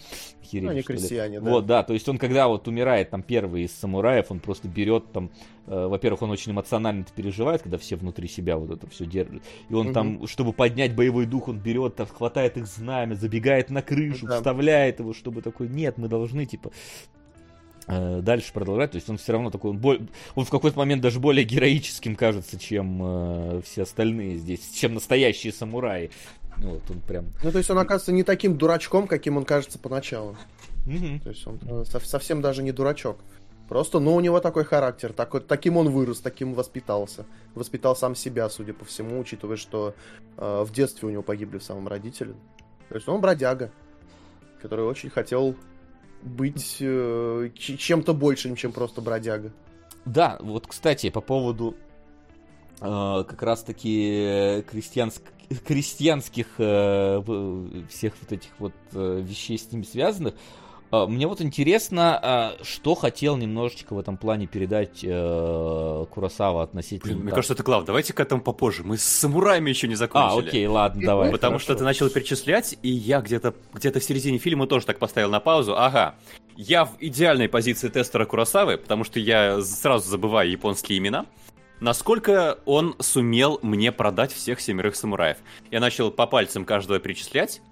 Херень, 0.42 0.64
Ну, 0.64 0.70
они 0.70 0.82
крестьяне, 0.82 1.40
да. 1.40 1.50
Вот, 1.50 1.66
да, 1.66 1.82
то 1.82 1.92
есть 1.92 2.08
он, 2.08 2.18
когда 2.18 2.48
вот 2.48 2.66
умирает 2.68 3.10
там 3.10 3.22
первый 3.22 3.64
из 3.64 3.72
самураев, 3.72 4.30
он 4.30 4.40
просто 4.40 4.68
берет 4.68 5.12
там, 5.12 5.30
э, 5.66 5.86
во-первых, 5.86 6.22
он 6.22 6.30
очень 6.30 6.52
эмоционально 6.52 7.02
это 7.02 7.12
переживает, 7.12 7.62
когда 7.62 7.78
все 7.78 7.96
внутри 7.96 8.28
себя 8.28 8.56
вот 8.56 8.70
это 8.70 8.88
все 8.88 9.06
держат. 9.06 9.42
И 9.68 9.74
он 9.74 9.92
там, 9.92 10.26
чтобы 10.26 10.52
поднять 10.52 10.94
боевой 10.94 11.26
дух, 11.26 11.48
он 11.48 11.58
берет, 11.58 11.96
там, 11.96 12.06
хватает 12.06 12.56
их 12.56 12.66
знамя, 12.66 13.14
забегает 13.14 13.70
на 13.70 13.82
крышу, 13.82 14.26
Да. 14.26 14.36
вставляет 14.38 14.98
его, 15.00 15.14
чтобы 15.14 15.42
такой, 15.42 15.68
нет, 15.68 15.98
мы 15.98 16.08
должны, 16.08 16.46
типа, 16.46 16.70
дальше 17.86 18.52
продолжать. 18.52 18.92
То 18.92 18.96
есть 18.96 19.08
он 19.08 19.18
все 19.18 19.32
равно 19.32 19.50
такой, 19.50 19.70
он, 19.70 19.78
боль- 19.78 20.08
он 20.34 20.44
в 20.44 20.50
какой-то 20.50 20.78
момент 20.78 21.02
даже 21.02 21.20
более 21.20 21.44
героическим 21.44 22.16
кажется, 22.16 22.58
чем 22.58 23.00
э, 23.02 23.62
все 23.64 23.82
остальные 23.82 24.38
здесь, 24.38 24.70
чем 24.72 24.94
настоящие 24.94 25.52
самураи. 25.52 26.10
Вот 26.58 26.82
он 26.90 27.00
прям. 27.00 27.26
Ну, 27.42 27.50
то 27.50 27.58
есть 27.58 27.70
он 27.70 27.78
оказывается 27.78 28.12
не 28.12 28.22
таким 28.22 28.56
дурачком, 28.56 29.06
каким 29.06 29.36
он 29.36 29.44
кажется 29.44 29.78
поначалу. 29.78 30.36
Мгм. 30.86 31.20
То 31.20 31.30
есть 31.30 31.46
он 31.46 31.58
э, 31.62 31.84
сов- 31.86 32.06
совсем 32.06 32.42
даже 32.42 32.62
не 32.62 32.72
дурачок. 32.72 33.18
Просто, 33.68 34.00
ну, 34.00 34.14
у 34.16 34.20
него 34.20 34.40
такой 34.40 34.64
характер, 34.64 35.12
такой, 35.12 35.40
таким 35.40 35.76
он 35.76 35.90
вырос, 35.90 36.18
таким 36.20 36.54
воспитался. 36.54 37.24
Воспитал 37.54 37.94
сам 37.94 38.16
себя, 38.16 38.48
судя 38.50 38.74
по 38.74 38.84
всему, 38.84 39.20
учитывая, 39.20 39.56
что 39.56 39.94
э, 40.36 40.64
в 40.66 40.72
детстве 40.72 41.08
у 41.08 41.10
него 41.10 41.22
погибли 41.22 41.58
в 41.58 41.62
самом 41.62 41.86
родители. 41.86 42.34
То 42.88 42.96
есть 42.96 43.08
он 43.08 43.20
бродяга, 43.20 43.70
который 44.60 44.84
очень 44.84 45.08
хотел 45.08 45.54
быть 46.22 46.76
э, 46.80 47.50
чем-то 47.56 48.14
большим, 48.14 48.56
чем 48.56 48.72
просто 48.72 49.00
бродяга. 49.00 49.52
Да, 50.04 50.38
вот, 50.40 50.66
кстати, 50.66 51.10
по 51.10 51.20
поводу 51.20 51.76
э, 52.80 53.24
как 53.28 53.42
раз-таки 53.42 54.64
крестьянск... 54.70 55.22
крестьянских 55.66 56.46
э, 56.58 57.22
всех 57.88 58.14
вот 58.20 58.32
этих 58.32 58.50
вот 58.58 58.74
э, 58.92 59.20
вещей 59.22 59.58
с 59.58 59.70
ними 59.72 59.82
связанных, 59.82 60.34
э, 60.34 60.38
мне 60.92 61.26
вот 61.26 61.40
интересно, 61.40 62.56
э, 62.60 62.64
что 62.64 62.94
хотел 62.94 63.36
немножечко 63.36 63.94
в 63.94 63.98
этом 63.98 64.16
плане 64.16 64.46
передать 64.46 65.00
э, 65.02 66.06
Курасава 66.10 66.62
относительно... 66.62 67.14
Блин, 67.14 67.24
мне 67.24 67.32
кажется, 67.32 67.54
это 67.54 67.62
глав. 67.62 67.84
Давайте 67.84 68.12
к 68.12 68.20
этому 68.20 68.42
попозже. 68.42 68.82
Мы 68.82 68.98
с 68.98 69.02
самураями 69.02 69.70
еще 69.70 69.86
не 69.86 69.94
А, 69.94 69.96
закончили. 69.96 70.48
окей, 70.48 70.66
ладно, 70.66 71.02
давай. 71.02 71.30
Потому 71.30 71.58
что 71.58 71.74
ты 71.76 71.84
начал 71.84 72.10
перечислять, 72.10 72.76
и 72.82 72.88
я 72.88 73.20
где-то 73.20 73.54
где 73.72 73.92
в 73.92 74.02
середине 74.02 74.38
фильма 74.38 74.66
тоже 74.66 74.86
так 74.86 74.98
поставил 74.98 75.30
на 75.30 75.40
паузу. 75.40 75.76
Ага, 75.76 76.16
я 76.56 76.84
в 76.84 76.96
идеальной 76.98 77.48
позиции 77.48 77.88
тестера 77.88 78.24
Куросавы, 78.24 78.76
потому 78.76 79.04
что 79.04 79.20
я 79.20 79.62
сразу 79.62 80.08
забываю 80.08 80.50
японские 80.50 80.98
имена. 80.98 81.26
Насколько 81.80 82.58
он 82.66 82.94
сумел 82.98 83.58
мне 83.62 83.92
продать 83.92 84.32
всех 84.32 84.60
семерых 84.60 84.96
самураев? 84.96 85.38
Я 85.70 85.80
начал 85.80 86.10
по 86.10 86.26
пальцам 86.26 86.64
каждого 86.64 86.98
перечислять. 86.98 87.62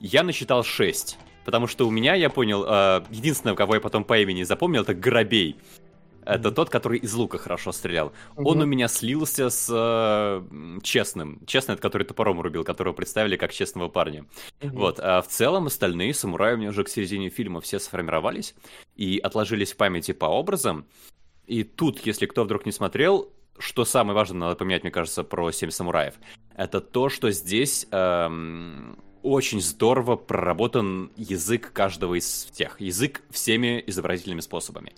Я 0.00 0.22
насчитал 0.22 0.62
шесть. 0.62 1.18
Потому 1.44 1.66
что 1.66 1.86
у 1.86 1.90
меня, 1.90 2.14
я 2.14 2.30
понял, 2.30 2.64
э, 2.66 3.02
единственное, 3.10 3.54
кого 3.54 3.74
я 3.74 3.80
потом 3.80 4.04
по 4.04 4.18
имени 4.18 4.42
запомнил, 4.44 4.82
это 4.82 4.94
Грабей. 4.94 5.56
Это 6.26 6.50
тот, 6.50 6.70
который 6.70 6.98
из 7.00 7.12
лука 7.12 7.36
хорошо 7.36 7.70
стрелял. 7.70 8.12
Он 8.36 8.56
Мгм. 8.56 8.62
у 8.62 8.66
меня 8.66 8.88
слился 8.88 9.50
с 9.50 9.68
э, 9.70 10.80
честным. 10.82 11.44
Честный, 11.46 11.74
это 11.74 11.82
который 11.82 12.04
топором 12.06 12.40
рубил, 12.40 12.64
которого 12.64 12.94
представили 12.94 13.36
как 13.36 13.52
честного 13.52 13.88
парня. 13.88 14.24
Вот, 14.62 14.98
а 15.00 15.20
в 15.20 15.28
целом 15.28 15.66
остальные 15.66 16.14
самураи 16.14 16.54
у 16.54 16.56
меня 16.56 16.70
уже 16.70 16.82
к 16.84 16.88
середине 16.88 17.28
фильма 17.28 17.60
все 17.60 17.78
сформировались 17.78 18.54
и 18.96 19.18
отложились 19.18 19.74
в 19.74 19.76
памяти 19.76 20.12
по 20.12 20.24
образам. 20.24 20.86
И 21.46 21.62
тут, 21.62 22.00
если 22.06 22.24
кто 22.24 22.44
вдруг 22.44 22.64
не 22.64 22.72
смотрел, 22.72 23.30
что 23.58 23.84
самое 23.84 24.14
важное 24.14 24.40
надо 24.40 24.56
поменять, 24.56 24.82
мне 24.82 24.90
кажется, 24.90 25.24
про 25.24 25.52
«Семь 25.52 25.70
самураев», 25.70 26.14
это 26.56 26.80
то, 26.80 27.10
что 27.10 27.30
здесь 27.30 27.86
эм, 27.90 28.96
очень 29.24 29.60
здорово 29.60 30.16
проработан 30.16 31.10
язык 31.16 31.72
каждого 31.72 32.14
из 32.18 32.44
тех. 32.52 32.80
Язык 32.80 33.22
всеми 33.30 33.82
изобразительными 33.86 34.40
способами. 34.40 34.92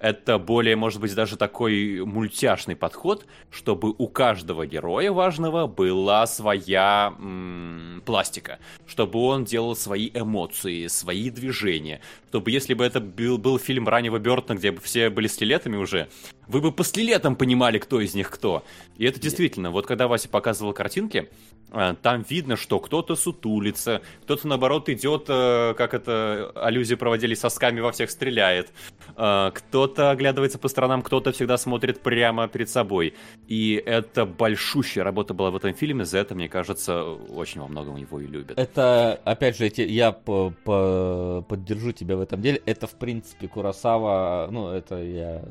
Это 0.00 0.38
более, 0.38 0.76
может 0.76 1.00
быть, 1.00 1.14
даже 1.14 1.36
такой 1.36 2.04
мультяшный 2.04 2.76
подход, 2.76 3.26
чтобы 3.50 3.94
у 3.96 4.08
каждого 4.08 4.66
героя 4.66 5.12
важного 5.12 5.66
была 5.66 6.26
своя 6.26 7.14
м, 7.18 8.02
пластика, 8.04 8.58
чтобы 8.86 9.18
он 9.20 9.44
делал 9.44 9.76
свои 9.76 10.10
эмоции, 10.12 10.86
свои 10.88 11.30
движения, 11.30 12.00
чтобы 12.36 12.50
если 12.50 12.74
бы 12.74 12.84
это 12.84 13.00
был, 13.00 13.38
был 13.38 13.58
фильм 13.58 13.88
раннего 13.88 14.18
Бертона, 14.18 14.58
где 14.58 14.70
бы 14.70 14.82
все 14.82 15.08
были 15.08 15.26
скелетами 15.26 15.76
уже, 15.76 16.08
вы 16.48 16.60
бы 16.60 16.72
после 16.72 17.04
летом 17.04 17.36
понимали, 17.36 17.78
кто 17.78 18.00
из 18.00 18.14
них 18.14 18.30
кто. 18.30 18.62
И 18.96 19.04
это 19.04 19.20
действительно, 19.20 19.70
вот 19.70 19.86
когда 19.86 20.08
Вася 20.08 20.28
показывал 20.28 20.72
картинки, 20.72 21.28
э, 21.72 21.94
там 22.02 22.24
видно, 22.28 22.56
что 22.56 22.78
кто-то 22.78 23.16
сутулится, 23.16 24.00
кто-то, 24.22 24.46
наоборот, 24.48 24.88
идет, 24.88 25.26
э, 25.28 25.74
как 25.76 25.94
это 25.94 26.52
аллюзии 26.54 26.94
проводили, 26.94 27.34
сосками 27.34 27.80
во 27.80 27.92
всех 27.92 28.10
стреляет, 28.10 28.72
э, 29.16 29.50
кто-то 29.54 30.10
оглядывается 30.10 30.58
по 30.58 30.68
сторонам, 30.68 31.02
кто-то 31.02 31.32
всегда 31.32 31.58
смотрит 31.58 32.00
прямо 32.00 32.48
перед 32.48 32.70
собой. 32.70 33.14
И 33.48 33.82
это 33.84 34.24
большущая 34.24 35.04
работа 35.04 35.34
была 35.34 35.50
в 35.50 35.56
этом 35.56 35.74
фильме, 35.74 36.04
за 36.04 36.18
это, 36.18 36.34
мне 36.34 36.48
кажется, 36.48 37.02
очень 37.02 37.60
во 37.60 37.68
многом 37.68 37.96
его 37.96 38.20
и 38.20 38.26
любят. 38.26 38.58
Это, 38.58 39.20
опять 39.24 39.58
же, 39.58 39.70
я 39.76 40.12
по- 40.12 40.52
по- 40.64 41.44
поддержу 41.48 41.92
тебя 41.92 42.16
в 42.16 42.20
этом 42.20 42.40
деле. 42.40 42.62
Это, 42.66 42.86
в 42.86 42.94
принципе, 42.94 43.48
Курасава, 43.48 44.48
ну, 44.50 44.68
это 44.68 45.02
я 45.02 45.42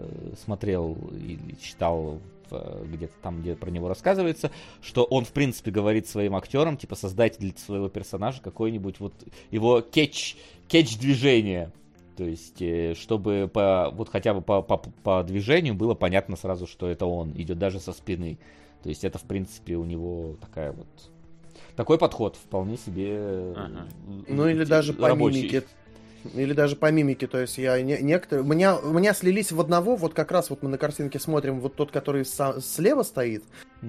смотрел 0.44 0.85
или 0.94 1.56
читал 1.62 2.20
в- 2.50 2.86
где-то 2.86 3.14
там, 3.22 3.42
где 3.42 3.56
про 3.56 3.70
него 3.70 3.88
рассказывается, 3.88 4.52
что 4.82 5.04
он, 5.04 5.26
в 5.26 5.32
принципе, 5.32 5.72
говорит 5.72 6.08
своим 6.08 6.36
актерам, 6.36 6.78
типа, 6.78 6.96
создайте 6.96 7.40
для 7.40 7.52
своего 7.58 7.90
персонажа 7.90 8.42
какой-нибудь 8.42 9.00
вот 9.00 9.14
его 9.52 9.82
кетч, 9.82 10.36
кетч 10.68 10.98
движения. 10.98 11.72
То 12.16 12.24
есть, 12.24 12.62
э, 12.62 12.96
чтобы 12.96 13.50
по, 13.52 13.90
вот 13.94 14.10
хотя 14.10 14.34
бы 14.34 14.42
по, 14.42 14.62
по, 14.62 14.78
по 14.78 15.24
движению 15.24 15.74
было 15.74 15.96
понятно 15.96 16.38
сразу, 16.38 16.66
что 16.66 16.88
это 16.88 17.06
он, 17.06 17.32
идет 17.36 17.60
даже 17.60 17.80
со 17.80 17.92
спины. 17.92 18.38
То 18.84 18.90
есть 18.90 19.04
это, 19.04 19.18
в 19.18 19.24
принципе, 19.24 19.76
у 19.76 19.84
него 19.84 20.36
такая 20.40 20.72
вот... 20.72 20.88
Такой 21.76 21.98
подход 21.98 22.38
вполне 22.38 22.78
себе... 22.78 23.54
Ага. 23.56 23.88
Ну 24.30 24.48
или 24.48 24.64
э, 24.64 24.66
даже 24.66 24.94
по 24.94 25.10
рабочий. 25.10 25.40
мимике. 25.40 25.64
Или 26.34 26.54
даже 26.54 26.76
по 26.76 26.92
мимике, 26.92 27.28
то 27.28 27.40
есть 27.40 27.58
я 27.58 27.82
не, 27.82 27.98
некоторые... 28.00 28.44
У 28.44 28.48
меня, 28.48 28.78
у 28.78 28.92
меня 28.92 29.14
слились 29.14 29.52
в 29.52 29.60
одного, 29.60 29.96
вот 29.96 30.14
как 30.14 30.32
раз 30.32 30.50
вот 30.50 30.64
мы 30.64 30.70
на 30.70 30.78
картинке 30.78 31.20
смотрим, 31.20 31.60
вот 31.60 31.76
тот, 31.76 31.92
который 31.92 32.24
са- 32.24 32.60
слева 32.62 33.04
стоит, 33.04 33.44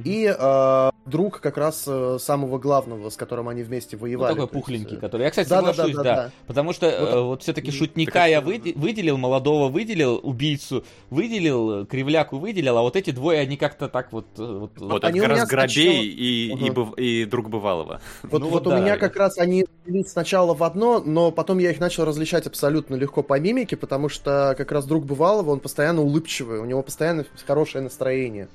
И 0.04 0.34
э, 0.38 0.90
друг 1.06 1.40
как 1.40 1.56
раз 1.56 1.84
э, 1.86 2.18
самого 2.20 2.58
главного, 2.58 3.08
с 3.10 3.16
которым 3.16 3.48
они 3.48 3.62
вместе 3.62 3.96
Ну, 3.96 4.02
воевали. 4.02 4.32
такой 4.34 4.48
то 4.48 4.52
есть, 4.56 4.64
пухленький, 4.66 4.96
э, 4.96 5.00
который... 5.00 5.22
Я, 5.22 5.30
кстати, 5.30 5.48
Да-да-да, 5.48 5.72
соглашусь, 5.74 5.96
да, 5.96 6.02
да-да. 6.02 6.30
Потому 6.46 6.72
что 6.72 6.86
Вот 6.86 7.08
э, 7.08 7.20
вот 7.22 7.42
все-таки 7.42 7.70
шутника 7.70 8.12
так 8.12 8.28
я 8.30 8.40
выде- 8.40 8.74
выделил, 8.76 9.16
молодого 9.16 9.68
выделил, 9.68 10.20
убийцу 10.22 10.84
выделил, 11.10 11.86
кривляку 11.86 12.38
выделил, 12.38 12.76
а 12.78 12.82
вот 12.82 12.96
эти 12.96 13.10
двое, 13.10 13.40
они 13.40 13.56
как-то 13.56 13.88
так 13.88 14.12
вот... 14.12 14.26
э, 14.38 14.42
Вот, 14.42 14.72
Вот 14.78 15.04
Они 15.04 15.20
как 15.20 15.28
раз 15.30 15.48
Грабей 15.48 15.70
сначала- 15.72 16.02
и, 16.02 16.46
и, 16.46 16.52
Ага. 16.52 16.72
быв- 16.72 16.94
и 16.98 17.24
друг 17.24 17.48
бывалого. 17.48 18.00
Вот, 18.22 18.40
Ну 18.42 18.48
вот 18.48 18.64
вот 18.64 18.66
у 18.66 18.70
да. 18.70 18.80
меня 18.80 18.96
как 18.96 19.16
раз 19.16 19.38
они 19.38 19.66
сначала 20.06 20.54
в 20.54 20.62
одно, 20.62 21.00
но 21.00 21.30
потом 21.30 21.58
я 21.58 21.70
их 21.70 21.80
начал 21.80 22.04
различать 22.04 22.46
абсолютно 22.46 22.94
легко 22.96 23.22
по 23.22 23.38
мимике, 23.38 23.76
потому 23.76 24.08
что 24.08 24.54
как 24.58 24.72
раз 24.72 24.84
друг 24.86 25.04
бывалого, 25.04 25.50
он 25.50 25.60
постоянно 25.60 26.02
улыбчивый, 26.02 26.58
у 26.58 26.64
него 26.64 26.82
постоянно 26.82 27.24
хорошее 27.46 27.84
настроение. 27.84 28.48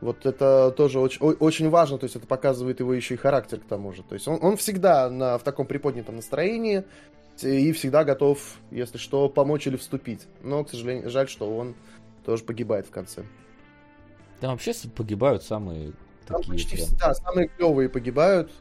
Вот 0.00 0.26
это 0.26 0.72
тоже 0.76 1.00
очень, 1.00 1.20
очень 1.20 1.70
важно, 1.70 1.98
то 1.98 2.04
есть 2.04 2.14
это 2.14 2.26
показывает 2.26 2.78
его 2.78 2.94
еще 2.94 3.14
и 3.14 3.16
характер 3.16 3.58
к 3.58 3.64
тому 3.64 3.92
же. 3.92 4.02
То 4.04 4.14
есть 4.14 4.28
он, 4.28 4.38
он 4.40 4.56
всегда 4.56 5.10
на, 5.10 5.38
в 5.38 5.42
таком 5.42 5.66
приподнятом 5.66 6.16
настроении 6.16 6.84
и 7.42 7.72
всегда 7.72 8.04
готов, 8.04 8.58
если 8.70 8.98
что, 8.98 9.28
помочь 9.28 9.66
или 9.66 9.76
вступить. 9.76 10.26
Но, 10.42 10.64
к 10.64 10.70
сожалению, 10.70 11.10
жаль, 11.10 11.28
что 11.28 11.56
он 11.56 11.74
тоже 12.24 12.44
погибает 12.44 12.86
в 12.86 12.90
конце. 12.90 13.24
Там 14.40 14.52
вообще 14.52 14.72
погибают 14.94 15.42
самые 15.42 15.92
Там 16.26 16.38
такие 16.38 16.52
почти 16.52 16.76
прям. 16.76 16.86
всегда 16.86 17.14
самые 17.14 17.48
клевые 17.48 17.88
погибают. 17.88 18.52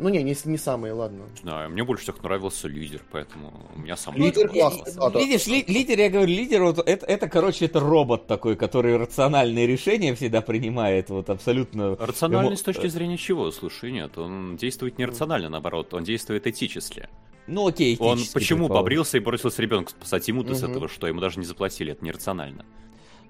Ну 0.00 0.08
не, 0.08 0.22
не, 0.22 0.34
не 0.44 0.56
самые, 0.56 0.94
ладно. 0.94 1.24
Не 1.34 1.40
знаю, 1.42 1.70
мне 1.70 1.84
больше 1.84 2.04
всех 2.04 2.22
нравился 2.22 2.68
лидер, 2.68 3.02
поэтому 3.12 3.52
у 3.76 3.78
меня 3.80 3.96
сам 3.96 4.16
Лидер 4.16 4.50
да, 4.50 5.10
да. 5.10 5.20
Видишь, 5.20 5.46
ли- 5.46 5.64
лидер, 5.68 5.98
я 5.98 6.08
говорю, 6.08 6.26
лидер, 6.28 6.62
вот 6.62 6.78
это, 6.78 7.04
это, 7.04 7.28
короче, 7.28 7.66
это 7.66 7.80
робот 7.80 8.26
такой, 8.26 8.56
который 8.56 8.96
рациональные 8.96 9.66
решения 9.66 10.14
всегда 10.14 10.40
принимает, 10.40 11.10
вот 11.10 11.28
абсолютно... 11.28 11.96
Рациональный 11.96 12.46
Ему- 12.48 12.56
с 12.56 12.62
точки 12.62 12.86
зрения 12.86 13.18
чего? 13.18 13.50
Слушай, 13.50 13.92
нет, 13.92 14.16
он 14.16 14.56
действует 14.56 14.96
нерационально, 14.98 15.50
наоборот, 15.50 15.92
он 15.92 16.02
действует 16.02 16.46
этически. 16.46 17.08
Ну 17.46 17.66
окей, 17.66 17.96
Он 18.00 18.18
почему 18.32 18.68
побрился 18.68 19.18
и 19.18 19.20
бросился 19.20 19.60
ребенка 19.60 19.90
спасать 19.90 20.26
ему-то 20.28 20.54
с 20.54 20.62
Мгм. 20.62 20.70
этого, 20.70 20.88
что 20.88 21.08
ему 21.08 21.20
даже 21.20 21.38
не 21.38 21.44
заплатили, 21.44 21.92
это 21.92 22.02
нерационально. 22.04 22.64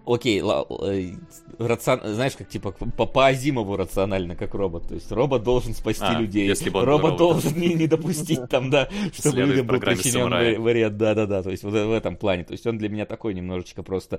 Окей, 0.07 0.41
ла- 0.41 0.67
э, 0.83 1.13
рацион- 1.59 2.15
знаешь, 2.15 2.35
как 2.37 2.49
типа 2.49 2.73
по, 2.73 3.07
по 3.07 3.27
Азимову 3.27 3.77
рационально, 3.77 4.35
как 4.35 4.55
робот. 4.55 4.89
То 4.89 4.95
есть 4.95 5.13
робот 5.13 5.43
должен 5.43 5.75
спасти 5.75 6.05
А, 6.05 6.19
людей. 6.19 6.49
если 6.49 6.71
бы 6.71 6.85
робот 6.85 7.17
должен 7.17 7.57
не, 7.59 7.75
не 7.75 7.87
допустить 7.87 8.49
там, 8.49 8.71
да, 8.71 8.89
чтобы 9.13 9.13
Следует 9.37 9.49
людям 9.49 9.67
был 9.67 9.79
причинен 9.81 10.63
вред. 10.63 10.97
Да, 10.97 11.15
да, 11.15 11.27
да. 11.27 11.43
То 11.43 11.51
есть 11.51 11.63
вот 11.63 11.73
в 11.73 11.93
этом 11.93 12.17
плане. 12.17 12.45
То 12.45 12.53
есть 12.53 12.67
он 12.67 12.79
для 12.79 12.89
меня 12.89 13.05
такой 13.05 13.35
немножечко 13.35 13.83
просто 13.83 14.19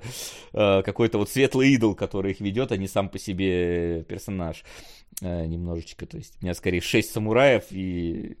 э, 0.52 0.82
какой-то 0.82 1.18
вот 1.18 1.28
светлый 1.30 1.70
идол, 1.72 1.94
который 1.94 2.32
их 2.32 2.40
ведет, 2.40 2.72
а 2.72 2.76
не 2.76 2.86
сам 2.88 3.08
по 3.08 3.18
себе 3.18 4.04
персонаж. 4.04 4.64
Э, 5.20 5.46
немножечко. 5.46 6.06
То 6.06 6.16
есть 6.16 6.36
у 6.40 6.44
меня 6.44 6.54
скорее 6.54 6.80
шесть 6.80 7.12
самураев 7.12 7.64
и, 7.70 8.36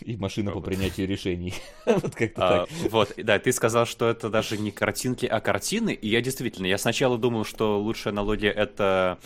и 0.00 0.16
машина 0.16 0.50
по 0.50 0.56
Робот. 0.56 0.70
принятию 0.70 1.06
решений. 1.06 1.54
Вот 1.86 2.14
как-то 2.14 2.62
А, 2.62 2.66
так. 2.66 2.90
вот, 2.90 3.12
да, 3.16 3.38
ты 3.38 3.52
сказал, 3.52 3.86
что 3.86 4.08
это 4.08 4.28
даже 4.28 4.56
не 4.58 4.70
картинки, 4.70 5.26
а 5.26 5.40
картины, 5.40 5.92
и 5.92 6.08
я 6.08 6.20
действительно, 6.20 6.66
я 6.66 6.78
сначала 6.78 7.18
думал, 7.18 7.44
что 7.44 7.80
лучшая 7.80 8.12
аналогия 8.12 8.50
это 8.50 9.18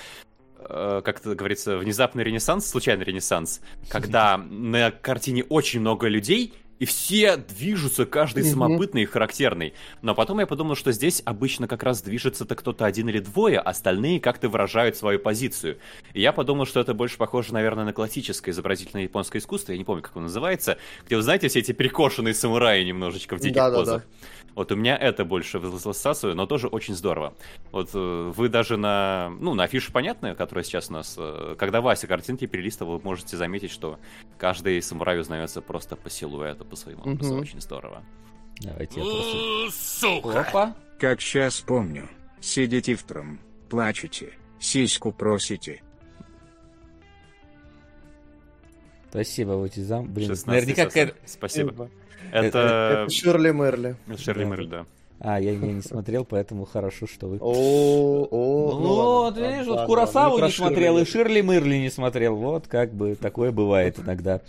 э, 0.59 1.01
как 1.05 1.21
это 1.21 1.35
говорится, 1.35 1.79
внезапный 1.79 2.25
ренессанс, 2.25 2.67
случайный 2.67 3.05
ренессанс, 3.05 3.61
когда 3.89 4.37
на 4.37 4.91
картине 4.91 5.45
очень 5.45 5.81
много 5.81 6.09
людей, 6.09 6.53
и 6.81 6.87
все 6.87 7.37
движутся, 7.37 8.07
каждый 8.07 8.43
Мгм. 8.43 8.51
самобытный 8.53 9.03
и 9.03 9.05
характерный. 9.05 9.75
Но 10.03 10.15
потом 10.15 10.41
я 10.41 10.47
подумал, 10.47 10.75
что 10.75 10.91
здесь 10.93 11.23
обычно 11.25 11.69
как 11.69 11.83
раз 11.83 12.03
движется-то 12.03 12.57
кто-то 12.57 12.87
один 12.87 13.09
или 13.11 13.21
двое, 13.21 13.61
остальные 13.61 14.19
как-то 14.19 14.49
выражают 14.49 14.97
свою 14.97 15.19
позицию. 15.21 15.79
И 16.15 16.21
я 16.23 16.33
подумал, 16.33 16.67
что 16.67 16.81
это 16.81 16.95
больше 16.95 17.19
похоже, 17.19 17.53
наверное, 17.53 17.85
на 17.85 17.93
классическое 17.93 18.53
изобразительное 18.53 19.05
японское 19.05 19.39
искусство, 19.39 19.73
я 19.73 19.79
не 19.79 19.85
помню, 19.85 20.03
как 20.03 20.13
оно 20.17 20.25
называется, 20.25 20.79
где, 21.07 21.17
вы 21.17 21.23
знаете, 21.23 21.49
все 21.49 21.59
эти 21.61 21.73
перекошенные 21.73 22.33
самураи 22.35 22.83
немножечко 22.83 23.37
в 23.37 23.41
диких 23.41 23.57
Да-да-да. 23.57 23.79
позах. 23.79 24.07
Вот 24.55 24.73
у 24.73 24.77
меня 24.77 24.97
это 24.97 25.25
больше 25.25 25.59
ассоциацию, 25.59 26.35
но 26.35 26.47
тоже 26.47 26.67
очень 26.67 26.95
здорово. 26.95 27.35
Вот 27.71 27.91
э, 27.95 28.33
вы 28.37 28.49
даже 28.49 28.77
на, 28.77 29.33
ну, 29.41 29.55
на 29.55 29.65
афише 29.65 29.93
понятно, 29.93 30.35
которая 30.35 30.65
сейчас 30.65 30.91
у 30.91 30.95
нас, 30.95 31.15
э, 31.19 31.55
когда 31.59 31.81
Вася 31.81 32.07
картинки 32.07 32.47
перелистывал, 32.47 32.97
вы 32.99 33.05
можете 33.05 33.37
заметить, 33.37 33.71
что 33.71 33.99
каждый 34.39 34.83
самурай 34.83 35.21
узнается 35.21 35.61
просто 35.63 35.97
по 35.97 36.11
силуэту, 36.11 36.65
по 36.65 36.77
своему 36.77 37.03
образу. 37.03 37.33
Мгм. 37.33 37.43
Очень 37.43 37.61
здорово. 37.61 38.03
Давайте 38.61 39.01
я 39.01 39.07
просто... 39.07 39.71
Сука! 39.79 40.41
Опа. 40.41 40.77
Как 40.99 41.21
сейчас 41.21 41.61
помню. 41.61 42.09
Сидите 42.41 42.95
в 42.95 43.03
тром, 43.05 43.39
плачете, 43.69 44.33
сиську 44.59 45.13
просите. 45.13 45.83
Спасибо, 49.11 49.53
Ватизам. 49.53 50.07
Блин, 50.13 50.29
16 50.29 50.47
наверняка 50.47 50.91
сосок. 50.91 50.93
какая- 50.93 51.15
Спасибо. 51.27 51.91
Это- 52.33 53.05
Это... 53.05 53.11
Ширли 53.11 53.51
Мерли. 53.51 53.97
это 54.09 54.21
Шерли 54.21 54.67
Да. 54.67 54.87
А, 55.23 55.39
я, 55.39 55.53
я 55.53 55.59
не 55.59 55.83
смотрел, 55.83 56.25
поэтому 56.25 56.65
хорошо, 56.65 57.07
что 57.07 57.27
вы... 57.27 57.37
О, 57.41 58.27
о, 58.31 58.79
Ну, 58.81 58.95
вот, 58.95 59.37
видишь, 59.37 59.67
вот 59.67 59.85
Курасаву 59.85 60.33
ладно, 60.37 60.47
не 60.47 60.51
смотрел, 60.53 60.97
и 60.97 61.05
Ширли. 61.05 61.25
Ширли 61.25 61.41
Мырли 61.43 61.77
не 61.77 61.91
смотрел. 61.91 62.37
Вот 62.37 62.67
как 62.69 62.95
бы 62.95 63.15
такое 63.17 63.53
бывает 63.53 63.99
иногда. 63.99 64.41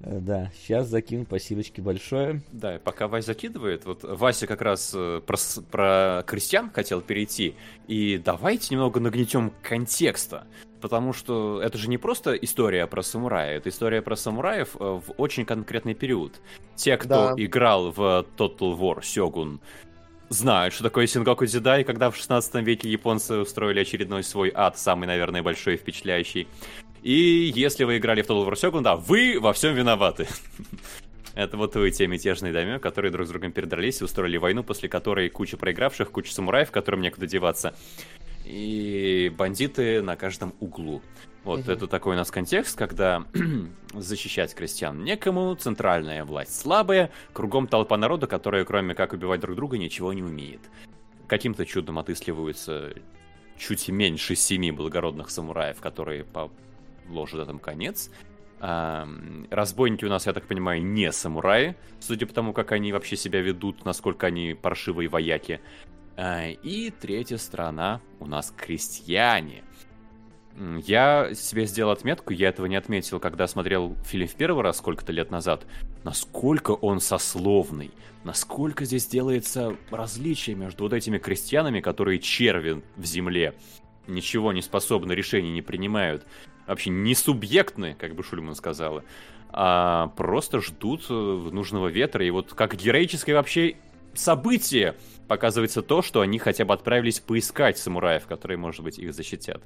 Э, 0.00 0.18
Да, 0.20 0.50
сейчас 0.56 0.88
закину, 0.88 1.24
спасибочки 1.24 1.82
большое. 1.82 2.40
Да, 2.52 2.76
и 2.76 2.78
пока 2.78 3.06
Вася 3.06 3.28
закидывает, 3.28 3.84
вот 3.84 4.02
Вася 4.02 4.46
как 4.46 4.62
раз 4.62 4.92
э, 4.94 5.20
про, 5.26 5.36
про 5.70 6.22
крестьян 6.26 6.70
хотел 6.72 7.02
перейти, 7.02 7.54
и 7.86 8.16
давайте 8.16 8.74
немного 8.74 9.00
нагнетем 9.00 9.52
контекста, 9.62 10.44
потому 10.84 11.14
что 11.14 11.62
это 11.62 11.78
же 11.78 11.88
не 11.88 11.96
просто 11.96 12.34
история 12.34 12.86
про 12.86 13.00
самурая, 13.02 13.56
это 13.56 13.70
история 13.70 14.02
про 14.02 14.16
самураев 14.16 14.76
э, 14.78 14.84
в 14.84 15.14
очень 15.16 15.46
конкретный 15.46 15.94
период. 15.94 16.42
Те, 16.74 16.98
кто 16.98 17.08
Да. 17.08 17.34
играл 17.38 17.90
в 17.90 18.26
Total 18.36 18.78
War 18.78 19.00
Shogun, 19.00 19.60
знают, 20.28 20.74
что 20.74 20.82
такое 20.84 21.06
Сингоку 21.06 21.46
Дзидай, 21.46 21.84
когда 21.84 22.10
в 22.10 22.16
16 22.16 22.56
веке 22.56 22.90
японцы 22.90 23.36
устроили 23.36 23.80
очередной 23.80 24.22
свой 24.22 24.52
ад, 24.54 24.78
самый, 24.78 25.06
наверное, 25.06 25.42
большой 25.42 25.74
и 25.74 25.76
впечатляющий. 25.78 26.48
И 27.02 27.50
если 27.54 27.84
вы 27.84 27.96
играли 27.96 28.20
в 28.20 28.26
Total 28.28 28.46
War 28.46 28.52
Shogun, 28.52 28.82
да, 28.82 28.96
вы 28.96 29.38
во 29.40 29.54
всем 29.54 29.74
виноваты. 29.74 30.26
Это 31.34 31.56
вот 31.56 31.74
вы, 31.76 31.90
те 31.92 32.06
мятежные 32.06 32.52
даймё, 32.52 32.78
которые 32.78 33.10
друг 33.10 33.26
с 33.26 33.30
другом 33.30 33.52
передрались 33.52 34.02
и 34.02 34.04
устроили 34.04 34.36
войну, 34.36 34.62
после 34.62 34.90
которой 34.90 35.30
куча 35.30 35.56
проигравших, 35.56 36.10
куча 36.10 36.32
самураев, 36.32 36.70
которым 36.70 37.00
некуда 37.00 37.26
деваться, 37.26 37.74
и 38.44 39.32
бандиты 39.36 40.02
на 40.02 40.16
каждом 40.16 40.54
углу. 40.60 41.02
Вот 41.44 41.60
Мгм. 41.60 41.70
это 41.70 41.86
такой 41.86 42.14
у 42.14 42.16
нас 42.16 42.30
контекст, 42.30 42.76
когда 42.78 43.24
защищать 43.92 44.54
крестьян 44.54 45.02
некому, 45.04 45.54
центральная 45.56 46.24
власть 46.24 46.58
слабая, 46.58 47.10
кругом 47.32 47.66
толпа 47.66 47.96
народа, 47.96 48.26
которая 48.26 48.64
кроме 48.64 48.94
как 48.94 49.12
убивать 49.12 49.40
друг 49.40 49.56
друга 49.56 49.76
ничего 49.76 50.12
не 50.12 50.22
умеет. 50.22 50.60
Каким-то 51.26 51.66
чудом 51.66 51.98
отыскиваются 51.98 52.94
чуть 53.58 53.88
меньше 53.88 54.34
семи 54.34 54.72
благородных 54.72 55.30
самураев, 55.30 55.80
которые 55.80 56.24
положат 56.24 57.40
этому 57.40 57.58
конец. 57.58 58.10
А, 58.60 59.06
разбойники 59.50 60.06
у 60.06 60.08
нас, 60.08 60.26
я 60.26 60.32
так 60.32 60.46
понимаю, 60.46 60.82
не 60.82 61.12
самураи, 61.12 61.76
судя 62.00 62.26
по 62.26 62.32
тому, 62.32 62.52
как 62.54 62.72
они 62.72 62.92
вообще 62.92 63.16
себя 63.16 63.40
ведут, 63.40 63.84
насколько 63.84 64.26
они 64.26 64.54
паршивые 64.54 65.08
вояки. 65.08 65.60
А, 66.16 66.48
И 66.48 66.90
третья 66.90 67.36
сторона 67.36 68.00
у 68.20 68.26
нас 68.26 68.52
крестьяне. 68.56 69.64
Я 70.86 71.34
себе 71.34 71.66
сделал 71.66 71.90
отметку, 71.90 72.32
я 72.32 72.50
этого 72.50 72.66
не 72.66 72.76
отметил, 72.76 73.18
когда 73.18 73.48
смотрел 73.48 73.96
фильм 74.04 74.28
в 74.28 74.34
первый 74.36 74.62
раз 74.62 74.78
сколько-то 74.78 75.10
лет 75.10 75.32
назад, 75.32 75.66
насколько 76.04 76.70
он 76.70 77.00
сословный, 77.00 77.90
насколько 78.22 78.84
здесь 78.84 79.06
делается 79.08 79.76
различие 79.90 80.54
между 80.54 80.84
вот 80.84 80.92
этими 80.92 81.18
крестьянами, 81.18 81.80
которые 81.80 82.20
черви 82.20 82.84
в 82.94 83.04
земле, 83.04 83.54
ничего 84.06 84.52
не 84.52 84.62
способны, 84.62 85.12
решений 85.12 85.50
не 85.50 85.62
принимают, 85.62 86.24
вообще 86.68 86.90
не 86.90 87.16
субъектны, 87.16 87.96
как 87.98 88.14
бы 88.14 88.22
Шульман 88.22 88.54
сказала, 88.54 89.02
а 89.50 90.08
просто 90.16 90.60
ждут 90.60 91.06
э, 91.08 91.12
нужного 91.12 91.88
ветра. 91.88 92.24
И 92.24 92.30
вот 92.30 92.54
как 92.54 92.76
героическое 92.76 93.34
вообще 93.34 93.76
событие 94.18 94.96
показывается 95.28 95.82
то, 95.82 96.02
что 96.02 96.20
они 96.20 96.38
хотя 96.38 96.64
бы 96.64 96.74
отправились 96.74 97.20
поискать 97.20 97.78
самураев, 97.78 98.26
которые, 98.26 98.58
может 98.58 98.82
быть, 98.82 98.98
их 98.98 99.14
защитят. 99.14 99.62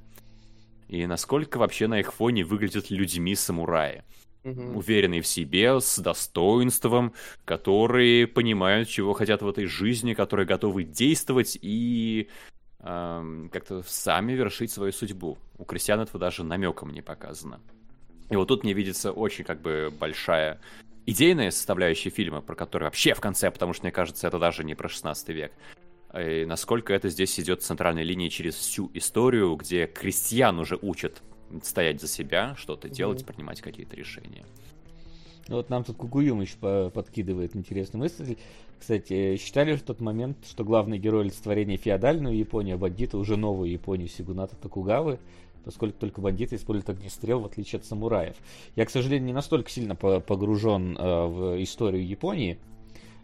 И 0.88 1.06
насколько 1.06 1.58
вообще 1.58 1.86
на 1.86 2.00
их 2.00 2.12
фоне 2.12 2.44
выглядят 2.44 2.90
людьми 2.90 3.34
самураи. 3.34 4.04
Мгм. 4.44 4.76
Уверенные 4.76 5.20
в 5.20 5.26
себе, 5.26 5.80
с 5.80 5.98
достоинством, 5.98 7.12
которые 7.44 8.26
понимают, 8.26 8.88
чего 8.88 9.12
хотят 9.12 9.42
в 9.42 9.48
этой 9.48 9.66
жизни, 9.66 10.14
которые 10.14 10.46
готовы 10.46 10.84
действовать 10.84 11.58
и 11.60 12.28
эм, 12.80 13.50
как-то 13.52 13.82
сами 13.86 14.32
вершить 14.32 14.70
свою 14.70 14.92
судьбу. 14.92 15.38
У 15.58 15.64
крестьян 15.64 16.00
этого 16.00 16.18
даже 16.18 16.44
намеком 16.44 16.90
не 16.90 17.02
показано. 17.02 17.60
И 18.30 18.36
вот 18.36 18.48
тут 18.48 18.62
мне 18.62 18.72
видится 18.72 19.12
очень 19.12 19.44
как 19.44 19.60
бы 19.60 19.92
большая 19.98 20.60
идейная 21.08 21.50
составляющая 21.50 22.10
фильма, 22.10 22.42
про 22.42 22.54
которую 22.54 22.86
вообще 22.86 23.14
в 23.14 23.20
конце, 23.20 23.50
потому 23.50 23.72
что 23.72 23.84
мне 23.84 23.92
кажется, 23.92 24.26
это 24.26 24.38
даже 24.38 24.62
не 24.62 24.74
про 24.74 24.88
16 24.88 25.28
век. 25.30 25.52
И 26.18 26.44
насколько 26.46 26.92
это 26.92 27.08
здесь 27.08 27.38
идет 27.40 27.62
центральной 27.62 28.02
линией 28.02 28.30
через 28.30 28.54
всю 28.54 28.90
историю, 28.94 29.54
где 29.56 29.86
крестьян 29.86 30.58
уже 30.58 30.78
учат 30.80 31.22
стоять 31.62 32.00
за 32.00 32.08
себя, 32.08 32.54
что-то 32.58 32.88
делать, 32.88 33.24
принимать 33.24 33.62
какие-то 33.62 33.96
решения. 33.96 34.44
Ну 35.48 35.56
Вот 35.56 35.70
нам 35.70 35.82
тут 35.82 35.96
Кукуюмыч 35.96 36.56
по- 36.56 36.90
подкидывает 36.90 37.56
интересную 37.56 38.02
мысль. 38.02 38.36
Кстати, 38.78 39.36
считали 39.36 39.76
в 39.76 39.82
тот 39.82 40.00
момент, 40.00 40.36
что 40.46 40.62
главный 40.62 40.98
герой 40.98 41.22
олицетворения 41.22 41.78
феодальную 41.78 42.36
Японию, 42.36 42.74
а 42.74 42.78
бандиты 42.78 43.16
уже 43.16 43.36
новую 43.36 43.70
Японию 43.70 44.08
Сигуната 44.08 44.56
Токугавы, 44.56 45.18
поскольку 45.68 45.98
только 45.98 46.22
бандиты 46.22 46.56
используют 46.56 46.88
огнестрел, 46.88 47.40
в 47.40 47.44
отличие 47.44 47.78
от 47.78 47.84
самураев. 47.84 48.36
Я, 48.74 48.86
к 48.86 48.90
сожалению, 48.90 49.26
не 49.26 49.32
настолько 49.34 49.68
сильно 49.68 49.94
по- 49.94 50.18
погружен 50.18 50.96
э, 50.96 51.26
в 51.26 51.62
историю 51.62 52.08
Японии, 52.08 52.58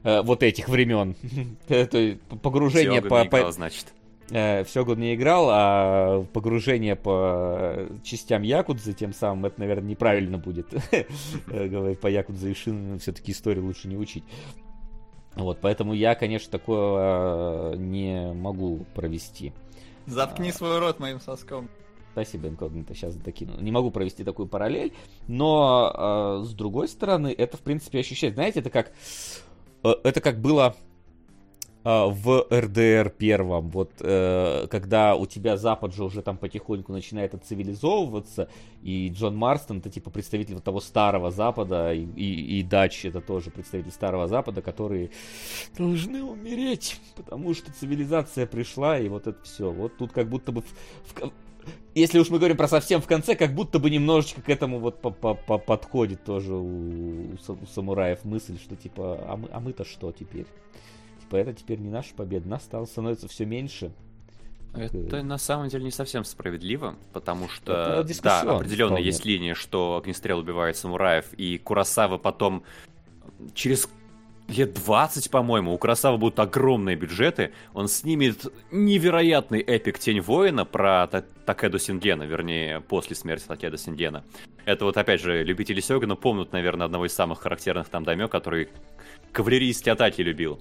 э, 0.02 0.20
вот 0.20 0.42
этих 0.42 0.68
времен. 0.68 1.16
Это 1.68 2.18
погружение 2.42 2.96
Сёгун 3.00 3.08
по, 3.08 3.22
не 3.22 3.28
по- 3.30 3.38
играл, 3.38 3.52
значит. 3.52 3.94
Э, 4.30 4.62
Сёгун 4.66 5.00
не 5.00 5.14
играл, 5.14 5.46
а 5.50 6.26
погружение 6.34 6.96
по 6.96 7.88
частям 8.04 8.42
Якудзы, 8.42 8.92
тем 8.92 9.14
самым 9.14 9.46
это, 9.46 9.58
наверное, 9.58 9.88
неправильно 9.88 10.36
будет. 10.36 10.66
Говорить 11.46 11.98
по 12.00 12.08
Якудзе 12.08 12.50
и 12.50 12.54
Шин, 12.54 12.98
все-таки 12.98 13.32
историю 13.32 13.64
лучше 13.64 13.88
не 13.88 13.96
учить. 13.96 14.24
Вот, 15.34 15.60
поэтому 15.62 15.94
я, 15.94 16.14
конечно, 16.14 16.50
такое 16.50 17.74
не 17.76 18.34
могу 18.34 18.84
провести. 18.94 19.54
Заткни 20.04 20.52
свой 20.52 20.78
рот 20.78 21.00
моим 21.00 21.20
соском. 21.20 21.70
Спасибо, 22.14 22.46
инкогнито, 22.46 22.94
сейчас 22.94 23.16
докину. 23.16 23.60
Не 23.60 23.72
могу 23.72 23.90
провести 23.90 24.22
такую 24.22 24.46
параллель, 24.46 24.92
но 25.26 26.40
э, 26.42 26.44
с 26.44 26.52
другой 26.54 26.86
стороны, 26.86 27.34
это, 27.36 27.56
в 27.56 27.60
принципе, 27.62 27.98
ощущается. 27.98 28.36
Знаете, 28.36 28.60
это 28.60 28.70
как, 28.70 28.92
э, 29.82 29.92
это 30.04 30.20
как 30.20 30.40
было 30.40 30.76
э, 31.84 32.04
в 32.06 32.46
РДР 32.52 33.10
первом, 33.10 33.68
вот 33.70 33.90
э, 33.98 34.68
когда 34.70 35.16
у 35.16 35.26
тебя 35.26 35.56
Запад 35.56 35.92
же 35.92 36.04
уже 36.04 36.22
там 36.22 36.38
потихоньку 36.38 36.92
начинает 36.92 37.34
отцивилизовываться, 37.34 38.48
и 38.84 39.08
Джон 39.08 39.36
Марстон 39.36 39.78
это 39.78 39.90
типа 39.90 40.10
представитель 40.10 40.54
вот 40.54 40.62
того 40.62 40.80
старого 40.80 41.32
Запада, 41.32 41.92
и, 41.92 42.04
и, 42.04 42.60
и 42.60 42.62
Дач 42.62 43.04
это 43.06 43.20
тоже 43.20 43.50
представитель 43.50 43.90
старого 43.90 44.28
Запада, 44.28 44.62
которые 44.62 45.10
должны 45.76 46.22
умереть, 46.22 47.00
потому 47.16 47.52
что 47.54 47.72
цивилизация 47.72 48.46
пришла, 48.46 49.00
и 49.00 49.08
вот 49.08 49.26
это 49.26 49.42
все. 49.42 49.72
Вот 49.72 49.96
тут 49.96 50.12
как 50.12 50.28
будто 50.28 50.52
бы 50.52 50.60
в- 50.62 50.74
в- 51.20 51.32
если 51.94 52.18
уж 52.18 52.28
мы 52.30 52.38
говорим 52.38 52.56
про 52.56 52.68
совсем 52.68 53.00
в 53.00 53.06
конце, 53.06 53.34
как 53.36 53.54
будто 53.54 53.78
бы 53.78 53.90
немножечко 53.90 54.42
к 54.42 54.48
этому 54.48 54.78
вот 54.80 55.00
по- 55.00 55.10
по- 55.10 55.34
по- 55.34 55.58
подходит 55.58 56.24
тоже 56.24 56.54
у, 56.54 56.64
у 56.64 57.34
са- 57.34 57.58
у 57.62 57.66
самураев 57.66 58.24
мысль, 58.24 58.58
что 58.58 58.76
типа, 58.76 59.20
а, 59.28 59.36
мы, 59.36 59.48
а 59.52 59.60
мы-то 59.60 59.84
что 59.84 60.12
теперь? 60.12 60.46
Типа, 61.20 61.36
это 61.36 61.52
теперь 61.52 61.78
не 61.78 61.90
наша 61.90 62.14
победа, 62.14 62.48
нас 62.48 62.62
стало 62.64 62.84
становится 62.86 63.28
все 63.28 63.44
меньше. 63.46 63.92
Это 64.74 65.22
на 65.22 65.38
самом 65.38 65.68
деле 65.68 65.84
не 65.84 65.92
совсем 65.92 66.24
справедливо, 66.24 66.96
потому 67.12 67.48
что, 67.48 68.04
да, 68.24 68.40
определенно 68.56 68.92
вполне. 68.94 69.06
есть 69.06 69.24
линия, 69.24 69.54
что 69.54 69.96
огнестрел 69.96 70.40
убивает 70.40 70.76
самураев, 70.76 71.32
и 71.34 71.58
Курасава 71.58 72.18
потом 72.18 72.64
через 73.54 73.88
лет 74.48 74.74
20, 74.74 75.30
по-моему, 75.30 75.72
у 75.72 75.78
Курасава 75.78 76.16
будут 76.16 76.38
огромные 76.38 76.96
бюджеты, 76.96 77.52
он 77.72 77.88
снимет 77.88 78.46
невероятный 78.70 79.60
эпик 79.60 79.98
«Тень 79.98 80.20
воина» 80.20 80.64
про 80.64 81.06
Та- 81.06 81.24
Такеду 81.46 81.78
Сингена, 81.78 82.24
вернее, 82.24 82.80
после 82.80 83.16
смерти 83.16 83.44
Такеда 83.46 83.76
Сингена. 83.76 84.24
Это 84.64 84.84
вот, 84.84 84.96
опять 84.96 85.20
же, 85.20 85.42
любители 85.44 85.80
Сёгуна 85.80 86.16
помнят, 86.16 86.52
наверное, 86.52 86.86
одного 86.86 87.06
из 87.06 87.14
самых 87.14 87.40
характерных 87.40 87.88
там 87.88 88.04
даймё, 88.04 88.28
который 88.28 88.68
кавалерийские 89.32 89.92
атаки 89.92 90.20
любил. 90.22 90.60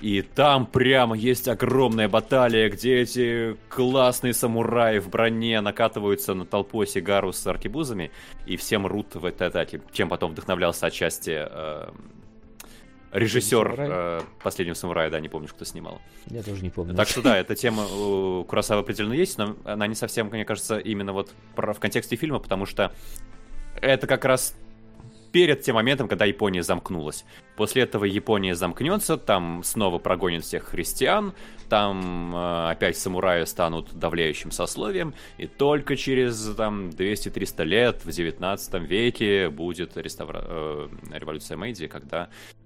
И 0.00 0.22
там 0.22 0.66
прямо 0.66 1.14
есть 1.14 1.46
огромная 1.46 2.08
баталия, 2.08 2.70
где 2.70 3.00
эти 3.00 3.56
классные 3.68 4.32
самураи 4.32 4.98
в 4.98 5.10
броне 5.10 5.60
накатываются 5.60 6.32
на 6.32 6.46
толпу 6.46 6.84
Сигару 6.86 7.32
с 7.32 7.46
аркебузами, 7.46 8.10
и 8.46 8.56
все 8.56 8.78
мрут 8.78 9.14
в 9.14 9.24
этой 9.26 9.48
атаке. 9.48 9.82
Чем 9.92 10.08
потом 10.08 10.32
вдохновлялся 10.32 10.86
отчасти 10.86 11.36
э, 11.36 11.90
режиссер 13.12 13.74
э, 13.78 14.20
«Последнего 14.42 14.74
самурая», 14.74 15.10
да, 15.10 15.20
не 15.20 15.28
помню, 15.28 15.48
кто 15.48 15.64
снимал. 15.64 16.00
Я 16.26 16.42
тоже 16.42 16.62
не 16.62 16.70
помню. 16.70 16.94
Так 16.94 17.08
что 17.08 17.22
да, 17.22 17.36
эта 17.36 17.54
тема 17.54 17.84
у 17.86 18.44
Курасавы 18.44 18.82
определенно 18.82 19.14
есть, 19.14 19.38
но 19.38 19.56
она 19.64 19.86
не 19.86 19.94
совсем, 19.94 20.28
мне 20.28 20.44
кажется, 20.44 20.78
именно 20.78 21.12
вот 21.12 21.32
в 21.56 21.74
контексте 21.74 22.16
фильма, 22.16 22.38
потому 22.38 22.66
что 22.66 22.92
это 23.80 24.06
как 24.06 24.24
раз 24.24 24.54
перед 25.32 25.62
тем 25.62 25.76
моментом, 25.76 26.08
когда 26.08 26.24
Япония 26.24 26.62
замкнулась. 26.62 27.24
После 27.56 27.82
этого 27.82 28.04
Япония 28.04 28.54
замкнется, 28.54 29.16
там 29.16 29.62
снова 29.62 29.98
прогонят 29.98 30.44
всех 30.44 30.64
христиан, 30.64 31.34
там 31.68 32.34
э, 32.34 32.70
опять 32.70 32.96
самураи 32.96 33.44
станут 33.44 33.92
давляющим 33.92 34.50
сословием, 34.50 35.14
и 35.38 35.46
только 35.46 35.96
через 35.96 36.54
там 36.56 36.88
200-300 36.88 37.64
лет 37.64 38.04
в 38.04 38.10
19 38.10 38.74
веке 38.82 39.50
будет 39.50 39.96
реставра... 39.96 40.42
э, 40.44 40.88
революция 41.12 41.56
Мэйди, 41.56 41.86
когда 41.86 42.24
э, 42.24 42.59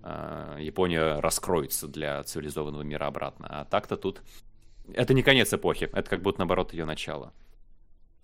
Япония 0.59 1.21
раскроется 1.21 1.89
для 1.89 2.23
цивилизованного 2.23 2.83
мира 2.83 3.07
обратно. 3.07 3.47
А 3.49 3.65
так-то 3.65 3.97
тут 3.97 4.23
это 4.93 5.15
не 5.15 5.23
конец 5.23 5.53
эпохи, 5.53 5.89
это 5.93 6.09
как 6.11 6.23
будто 6.23 6.41
наоборот 6.41 6.73
ее 6.73 6.85
начало. 6.85 7.33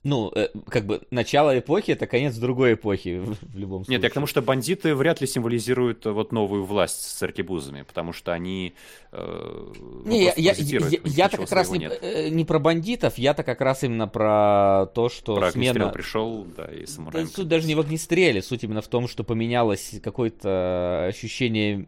Ну, 0.02 0.32
э, 0.34 0.48
как 0.68 0.86
бы 0.86 1.02
начало 1.10 1.58
эпохи 1.58 1.90
это 1.90 2.06
конец 2.06 2.34
другой 2.36 2.74
эпохи 2.74 3.18
в, 3.22 3.34
в 3.34 3.58
любом 3.58 3.84
случае. 3.84 3.98
Нет, 3.98 4.04
я 4.04 4.10
к 4.10 4.14
тому, 4.14 4.26
что 4.26 4.40
бандиты 4.40 4.94
вряд 4.94 5.20
ли 5.20 5.26
символизируют 5.26 6.06
э, 6.06 6.10
вот 6.10 6.32
новую 6.32 6.64
власть 6.64 7.02
с 7.02 7.22
аркебузами, 7.22 7.82
потому 7.82 8.12
что 8.14 8.32
они 8.32 8.74
э, 9.12 9.72
ну, 9.78 10.10
Не, 10.10 10.24
я, 10.24 10.32
я, 10.36 10.52
я, 10.56 10.98
я-то 11.04 11.36
как 11.36 11.52
раз 11.52 11.70
не, 11.70 11.80
нет. 11.80 11.98
э, 12.00 12.28
не 12.30 12.44
про 12.46 12.58
бандитов, 12.58 13.18
я-то 13.18 13.42
как 13.42 13.60
раз 13.60 13.84
именно 13.84 14.08
про 14.08 14.86
то, 14.94 15.10
что 15.10 15.36
Про 15.36 15.52
смена... 15.52 15.88
пришел, 15.88 16.46
да, 16.56 16.64
и 16.64 16.86
Да, 16.86 16.86
самурай. 16.86 17.26
суть 17.26 17.48
даже 17.48 17.66
не 17.66 17.74
в 17.74 17.80
огнестреле, 17.80 18.40
суть 18.40 18.64
именно 18.64 18.80
в 18.80 18.88
том, 18.88 19.06
что 19.06 19.22
поменялось 19.22 20.00
какое-то 20.02 21.06
ощущение 21.08 21.84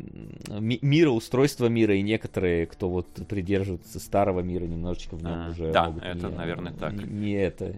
ми- 0.49 0.79
мира, 0.83 1.11
устройства 1.11 1.67
мира, 1.67 1.97
и 1.97 2.03
некоторые, 2.03 2.67
кто 2.67 2.91
вот 2.91 3.07
придерживается 3.27 3.99
старого 4.01 4.41
мира, 4.41 4.65
немножечко 4.65 5.17
в 5.17 5.23
нем 5.23 5.33
А, 5.33 5.51
уже 5.51 5.73
да, 5.73 5.85
могут 5.87 6.03
это, 6.03 6.27
не, 6.29 6.35
наверное, 6.37 6.73
так. 6.73 6.93
Не, 6.93 7.05
не 7.05 7.33
это, 7.33 7.75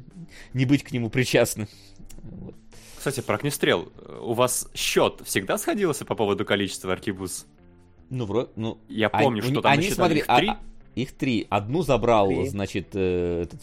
не 0.52 0.64
быть 0.64 0.82
к 0.82 0.92
нему 0.92 1.10
причастны. 1.10 1.68
Вот. 2.22 2.54
Кстати, 2.96 3.20
про 3.20 3.36
огнестрел. 3.36 3.92
У 4.22 4.32
вас 4.32 4.68
счет 4.74 5.20
всегда 5.24 5.58
сходился 5.58 6.04
по 6.04 6.14
поводу 6.14 6.44
количества 6.44 6.92
аркебуз? 6.92 7.46
Ну, 8.10 8.24
вроде, 8.26 8.50
ну, 8.56 8.78
Я 8.88 9.08
а- 9.08 9.22
помню, 9.22 9.42
у 9.42 9.46
что 9.46 9.60
там 9.60 9.72
они, 9.72 9.90
смотри, 9.90 10.18
их 10.20 10.24
а- 10.28 10.38
три. 10.38 10.48
а- 10.48 10.60
их 10.94 11.12
три. 11.12 11.46
Одну 11.50 11.82
забрал, 11.82 12.28
Три. 12.28 12.46
значит, 12.48 12.88
э, 12.94 13.42
этот, 13.42 13.60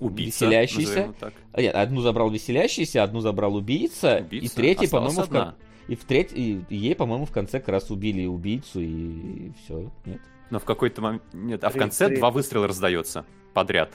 Убийца, 0.00 0.44
веселящийся. 0.46 1.14
А, 1.52 1.60
Нет, 1.60 1.74
одну 1.74 2.00
забрал 2.00 2.28
веселящийся, 2.30 3.02
одну 3.02 3.20
забрал 3.20 3.54
убийца, 3.54 4.18
и 4.18 4.22
Убийца. 4.22 4.56
третий, 4.56 4.84
Осталась 4.86 5.14
по-моему, 5.14 5.52
в 5.52 5.54
и 5.88 5.94
в 5.94 6.04
треть... 6.04 6.32
и 6.32 6.62
ей, 6.68 6.94
по-моему, 6.96 7.24
в 7.24 7.30
конце 7.30 7.60
как 7.60 7.68
раз 7.68 7.90
убили 7.90 8.26
убийцу 8.26 8.80
и, 8.80 9.52
все. 9.64 9.90
Нет. 10.04 10.20
Но 10.50 10.58
в 10.58 10.64
какой-то 10.64 11.00
момент... 11.00 11.22
Нет, 11.32 11.62
а 11.62 11.70
в 11.70 11.74
конце 11.74 12.08
три. 12.08 12.16
два 12.16 12.30
выстрела 12.30 12.66
раздается 12.66 13.24
подряд. 13.54 13.92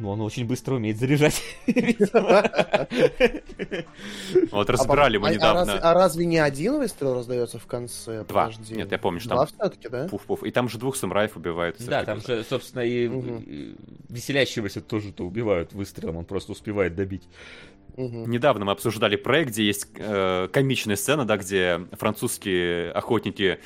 Ну, 0.00 0.08
он 0.08 0.22
очень 0.22 0.46
быстро 0.46 0.76
умеет 0.76 0.98
заряжать. 0.98 1.42
Вот 4.50 4.70
разбирали 4.70 5.18
мы 5.18 5.28
а, 5.28 5.30
а 5.30 5.34
недавно. 5.34 5.74
а 5.74 5.94
разве 5.94 6.24
не 6.24 6.38
один 6.38 6.78
выстрел 6.78 7.14
раздается 7.14 7.58
в 7.58 7.66
конце? 7.66 8.24
Два. 8.24 8.50
Нет, 8.70 8.90
я 8.90 8.98
помню, 8.98 9.20
что 9.20 9.30
Два 9.30 9.46
там 9.46 9.54
все-таки, 9.54 9.88
да? 9.88 10.06
пуф-пуф. 10.06 10.44
И 10.44 10.50
там 10.50 10.68
же 10.68 10.78
двух 10.78 10.96
самураев 10.96 11.36
убивают. 11.36 11.76
Да, 11.80 12.04
там 12.04 12.20
же, 12.20 12.44
собственно, 12.48 12.82
и 12.82 13.74
веселящегося 14.08 14.80
тоже-то 14.80 15.24
убивают 15.24 15.74
выстрелом, 15.74 16.16
он 16.16 16.24
просто 16.24 16.52
успевает 16.52 16.94
добить. 16.94 17.28
Мгм. 17.96 18.30
Недавно 18.30 18.64
мы 18.64 18.72
обсуждали 18.72 19.16
проект, 19.16 19.50
где 19.50 19.64
есть 19.64 19.88
э, 19.96 20.48
комичная 20.52 20.96
сцена, 20.96 21.24
да, 21.26 21.36
где 21.36 21.80
французские 21.92 22.90
охотники 22.92 23.58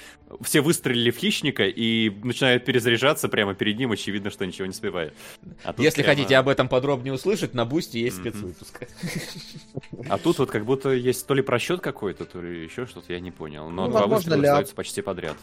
все 0.43 0.61
выстрелили 0.61 1.11
в 1.11 1.17
хищника 1.17 1.65
и 1.67 2.11
начинают 2.25 2.65
перезаряжаться 2.65 3.28
прямо 3.28 3.55
перед 3.55 3.78
ним, 3.78 3.93
очевидно, 3.93 4.31
что 4.31 4.44
ничего 4.47 4.67
не 4.67 4.70
успевает. 4.70 5.15
А 5.62 5.75
Если 5.78 6.03
прямо- 6.03 6.17
хотите 6.17 6.36
об 6.36 6.49
этом 6.49 6.69
подробнее 6.69 7.12
услышать, 7.15 7.55
на 7.55 7.65
Бусти 7.65 7.99
есть 7.99 8.19
Мгм. 8.19 8.31
спецвыпуск. 8.31 8.81
А 10.09 10.19
тут 10.19 10.39
вот 10.39 10.51
как 10.51 10.65
будто 10.67 10.91
есть 10.91 11.27
то 11.27 11.35
ли 11.35 11.41
просчет 11.43 11.81
какой-то, 11.81 12.25
то 12.25 12.41
ли 12.43 12.65
еще 12.65 12.85
что-то, 12.86 13.12
я 13.12 13.20
не 13.20 13.31
понял. 13.31 13.70
Но 13.70 13.86
Ну, 13.86 13.91
два 13.93 14.07
выстрела 14.07 14.35
ляп. 14.36 14.43
раздаются 14.44 14.75
почти 14.75 15.01
подряд. 15.03 15.36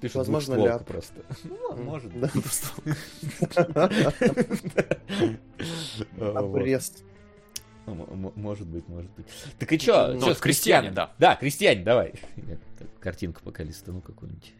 Пишут 0.00 0.16
Возможно, 0.16 0.54
ляп. 0.54 0.86
просто. 0.86 1.14
Ну, 1.44 1.76
может 1.76 2.10
Да. 2.18 2.30
Обрез. 6.38 7.04
Ну, 7.94 8.32
Может 8.36 8.66
быть, 8.66 8.88
может 8.88 9.10
быть. 9.12 9.26
Так 9.58 9.72
и 9.72 9.78
чё? 9.78 10.14
Ну, 10.14 10.34
с 10.34 10.38
крестьяне, 10.38 10.88
крестьянами? 10.88 10.94
да. 10.94 11.10
Да, 11.18 11.36
крестьяне, 11.36 11.82
давай. 11.82 12.14
Картинку 13.00 13.40
пока 13.44 13.62
листану 13.62 14.00
какую-нибудь. 14.00 14.52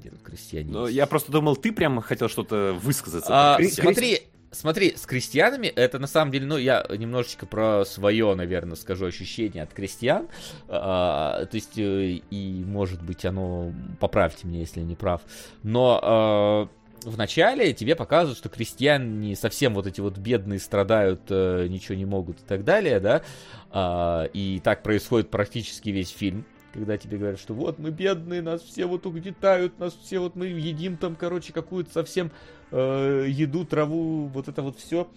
Где 0.00 0.10
тут 0.10 0.22
крестьяне? 0.22 0.72
Есть? 0.72 0.94
я 0.94 1.06
просто 1.06 1.32
думал, 1.32 1.56
ты 1.56 1.72
прям 1.72 2.00
хотел 2.00 2.28
что-то 2.28 2.78
высказаться. 2.80 3.28
А, 3.30 3.58
смотри, 3.62 4.20
смотри, 4.54 4.94
с 4.96 5.06
крестьянами 5.06 5.66
это 5.66 5.98
на 5.98 6.06
самом 6.06 6.30
деле, 6.32 6.46
ну, 6.46 6.56
я 6.56 6.84
немножечко 6.88 7.46
про 7.46 7.84
свое, 7.84 8.34
наверное, 8.34 8.76
скажу 8.76 9.06
ощущение 9.06 9.62
от 9.62 9.72
крестьян. 9.72 10.28
А, 10.68 11.44
то 11.46 11.54
есть, 11.54 11.78
э, 11.78 12.20
и, 12.30 12.64
может 12.66 13.02
быть, 13.02 13.24
оно, 13.24 13.72
поправьте 14.00 14.46
меня, 14.46 14.60
если 14.60 14.80
я 14.80 14.86
не 14.86 14.94
прав. 14.94 15.22
Но 15.62 16.68
э, 16.70 16.83
вначале 17.04 17.72
тебе 17.72 17.94
показывают, 17.96 18.38
что 18.38 18.48
крестьяне 18.48 19.36
совсем 19.36 19.74
вот 19.74 19.86
эти 19.86 20.00
вот 20.00 20.18
бедные 20.18 20.58
страдают, 20.58 21.22
э, 21.28 21.66
ничего 21.68 21.94
не 21.94 22.04
могут 22.04 22.40
и 22.40 22.44
так 22.44 22.64
далее, 22.64 23.00
да. 23.00 23.22
А, 23.70 24.24
и 24.32 24.60
так 24.62 24.82
происходит 24.82 25.30
практически 25.30 25.90
весь 25.90 26.10
фильм. 26.10 26.44
Когда 26.72 26.98
тебе 26.98 27.18
говорят, 27.18 27.38
что 27.38 27.54
вот 27.54 27.78
мы 27.78 27.90
бедные, 27.90 28.42
нас 28.42 28.60
все 28.62 28.86
вот 28.86 29.06
угнетают, 29.06 29.78
нас 29.78 29.94
все 29.94 30.18
вот 30.18 30.34
мы 30.34 30.46
едим 30.46 30.96
там, 30.96 31.14
короче, 31.14 31.52
какую-то 31.52 31.92
совсем 31.92 32.32
э, 32.72 33.26
еду, 33.28 33.64
траву, 33.64 34.26
вот 34.26 34.48
это 34.48 34.62
вот 34.62 34.78
все. 34.78 35.08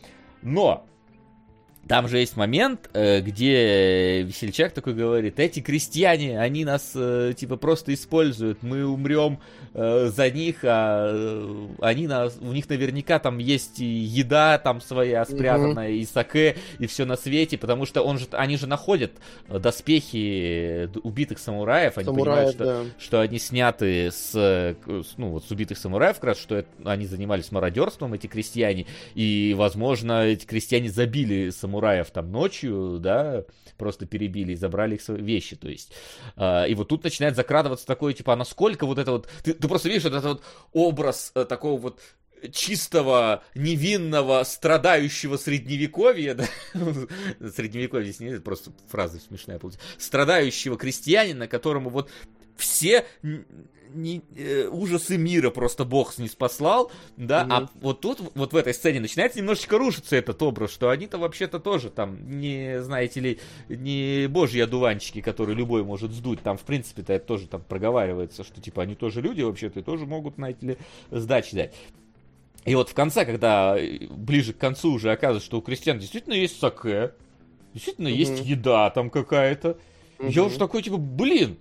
Но 0.43 0.85
там 1.87 2.07
же 2.07 2.19
есть 2.19 2.35
момент, 2.35 2.89
э, 2.93 3.21
где 3.21 4.23
весельчак 4.23 4.73
такой 4.73 4.93
говорит, 4.93 5.39
эти 5.39 5.59
крестьяне, 5.59 6.39
они 6.39 6.65
нас 6.65 6.91
э, 6.95 7.33
типа 7.35 7.55
просто 7.55 7.93
используют, 7.93 8.61
мы 8.61 8.85
умрем 8.85 9.39
э, 9.73 10.09
за 10.13 10.29
них, 10.29 10.57
а 10.63 11.67
они 11.81 12.07
нас, 12.07 12.37
у 12.41 12.51
них 12.51 12.67
наверняка 12.69 13.19
там 13.19 13.37
есть 13.37 13.79
и 13.79 13.85
еда 13.85 14.57
там 14.57 14.81
своя 14.81 15.23
спрятанная, 15.25 15.91
и 15.91 16.05
саке, 16.05 16.57
и 16.79 16.87
все 16.87 17.05
на 17.05 17.15
свете, 17.15 17.57
потому 17.57 17.85
что 17.85 18.01
он 18.01 18.19
же, 18.19 18.27
они 18.31 18.57
же 18.57 18.67
находят 18.67 19.13
доспехи 19.47 20.89
убитых 21.03 21.39
самураев, 21.39 21.97
они 21.97 22.07
понимают, 22.07 22.27
Самураев, 22.27 22.53
что 22.53 22.65
да. 22.65 22.83
что 22.99 23.19
они 23.21 23.39
сняты 23.39 24.11
с, 24.11 24.75
ну, 25.17 25.29
вот 25.29 25.45
с 25.45 25.51
убитых 25.51 25.77
самураев, 25.77 26.15
как 26.15 26.23
раз, 26.25 26.39
что 26.39 26.55
это- 26.55 26.69
они 26.83 27.05
занимались 27.05 27.51
мародерством, 27.51 28.13
эти 28.13 28.27
крестьяне, 28.27 28.85
и, 29.15 29.55
возможно, 29.57 30.25
эти 30.25 30.45
крестьяне 30.45 30.89
забили 30.89 31.49
самураев 31.49 31.76
там 32.11 32.31
ночью, 32.31 32.97
да, 32.99 33.43
просто 33.77 34.05
перебили 34.05 34.53
и 34.53 34.55
забрали 34.55 34.95
их 34.95 35.01
свои 35.01 35.21
вещи, 35.21 35.55
то 35.55 35.69
есть. 35.69 35.93
А, 36.35 36.65
и 36.65 36.73
вот 36.75 36.87
тут 36.89 37.03
начинает 37.03 37.35
закрадываться 37.35 37.85
такое, 37.85 38.13
типа, 38.13 38.33
а 38.33 38.35
насколько 38.35 38.85
вот 38.85 38.97
это 38.97 39.11
вот... 39.11 39.29
Ты, 39.43 39.53
ты 39.53 39.67
просто 39.67 39.89
видишь 39.89 40.03
вот 40.03 40.13
этот 40.13 40.25
вот 40.25 40.43
образ 40.73 41.31
э, 41.35 41.45
такого 41.45 41.79
вот 41.79 41.99
чистого, 42.51 43.43
невинного, 43.55 44.43
страдающего 44.43 45.37
средневековья, 45.37 46.35
да? 46.35 46.45
средневековье 47.55 48.11
здесь 48.11 48.19
не 48.19 48.39
просто 48.39 48.71
фраза 48.89 49.19
смешная 49.19 49.59
получилась, 49.59 49.85
страдающего 49.97 50.77
крестьянина, 50.77 51.47
которому 51.47 51.89
вот 51.89 52.09
все 52.57 53.05
не- 53.93 54.21
э, 54.35 54.67
ужасы 54.67 55.17
мира 55.17 55.49
просто 55.49 55.85
бог 55.85 56.17
не 56.17 56.27
спаслал, 56.27 56.91
да, 57.17 57.43
Мгм. 57.43 57.51
а 57.53 57.69
вот 57.81 58.01
тут, 58.01 58.19
вот 58.35 58.53
в 58.53 58.55
этой 58.55 58.73
сцене 58.73 58.99
начинается 58.99 59.39
немножечко 59.39 59.77
рушиться 59.77 60.15
этот 60.15 60.41
образ, 60.41 60.71
что 60.71 60.89
они-то 60.89 61.17
вообще-то 61.17 61.59
тоже 61.59 61.89
там 61.89 62.39
не, 62.39 62.81
знаете 62.81 63.19
ли, 63.19 63.39
не 63.69 64.27
божьи 64.27 64.59
одуванчики, 64.61 65.21
которые 65.21 65.55
любой 65.55 65.83
может 65.83 66.11
сдуть, 66.11 66.41
там, 66.41 66.57
в 66.57 66.63
принципе-то 66.63 67.13
это 67.13 67.25
тоже 67.25 67.47
там 67.47 67.61
проговаривается, 67.61 68.43
что 68.43 68.61
типа 68.61 68.83
они 68.83 68.95
тоже 68.95 69.21
люди 69.21 69.41
вообще-то 69.41 69.79
и 69.79 69.83
тоже 69.83 70.05
могут, 70.05 70.35
знаете 70.35 70.65
ли, 70.65 70.77
сдачи 71.11 71.55
дать. 71.55 71.73
И 72.65 72.75
вот 72.75 72.89
в 72.89 72.93
конце, 72.93 73.25
когда 73.25 73.77
э, 73.77 74.07
ближе 74.09 74.51
к 74.53 74.57
концу 74.57 74.91
уже 74.93 75.11
оказывается, 75.11 75.45
что 75.45 75.59
у 75.59 75.61
крестьян 75.61 75.99
действительно 75.99 76.33
есть 76.33 76.59
саке, 76.59 77.13
действительно 77.73 78.09
Мгм. 78.09 78.17
есть 78.17 78.45
еда 78.45 78.89
там 78.89 79.09
какая-то, 79.09 79.77
я 80.19 80.41
Мгм. 80.41 80.47
уже 80.47 80.57
такой, 80.57 80.81
типа, 80.83 80.97
блин, 80.97 81.57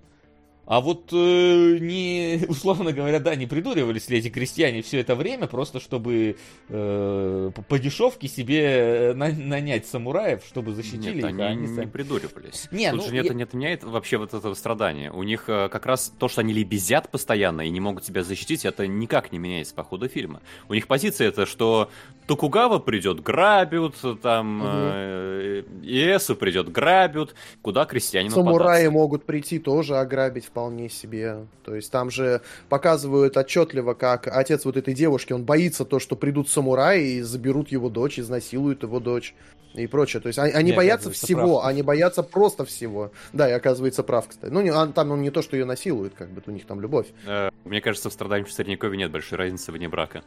а 0.67 0.81
вот 0.81 1.11
э, 1.13 1.79
не, 1.81 2.45
условно 2.49 2.93
говоря, 2.93 3.21
да, 3.21 3.35
не 3.35 3.47
придуривались 3.47 4.09
ли 4.09 4.19
эти 4.19 4.29
крестьяне 4.29 4.83
все 4.83 4.99
это 5.01 5.15
время, 5.15 5.47
просто 5.47 5.81
чтобы 5.81 6.37
э, 6.69 7.51
по, 7.69 7.79
дешевке 7.79 8.29
себе 8.29 8.63
э, 8.63 9.15
на- 9.15 9.33
нанять 9.33 9.87
самураев, 9.87 10.43
чтобы 10.47 10.75
защитили 10.75 11.15
Нет, 11.15 11.17
их, 11.17 11.25
они 11.25 11.43
а 11.43 11.47
они 11.47 11.61
не 11.69 11.75
сами- 11.75 11.89
придуривались. 11.89 12.69
Не, 12.71 12.91
Тут 12.91 13.01
ну, 13.03 13.09
же 13.09 13.17
я- 13.17 13.35
не 13.35 13.43
отменяет 13.43 13.85
вообще 13.85 14.17
вот 14.19 14.35
этого 14.35 14.55
страдания. 14.55 15.11
У 15.13 15.23
них 15.23 15.45
э, 15.49 15.69
как 15.69 15.87
раз 15.87 16.13
то, 16.19 16.29
что 16.29 16.41
они 16.41 16.53
лебезят 16.53 17.11
постоянно 17.11 17.63
и 17.63 17.71
не 17.71 17.81
могут 17.81 18.05
себя 18.05 18.23
защитить, 18.23 18.65
это 18.65 18.87
никак 18.87 19.33
не 19.33 19.39
меняется 19.39 19.75
по 19.75 19.85
ходу 19.85 20.09
фильма. 20.09 20.41
У 20.69 20.75
них 20.75 20.87
позиция 20.87 21.29
это, 21.29 21.47
что 21.47 21.91
Токугава 22.27 22.79
придет, 22.81 23.23
грабят, 23.23 23.95
там 24.21 24.59
Мгм. 24.59 24.67
э, 24.67 25.63
Иэсу 25.83 26.35
придет, 26.35 26.71
грабят, 26.73 27.35
куда 27.63 27.85
крестьянину 27.85 28.35
Самураи 28.35 28.85
податься? 28.87 28.91
могут 28.91 29.25
прийти 29.25 29.59
тоже 29.61 29.97
ограбить 29.97 30.47
вполне 30.47 30.89
себе. 30.89 31.47
То 31.65 31.75
есть 31.75 31.91
там 31.93 32.11
же 32.11 32.41
показывают 32.69 33.37
отчетливо, 33.37 33.95
как 33.95 34.27
отец 34.27 34.65
вот 34.65 34.77
этой 34.77 34.93
девушки, 34.93 35.33
он 35.33 35.45
боится 35.45 35.85
то, 35.85 36.01
что 36.01 36.17
придут 36.17 36.49
самураи 36.49 37.19
и 37.19 37.21
заберут 37.23 37.71
его 37.71 37.89
дочь, 37.91 38.19
изнасилуют 38.19 38.83
его 38.83 38.99
дочь 38.99 39.35
и 39.75 39.87
прочее. 39.87 40.21
То 40.21 40.27
есть 40.27 40.39
они, 40.41 40.53
они 40.53 40.73
боятся 40.73 41.11
всего, 41.13 41.59
прав. 41.61 41.67
они 41.67 41.83
боятся 41.83 42.23
просто 42.25 42.65
всего. 42.65 43.13
Да, 43.33 43.49
и 43.49 43.53
оказывается 43.53 44.03
прав, 44.03 44.27
кстати. 44.27 44.51
Ну, 44.53 44.63
не, 44.63 44.71
а 44.71 44.87
там 44.89 45.13
он 45.13 45.23
не 45.23 45.31
то, 45.31 45.43
что 45.43 45.57
ее 45.57 45.65
насилует, 45.65 46.15
как 46.15 46.31
бы, 46.31 46.43
у 46.47 46.51
них 46.51 46.67
там 46.67 46.81
любовь. 46.81 47.07
Э, 47.27 47.51
Мне 47.65 47.81
кажется, 47.81 48.11
в 48.11 48.13
страданиях 48.13 48.49
в 48.49 48.53
Средневековье 48.53 48.99
нет 48.99 49.13
большой 49.13 49.39
разницы 49.39 49.71
вне 49.71 49.89
брака. 49.89 50.23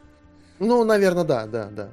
Ну, 0.60 0.84
наверное, 0.84 1.24
да, 1.24 1.46
да, 1.46 1.70
да. 1.72 1.90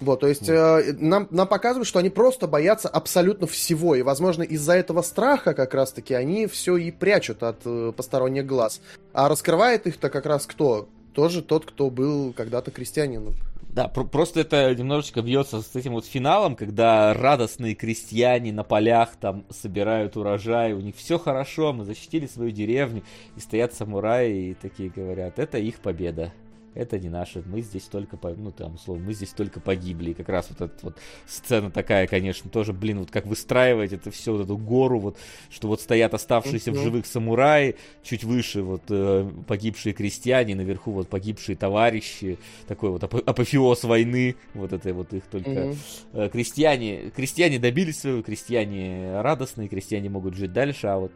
Вот, 0.00 0.20
то 0.20 0.28
есть 0.28 0.48
э, 0.48 0.94
нам, 0.98 1.28
нам 1.30 1.46
показывают, 1.46 1.86
что 1.86 1.98
они 1.98 2.08
просто 2.08 2.46
боятся 2.46 2.88
абсолютно 2.88 3.46
всего, 3.46 3.94
и, 3.94 4.02
возможно, 4.02 4.42
из-за 4.42 4.72
этого 4.72 5.02
страха 5.02 5.52
как 5.52 5.74
раз-таки 5.74 6.14
они 6.14 6.46
все 6.46 6.78
и 6.78 6.90
прячут 6.90 7.42
от 7.42 7.58
э, 7.66 7.92
посторонних 7.94 8.46
глаз. 8.46 8.80
А 9.12 9.28
раскрывает 9.28 9.86
их-то 9.86 10.08
как 10.08 10.24
раз 10.24 10.46
кто? 10.46 10.88
Тоже 11.12 11.42
тот, 11.42 11.66
кто 11.66 11.90
был 11.90 12.32
когда-то 12.32 12.70
крестьянином. 12.70 13.34
Да, 13.72 13.88
про- 13.88 14.04
просто 14.04 14.40
это 14.40 14.74
немножечко 14.74 15.20
бьется 15.20 15.60
с 15.60 15.76
этим 15.76 15.92
вот 15.92 16.06
финалом, 16.06 16.56
когда 16.56 17.12
радостные 17.12 17.74
крестьяне 17.74 18.52
на 18.52 18.64
полях 18.64 19.10
там 19.20 19.44
собирают 19.50 20.16
урожай, 20.16 20.72
у 20.72 20.80
них 20.80 20.96
все 20.96 21.18
хорошо, 21.18 21.72
мы 21.72 21.84
защитили 21.84 22.26
свою 22.26 22.50
деревню, 22.52 23.04
и 23.36 23.40
стоят 23.40 23.74
самураи 23.74 24.50
и 24.50 24.54
такие 24.54 24.88
говорят, 24.88 25.38
это 25.38 25.58
их 25.58 25.80
победа. 25.80 26.32
Это 26.74 27.00
не 27.00 27.08
наша, 27.08 27.42
мы 27.46 27.62
здесь 27.62 27.84
только, 27.84 28.16
по... 28.16 28.30
ну 28.30 28.52
там, 28.52 28.76
условно, 28.76 29.04
мы 29.06 29.12
здесь 29.12 29.30
только 29.30 29.58
погибли. 29.60 30.10
И 30.10 30.14
как 30.14 30.28
раз 30.28 30.48
вот 30.50 30.60
эта 30.60 30.78
вот 30.82 30.98
сцена 31.26 31.70
такая, 31.70 32.06
конечно, 32.06 32.48
тоже, 32.48 32.72
блин, 32.72 33.00
вот 33.00 33.10
как 33.10 33.26
выстраивать 33.26 33.92
это 33.92 34.10
все, 34.12 34.32
вот 34.32 34.42
эту 34.42 34.56
гору, 34.56 35.00
вот, 35.00 35.18
что 35.50 35.66
вот 35.66 35.80
стоят 35.80 36.14
оставшиеся 36.14 36.70
в 36.70 36.76
живых 36.76 37.06
самураи, 37.06 37.74
чуть 38.04 38.22
выше 38.22 38.62
вот 38.62 38.82
э, 38.88 39.28
погибшие 39.48 39.94
крестьяне, 39.94 40.54
наверху 40.54 40.92
вот 40.92 41.08
погибшие 41.08 41.56
товарищи, 41.56 42.38
такой 42.68 42.90
вот 42.90 43.02
апо- 43.02 43.24
апофеоз 43.24 43.82
войны, 43.84 44.36
вот 44.54 44.72
это 44.72 44.94
вот 44.94 45.12
их 45.12 45.24
только 45.24 45.74
э, 46.12 46.28
крестьяне, 46.32 47.10
крестьяне 47.10 47.58
добились 47.58 47.98
своего, 48.00 48.22
крестьяне 48.22 49.20
радостные, 49.22 49.68
крестьяне 49.68 50.08
могут 50.08 50.34
жить 50.34 50.52
дальше, 50.52 50.86
а 50.86 50.98
вот 50.98 51.12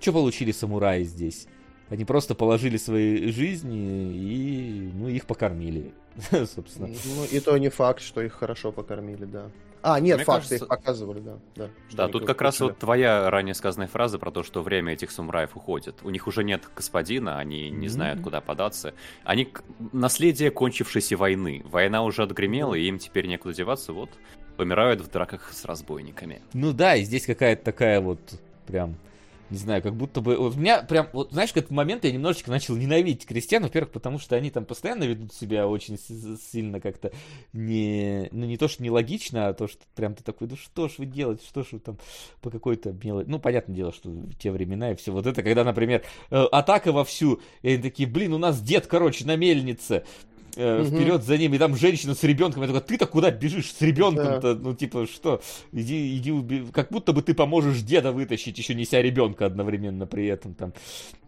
что 0.00 0.12
получили 0.12 0.52
самураи 0.52 1.04
здесь? 1.04 1.46
Они 1.90 2.04
просто 2.04 2.34
положили 2.34 2.76
свои 2.76 3.30
жизни 3.32 4.12
и 4.14 4.90
ну, 4.94 5.08
их 5.08 5.26
покормили, 5.26 5.92
собственно. 6.30 6.88
Ну, 6.88 7.24
и 7.30 7.40
то 7.40 7.56
не 7.58 7.68
факт, 7.68 8.00
что 8.00 8.22
их 8.22 8.32
хорошо 8.32 8.72
покормили, 8.72 9.24
да. 9.24 9.50
А, 9.82 9.98
нет, 9.98 10.18
Мне 10.18 10.24
факты 10.26 10.42
кажется- 10.42 10.64
их 10.64 10.68
показывали, 10.68 11.20
да. 11.20 11.38
Да, 11.56 11.70
Да, 11.92 12.08
тут 12.08 12.26
как 12.26 12.42
раз 12.42 12.60
вот 12.60 12.78
твоя 12.78 13.30
ранее 13.30 13.54
сказанная 13.54 13.88
фраза 13.88 14.18
про 14.18 14.30
то, 14.30 14.42
что 14.42 14.62
время 14.62 14.92
этих 14.92 15.10
самураев 15.10 15.56
уходит. 15.56 15.96
У 16.02 16.10
них 16.10 16.26
уже 16.26 16.44
нет 16.44 16.62
господина, 16.76 17.38
они 17.38 17.70
не 17.70 17.88
знают, 17.88 18.16
Мгм. 18.18 18.24
куда 18.24 18.40
податься. 18.42 18.92
Они 19.24 19.48
наследие 19.92 20.50
кончившейся 20.50 21.16
войны. 21.16 21.62
Война 21.64 22.02
уже 22.04 22.22
отгремела, 22.22 22.74
и 22.74 22.86
им 22.86 22.98
теперь 22.98 23.26
некуда 23.26 23.54
деваться, 23.54 23.92
вот 23.94 24.10
помирают 24.58 25.00
в 25.00 25.10
драках 25.10 25.50
с 25.52 25.64
разбойниками. 25.64 26.42
Ну 26.52 26.72
да, 26.74 26.94
и 26.96 27.02
здесь 27.02 27.24
какая-то 27.24 27.64
такая 27.64 28.02
вот 28.02 28.20
прям, 28.66 28.96
не 29.50 29.58
знаю, 29.58 29.82
как 29.82 29.94
будто 29.94 30.20
бы... 30.20 30.36
У 30.36 30.50
меня 30.52 30.82
прям, 30.82 31.08
вот 31.12 31.32
знаешь, 31.32 31.50
в 31.50 31.56
этот 31.56 31.70
момент 31.70 32.04
я 32.04 32.12
немножечко 32.12 32.50
начал 32.50 32.76
ненавидеть 32.76 33.26
крестьян, 33.26 33.62
во-первых, 33.62 33.92
потому 33.92 34.18
что 34.18 34.36
они 34.36 34.50
там 34.50 34.64
постоянно 34.64 35.04
ведут 35.04 35.34
себя 35.34 35.66
очень 35.66 35.98
сильно 35.98 36.80
как-то 36.80 37.12
не... 37.52 38.28
Ну 38.30 38.46
не 38.46 38.56
то, 38.56 38.68
что 38.68 38.82
нелогично, 38.82 39.48
а 39.48 39.54
то, 39.54 39.66
что 39.66 39.80
прям 39.94 40.14
ты 40.14 40.22
такой, 40.22 40.48
ну 40.48 40.56
что 40.56 40.88
ж 40.88 40.94
вы 40.98 41.06
делаете, 41.06 41.44
что 41.46 41.64
ж 41.64 41.68
вы 41.72 41.78
там 41.80 41.98
по 42.40 42.50
какой-то 42.50 42.92
мелочи... 42.92 43.28
Ну, 43.28 43.40
понятное 43.40 43.74
дело, 43.74 43.92
что 43.92 44.08
в 44.08 44.34
те 44.34 44.52
времена 44.52 44.92
и 44.92 44.94
все 44.94 45.12
вот 45.12 45.26
это, 45.26 45.42
когда, 45.42 45.64
например, 45.64 46.04
э, 46.30 46.36
атака 46.52 46.92
вовсю, 46.92 47.40
и 47.62 47.70
они 47.70 47.82
такие, 47.82 48.08
блин, 48.08 48.34
у 48.34 48.38
нас 48.38 48.60
дед, 48.60 48.86
короче, 48.86 49.24
на 49.24 49.36
мельнице, 49.36 50.04
э, 50.60 50.84
вперед 50.84 51.22
за 51.24 51.38
ним, 51.38 51.54
и 51.54 51.58
там 51.58 51.76
женщина 51.76 52.14
с 52.14 52.22
ребенком. 52.22 52.62
Я 52.62 52.68
такой, 52.68 52.82
ты-то 52.82 53.06
куда 53.06 53.30
бежишь 53.30 53.72
с 53.72 53.80
ребенком-то? 53.80 54.54
Ну, 54.54 54.74
типа, 54.74 55.06
что? 55.06 55.40
Иди, 55.72 56.16
иди 56.16 56.30
уби... 56.30 56.66
Как 56.72 56.90
будто 56.90 57.12
бы 57.12 57.22
ты 57.22 57.34
поможешь 57.34 57.80
деда 57.82 58.12
вытащить, 58.12 58.58
еще 58.58 58.74
неся 58.74 59.00
ребенка 59.00 59.46
одновременно 59.46 60.06
при 60.06 60.26
этом 60.26 60.54
там. 60.54 60.72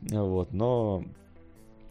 Вот, 0.01 0.52
но... 0.52 1.05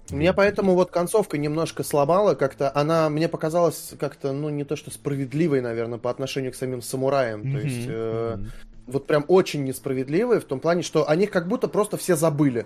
Меня 0.09 0.33
поэтому 0.33 0.75
вот 0.75 0.91
концовка 0.91 1.37
немножко 1.37 1.83
сломала, 1.83 2.35
как-то 2.35 2.71
она 2.75 3.09
мне 3.09 3.29
показалась 3.29 3.93
как-то, 3.99 4.33
ну, 4.33 4.49
не 4.49 4.63
то 4.63 4.75
что 4.75 4.91
справедливой, 4.91 5.61
наверное, 5.61 5.99
по 5.99 6.09
отношению 6.09 6.51
к 6.51 6.55
самим 6.55 6.81
самураям. 6.81 7.43
То 7.43 7.59
есть, 7.59 7.87
э, 7.87 8.35
мгм. 8.37 8.51
вот 8.87 9.07
прям 9.07 9.25
очень 9.27 9.63
несправедливой 9.63 10.39
в 10.39 10.45
том 10.45 10.59
плане, 10.59 10.81
что 10.81 11.09
о 11.09 11.15
них 11.15 11.31
как 11.31 11.47
будто 11.47 11.67
просто 11.67 11.97
все 11.97 12.15
забыли. 12.15 12.65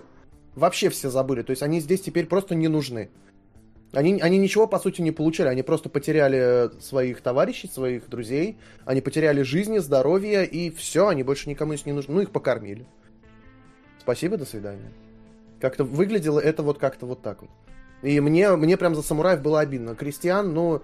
Вообще 0.54 0.88
все 0.88 1.10
забыли. 1.10 1.42
То 1.42 1.50
есть 1.50 1.62
они 1.62 1.80
здесь 1.80 2.00
теперь 2.00 2.26
просто 2.26 2.54
не 2.54 2.68
нужны. 2.68 3.10
Они, 3.92 4.20
они 4.20 4.38
ничего, 4.38 4.66
по 4.66 4.78
сути, 4.78 5.00
не 5.00 5.12
получили. 5.12 5.48
Они 5.48 5.62
просто 5.62 5.88
потеряли 5.88 6.70
своих 6.80 7.20
товарищей, 7.20 7.68
своих 7.68 8.08
друзей. 8.08 8.58
Они 8.84 9.00
потеряли 9.00 9.42
жизни, 9.42 9.78
здоровье, 9.78 10.44
и 10.44 10.70
все, 10.70 11.08
они 11.08 11.22
больше 11.22 11.48
никому 11.48 11.74
не 11.84 11.92
нужны. 11.92 12.14
Ну, 12.14 12.20
их 12.20 12.30
покормили. 12.30 12.86
Спасибо, 14.00 14.36
до 14.36 14.44
свидания. 14.44 14.92
Как-то 15.60 15.84
выглядело 15.84 16.38
это 16.38 16.62
вот 16.62 16.78
как-то 16.78 17.06
вот 17.06 17.22
так 17.22 17.42
вот. 17.42 17.50
И 18.02 18.20
мне, 18.20 18.54
мне 18.56 18.76
прям 18.76 18.94
за 18.94 19.02
самураев 19.02 19.40
было 19.40 19.60
обидно. 19.60 19.94
Крестьян, 19.94 20.52
ну, 20.52 20.82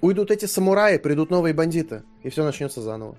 уйдут 0.00 0.30
эти 0.30 0.46
самураи, 0.46 0.98
придут 0.98 1.30
новые 1.30 1.54
бандиты, 1.54 2.02
и 2.22 2.30
все 2.30 2.44
начнется 2.44 2.82
заново. 2.82 3.16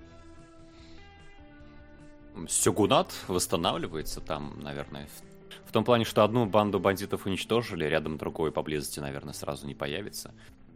Сёгунат 2.48 3.12
восстанавливается 3.28 4.22
там, 4.22 4.60
наверное, 4.62 5.08
в, 5.08 5.29
в 5.70 5.72
том 5.72 5.84
плане, 5.84 6.04
что 6.04 6.24
одну 6.24 6.48
банду 6.48 6.80
бандитов 6.80 7.28
уничтожили, 7.28 7.86
рядом 7.86 8.18
другой 8.18 8.52
поблизости, 8.52 9.00
наверное, 9.00 9.34
сразу 9.34 9.68
не 9.68 9.76
появится. 9.76 10.34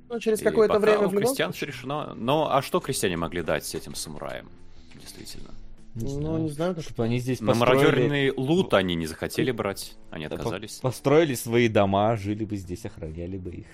Ну, 0.07 0.19
через 0.19 0.39
какое-то 0.39 0.77
время 0.77 0.99
у 1.07 1.09
в 1.09 1.13
любом 1.13 1.25
крестьян 1.29 1.51
случае. 1.51 1.71
все 1.71 1.79
решено. 1.79 2.13
Но 2.13 2.53
а 2.55 2.61
что 2.61 2.79
крестьяне 2.79 3.17
могли 3.17 3.41
дать 3.41 3.73
этим 3.73 3.95
самураям? 3.95 4.49
Действительно. 4.93 5.49
Не 5.95 6.15
Ну, 6.17 6.37
не 6.37 6.49
знаю, 6.51 6.75
как... 6.75 6.83
Чтобы 6.83 7.05
они 7.05 7.17
здесь 7.17 7.41
На 7.41 7.53
построили... 7.53 7.77
мародерный 7.85 8.31
лут 8.37 8.73
они 8.75 8.93
не 8.93 9.07
захотели 9.07 9.49
брать, 9.51 9.95
они 10.11 10.25
Да, 10.25 10.29
по- 10.29 10.35
отказались. 10.35 10.75
Построили 10.79 11.33
свои 11.33 11.67
дома, 11.69 12.15
жили 12.15 12.45
бы 12.45 12.55
здесь, 12.55 12.85
охраняли 12.85 13.37
бы 13.37 13.49
их. 13.51 13.67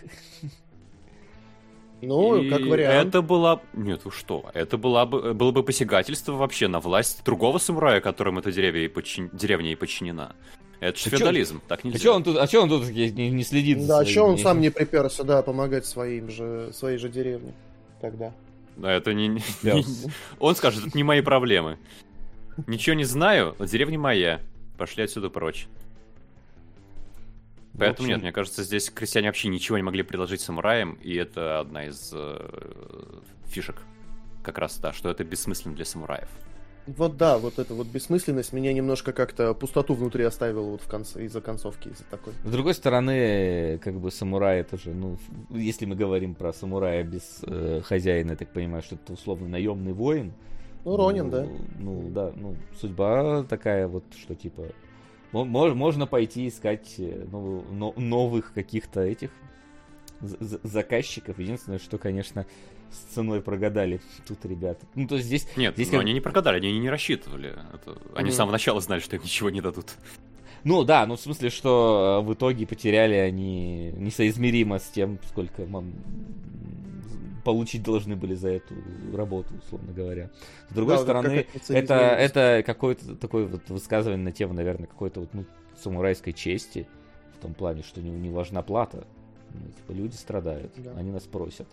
Ну, 2.01 2.37
И 2.41 2.49
как 2.49 2.61
вариант. 2.61 3.09
Это 3.09 3.21
была... 3.21 3.61
Нет, 3.73 4.05
вы 4.05 4.11
что? 4.11 4.49
Это 4.53 4.77
была 4.77 5.05
бы... 5.05 5.33
было 5.33 5.51
бы 5.51 5.63
посягательство 5.63 6.31
вообще 6.33 6.69
на 6.69 6.79
власть 6.79 7.25
другого 7.25 7.57
самурая, 7.57 7.99
которым 7.99 8.39
эта 8.39 8.53
деревня 8.53 8.85
и, 8.85 8.87
подчин- 8.87 9.29
деревня 9.33 9.73
и 9.73 9.75
подчинена. 9.75 10.33
Это 10.79 10.97
же 10.97 11.07
А 11.07 11.09
чё- 11.09 11.17
феодализм, 11.17 11.61
так 11.67 11.81
А 11.83 11.87
нельзя. 11.87 11.99
что 11.99 12.13
он 12.15 12.23
тут, 12.23 12.37
а 12.37 12.47
чё 12.47 12.63
он 12.63 12.69
тут 12.69 12.89
не, 12.89 13.29
не 13.29 13.43
следит 13.43 13.81
за 13.81 13.87
Да, 13.99 14.05
что 14.05 14.23
он 14.23 14.37
сам 14.37 14.61
не 14.61 14.69
приперся, 14.69 15.23
да, 15.23 15.41
помогать 15.41 15.85
своим 15.85 16.29
же, 16.29 16.71
своей 16.73 16.97
же 16.97 17.09
деревне 17.09 17.53
тогда. 18.01 18.33
Да, 18.77 18.91
это 18.93 19.13
не... 19.13 19.27
не- 19.27 19.41
Да. 19.61 19.73
не- 19.73 19.83
Он 20.39 20.55
скажет, 20.55 20.87
это 20.87 20.97
не 20.97 21.03
мои 21.03 21.21
проблемы. 21.21 21.77
Ничего 22.65 22.95
не 22.95 23.03
знаю, 23.03 23.55
но 23.59 23.65
деревня 23.65 23.99
моя. 23.99 24.39
Пошли 24.77 25.03
отсюда 25.03 25.29
прочь. 25.29 25.67
Поэтому 27.77 28.05
общем, 28.07 28.07
нет, 28.15 28.21
мне 28.21 28.31
кажется, 28.31 28.63
здесь 28.63 28.89
крестьяне 28.89 29.27
вообще 29.27 29.47
ничего 29.49 29.77
не 29.77 29.83
могли 29.83 30.03
предложить 30.03 30.41
самураям, 30.41 30.93
и 30.95 31.13
это 31.15 31.59
одна 31.59 31.85
из 31.87 32.11
э, 32.13 33.19
фишек. 33.47 33.75
Как 34.43 34.57
раз, 34.57 34.77
да, 34.79 34.91
что 34.93 35.09
это 35.09 35.23
бессмысленно 35.25 35.75
для 35.75 35.85
самураев. 35.85 36.29
Вот 36.87 37.17
да, 37.17 37.37
вот 37.37 37.59
эта 37.59 37.73
вот 37.73 37.87
бессмысленность 37.87 38.51
меня 38.51 38.73
немножко 38.73 39.13
как-то 39.13 39.53
пустоту 39.53 39.93
внутри 39.93 40.23
оставила 40.23 40.71
вот 40.71 40.81
в 40.81 40.87
конце, 40.87 41.25
из-за 41.25 41.39
концовки, 41.39 41.89
из-за 41.89 42.03
такой. 42.05 42.33
С 42.43 42.51
другой 42.51 42.73
стороны, 42.73 43.77
как 43.79 43.99
бы 43.99 44.09
самурай 44.11 44.61
это 44.61 44.77
же, 44.77 44.93
ну, 44.93 45.17
если 45.51 45.85
мы 45.85 45.95
говорим 45.95 46.33
про 46.33 46.51
самурая 46.51 47.03
без 47.03 47.41
э, 47.45 47.81
хозяина, 47.83 48.31
я 48.31 48.35
так 48.37 48.49
понимаю, 48.49 48.81
что 48.81 48.95
это 48.95 49.13
условно 49.13 49.47
наемный 49.47 49.93
воин. 49.93 50.33
Ну, 50.85 50.97
Ронин, 50.97 51.29
да. 51.29 51.45
Ну, 51.77 52.09
да, 52.09 52.31
ну, 52.35 52.55
судьба 52.79 53.43
такая 53.43 53.87
вот, 53.87 54.05
что 54.19 54.33
типа, 54.33 54.63
мо- 55.31 55.45
мож- 55.45 55.75
можно 55.75 56.07
пойти 56.07 56.47
искать 56.47 56.95
э, 56.97 57.27
ну, 57.31 57.63
но- 57.71 57.93
новых 57.97 58.53
каких-то 58.53 59.01
этих 59.01 59.29
заказчиков. 60.21 61.39
Единственное, 61.39 61.79
что, 61.79 61.97
конечно, 61.97 62.45
с 62.91 63.13
ценой 63.13 63.41
прогадали 63.41 64.01
тут 64.27 64.43
ребята. 64.45 64.85
Ну, 64.95 65.07
то 65.07 65.15
есть 65.15 65.27
здесь 65.27 65.47
Нет, 65.55 65.75
Здесь 65.75 65.87
но 65.87 65.93
как- 65.93 66.01
они 66.01 66.13
не 66.13 66.21
прогадали, 66.21 66.57
они 66.67 66.79
не 66.79 66.89
рассчитывали. 66.89 67.55
Это- 67.73 67.97
Они 68.15 68.29
с 68.29 68.33
Мгм. 68.33 68.37
самого 68.37 68.51
начала 68.53 68.81
знали, 68.81 68.99
что 68.99 69.15
им 69.15 69.23
ничего 69.23 69.49
не 69.49 69.61
дадут. 69.61 69.95
Ну 70.63 70.83
да, 70.83 71.05
ну 71.05 71.15
в 71.15 71.21
смысле, 71.21 71.49
что 71.49 72.19
э, 72.21 72.25
в 72.27 72.33
итоге 72.33 72.67
потеряли 72.67 73.13
они 73.15 73.91
несоизмеримо 73.93 74.79
с 74.79 74.89
тем, 74.89 75.17
сколько 75.29 75.65
мам, 75.65 75.93
получить 77.45 77.83
должны 77.83 78.15
были 78.15 78.35
за 78.35 78.49
эту 78.49 78.73
работу, 79.15 79.53
условно 79.65 79.93
говоря. 79.93 80.29
С 80.69 80.73
другой 80.73 80.97
Да, 80.97 81.01
стороны, 81.03 81.27
это, 81.27 81.47
несоизмеримость. 81.55 82.35
это 82.35 82.63
какое-то 82.65 83.15
такое 83.15 83.45
вот 83.47 83.69
высказывание 83.69 84.23
на 84.23 84.31
тему, 84.31 84.53
наверное, 84.53 84.87
какой-то 84.87 85.21
вот, 85.21 85.29
ну, 85.33 85.45
самурайской 85.81 86.33
чести, 86.33 86.87
в 87.37 87.41
том 87.41 87.53
плане, 87.53 87.83
что 87.83 88.01
не, 88.01 88.09
не 88.11 88.29
важна 88.29 88.61
плата. 88.61 89.07
Ну, 89.53 89.71
типа, 89.71 89.91
люди 89.91 90.15
страдают, 90.15 90.71
Да. 90.77 90.91
они 90.95 91.11
нас 91.11 91.23
просят. 91.23 91.67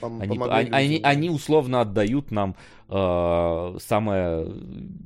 Пом- 0.00 0.20
Они, 0.20 0.38
они, 0.38 0.70
они, 0.70 1.00
они 1.02 1.30
условно 1.30 1.80
отдают 1.80 2.30
нам 2.30 2.56
э, 2.88 3.76
самое 3.80 4.52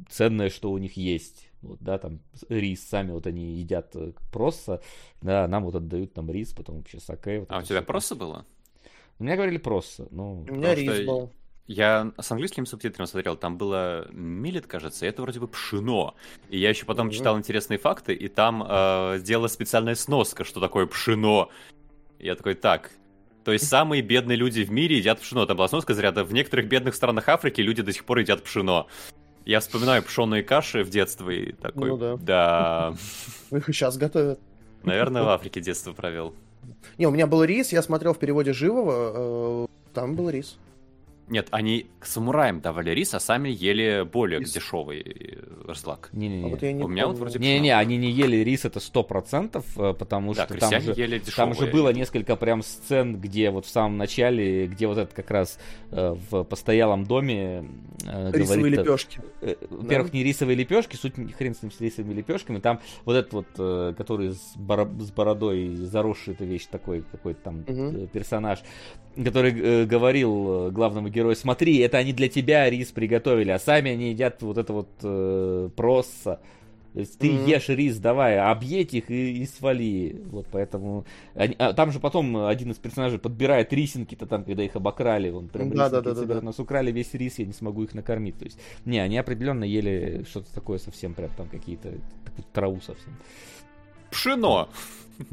ценное, 0.08 0.50
что 0.50 0.70
у 0.72 0.78
них 0.78 0.96
есть. 0.96 1.48
Вот, 1.62 1.78
да, 1.80 1.98
там 1.98 2.20
рис, 2.48 2.86
сами 2.86 3.12
вот 3.12 3.26
они 3.26 3.54
едят 3.54 3.90
э, 3.94 4.12
просто, 4.32 4.82
да, 5.22 5.48
нам 5.48 5.64
вот 5.64 5.74
отдают 5.74 6.12
там 6.12 6.30
рис, 6.30 6.52
потом 6.52 6.76
вообще 6.76 7.00
саке. 7.00 7.40
вот 7.40 7.50
А 7.50 7.58
у 7.58 7.62
тебя 7.62 7.80
просто 7.82 8.14
было? 8.14 8.44
У 9.18 9.24
меня 9.24 9.36
говорили 9.36 9.58
просто, 9.58 10.06
ну... 10.10 10.44
У 10.48 10.54
меня 10.54 10.72
что 10.72 10.80
рис 10.82 11.06
был. 11.06 11.32
Я 11.66 12.12
с 12.20 12.30
английским 12.30 12.66
субтитром 12.66 13.06
смотрел, 13.06 13.36
там 13.38 13.56
было 13.56 14.06
милет, 14.12 14.66
кажется, 14.66 15.06
и 15.06 15.08
это 15.08 15.22
вроде 15.22 15.40
бы 15.40 15.48
пшено. 15.48 16.14
И 16.50 16.58
я 16.58 16.68
еще 16.68 16.84
потом 16.84 17.06
Мгм. 17.06 17.14
читал 17.14 17.38
интересные 17.38 17.78
факты, 17.78 18.12
и 18.12 18.28
там 18.28 18.62
э, 18.68 19.16
сделала 19.20 19.46
специальная 19.48 19.94
сноска, 19.94 20.44
что 20.44 20.60
такое 20.60 20.84
пшено. 20.86 21.48
Я 22.24 22.36
такой, 22.36 22.54
так, 22.54 22.90
то 23.44 23.52
есть 23.52 23.68
самые 23.68 24.00
бедные 24.00 24.36
люди 24.36 24.62
в 24.62 24.70
мире 24.70 24.96
едят 24.96 25.20
пшено. 25.20 25.44
Там 25.44 25.58
была 25.58 25.68
сноска 25.68 25.92
из 25.92 25.98
ряда, 25.98 26.24
в 26.24 26.32
некоторых 26.32 26.68
бедных 26.68 26.94
странах 26.94 27.28
Африки 27.28 27.60
люди 27.60 27.82
до 27.82 27.92
сих 27.92 28.06
пор 28.06 28.20
едят 28.20 28.42
пшено. 28.42 28.86
Я 29.44 29.60
вспоминаю 29.60 30.02
пшеные 30.02 30.42
каши 30.42 30.84
в 30.84 30.88
детстве 30.88 31.50
и 31.50 31.52
такой, 31.52 31.90
Ну 31.90 31.98
да. 31.98 32.16
да, 32.16 32.94
Их 33.54 33.68
и 33.68 33.72
сейчас 33.74 33.98
готовят. 33.98 34.40
наверное, 34.84 35.22
в 35.22 35.28
Африке 35.28 35.60
детство 35.60 35.92
провел. 35.92 36.34
Не, 36.96 37.06
у 37.06 37.10
меня 37.10 37.26
был 37.26 37.44
рис, 37.44 37.72
я 37.72 37.82
смотрел 37.82 38.14
в 38.14 38.18
переводе 38.18 38.54
живого, 38.54 39.66
э, 39.66 39.66
там 39.92 40.16
был 40.16 40.30
рис. 40.30 40.56
Нет, 41.28 41.48
они 41.52 41.86
к 42.00 42.06
самураям 42.06 42.60
давали 42.60 42.90
рис, 42.90 43.14
а 43.14 43.20
сами 43.20 43.48
ели 43.48 44.02
более 44.04 44.40
Рис. 44.40 44.52
дешевый 44.52 45.00
э, 45.00 45.64
разлак. 45.66 46.10
А 46.12 46.16
Не-не-не. 46.16 46.50
вот 46.50 46.62
я 46.62 46.72
не 46.72 46.82
У 46.84 46.88
меня 46.88 47.06
вот 47.06 47.16
вроде 47.18 47.38
Не-не, 47.38 47.74
они 47.74 47.96
не 47.96 48.10
ели 48.10 48.36
рис, 48.38 48.64
это 48.66 48.78
сто 48.78 49.02
процентов, 49.02 49.64
э, 49.78 49.94
потому 49.94 50.34
Да, 50.34 50.44
что 50.44 50.58
там 50.58 50.70
же... 50.82 50.92
ели 50.96 51.18
дешевые. 51.18 51.54
Там 51.54 51.54
же 51.54 51.72
было 51.72 51.92
несколько 51.94 52.36
прям 52.36 52.62
сцен, 52.62 53.16
где 53.20 53.50
вот 53.50 53.64
в 53.64 53.70
самом 53.70 53.96
начале, 53.96 54.66
где 54.66 54.86
вот 54.86 54.98
этот 54.98 55.14
как 55.14 55.30
раз 55.30 55.58
э, 55.90 56.14
в 56.30 56.44
постоялом 56.44 57.04
доме 57.04 57.70
э, 58.06 58.30
Рисовые 58.32 58.58
говорит, 58.58 58.78
лепешки. 58.80 59.20
Э, 59.40 59.54
Во-первых, 59.70 60.12
не 60.12 60.22
рисовые 60.24 60.56
лепешки, 60.56 60.96
суть 60.96 61.16
не- 61.16 61.32
хрен 61.32 61.54
с 61.54 61.62
ним 61.62 61.72
с 61.72 61.80
рисовыми 61.80 62.12
лепешками. 62.14 62.58
Там 62.58 62.80
вот 63.06 63.16
этот 63.16 63.32
вот, 63.32 63.46
э, 63.58 63.94
который 63.96 64.32
с, 64.32 64.54
боро- 64.56 65.00
с 65.00 65.10
бородой 65.10 65.74
заросший, 65.74 66.34
это 66.34 66.44
вещь 66.44 66.66
такой, 66.66 67.02
какой-то 67.10 67.40
там 67.40 67.64
э, 67.66 68.06
персонаж, 68.12 68.58
который 69.16 69.52
э, 69.52 69.84
говорил 69.86 70.68
э, 70.68 70.70
главному 70.70 71.08
герою, 71.08 71.36
смотри, 71.36 71.78
это 71.78 71.98
они 71.98 72.12
для 72.12 72.28
тебя 72.28 72.68
рис 72.68 72.92
приготовили, 72.92 73.50
а 73.50 73.58
сами 73.58 73.90
они 73.92 74.10
едят 74.10 74.42
вот 74.42 74.58
это 74.58 74.72
вот 74.72 74.88
э, 75.02 75.70
просса. 75.76 76.40
То 76.94 77.00
есть 77.00 77.18
ты 77.18 77.32
Мгм. 77.32 77.46
ешь 77.46 77.68
рис, 77.70 77.98
давай, 77.98 78.38
объедь 78.38 78.94
их 78.94 79.10
и, 79.10 79.42
и 79.42 79.46
свали. 79.46 80.22
Вот 80.26 80.46
поэтому... 80.52 81.04
они- 81.34 81.56
а 81.58 81.72
там 81.72 81.90
же 81.90 81.98
потом 81.98 82.46
один 82.46 82.70
из 82.70 82.76
персонажей 82.76 83.18
подбирает 83.18 83.72
рисинки-то 83.72 84.26
там, 84.26 84.44
когда 84.44 84.62
их 84.62 84.76
обокрали. 84.76 85.28
Он 85.30 85.48
прям 85.48 85.70
Да, 85.70 85.88
да, 85.90 86.00
да, 86.00 86.14
да, 86.14 86.24
да. 86.24 86.40
Нас 86.40 86.60
украли 86.60 86.92
весь 86.92 87.12
рис, 87.14 87.40
я 87.40 87.46
не 87.46 87.52
смогу 87.52 87.82
их 87.82 87.94
накормить. 87.94 88.38
То 88.38 88.44
есть, 88.44 88.60
не, 88.84 89.00
они 89.00 89.18
определенно 89.18 89.64
ели 89.64 90.24
что-то 90.28 90.54
такое 90.54 90.78
совсем 90.78 91.14
прям 91.14 91.30
там 91.36 91.48
какие-то... 91.48 91.94
траву 92.52 92.80
совсем. 92.80 93.12
Пшено! 94.14 94.68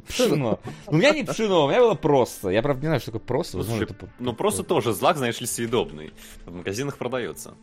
Пшено. 0.07 0.59
У 0.87 0.95
меня 0.95 1.11
не 1.11 1.23
пшено, 1.23 1.65
у 1.65 1.69
меня 1.69 1.79
было 1.79 1.95
просто. 1.95 2.49
Я, 2.49 2.61
правда, 2.61 2.81
не 2.81 2.87
знаю, 2.87 3.01
что 3.01 3.11
такое 3.11 3.25
просто. 3.25 3.59
Это... 3.59 4.09
Ну 4.19 4.33
просто 4.33 4.63
тоже 4.63 4.93
злак, 4.93 5.17
знаешь 5.17 5.39
ли, 5.39 5.47
съедобный. 5.47 6.11
В 6.45 6.55
магазинах 6.55 6.97
продается. 6.97 7.53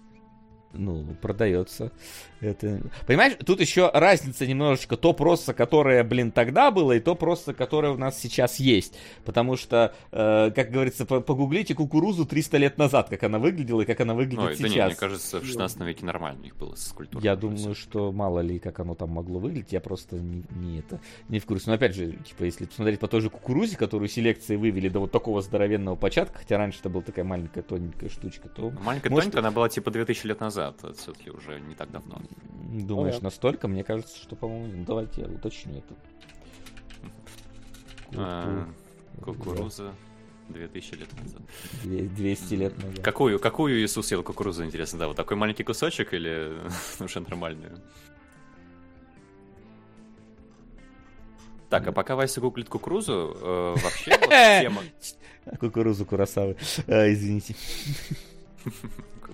Ну, 0.72 1.04
продается. 1.20 1.92
Это... 2.40 2.80
Понимаешь, 3.06 3.34
тут 3.44 3.60
еще 3.60 3.90
разница 3.92 4.46
немножечко 4.46 4.96
то 4.96 5.12
просто, 5.12 5.54
которое, 5.54 6.04
блин, 6.04 6.30
тогда 6.30 6.70
было, 6.70 6.92
и 6.92 7.00
то 7.00 7.14
просто, 7.14 7.54
которое 7.54 7.92
у 7.92 7.96
нас 7.96 8.18
сейчас 8.20 8.60
есть. 8.60 8.96
Потому 9.24 9.56
что, 9.56 9.94
э, 10.12 10.50
как 10.54 10.70
говорится, 10.70 11.04
по- 11.06 11.20
погуглите 11.20 11.74
кукурузу 11.74 12.26
300 12.26 12.58
лет 12.58 12.78
назад, 12.78 13.08
как 13.08 13.22
она 13.22 13.38
выглядела 13.38 13.80
и 13.80 13.84
как 13.84 14.00
она 14.00 14.14
выглядит 14.14 14.40
Ой, 14.40 14.50
да 14.50 14.54
сейчас. 14.56 14.74
не, 14.74 14.84
мне 14.84 14.94
кажется, 14.94 15.40
в 15.40 15.44
16 15.46 15.80
веке 15.80 16.04
нормально 16.04 16.40
у 16.40 16.44
них 16.44 16.56
было 16.56 16.74
с 16.74 16.88
культурой. 16.88 17.24
Я 17.24 17.34
думаю, 17.34 17.74
что 17.74 18.12
мало 18.12 18.40
ли, 18.40 18.58
как 18.58 18.78
оно 18.80 18.94
там 18.94 19.10
могло 19.10 19.40
выглядеть, 19.40 19.72
я 19.72 19.80
просто 19.80 20.16
не, 20.16 20.44
не 20.50 20.80
это, 20.80 21.00
не 21.28 21.40
в 21.40 21.46
курсе. 21.46 21.64
Но 21.70 21.74
опять 21.74 21.94
же, 21.94 22.12
типа, 22.12 22.44
если 22.44 22.66
посмотреть 22.66 23.00
по 23.00 23.08
той 23.08 23.20
же 23.20 23.30
кукурузе, 23.30 23.76
которую 23.76 24.08
селекции 24.08 24.56
вывели 24.56 24.88
до 24.88 25.00
вот 25.00 25.10
такого 25.10 25.40
здоровенного 25.42 25.96
початка, 25.96 26.38
хотя 26.38 26.58
раньше 26.58 26.80
это 26.80 26.88
была 26.90 27.02
такая 27.02 27.24
маленькая 27.24 27.62
тоненькая 27.62 28.10
штучка, 28.10 28.48
то 28.48 28.70
Маленькая 28.82 29.10
Может, 29.10 29.32
тонька, 29.32 29.40
она 29.40 29.50
была 29.50 29.68
типа 29.68 29.90
2000 29.90 30.26
лет 30.26 30.40
назад. 30.40 30.57
Все-таки 30.96 31.30
уже 31.30 31.60
не 31.60 31.74
так 31.74 31.90
давно. 31.90 32.20
думаешь, 32.70 33.14
Ага. 33.16 33.24
настолько? 33.24 33.68
Мне 33.68 33.84
кажется, 33.84 34.16
что, 34.18 34.36
по-моему, 34.36 34.72
ну, 34.78 34.84
давайте 34.84 35.22
я 35.22 35.26
уточню 35.28 35.78
это. 35.78 35.94
А, 38.16 38.68
Кукуруза 39.22 39.94
2000 40.48 40.94
лет 40.96 41.08
назад. 41.22 41.42
Две- 41.82 42.02
200 42.08 42.54
лет 42.54 42.76
назад. 42.82 43.00
Какую, 43.02 43.38
какую 43.38 43.80
Иисус 43.82 44.10
ел 44.12 44.22
кукурузу, 44.22 44.64
интересно, 44.64 44.98
да? 44.98 45.08
Вот 45.08 45.16
такой 45.16 45.36
маленький 45.36 45.62
кусочек 45.64 46.12
или 46.14 46.58
уже 47.00 47.20
нормальную? 47.20 47.80
Так, 51.70 51.86
а 51.86 51.92
пока 51.92 52.16
Вася 52.16 52.40
гуглит 52.40 52.68
кукурузу, 52.68 53.36
э, 53.40 53.74
вообще 53.82 54.10
вот 54.20 54.30
тема... 54.30 54.82
Кукурузу 55.60 56.04
Курасавы. 56.06 56.56
А, 56.86 57.10
извините. 57.12 57.54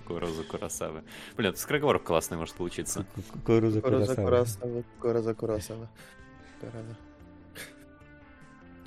Кукурузу 0.05 0.43
Курасавы. 0.43 1.03
Блин, 1.35 1.49
это 1.49 1.59
скороговорок 1.59 2.03
классный 2.03 2.37
может 2.37 2.55
получиться. 2.55 3.05
Курасавы. 3.45 4.15
Курасава, 4.15 4.83
Кураза, 4.99 5.33
Курасава. 5.33 5.89
Кураза. 6.59 6.95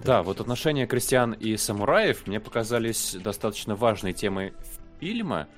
Да, 0.04 0.22
вот 0.22 0.40
отношения 0.40 0.86
крестьян 0.86 1.32
и 1.32 1.56
самураев 1.56 2.26
мне 2.26 2.38
показались 2.38 3.16
достаточно 3.16 3.74
важной 3.74 4.12
темой 4.12 4.54
фильма, 5.00 5.48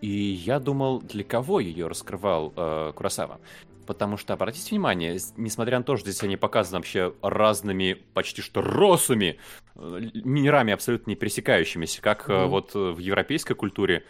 и 0.00 0.08
я 0.08 0.58
думал, 0.58 1.00
для 1.02 1.22
кого 1.22 1.60
ее 1.60 1.86
раскрывал 1.86 2.52
э, 2.56 2.92
Курасава. 2.94 3.40
Потому 3.86 4.16
что, 4.16 4.32
обратите 4.32 4.70
внимание, 4.70 5.18
несмотря 5.36 5.76
на 5.76 5.84
то, 5.84 5.96
что 5.98 6.10
здесь 6.10 6.22
они 6.22 6.38
показаны 6.38 6.78
вообще 6.78 7.12
разными, 7.20 7.92
почти 8.14 8.40
что 8.40 8.62
росами, 8.62 9.38
э, 9.76 10.00
мирами 10.14 10.72
абсолютно 10.72 11.10
не 11.10 11.16
пересекающимися, 11.16 12.00
как 12.00 12.30
э, 12.30 12.32
Мгм. 12.32 12.48
вот 12.48 12.74
э, 12.74 12.78
в 12.78 12.98
европейской 12.98 13.52
культуре, 13.54 14.04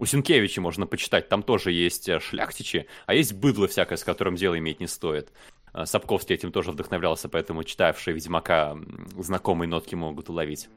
у 0.00 0.06
Сенкевича 0.06 0.60
можно 0.60 0.86
почитать, 0.86 1.28
там 1.28 1.42
тоже 1.42 1.72
есть 1.72 2.08
э, 2.08 2.18
шляхтичи, 2.20 2.86
а 3.06 3.14
есть 3.14 3.34
быдло 3.34 3.68
всякое, 3.68 3.96
с 3.96 4.02
которым 4.02 4.34
дело 4.34 4.58
иметь 4.58 4.80
не 4.80 4.86
стоит. 4.86 5.30
А, 5.72 5.84
Сапковский 5.84 6.34
этим 6.34 6.52
тоже 6.52 6.72
вдохновлялся, 6.72 7.28
поэтому 7.28 7.62
читавшие 7.64 8.14
Ведьмака 8.14 8.78
знакомые 9.18 9.68
нотки 9.68 9.94
могут 9.94 10.30
уловить. 10.30 10.68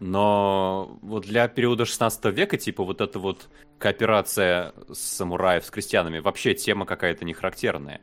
Но 0.00 0.98
вот 1.02 1.26
для 1.26 1.46
периода 1.46 1.84
16 1.84 2.24
века, 2.34 2.56
типа 2.56 2.84
вот 2.84 3.02
эта 3.02 3.18
вот 3.18 3.50
кооперация 3.78 4.72
самураев 4.90 5.66
с 5.66 5.70
крестьянами, 5.70 6.20
вообще 6.20 6.54
тема 6.54 6.86
какая-то 6.86 7.26
не 7.26 7.34
характерная. 7.34 8.00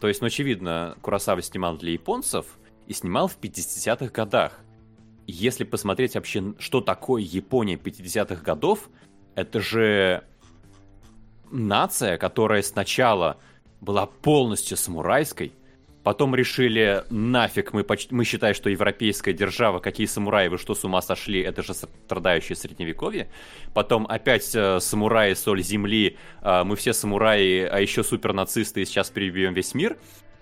То 0.00 0.08
есть, 0.08 0.20
ну, 0.20 0.26
очевидно, 0.26 0.96
Курасава 1.00 1.40
снимал 1.42 1.76
для 1.76 1.92
японцев 1.92 2.58
и 2.88 2.92
снимал 2.92 3.28
в 3.28 3.38
50-х 3.38 4.08
годах. 4.08 4.64
Если 5.28 5.62
посмотреть 5.62 6.16
вообще, 6.16 6.54
что 6.58 6.80
такое 6.80 7.22
Япония 7.22 7.76
50-х 7.76 8.42
годов, 8.42 8.90
это 9.38 9.60
же 9.60 10.24
нация, 11.50 12.18
которая 12.18 12.62
сначала 12.62 13.38
была 13.80 14.06
полностью 14.06 14.76
самурайской, 14.76 15.52
потом 16.02 16.34
решили, 16.34 17.04
нафиг, 17.10 17.72
мы, 17.72 17.84
поч- 17.84 18.08
мы 18.10 18.24
считаем, 18.24 18.54
что 18.54 18.68
европейская 18.68 19.32
держава, 19.32 19.78
какие 19.78 20.08
самураи, 20.08 20.48
вы 20.48 20.58
что, 20.58 20.74
с 20.74 20.84
ума 20.84 21.00
сошли, 21.02 21.40
это 21.40 21.62
же 21.62 21.72
страдающее 21.74 22.56
средневековье. 22.56 23.28
Потом 23.74 24.06
опять 24.08 24.50
э, 24.56 24.80
самураи, 24.80 25.34
соль 25.34 25.62
земли, 25.62 26.16
э, 26.42 26.64
мы 26.64 26.74
все 26.74 26.92
самураи, 26.92 27.60
а 27.60 27.78
еще 27.78 28.02
супернацисты, 28.02 28.82
и 28.82 28.84
сейчас 28.84 29.10
перебьем 29.10 29.54
весь 29.54 29.72
мир. 29.72 29.96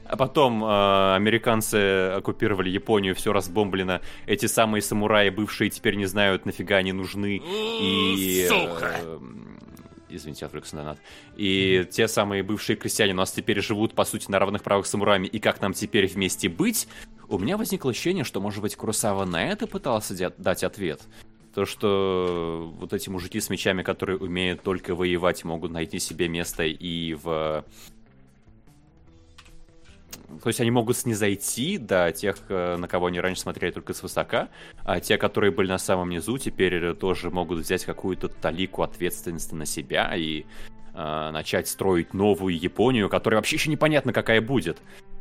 А 0.09 0.17
потом 0.17 0.65
э, 0.65 1.15
американцы 1.17 2.11
оккупировали 2.17 2.71
Японию, 2.71 3.15
все 3.15 3.33
разбомблено. 3.33 4.01
Эти 4.27 4.47
самые 4.47 4.83
самураи, 4.83 5.31
бывшие, 5.31 5.71
теперь 5.71 5.97
не 5.97 6.07
знают, 6.07 6.47
нафига 6.47 6.77
они 6.77 6.93
нужны. 6.93 7.43
И... 7.45 8.47
э, 9.03 9.19
Извините, 10.09 10.47
отвлекся 10.47 10.77
на 10.77 10.83
донат. 10.83 10.99
И 11.37 11.87
те 11.91 12.07
самые 12.09 12.43
бывшие 12.43 12.77
крестьяне 12.77 13.13
у 13.13 13.17
нас 13.17 13.33
теперь 13.33 13.61
живут, 13.61 13.95
по 13.95 14.05
сути, 14.05 14.31
на 14.31 14.39
равных 14.39 14.63
правах 14.63 14.87
с 14.87 14.91
самураями. 14.91 15.27
И 15.27 15.39
как 15.41 15.61
нам 15.61 15.73
теперь 15.73 16.07
вместе 16.07 16.49
быть? 16.49 16.89
У 17.29 17.39
меня 17.39 17.57
возникло 17.57 17.91
ощущение, 17.91 18.25
что, 18.25 18.41
может 18.41 18.63
быть, 18.63 18.77
Куросава 18.77 19.25
на 19.25 19.45
это 19.45 19.67
пытался 19.67 20.33
дать 20.39 20.63
ответ. 20.63 21.03
То, 21.55 21.65
что 21.65 22.73
вот 22.79 22.93
эти 22.93 23.09
мужики 23.09 23.41
с 23.41 23.51
мечами, 23.51 23.83
которые 23.83 24.19
умеют 24.19 24.63
только 24.63 24.95
воевать, 24.95 25.43
могут 25.45 25.73
найти 25.73 25.99
себе 25.99 26.29
место 26.29 26.65
и 26.65 27.15
в... 27.15 27.65
То 30.43 30.49
есть 30.49 30.61
они 30.61 30.71
могут 30.71 30.97
снизойти 30.97 31.79
до 31.79 32.13
тех, 32.13 32.37
э, 32.49 32.77
на 32.77 32.89
кого 32.89 33.07
они 33.07 33.21
раньше 33.21 33.43
смотрели 33.43 33.73
только 33.73 33.95
свысока, 33.95 34.49
а 34.85 35.01
те, 35.01 35.19
которые 35.19 35.51
были 35.51 35.69
на 35.69 35.79
самом 35.79 36.11
низу, 36.11 36.39
теперь 36.39 36.95
тоже 36.95 37.31
могут 37.31 37.61
взять 37.61 37.85
какую-то 37.85 38.29
талику 38.29 38.83
ответственности 38.83 39.55
на 39.55 39.67
себя 39.67 40.15
и 40.17 40.45
э, 40.95 41.31
начать 41.33 41.69
строить 41.69 42.15
новую 42.15 42.59
Японию, 42.59 43.09
которая 43.09 43.39
вообще 43.39 43.57
еще 43.57 43.71
непонятно 43.71 44.13
какая 44.13 44.41
будет 44.41 44.79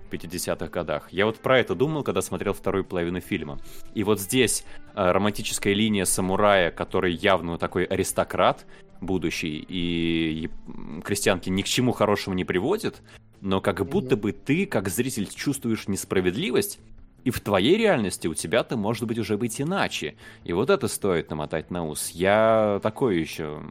в 0.09 0.13
50-х 0.13 0.67
годах. 0.67 1.07
Я 1.11 1.25
вот 1.25 1.37
про 1.39 1.59
это 1.59 1.75
думал, 1.75 2.03
когда 2.03 2.21
смотрел 2.21 2.53
вторую 2.53 2.85
половину 2.85 3.19
фильма. 3.19 3.59
И 3.93 4.03
вот 4.03 4.19
здесь 4.19 4.65
э, 4.93 5.11
романтическая 5.11 5.73
линия 5.73 6.05
самурая, 6.05 6.71
который 6.71 7.13
явно 7.13 7.57
такой 7.57 7.85
аристократ 7.85 8.65
будущий, 9.01 9.57
и 9.57 10.47
яп- 10.47 11.01
крестьянки 11.03 11.49
ни 11.49 11.61
к 11.61 11.65
чему 11.65 11.91
хорошему 11.91 12.35
не 12.35 12.45
приводит, 12.45 13.01
но 13.45 13.61
как 13.61 13.85
будто 13.85 14.17
бы 14.17 14.31
ты, 14.31 14.65
как 14.65 14.89
зритель, 14.89 15.27
чувствуешь 15.27 15.87
несправедливость, 15.87 16.79
и 17.23 17.29
в 17.29 17.39
твоей 17.41 17.77
реальности 17.77 18.27
у 18.27 18.33
тебя-то 18.33 18.75
может 18.75 19.05
быть 19.05 19.19
уже 19.19 19.37
быть 19.37 19.61
иначе. 19.61 20.15
И 20.43 20.51
вот 20.51 20.71
это 20.71 20.87
стоит 20.87 21.29
намотать 21.29 21.69
на 21.69 21.85
ус. 21.85 22.09
Я 22.09 22.79
такое 22.81 23.15
еще 23.15 23.61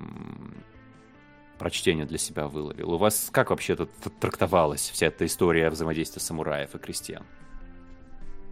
прочтение 1.59 2.07
для 2.07 2.19
себя 2.19 2.47
выловил. 2.47 2.93
У 2.93 2.99
вас 2.99 3.31
как 3.33 3.51
вообще 3.51 3.73
это 3.73 3.87
трактовалась 4.21 4.91
вся 4.91 5.07
эта 5.07 5.27
история 5.27 5.71
взаимодействия 5.71 6.23
самураев 6.23 6.77
и 6.77 6.79
крестьян? 6.79 7.25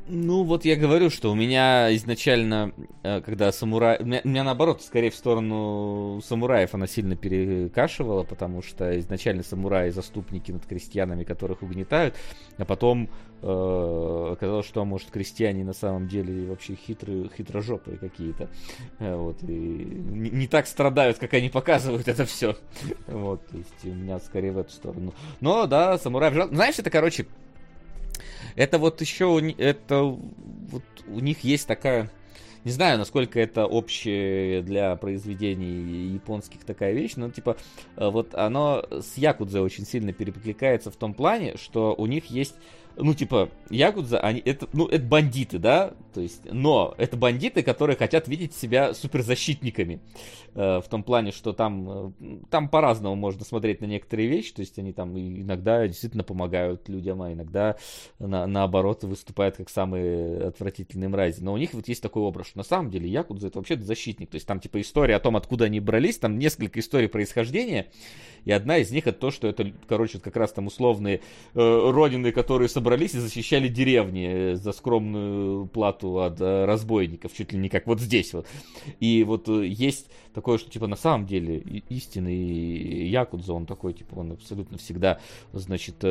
Ну, 0.09 0.43
вот 0.43 0.65
я 0.65 0.75
говорю, 0.75 1.11
что 1.11 1.31
у 1.31 1.35
меня 1.35 1.95
изначально, 1.95 2.73
э, 3.05 3.21
когда 3.21 3.53
самурай... 3.53 3.99
У 4.01 4.05
меня, 4.05 4.21
у 4.25 4.29
меня, 4.29 4.43
наоборот, 4.43 4.83
скорее 4.83 5.11
в 5.11 5.15
сторону 5.15 6.21
самураев 6.25 6.75
она 6.75 6.89
сильно 6.89 7.15
перекашивала, 7.15 8.25
потому 8.25 8.63
что 8.63 8.99
изначально 8.99 9.45
самураи 9.45 9.91
заступники 9.91 10.51
над 10.51 10.67
крестьянами, 10.67 11.23
которых 11.23 11.63
угнетают, 11.63 12.17
а 12.59 12.65
потом 12.65 13.11
э, 13.43 14.29
оказалось, 14.33 14.67
что, 14.67 14.85
может, 14.85 15.11
крестьяне 15.11 15.65
на 15.65 15.73
самом 15.73 16.09
деле 16.09 16.47
вообще 16.47 16.75
хитрые, 16.75 17.31
хитрожопые 17.37 17.97
какие-то. 17.97 18.51
Э, 18.99 19.15
Вот, 19.15 19.41
и 19.45 19.47
не, 19.55 20.31
не 20.31 20.49
так 20.49 20.67
страдают, 20.67 21.19
как 21.19 21.33
они 21.35 21.49
показывают 21.49 22.09
это 22.09 22.25
все. 22.25 22.57
Вот, 23.07 23.47
то 23.47 23.57
есть 23.57 23.85
у 23.85 23.95
меня 23.95 24.19
скорее 24.19 24.51
в 24.51 24.59
эту 24.59 24.73
сторону. 24.73 25.15
Но, 25.41 25.67
да, 25.67 25.97
самураев. 25.97 26.51
Знаешь, 26.53 26.79
это, 26.79 26.91
короче, 26.91 27.27
это 28.57 28.79
вот 28.79 29.01
еще 29.01 29.41
это 29.59 30.03
вот 30.03 30.85
у 31.07 31.21
них 31.21 31.41
есть 31.45 31.67
такая 31.67 32.11
не 32.65 32.71
знаю, 32.71 32.99
насколько 32.99 33.41
это 33.41 33.67
общее 33.67 34.62
для 34.62 34.95
произведений 34.97 36.12
японских 36.12 36.65
такая 36.65 36.93
вещь, 36.93 37.15
но 37.17 37.29
типа 37.29 37.57
э, 37.97 38.09
вот 38.09 38.35
оно 38.35 38.85
с 38.91 39.17
Якудзе 39.17 39.61
очень 39.61 39.85
сильно 39.85 40.12
перекликается 40.12 40.91
в 40.91 40.97
том 40.97 41.12
плане, 41.15 41.57
что 41.57 41.95
у 41.97 42.07
них 42.07 42.27
есть 42.27 42.55
ну, 42.97 43.15
типа, 43.15 43.51
Якудза, 43.71 44.21
они, 44.21 44.41
это, 44.45 44.69
ну, 44.73 44.87
это 44.87 45.05
бандиты, 45.05 45.59
да, 45.59 45.95
то 46.12 46.21
есть, 46.21 46.43
но 46.51 46.95
это 46.99 47.17
бандиты, 47.17 47.62
которые 47.62 47.97
хотят 47.97 48.29
видеть 48.29 48.55
себя 48.55 48.95
суперзащитниками, 48.95 50.01
э, 50.55 50.81
в 50.81 50.89
том 50.89 51.03
плане, 51.03 51.33
что 51.33 51.53
там, 51.53 51.89
э, 51.91 52.12
там 52.51 52.69
по-разному 52.69 53.15
можно 53.17 53.45
смотреть 53.45 53.81
на 53.81 53.87
некоторые 53.87 54.29
вещи, 54.29 54.53
то 54.53 54.61
есть 54.61 54.79
они 54.79 54.93
там 54.93 55.19
иногда 55.19 55.87
действительно 55.87 56.25
помогают 56.25 56.89
людям, 56.89 57.23
а 57.23 57.33
иногда 57.33 57.77
на, 58.19 58.47
наоборот 58.47 59.05
выступают 59.05 59.57
как 59.57 59.71
самые 59.71 60.49
отвратительные 60.49 61.09
мрази, 61.09 61.43
но 61.43 61.53
у 61.53 61.57
них 61.57 61.75
вот 61.75 61.89
есть 61.89 62.03
такой 62.03 62.23
образ, 62.23 62.49
что 62.49 62.59
на 62.59 62.65
самом 62.65 62.91
деле 62.91 63.09
Якудза 63.09 63.49
это 63.49 63.59
вообще 63.59 63.77
защитник, 63.77 64.31
то 64.31 64.37
есть 64.37 64.47
там, 64.47 64.61
типа, 64.61 64.81
история 64.81 65.17
о 65.17 65.21
том, 65.21 65.37
откуда 65.37 65.67
они 65.67 65.81
брались, 65.81 66.19
там 66.19 66.39
несколько 66.39 66.81
историй 66.81 67.09
происхождения, 67.09 67.89
и 68.45 68.53
одна 68.53 68.79
из 68.79 68.91
них 68.91 69.07
это 69.07 69.19
то, 69.19 69.31
что 69.31 69.47
это, 69.47 69.73
короче, 69.87 70.19
как 70.19 70.37
раз 70.37 70.53
там 70.53 70.67
условные 70.67 71.21
э, 71.55 71.91
родины, 71.91 72.33
которые 72.33 72.69
собрались 72.69 73.15
и 73.15 73.19
защищали 73.19 73.69
деревни 73.69 74.29
э, 74.29 74.55
за 74.57 74.73
скромную 74.73 75.67
плату 75.67 76.21
от 76.21 76.41
э, 76.41 76.65
разбойников, 76.65 77.33
чуть 77.33 77.53
ли 77.53 77.59
не 77.59 77.69
как 77.69 77.87
вот 77.87 78.01
здесь 78.01 78.33
вот. 78.33 78.47
И 79.01 79.25
вот 79.25 79.49
э, 79.49 79.67
есть 79.67 80.09
такое, 80.35 80.59
что 80.59 80.71
типа 80.71 80.87
на 80.87 80.97
самом 80.97 81.27
деле 81.27 81.59
истинный 81.89 83.09
Якудза, 83.09 83.53
он 83.53 83.67
такой, 83.67 83.93
типа, 83.93 84.15
он 84.17 84.33
абсолютно 84.33 84.79
всегда, 84.79 85.21
значит, 85.53 86.03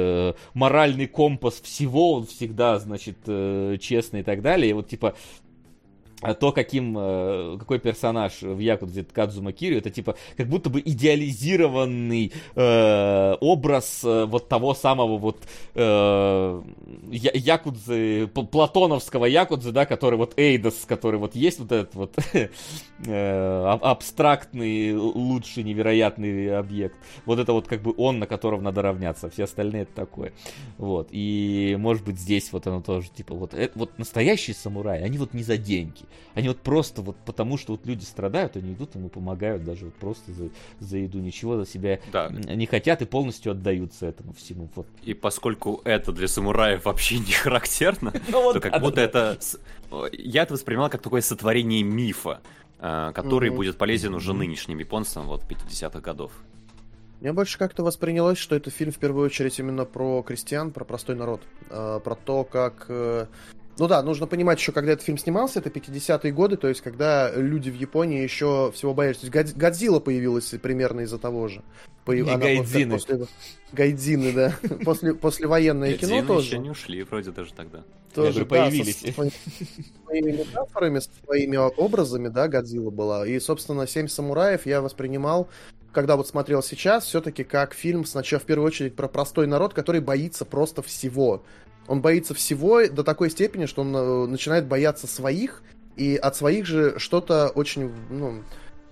моральный 0.54 1.08
компас 1.08 1.60
всего, 1.62 2.14
он 2.14 2.26
всегда, 2.28 2.78
значит, 2.80 3.18
честный 3.80 4.20
и 4.20 4.24
так 4.24 4.42
далее. 4.42 4.70
И 4.70 4.74
вот 4.74 4.88
типа 4.88 5.16
а 6.22 6.34
то, 6.34 6.52
каким, 6.52 6.96
э, 6.98 7.58
какой 7.60 7.80
персонаж 7.80 8.42
в 8.42 8.60
Якудзе 8.60 9.04
Кадзума 9.04 9.52
Кирю, 9.52 9.78
это 9.78 9.90
типа 9.90 10.16
как 10.38 10.48
будто 10.48 10.70
бы 10.70 10.80
идеализированный 10.80 12.32
э, 12.56 13.36
образ 13.40 14.02
э, 14.04 14.26
вот 14.26 14.48
того 14.48 14.74
самого 14.74 15.18
вот 15.18 15.38
э, 15.74 16.62
Якудзы, 17.12 18.28
платоновского 18.28 19.26
Якудзы, 19.26 19.72
да, 19.72 19.86
который 19.86 20.18
вот 20.18 20.34
Эйдос, 20.38 20.86
который 20.88 21.20
вот 21.20 21.36
есть 21.36 21.60
вот 21.60 21.72
этот 21.72 21.96
вот 21.96 22.16
э, 23.06 23.78
абстрактный, 23.82 24.96
лучший, 24.96 25.64
невероятный 25.64 26.58
объект. 26.58 26.96
Вот 27.26 27.40
это 27.40 27.54
вот 27.54 27.68
как 27.68 27.82
бы 27.82 27.94
он, 27.98 28.20
на 28.20 28.28
которого 28.28 28.62
надо 28.62 28.82
равняться, 28.82 29.30
все 29.30 29.46
остальные 29.46 29.84
это 29.84 29.94
такое. 29.94 30.34
Вот, 30.78 31.10
и 31.12 31.76
может 31.80 32.04
быть 32.04 32.20
здесь 32.20 32.52
вот 32.54 32.68
оно 32.68 32.82
тоже, 32.82 33.10
типа, 33.10 33.34
вот, 33.34 33.54
это, 33.54 33.78
вот 33.78 33.98
настоящие 33.98 34.56
самураи, 34.56 35.02
они 35.02 35.18
вот 35.18 35.34
не 35.34 35.44
за 35.44 35.58
деньги. 35.58 36.02
Они 36.34 36.48
вот 36.48 36.60
просто 36.60 37.02
вот 37.02 37.18
потому, 37.26 37.58
что 37.58 37.74
вот 37.74 37.86
люди 37.86 38.04
страдают, 38.04 38.56
они 38.56 38.74
идут 38.74 38.96
ему 38.96 39.10
помогают 39.10 39.64
даже 39.64 39.86
вот 39.86 39.94
просто 39.96 40.32
за, 40.32 40.50
за 40.80 40.98
еду, 40.98 41.20
ничего 41.20 41.58
за 41.58 41.66
себя 41.66 42.00
да. 42.12 42.30
не 42.30 42.66
хотят 42.66 43.02
и 43.02 43.06
полностью 43.06 43.52
отдаются 43.52 44.06
этому 44.06 44.34
всему. 44.34 44.70
Вот. 44.76 44.88
И 45.04 45.14
поскольку 45.14 45.82
это 45.84 46.12
для 46.12 46.28
самураев 46.28 46.86
вообще 46.86 47.20
не 47.20 47.34
характерно, 47.34 48.14
ну 48.30 48.54
то 48.54 48.60
как 48.60 48.82
будто 48.82 49.02
это... 49.02 49.38
Я 50.14 50.44
это 50.44 50.54
воспринимал 50.54 50.90
как 50.90 51.02
такое 51.02 51.22
сотворение 51.22 51.84
мифа, 51.84 52.42
э, 52.80 53.12
который 53.14 53.50
будет 53.50 53.78
полезен 53.78 54.14
уже 54.14 54.34
нынешним 54.34 54.80
японцам 54.80 55.28
вот 55.28 55.44
50-х 55.44 56.00
годов. 56.00 56.32
Мне 57.22 57.34
больше 57.34 57.60
как-то 57.60 57.84
воспринялось, 57.84 58.40
что 58.40 58.56
это 58.56 58.72
фильм 58.72 58.92
в 58.92 58.98
первую 58.98 59.28
очередь 59.28 59.60
именно 59.60 59.86
про 59.86 60.24
крестьян, 60.24 60.72
про 60.72 60.84
простой 60.84 61.16
народ, 61.16 61.42
э, 61.70 62.00
про 62.04 62.16
то, 62.16 62.44
как 62.44 62.86
э, 62.90 63.28
ну 63.82 63.88
да, 63.88 64.04
нужно 64.04 64.28
понимать 64.28 64.60
еще, 64.60 64.72
когда 64.72 64.92
этот 64.92 65.04
фильм 65.04 65.18
снимался, 65.18 65.58
это 65.58 65.72
50-е 65.72 66.32
годы, 66.32 66.56
то 66.56 66.68
есть 66.68 66.82
когда 66.82 67.32
люди 67.32 67.72
в 67.72 67.74
Японии 67.74 68.22
еще 68.22 68.72
всего 68.76 68.94
боялись. 68.94 69.18
То 69.18 69.26
есть 69.26 69.58
Годзилла 69.58 70.00
появилась 70.00 70.50
примерно 70.62 71.02
из-за 71.02 71.18
того 71.18 71.48
же. 71.48 71.64
Появ... 72.06 72.28
Не 72.28 72.38
Гайдзины. 72.38 72.92
После... 72.92 73.26
Гайдзины, 73.72 74.34
да. 74.34 74.56
после, 74.86 75.16
послевоенное 75.16 75.98
кино 75.98 76.24
тоже. 76.24 76.46
еще 76.46 76.58
не 76.60 76.70
ушли, 76.70 77.02
вроде 77.02 77.32
даже 77.32 77.54
тогда. 77.54 77.84
Тоже, 78.14 78.46
появились. 78.46 79.00
Своими 79.00 80.32
метафорами, 80.32 81.00
со 81.00 81.10
своими 81.26 81.58
образами, 81.58 82.28
да, 82.28 82.48
Годзилла 82.48 82.92
была. 82.92 83.26
И, 83.26 83.40
собственно, 83.40 83.88
«Семь 83.88 84.08
самураев» 84.08 84.68
я 84.68 84.82
воспринимал 84.82 85.50
когда 85.92 86.16
вот 86.16 86.26
смотрел 86.26 86.64
сейчас, 86.64 87.04
все-таки 87.04 87.44
как 87.44 87.74
фильм 87.74 88.06
сначала 88.06 88.40
в 88.40 88.46
первую 88.46 88.66
очередь 88.66 88.96
про 88.96 89.10
простой 89.10 89.46
народ, 89.46 89.74
который 89.74 90.00
боится 90.00 90.46
просто 90.46 90.82
всего. 90.82 91.44
Он 91.92 92.00
боится 92.00 92.34
всего 92.34 92.88
до 92.88 93.04
такой 93.04 93.30
степени, 93.30 93.66
что 93.66 93.82
он 93.82 93.94
э, 93.94 94.26
начинает 94.26 94.66
бояться 94.66 95.08
своих, 95.08 95.62
и 95.98 96.16
от 96.16 96.38
своих 96.38 96.66
же 96.66 96.98
что-то 97.00 97.50
очень, 97.50 97.92
ну, 98.10 98.44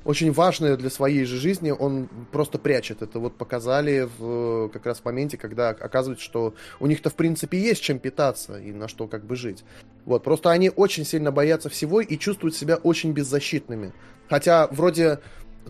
очень 0.04 0.34
важное 0.34 0.76
для 0.76 0.90
своей 0.90 1.24
же 1.24 1.38
жизни 1.38 1.72
он 1.72 2.10
просто 2.34 2.58
прячет. 2.58 3.02
Это 3.02 3.20
вот 3.20 3.38
показали 3.38 4.10
в, 4.18 4.68
как 4.74 4.86
раз 4.86 5.00
в 5.00 5.06
моменте, 5.06 5.38
когда 5.38 5.70
оказывается, 5.70 6.26
что 6.26 6.56
у 6.82 6.88
них-то 6.88 7.10
в 7.10 7.16
принципе 7.16 7.58
есть 7.58 7.82
чем 7.82 8.00
питаться 8.00 8.60
и 8.60 8.74
на 8.74 8.90
что 8.90 9.08
как 9.08 9.24
бы 9.24 9.38
жить. 9.38 9.64
Вот, 10.04 10.26
просто 10.26 10.52
они 10.52 10.70
очень 10.70 11.06
сильно 11.06 11.32
боятся 11.32 11.70
всего 11.70 12.02
и 12.02 12.18
чувствуют 12.18 12.54
себя 12.54 12.76
очень 12.76 13.14
беззащитными. 13.14 13.94
Хотя 14.28 14.68
вроде 14.72 15.20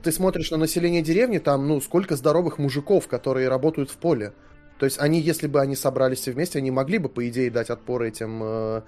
ты 0.02 0.12
смотришь 0.12 0.50
на 0.50 0.58
население 0.58 1.04
деревни, 1.04 1.38
там, 1.38 1.68
ну, 1.68 1.80
сколько 1.80 2.16
здоровых 2.16 2.58
мужиков, 2.58 3.08
которые 3.08 3.50
работают 3.50 3.92
в 3.92 3.98
поле. 3.98 4.34
То 4.80 4.86
есть 4.86 4.98
они, 5.00 5.20
если 5.20 5.48
бы 5.48 5.60
они 5.60 5.76
собрались 5.76 6.20
все 6.20 6.32
вместе, 6.32 6.58
они 6.58 6.72
могли 6.72 6.98
бы, 6.98 7.10
по 7.10 7.28
идее, 7.28 7.52
дать 7.52 7.70
отпор 7.70 8.04
этим, 8.04 8.40
э, 8.42 8.82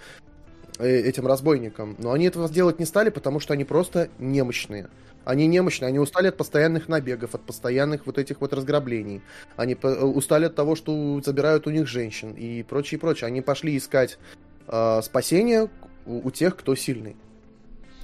э, 0.80 0.88
этим 0.88 1.28
разбойникам. 1.28 1.98
Но 2.00 2.14
они 2.14 2.26
этого 2.26 2.48
сделать 2.48 2.80
не 2.80 2.86
стали, 2.86 3.10
потому 3.10 3.42
что 3.42 3.53
они 3.53 3.66
просто 3.66 4.10
немощные. 4.18 4.88
Они 5.26 5.48
немощные, 5.48 5.90
они 5.90 6.00
устали 6.00 6.28
от 6.28 6.38
постоянных 6.38 6.88
набегов, 6.88 7.36
от 7.36 7.42
постоянных 7.42 8.06
вот 8.06 8.18
этих 8.18 8.40
вот 8.40 8.53
разграблений. 8.53 9.22
Они 9.58 9.78
э, 9.80 10.03
устали 10.03 10.45
от 10.45 10.56
того, 10.56 10.76
что 10.76 11.22
забирают 11.24 11.68
у 11.68 11.70
них 11.70 11.88
женщин 11.88 12.32
и 12.32 12.64
прочее, 12.64 12.98
прочее. 12.98 13.28
Они 13.28 13.42
пошли 13.42 13.78
искать 13.78 14.18
э, 14.68 15.02
спасения 15.03 15.70
у, 16.06 16.28
у 16.28 16.32
тех, 16.32 16.56
кто 16.56 16.74
сильный. 16.74 17.18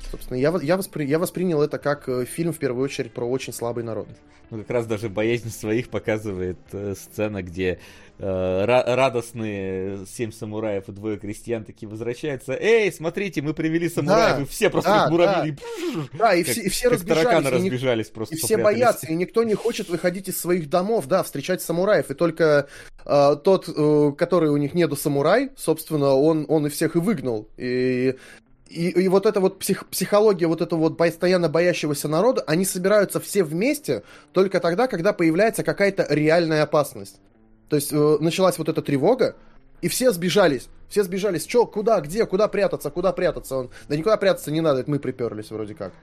Собственно, 0.10 0.38
я, 0.38 0.54
я, 0.62 0.78
воспри, 0.78 1.06
я 1.06 1.20
воспринял 1.20 1.62
это 1.62 1.78
как 1.78 2.08
э, 2.08 2.26
фильм, 2.26 2.54
в 2.54 2.60
первую 2.60 2.86
очередь, 2.86 3.12
про 3.12 3.26
очень 3.26 3.54
слабый 3.54 3.84
народ. 3.84 4.08
Ну, 4.50 4.60
как 4.60 4.70
раз 4.70 4.86
даже 4.86 5.10
боязнь 5.10 5.50
своих 5.50 5.90
показывает 5.90 6.58
э, 6.72 6.96
сцена, 6.96 7.44
где 7.44 7.80
э, 8.18 8.66
радостные 8.66 10.06
семь 10.06 10.32
самураев 10.32 10.88
и 10.88 10.94
двое 10.94 11.18
крестьян 11.18 11.66
такие 11.66 11.90
возвращаются. 11.90 12.54
Эй, 12.54 12.90
смотрите, 12.94 13.42
мы 13.42 13.54
привели 13.54 13.90
самураев, 13.90 14.38
да, 14.38 14.44
и 14.44 14.46
все 14.46 14.70
просто 14.70 14.90
да, 14.90 15.00
как 15.02 15.12
муравьи. 15.12 15.52
Да, 15.52 16.18
да 16.18 16.36
и, 16.36 16.44
как, 16.44 16.54
все, 16.54 16.62
и 16.62 16.70
все 16.70 16.88
разбежались. 16.88 17.24
тараканы 17.24 17.48
и 17.48 17.52
разбежались 17.52 18.08
просто. 18.10 18.36
И 18.36 18.38
все 18.38 18.58
боятся, 18.58 19.08
и 19.08 19.16
никто 19.16 19.44
не 19.44 19.56
хочет 19.56 19.90
выходить 19.90 20.30
из 20.30 20.40
своих 20.40 20.70
домов, 20.70 21.08
да, 21.08 21.24
встречать 21.24 21.62
самураев. 21.62 22.10
И 22.10 22.14
только 22.14 22.70
э, 23.06 23.36
тот, 23.44 23.68
э, 23.68 24.12
который 24.18 24.50
у 24.50 24.58
них 24.58 24.74
нету 24.74 24.96
самурай, 24.96 25.50
собственно, 25.58 26.14
он, 26.14 26.46
он 26.48 26.68
и 26.68 26.70
всех 26.70 26.96
и 26.96 27.00
выгнал. 27.00 27.50
И 27.58 28.16
и, 28.70 28.90
и 28.90 29.08
вот 29.08 29.26
эта 29.26 29.40
вот 29.40 29.60
псих, 29.60 29.88
психология 29.88 30.48
вот 30.48 30.62
этого 30.62 30.80
вот 30.80 30.98
постоянно 30.98 31.50
боящегося 31.50 32.08
народа, 32.08 32.44
они 32.48 32.66
собираются 32.66 33.20
все 33.20 33.44
вместе 33.44 34.04
только 34.32 34.60
тогда, 34.60 34.88
когда 34.88 35.14
появляется 35.14 35.64
какая-то 35.64 36.06
реальная 36.10 36.64
опасность. 36.64 37.20
То 37.70 37.76
есть 37.76 37.92
э, 37.92 38.18
началась 38.20 38.58
вот 38.58 38.70
эта 38.70 38.82
тревога, 38.82 39.36
и 39.82 39.88
все 39.88 40.12
сбежались. 40.12 40.70
Все 40.90 41.04
сбежались. 41.04 41.46
Че, 41.46 41.66
куда, 41.66 42.00
где, 42.02 42.26
куда 42.26 42.48
прятаться, 42.48 42.90
куда 42.90 43.12
прятаться? 43.12 43.56
Он, 43.56 43.70
да 43.88 43.96
никуда 43.96 44.18
прятаться 44.18 44.52
не 44.52 44.62
надо, 44.62 44.82
это 44.82 44.90
мы 44.90 45.00
приперлись 45.00 45.52
вроде 45.52 45.76
как. 45.76 45.94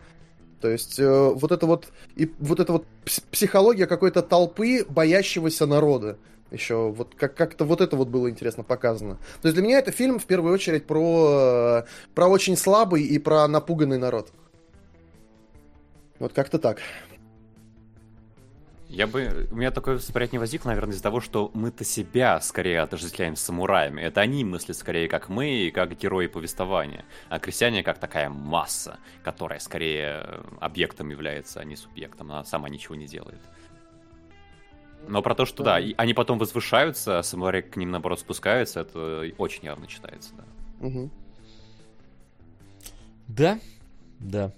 То 0.60 0.68
есть 0.68 0.98
э, 0.98 1.30
вот 1.34 1.52
это 1.52 1.66
вот, 1.66 1.88
и 2.16 2.32
вот 2.38 2.60
эта 2.60 2.72
вот 2.72 2.86
психология 3.30 3.86
какой-то 3.86 4.22
толпы 4.22 4.84
боящегося 4.88 5.66
народа 5.66 6.16
еще. 6.50 6.90
Вот 6.90 7.14
как- 7.16 7.34
как-то 7.34 7.64
вот 7.64 7.80
это 7.80 7.96
вот 7.96 8.08
было 8.08 8.30
интересно 8.30 8.62
показано. 8.62 9.16
То 9.42 9.48
есть 9.48 9.54
для 9.54 9.64
меня 9.64 9.78
это 9.78 9.90
фильм 9.90 10.18
в 10.18 10.24
первую 10.26 10.54
очередь 10.54 10.86
про, 10.86 11.84
про 12.14 12.26
очень 12.26 12.56
слабый 12.56 13.02
и 13.02 13.18
про 13.18 13.46
напуганный 13.48 13.98
народ. 13.98 14.30
Вот 16.18 16.32
как-то 16.32 16.58
так. 16.58 16.78
Я 18.88 19.06
бы... 19.06 19.48
У 19.50 19.56
меня 19.56 19.70
такое 19.70 19.96
восприятие 19.96 20.38
возникло, 20.38 20.68
наверное, 20.68 20.92
из-за 20.92 21.02
того, 21.02 21.20
что 21.20 21.50
мы-то 21.54 21.84
себя 21.84 22.40
скорее 22.40 22.80
отождествляем 22.80 23.34
с 23.34 23.40
самураями. 23.40 24.00
Это 24.02 24.20
они 24.20 24.44
мыслят 24.44 24.76
скорее 24.76 25.08
как 25.08 25.28
мы 25.28 25.50
и 25.50 25.70
как 25.70 25.98
герои 25.98 26.26
повествования. 26.26 27.04
А 27.28 27.38
крестьяне 27.38 27.82
как 27.82 27.98
такая 27.98 28.28
масса, 28.28 28.98
которая 29.22 29.58
скорее 29.58 30.42
объектом 30.60 31.10
является, 31.10 31.60
а 31.60 31.64
не 31.64 31.76
субъектом. 31.76 32.30
Она 32.30 32.44
сама 32.44 32.68
ничего 32.68 32.94
не 32.94 33.06
делает. 33.06 33.40
Но 35.08 35.22
про 35.22 35.34
то, 35.34 35.44
что 35.44 35.62
да, 35.62 35.80
да 35.80 35.86
они 35.96 36.14
потом 36.14 36.38
возвышаются, 36.38 37.18
а 37.18 37.22
самураи 37.22 37.62
к 37.62 37.76
ним 37.76 37.90
наоборот 37.90 38.20
спускаются, 38.20 38.80
это 38.80 39.30
очень 39.38 39.64
явно 39.64 39.86
читается, 39.86 40.32
да. 40.34 40.86
Угу. 40.86 41.10
Да, 43.28 43.58
да. 44.20 44.52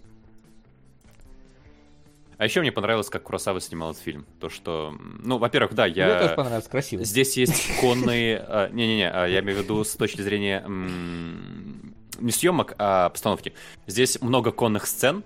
А 2.39 2.45
еще 2.45 2.61
мне 2.61 2.71
понравилось, 2.71 3.09
как 3.09 3.23
Курасава 3.23 3.61
снимал 3.61 3.93
этот 3.93 4.03
фильм. 4.03 4.27
То, 4.41 4.51
что, 4.51 4.95
ну, 5.23 5.39
во-первых, 5.39 5.75
да, 5.75 5.87
я... 5.87 6.07
Мне 6.07 6.21
тоже 6.21 6.35
понравилось, 6.35 6.69
красиво. 6.69 7.03
Здесь 7.05 7.37
есть 7.37 7.71
конные... 7.81 8.45
А, 8.47 8.69
не-не-не, 8.69 9.11
а, 9.11 9.27
я 9.27 9.41
имею 9.41 9.61
в 9.61 9.63
виду 9.63 9.85
с 9.85 9.95
точки 9.95 10.21
зрения 10.21 10.65
не 10.67 12.33
съемок, 12.33 12.75
а 12.79 13.11
постановки. 13.11 13.53
Здесь 13.87 14.21
много 14.21 14.51
конных 14.51 14.87
сцен, 14.87 15.23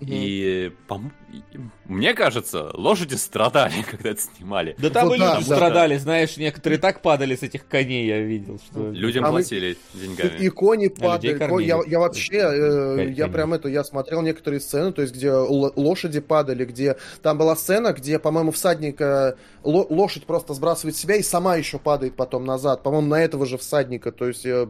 И, 0.00 0.72
пом- 0.88 1.10
и 1.32 1.58
мне 1.86 2.12
кажется, 2.12 2.70
лошади 2.74 3.14
страдали, 3.14 3.82
когда 3.90 4.10
это 4.10 4.20
снимали. 4.20 4.74
Да 4.78 4.90
там 4.90 5.08
Вот 5.08 5.16
и 5.16 5.18
да, 5.18 5.36
люди 5.38 5.48
да. 5.48 5.56
страдали, 5.56 5.96
знаешь, 5.96 6.36
некоторые 6.36 6.78
так 6.78 7.00
падали 7.00 7.34
с 7.34 7.42
этих 7.42 7.66
коней, 7.66 8.06
я 8.06 8.20
видел, 8.20 8.58
что... 8.58 8.90
Людям 8.90 9.24
А 9.24 9.28
мы- 9.28 9.38
платили 9.40 9.78
деньгами. 9.94 10.36
И 10.38 10.48
кони 10.50 10.88
падали. 10.88 11.38
кормили. 11.38 11.68
Я, 11.68 11.80
я 11.86 11.98
вообще, 11.98 12.36
э, 12.36 13.10
я 13.16 13.28
прям 13.28 13.54
это, 13.54 13.68
я 13.68 13.84
смотрел 13.84 14.20
некоторые 14.22 14.60
сцены, 14.60 14.92
то 14.92 15.00
есть 15.02 15.14
где 15.14 15.28
л- 15.28 15.72
лошади 15.76 16.20
падали, 16.20 16.64
где 16.66 16.96
там 17.22 17.38
была 17.38 17.56
сцена, 17.56 17.92
где, 17.94 18.18
по-моему, 18.18 18.50
всадника 18.52 19.38
ло- 19.62 19.86
лошадь 19.88 20.26
просто 20.26 20.52
сбрасывает 20.52 20.96
себя 20.96 21.16
и 21.16 21.22
сама 21.22 21.56
еще 21.56 21.78
падает 21.78 22.16
потом 22.16 22.44
назад. 22.44 22.82
По-моему, 22.82 23.08
на 23.08 23.22
этого 23.22 23.46
же 23.46 23.56
всадника. 23.56 24.12
То 24.12 24.28
есть 24.28 24.44
э, 24.44 24.68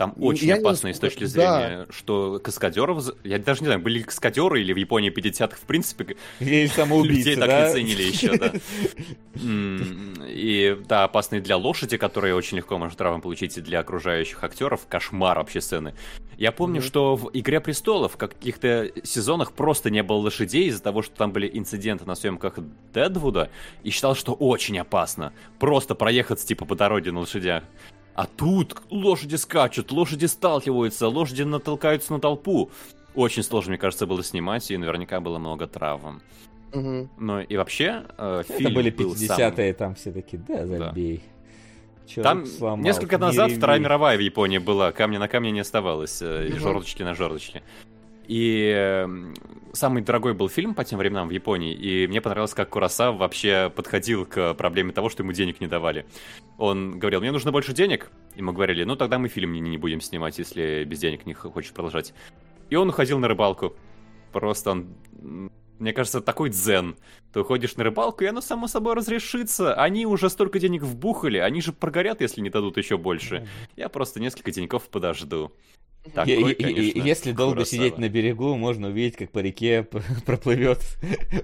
Там 0.00 0.14
очень 0.18 0.48
Я 0.48 0.54
не 0.54 0.60
опасно 0.62 0.88
и 0.88 0.94
с 0.94 0.98
точки 0.98 1.24
да. 1.24 1.28
зрения, 1.28 1.86
что 1.90 2.40
каскадеров... 2.42 3.04
Я 3.22 3.38
даже 3.38 3.60
не 3.60 3.66
знаю, 3.66 3.82
были 3.82 3.98
ли 3.98 4.04
каскадеры 4.04 4.62
или 4.62 4.72
в 4.72 4.78
Японии 4.78 5.12
50-х, 5.12 5.58
в 5.58 5.66
принципе, 5.66 6.16
Или 6.38 6.68
самоубийцы, 6.68 7.18
людей 7.18 7.36
так 7.36 7.48
да? 7.50 7.66
не 7.66 7.72
ценили 7.74 8.02
еще, 8.04 8.38
да. 8.38 8.52
И 10.26 10.78
да, 10.88 11.04
опасные 11.04 11.42
для 11.42 11.58
лошади, 11.58 11.98
которые 11.98 12.34
очень 12.34 12.56
легко 12.56 12.78
может 12.78 12.96
травмы 12.96 13.20
получить 13.20 13.58
и 13.58 13.60
для 13.60 13.80
окружающих 13.80 14.42
актеров. 14.42 14.86
Кошмар 14.88 15.36
вообще 15.36 15.60
сцены. 15.60 15.92
Я 16.38 16.50
помню, 16.50 16.80
что 16.80 17.16
в 17.16 17.28
«Игре 17.34 17.60
престолов» 17.60 18.14
в 18.14 18.16
каких-то 18.16 18.90
сезонах 19.04 19.52
просто 19.52 19.90
не 19.90 20.02
было 20.02 20.16
лошадей 20.16 20.68
из-за 20.68 20.82
того, 20.82 21.02
что 21.02 21.14
там 21.14 21.32
были 21.32 21.50
инциденты 21.52 22.06
на 22.06 22.14
съемках 22.14 22.54
Дедвуда, 22.94 23.50
и 23.82 23.90
считал, 23.90 24.14
что 24.14 24.32
очень 24.32 24.78
опасно 24.78 25.34
просто 25.58 25.94
проехаться 25.94 26.46
типа 26.46 26.64
по 26.64 26.74
дороге 26.74 27.12
на 27.12 27.20
лошадях. 27.20 27.64
А 28.20 28.26
тут 28.26 28.76
лошади 28.90 29.36
скачут, 29.36 29.90
лошади 29.92 30.26
сталкиваются, 30.26 31.08
лошади 31.08 31.40
натолкаются 31.40 32.12
на 32.12 32.20
толпу. 32.20 32.70
Очень 33.14 33.42
сложно, 33.42 33.70
мне 33.70 33.78
кажется, 33.78 34.06
было 34.06 34.22
снимать, 34.22 34.70
и 34.70 34.76
наверняка 34.76 35.20
было 35.20 35.38
много 35.38 35.66
травм. 35.66 36.20
мгм. 36.74 37.08
Ну 37.18 37.40
и 37.40 37.56
вообще, 37.56 38.04
э, 38.18 38.42
Это 38.46 38.52
фильм 38.58 38.74
были 38.74 38.90
был 38.90 39.14
50-е, 39.14 39.72
там 39.72 39.94
все 39.94 40.12
таки 40.12 40.36
да, 40.36 40.66
забей. 40.66 41.22
Чё 42.06 42.22
Там 42.22 42.44
тут 42.44 42.52
сломал? 42.52 42.84
несколько 42.84 43.16
Не 43.16 43.22
назад 43.24 43.46
реви. 43.48 43.56
Вторая 43.58 43.78
мировая 43.80 44.18
в 44.18 44.20
Японии 44.20 44.58
была, 44.58 44.92
камня 44.92 45.18
на 45.18 45.26
камне 45.26 45.50
не 45.52 45.60
оставалось, 45.60 46.20
э, 46.20 46.48
и 46.48 46.50
Мгм. 46.50 46.58
жердочки 46.60 47.02
на 47.02 47.14
жердочке. 47.14 47.62
И 48.30 49.08
самый 49.72 50.02
дорогой 50.02 50.34
был 50.34 50.48
фильм 50.48 50.72
по 50.76 50.84
тем 50.84 51.00
временам 51.00 51.26
в 51.26 51.32
Японии, 51.32 51.74
и 51.74 52.06
мне 52.06 52.20
понравилось, 52.20 52.54
как 52.54 52.68
Курасава 52.70 53.16
вообще 53.16 53.72
подходил 53.74 54.24
к 54.24 54.54
проблеме 54.54 54.92
того, 54.92 55.08
что 55.08 55.24
ему 55.24 55.32
денег 55.32 55.60
не 55.60 55.66
давали. 55.66 56.06
Он 56.56 56.96
говорил, 56.96 57.18
мне 57.22 57.32
нужно 57.32 57.50
больше 57.50 57.72
денег, 57.72 58.12
и 58.36 58.42
мы 58.42 58.52
говорили, 58.52 58.84
ну 58.84 58.94
тогда 58.94 59.18
мы 59.18 59.26
фильм 59.26 59.52
не, 59.52 59.58
не 59.58 59.78
будем 59.78 60.00
снимать, 60.00 60.38
если 60.38 60.84
без 60.84 61.00
денег 61.00 61.26
не 61.26 61.34
хочешь 61.34 61.72
продолжать. 61.72 62.14
И 62.68 62.76
он 62.76 62.88
уходил 62.88 63.18
на 63.18 63.26
рыбалку. 63.26 63.74
Просто 64.30 64.70
он, 64.70 65.50
мне 65.80 65.92
кажется, 65.92 66.20
такой 66.20 66.50
дзен. 66.50 66.96
Ты 67.32 67.40
уходишь 67.40 67.74
на 67.76 67.84
рыбалку, 67.84 68.22
и 68.22 68.26
оно 68.26 68.40
само 68.40 68.68
собой 68.68 68.94
разрешится. 68.94 69.74
Они 69.74 70.06
уже 70.06 70.30
столько 70.30 70.58
денег 70.58 70.82
вбухали, 70.82 71.38
они 71.38 71.60
же 71.60 71.72
прогорят, 71.72 72.20
если 72.20 72.40
не 72.40 72.50
дадут 72.50 72.76
еще 72.76 72.96
больше. 72.98 73.48
Я 73.76 73.88
просто 73.88 74.20
несколько 74.20 74.52
деньков 74.52 74.88
подожду. 74.88 75.50
Такой, 76.14 76.54
конечно, 76.54 77.00
Если 77.02 77.32
долго 77.32 77.56
Куросава. 77.56 77.76
сидеть 77.82 77.98
на 77.98 78.08
берегу, 78.08 78.54
можно 78.56 78.88
увидеть, 78.88 79.16
как 79.16 79.30
по 79.32 79.40
реке 79.40 79.82
проплывет 80.26 80.78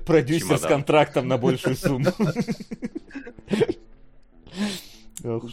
продюсер 0.06 0.46
с 0.56 0.60
Чемодан. 0.60 0.68
контрактом 0.68 1.28
на 1.28 1.36
большую 1.36 1.76
сумму. 1.76 2.06
Ох. 5.24 5.44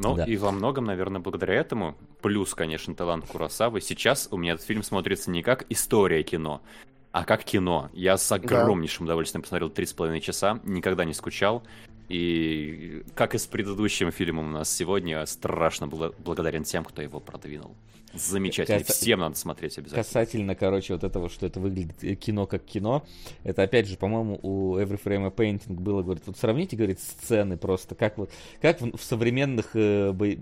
Ну 0.00 0.14
Да. 0.14 0.24
и 0.24 0.36
во 0.36 0.52
многом, 0.52 0.84
наверное, 0.84 1.20
благодаря 1.20 1.54
этому, 1.54 1.96
плюс, 2.22 2.54
конечно, 2.54 2.94
талант 2.94 3.26
Курасавы, 3.26 3.80
сейчас 3.80 4.28
у 4.30 4.36
меня 4.36 4.52
этот 4.52 4.64
фильм 4.64 4.84
смотрится 4.84 5.30
не 5.30 5.42
как 5.42 5.66
история 5.70 6.22
кино, 6.22 6.62
а 7.12 7.24
как 7.24 7.44
кино. 7.44 7.90
Я 7.92 8.16
с 8.18 8.30
огромнейшим 8.32 9.04
удовольствием 9.06 9.42
посмотрел 9.42 9.70
три 9.70 9.86
с 9.86 9.92
половиной 9.92 10.20
часа, 10.20 10.60
никогда 10.64 11.04
не 11.04 11.14
скучал. 11.14 11.62
И 12.08 13.02
как 13.14 13.34
и 13.34 13.38
с 13.38 13.46
предыдущим 13.46 14.10
фильмом 14.10 14.48
у 14.48 14.50
нас 14.50 14.74
сегодня, 14.74 15.24
страшно 15.26 15.84
бла- 15.86 16.14
благодарен 16.18 16.64
тем, 16.64 16.82
кто 16.84 17.02
его 17.02 17.20
продвинул. 17.20 17.74
Замечательно. 18.14 18.78
Каса- 18.78 18.92
Всем 18.94 19.20
надо 19.20 19.36
смотреть 19.36 19.76
обязательно. 19.76 20.02
Касательно, 20.02 20.54
короче, 20.54 20.94
вот 20.94 21.04
этого, 21.04 21.28
что 21.28 21.44
это 21.44 21.60
выглядит 21.60 22.02
э, 22.02 22.14
кино 22.14 22.46
как 22.46 22.64
кино, 22.64 23.04
это 23.44 23.62
опять 23.62 23.86
же, 23.86 23.98
по-моему, 23.98 24.38
у 24.42 24.78
Every 24.78 24.98
Frame 25.02 25.26
a 25.26 25.28
Painting 25.30 25.74
было, 25.74 26.02
говорит, 26.02 26.22
вот 26.26 26.38
сравните, 26.38 26.74
говорит, 26.76 27.00
сцены 27.00 27.58
просто, 27.58 27.94
как 27.94 28.16
вот, 28.16 28.30
как 28.62 28.80
в, 28.80 28.96
в 28.96 29.02
современных 29.02 29.72
э, 29.74 30.12
бо- 30.12 30.38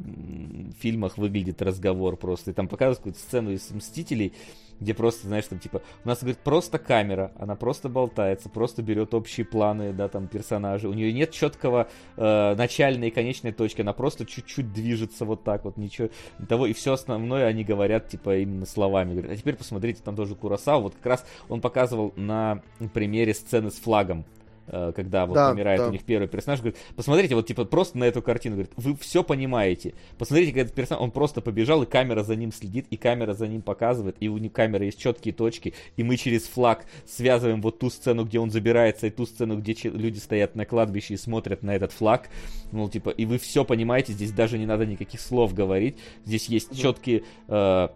фильмах 0.81 1.19
выглядит 1.19 1.61
разговор 1.61 2.17
просто, 2.17 2.53
и 2.53 2.55
там 2.55 2.69
показывают 2.69 2.99
какую-то 2.99 3.19
сцену 3.19 3.51
из 3.51 3.69
Мстителей, 3.73 4.33
где 4.81 4.95
просто, 4.95 5.27
знаешь, 5.27 5.47
там 5.47 5.59
типа, 5.59 5.83
у 6.05 6.09
нас, 6.09 6.21
говорит, 6.21 6.39
просто 6.39 6.79
камера, 6.79 7.33
она 7.39 7.57
просто 7.57 7.89
болтается, 7.89 8.49
просто 8.49 8.83
берет 8.83 9.15
общие 9.15 9.47
планы, 9.47 9.93
да, 9.93 10.09
там, 10.09 10.27
персонажей, 10.27 10.91
у 10.91 10.93
нее 10.93 11.13
нет 11.13 11.31
четкого 11.31 11.89
э, 12.17 12.55
начальной 12.55 13.09
и 13.09 13.11
конечной 13.11 13.53
точки, 13.53 13.81
она 13.81 13.93
просто 13.93 14.27
чуть-чуть 14.27 14.73
движется 14.73 15.25
вот 15.25 15.45
так 15.45 15.65
вот, 15.65 15.77
ничего 15.77 16.09
того, 16.49 16.67
и 16.67 16.73
все 16.73 16.93
основное 16.93 17.47
они 17.47 17.65
говорят, 17.65 18.09
типа, 18.09 18.39
именно 18.39 18.67
словами. 18.67 19.13
Говорят, 19.13 19.33
а 19.33 19.37
теперь 19.37 19.57
посмотрите, 19.57 20.01
там 20.05 20.17
тоже 20.17 20.35
Курасава, 20.35 20.83
вот 20.83 20.95
как 20.95 21.07
раз 21.07 21.27
он 21.49 21.61
показывал 21.61 22.13
на 22.17 22.63
примере 22.93 23.35
сцены 23.35 23.71
с 23.71 23.77
флагом, 23.77 24.25
когда 24.67 25.27
вот 25.27 25.35
Да, 25.35 25.53
умирает 25.53 25.81
да. 25.81 25.89
у 25.89 25.93
них 25.93 26.05
первый 26.05 26.28
персонаж, 26.28 26.61
говорит, 26.61 26.78
посмотрите, 26.95 27.35
вот 27.35 27.47
типа 27.47 27.65
просто 27.65 27.99
на 27.99 28.05
эту 28.05 28.23
картину, 28.23 28.57
говорит, 28.57 28.73
вы 28.77 28.97
все 28.97 29.23
понимаете. 29.23 29.95
Посмотрите, 30.19 30.53
как 30.53 30.62
этот 30.62 30.75
персонаж, 30.75 31.03
он 31.03 31.11
просто 31.11 31.41
побежал, 31.41 31.83
и 31.83 31.86
камера 31.86 32.23
за 32.23 32.36
ним 32.36 32.53
следит, 32.53 32.86
и 32.91 32.97
камера 32.97 33.35
за 33.35 33.47
ним 33.47 33.62
показывает, 33.62 34.17
и 34.20 34.28
у 34.28 34.39
них 34.39 34.53
камеры 34.53 34.86
есть 34.86 34.99
четкие 34.99 35.35
точки, 35.35 35.75
и 35.97 36.03
мы 36.03 36.17
через 36.17 36.47
флаг 36.47 36.86
связываем 37.07 37.61
вот 37.61 37.78
ту 37.78 37.91
сцену, 37.91 38.25
где 38.25 38.39
он 38.39 38.51
забирается, 38.51 39.07
и 39.07 39.11
ту 39.11 39.27
сцену, 39.27 39.59
где 39.59 39.75
люди 39.85 40.19
стоят 40.19 40.55
на 40.57 40.65
кладбище 40.65 41.15
и 41.15 41.17
смотрят 41.17 41.62
на 41.62 41.75
этот 41.75 41.93
флаг. 41.93 42.28
Ну, 42.73 42.89
типа, 42.89 43.11
и 43.11 43.25
вы 43.25 43.39
все 43.39 43.65
понимаете, 43.65 44.12
здесь 44.12 44.33
даже 44.33 44.59
не 44.59 44.67
надо 44.67 44.86
никаких 44.86 45.20
слов 45.20 45.55
говорить. 45.55 45.97
Здесь 46.25 46.49
есть 46.49 46.77
четкие 46.77 47.23
э, 47.49 47.89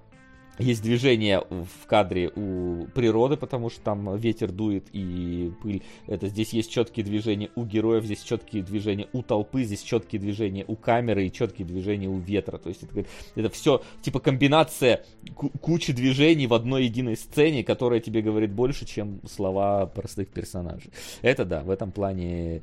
есть 0.61 0.83
движение 0.83 1.43
в 1.51 1.87
кадре 1.87 2.31
у 2.35 2.87
природы, 2.95 3.37
потому 3.37 3.71
что 3.71 3.81
там 3.81 4.17
ветер 4.17 4.53
дует 4.53 4.87
и 4.93 5.53
пыль. 5.63 5.83
Это 6.07 6.29
здесь 6.29 6.53
есть 6.53 6.71
четкие 6.71 7.05
движения 7.05 7.51
у 7.57 7.65
героев, 7.65 8.05
здесь 8.05 8.23
четкие 8.23 8.63
движения 8.63 9.09
у 9.13 9.23
толпы, 9.23 9.65
здесь 9.65 9.83
четкие 9.83 10.21
движения 10.21 10.65
у 10.67 10.77
камеры 10.77 11.27
и 11.27 11.33
четкие 11.33 11.67
движения 11.67 12.09
у 12.09 12.19
ветра. 12.19 12.59
То 12.59 12.69
есть 12.69 12.83
это, 12.83 13.05
это 13.35 13.51
все 13.51 13.83
типа 14.03 14.21
комбинация 14.21 15.05
ку- 15.35 15.51
кучи 15.61 15.93
движений 15.93 16.47
в 16.47 16.55
одной 16.55 16.85
единой 16.85 17.17
сцене, 17.17 17.65
которая 17.65 18.01
тебе 18.01 18.23
говорит 18.23 18.53
больше, 18.53 18.87
чем 18.87 19.21
слова 19.29 19.87
простых 19.87 20.29
персонажей. 20.29 20.91
Это 21.23 21.45
да, 21.45 21.63
в 21.63 21.71
этом 21.71 21.93
плане 21.93 22.63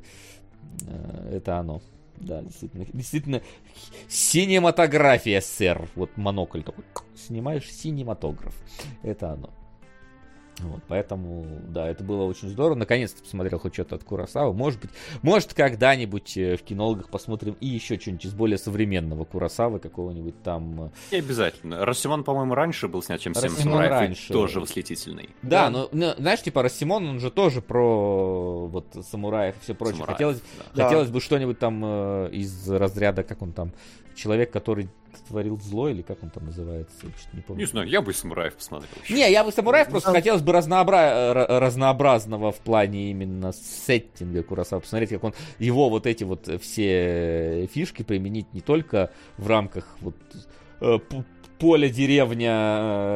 э, 0.86 1.30
это 1.36 1.58
оно. 1.58 1.82
Да, 2.20 2.42
действительно, 2.42 2.86
действительно, 2.92 3.42
синематография, 4.08 5.40
сэр. 5.40 5.88
Вот 5.94 6.16
монокль 6.16 6.62
такой, 6.62 6.84
снимаешь 7.16 7.70
синематограф. 7.70 8.54
Это 9.02 9.32
оно. 9.32 9.50
Вот, 10.60 10.80
поэтому, 10.88 11.46
да, 11.68 11.88
это 11.88 12.02
было 12.02 12.24
очень 12.24 12.48
здорово. 12.48 12.74
Наконец-то 12.76 13.22
посмотрел 13.22 13.58
хоть 13.60 13.74
что-то 13.74 13.94
от 13.96 14.04
Курасавы. 14.04 14.52
Может 14.52 14.80
быть, 14.80 14.90
может 15.22 15.54
когда-нибудь 15.54 16.36
э, 16.36 16.56
в 16.56 16.62
кинологах 16.62 17.08
посмотрим 17.10 17.56
и 17.60 17.66
еще 17.66 17.98
что-нибудь 17.98 18.24
из 18.24 18.34
более 18.34 18.58
современного 18.58 19.24
Курасавы, 19.24 19.78
какого-нибудь 19.78 20.42
там. 20.42 20.84
э, 20.84 20.90
Не 21.12 21.18
обязательно. 21.18 21.84
Рассимон, 21.84 22.24
по-моему, 22.24 22.54
раньше 22.54 22.88
был 22.88 23.02
снят, 23.02 23.20
чем 23.20 23.34
«Семь 23.34 23.50
самураев», 23.50 23.90
раньше. 23.90 24.32
тоже 24.32 24.60
восхитительный. 24.60 25.30
Да, 25.42 25.70
Да. 25.70 25.88
но, 25.92 26.14
знаешь, 26.18 26.42
типа 26.42 26.62
Рассимон, 26.62 27.06
он 27.08 27.20
же 27.20 27.30
тоже 27.30 27.62
про 27.62 28.66
вот 28.66 28.86
самураев 29.08 29.56
и 29.56 29.60
все 29.62 29.74
прочее. 29.74 29.96
Самураев, 29.98 30.16
Хотелось, 30.16 30.40
да. 30.58 30.64
Да. 30.74 30.84
хотелось 30.84 31.10
бы 31.10 31.20
что-нибудь 31.20 31.58
там 31.58 31.80
э, 31.84 32.30
из 32.32 32.68
разряда, 32.68 33.22
как 33.22 33.42
он 33.42 33.52
там, 33.52 33.72
человек, 34.18 34.50
который 34.50 34.88
творил 35.28 35.58
зло, 35.60 35.88
или 35.88 36.02
как 36.02 36.22
он 36.22 36.30
там 36.30 36.46
называется, 36.46 36.94
я 37.02 37.10
что-то 37.18 37.36
не 37.36 37.42
помню. 37.42 37.60
Не 37.62 37.66
знаю, 37.66 37.88
я 37.88 38.02
бы 38.02 38.12
самураев 38.12 38.54
посмотрел. 38.56 38.90
еще. 39.02 39.14
Не, 39.14 39.30
я 39.30 39.44
бы 39.44 39.52
самураев 39.52 39.88
просто 39.88 40.08
Сам- 40.08 40.14
хотелось 40.16 40.42
бы 40.42 40.52
разнообра- 40.52 41.32
ра- 41.34 41.58
разнообразного 41.58 42.52
в 42.52 42.58
плане 42.60 43.10
именно 43.10 43.52
сеттинга 43.52 44.42
Курасава. 44.42 44.80
Посмотреть, 44.80 45.10
как 45.10 45.24
он 45.24 45.34
его 45.58 45.88
вот 45.88 46.06
эти 46.06 46.24
вот 46.24 46.48
все 46.62 47.66
фишки 47.72 48.02
применить 48.02 48.52
не 48.52 48.60
только 48.60 49.10
в 49.38 49.46
рамках 49.48 49.96
вот 50.00 50.14
э, 50.80 50.98
поле, 51.58 51.90
деревня, 51.90 52.52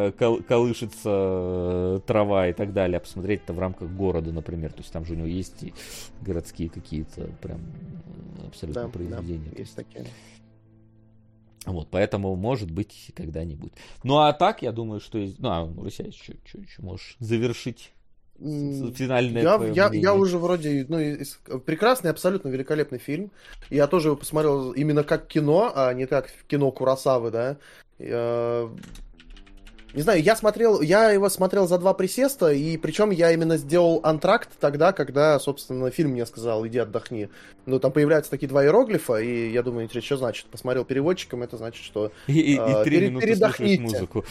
э, 0.09 0.13
кол- 0.19 0.43
колышется 0.43 1.11
э, 1.11 2.01
трава 2.07 2.49
и 2.49 2.53
так 2.53 2.73
далее, 2.73 2.97
а 2.97 3.01
посмотреть 3.01 3.43
это 3.45 3.53
в 3.53 3.59
рамках 3.59 3.89
города, 3.91 4.33
например. 4.33 4.73
То 4.73 4.79
есть 4.79 4.93
там 4.93 5.05
же 5.05 5.13
у 5.15 5.17
него 5.17 5.29
есть 5.29 5.63
и 5.63 5.73
городские 6.21 6.69
какие-то 6.69 7.29
прям 7.41 7.61
абсолютно 8.49 8.83
Да, 8.83 8.87
да, 8.89 8.93
произведения. 8.93 9.53
есть 9.57 9.77
такие. 9.77 10.07
Вот, 11.67 11.89
поэтому, 11.91 12.35
может 12.37 12.71
быть, 12.71 13.13
когда-нибудь. 13.15 13.73
Ну, 14.03 14.19
а 14.19 14.33
так, 14.33 14.63
я 14.63 14.73
думаю, 14.73 15.01
что... 15.01 15.19
из- 15.19 15.39
Ну, 15.39 15.49
а, 15.49 15.67
ну, 15.67 15.83
Русяич, 15.83 16.21
что 16.45 16.59
еще 16.59 16.83
можешь 16.83 17.17
завершить 17.21 17.93
финальное 18.39 19.43
Я, 19.43 19.53
я, 19.53 19.59
мнение? 19.89 20.03
я 20.03 20.15
уже 20.15 20.39
вроде, 20.39 20.85
ну, 20.89 21.61
прекрасный, 21.61 22.11
абсолютно 22.11 22.49
великолепный 22.49 22.99
фильм. 22.99 23.31
Я 23.71 23.87
тоже 23.87 24.09
его 24.09 24.17
посмотрел 24.17 24.73
именно 24.73 25.05
как 25.05 25.29
кино, 25.29 25.71
а 25.75 25.93
не 25.95 26.07
как 26.07 26.29
кино 26.49 26.71
Курасавы, 26.73 27.31
да. 27.31 27.57
Я- 27.99 28.69
Не 29.95 30.01
знаю, 30.03 30.23
я 30.23 30.35
смотрел, 30.37 30.81
я 30.81 31.11
его 31.11 31.29
смотрел 31.29 31.69
за 31.69 31.77
два 31.79 31.93
присеста, 31.93 32.51
и 32.51 32.79
причем 32.79 33.11
я 33.11 33.31
именно 33.33 33.59
сделал 33.59 34.01
антракт 34.03 34.49
тогда, 34.59 34.93
когда, 34.93 35.39
собственно, 35.39 35.91
фильм 35.91 36.13
мне 36.13 36.25
сказал, 36.25 36.67
иди 36.67 36.79
отдохни. 36.79 37.29
Ну, 37.67 37.79
там 37.79 37.93
появляются 37.93 38.31
такие 38.31 38.49
два 38.49 38.65
иероглифа, 38.65 39.17
и 39.19 39.51
я 39.53 39.63
думаю, 39.63 39.85
интересно, 39.85 40.07
что 40.07 40.17
значит? 40.17 40.47
Посмотрел 40.47 40.87
переводчиком, 40.87 41.43
это 41.43 41.59
значит, 41.59 41.85
что... 41.85 42.11
И, 42.27 42.33
и- 42.41 42.55
и 42.55 42.59
А, 42.59 42.83
три 42.85 42.97
пере- 42.97 43.09
минуты 43.11 43.27
передохните. 43.27 43.83
музыку. 43.83 44.25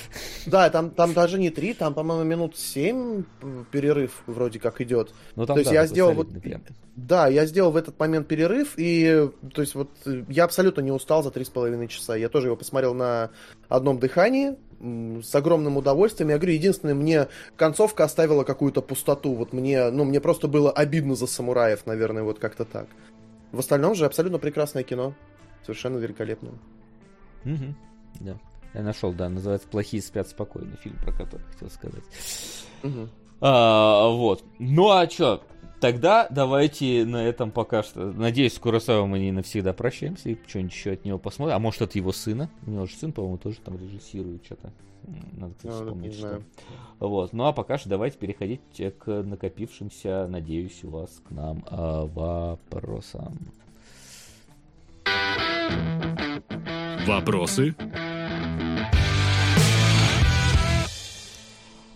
Да, 0.47 0.67
там, 0.71 0.89
там 0.89 1.13
даже 1.13 1.37
не 1.37 1.51
три, 1.51 1.73
там, 1.75 1.93
по-моему, 1.93 2.23
минут 2.23 2.57
семь 2.57 3.23
перерыв 3.71 4.23
вроде 4.25 4.59
как 4.59 4.81
идет. 4.81 5.13
Ну, 5.35 5.45
там, 5.45 5.55
То 5.55 5.59
есть 5.59 5.69
да, 5.71 5.75
я 5.81 5.85
сделал 5.85 6.13
вот- 6.13 6.41
прям. 6.41 6.63
Да, 6.95 7.27
я 7.27 7.45
сделал 7.45 7.71
в 7.71 7.77
этот 7.77 7.99
момент 7.99 8.27
перерыв, 8.27 8.73
и, 8.77 9.29
то 9.53 9.61
есть, 9.61 9.75
вот, 9.75 9.89
э, 10.05 10.23
я 10.27 10.43
абсолютно 10.43 10.81
не 10.81 10.91
устал 10.91 11.23
за 11.23 11.29
три 11.31 11.45
с 11.45 11.49
половиной 11.49 11.87
часа. 11.87 12.15
Я 12.15 12.29
тоже 12.29 12.47
его 12.47 12.55
посмотрел 12.57 12.93
на 12.93 13.29
одном 13.69 13.97
дыхании, 13.99 14.55
с 14.81 15.35
огромным 15.35 15.77
удовольствием. 15.77 16.29
Я 16.29 16.37
говорю, 16.37 16.53
единственное, 16.53 16.93
мне 16.95 17.27
концовка 17.55 18.03
оставила 18.03 18.43
какую-то 18.43 18.81
пустоту. 18.81 19.33
Вот 19.33 19.53
мне, 19.53 19.89
ну, 19.91 20.03
мне 20.03 20.19
просто 20.19 20.47
было 20.47 20.71
обидно 20.71 21.15
за 21.15 21.27
самураев, 21.27 21.85
наверное, 21.85 22.23
вот 22.23 22.39
как-то 22.39 22.65
так. 22.65 22.87
В 23.51 23.59
остальном 23.59 23.95
же 23.95 24.05
абсолютно 24.05 24.39
прекрасное 24.39 24.83
кино. 24.83 25.13
Совершенно 25.63 25.97
великолепное. 25.97 26.53
Мгм, 27.43 27.75
Да. 28.19 28.37
Я 28.73 28.83
нашел, 28.83 29.11
да, 29.11 29.27
называется 29.27 29.67
«Плохие 29.67 30.01
спят 30.01 30.29
спокойно», 30.29 30.77
фильм, 30.77 30.95
про 31.03 31.11
который 31.11 31.43
хотел 31.51 31.69
сказать. 31.69 32.03
Мгм. 32.83 33.09
А, 33.41 34.07
вот. 34.07 34.43
Ну 34.59 34.91
а 34.91 35.05
чё? 35.07 35.41
Тогда 35.81 36.27
давайте 36.29 37.05
на 37.05 37.25
этом 37.25 37.49
пока 37.49 37.81
что. 37.81 38.11
Надеюсь, 38.11 38.53
с 38.53 38.59
Куросавой 38.59 39.07
мы 39.07 39.17
не 39.17 39.31
навсегда 39.31 39.73
прощаемся 39.73 40.29
и 40.29 40.37
что-нибудь 40.47 40.73
еще 40.73 40.91
от 40.91 41.05
него 41.05 41.17
посмотрим. 41.17 41.55
А 41.55 41.59
может, 41.59 41.81
от 41.81 41.95
его 41.95 42.11
сына? 42.11 42.51
У 42.67 42.69
него 42.69 42.85
же 42.85 42.93
сын, 42.93 43.11
по-моему, 43.11 43.39
тоже 43.39 43.57
там 43.65 43.79
режиссирует 43.79 44.45
что-то. 44.45 44.71
Надо, 45.33 45.55
кстати, 45.55 45.73
вспомнить, 45.73 46.13
что. 46.13 46.21
знаю. 46.21 46.43
Вот. 46.99 47.33
Ну 47.33 47.45
а 47.45 47.51
пока 47.51 47.79
что 47.79 47.89
давайте 47.89 48.19
переходить 48.19 48.61
к 48.99 49.23
накопившимся, 49.23 50.27
надеюсь, 50.29 50.83
у 50.83 50.91
вас 50.91 51.19
к 51.27 51.31
нам 51.31 51.65
а, 51.67 52.05
вопросам. 52.05 53.39
Вопросы? 57.07 57.75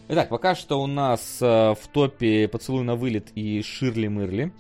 Итак, 0.08 0.30
пока 0.30 0.54
что 0.54 0.80
у 0.84 0.86
нас 0.86 1.40
э, 1.42 1.74
в 1.74 1.88
топе 1.92 2.48
«Поцелуй 2.48 2.84
на 2.84 2.96
вылет» 2.96 3.30
и 3.34 3.64
«Ширли 3.64 4.08
Мырли». 4.08 4.52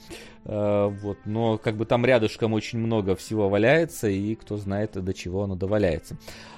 Э, 0.43 0.87
вот, 0.87 1.19
но 1.25 1.59
как 1.59 1.77
бы 1.77 1.85
там 1.85 2.03
рядышком 2.03 2.53
очень 2.53 2.79
много 2.79 3.15
всего 3.15 3.47
валяется, 3.47 4.07
и 4.07 4.33
кто 4.33 4.57
знает, 4.57 4.93
до 4.93 5.13
чего 5.13 5.43
оно 5.43 5.55
доваляется. 5.55 6.17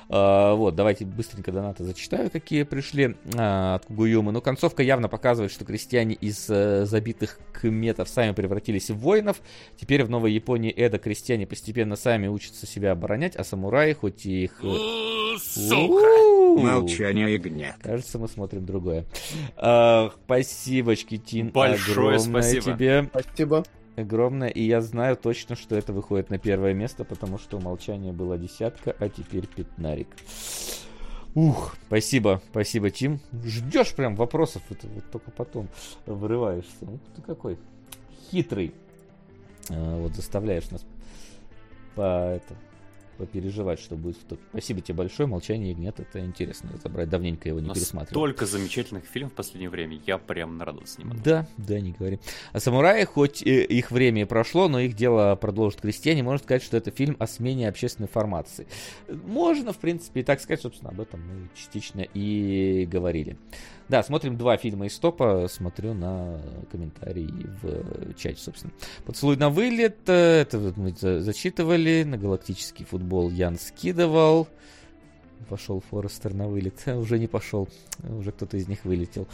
Э, 0.10 0.54
вот, 0.54 0.76
давайте 0.76 1.06
быстренько 1.06 1.52
донаты 1.52 1.84
зачитаю, 1.84 2.30
какие 2.30 2.64
пришли 2.64 3.16
э, 3.34 3.76
от 3.76 3.86
Кугуюмы. 3.86 4.32
Ну, 4.32 4.42
концовка 4.42 4.84
явно 4.84 5.10
показывает, 5.10 5.52
что 5.52 5.66
крестьяне 5.66 6.16
из 6.16 6.50
э, 6.50 6.86
забитых 6.86 7.40
кметов 7.54 8.10
сами 8.10 8.32
превратились 8.34 8.90
в 8.90 8.98
воинов. 8.98 9.42
Теперь 9.76 10.04
в 10.04 10.10
Новой 10.10 10.32
Японии 10.32 10.72
Эда 10.72 10.98
крестьяне 10.98 11.46
постепенно 11.48 11.96
сами 11.96 12.28
учатся 12.28 12.66
себя 12.66 12.92
оборонять, 12.92 13.36
а 13.36 13.44
самураи, 13.44 13.94
хоть 13.94 14.26
и 14.26 14.46
их... 14.46 14.60
э, 14.64 14.68
У-у-у. 14.68 16.58
Молчание 16.58 17.36
и 17.36 17.38
гнет. 17.38 17.76
Кажется, 17.82 18.18
мы 18.18 18.28
смотрим 18.28 18.66
другое. 18.66 19.06
А, 19.56 20.12
спасибо, 20.26 20.96
Чкитин. 20.96 21.50
Большое 21.50 22.20
спасибо. 22.20 22.62
тебе. 22.62 23.10
Спасибо. 23.10 23.64
Огромное. 23.98 24.50
И 24.50 24.62
я 24.62 24.80
знаю 24.82 25.18
точно, 25.18 25.56
что 25.56 25.76
это 25.76 25.92
выходит 25.92 26.30
на 26.30 26.38
первое 26.38 26.74
место, 26.74 27.04
потому 27.04 27.40
что 27.40 27.58
у 27.58 27.60
молчания 27.60 28.14
была 28.14 28.38
десятка, 28.38 28.96
а 29.00 29.10
теперь 29.10 29.48
пятнарик. 29.48 30.08
Ух, 31.34 31.76
спасибо, 31.88 32.42
спасибо, 32.52 32.92
Тим. 32.92 33.20
Ждешь 33.44 33.96
прям 33.96 34.16
вопросов, 34.16 34.62
это 34.70 34.88
вот 34.88 35.04
только 35.12 35.32
потом 35.32 35.68
вырываешься. 36.06 36.76
Ну, 36.82 37.00
ты 37.16 37.24
какой 37.24 37.58
хитрый. 38.30 38.72
А, 39.70 40.00
вот 40.00 40.14
заставляешь 40.14 40.70
нас 40.70 40.86
по 41.96 42.36
это 42.36 42.56
попереживать, 43.18 43.80
что 43.80 43.96
будет 43.96 44.18
в 44.18 44.24
топе. 44.24 44.42
Спасибо 44.52 44.82
тебе 44.82 44.96
большое. 44.96 45.28
Молчание 45.28 45.72
ягнет. 45.72 46.00
Это 46.00 46.20
интересно 46.20 46.72
разобрать. 46.74 47.10
Давненько 47.10 47.50
его 47.50 47.60
не 47.60 47.70
пересматривал. 47.70 48.22
столько 48.22 48.46
замечательных 48.48 49.06
фильмов 49.06 49.34
в 49.34 49.36
последнее 49.36 49.70
время. 49.70 50.00
Я 50.06 50.18
прям 50.18 50.58
нарадовался 50.58 51.02
могу. 51.06 51.20
Да, 51.24 51.48
да, 51.58 51.80
не 51.80 51.92
говори. 51.92 52.20
А 52.54 52.60
самураи, 52.60 53.04
хоть 53.04 53.42
их 53.42 53.92
время 53.92 54.22
и 54.24 54.26
прошло, 54.26 54.68
но 54.68 54.80
их 54.80 54.96
дело 54.96 55.36
продолжат 55.36 55.82
крестьяне, 55.82 56.24
можно 56.24 56.44
сказать, 56.44 56.64
что 56.64 56.78
это 56.78 56.92
фильм 56.92 57.16
о 57.20 57.28
смене 57.28 57.68
общественной 57.68 58.08
формации. 58.08 58.68
Можно, 59.08 59.74
в 59.74 59.78
принципе, 59.78 60.22
и 60.22 60.24
так 60.24 60.40
сказать, 60.42 60.62
собственно, 60.62 60.92
об 60.92 61.02
этом 61.02 61.22
мы 61.22 61.50
частично 61.56 62.02
и 62.02 62.88
говорили. 62.90 63.38
Да, 63.90 64.04
смотрим 64.04 64.38
два 64.38 64.58
фильма 64.58 64.88
из 64.88 64.98
топа, 65.00 65.48
смотрю 65.50 65.94
на 65.94 66.42
комментарии 66.72 67.30
в 67.62 68.14
чате, 68.16 68.42
собственно. 68.42 68.74
«Поцелуй 69.06 69.38
на 69.38 69.50
вылет», 69.50 69.98
э, 70.08 70.42
это 70.42 70.60
вот 70.60 70.76
мы 70.76 70.92
за- 70.92 71.22
зачитывали, 71.22 72.04
на 72.04 72.18
галактический 72.18 72.84
футбол 72.86 73.30
Ян 73.30 73.58
скидывал. 73.58 74.48
Пошел 75.50 75.82
Форестер 75.90 76.34
на 76.34 76.48
вылет. 76.48 76.86
Уже 76.88 77.18
не 77.20 77.28
пошел. 77.28 77.70
Уже 78.10 78.32
кто-то 78.34 78.58
из 78.58 78.68
них 78.68 78.84
вылетел. 78.84 79.28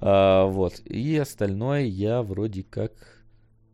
А, 0.00 0.46
вот. 0.46 0.80
И 0.86 1.18
остальное 1.18 1.82
я 1.82 2.22
вроде 2.22 2.62
как... 2.62 2.92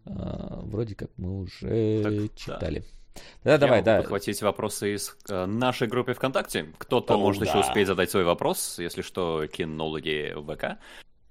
а, 0.07 0.61
вроде 0.65 0.95
как 0.97 1.11
мы 1.17 1.39
уже 1.41 2.03
Так, 2.03 2.35
читали. 2.37 2.81
Да, 2.81 2.98
Я 3.45 3.59
давай, 3.59 3.79
могу 3.79 3.87
да. 3.87 3.99
подхватить 3.99 4.43
вопросы 4.43 4.95
из 4.95 5.17
э, 5.29 5.47
нашей 5.47 5.89
группы 5.89 6.15
ВКонтакте. 6.15 6.73
Кто-то 6.79 7.15
О, 7.15 7.19
может 7.19 7.43
еще 7.43 7.55
да. 7.55 7.61
успеть 7.61 7.87
задать 7.87 8.11
свой 8.11 8.25
вопрос, 8.25 8.79
если 8.79 9.03
что, 9.03 9.47
кинологи 9.47 10.35
ВК. 10.37 10.79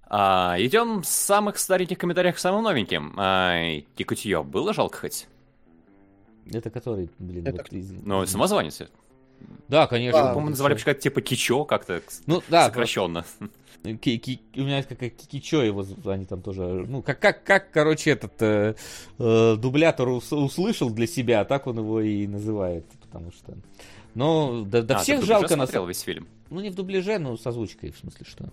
А, 0.09 0.55
идем 0.59 1.03
с 1.03 1.09
самых 1.09 1.57
стареньких 1.57 1.97
комментариев 1.97 2.35
к 2.35 2.39
самым 2.39 2.63
новеньким. 2.63 3.13
А, 3.17 3.79
Кикутьё 3.95 4.43
было 4.43 4.73
жалко 4.73 4.99
хоть? 4.99 5.27
Это 6.51 6.69
который, 6.69 7.09
блин, 7.19 7.45
Это 7.45 7.57
вот 7.57 7.73
из- 7.73 7.91
Ну, 8.03 8.25
самозванец. 8.25 8.81
Да, 9.67 9.87
конечно. 9.87 10.21
Да, 10.21 10.27
По-моему, 10.29 10.51
называли 10.51 10.73
почему-то 10.73 10.99
типа 11.01 11.21
Кичо 11.21 11.65
как-то 11.65 12.01
Ну, 12.25 12.41
да, 12.47 12.65
сокращенно. 12.67 13.25
Ки- 13.83 14.17
ки- 14.17 14.41
у 14.55 14.61
меня 14.61 14.83
как 14.83 14.99
Кикичо 14.99 15.61
его, 15.61 15.85
они 16.05 16.25
там 16.25 16.41
тоже, 16.41 16.61
ну, 16.87 17.01
как, 17.01 17.19
как, 17.19 17.43
как 17.43 17.71
короче, 17.71 18.11
этот 18.11 18.33
э, 18.41 18.75
э, 19.17 19.55
дублятор 19.57 20.09
ус- 20.09 20.33
услышал 20.33 20.89
для 20.89 21.07
себя, 21.07 21.41
а 21.41 21.45
так 21.45 21.67
он 21.67 21.77
его 21.77 22.01
и 22.01 22.27
называет, 22.27 22.85
потому 23.01 23.31
что... 23.31 23.53
Но 24.13 24.63
да, 24.65 24.81
да 24.81 24.95
А, 24.95 24.99
всех 24.99 25.23
жалко 25.23 25.55
на 25.55 25.65
смотрел 25.65 25.85
весь 25.85 26.01
фильм. 26.01 26.27
Ну, 26.49 26.59
не 26.59 26.69
в 26.69 26.75
дубляже, 26.75 27.19
но 27.19 27.37
с 27.37 27.45
озвучкой, 27.45 27.91
в 27.91 27.97
смысле, 27.99 28.25
что 28.27 28.49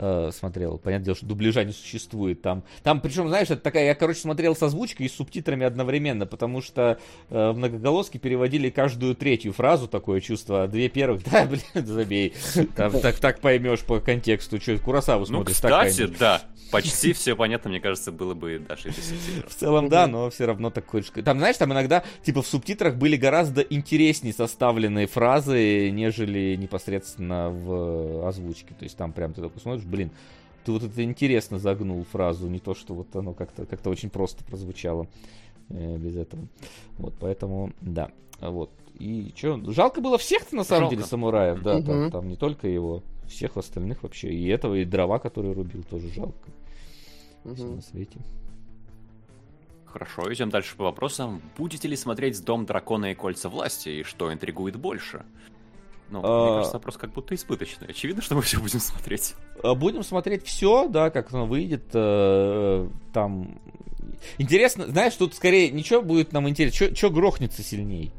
э, 0.00 0.30
смотрел. 0.32 0.78
Понятное 0.78 1.04
дело, 1.06 1.16
что 1.16 1.26
дубляжа 1.26 1.62
не 1.64 1.72
существует 1.72 2.42
там. 2.42 2.64
Там, 2.82 3.00
причем, 3.00 3.28
знаешь, 3.28 3.50
это 3.50 3.60
такая, 3.62 3.84
я, 3.86 3.94
короче, 3.94 4.20
смотрел 4.20 4.56
с 4.56 4.62
озвучкой 4.62 5.06
и 5.06 5.08
с 5.08 5.14
субтитрами 5.14 5.66
одновременно, 5.66 6.26
потому 6.26 6.62
что 6.62 6.98
э, 7.28 7.50
в 7.50 7.56
многоголоске 7.56 8.18
переводили 8.18 8.70
каждую 8.70 9.14
третью 9.14 9.52
фразу, 9.52 9.86
такое 9.88 10.20
чувство, 10.20 10.64
а 10.64 10.68
две 10.68 10.88
первых, 10.88 11.22
да, 11.30 11.44
блин, 11.46 11.86
забей. 11.86 12.34
Там 12.74 12.92
так, 13.00 13.16
так 13.16 13.40
поймешь 13.40 13.80
по 13.80 14.00
контексту, 14.00 14.60
что 14.60 14.76
Курасаву 14.78 15.20
Ну, 15.20 15.26
смотришь, 15.26 15.58
так 15.58 15.88
кстати, 15.88 16.06
да. 16.18 16.42
Почти 16.70 17.12
все 17.12 17.34
понятно, 17.34 17.68
мне 17.68 17.80
кажется, 17.80 18.12
было 18.12 18.34
бы 18.34 18.60
даже 18.60 18.88
и 18.88 18.92
без 18.92 19.08
субтитров. 19.08 19.50
В 19.50 19.54
целом, 19.56 19.88
да, 19.88 20.06
но 20.06 20.30
все 20.30 20.46
равно 20.46 20.70
такой... 20.70 21.02
ж- 21.02 21.10
Там, 21.24 21.38
знаешь, 21.38 21.56
там 21.56 21.72
иногда, 21.72 22.04
типа, 22.24 22.42
в 22.42 22.46
субтитрах 22.46 22.94
были 22.94 23.16
гораздо 23.16 23.60
интереснее 23.60 24.32
составленные 24.32 25.08
фразы, 25.08 25.90
нежели 25.90 26.54
непосредственно 26.54 27.50
в 27.50 28.26
озвучке. 28.28 28.74
То 28.78 28.84
есть 28.84 28.96
там 28.96 29.12
прям 29.12 29.32
ты 29.34 29.42
такой 29.42 29.60
смотришь, 29.60 29.84
блин, 29.90 30.10
ты 30.64 30.72
вот 30.72 30.82
это 30.82 31.02
интересно 31.02 31.58
загнул 31.58 32.04
фразу, 32.04 32.48
не 32.48 32.58
то, 32.60 32.74
что 32.74 32.94
вот 32.94 33.14
оно 33.16 33.34
как-то 33.34 33.66
как 33.66 33.84
очень 33.86 34.10
просто 34.10 34.44
прозвучало 34.44 35.06
э, 35.68 35.96
без 35.98 36.16
этого. 36.16 36.46
Вот, 36.98 37.14
поэтому, 37.18 37.72
да, 37.80 38.10
вот. 38.40 38.70
И 38.98 39.32
что, 39.34 39.58
жалко 39.72 40.00
было 40.00 40.18
всех 40.18 40.52
на 40.52 40.62
самом 40.64 40.82
Жалко. 40.82 40.96
деле 40.96 41.06
самураев, 41.06 41.62
да, 41.62 41.80
там, 41.80 42.02
Мгм. 42.02 42.10
там 42.10 42.28
не 42.28 42.36
только 42.36 42.68
его, 42.68 43.02
всех 43.26 43.56
остальных 43.56 44.02
вообще, 44.02 44.28
и 44.28 44.46
этого, 44.48 44.74
и 44.74 44.84
дрова, 44.84 45.18
который 45.18 45.52
рубил, 45.52 45.82
тоже 45.84 46.08
жалко. 46.08 46.50
Всё 47.54 47.64
Мгм. 47.64 47.76
на 47.76 47.82
свете. 47.82 48.18
Хорошо, 49.86 50.32
идем 50.32 50.50
дальше 50.50 50.76
по 50.76 50.84
вопросам. 50.84 51.40
Будете 51.56 51.88
ли 51.88 51.96
смотреть 51.96 52.44
«Дом 52.44 52.64
дракона 52.64 53.10
и 53.12 53.14
кольца 53.14 53.48
власти» 53.48 53.88
и 53.88 54.02
что 54.04 54.32
интригует 54.32 54.76
больше? 54.76 55.24
Ну, 56.10 56.20
А. 56.24 56.42
мне 56.44 56.54
кажется, 56.56 56.76
вопрос 56.76 56.96
как 56.96 57.12
будто 57.12 57.34
избыточный. 57.34 57.86
Очевидно, 57.88 58.20
что 58.22 58.34
мы 58.34 58.42
все 58.42 58.58
будем 58.58 58.80
смотреть. 58.80 59.34
А, 59.62 59.74
Будем 59.74 60.02
смотреть 60.02 60.44
все, 60.44 60.88
да, 60.88 61.10
как 61.10 61.32
оно 61.32 61.46
выйдет. 61.46 61.84
э, 61.94 62.88
Там. 63.12 63.60
Интересно, 64.38 64.86
знаешь, 64.86 65.14
тут 65.14 65.34
скорее 65.34 65.70
ничего 65.70 66.02
будет 66.02 66.32
нам 66.32 66.48
интересно. 66.48 66.94
Что 66.94 67.10
грохнется 67.10 67.62
сильней? 67.62 68.12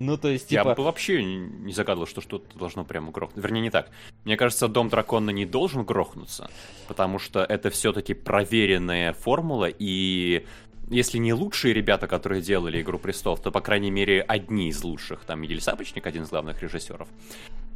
Ну, 0.00 0.18
то 0.18 0.28
есть, 0.28 0.50
Я 0.50 0.62
типа. 0.62 0.74
бы 0.74 0.82
вообще 0.82 1.22
не 1.24 1.72
загадывал, 1.72 2.06
что 2.06 2.20
что-то 2.20 2.58
должно 2.58 2.84
прямо 2.84 3.12
грохнуть. 3.12 3.42
Вернее, 3.42 3.60
не 3.60 3.70
так. 3.70 3.90
Мне 4.24 4.36
кажется, 4.36 4.66
Дом 4.68 4.88
дракона 4.88 5.30
не 5.30 5.46
должен 5.46 5.84
грохнуться, 5.84 6.50
потому 6.88 7.18
что 7.20 7.44
это 7.44 7.70
все-таки 7.70 8.12
проверенная 8.12 9.12
формула, 9.12 9.68
и 9.70 10.44
если 10.90 11.18
не 11.18 11.32
лучшие 11.32 11.74
ребята, 11.74 12.06
которые 12.06 12.42
делали 12.42 12.80
«Игру 12.80 12.98
престолов», 12.98 13.40
то, 13.40 13.50
по 13.50 13.60
крайней 13.60 13.90
мере, 13.90 14.22
одни 14.22 14.68
из 14.68 14.82
лучших. 14.82 15.24
Там 15.24 15.40
Мигель 15.40 15.60
Сапочник, 15.60 16.06
один 16.06 16.24
из 16.24 16.30
главных 16.30 16.62
режиссеров. 16.62 17.08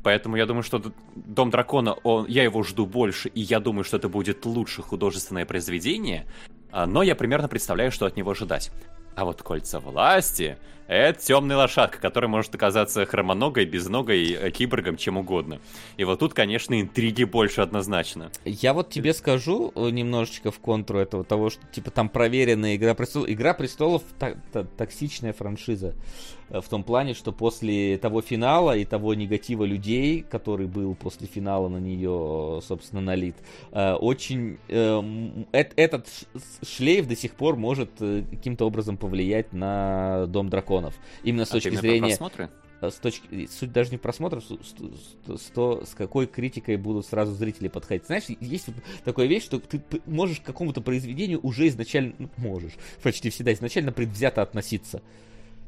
Поэтому 0.03 0.37
я 0.37 0.47
думаю, 0.47 0.63
что 0.63 0.83
«Дом 1.15 1.51
дракона», 1.51 1.93
он, 1.93 2.27
я 2.27 2.45
его 2.45 2.63
жду 2.63 2.87
больше, 2.87 3.29
и 3.29 3.41
я 3.41 3.61
думаю, 3.61 3.85
что 3.85 3.97
это 3.97 4.09
будет 4.09 4.45
лучше 4.47 4.83
художественное 4.83 5.47
произведение, 5.47 6.27
а, 6.71 6.87
но 6.87 7.03
я 7.03 7.15
примерно 7.15 7.49
представляю, 7.49 7.91
что 7.91 8.07
от 8.07 8.17
него 8.17 8.31
ожидать. 8.31 8.71
А 9.17 9.25
вот 9.25 9.43
кольца 9.43 9.81
власти— 9.81 10.57
это 10.89 11.21
темная 11.21 11.57
лошадка, 11.57 12.01
которая 12.01 12.29
может 12.29 12.55
оказаться 12.55 13.05
хромоногой, 13.05 13.67
безногой, 13.67 14.33
э, 14.33 14.51
киборгом, 14.51 14.97
чем 14.97 15.19
угодно. 15.19 15.61
И 15.99 16.05
вот 16.05 16.19
тут, 16.19 16.33
конечно, 16.35 16.81
интриги 16.81 17.25
больше 17.25 17.61
однозначно. 17.61 18.31
Я 18.45 18.73
вот 18.73 18.89
тебе 18.89 19.13
скажу 19.13 19.71
э, 19.75 19.91
немножечко 19.91 20.51
в 20.51 20.59
контру 20.59 20.99
этого 20.99 21.25
того, 21.25 21.51
что 21.51 21.67
типа 21.67 21.91
там 21.91 22.09
проверенная 22.09 22.77
Игра 22.77 22.95
престолов. 22.95 23.29
Игра 23.29 23.55
престолов 23.55 24.03
токсичная 24.77 25.33
франшиза. 25.35 25.95
Э, 26.49 26.61
в 26.61 26.69
том 26.69 26.83
плане, 26.83 27.15
что 27.15 27.33
после 27.33 27.99
того 27.99 28.23
финала 28.23 28.77
и 28.77 28.85
того 28.85 29.15
негатива 29.15 29.65
людей, 29.65 30.23
который 30.23 30.67
был 30.67 30.95
после 30.95 31.27
финала 31.27 31.69
на 31.69 31.79
нее, 31.79 32.61
собственно, 32.67 33.03
налит, 33.03 33.37
очень 33.73 34.59
э, 34.69 35.45
этот 35.53 36.07
шлейф 36.63 37.07
до 37.07 37.17
сих 37.17 37.35
пор 37.35 37.57
может 37.57 37.91
каким-то 37.99 38.67
образом 38.67 38.97
повлиять 38.97 39.53
на 39.53 40.27
Дом 40.29 40.49
драконов. 40.79 40.95
Именно 41.23 41.45
с 41.45 41.51
а 41.51 41.53
точки 41.53 41.75
зрения... 41.75 42.17
С 42.81 42.95
точки, 42.95 43.49
суть 43.51 43.73
даже 43.73 43.91
не 43.91 43.97
просмотров, 43.97 44.45
с, 44.45 45.37
с, 45.37 45.51
то, 45.53 45.85
с 45.85 45.95
какой 45.97 46.29
критикой 46.29 46.77
будут 46.77 47.07
сразу 47.07 47.35
зрители 47.35 47.67
подходить. 47.67 48.07
Знаешь, 48.07 48.27
есть 48.29 48.67
такая 49.05 49.27
вещь, 49.27 49.43
что 49.43 49.59
ты 49.59 49.83
можешь 50.07 50.39
к 50.39 50.45
какому-то 50.45 50.81
произведению 50.81 51.41
уже 51.43 51.67
изначально, 51.67 52.15
ну, 52.19 52.31
можешь, 52.37 52.75
почти 53.03 53.31
всегда 53.31 53.53
изначально 53.53 53.91
предвзято 53.91 54.43
относиться. 54.43 55.03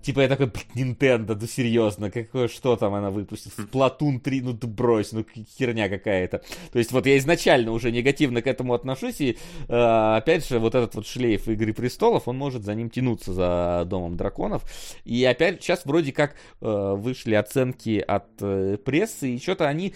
Типа 0.03 0.21
я 0.21 0.29
такой, 0.29 0.47
Nintendo, 0.75 1.37
ну 1.41 1.47
серьезно, 1.47 2.11
какое, 2.11 2.49
что 2.49 2.77
там 2.77 2.95
она 2.95 3.11
выпустит? 3.11 3.53
Splatoon 3.57 4.21
3, 4.21 4.41
ну 4.41 4.57
ты 4.57 4.67
брось, 4.67 5.13
ну 5.13 5.25
херня 5.59 5.89
какая-то. 5.89 6.43
То 6.73 6.79
есть 6.79 6.93
вот 6.93 7.07
я 7.07 7.19
изначально 7.19 7.73
уже 7.73 7.91
негативно 7.91 8.43
к 8.43 8.47
этому 8.47 8.75
отношусь, 8.75 9.21
и 9.21 9.39
э, 9.69 10.17
опять 10.17 10.49
же 10.49 10.59
вот 10.59 10.75
этот 10.75 10.95
вот 10.95 11.07
шлейф 11.07 11.49
Игры 11.49 11.73
Престолов, 11.75 12.29
он 12.29 12.39
может 12.39 12.65
за 12.65 12.75
ним 12.75 12.91
тянуться, 12.91 13.33
за 13.33 13.85
Домом 13.87 14.17
Драконов. 14.17 14.63
И 15.05 15.25
опять 15.25 15.63
сейчас 15.63 15.85
вроде 15.85 16.13
как 16.13 16.37
э, 16.61 16.95
вышли 16.97 17.35
оценки 17.35 18.03
от 18.07 18.29
э, 18.41 18.79
прессы, 18.85 19.35
и 19.35 19.39
что-то 19.39 19.69
они 19.69 19.95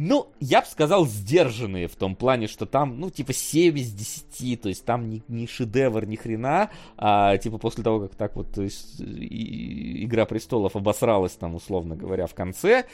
ну, 0.00 0.28
я 0.38 0.60
бы 0.60 0.66
сказал, 0.68 1.06
сдержанные 1.06 1.88
в 1.88 1.96
том 1.96 2.14
плане, 2.14 2.46
что 2.46 2.66
там, 2.66 3.00
ну, 3.00 3.10
типа 3.10 3.32
7 3.32 3.76
из 3.78 3.92
10, 3.92 4.60
то 4.60 4.68
есть 4.68 4.84
там 4.84 5.10
не, 5.10 5.22
не 5.26 5.48
шедевр, 5.48 6.06
ни 6.06 6.14
хрена, 6.14 6.70
а 6.96 7.36
типа 7.36 7.58
после 7.58 7.82
того, 7.82 8.00
как 8.02 8.14
так 8.14 8.36
вот 8.36 8.56
есть, 8.58 9.00
и, 9.00 10.04
Игра 10.04 10.24
Престолов 10.24 10.76
обосралась 10.76 11.32
там, 11.32 11.56
условно 11.56 11.96
говоря, 11.96 12.28
в 12.28 12.34
конце, 12.34 12.86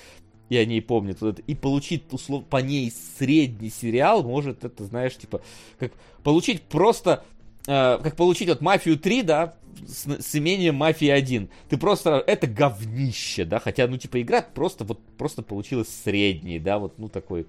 и 0.49 0.57
они 0.57 0.81
помнят, 0.81 1.21
вот 1.21 1.41
и 1.41 1.55
получить 1.55 2.11
услов, 2.11 2.47
по 2.47 2.57
ней 2.57 2.91
средний 3.19 3.69
сериал 3.69 4.23
может, 4.23 4.65
это, 4.65 4.85
знаешь, 4.85 5.15
типа, 5.15 5.43
как 5.79 5.93
получить 6.23 6.63
просто 6.63 7.23
э, 7.67 7.99
как 8.03 8.17
получить 8.17 8.49
вот 8.49 8.61
Мафию 8.61 8.99
3, 8.99 9.23
да, 9.23 9.55
с, 9.87 10.07
с 10.07 10.37
имением 10.37 10.77
Мафии 10.77 11.09
1. 11.09 11.49
Ты 11.69 11.77
просто, 11.77 12.23
это 12.27 12.47
говнище, 12.47 13.45
да, 13.45 13.59
хотя, 13.59 13.87
ну, 13.87 13.97
типа, 13.97 14.21
игра 14.21 14.43
просто 14.43 14.85
вот, 14.85 15.01
просто 15.19 15.43
получилась 15.43 15.89
средней, 15.89 16.59
да, 16.59 16.79
вот, 16.79 16.99
ну, 16.99 17.09
такой, 17.09 17.47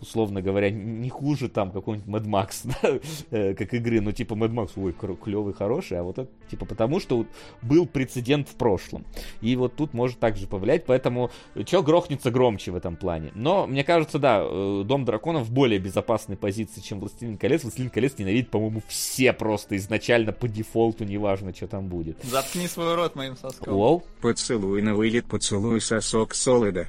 условно 0.00 0.42
говоря, 0.42 0.70
не 0.70 1.08
хуже 1.08 1.48
там 1.48 1.70
какой-нибудь 1.70 2.08
Mad 2.08 2.24
Max, 2.26 2.74
да, 2.82 3.00
э, 3.30 3.54
как 3.54 3.74
игры, 3.74 4.00
но 4.00 4.12
типа 4.12 4.34
Mad 4.34 4.52
Max, 4.52 4.70
ой, 4.76 4.92
клевый, 4.92 5.54
хороший, 5.54 5.98
а 5.98 6.02
вот 6.02 6.18
это 6.18 6.30
типа 6.50 6.64
потому, 6.64 7.00
что 7.00 7.26
был 7.62 7.86
прецедент 7.86 8.48
в 8.48 8.54
прошлом. 8.54 9.04
И 9.40 9.56
вот 9.56 9.76
тут 9.76 9.94
может 9.94 10.18
также 10.18 10.46
повлиять, 10.46 10.84
поэтому 10.86 11.30
чё 11.64 11.82
грохнется 11.82 12.30
громче 12.30 12.72
в 12.72 12.76
этом 12.76 12.96
плане. 12.96 13.32
Но, 13.34 13.66
мне 13.66 13.84
кажется, 13.84 14.18
да, 14.18 14.40
э, 14.42 14.82
Дом 14.84 15.04
Драконов 15.04 15.46
в 15.46 15.52
более 15.52 15.78
безопасной 15.78 16.36
позиции, 16.36 16.80
чем 16.80 17.00
Властелин 17.00 17.36
колец. 17.36 17.62
Властелин 17.62 17.90
колец 17.90 18.18
ненавидит, 18.18 18.50
по-моему, 18.50 18.82
все 18.88 19.32
просто 19.32 19.76
изначально 19.76 20.32
по 20.32 20.48
дефолту, 20.48 21.04
неважно, 21.04 21.54
что 21.54 21.66
там 21.66 21.88
будет. 21.88 22.22
Заткни 22.22 22.66
свой 22.66 22.94
рот 22.94 23.14
моим 23.16 23.36
соском. 23.36 23.74
Воу. 23.74 24.02
Поцелуй 24.20 24.82
на 24.82 24.94
вылет, 24.94 25.26
поцелуй 25.26 25.80
сосок 25.80 26.34
Солода. 26.34 26.88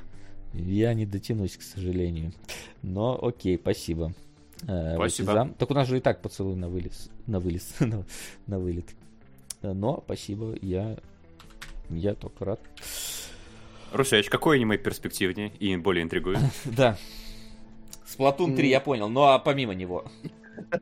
Я 0.54 0.94
не 0.94 1.06
дотянусь, 1.06 1.58
к 1.58 1.62
сожалению. 1.62 2.34
Но 2.82 3.18
окей, 3.22 3.58
спасибо. 3.58 4.14
Э, 4.68 4.96
спасибо. 4.96 5.34
Зам... 5.34 5.54
Так 5.54 5.72
у 5.72 5.74
нас 5.74 5.88
же 5.88 5.98
и 5.98 6.02
так 6.02 6.22
поцелуй 6.22 6.56
на 6.56 6.70
вылез. 6.70 7.10
На 7.28 7.40
вылез. 7.40 7.74
на, 7.80 8.06
на 8.48 8.60
вылет. 8.60 8.86
Но 9.62 10.02
спасибо, 10.06 10.56
я, 10.62 10.98
я 11.90 12.16
только 12.16 12.46
рад. 12.46 12.60
Русяч, 13.92 14.30
какой 14.30 14.58
аниме 14.58 14.78
перспективнее 14.78 15.52
и 15.60 15.76
более 15.78 16.04
интригует? 16.04 16.40
Да. 16.66 16.98
Сплатун 18.06 18.56
3, 18.56 18.70
я 18.70 18.82
понял, 18.82 19.08
ну 19.08 19.24
а 19.24 19.40
помимо 19.40 19.74
него. 19.74 20.06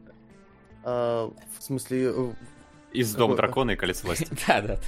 А, 0.82 1.30
в 1.58 1.62
смысле, 1.62 2.06
э, 2.06 2.34
из 2.92 3.14
Дома 3.14 3.36
Дракона 3.36 3.72
и 3.72 3.76
Колец 3.76 4.04
Власти. 4.04 4.28
Да, 4.48 4.62
да. 4.62 4.80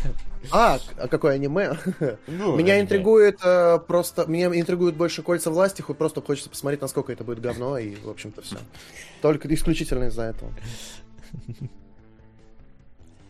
А, 0.51 0.80
а 0.97 1.07
какое 1.07 1.33
аниме? 1.33 1.77
Ну, 2.27 2.55
меня 2.55 2.80
интригует 2.81 3.39
э, 3.43 3.80
просто... 3.88 4.25
Меня 4.25 4.47
интригует 4.47 4.95
больше 4.95 5.21
Кольца 5.21 5.51
Власти, 5.51 5.81
хоть 5.81 5.97
просто 5.97 6.21
хочется 6.21 6.49
посмотреть, 6.49 6.81
насколько 6.81 7.11
это 7.11 7.23
будет 7.23 7.39
говно, 7.39 7.77
и, 7.77 7.95
в 7.95 8.09
общем-то, 8.09 8.41
все. 8.41 8.57
Только 9.21 9.53
исключительно 9.53 10.05
из-за 10.05 10.23
этого. 10.23 10.51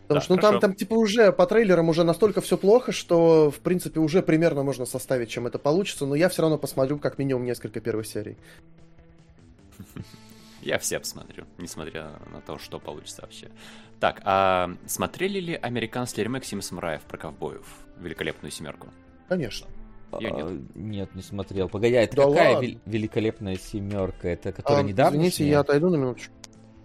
Потому 0.08 0.24
что 0.24 0.36
ну, 0.36 0.42
там, 0.42 0.60
там, 0.60 0.74
типа, 0.74 0.94
уже 0.96 1.32
по 1.32 1.46
трейлерам 1.46 1.88
уже 1.88 2.04
настолько 2.04 2.42
все 2.42 2.58
плохо, 2.58 2.92
что, 2.92 3.50
в 3.50 3.60
принципе, 3.60 4.02
уже 4.02 4.22
примерно 4.22 4.62
можно 4.62 4.86
составить, 4.86 5.30
чем 5.30 5.48
это 5.48 5.58
получится, 5.58 6.06
но 6.06 6.16
я 6.16 6.28
все 6.28 6.42
равно 6.42 6.58
посмотрю 6.58 6.98
как 7.00 7.18
минимум 7.18 7.46
несколько 7.46 7.80
первых 7.80 8.06
серий. 8.06 8.38
Я 10.62 10.78
все 10.78 11.00
посмотрю, 11.00 11.46
несмотря 11.58 12.20
на 12.32 12.42
то, 12.42 12.58
что 12.58 12.80
получится 12.80 13.24
вообще. 13.24 13.50
Так, 14.00 14.22
а 14.24 14.72
смотрели 14.86 15.40
ли 15.40 15.54
американский 15.54 16.24
ремейк 16.24 16.44
Семи 16.46 16.62
самураев 16.62 17.02
про 17.04 17.18
ковбоев? 17.18 17.66
Великолепную 17.98 18.52
семерку? 18.52 18.90
Конечно. 19.28 19.68
Я 20.20 20.32
нет. 20.32 20.46
А, 20.46 20.62
нет, 20.76 21.16
не 21.16 21.22
смотрел. 21.22 21.70
Погоди, 21.70 21.96
а 21.96 22.02
это 22.02 22.16
да 22.18 22.28
какая 22.28 22.60
вел- 22.62 22.80
великолепная 22.86 23.56
семерка? 23.56 24.28
Это 24.28 24.52
которая 24.52 24.82
а, 24.82 24.84
недавно? 24.84 25.16
Извините, 25.16 25.48
я 25.48 25.62
отойду 25.62 25.90
на 25.90 25.96
минуточку. 25.96 26.34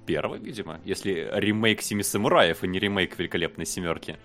Первый, 0.07 0.39
видимо. 0.39 0.81
Если 0.85 1.29
ремейк 1.33 1.83
Семи 1.83 2.03
самураев, 2.03 2.63
и 2.63 2.69
не 2.69 2.79
ремейк 2.79 3.19
Великолепной 3.19 3.67
семерки. 3.67 4.19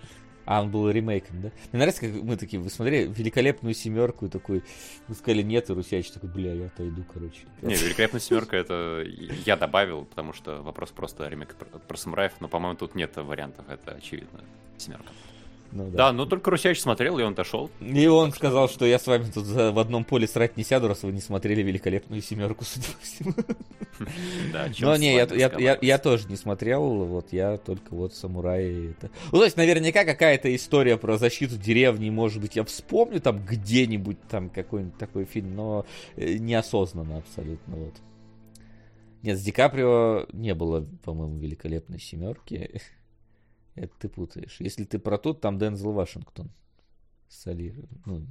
А, 0.44 0.62
он 0.62 0.70
был 0.70 0.90
ремейком, 0.90 1.42
да? 1.42 1.50
Мне 1.72 1.80
нравится, 1.80 2.00
как 2.00 2.10
мы 2.22 2.36
такие, 2.36 2.60
вы 2.60 2.70
смотрели 2.70 3.12
великолепную 3.12 3.74
семерку, 3.74 4.26
и 4.26 4.28
такой, 4.28 4.62
вы 5.08 5.14
сказали 5.14 5.42
нет, 5.42 5.70
и 5.70 5.72
Русяч 5.72 6.10
такой, 6.10 6.30
бля, 6.30 6.52
я 6.52 6.66
отойду, 6.66 7.04
короче. 7.12 7.42
Не, 7.62 7.74
великолепная 7.74 8.20
семерка 8.20 8.56
это 8.56 9.04
я 9.46 9.56
добавил, 9.56 10.04
потому 10.04 10.32
что 10.32 10.62
вопрос 10.62 10.90
просто 10.90 11.28
ремейк 11.28 11.54
про, 11.54 11.78
про 11.78 11.96
самураев, 11.96 12.32
но, 12.40 12.48
по-моему, 12.48 12.76
тут 12.76 12.94
нет 12.94 13.16
вариантов, 13.16 13.66
это 13.68 13.92
очевидно, 13.92 14.40
семерка. 14.78 15.10
Ну, 15.72 15.88
да. 15.88 15.96
да, 15.96 16.12
ну 16.12 16.26
только 16.26 16.50
Русяч 16.50 16.80
смотрел, 16.80 17.18
и 17.18 17.22
он 17.22 17.34
дошел. 17.34 17.70
И 17.80 18.06
он 18.06 18.32
сказал, 18.32 18.68
что... 18.68 18.84
я 18.84 18.98
с 18.98 19.06
вами 19.06 19.24
тут 19.32 19.46
в 19.46 19.78
одном 19.78 20.04
поле 20.04 20.26
срать 20.26 20.56
не 20.58 20.64
сяду, 20.64 20.86
раз 20.86 21.02
вы 21.02 21.12
не 21.12 21.20
смотрели 21.20 21.62
великолепную 21.62 22.20
семерку, 22.20 22.64
судя 22.64 22.86
по 22.88 23.04
всему. 23.04 23.34
Да, 24.52 24.68
Но 24.80 24.96
не, 24.96 25.14
я, 25.14 25.28
я, 25.32 25.52
я, 25.58 25.78
я 25.80 25.98
тоже 25.98 26.28
не 26.28 26.36
смотрел, 26.36 26.82
вот 27.04 27.32
я 27.32 27.56
только 27.56 27.94
вот 27.94 28.14
самураи. 28.14 28.90
Это... 28.90 29.10
Ну, 29.30 29.38
то 29.38 29.44
есть, 29.44 29.56
наверняка 29.56 30.04
какая-то 30.04 30.54
история 30.54 30.96
про 30.96 31.16
защиту 31.16 31.56
деревни, 31.56 32.10
может 32.10 32.42
быть, 32.42 32.56
я 32.56 32.64
вспомню 32.64 33.20
там 33.20 33.44
где-нибудь 33.44 34.20
там 34.28 34.50
какой-нибудь 34.50 34.98
такой 34.98 35.24
фильм, 35.24 35.54
но 35.54 35.86
э, 36.16 36.34
неосознанно 36.34 37.18
абсолютно 37.18 37.76
вот. 37.76 37.94
Нет, 39.22 39.38
с 39.38 39.42
Ди 39.42 39.52
Каприо 39.52 40.26
не 40.32 40.54
было, 40.54 40.84
по-моему, 41.04 41.38
великолепной 41.38 42.00
семерки. 42.00 42.80
Это 43.74 43.92
ты 43.98 44.08
путаешь. 44.08 44.56
Если 44.60 44.84
ты 44.84 44.98
про 44.98 45.18
тот, 45.18 45.40
там 45.40 45.58
Дензел 45.58 45.92
Вашингтон. 45.92 46.50
Соли, 47.28 47.74
ну, 48.04 48.26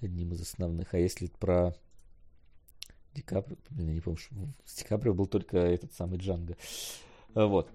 одним 0.00 0.32
из 0.32 0.40
основных. 0.40 0.94
А 0.94 0.98
если 0.98 1.28
про 1.38 1.74
Ди 3.14 3.22
Каприо, 3.22 3.56
блин, 3.70 3.88
я 3.88 3.94
не 3.94 4.00
помню, 4.00 4.18
с 4.64 4.74
Ди 4.74 4.84
Каприо 4.84 5.14
был 5.14 5.26
только 5.26 5.58
этот 5.58 5.92
самый 5.92 6.18
Джанго. 6.18 6.56
А, 7.34 7.46
вот. 7.46 7.70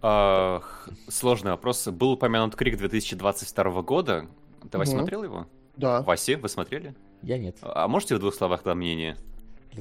А, 0.00 0.62
сложный 1.08 1.50
вопрос. 1.50 1.86
Был 1.88 2.12
упомянут 2.12 2.56
Крик 2.56 2.78
2022 2.78 3.82
года. 3.82 4.28
Ты, 4.70 4.78
Вася, 4.78 4.92
угу. 4.92 4.98
смотрел 5.00 5.24
его? 5.24 5.46
Да. 5.76 6.02
Васи, 6.02 6.36
вы 6.36 6.48
смотрели? 6.48 6.94
Я 7.22 7.38
нет. 7.38 7.58
А 7.62 7.86
можете 7.88 8.16
в 8.16 8.18
двух 8.18 8.34
словах 8.34 8.62
дать 8.62 8.76
мнение? 8.76 9.16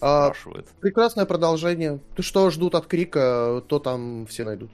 А, 0.02 0.34
прекрасное 0.82 1.26
продолжение. 1.26 2.00
Ты 2.16 2.22
что 2.22 2.50
ждут 2.50 2.76
от 2.76 2.86
Крика, 2.86 3.64
то 3.68 3.80
там 3.80 4.26
все 4.26 4.44
найдут. 4.44 4.72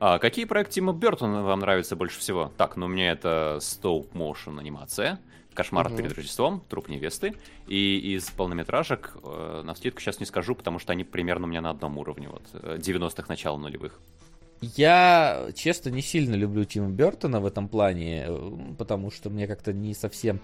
А 0.00 0.18
какие 0.18 0.46
проекты 0.46 0.74
Тима 0.74 0.94
Бертона 0.94 1.42
вам 1.42 1.60
нравятся 1.60 1.94
больше 1.94 2.18
всего? 2.20 2.50
Так, 2.56 2.76
ну 2.76 2.88
мне 2.88 3.10
это 3.10 3.58
Motion 3.60 4.58
анимация, 4.58 5.20
Кошмар 5.52 5.88
Мгм. 5.90 5.98
перед 5.98 6.12
Рождеством, 6.14 6.64
Труп 6.70 6.88
невесты. 6.88 7.34
И 7.66 8.14
из 8.16 8.30
полнометражек, 8.30 9.14
э, 9.22 9.62
на 9.62 9.74
вскидку 9.74 10.00
сейчас 10.00 10.18
не 10.18 10.24
скажу, 10.24 10.54
потому 10.54 10.78
что 10.78 10.92
они 10.92 11.04
примерно 11.04 11.46
у 11.46 11.50
меня 11.50 11.60
на 11.60 11.68
одном 11.70 11.98
уровне, 11.98 12.30
вот, 12.30 12.42
э, 12.54 12.78
90-х, 12.80 13.28
начала 13.28 13.58
нулевых. 13.58 14.00
Я, 14.62 15.48
честно, 15.54 15.90
не 15.90 16.00
сильно 16.02 16.34
люблю 16.34 16.64
Тима 16.64 16.88
Бертона 16.88 17.40
в 17.40 17.46
этом 17.46 17.68
плане, 17.68 18.24
э, 18.26 18.50
потому 18.78 19.10
что 19.10 19.28
мне 19.28 19.46
как-то 19.46 19.74
не 19.74 19.92
совсем 19.94 20.40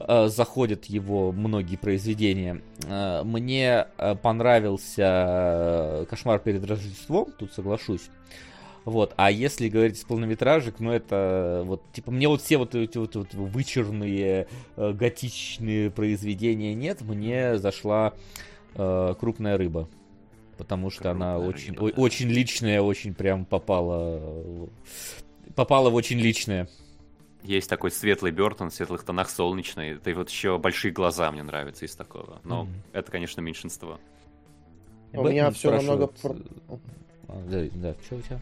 э, 0.00 0.26
заходят 0.26 0.86
его 0.86 1.30
многие 1.30 1.76
произведения. 1.76 2.60
Э, 2.88 3.22
Мне 3.22 3.86
э, 3.98 4.14
понравился 4.16 5.02
э, 6.02 6.06
«Кошмар 6.10 6.40
перед 6.40 6.64
Рождеством», 6.68 7.32
тут 7.38 7.52
соглашусь. 7.52 8.10
Вот, 8.86 9.14
а 9.16 9.32
если 9.32 9.68
говорить 9.68 9.98
из 9.98 10.04
полнометражек, 10.04 10.78
ну 10.78 10.92
это 10.92 11.62
вот, 11.66 11.82
типа, 11.92 12.12
мне 12.12 12.28
вот 12.28 12.40
все 12.40 12.56
вот 12.56 12.76
эти 12.76 12.96
вот, 12.98 13.16
вот 13.16 13.34
вычурные 13.34 14.46
э, 14.76 14.92
готичные 14.92 15.90
произведения 15.90 16.72
нет, 16.72 17.02
мне 17.02 17.58
зашла 17.58 18.14
э, 18.76 19.14
«Крупная 19.18 19.58
рыба». 19.58 19.88
Потому 20.56 20.90
что 20.90 21.10
она 21.10 21.34
«Крупная 21.34 21.48
очень, 21.50 21.72
рыба», 21.74 21.86
о- 21.88 21.92
да. 21.92 22.00
очень 22.00 22.28
личная, 22.28 22.80
очень 22.80 23.12
прям 23.12 23.44
попала, 23.44 24.18
в- 24.20 24.68
попала 25.56 25.90
в 25.90 25.94
очень 25.96 26.20
личное. 26.20 26.68
Есть 27.42 27.68
такой 27.68 27.90
светлый 27.90 28.30
Бертон, 28.30 28.70
в 28.70 28.74
светлых 28.74 29.02
тонах 29.02 29.28
солнечный. 29.30 29.94
Это 29.96 30.10
и 30.10 30.14
вот 30.14 30.30
еще 30.30 30.58
большие 30.58 30.92
глаза 30.92 31.32
мне 31.32 31.42
нравятся 31.42 31.86
из 31.86 31.96
такого. 31.96 32.40
Но 32.44 32.64
Мгм. 32.64 32.72
это, 32.92 33.10
конечно, 33.10 33.40
меньшинство. 33.40 33.98
У 35.12 35.24
меня 35.24 35.50
всё 35.50 35.72
намного 35.72 36.04
э, 36.22 36.34
а, 37.28 37.42
да, 37.50 37.64
да, 37.74 37.94
что 38.04 38.14
у 38.14 38.20
тебя? 38.20 38.40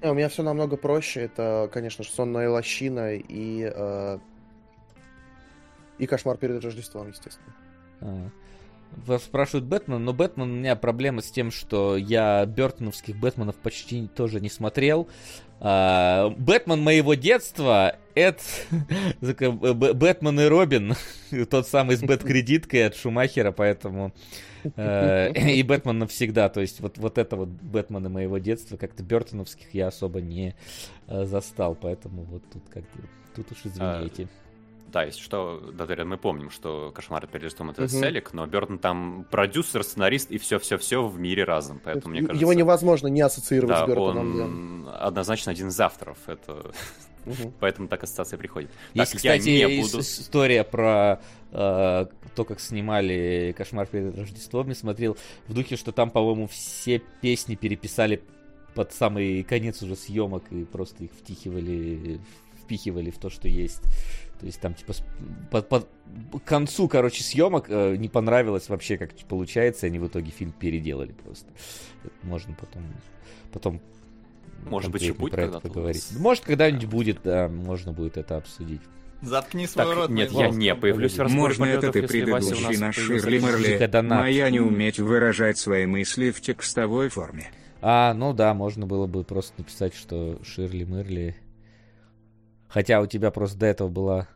У 0.00 0.14
меня 0.14 0.28
все 0.28 0.42
намного 0.42 0.76
проще. 0.76 1.22
Это, 1.22 1.68
конечно 1.72 2.04
же, 2.04 2.10
сонная 2.10 2.48
лощина 2.48 3.14
и 3.14 3.70
э, 3.74 4.18
и 5.98 6.06
кошмар 6.06 6.36
перед 6.36 6.62
Рождеством, 6.62 7.08
естественно. 7.08 7.54
А. 8.00 8.30
Вас 9.06 9.24
спрашивают 9.24 9.66
Бэтмен, 9.66 10.02
но 10.02 10.14
Бэтмен 10.14 10.50
у 10.50 10.54
меня 10.54 10.74
проблема 10.74 11.20
с 11.20 11.30
тем, 11.30 11.50
что 11.50 11.96
я 11.96 12.44
Бертоновских 12.46 13.16
Бэтменов 13.16 13.56
почти 13.56 14.06
тоже 14.08 14.40
не 14.40 14.48
смотрел. 14.48 15.08
А, 15.60 16.30
Бэтмен 16.30 16.82
моего 16.82 17.14
детства 17.14 17.96
Б- 18.14 19.50
Б- 19.74 19.92
Бэтмен 19.94 20.40
и 20.40 20.44
Робин, 20.46 20.94
тот 21.50 21.66
самый 21.66 21.96
с 21.96 22.02
Бэт-кредиткой 22.02 22.86
от 22.86 22.96
Шумахера, 22.96 23.52
поэтому 23.52 24.12
э, 24.76 25.32
и 25.52 25.62
Бэтмен 25.62 25.98
навсегда. 25.98 26.48
То 26.48 26.60
есть 26.60 26.80
вот, 26.80 26.98
вот 26.98 27.18
это 27.18 27.36
вот 27.36 27.48
Бэтмены 27.48 28.08
моего 28.08 28.38
детства, 28.38 28.76
как-то 28.76 29.02
Бертоновских 29.02 29.72
я 29.74 29.88
особо 29.88 30.20
не 30.20 30.54
э, 31.08 31.24
застал, 31.24 31.74
поэтому 31.74 32.22
вот 32.24 32.42
тут 32.52 32.62
как 32.68 32.82
бы, 32.82 33.08
тут 33.34 33.50
уж 33.52 33.58
извините. 33.64 34.28
Да, 34.90 35.04
если 35.04 35.20
что, 35.20 35.60
Датарин, 35.72 36.08
мы 36.08 36.16
помним, 36.16 36.50
что 36.50 36.90
«Кошмар 36.94 37.26
перед 37.26 37.42
Рождеством»— 37.42 37.70
это 37.72 37.82
Мгм. 37.82 37.90
Селик, 37.90 38.32
но 38.32 38.46
Бертон 38.46 38.78
там 38.78 39.26
продюсер, 39.30 39.84
сценарист 39.84 40.30
и 40.30 40.38
все-все-все 40.38 41.06
в 41.06 41.18
мире 41.18 41.44
разом. 41.44 41.80
Поэтому, 41.84 42.12
мне 42.12 42.22
кажется... 42.22 42.40
Его 42.40 42.54
невозможно 42.54 43.08
не 43.08 43.20
ассоциировать 43.20 43.76
да, 43.76 43.84
с 43.84 43.88
Бертоном. 43.88 44.36
да. 44.36 44.44
он 44.44 44.88
однозначно 44.98 45.52
один 45.52 45.68
из 45.68 45.78
авторов. 45.78 46.16
Это... 46.26 46.72
Мгм. 47.26 47.52
Поэтому 47.60 47.88
так 47.88 48.02
ассоциация 48.02 48.38
приходит. 48.38 48.70
Есть, 48.94 49.12
так, 49.12 49.24
я 49.24 49.32
кстати, 49.32 49.48
не 49.50 49.80
ис- 49.80 49.82
буду... 49.82 50.00
история 50.00 50.64
про 50.64 51.20
э, 51.52 52.06
то, 52.34 52.44
как 52.46 52.58
снимали 52.58 53.54
«Кошмар 53.56 53.86
перед 53.86 54.16
Рождеством». 54.16 54.68
Я 54.68 54.74
смотрел 54.74 55.18
в 55.48 55.52
духе, 55.52 55.76
что 55.76 55.92
там, 55.92 56.10
по-моему, 56.10 56.46
все 56.46 57.02
песни 57.20 57.56
переписали 57.56 58.22
под 58.74 58.92
самый 58.92 59.42
конец 59.42 59.82
уже 59.82 59.96
съемок 59.96 60.44
и 60.50 60.64
просто 60.64 61.04
их 61.04 61.10
втихивали, 61.12 62.20
впихивали 62.62 63.10
в 63.10 63.18
то, 63.18 63.28
что 63.28 63.48
есть. 63.48 63.82
То 64.40 64.46
есть 64.46 64.60
там, 64.60 64.74
типа, 64.74 64.92
под, 65.50 65.68
под- 65.68 65.88
к 66.32 66.44
концу, 66.44 66.88
короче, 66.88 67.22
съемок 67.22 67.66
э, 67.68 67.96
не 67.96 68.08
понравилось 68.08 68.68
вообще, 68.68 68.96
как 68.96 69.10
получается, 69.28 69.86
и 69.86 69.88
они 69.88 69.98
в 69.98 70.06
итоге 70.06 70.30
фильм 70.30 70.52
переделали 70.52 71.12
просто. 71.12 71.50
Это 72.04 72.14
можно 72.22 72.54
потом... 72.54 72.82
потом 73.52 73.80
Может 74.64 74.92
быть, 74.92 75.02
и 75.02 75.12
будет 75.12 75.32
про 75.32 75.42
это 75.42 75.60
поговорить. 75.60 76.06
нас. 76.10 76.20
Может, 76.20 76.44
когда-нибудь 76.44 76.86
будет, 76.86 77.20
да, 77.24 77.48
можно 77.48 77.92
будет 77.92 78.16
это 78.16 78.36
обсудить. 78.36 78.80
Заткни 79.20 79.66
свой 79.66 79.84
Так, 79.84 79.96
рот, 79.96 80.10
нет, 80.10 80.30
я 80.30 80.48
не 80.48 80.74
появлюсь 80.76 81.18
в 81.18 81.28
Можно 81.28 81.64
это 81.64 81.90
ты 81.90 82.06
предыдущий 82.06 82.76
наш 82.78 82.96
появился 82.96 83.24
Ширли. 83.26 83.38
Мерли. 83.40 84.02
Моя 84.02 84.50
не 84.50 84.60
уметь 84.60 85.00
выражать 85.00 85.58
свои 85.58 85.86
мысли 85.86 86.30
в 86.30 86.40
текстовой 86.40 87.08
форме. 87.08 87.50
А, 87.80 88.14
ну 88.14 88.32
да, 88.32 88.54
можно 88.54 88.86
было 88.86 89.06
бы 89.06 89.24
просто 89.24 89.54
написать, 89.58 89.94
что 89.94 90.40
Ширли 90.44 90.84
Мырли. 90.84 91.36
Хотя 92.68 93.00
у 93.00 93.06
тебя 93.06 93.30
просто 93.30 93.58
до 93.58 93.66
этого 93.66 93.88
была 93.88 94.28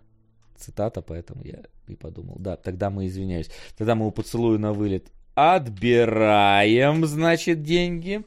цитата, 0.57 1.03
поэтому 1.03 1.43
я 1.45 1.61
и 1.87 1.95
подумал. 1.95 2.37
Да, 2.39 2.57
тогда 2.57 2.91
мы 2.91 3.07
извиняюсь. 3.07 3.51
Тогда 3.77 3.95
мы 3.95 4.07
у 4.07 4.11
поцелую 4.11 4.59
на 4.59 4.73
вылет 4.73 5.11
отбираем, 5.35 7.07
значит, 7.07 7.63
деньги. 7.63 8.23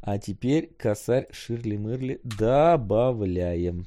А 0.00 0.18
теперь 0.18 0.70
косарь 0.78 1.28
Ширли 1.30 1.76
Мырли 1.76 2.20
добавляем. 2.24 3.86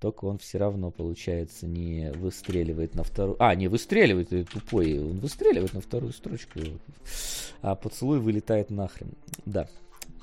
Только 0.00 0.26
он 0.26 0.38
все 0.38 0.58
равно, 0.58 0.90
получается, 0.92 1.66
не 1.66 2.12
выстреливает 2.12 2.94
на 2.94 3.02
вторую... 3.02 3.36
А, 3.40 3.54
не 3.56 3.66
выстреливает, 3.66 4.28
ты 4.28 4.44
тупой. 4.44 4.98
Он 4.98 5.18
выстреливает 5.18 5.74
на 5.74 5.80
вторую 5.80 6.12
строчку. 6.12 6.60
А 7.62 7.74
поцелуй 7.74 8.20
вылетает 8.20 8.70
нахрен. 8.70 9.10
Да. 9.44 9.68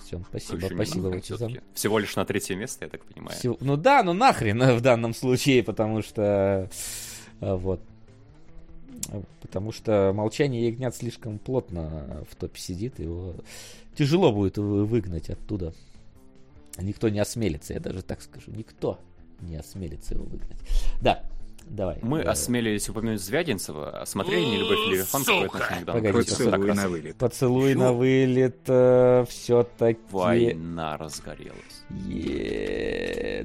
Все, 0.04 0.22
спасибо, 0.30 0.60
Слушай, 0.60 0.76
спасибо, 0.76 1.22
всё-таки. 1.22 1.62
Всего 1.74 2.00
лишь 2.00 2.16
на 2.16 2.26
третье 2.26 2.56
место, 2.56 2.86
я 2.86 2.90
так 2.90 3.04
понимаю. 3.06 3.38
Всё- 3.38 3.58
Ну 3.62 3.78
да, 3.78 4.04
ну 4.04 4.14
нахрен 4.14 4.62
э, 4.62 4.76
в 4.76 4.82
данном 4.82 5.14
случае, 5.14 5.64
потому 5.64 6.02
что... 6.02 6.70
э, 7.42 7.56
Вот. 7.56 7.82
Э, 9.10 9.22
Потому 9.42 9.72
что 9.72 10.12
молчание 10.14 10.68
ягнят 10.68 10.96
слишком 10.96 11.38
плотно 11.40 12.26
в 12.30 12.36
топе 12.36 12.60
сидит, 12.60 13.00
его 13.00 13.36
тяжело 13.96 14.32
будет 14.32 14.58
вы- 14.58 14.86
выгнать 14.86 15.30
оттуда. 15.30 15.74
Никто 16.78 17.10
не 17.10 17.20
осмелится, 17.20 17.74
я 17.74 17.80
даже 17.80 18.02
так 18.02 18.22
скажу, 18.22 18.52
никто 18.52 19.00
не 19.42 19.56
осмелится 19.56 20.14
его 20.16 20.26
выгнать. 20.26 20.58
Да, 21.02 21.24
давай. 21.66 21.98
Мы 22.02 22.20
э, 22.20 22.24
осмелились 22.24 22.88
упомянуть 22.90 23.22
Звягинцева. 23.22 24.02
а 24.02 24.06
Смотрели 24.06 24.46
«Не 24.46 24.58
любовь 24.58 24.88
Левиафан» 24.90 25.24
какое 25.24 25.46
отношение 25.46 25.86
проекту? 25.86 26.14
Поцелуй 26.14 26.74
на 26.74 26.88
вылет. 26.90 27.16
Поцелуй 27.18 27.76
на 27.76 27.94
вылет 27.94 28.62
все-таки... 29.30 30.00
Война 30.12 30.98
разгорелась. 30.98 31.84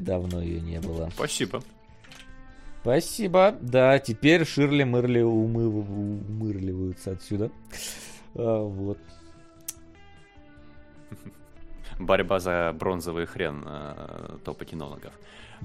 Давно 0.00 0.40
ее 0.40 0.60
не 0.60 0.81
было. 0.81 1.10
Спасибо. 1.15 1.62
Спасибо. 2.82 3.57
Да, 3.60 3.99
теперь 3.99 4.47
Ширли 4.47 4.84
Мырли 4.84 5.20
умы- 5.20 5.66
умырливаются 5.66 7.12
отсюда. 7.12 7.50
А, 8.34 8.62
вот. 8.62 8.99
Борьба 11.99 12.39
за 12.40 12.74
бронзовый 12.78 13.26
хрен 13.26 13.62
э, 13.66 14.39
топа 14.44 14.65
кинологов. 14.65 15.12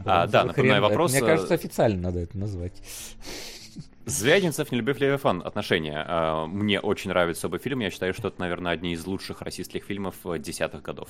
А, 0.04 0.28
да, 0.28 0.44
напоминаю 0.46 0.82
хрен. 0.82 0.90
вопрос, 0.92 1.12
Мне 1.12 1.22
э, 1.22 1.26
кажется, 1.26 1.54
официально 1.54 2.02
надо 2.02 2.20
это 2.20 2.38
назвать. 2.38 2.74
Звягинцев, 4.06 4.72
«Не 4.72 4.78
любовь 4.80 5.00
Левиафан» 5.00 5.42
отношения. 5.44 6.04
А, 6.08 6.46
Мне 6.46 6.80
очень 6.80 7.10
нравится 7.10 7.48
оба 7.48 7.58
фильма. 7.58 7.84
Я 7.84 7.90
считаю, 7.92 8.14
что 8.14 8.28
это, 8.28 8.40
наверное, 8.40 8.72
одни 8.74 8.94
из 8.94 9.06
лучших 9.08 9.42
российских 9.42 9.84
фильмов 9.84 10.16
э, 10.26 10.38
десятых 10.38 10.82
годов. 10.84 11.10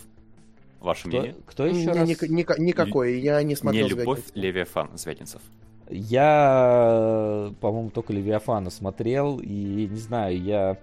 Ваше 0.79 1.01
Кто, 1.09 1.09
мнение? 1.09 1.35
кто 1.45 1.65
еще 1.65 1.79
Ни- 1.79 1.87
раз? 1.87 2.09
ника- 2.09 2.27
ника- 2.27 2.59
никакой, 2.59 3.19
я 3.19 3.41
не 3.41 3.49
Не 3.49 3.55
смотрел 3.55 3.87
любовь 3.87 4.19
«Звягинцева». 4.19 4.41
Левиафан, 4.43 4.97
Звягинцев. 4.97 5.41
Я, 5.89 7.51
по-моему, 7.59 7.89
только 7.89 8.13
Левиафана 8.13 8.69
смотрел, 8.69 9.39
и 9.39 9.87
не 9.91 9.97
знаю, 9.99 10.41
я 10.41 10.77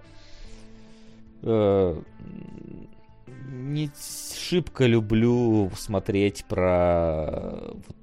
э, 1.41 2.01
не 3.49 3.89
шибко 4.49 4.85
люблю 4.85 5.71
смотреть 5.75 6.45
про 6.45 7.71
вот, 7.73 7.97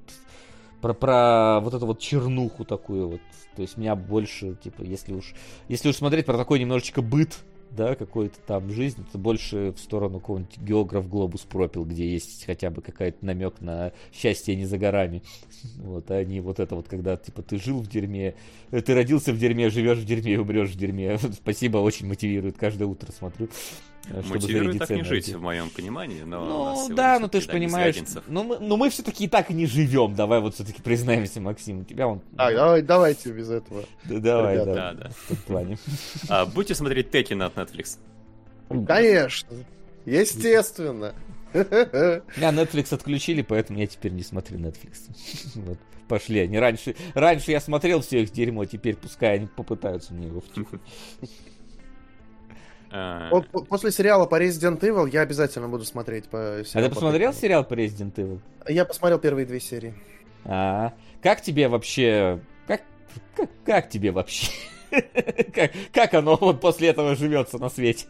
про, 0.81 0.95
про 0.95 1.61
вот 1.61 1.75
эту 1.75 1.87
вот 1.87 1.99
чернуху 2.01 2.65
такую 2.65 3.09
вот. 3.09 3.21
То 3.57 3.63
есть 3.63 3.77
меня 3.77 3.97
больше, 3.97 4.57
типа, 4.63 4.83
если 4.83 5.13
уж, 5.13 5.35
если 5.69 5.89
уж 5.89 5.97
смотреть 5.97 6.25
про 6.25 6.39
такой 6.39 6.61
немножечко 6.61 7.03
быт, 7.03 7.39
да, 7.71 7.95
какой-то 7.95 8.39
там 8.47 8.71
жизнь, 8.71 9.05
это 9.09 9.19
больше 9.19 9.73
в 9.73 9.79
сторону 9.79 10.19
какого-нибудь 10.19 10.59
географ 10.59 11.09
Глобус 11.09 11.43
пропил, 11.43 11.85
где 11.85 12.09
есть 12.09 12.45
хотя 12.45 12.71
бы 12.71 12.83
какой-то 12.83 13.25
намек 13.25 13.61
на 13.61 13.93
счастье 14.13 14.57
не 14.57 14.67
за 14.67 14.79
горами. 14.79 15.23
Вот, 15.77 16.11
а 16.11 16.25
не 16.25 16.41
вот 16.41 16.59
это 16.59 16.75
вот, 16.75 16.89
когда, 16.89 17.17
типа, 17.17 17.43
ты 17.43 17.59
жил 17.59 17.81
в 17.81 17.89
дерьме, 17.89 18.35
э, 18.71 18.81
ты 18.81 18.95
родился 18.95 19.33
в 19.33 19.39
дерьме, 19.39 19.71
живешь 19.71 19.99
в 19.99 20.05
дерьме 20.05 20.41
умрешь 20.41 20.71
в 20.71 20.77
дерьме. 20.77 21.19
Спасибо, 21.33 21.79
очень 21.79 22.07
мотивирует, 22.07 22.57
каждое 22.57 22.87
утро 22.87 23.13
смотрю. 23.13 23.49
Чтобы 24.05 24.29
Мотивирует 24.29 24.79
так 24.79 24.91
не 24.91 25.05
жить, 25.05 25.29
в 25.29 25.41
моем 25.41 25.71
понимании, 25.71 26.23
но 26.23 26.43
у 26.43 26.65
нас 26.65 26.89
Ну 26.89 26.95
да, 26.95 27.19
ну 27.19 27.29
ты 27.29 27.41
же 27.41 27.49
понимаешь, 27.49 27.95
Звягинцев. 27.95 28.25
ну 28.27 28.43
мы, 28.45 28.59
ну 28.59 28.77
мы 28.77 28.91
все-таки 28.91 29.25
и 29.25 29.29
так 29.29 29.51
и 29.51 29.55
не 29.55 29.67
живем, 29.67 30.15
давай 30.15 30.41
вот 30.41 30.55
все-таки 30.55 30.83
признаемся, 30.83 31.41
Максим, 31.41 31.81
у 31.81 31.85
тебя 31.85 32.09
он... 32.09 32.23
А, 32.37 32.53
давай, 32.53 32.83
давайте 32.83 33.31
без 33.33 33.51
этого. 33.51 33.85
Да, 34.05 34.19
давай, 34.19 34.55
ребята. 34.55 34.75
да, 34.75 34.93
Да, 34.95 35.05
да. 35.05 35.35
в 35.35 35.45
плане. 35.45 35.79
А, 36.29 36.47
будете 36.47 36.75
смотреть 36.75 37.11
Текина 37.11 37.47
от 37.47 37.57
Netflix? 37.57 37.99
Конечно. 38.87 39.57
Естественно. 40.07 41.15
Меня 41.53 42.51
Netflix 42.53 42.95
отключили, 42.95 43.43
поэтому 43.43 43.79
я 43.79 43.87
теперь 43.87 44.13
не 44.13 44.23
смотрю 44.23 44.59
Netflix. 44.59 45.11
Вот, 45.57 45.79
пошли 46.09 46.41
они. 46.41 46.59
Раньше, 46.59 46.95
раньше 47.15 47.51
я 47.51 47.61
смотрел 47.61 48.01
все 48.01 48.23
их 48.23 48.31
дерьмо, 48.33 48.65
теперь 48.65 48.97
пускай 48.97 49.35
они 49.35 49.47
попытаются 49.47 50.15
мне 50.15 50.29
его 50.29 50.41
втюхать. 50.41 50.81
А, 52.93 53.31
Вот 53.31 53.47
по- 53.49 53.63
После 53.65 53.91
сериала 53.93 54.27
по 54.27 54.41
Resident 54.43 54.81
Evil 54.81 55.09
я 55.11 55.21
обязательно 55.23 55.69
буду 55.69 55.85
смотреть 55.85 56.25
по 56.29 56.59
А 56.59 56.63
ты 56.65 56.89
по 56.89 56.95
посмотрел 56.95 57.31
Resident 57.31 57.41
сериал 57.41 57.65
по 57.65 57.75
Resident 57.75 58.15
Evil? 58.15 58.41
Я 58.69 58.85
посмотрел 58.85 59.19
первые 59.19 59.47
две 59.47 59.61
серии. 59.61 59.95
А, 60.45 60.93
как 61.23 61.41
тебе 61.43 61.69
вообще... 61.69 62.41
Как, 62.67 62.83
как, 63.37 63.51
как 63.65 63.89
тебе 63.91 64.11
вообще? 64.13 64.49
Как, 65.55 65.71
как 65.93 66.15
оно 66.15 66.35
вот 66.35 66.61
после 66.61 66.89
этого 66.89 67.15
живется 67.15 67.59
на 67.59 67.69
свете? 67.71 68.07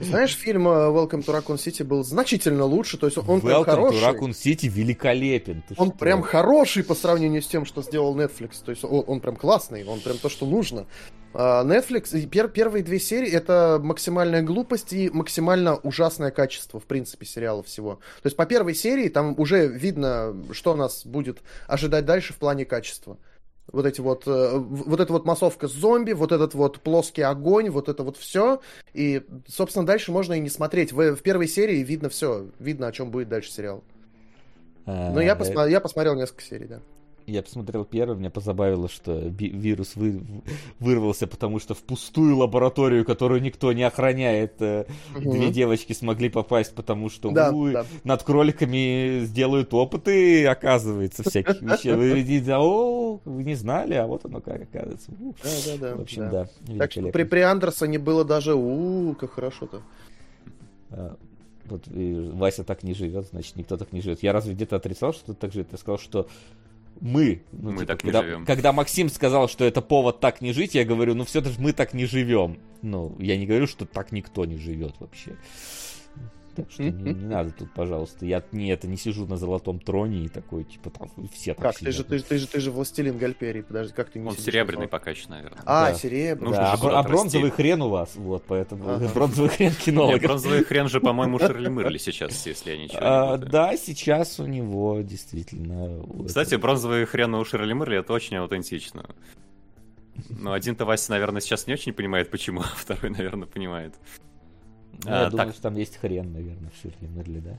Знаешь, 0.00 0.34
фильм 0.34 0.66
э, 0.66 0.70
Welcome 0.90 1.24
to 1.24 1.26
Raccoon 1.26 1.58
City 1.58 1.84
был 1.84 2.02
значительно 2.02 2.64
лучше, 2.64 2.98
то 2.98 3.06
есть 3.06 3.18
он 3.18 3.40
прям 3.40 3.62
Welcome 3.62 3.66
to 3.66 3.70
хороший. 3.70 4.02
Raccoon 4.02 4.30
City 4.30 4.66
великолепен. 4.68 5.62
Ты 5.68 5.74
Он 5.76 5.90
что? 5.90 5.96
прям 5.98 6.22
хороший 6.22 6.82
по 6.82 6.96
сравнению 6.96 7.40
с 7.40 7.46
тем, 7.46 7.64
что 7.64 7.82
сделал 7.82 8.16
Netflix. 8.18 8.54
То 8.64 8.72
есть 8.72 8.82
он, 8.82 9.04
он 9.06 9.20
прям 9.20 9.36
классный, 9.36 9.84
он 9.84 10.00
прям 10.00 10.18
то, 10.18 10.28
что 10.28 10.44
нужно. 10.44 10.86
А, 11.34 11.62
Netflix, 11.64 12.12
пер- 12.28 12.48
первые 12.48 12.82
две 12.82 12.98
серии 12.98 13.30
это 13.30 13.78
максимальная 13.82 14.42
глупость 14.42 14.92
и 14.92 15.10
максимально 15.10 15.76
ужасное 15.76 16.30
качество, 16.30 16.80
в 16.80 16.84
принципе, 16.84 17.26
сериала 17.26 17.62
всего. 17.62 17.96
То 18.22 18.26
есть 18.26 18.36
по 18.36 18.46
первой 18.46 18.74
серии 18.74 19.08
там 19.08 19.34
уже 19.38 19.66
видно, 19.66 20.34
что 20.52 20.74
нас 20.74 21.04
будет 21.06 21.38
ожидать 21.66 22.06
дальше 22.06 22.32
в 22.32 22.36
плане 22.38 22.64
качества. 22.64 23.18
Вот 23.70 23.84
эти 23.84 24.00
вот, 24.00 24.22
э, 24.26 24.56
вот 24.56 24.98
эта 24.98 25.12
вот 25.12 25.26
массовка 25.26 25.68
с 25.68 25.72
зомби, 25.72 26.12
вот 26.12 26.32
этот 26.32 26.54
вот 26.54 26.80
плоский 26.80 27.20
огонь, 27.20 27.68
вот 27.68 27.90
это 27.90 28.02
вот 28.02 28.16
все. 28.16 28.62
И, 28.94 29.22
собственно, 29.46 29.84
дальше 29.84 30.10
можно 30.10 30.32
и 30.32 30.40
не 30.40 30.48
смотреть. 30.48 30.92
В, 30.92 31.14
в 31.14 31.22
первой 31.22 31.46
серии 31.46 31.82
видно 31.82 32.08
все, 32.08 32.46
видно, 32.58 32.86
о 32.86 32.92
чем 32.92 33.10
будет 33.10 33.28
дальше 33.28 33.52
сериал. 33.52 33.84
А, 34.86 35.12
Ну, 35.12 35.20
я, 35.20 35.34
посма- 35.34 35.68
я 35.68 35.80
посмотрел 35.82 36.14
несколько 36.14 36.42
серий, 36.42 36.66
да. 36.66 36.80
Я 37.28 37.42
посмотрел 37.42 37.84
первый, 37.84 38.16
меня 38.16 38.30
позабавило, 38.30 38.88
что 38.88 39.12
вирус 39.28 39.96
вы- 39.96 40.22
вырвался, 40.80 41.26
потому 41.26 41.58
что 41.58 41.74
в 41.74 41.82
пустую 41.82 42.38
лабораторию, 42.38 43.04
которую 43.04 43.42
никто 43.42 43.70
не 43.74 43.82
охраняет, 43.82 44.58
Мгм. 44.60 44.86
две 45.30 45.50
девочки 45.50 45.92
смогли 45.92 46.30
попасть, 46.30 46.74
потому 46.74 47.10
что 47.10 47.30
Да, 47.30 47.50
«Ой, 47.52 47.72
да. 47.74 47.84
над 48.04 48.22
кроликами 48.22 49.20
сделают 49.24 49.74
опыты, 49.74 50.46
оказывается, 50.46 51.22
всяких 51.22 51.60
вещей. 51.60 51.92
Вы, 51.96 52.12
видите, 52.22 52.54
о, 52.56 53.20
вы 53.26 53.44
не 53.44 53.54
знали, 53.54 53.92
а 53.94 54.06
вот 54.06 54.24
оно 54.24 54.40
как 54.40 54.62
оказывается. 54.62 55.10
У, 55.20 55.34
Да, 55.42 55.50
да, 55.66 55.76
да. 55.90 55.96
В 55.96 56.00
общем, 56.00 56.30
да. 56.30 56.48
да. 56.62 56.78
Так 56.78 56.92
что 56.92 57.02
при, 57.10 57.24
при 57.24 57.40
Андерсоне 57.40 57.98
было 57.98 58.24
даже 58.24 58.54
у 58.54 59.14
как 59.20 59.32
хорошо-то. 59.32 59.82
А, 60.92 61.14
Вот 61.66 61.82
Вася 61.88 62.64
так 62.64 62.82
не 62.82 62.94
живет, 62.94 63.26
значит, 63.30 63.56
никто 63.56 63.76
так 63.76 63.92
не 63.92 64.00
живет. 64.00 64.22
Я 64.22 64.32
разве 64.32 64.54
где-то 64.54 64.76
отрицал, 64.76 65.12
что 65.12 65.34
так 65.34 65.52
живет? 65.52 65.68
Я 65.72 65.76
сказал, 65.76 65.98
что 65.98 66.26
мы, 67.00 67.42
ну, 67.52 67.70
Мы 67.70 67.80
типа, 67.80 67.86
так 67.86 68.04
не 68.04 68.10
когда, 68.10 68.22
живем. 68.22 68.44
когда 68.44 68.72
Максим 68.72 69.08
сказал, 69.08 69.48
что 69.48 69.64
это 69.64 69.80
повод 69.82 70.20
так 70.20 70.40
не 70.40 70.52
жить, 70.52 70.74
я 70.74 70.84
говорю, 70.84 71.14
ну 71.14 71.24
все 71.24 71.42
же 71.42 71.52
мы 71.58 71.72
так 71.72 71.94
не 71.94 72.06
живем. 72.06 72.58
Ну, 72.82 73.16
я 73.18 73.36
не 73.36 73.46
говорю, 73.46 73.66
что 73.66 73.86
так 73.86 74.12
никто 74.12 74.44
не 74.44 74.56
живет 74.56 74.94
вообще. 74.98 75.36
Так 76.58 76.70
что 76.72 76.82
не, 76.82 76.90
не 77.14 77.24
надо 77.26 77.52
тут, 77.52 77.72
пожалуйста. 77.72 78.26
Я 78.26 78.42
не 78.52 78.68
это 78.70 78.88
не 78.88 78.96
сижу 78.96 79.26
на 79.26 79.36
золотом 79.36 79.78
троне 79.78 80.24
и 80.24 80.28
такой, 80.28 80.64
типа, 80.64 80.90
там 80.90 81.08
все 81.32 81.54
так 81.54 81.62
Как? 81.62 81.78
Ты 81.78 81.86
же, 81.92 81.98
сидят. 81.98 82.08
ты, 82.08 82.18
же- 82.18 82.24
ты, 82.24 82.38
же, 82.38 82.46
ты 82.48 82.60
же 82.60 82.70
властелин 82.72 83.16
Гальперии. 83.16 83.62
Подожди, 83.62 83.92
как 83.94 84.10
ты 84.10 84.18
не 84.18 84.26
Он 84.26 84.32
сидишь 84.32 84.46
серебряный 84.46 84.82
на 84.86 84.88
пока 84.88 85.10
еще, 85.10 85.28
наверное. 85.28 85.62
А, 85.64 85.90
Да. 85.92 85.94
серебряный. 85.94 86.52
Да, 86.52 86.72
а, 86.72 86.98
а 86.98 87.02
бронзовый 87.04 87.50
хрен 87.50 87.80
у 87.82 87.88
вас, 87.90 88.16
вот, 88.16 88.44
поэтому 88.48 88.88
Ага. 88.88 89.08
бронзовый 89.14 89.50
хрен 89.50 89.70
Не, 89.78 89.84
кинологов. 89.84 90.22
бронзовый 90.22 90.64
хрен 90.64 90.88
же, 90.88 91.00
по-моему, 91.00 91.38
Мырли 91.38 91.98
сейчас, 91.98 92.44
если 92.46 92.72
я 92.72 92.76
ничего 92.78 92.98
А, 93.02 93.36
не 93.38 93.44
да, 93.44 93.76
сейчас 93.76 94.40
у 94.40 94.46
него 94.46 95.00
действительно... 95.02 96.02
Кстати, 96.26 96.56
бронзовый 96.56 97.04
хрен 97.06 97.34
у 97.34 97.44
Ширли 97.44 97.72
Мырли 97.72 97.98
это 97.98 98.12
очень 98.12 98.36
аутентично. 98.36 99.08
Но 100.28 100.52
один-то 100.52 100.84
Вася, 100.84 101.12
наверное, 101.12 101.40
сейчас 101.40 101.66
не 101.68 101.74
очень 101.74 101.92
понимает, 101.92 102.30
почему, 102.30 102.60
а 102.62 102.64
второй, 102.76 103.10
наверное, 103.10 103.46
понимает. 103.46 103.94
Ну, 105.04 105.10
я 105.10 105.26
А, 105.26 105.30
думаю, 105.30 105.46
так. 105.46 105.54
что 105.54 105.62
там 105.62 105.76
есть 105.76 105.96
хрен, 105.96 106.32
наверное, 106.32 106.70
в 106.70 106.76
Ширли 106.80 107.06
Мерли, 107.06 107.38
да? 107.40 107.58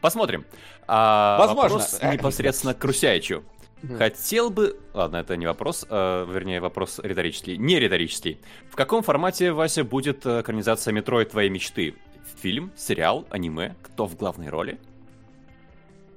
Посмотрим. 0.00 0.44
А, 0.86 1.38
Возможно. 1.38 1.78
Вопрос 1.78 2.00
непосредственно 2.02 2.74
к 2.74 2.84
Русяичу. 2.84 3.42
Хотел 3.98 4.50
бы... 4.50 4.78
Ладно, 4.94 5.16
это 5.16 5.36
не 5.36 5.46
вопрос, 5.46 5.84
а, 5.88 6.24
вернее, 6.24 6.60
вопрос 6.60 7.00
риторический. 7.02 7.56
Не 7.56 7.78
риторический. 7.80 8.40
В 8.70 8.76
каком 8.76 9.02
формате, 9.02 9.52
Вася, 9.52 9.84
будет 9.84 10.24
э, 10.26 10.40
экранизация 10.40 10.92
«Метроид. 10.92 11.30
Твоей 11.30 11.50
мечты»? 11.50 11.94
Фильм, 12.40 12.72
сериал, 12.76 13.26
аниме? 13.30 13.74
Кто 13.82 14.06
в 14.06 14.16
главной 14.16 14.48
роли? 14.48 14.78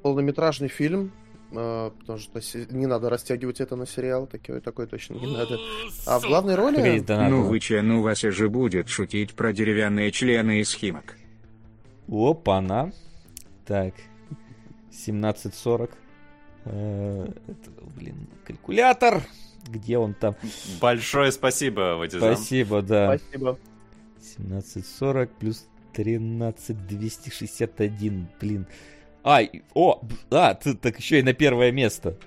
Полнометражный 0.01 0.67
фильм. 0.67 1.11
Э, 1.51 1.91
потому 1.99 2.19
что 2.19 2.39
не 2.73 2.85
надо 2.85 3.09
растягивать 3.09 3.61
это 3.61 3.75
на 3.75 3.85
сериал. 3.85 4.27
Такой, 4.27 4.61
такой 4.61 4.87
точно 4.87 5.15
не 5.15 5.27
надо. 5.27 5.57
А 6.05 6.19
в 6.19 6.23
главной 6.23 6.55
роли... 6.55 6.75
Погоди, 6.75 6.99
да 7.01 7.17
надо. 7.17 7.29
Ну 7.29 7.43
вы 7.43 7.59
че, 7.59 7.81
ну 7.81 8.01
Вася 8.01 8.31
же 8.31 8.49
будет 8.49 8.89
шутить 8.89 9.33
про 9.33 9.53
деревянные 9.53 10.11
члены 10.11 10.59
из 10.59 10.73
химок. 10.73 11.15
Опа-на. 12.07 12.91
Так. 13.65 13.93
17.40. 14.91 15.91
Э, 16.65 17.27
это, 17.47 17.71
блин, 17.95 18.27
калькулятор. 18.45 19.23
Где 19.67 19.97
он 19.97 20.13
там? 20.13 20.35
Большое 20.81 21.31
спасибо, 21.31 21.95
Вадизам. 21.97 22.35
Спасибо, 22.35 22.81
да. 22.81 23.17
Спасибо. 23.17 23.57
17.40 24.37 25.29
плюс 25.39 25.65
13.261. 25.93 28.25
Блин. 28.39 28.67
А, 29.23 29.41
о, 29.73 30.01
а, 30.31 30.53
ты 30.53 30.73
так 30.75 30.97
еще 30.99 31.19
и 31.19 31.23
на 31.23 31.33
первое 31.33 31.71
место. 31.71 32.17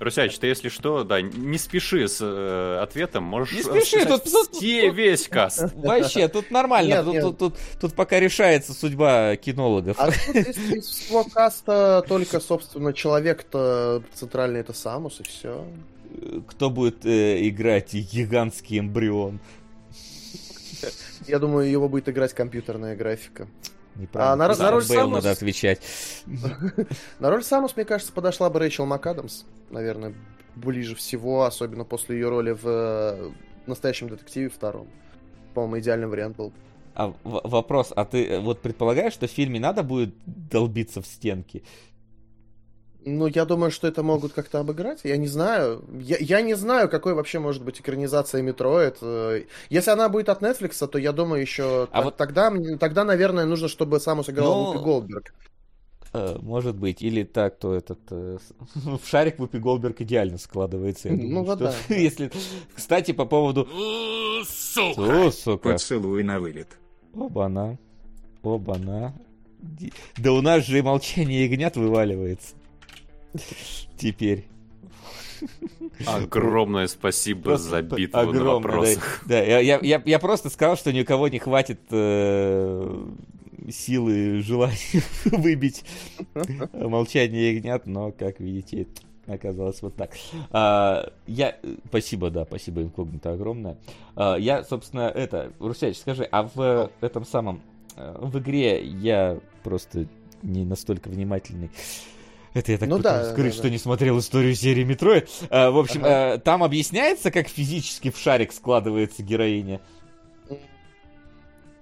Русяич, 0.00 0.38
ты, 0.38 0.48
если 0.48 0.68
что, 0.68 1.04
да, 1.04 1.20
не 1.22 1.56
спеши 1.56 2.08
с 2.08 2.18
э, 2.20 2.78
ответом, 2.82 3.24
можешь 3.24 3.54
Не 3.54 3.62
спеши, 3.62 4.04
тут- 4.04 4.24
тут- 4.24 4.50
все- 4.52 4.90
весь 4.90 5.28
каст. 5.28 5.72
Вообще, 5.74 6.28
тут 6.28 6.50
нормально. 6.50 6.88
Нет, 6.88 7.04
тут, 7.04 7.14
нет. 7.14 7.22
Тут, 7.22 7.38
тут- 7.38 7.54
тут 7.80 7.94
пока 7.94 8.20
решается 8.20 8.74
судьба 8.74 9.36
кинологов. 9.36 9.96
А 9.98 10.10
тут 10.10 10.36
из, 10.36 10.58
из 10.58 10.86
всего 10.88 11.24
каста 11.24 12.04
только, 12.06 12.40
собственно, 12.40 12.92
человек-то 12.92 14.02
центральный 14.14 14.60
это 14.60 14.72
Самус, 14.72 15.20
и 15.20 15.22
все. 15.22 15.64
Кто 16.48 16.70
будет 16.70 17.06
э, 17.06 17.48
играть 17.48 17.94
гигантский 17.94 18.80
эмбрион? 18.80 19.40
Я 21.26 21.38
думаю, 21.38 21.70
его 21.70 21.88
будет 21.88 22.08
играть 22.08 22.34
компьютерная 22.34 22.94
графика. 22.96 23.48
Неправильно. 23.96 24.32
А 24.32 24.36
на- 24.36 24.56
на 24.56 24.70
роль 24.70 24.82
Самус- 24.84 25.14
надо 25.16 25.30
отвечать. 25.30 25.80
На 27.18 27.30
роль 27.30 27.42
Самус, 27.44 27.76
мне 27.76 27.84
кажется, 27.84 28.12
подошла 28.12 28.50
бы 28.50 28.58
Рэйчел 28.58 28.86
МакАдамс. 28.86 29.44
Наверное, 29.70 30.14
ближе 30.56 30.94
всего, 30.94 31.44
особенно 31.44 31.84
после 31.84 32.16
ее 32.16 32.28
роли 32.28 32.50
в 32.52 32.66
э, 32.66 33.30
«Настоящем 33.66 34.08
детективе» 34.08 34.48
втором. 34.48 34.88
По-моему, 35.54 35.78
идеальный 35.80 36.06
вариант 36.08 36.36
был. 36.36 36.52
А 36.94 37.08
в- 37.24 37.40
вопрос, 37.48 37.92
а 37.94 38.04
ты 38.04 38.26
э, 38.26 38.40
вот 38.40 38.60
предполагаешь, 38.62 39.12
что 39.12 39.26
в 39.26 39.30
фильме 39.30 39.58
надо 39.60 39.82
будет 39.82 40.14
долбиться 40.26 41.00
в 41.02 41.06
стенки? 41.06 41.62
Ну, 43.06 43.26
я 43.26 43.44
думаю, 43.44 43.70
что 43.70 43.86
это 43.86 44.02
могут 44.02 44.32
как-то 44.32 44.60
обыграть. 44.60 45.00
Я 45.04 45.16
не 45.16 45.26
знаю. 45.28 45.84
Я, 46.00 46.16
я 46.20 46.40
не 46.40 46.54
знаю, 46.54 46.88
какой 46.88 47.14
вообще 47.14 47.38
может 47.38 47.62
быть 47.62 47.80
экранизация 47.80 48.40
Метроид. 48.42 48.96
Э, 49.02 49.42
Если 49.68 49.90
она 49.90 50.08
будет 50.08 50.28
от 50.30 50.42
Netflix, 50.42 50.86
то 50.86 50.98
я 50.98 51.12
думаю, 51.12 51.42
еще 51.42 51.86
А 51.92 51.98
т- 51.98 52.04
вот- 52.04 52.16
тогда, 52.16 52.50
тогда, 52.80 53.04
наверное, 53.04 53.44
нужно, 53.44 53.68
чтобы 53.68 54.00
Самус 54.00 54.30
играл 54.30 54.54
Ну, 54.54 54.72
Вупи 54.72 54.84
Голдберг. 54.84 55.34
Э, 56.14 56.38
может 56.40 56.76
быть. 56.76 57.02
Или 57.02 57.24
так, 57.24 57.58
то 57.58 57.74
этот... 57.74 57.98
э, 58.10 58.38
в 58.74 59.00
шарик 59.06 59.38
Вупи 59.38 59.58
Голдберг 59.58 60.00
идеально 60.00 60.38
складывается. 60.38 61.08
я 61.08 61.14
Ну, 61.16 61.22
думаю, 61.22 61.44
вот 61.44 61.58
что 61.58 61.74
да. 61.88 61.94
Если... 61.94 62.30
Кстати, 62.74 63.12
по 63.12 63.26
поводу... 63.26 63.68
О, 63.70 64.42
сука. 65.30 65.70
Поцелуй 65.70 66.22
на 66.22 66.40
вылет. 66.40 66.68
Оба-на. 67.14 67.78
Оба-на. 68.42 69.14
Да 70.18 70.32
у 70.32 70.40
нас 70.42 70.64
же 70.64 70.78
и 70.78 70.82
молчание 70.82 71.44
ягнят 71.44 71.76
вываливается. 71.76 72.54
Теперь. 73.96 74.46
Огромное 76.06 76.86
спасибо 76.86 77.42
Просто 77.42 77.68
за 77.68 77.82
битву 77.82 78.16
на 78.16 78.22
огромное, 78.22 78.44
да. 78.44 78.54
вопросах. 78.54 79.22
Да, 79.26 79.42
я, 79.42 79.58
я, 79.60 79.78
я, 79.82 80.02
я 80.04 80.18
просто 80.18 80.48
сказал, 80.50 80.76
что 80.76 80.92
ни 80.92 81.02
у 81.02 81.04
кого 81.04 81.28
не 81.28 81.38
хватит 81.38 81.80
э, 81.90 83.04
силы, 83.70 84.40
желания 84.42 85.02
выбить 85.24 85.84
молчание 86.72 87.54
ягнят, 87.54 87.86
но, 87.86 88.12
как 88.12 88.40
видите, 88.40 88.86
оказалось 89.26 89.82
вот 89.82 89.96
так. 89.96 90.12
А, 90.50 91.12
я... 91.26 91.56
Спасибо, 91.88 92.30
да, 92.30 92.44
спасибо 92.44 92.82
инкогнито 92.82 93.32
огромное. 93.32 93.76
А, 94.16 94.36
я, 94.36 94.64
собственно, 94.64 95.02
это... 95.14 95.52
Русяч, 95.58 95.98
скажи, 95.98 96.24
а 96.24 96.44
в 96.54 96.90
этом 97.00 97.24
самом... 97.24 97.60
э, 97.96 98.16
В 98.20 98.38
игре 98.38 98.82
я 98.82 99.38
просто 99.62 100.06
не 100.42 100.64
настолько 100.64 101.08
внимательный. 101.08 101.70
Это 102.54 102.72
я 102.72 102.78
так 102.78 102.88
Ну 102.88 102.98
да, 102.98 103.30
скрыть, 103.32 103.50
да, 103.50 103.52
что 103.52 103.62
да. 103.64 103.70
не 103.70 103.78
смотрел 103.78 104.18
историю 104.20 104.54
серии 104.54 104.84
Метроид. 104.84 105.28
А, 105.50 105.70
в 105.70 105.78
общем, 105.78 106.04
Ага. 106.04 106.36
э, 106.36 106.38
там 106.38 106.62
объясняется, 106.62 107.30
как 107.32 107.48
физически 107.48 108.10
в 108.10 108.16
шарик 108.16 108.52
складывается 108.52 109.22
героиня. 109.24 109.80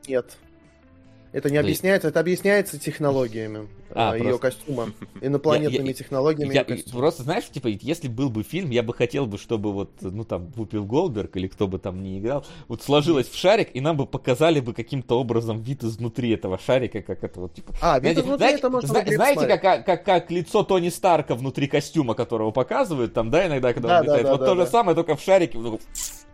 Нет. 0.09 0.37
Это 1.33 1.49
не 1.51 1.57
объясняется, 1.57 2.09
это 2.09 2.21
объясняется 2.21 2.79
технологиями 2.79 3.69
А, 3.95 4.13
а, 4.13 4.17
ее 4.17 4.39
просто- 4.39 4.41
костюма, 4.41 4.91
инопланетными 5.21 5.83
Я- 5.83 5.89
я- 5.89 5.95
технологиями 5.95 6.55
Я, 6.55 6.65
ее 6.67 6.83
просто 6.93 7.23
знаешь, 7.25 7.45
типа, 7.51 7.67
если 7.69 8.09
был 8.09 8.31
бы 8.31 8.43
фильм, 8.43 8.71
я 8.71 8.83
бы 8.83 8.95
хотел 8.95 9.27
бы, 9.27 9.37
чтобы 9.39 9.73
вот, 9.73 9.91
ну 10.01 10.25
там, 10.25 10.47
Вупил 10.57 10.85
Голдберг 10.87 11.37
или 11.37 11.47
кто 11.49 11.69
бы 11.69 11.79
там 11.79 12.03
ни 12.03 12.19
играл, 12.19 12.45
вот 12.69 12.83
сложилось 12.83 13.29
в 13.29 13.37
шарик, 13.37 13.69
и 13.75 13.81
нам 13.81 13.97
бы 13.99 14.07
показали 14.07 14.61
бы 14.61 14.73
каким-то 14.73 15.19
образом 15.21 15.61
вид 15.61 15.85
изнутри 15.85 16.31
этого 16.31 16.59
шарика, 16.59 17.03
как 17.03 17.23
это 17.23 17.41
вот, 17.41 17.55
типа... 17.55 17.75
А, 17.83 17.95
вид 17.99 18.03
Знаете, 18.03 18.21
изнутри 18.21 18.39
знаете, 18.39 18.59
это 18.59 18.71
можно 18.71 18.89
зна- 18.89 19.05
знаете, 19.07 19.47
как, 19.59 19.85
как, 19.87 20.05
как 20.05 20.31
лицо 20.31 20.63
Тони 20.63 20.89
Старка 20.89 21.35
внутри 21.35 21.67
костюма, 21.67 22.15
которого 22.15 22.51
показывают 22.51 23.13
там, 23.13 23.31
да, 23.31 23.47
иногда, 23.47 23.73
когда 23.75 23.89
Да, 23.89 24.01
он 24.01 24.07
да, 24.07 24.13
летает? 24.13 24.25
да, 24.25 24.31
вот 24.33 24.41
да, 24.41 24.47
то 24.47 24.55
да. 24.55 24.65
же 24.65 24.71
самое, 24.71 24.95
только 24.95 25.17
в 25.17 25.21
шарике. 25.23 25.59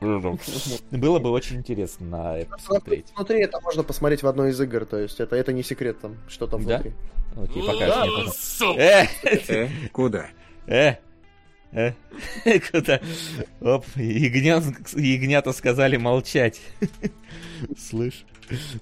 Было 0.00 1.18
бы 1.18 1.30
очень 1.30 1.56
интересно 1.56 2.06
на 2.06 2.38
это 2.38 2.50
посмотреть. 2.50 3.06
Внутри 3.16 3.40
это 3.40 3.60
можно 3.60 3.82
посмотреть 3.82 4.22
в 4.22 4.26
одной 4.26 4.50
из 4.50 4.60
игр, 4.60 4.84
то 4.86 4.98
есть 4.98 5.20
это, 5.20 5.34
это 5.36 5.52
не 5.52 5.62
секрет 5.62 6.00
там, 6.00 6.16
что 6.28 6.46
там 6.46 6.64
Да? 6.64 6.78
внутри. 6.78 6.92
Окей. 7.36 8.32
Сука! 8.32 8.80
Э, 8.80 9.06
Э, 9.48 9.68
куда? 9.92 10.26
Э, 10.66 10.94
э, 11.72 11.92
куда? 12.70 13.00
Оп, 13.60 13.84
ягнят, 13.96 14.64
ягнята 14.94 15.52
сказали 15.52 15.96
молчать. 15.96 16.60
Слышь? 17.76 18.24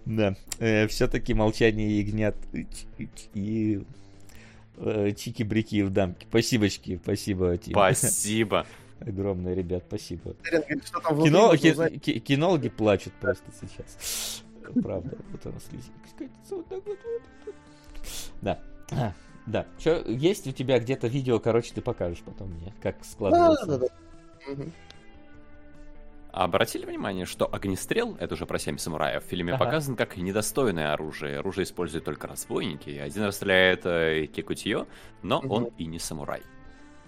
Да. 0.04 0.36
Все-таки 0.88 1.34
молчание 1.34 1.98
ягнят 1.98 2.36
и 3.34 3.82
э, 4.76 5.12
чики-брики 5.16 5.82
в 5.82 5.90
дамке. 5.90 6.26
Спасибочки, 6.28 7.00
спасибо. 7.02 7.58
Спасибо. 7.70 8.66
Огромное, 9.00 9.54
ребят, 9.54 9.84
спасибо. 9.86 10.34
Что 10.84 11.00
Кино, 11.22 11.54
ки- 11.56 12.18
кинологи 12.18 12.68
плачут 12.68 13.12
просто 13.14 13.44
сейчас. 13.60 14.42
Правда, 14.82 15.16
вот 15.30 15.46
она 15.46 15.60
слизинка 15.60 16.08
скатится 16.08 16.56
вот 16.56 16.66
так 16.68 16.84
вот. 16.86 16.98
вот, 17.04 17.22
вот. 17.46 17.54
Да. 18.42 18.58
Да. 19.46 19.64
Чё, 19.78 20.02
есть 20.08 20.46
у 20.48 20.52
тебя 20.52 20.80
где-то 20.80 21.06
видео, 21.06 21.38
короче, 21.38 21.72
ты 21.72 21.80
покажешь 21.82 22.22
потом 22.24 22.50
мне, 22.50 22.72
как 22.82 22.98
Да, 22.98 23.04
складывается. 23.04 23.66
да, 23.66 23.78
да. 23.78 23.86
Мгм. 24.48 24.72
А 26.32 26.44
Обратили 26.44 26.84
внимание, 26.84 27.24
что 27.26 27.46
огнестрел, 27.52 28.16
это 28.20 28.34
уже 28.34 28.44
про 28.44 28.58
семь 28.58 28.76
самураев, 28.76 29.24
в 29.24 29.26
фильме 29.26 29.54
Ага. 29.54 29.64
показан 29.64 29.94
как 29.96 30.16
недостойное 30.16 30.92
оружие. 30.92 31.38
Оружие 31.38 31.64
используют 31.64 32.04
только 32.04 32.26
разбойники. 32.26 32.90
Один 32.90 33.22
расстреляет 33.24 33.86
э, 33.86 34.26
Кикутиё, 34.26 34.86
но 35.22 35.40
Мгм. 35.40 35.50
он 35.50 35.64
и 35.78 35.86
не 35.86 35.98
самурай. 35.98 36.42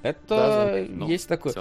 Это 0.02 0.24
Да, 0.28 0.72
Ну, 0.88 1.08
есть 1.08 1.28
такое. 1.28 1.52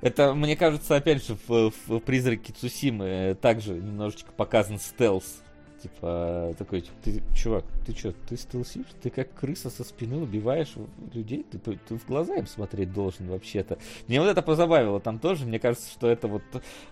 Это, 0.00 0.34
мне 0.34 0.56
кажется, 0.56 0.96
опять 0.96 1.24
же, 1.26 1.36
в, 1.46 1.72
в 1.86 1.98
«Призраке 2.00 2.54
Цусимы» 2.54 3.36
также 3.40 3.74
немножечко 3.74 4.32
показан 4.32 4.78
стелс. 4.78 5.42
Типа, 5.82 6.54
такой, 6.58 6.82
типа, 6.82 6.94
ты, 7.02 7.22
чувак, 7.34 7.64
ты 7.86 7.96
что, 7.96 8.12
ты 8.28 8.36
стелсишь? 8.36 8.84
Ты 9.02 9.08
как 9.08 9.32
крыса 9.32 9.70
со 9.70 9.82
спины 9.82 10.18
убиваешь 10.18 10.72
людей? 11.14 11.42
Ты, 11.50 11.58
ты- 11.58 11.78
ты 11.88 11.96
в 11.96 12.06
глаза 12.06 12.34
им 12.36 12.46
смотреть 12.46 12.92
должен 12.92 13.28
вообще-то. 13.28 13.78
Мне 14.06 14.20
вот 14.20 14.28
это 14.28 14.42
позабавило 14.42 15.00
там 15.00 15.18
тоже. 15.18 15.46
Мне 15.46 15.58
кажется, 15.58 15.90
что 15.90 16.06
это 16.08 16.28
вот, 16.28 16.42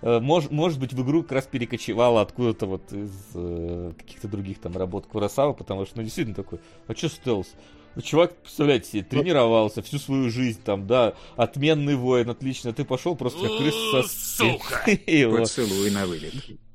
э, 0.00 0.20
мож- 0.20 0.50
может 0.50 0.80
быть, 0.80 0.94
в 0.94 1.02
игру 1.04 1.22
как 1.22 1.32
раз 1.32 1.46
перекочевало 1.46 2.22
откуда-то 2.22 2.64
вот 2.66 2.90
из 2.92 3.12
э, 3.34 3.92
каких-то 3.98 4.26
других 4.26 4.58
там 4.58 4.74
работ 4.74 5.06
Курасава, 5.06 5.52
потому 5.52 5.84
что, 5.84 5.98
ну, 5.98 6.02
действительно 6.04 6.34
такой, 6.36 6.58
а 6.86 6.94
что 6.94 7.08
стелс? 7.10 7.54
Ну, 7.98 8.02
Чувак, 8.02 8.36
представляете 8.36 8.88
себе, 8.88 9.02
тренировался 9.02 9.82
всю 9.82 9.98
свою 9.98 10.30
жизнь, 10.30 10.60
там, 10.64 10.86
да, 10.86 11.14
отменный 11.34 11.96
воин, 11.96 12.30
отлично. 12.30 12.72
Ты 12.72 12.84
пошел 12.84 13.16
просто 13.16 13.40
как 13.40 13.58
крыса 13.58 14.02
со. 14.04 14.08
Сука! 14.08 14.84
Поцелуй 15.36 15.90
на 15.90 16.06
вылет. 16.06 16.32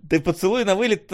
Ты 0.09 0.19
поцелуй 0.19 0.65
на 0.65 0.75
вылет 0.75 1.11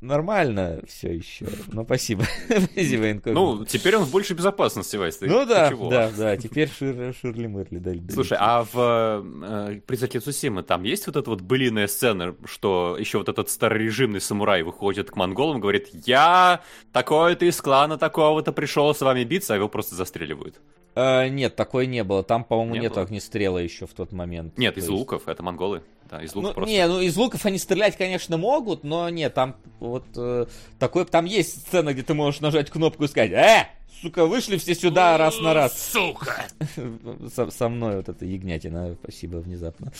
нормально 0.00 0.80
все 0.88 1.12
еще. 1.12 1.46
Ну, 1.68 1.84
спасибо. 1.84 2.24
Спасибо. 2.72 3.20
Ну, 3.26 3.64
теперь 3.64 3.96
он 3.96 4.04
в 4.04 4.10
большей 4.10 4.34
безопасности, 4.36 4.96
Вась. 4.96 5.18
Ну 5.20 5.44
да, 5.46 5.68
чего? 5.68 5.88
да, 5.90 6.10
да, 6.16 6.36
теперь 6.36 6.68
Шир, 6.70 7.14
Ширли 7.14 7.46
Мырли 7.46 7.78
дали. 7.78 8.02
Слушай, 8.10 8.38
а 8.40 8.64
в 8.72 9.22
э, 9.44 9.80
«Призраке 9.86 10.20
Цусимы» 10.20 10.62
там 10.62 10.82
есть 10.82 11.06
вот 11.06 11.16
эта 11.16 11.28
вот 11.30 11.40
былиная 11.42 11.86
сцена, 11.86 12.34
что 12.46 12.96
еще 12.98 13.18
вот 13.18 13.28
этот 13.28 13.50
старорежимный 13.50 14.20
самурай 14.20 14.62
выходит 14.62 15.10
к 15.10 15.16
монголам 15.16 15.58
и 15.58 15.60
говорит, 15.60 15.88
я 16.06 16.62
такой-то 16.92 17.44
из 17.44 17.60
клана 17.60 17.98
такого-то 17.98 18.52
пришел 18.52 18.94
с 18.94 19.00
вами 19.00 19.24
биться, 19.24 19.54
а 19.54 19.56
его 19.56 19.68
просто 19.68 19.94
застреливают. 19.94 20.60
А, 20.94 21.28
нет, 21.28 21.56
такой 21.56 21.86
не 21.86 22.04
было. 22.04 22.22
Там, 22.22 22.44
по-моему, 22.44 22.74
Не 22.74 22.80
нет 22.80 22.94
было? 22.94 23.02
огнестрела 23.02 23.58
еще 23.58 23.86
в 23.86 23.92
тот 23.92 24.12
момент. 24.12 24.58
Нет, 24.58 24.74
То 24.74 24.80
из 24.80 24.84
есть- 24.84 24.98
луков, 24.98 25.28
это 25.28 25.42
монголы. 25.42 25.82
Да, 26.12 26.22
из 26.22 26.34
луков 26.34 26.50
Ну, 26.50 26.54
просто. 26.54 26.70
не, 26.70 26.86
ну 26.86 27.00
из 27.00 27.16
луков 27.16 27.46
они 27.46 27.56
стрелять, 27.56 27.96
конечно, 27.96 28.36
могут, 28.36 28.84
но 28.84 29.08
нет, 29.08 29.32
там 29.32 29.56
вот 29.80 30.04
э, 30.16 30.44
такой, 30.78 31.06
там 31.06 31.24
есть 31.24 31.62
сцена, 31.62 31.94
где 31.94 32.02
ты 32.02 32.12
можешь 32.12 32.40
нажать 32.42 32.68
кнопку 32.68 33.04
и 33.04 33.08
сказать, 33.08 33.30
э, 33.32 33.66
сука, 34.02 34.26
вышли 34.26 34.58
все 34.58 34.74
сюда 34.74 35.16
раз 35.16 35.40
на 35.40 35.54
раз. 35.54 35.90
Сука! 35.90 36.44
со, 37.34 37.50
со 37.50 37.68
мной 37.70 37.96
вот 37.96 38.10
эта 38.10 38.26
ягнятина, 38.26 38.94
спасибо 39.02 39.38
внезапно. 39.38 39.90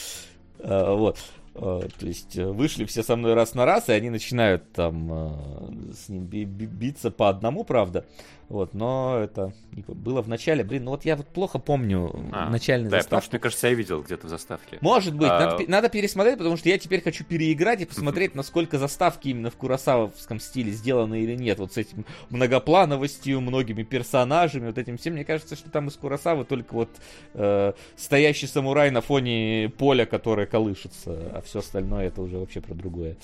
А, 0.59 0.95
вот. 0.95 1.19
А, 1.55 1.81
то 1.99 2.07
есть 2.07 2.37
э, 2.39 2.47
вышли 2.47 2.85
все 2.85 3.03
со 3.03 3.15
мной 3.17 3.35
раз 3.35 3.55
на 3.55 3.65
раз, 3.65 3.89
и 3.89 3.93
они 3.93 4.11
начинают 4.11 4.73
там 4.73 5.09
э, 5.13 5.93
с 5.95 6.09
ним 6.09 6.25
би- 6.25 6.45
би- 6.45 6.67
биться 6.67 7.11
по 7.11 7.29
одному, 7.29 7.65
правда. 7.65 8.05
Вот, 8.49 8.75
но 8.75 9.19
это 9.19 9.55
было 9.89 10.21
в 10.21 10.29
начале. 10.29 10.63
Блин, 10.63 10.85
ну 10.85 10.91
вот 10.91 11.07
я 11.07 11.17
вот 11.17 11.27
плохо 11.27 11.59
помню 11.59 12.11
А, 12.33 12.51
начальный 12.51 12.91
Да, 12.91 12.99
потому 12.99 13.01
заставку. 13.03 13.25
что, 13.25 13.35
мне 13.37 13.41
кажется, 13.41 13.69
я 13.69 13.75
видел 13.75 14.03
где-то 14.03 14.27
в 14.27 14.31
заставке. 14.31 14.77
Может 14.83 15.15
быть, 15.15 15.31
А, 15.31 15.41
надо, 15.41 15.65
надо 15.71 15.89
пересмотреть, 15.89 16.37
потому 16.37 16.59
что 16.59 16.69
я 16.69 16.77
теперь 16.77 17.01
хочу 17.03 17.25
переиграть 17.25 17.81
и 17.81 17.87
посмотреть, 17.87 18.35
насколько 18.35 18.79
заставки 18.79 19.29
именно 19.29 19.51
в 19.51 19.57
Курасавовском 19.57 20.39
стиле 20.39 20.71
сделаны 20.71 21.21
или 21.23 21.35
нет. 21.35 21.59
Вот 21.61 21.73
с 21.73 21.79
этим 21.79 22.05
многоплановостью, 22.29 23.41
многими 23.41 23.85
персонажами, 23.85 24.67
вот 24.67 24.77
этим 24.79 24.99
всем. 24.99 25.15
Мне 25.15 25.25
кажется, 25.25 25.57
что 25.57 25.71
там 25.71 25.89
из 25.89 25.97
Курасавы 25.97 26.45
только 26.45 26.75
вот 26.75 26.91
э, 27.35 27.73
стоящий 27.97 28.47
самурай 28.47 28.91
на 28.91 29.01
фоне 29.01 29.73
поля, 29.79 30.05
которое 30.05 30.47
колышется, 30.47 31.42
все 31.45 31.61
остальное 31.61 32.07
это 32.09 32.23
уже 32.23 32.39
вообще 32.39 32.61
про 32.61 32.75
другое. 32.75 33.17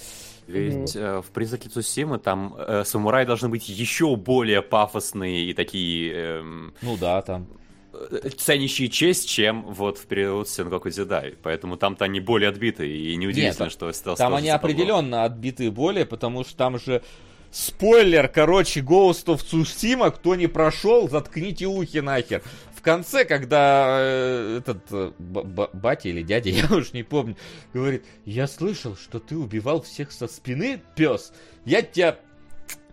Ведь 0.47 0.97
э, 0.97 1.21
в 1.21 1.31
«Призраке 1.33 1.69
Цусимы» 1.69 2.19
там 2.19 2.55
э, 2.59 2.85
самураи 2.85 3.25
должны 3.25 3.49
быть 3.49 3.69
еще 3.69 4.17
более 4.17 4.63
пафосные 4.63 5.45
и 5.51 5.53
такие 5.55 6.13
эм, 6.15 6.75
Ну 6.81 6.97
да, 6.97 7.21
там. 7.23 7.47
э, 7.93 8.31
ценящие 8.31 8.89
честь, 8.89 9.29
чем 9.29 9.63
вот 9.63 9.99
в 9.99 10.07
период 10.07 10.49
Сенгоку 10.49 10.89
Дзидай. 10.89 11.35
Поэтому 11.43 11.77
там-то 11.77 12.05
они 12.07 12.21
более 12.21 12.49
отбиты, 12.49 12.89
и 12.89 13.15
неудивительно, 13.17 13.65
Нет, 13.65 13.73
что 13.73 13.93
стелс 13.93 14.19
Там 14.19 14.35
они 14.35 14.49
западло. 14.49 14.71
определенно 14.71 15.25
отбиты 15.25 15.71
более, 15.71 16.07
потому 16.07 16.45
что 16.45 16.57
там 16.57 16.79
же 16.79 17.03
спойлер, 17.51 18.29
короче, 18.29 18.81
Ghost 18.81 19.27
of 19.27 19.39
Tsushima, 19.45 20.11
кто 20.11 20.35
не 20.35 20.47
прошел, 20.49 21.09
заткните 21.09 21.67
ухи 21.67 21.99
нахер. 22.01 22.43
Конце, 22.89 23.27
когда 23.27 23.99
э, 24.01 24.61
этот 24.61 24.79
э, 24.91 25.13
батя 25.19 26.09
или 26.09 26.23
дядя, 26.23 26.49
я 26.49 26.75
уж 26.75 26.95
не 26.95 27.03
помню, 27.03 27.37
говорит, 27.75 28.07
я 28.25 28.47
слышал, 28.47 28.97
что 28.97 29.21
ты 29.21 29.37
убивал 29.37 29.83
всех 29.83 30.11
со 30.11 30.27
спины, 30.27 30.81
пес, 30.97 31.35
я 31.67 31.83
тебя 31.83 32.19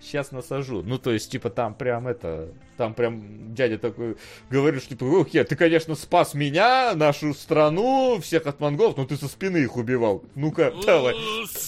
сейчас 0.01 0.33
насажу. 0.33 0.81
Ну, 0.81 0.99
то 0.99 1.11
есть, 1.11 1.31
типа, 1.31 1.49
там 1.49 1.73
прям 1.73 2.09
это... 2.09 2.49
Там 2.75 2.93
прям 2.93 3.55
дядя 3.55 3.77
такой 3.77 4.17
говорит, 4.49 4.81
что 4.81 4.89
типа, 4.89 5.05
ох, 5.05 5.29
я, 5.29 5.45
ты, 5.45 5.55
конечно, 5.55 5.95
спас 5.95 6.33
меня, 6.33 6.93
нашу 6.93 7.33
страну, 7.33 8.19
всех 8.21 8.47
от 8.47 8.59
монголов, 8.59 8.97
но 8.97 9.05
ты 9.05 9.15
со 9.15 9.29
спины 9.29 9.59
их 9.59 9.77
убивал. 9.77 10.25
Ну-ка, 10.35 10.73
давай, 10.85 11.15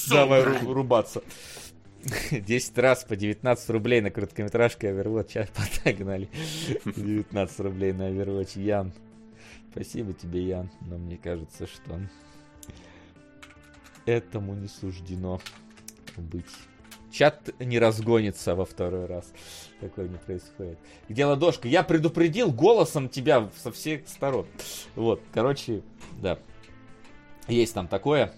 давай 0.09 0.41
ру- 0.41 0.73
рубаться. 0.73 1.23
10 2.31 2.77
раз 2.77 3.03
по 3.03 3.15
19 3.15 3.69
рублей 3.69 4.01
на 4.01 4.11
короткометражке 4.11 4.87
Overwatch. 4.87 5.29
Сейчас 5.29 5.49
погнали. 5.83 6.29
19 6.85 7.59
рублей 7.59 7.93
на 7.93 8.09
Overwatch. 8.09 8.61
Ян. 8.61 8.93
Спасибо 9.71 10.13
тебе, 10.13 10.43
Ян. 10.47 10.69
Но 10.81 10.97
мне 10.97 11.17
кажется, 11.17 11.67
что 11.67 11.99
этому 14.05 14.55
не 14.55 14.67
суждено 14.67 15.39
быть. 16.17 16.45
Чат 17.11 17.49
не 17.59 17.79
разгонится 17.79 18.55
во 18.55 18.65
второй 18.65 19.05
раз. 19.05 19.31
Такое 19.79 20.07
не 20.07 20.17
происходит. 20.17 20.77
Где 21.07 21.25
ладошка? 21.25 21.67
Я 21.67 21.83
предупредил 21.83 22.51
голосом 22.51 23.09
тебя 23.09 23.49
со 23.57 23.71
всех 23.71 24.07
сторон. 24.07 24.45
Вот, 24.95 25.21
короче, 25.33 25.81
да. 26.21 26.37
Есть 27.47 27.73
там 27.73 27.87
такое. 27.87 28.33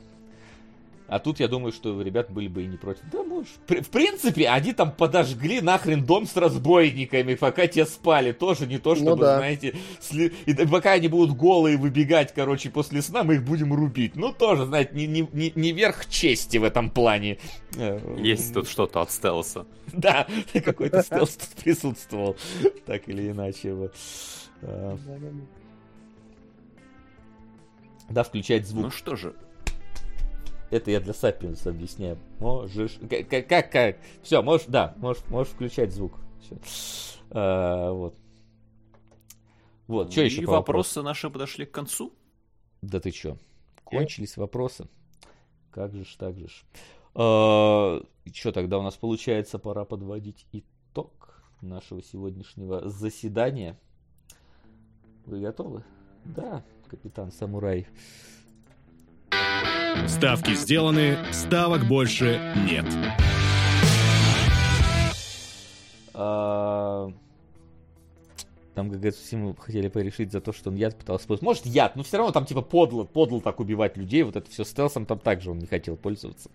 А 1.09 1.19
тут 1.19 1.39
я 1.39 1.47
думаю, 1.47 1.71
что 1.71 1.99
ребят 2.01 2.29
были 2.29 2.47
бы 2.47 2.63
и 2.63 2.67
не 2.67 2.77
против. 2.77 3.01
Да, 3.11 3.23
можешь. 3.23 3.51
В 3.67 3.89
принципе, 3.89 4.47
они 4.47 4.73
там 4.73 4.91
подожгли 4.91 5.59
нахрен 5.59 6.05
дом 6.05 6.27
с 6.27 6.35
разбойниками, 6.35 7.33
пока 7.33 7.65
те 7.67 7.85
спали. 7.85 8.31
Тоже 8.31 8.67
не 8.67 8.77
то, 8.77 8.95
чтобы, 8.95 9.21
да. 9.23 9.37
знаете, 9.37 9.75
сли- 9.99 10.33
и 10.45 10.53
пока 10.67 10.91
они 10.91 11.07
будут 11.07 11.35
голые 11.35 11.77
выбегать, 11.77 12.33
короче, 12.33 12.69
после 12.69 13.01
сна, 13.01 13.23
мы 13.23 13.35
их 13.35 13.43
будем 13.43 13.73
рубить. 13.73 14.15
Ну, 14.15 14.31
тоже, 14.31 14.65
знаете, 14.65 14.91
не, 14.93 15.07
не, 15.07 15.27
не, 15.33 15.51
не 15.55 15.71
верх 15.71 16.05
чести 16.07 16.57
в 16.57 16.63
этом 16.63 16.89
плане. 16.91 17.39
Э, 17.75 17.99
Есть 18.19 18.53
тут 18.53 18.67
что-то 18.69 19.01
от 19.01 19.11
стелса. 19.11 19.65
Да, 19.91 20.27
какой-то 20.53 21.01
стелс 21.01 21.35
тут 21.35 21.49
присутствовал. 21.63 22.35
Так 22.85 23.09
или 23.09 23.31
иначе. 23.31 23.73
вот. 23.73 23.95
А, 24.61 24.95
Да, 28.09 28.23
включать 28.23 28.67
звук. 28.67 28.83
Ну 28.85 28.91
что 28.91 29.15
же, 29.15 29.33
Это 30.69 30.91
я 30.91 30.99
для 30.99 31.13
Сапиенса 31.13 31.69
объясняю. 31.69 32.17
Можешь... 32.39 32.99
Как, 33.09 33.47
как, 33.47 33.71
как? 33.71 33.97
Все, 34.21 34.41
можешь, 34.41 34.67
да, 34.67 34.93
можешь, 34.97 35.25
можешь 35.29 35.51
включать 35.53 35.91
звук. 35.91 36.13
Все. 36.41 36.57
А, 37.31 37.91
вот. 37.91 38.15
Вот, 39.87 40.11
что 40.11 40.21
еще 40.21 40.43
И 40.43 40.45
вопросы 40.45 41.01
наши 41.01 41.29
подошли 41.29 41.65
к 41.65 41.71
концу. 41.71 42.13
Да 42.81 42.99
ты 42.99 43.09
чё? 43.11 43.37
Кончились 43.83 44.37
вопросы. 44.37 44.87
Как 45.71 45.93
же 45.93 46.05
ж, 46.05 46.15
так 46.15 46.37
же 46.37 46.47
ж. 46.47 46.63
А, 47.15 48.03
что 48.31 48.51
тогда 48.51 48.77
у 48.77 48.83
нас 48.83 48.95
получается, 48.95 49.57
пора 49.57 49.85
подводить 49.85 50.45
итог 50.51 51.41
нашего 51.61 52.03
сегодняшнего 52.03 52.87
заседания. 52.87 53.75
Вы 55.25 55.41
готовы? 55.41 55.83
Да, 56.25 56.63
капитан 56.87 57.31
Самурай. 57.31 57.87
Ставки 60.07 60.53
сделаны, 60.55 61.17
ставок 61.31 61.85
больше 61.87 62.39
нет. 62.69 62.85
А, 66.13 67.11
Там, 68.75 68.89
как 68.89 68.97
говорится, 68.99 69.23
все 69.23 69.37
мы 69.37 69.55
хотели 69.55 69.87
порешить 69.87 70.31
за 70.31 70.41
то, 70.41 70.51
что 70.53 70.69
он 70.69 70.75
яд 70.75 70.97
пытался 70.97 71.23
использовать. 71.23 71.43
Может, 71.43 71.65
яд, 71.65 71.95
но 71.95 72.03
все 72.03 72.17
равно 72.17 72.31
там 72.31 72.45
типа 72.45 72.61
подло, 72.61 73.03
подло 73.03 73.41
так 73.41 73.59
убивать 73.59 73.97
людей. 73.97 74.23
Вот 74.23 74.35
это 74.35 74.49
все 74.49 74.63
стелсом 74.63 75.05
там 75.05 75.19
также 75.19 75.51
он 75.51 75.59
не 75.59 75.67
хотел 75.67 75.95
пользоваться 75.95 76.49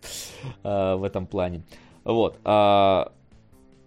а, 0.62 0.96
в 0.96 1.04
этом 1.04 1.26
плане. 1.26 1.62
Вот. 2.04 2.38
а, 2.44 3.12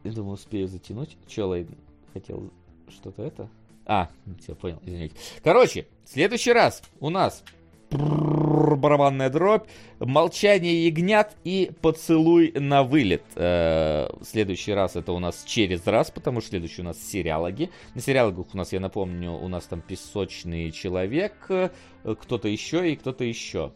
Я 0.03 0.11
думаю, 0.11 0.33
успею 0.33 0.67
затянуть. 0.67 1.17
Че, 1.27 1.45
Лейден? 1.45 1.77
Хотел 2.13 2.51
что-то 2.89 3.21
это? 3.23 3.49
А, 3.85 4.09
все, 4.41 4.55
понял, 4.55 4.79
извините. 4.83 5.15
Короче, 5.43 5.87
следующий 6.03 6.51
раз 6.51 6.81
у 6.99 7.09
нас 7.09 7.43
барабанная 7.91 9.29
дробь, 9.29 9.67
молчание 9.99 10.87
ягнят 10.87 11.35
и 11.43 11.71
поцелуй 11.81 12.51
на 12.53 12.83
вылет. 12.83 13.23
Э, 13.35 14.07
В 14.19 14.25
следующий 14.25 14.73
раз 14.73 14.95
это 14.95 15.11
у 15.13 15.19
нас 15.19 15.43
через 15.45 15.85
раз, 15.87 16.11
потому 16.11 16.41
что 16.41 16.51
следующий 16.51 16.81
у 16.81 16.85
нас 16.85 16.97
сериалоги. 17.01 17.69
На 17.95 18.01
сериалогах 18.01 18.47
у 18.53 18.57
нас, 18.57 18.73
я 18.73 18.79
напомню, 18.79 19.31
у 19.33 19.47
нас 19.47 19.65
там 19.65 19.81
песочный 19.81 20.71
человек, 20.71 21.33
э, 21.49 21.69
кто-то 22.03 22.47
еще 22.47 22.91
и 22.91 22.95
кто-то 22.95 23.23
еще. 23.23 23.71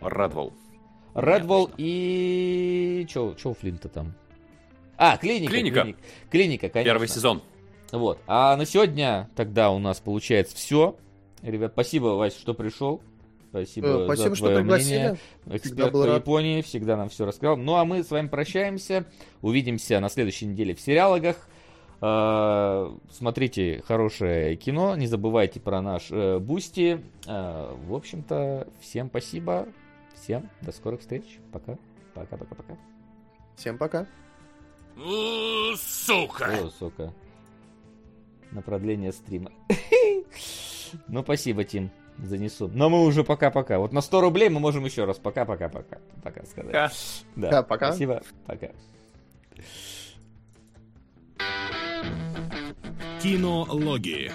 Редвол. 0.00 0.52
Редвол 1.14 1.70
и... 1.76 3.06
Че 3.08 3.34
у 3.44 3.54
Флинта 3.54 3.88
там? 3.88 4.14
А, 4.98 5.16
клиника. 5.16 5.52
Клиника. 5.52 5.80
клини- 5.80 5.96
Клиника, 6.30 6.68
конечно. 6.68 6.92
Первый 6.92 7.08
сезон. 7.08 7.42
Вот. 7.92 8.18
А 8.26 8.56
на 8.56 8.66
сегодня 8.66 9.28
тогда 9.36 9.70
у 9.70 9.78
нас 9.78 10.00
получается 10.00 10.56
все. 10.56 10.96
Ребят, 11.42 11.72
спасибо, 11.72 12.08
Вась, 12.16 12.36
что 12.36 12.54
пришел. 12.54 13.00
Спасибо, 13.50 13.86
Э, 13.88 14.04
Спасибо, 14.04 14.28
за 14.30 14.34
что 14.36 14.44
твое 14.46 14.58
пригласили. 14.60 14.98
мнение. 14.98 15.16
Эксперт 15.46 15.92
по 15.92 16.06
рад. 16.06 16.16
Японии 16.16 16.62
всегда 16.62 16.96
нам 16.96 17.08
все 17.08 17.24
рассказал. 17.26 17.56
Ну 17.56 17.74
а 17.76 17.84
мы 17.84 18.02
с 18.02 18.10
вами 18.10 18.28
прощаемся. 18.28 19.04
Увидимся 19.42 20.00
на 20.00 20.08
следующей 20.08 20.46
неделе 20.46 20.74
в 20.74 20.80
сериалогах. 20.80 21.48
Э, 22.02 22.94
Смотрите 23.10 23.82
хорошее 23.86 24.56
кино. 24.56 24.96
Не 24.96 25.06
забывайте 25.06 25.60
про 25.60 25.80
наш 25.80 26.08
э, 26.10 26.38
Бусти. 26.38 27.00
В 27.26 27.94
общем-то, 27.94 28.68
всем 28.80 29.08
спасибо. 29.08 29.66
Всем 30.14 30.48
до 30.62 30.72
скорых 30.72 31.00
встреч. 31.00 31.38
Пока. 31.52 31.78
Пока-пока-пока. 32.14 32.76
Всем 33.56 33.78
пока. 33.78 34.06
Сука! 35.76 36.58
О, 36.62 36.70
сука. 36.70 37.12
На 38.50 38.62
продление 38.62 39.12
стрима. 39.12 39.50
Ну, 41.08 41.22
спасибо, 41.22 41.64
Тим. 41.64 41.90
Занесу. 42.18 42.70
Но 42.72 42.88
мы 42.88 43.04
уже 43.04 43.24
пока-пока. 43.24 43.78
Вот 43.78 43.92
на 43.92 44.00
100 44.00 44.20
рублей 44.20 44.48
мы 44.48 44.60
можем 44.60 44.84
еще 44.84 45.04
раз 45.04 45.18
пока-пока-пока. 45.18 45.98
Пока 46.22 46.44
сказать. 46.44 46.66
Пока. 46.72 46.90
Да, 47.36 47.50
Да, 47.50 47.62
пока. 47.62 47.88
Спасибо. 47.88 48.22
Пока. 48.46 48.68
Кинологии. 53.22 54.30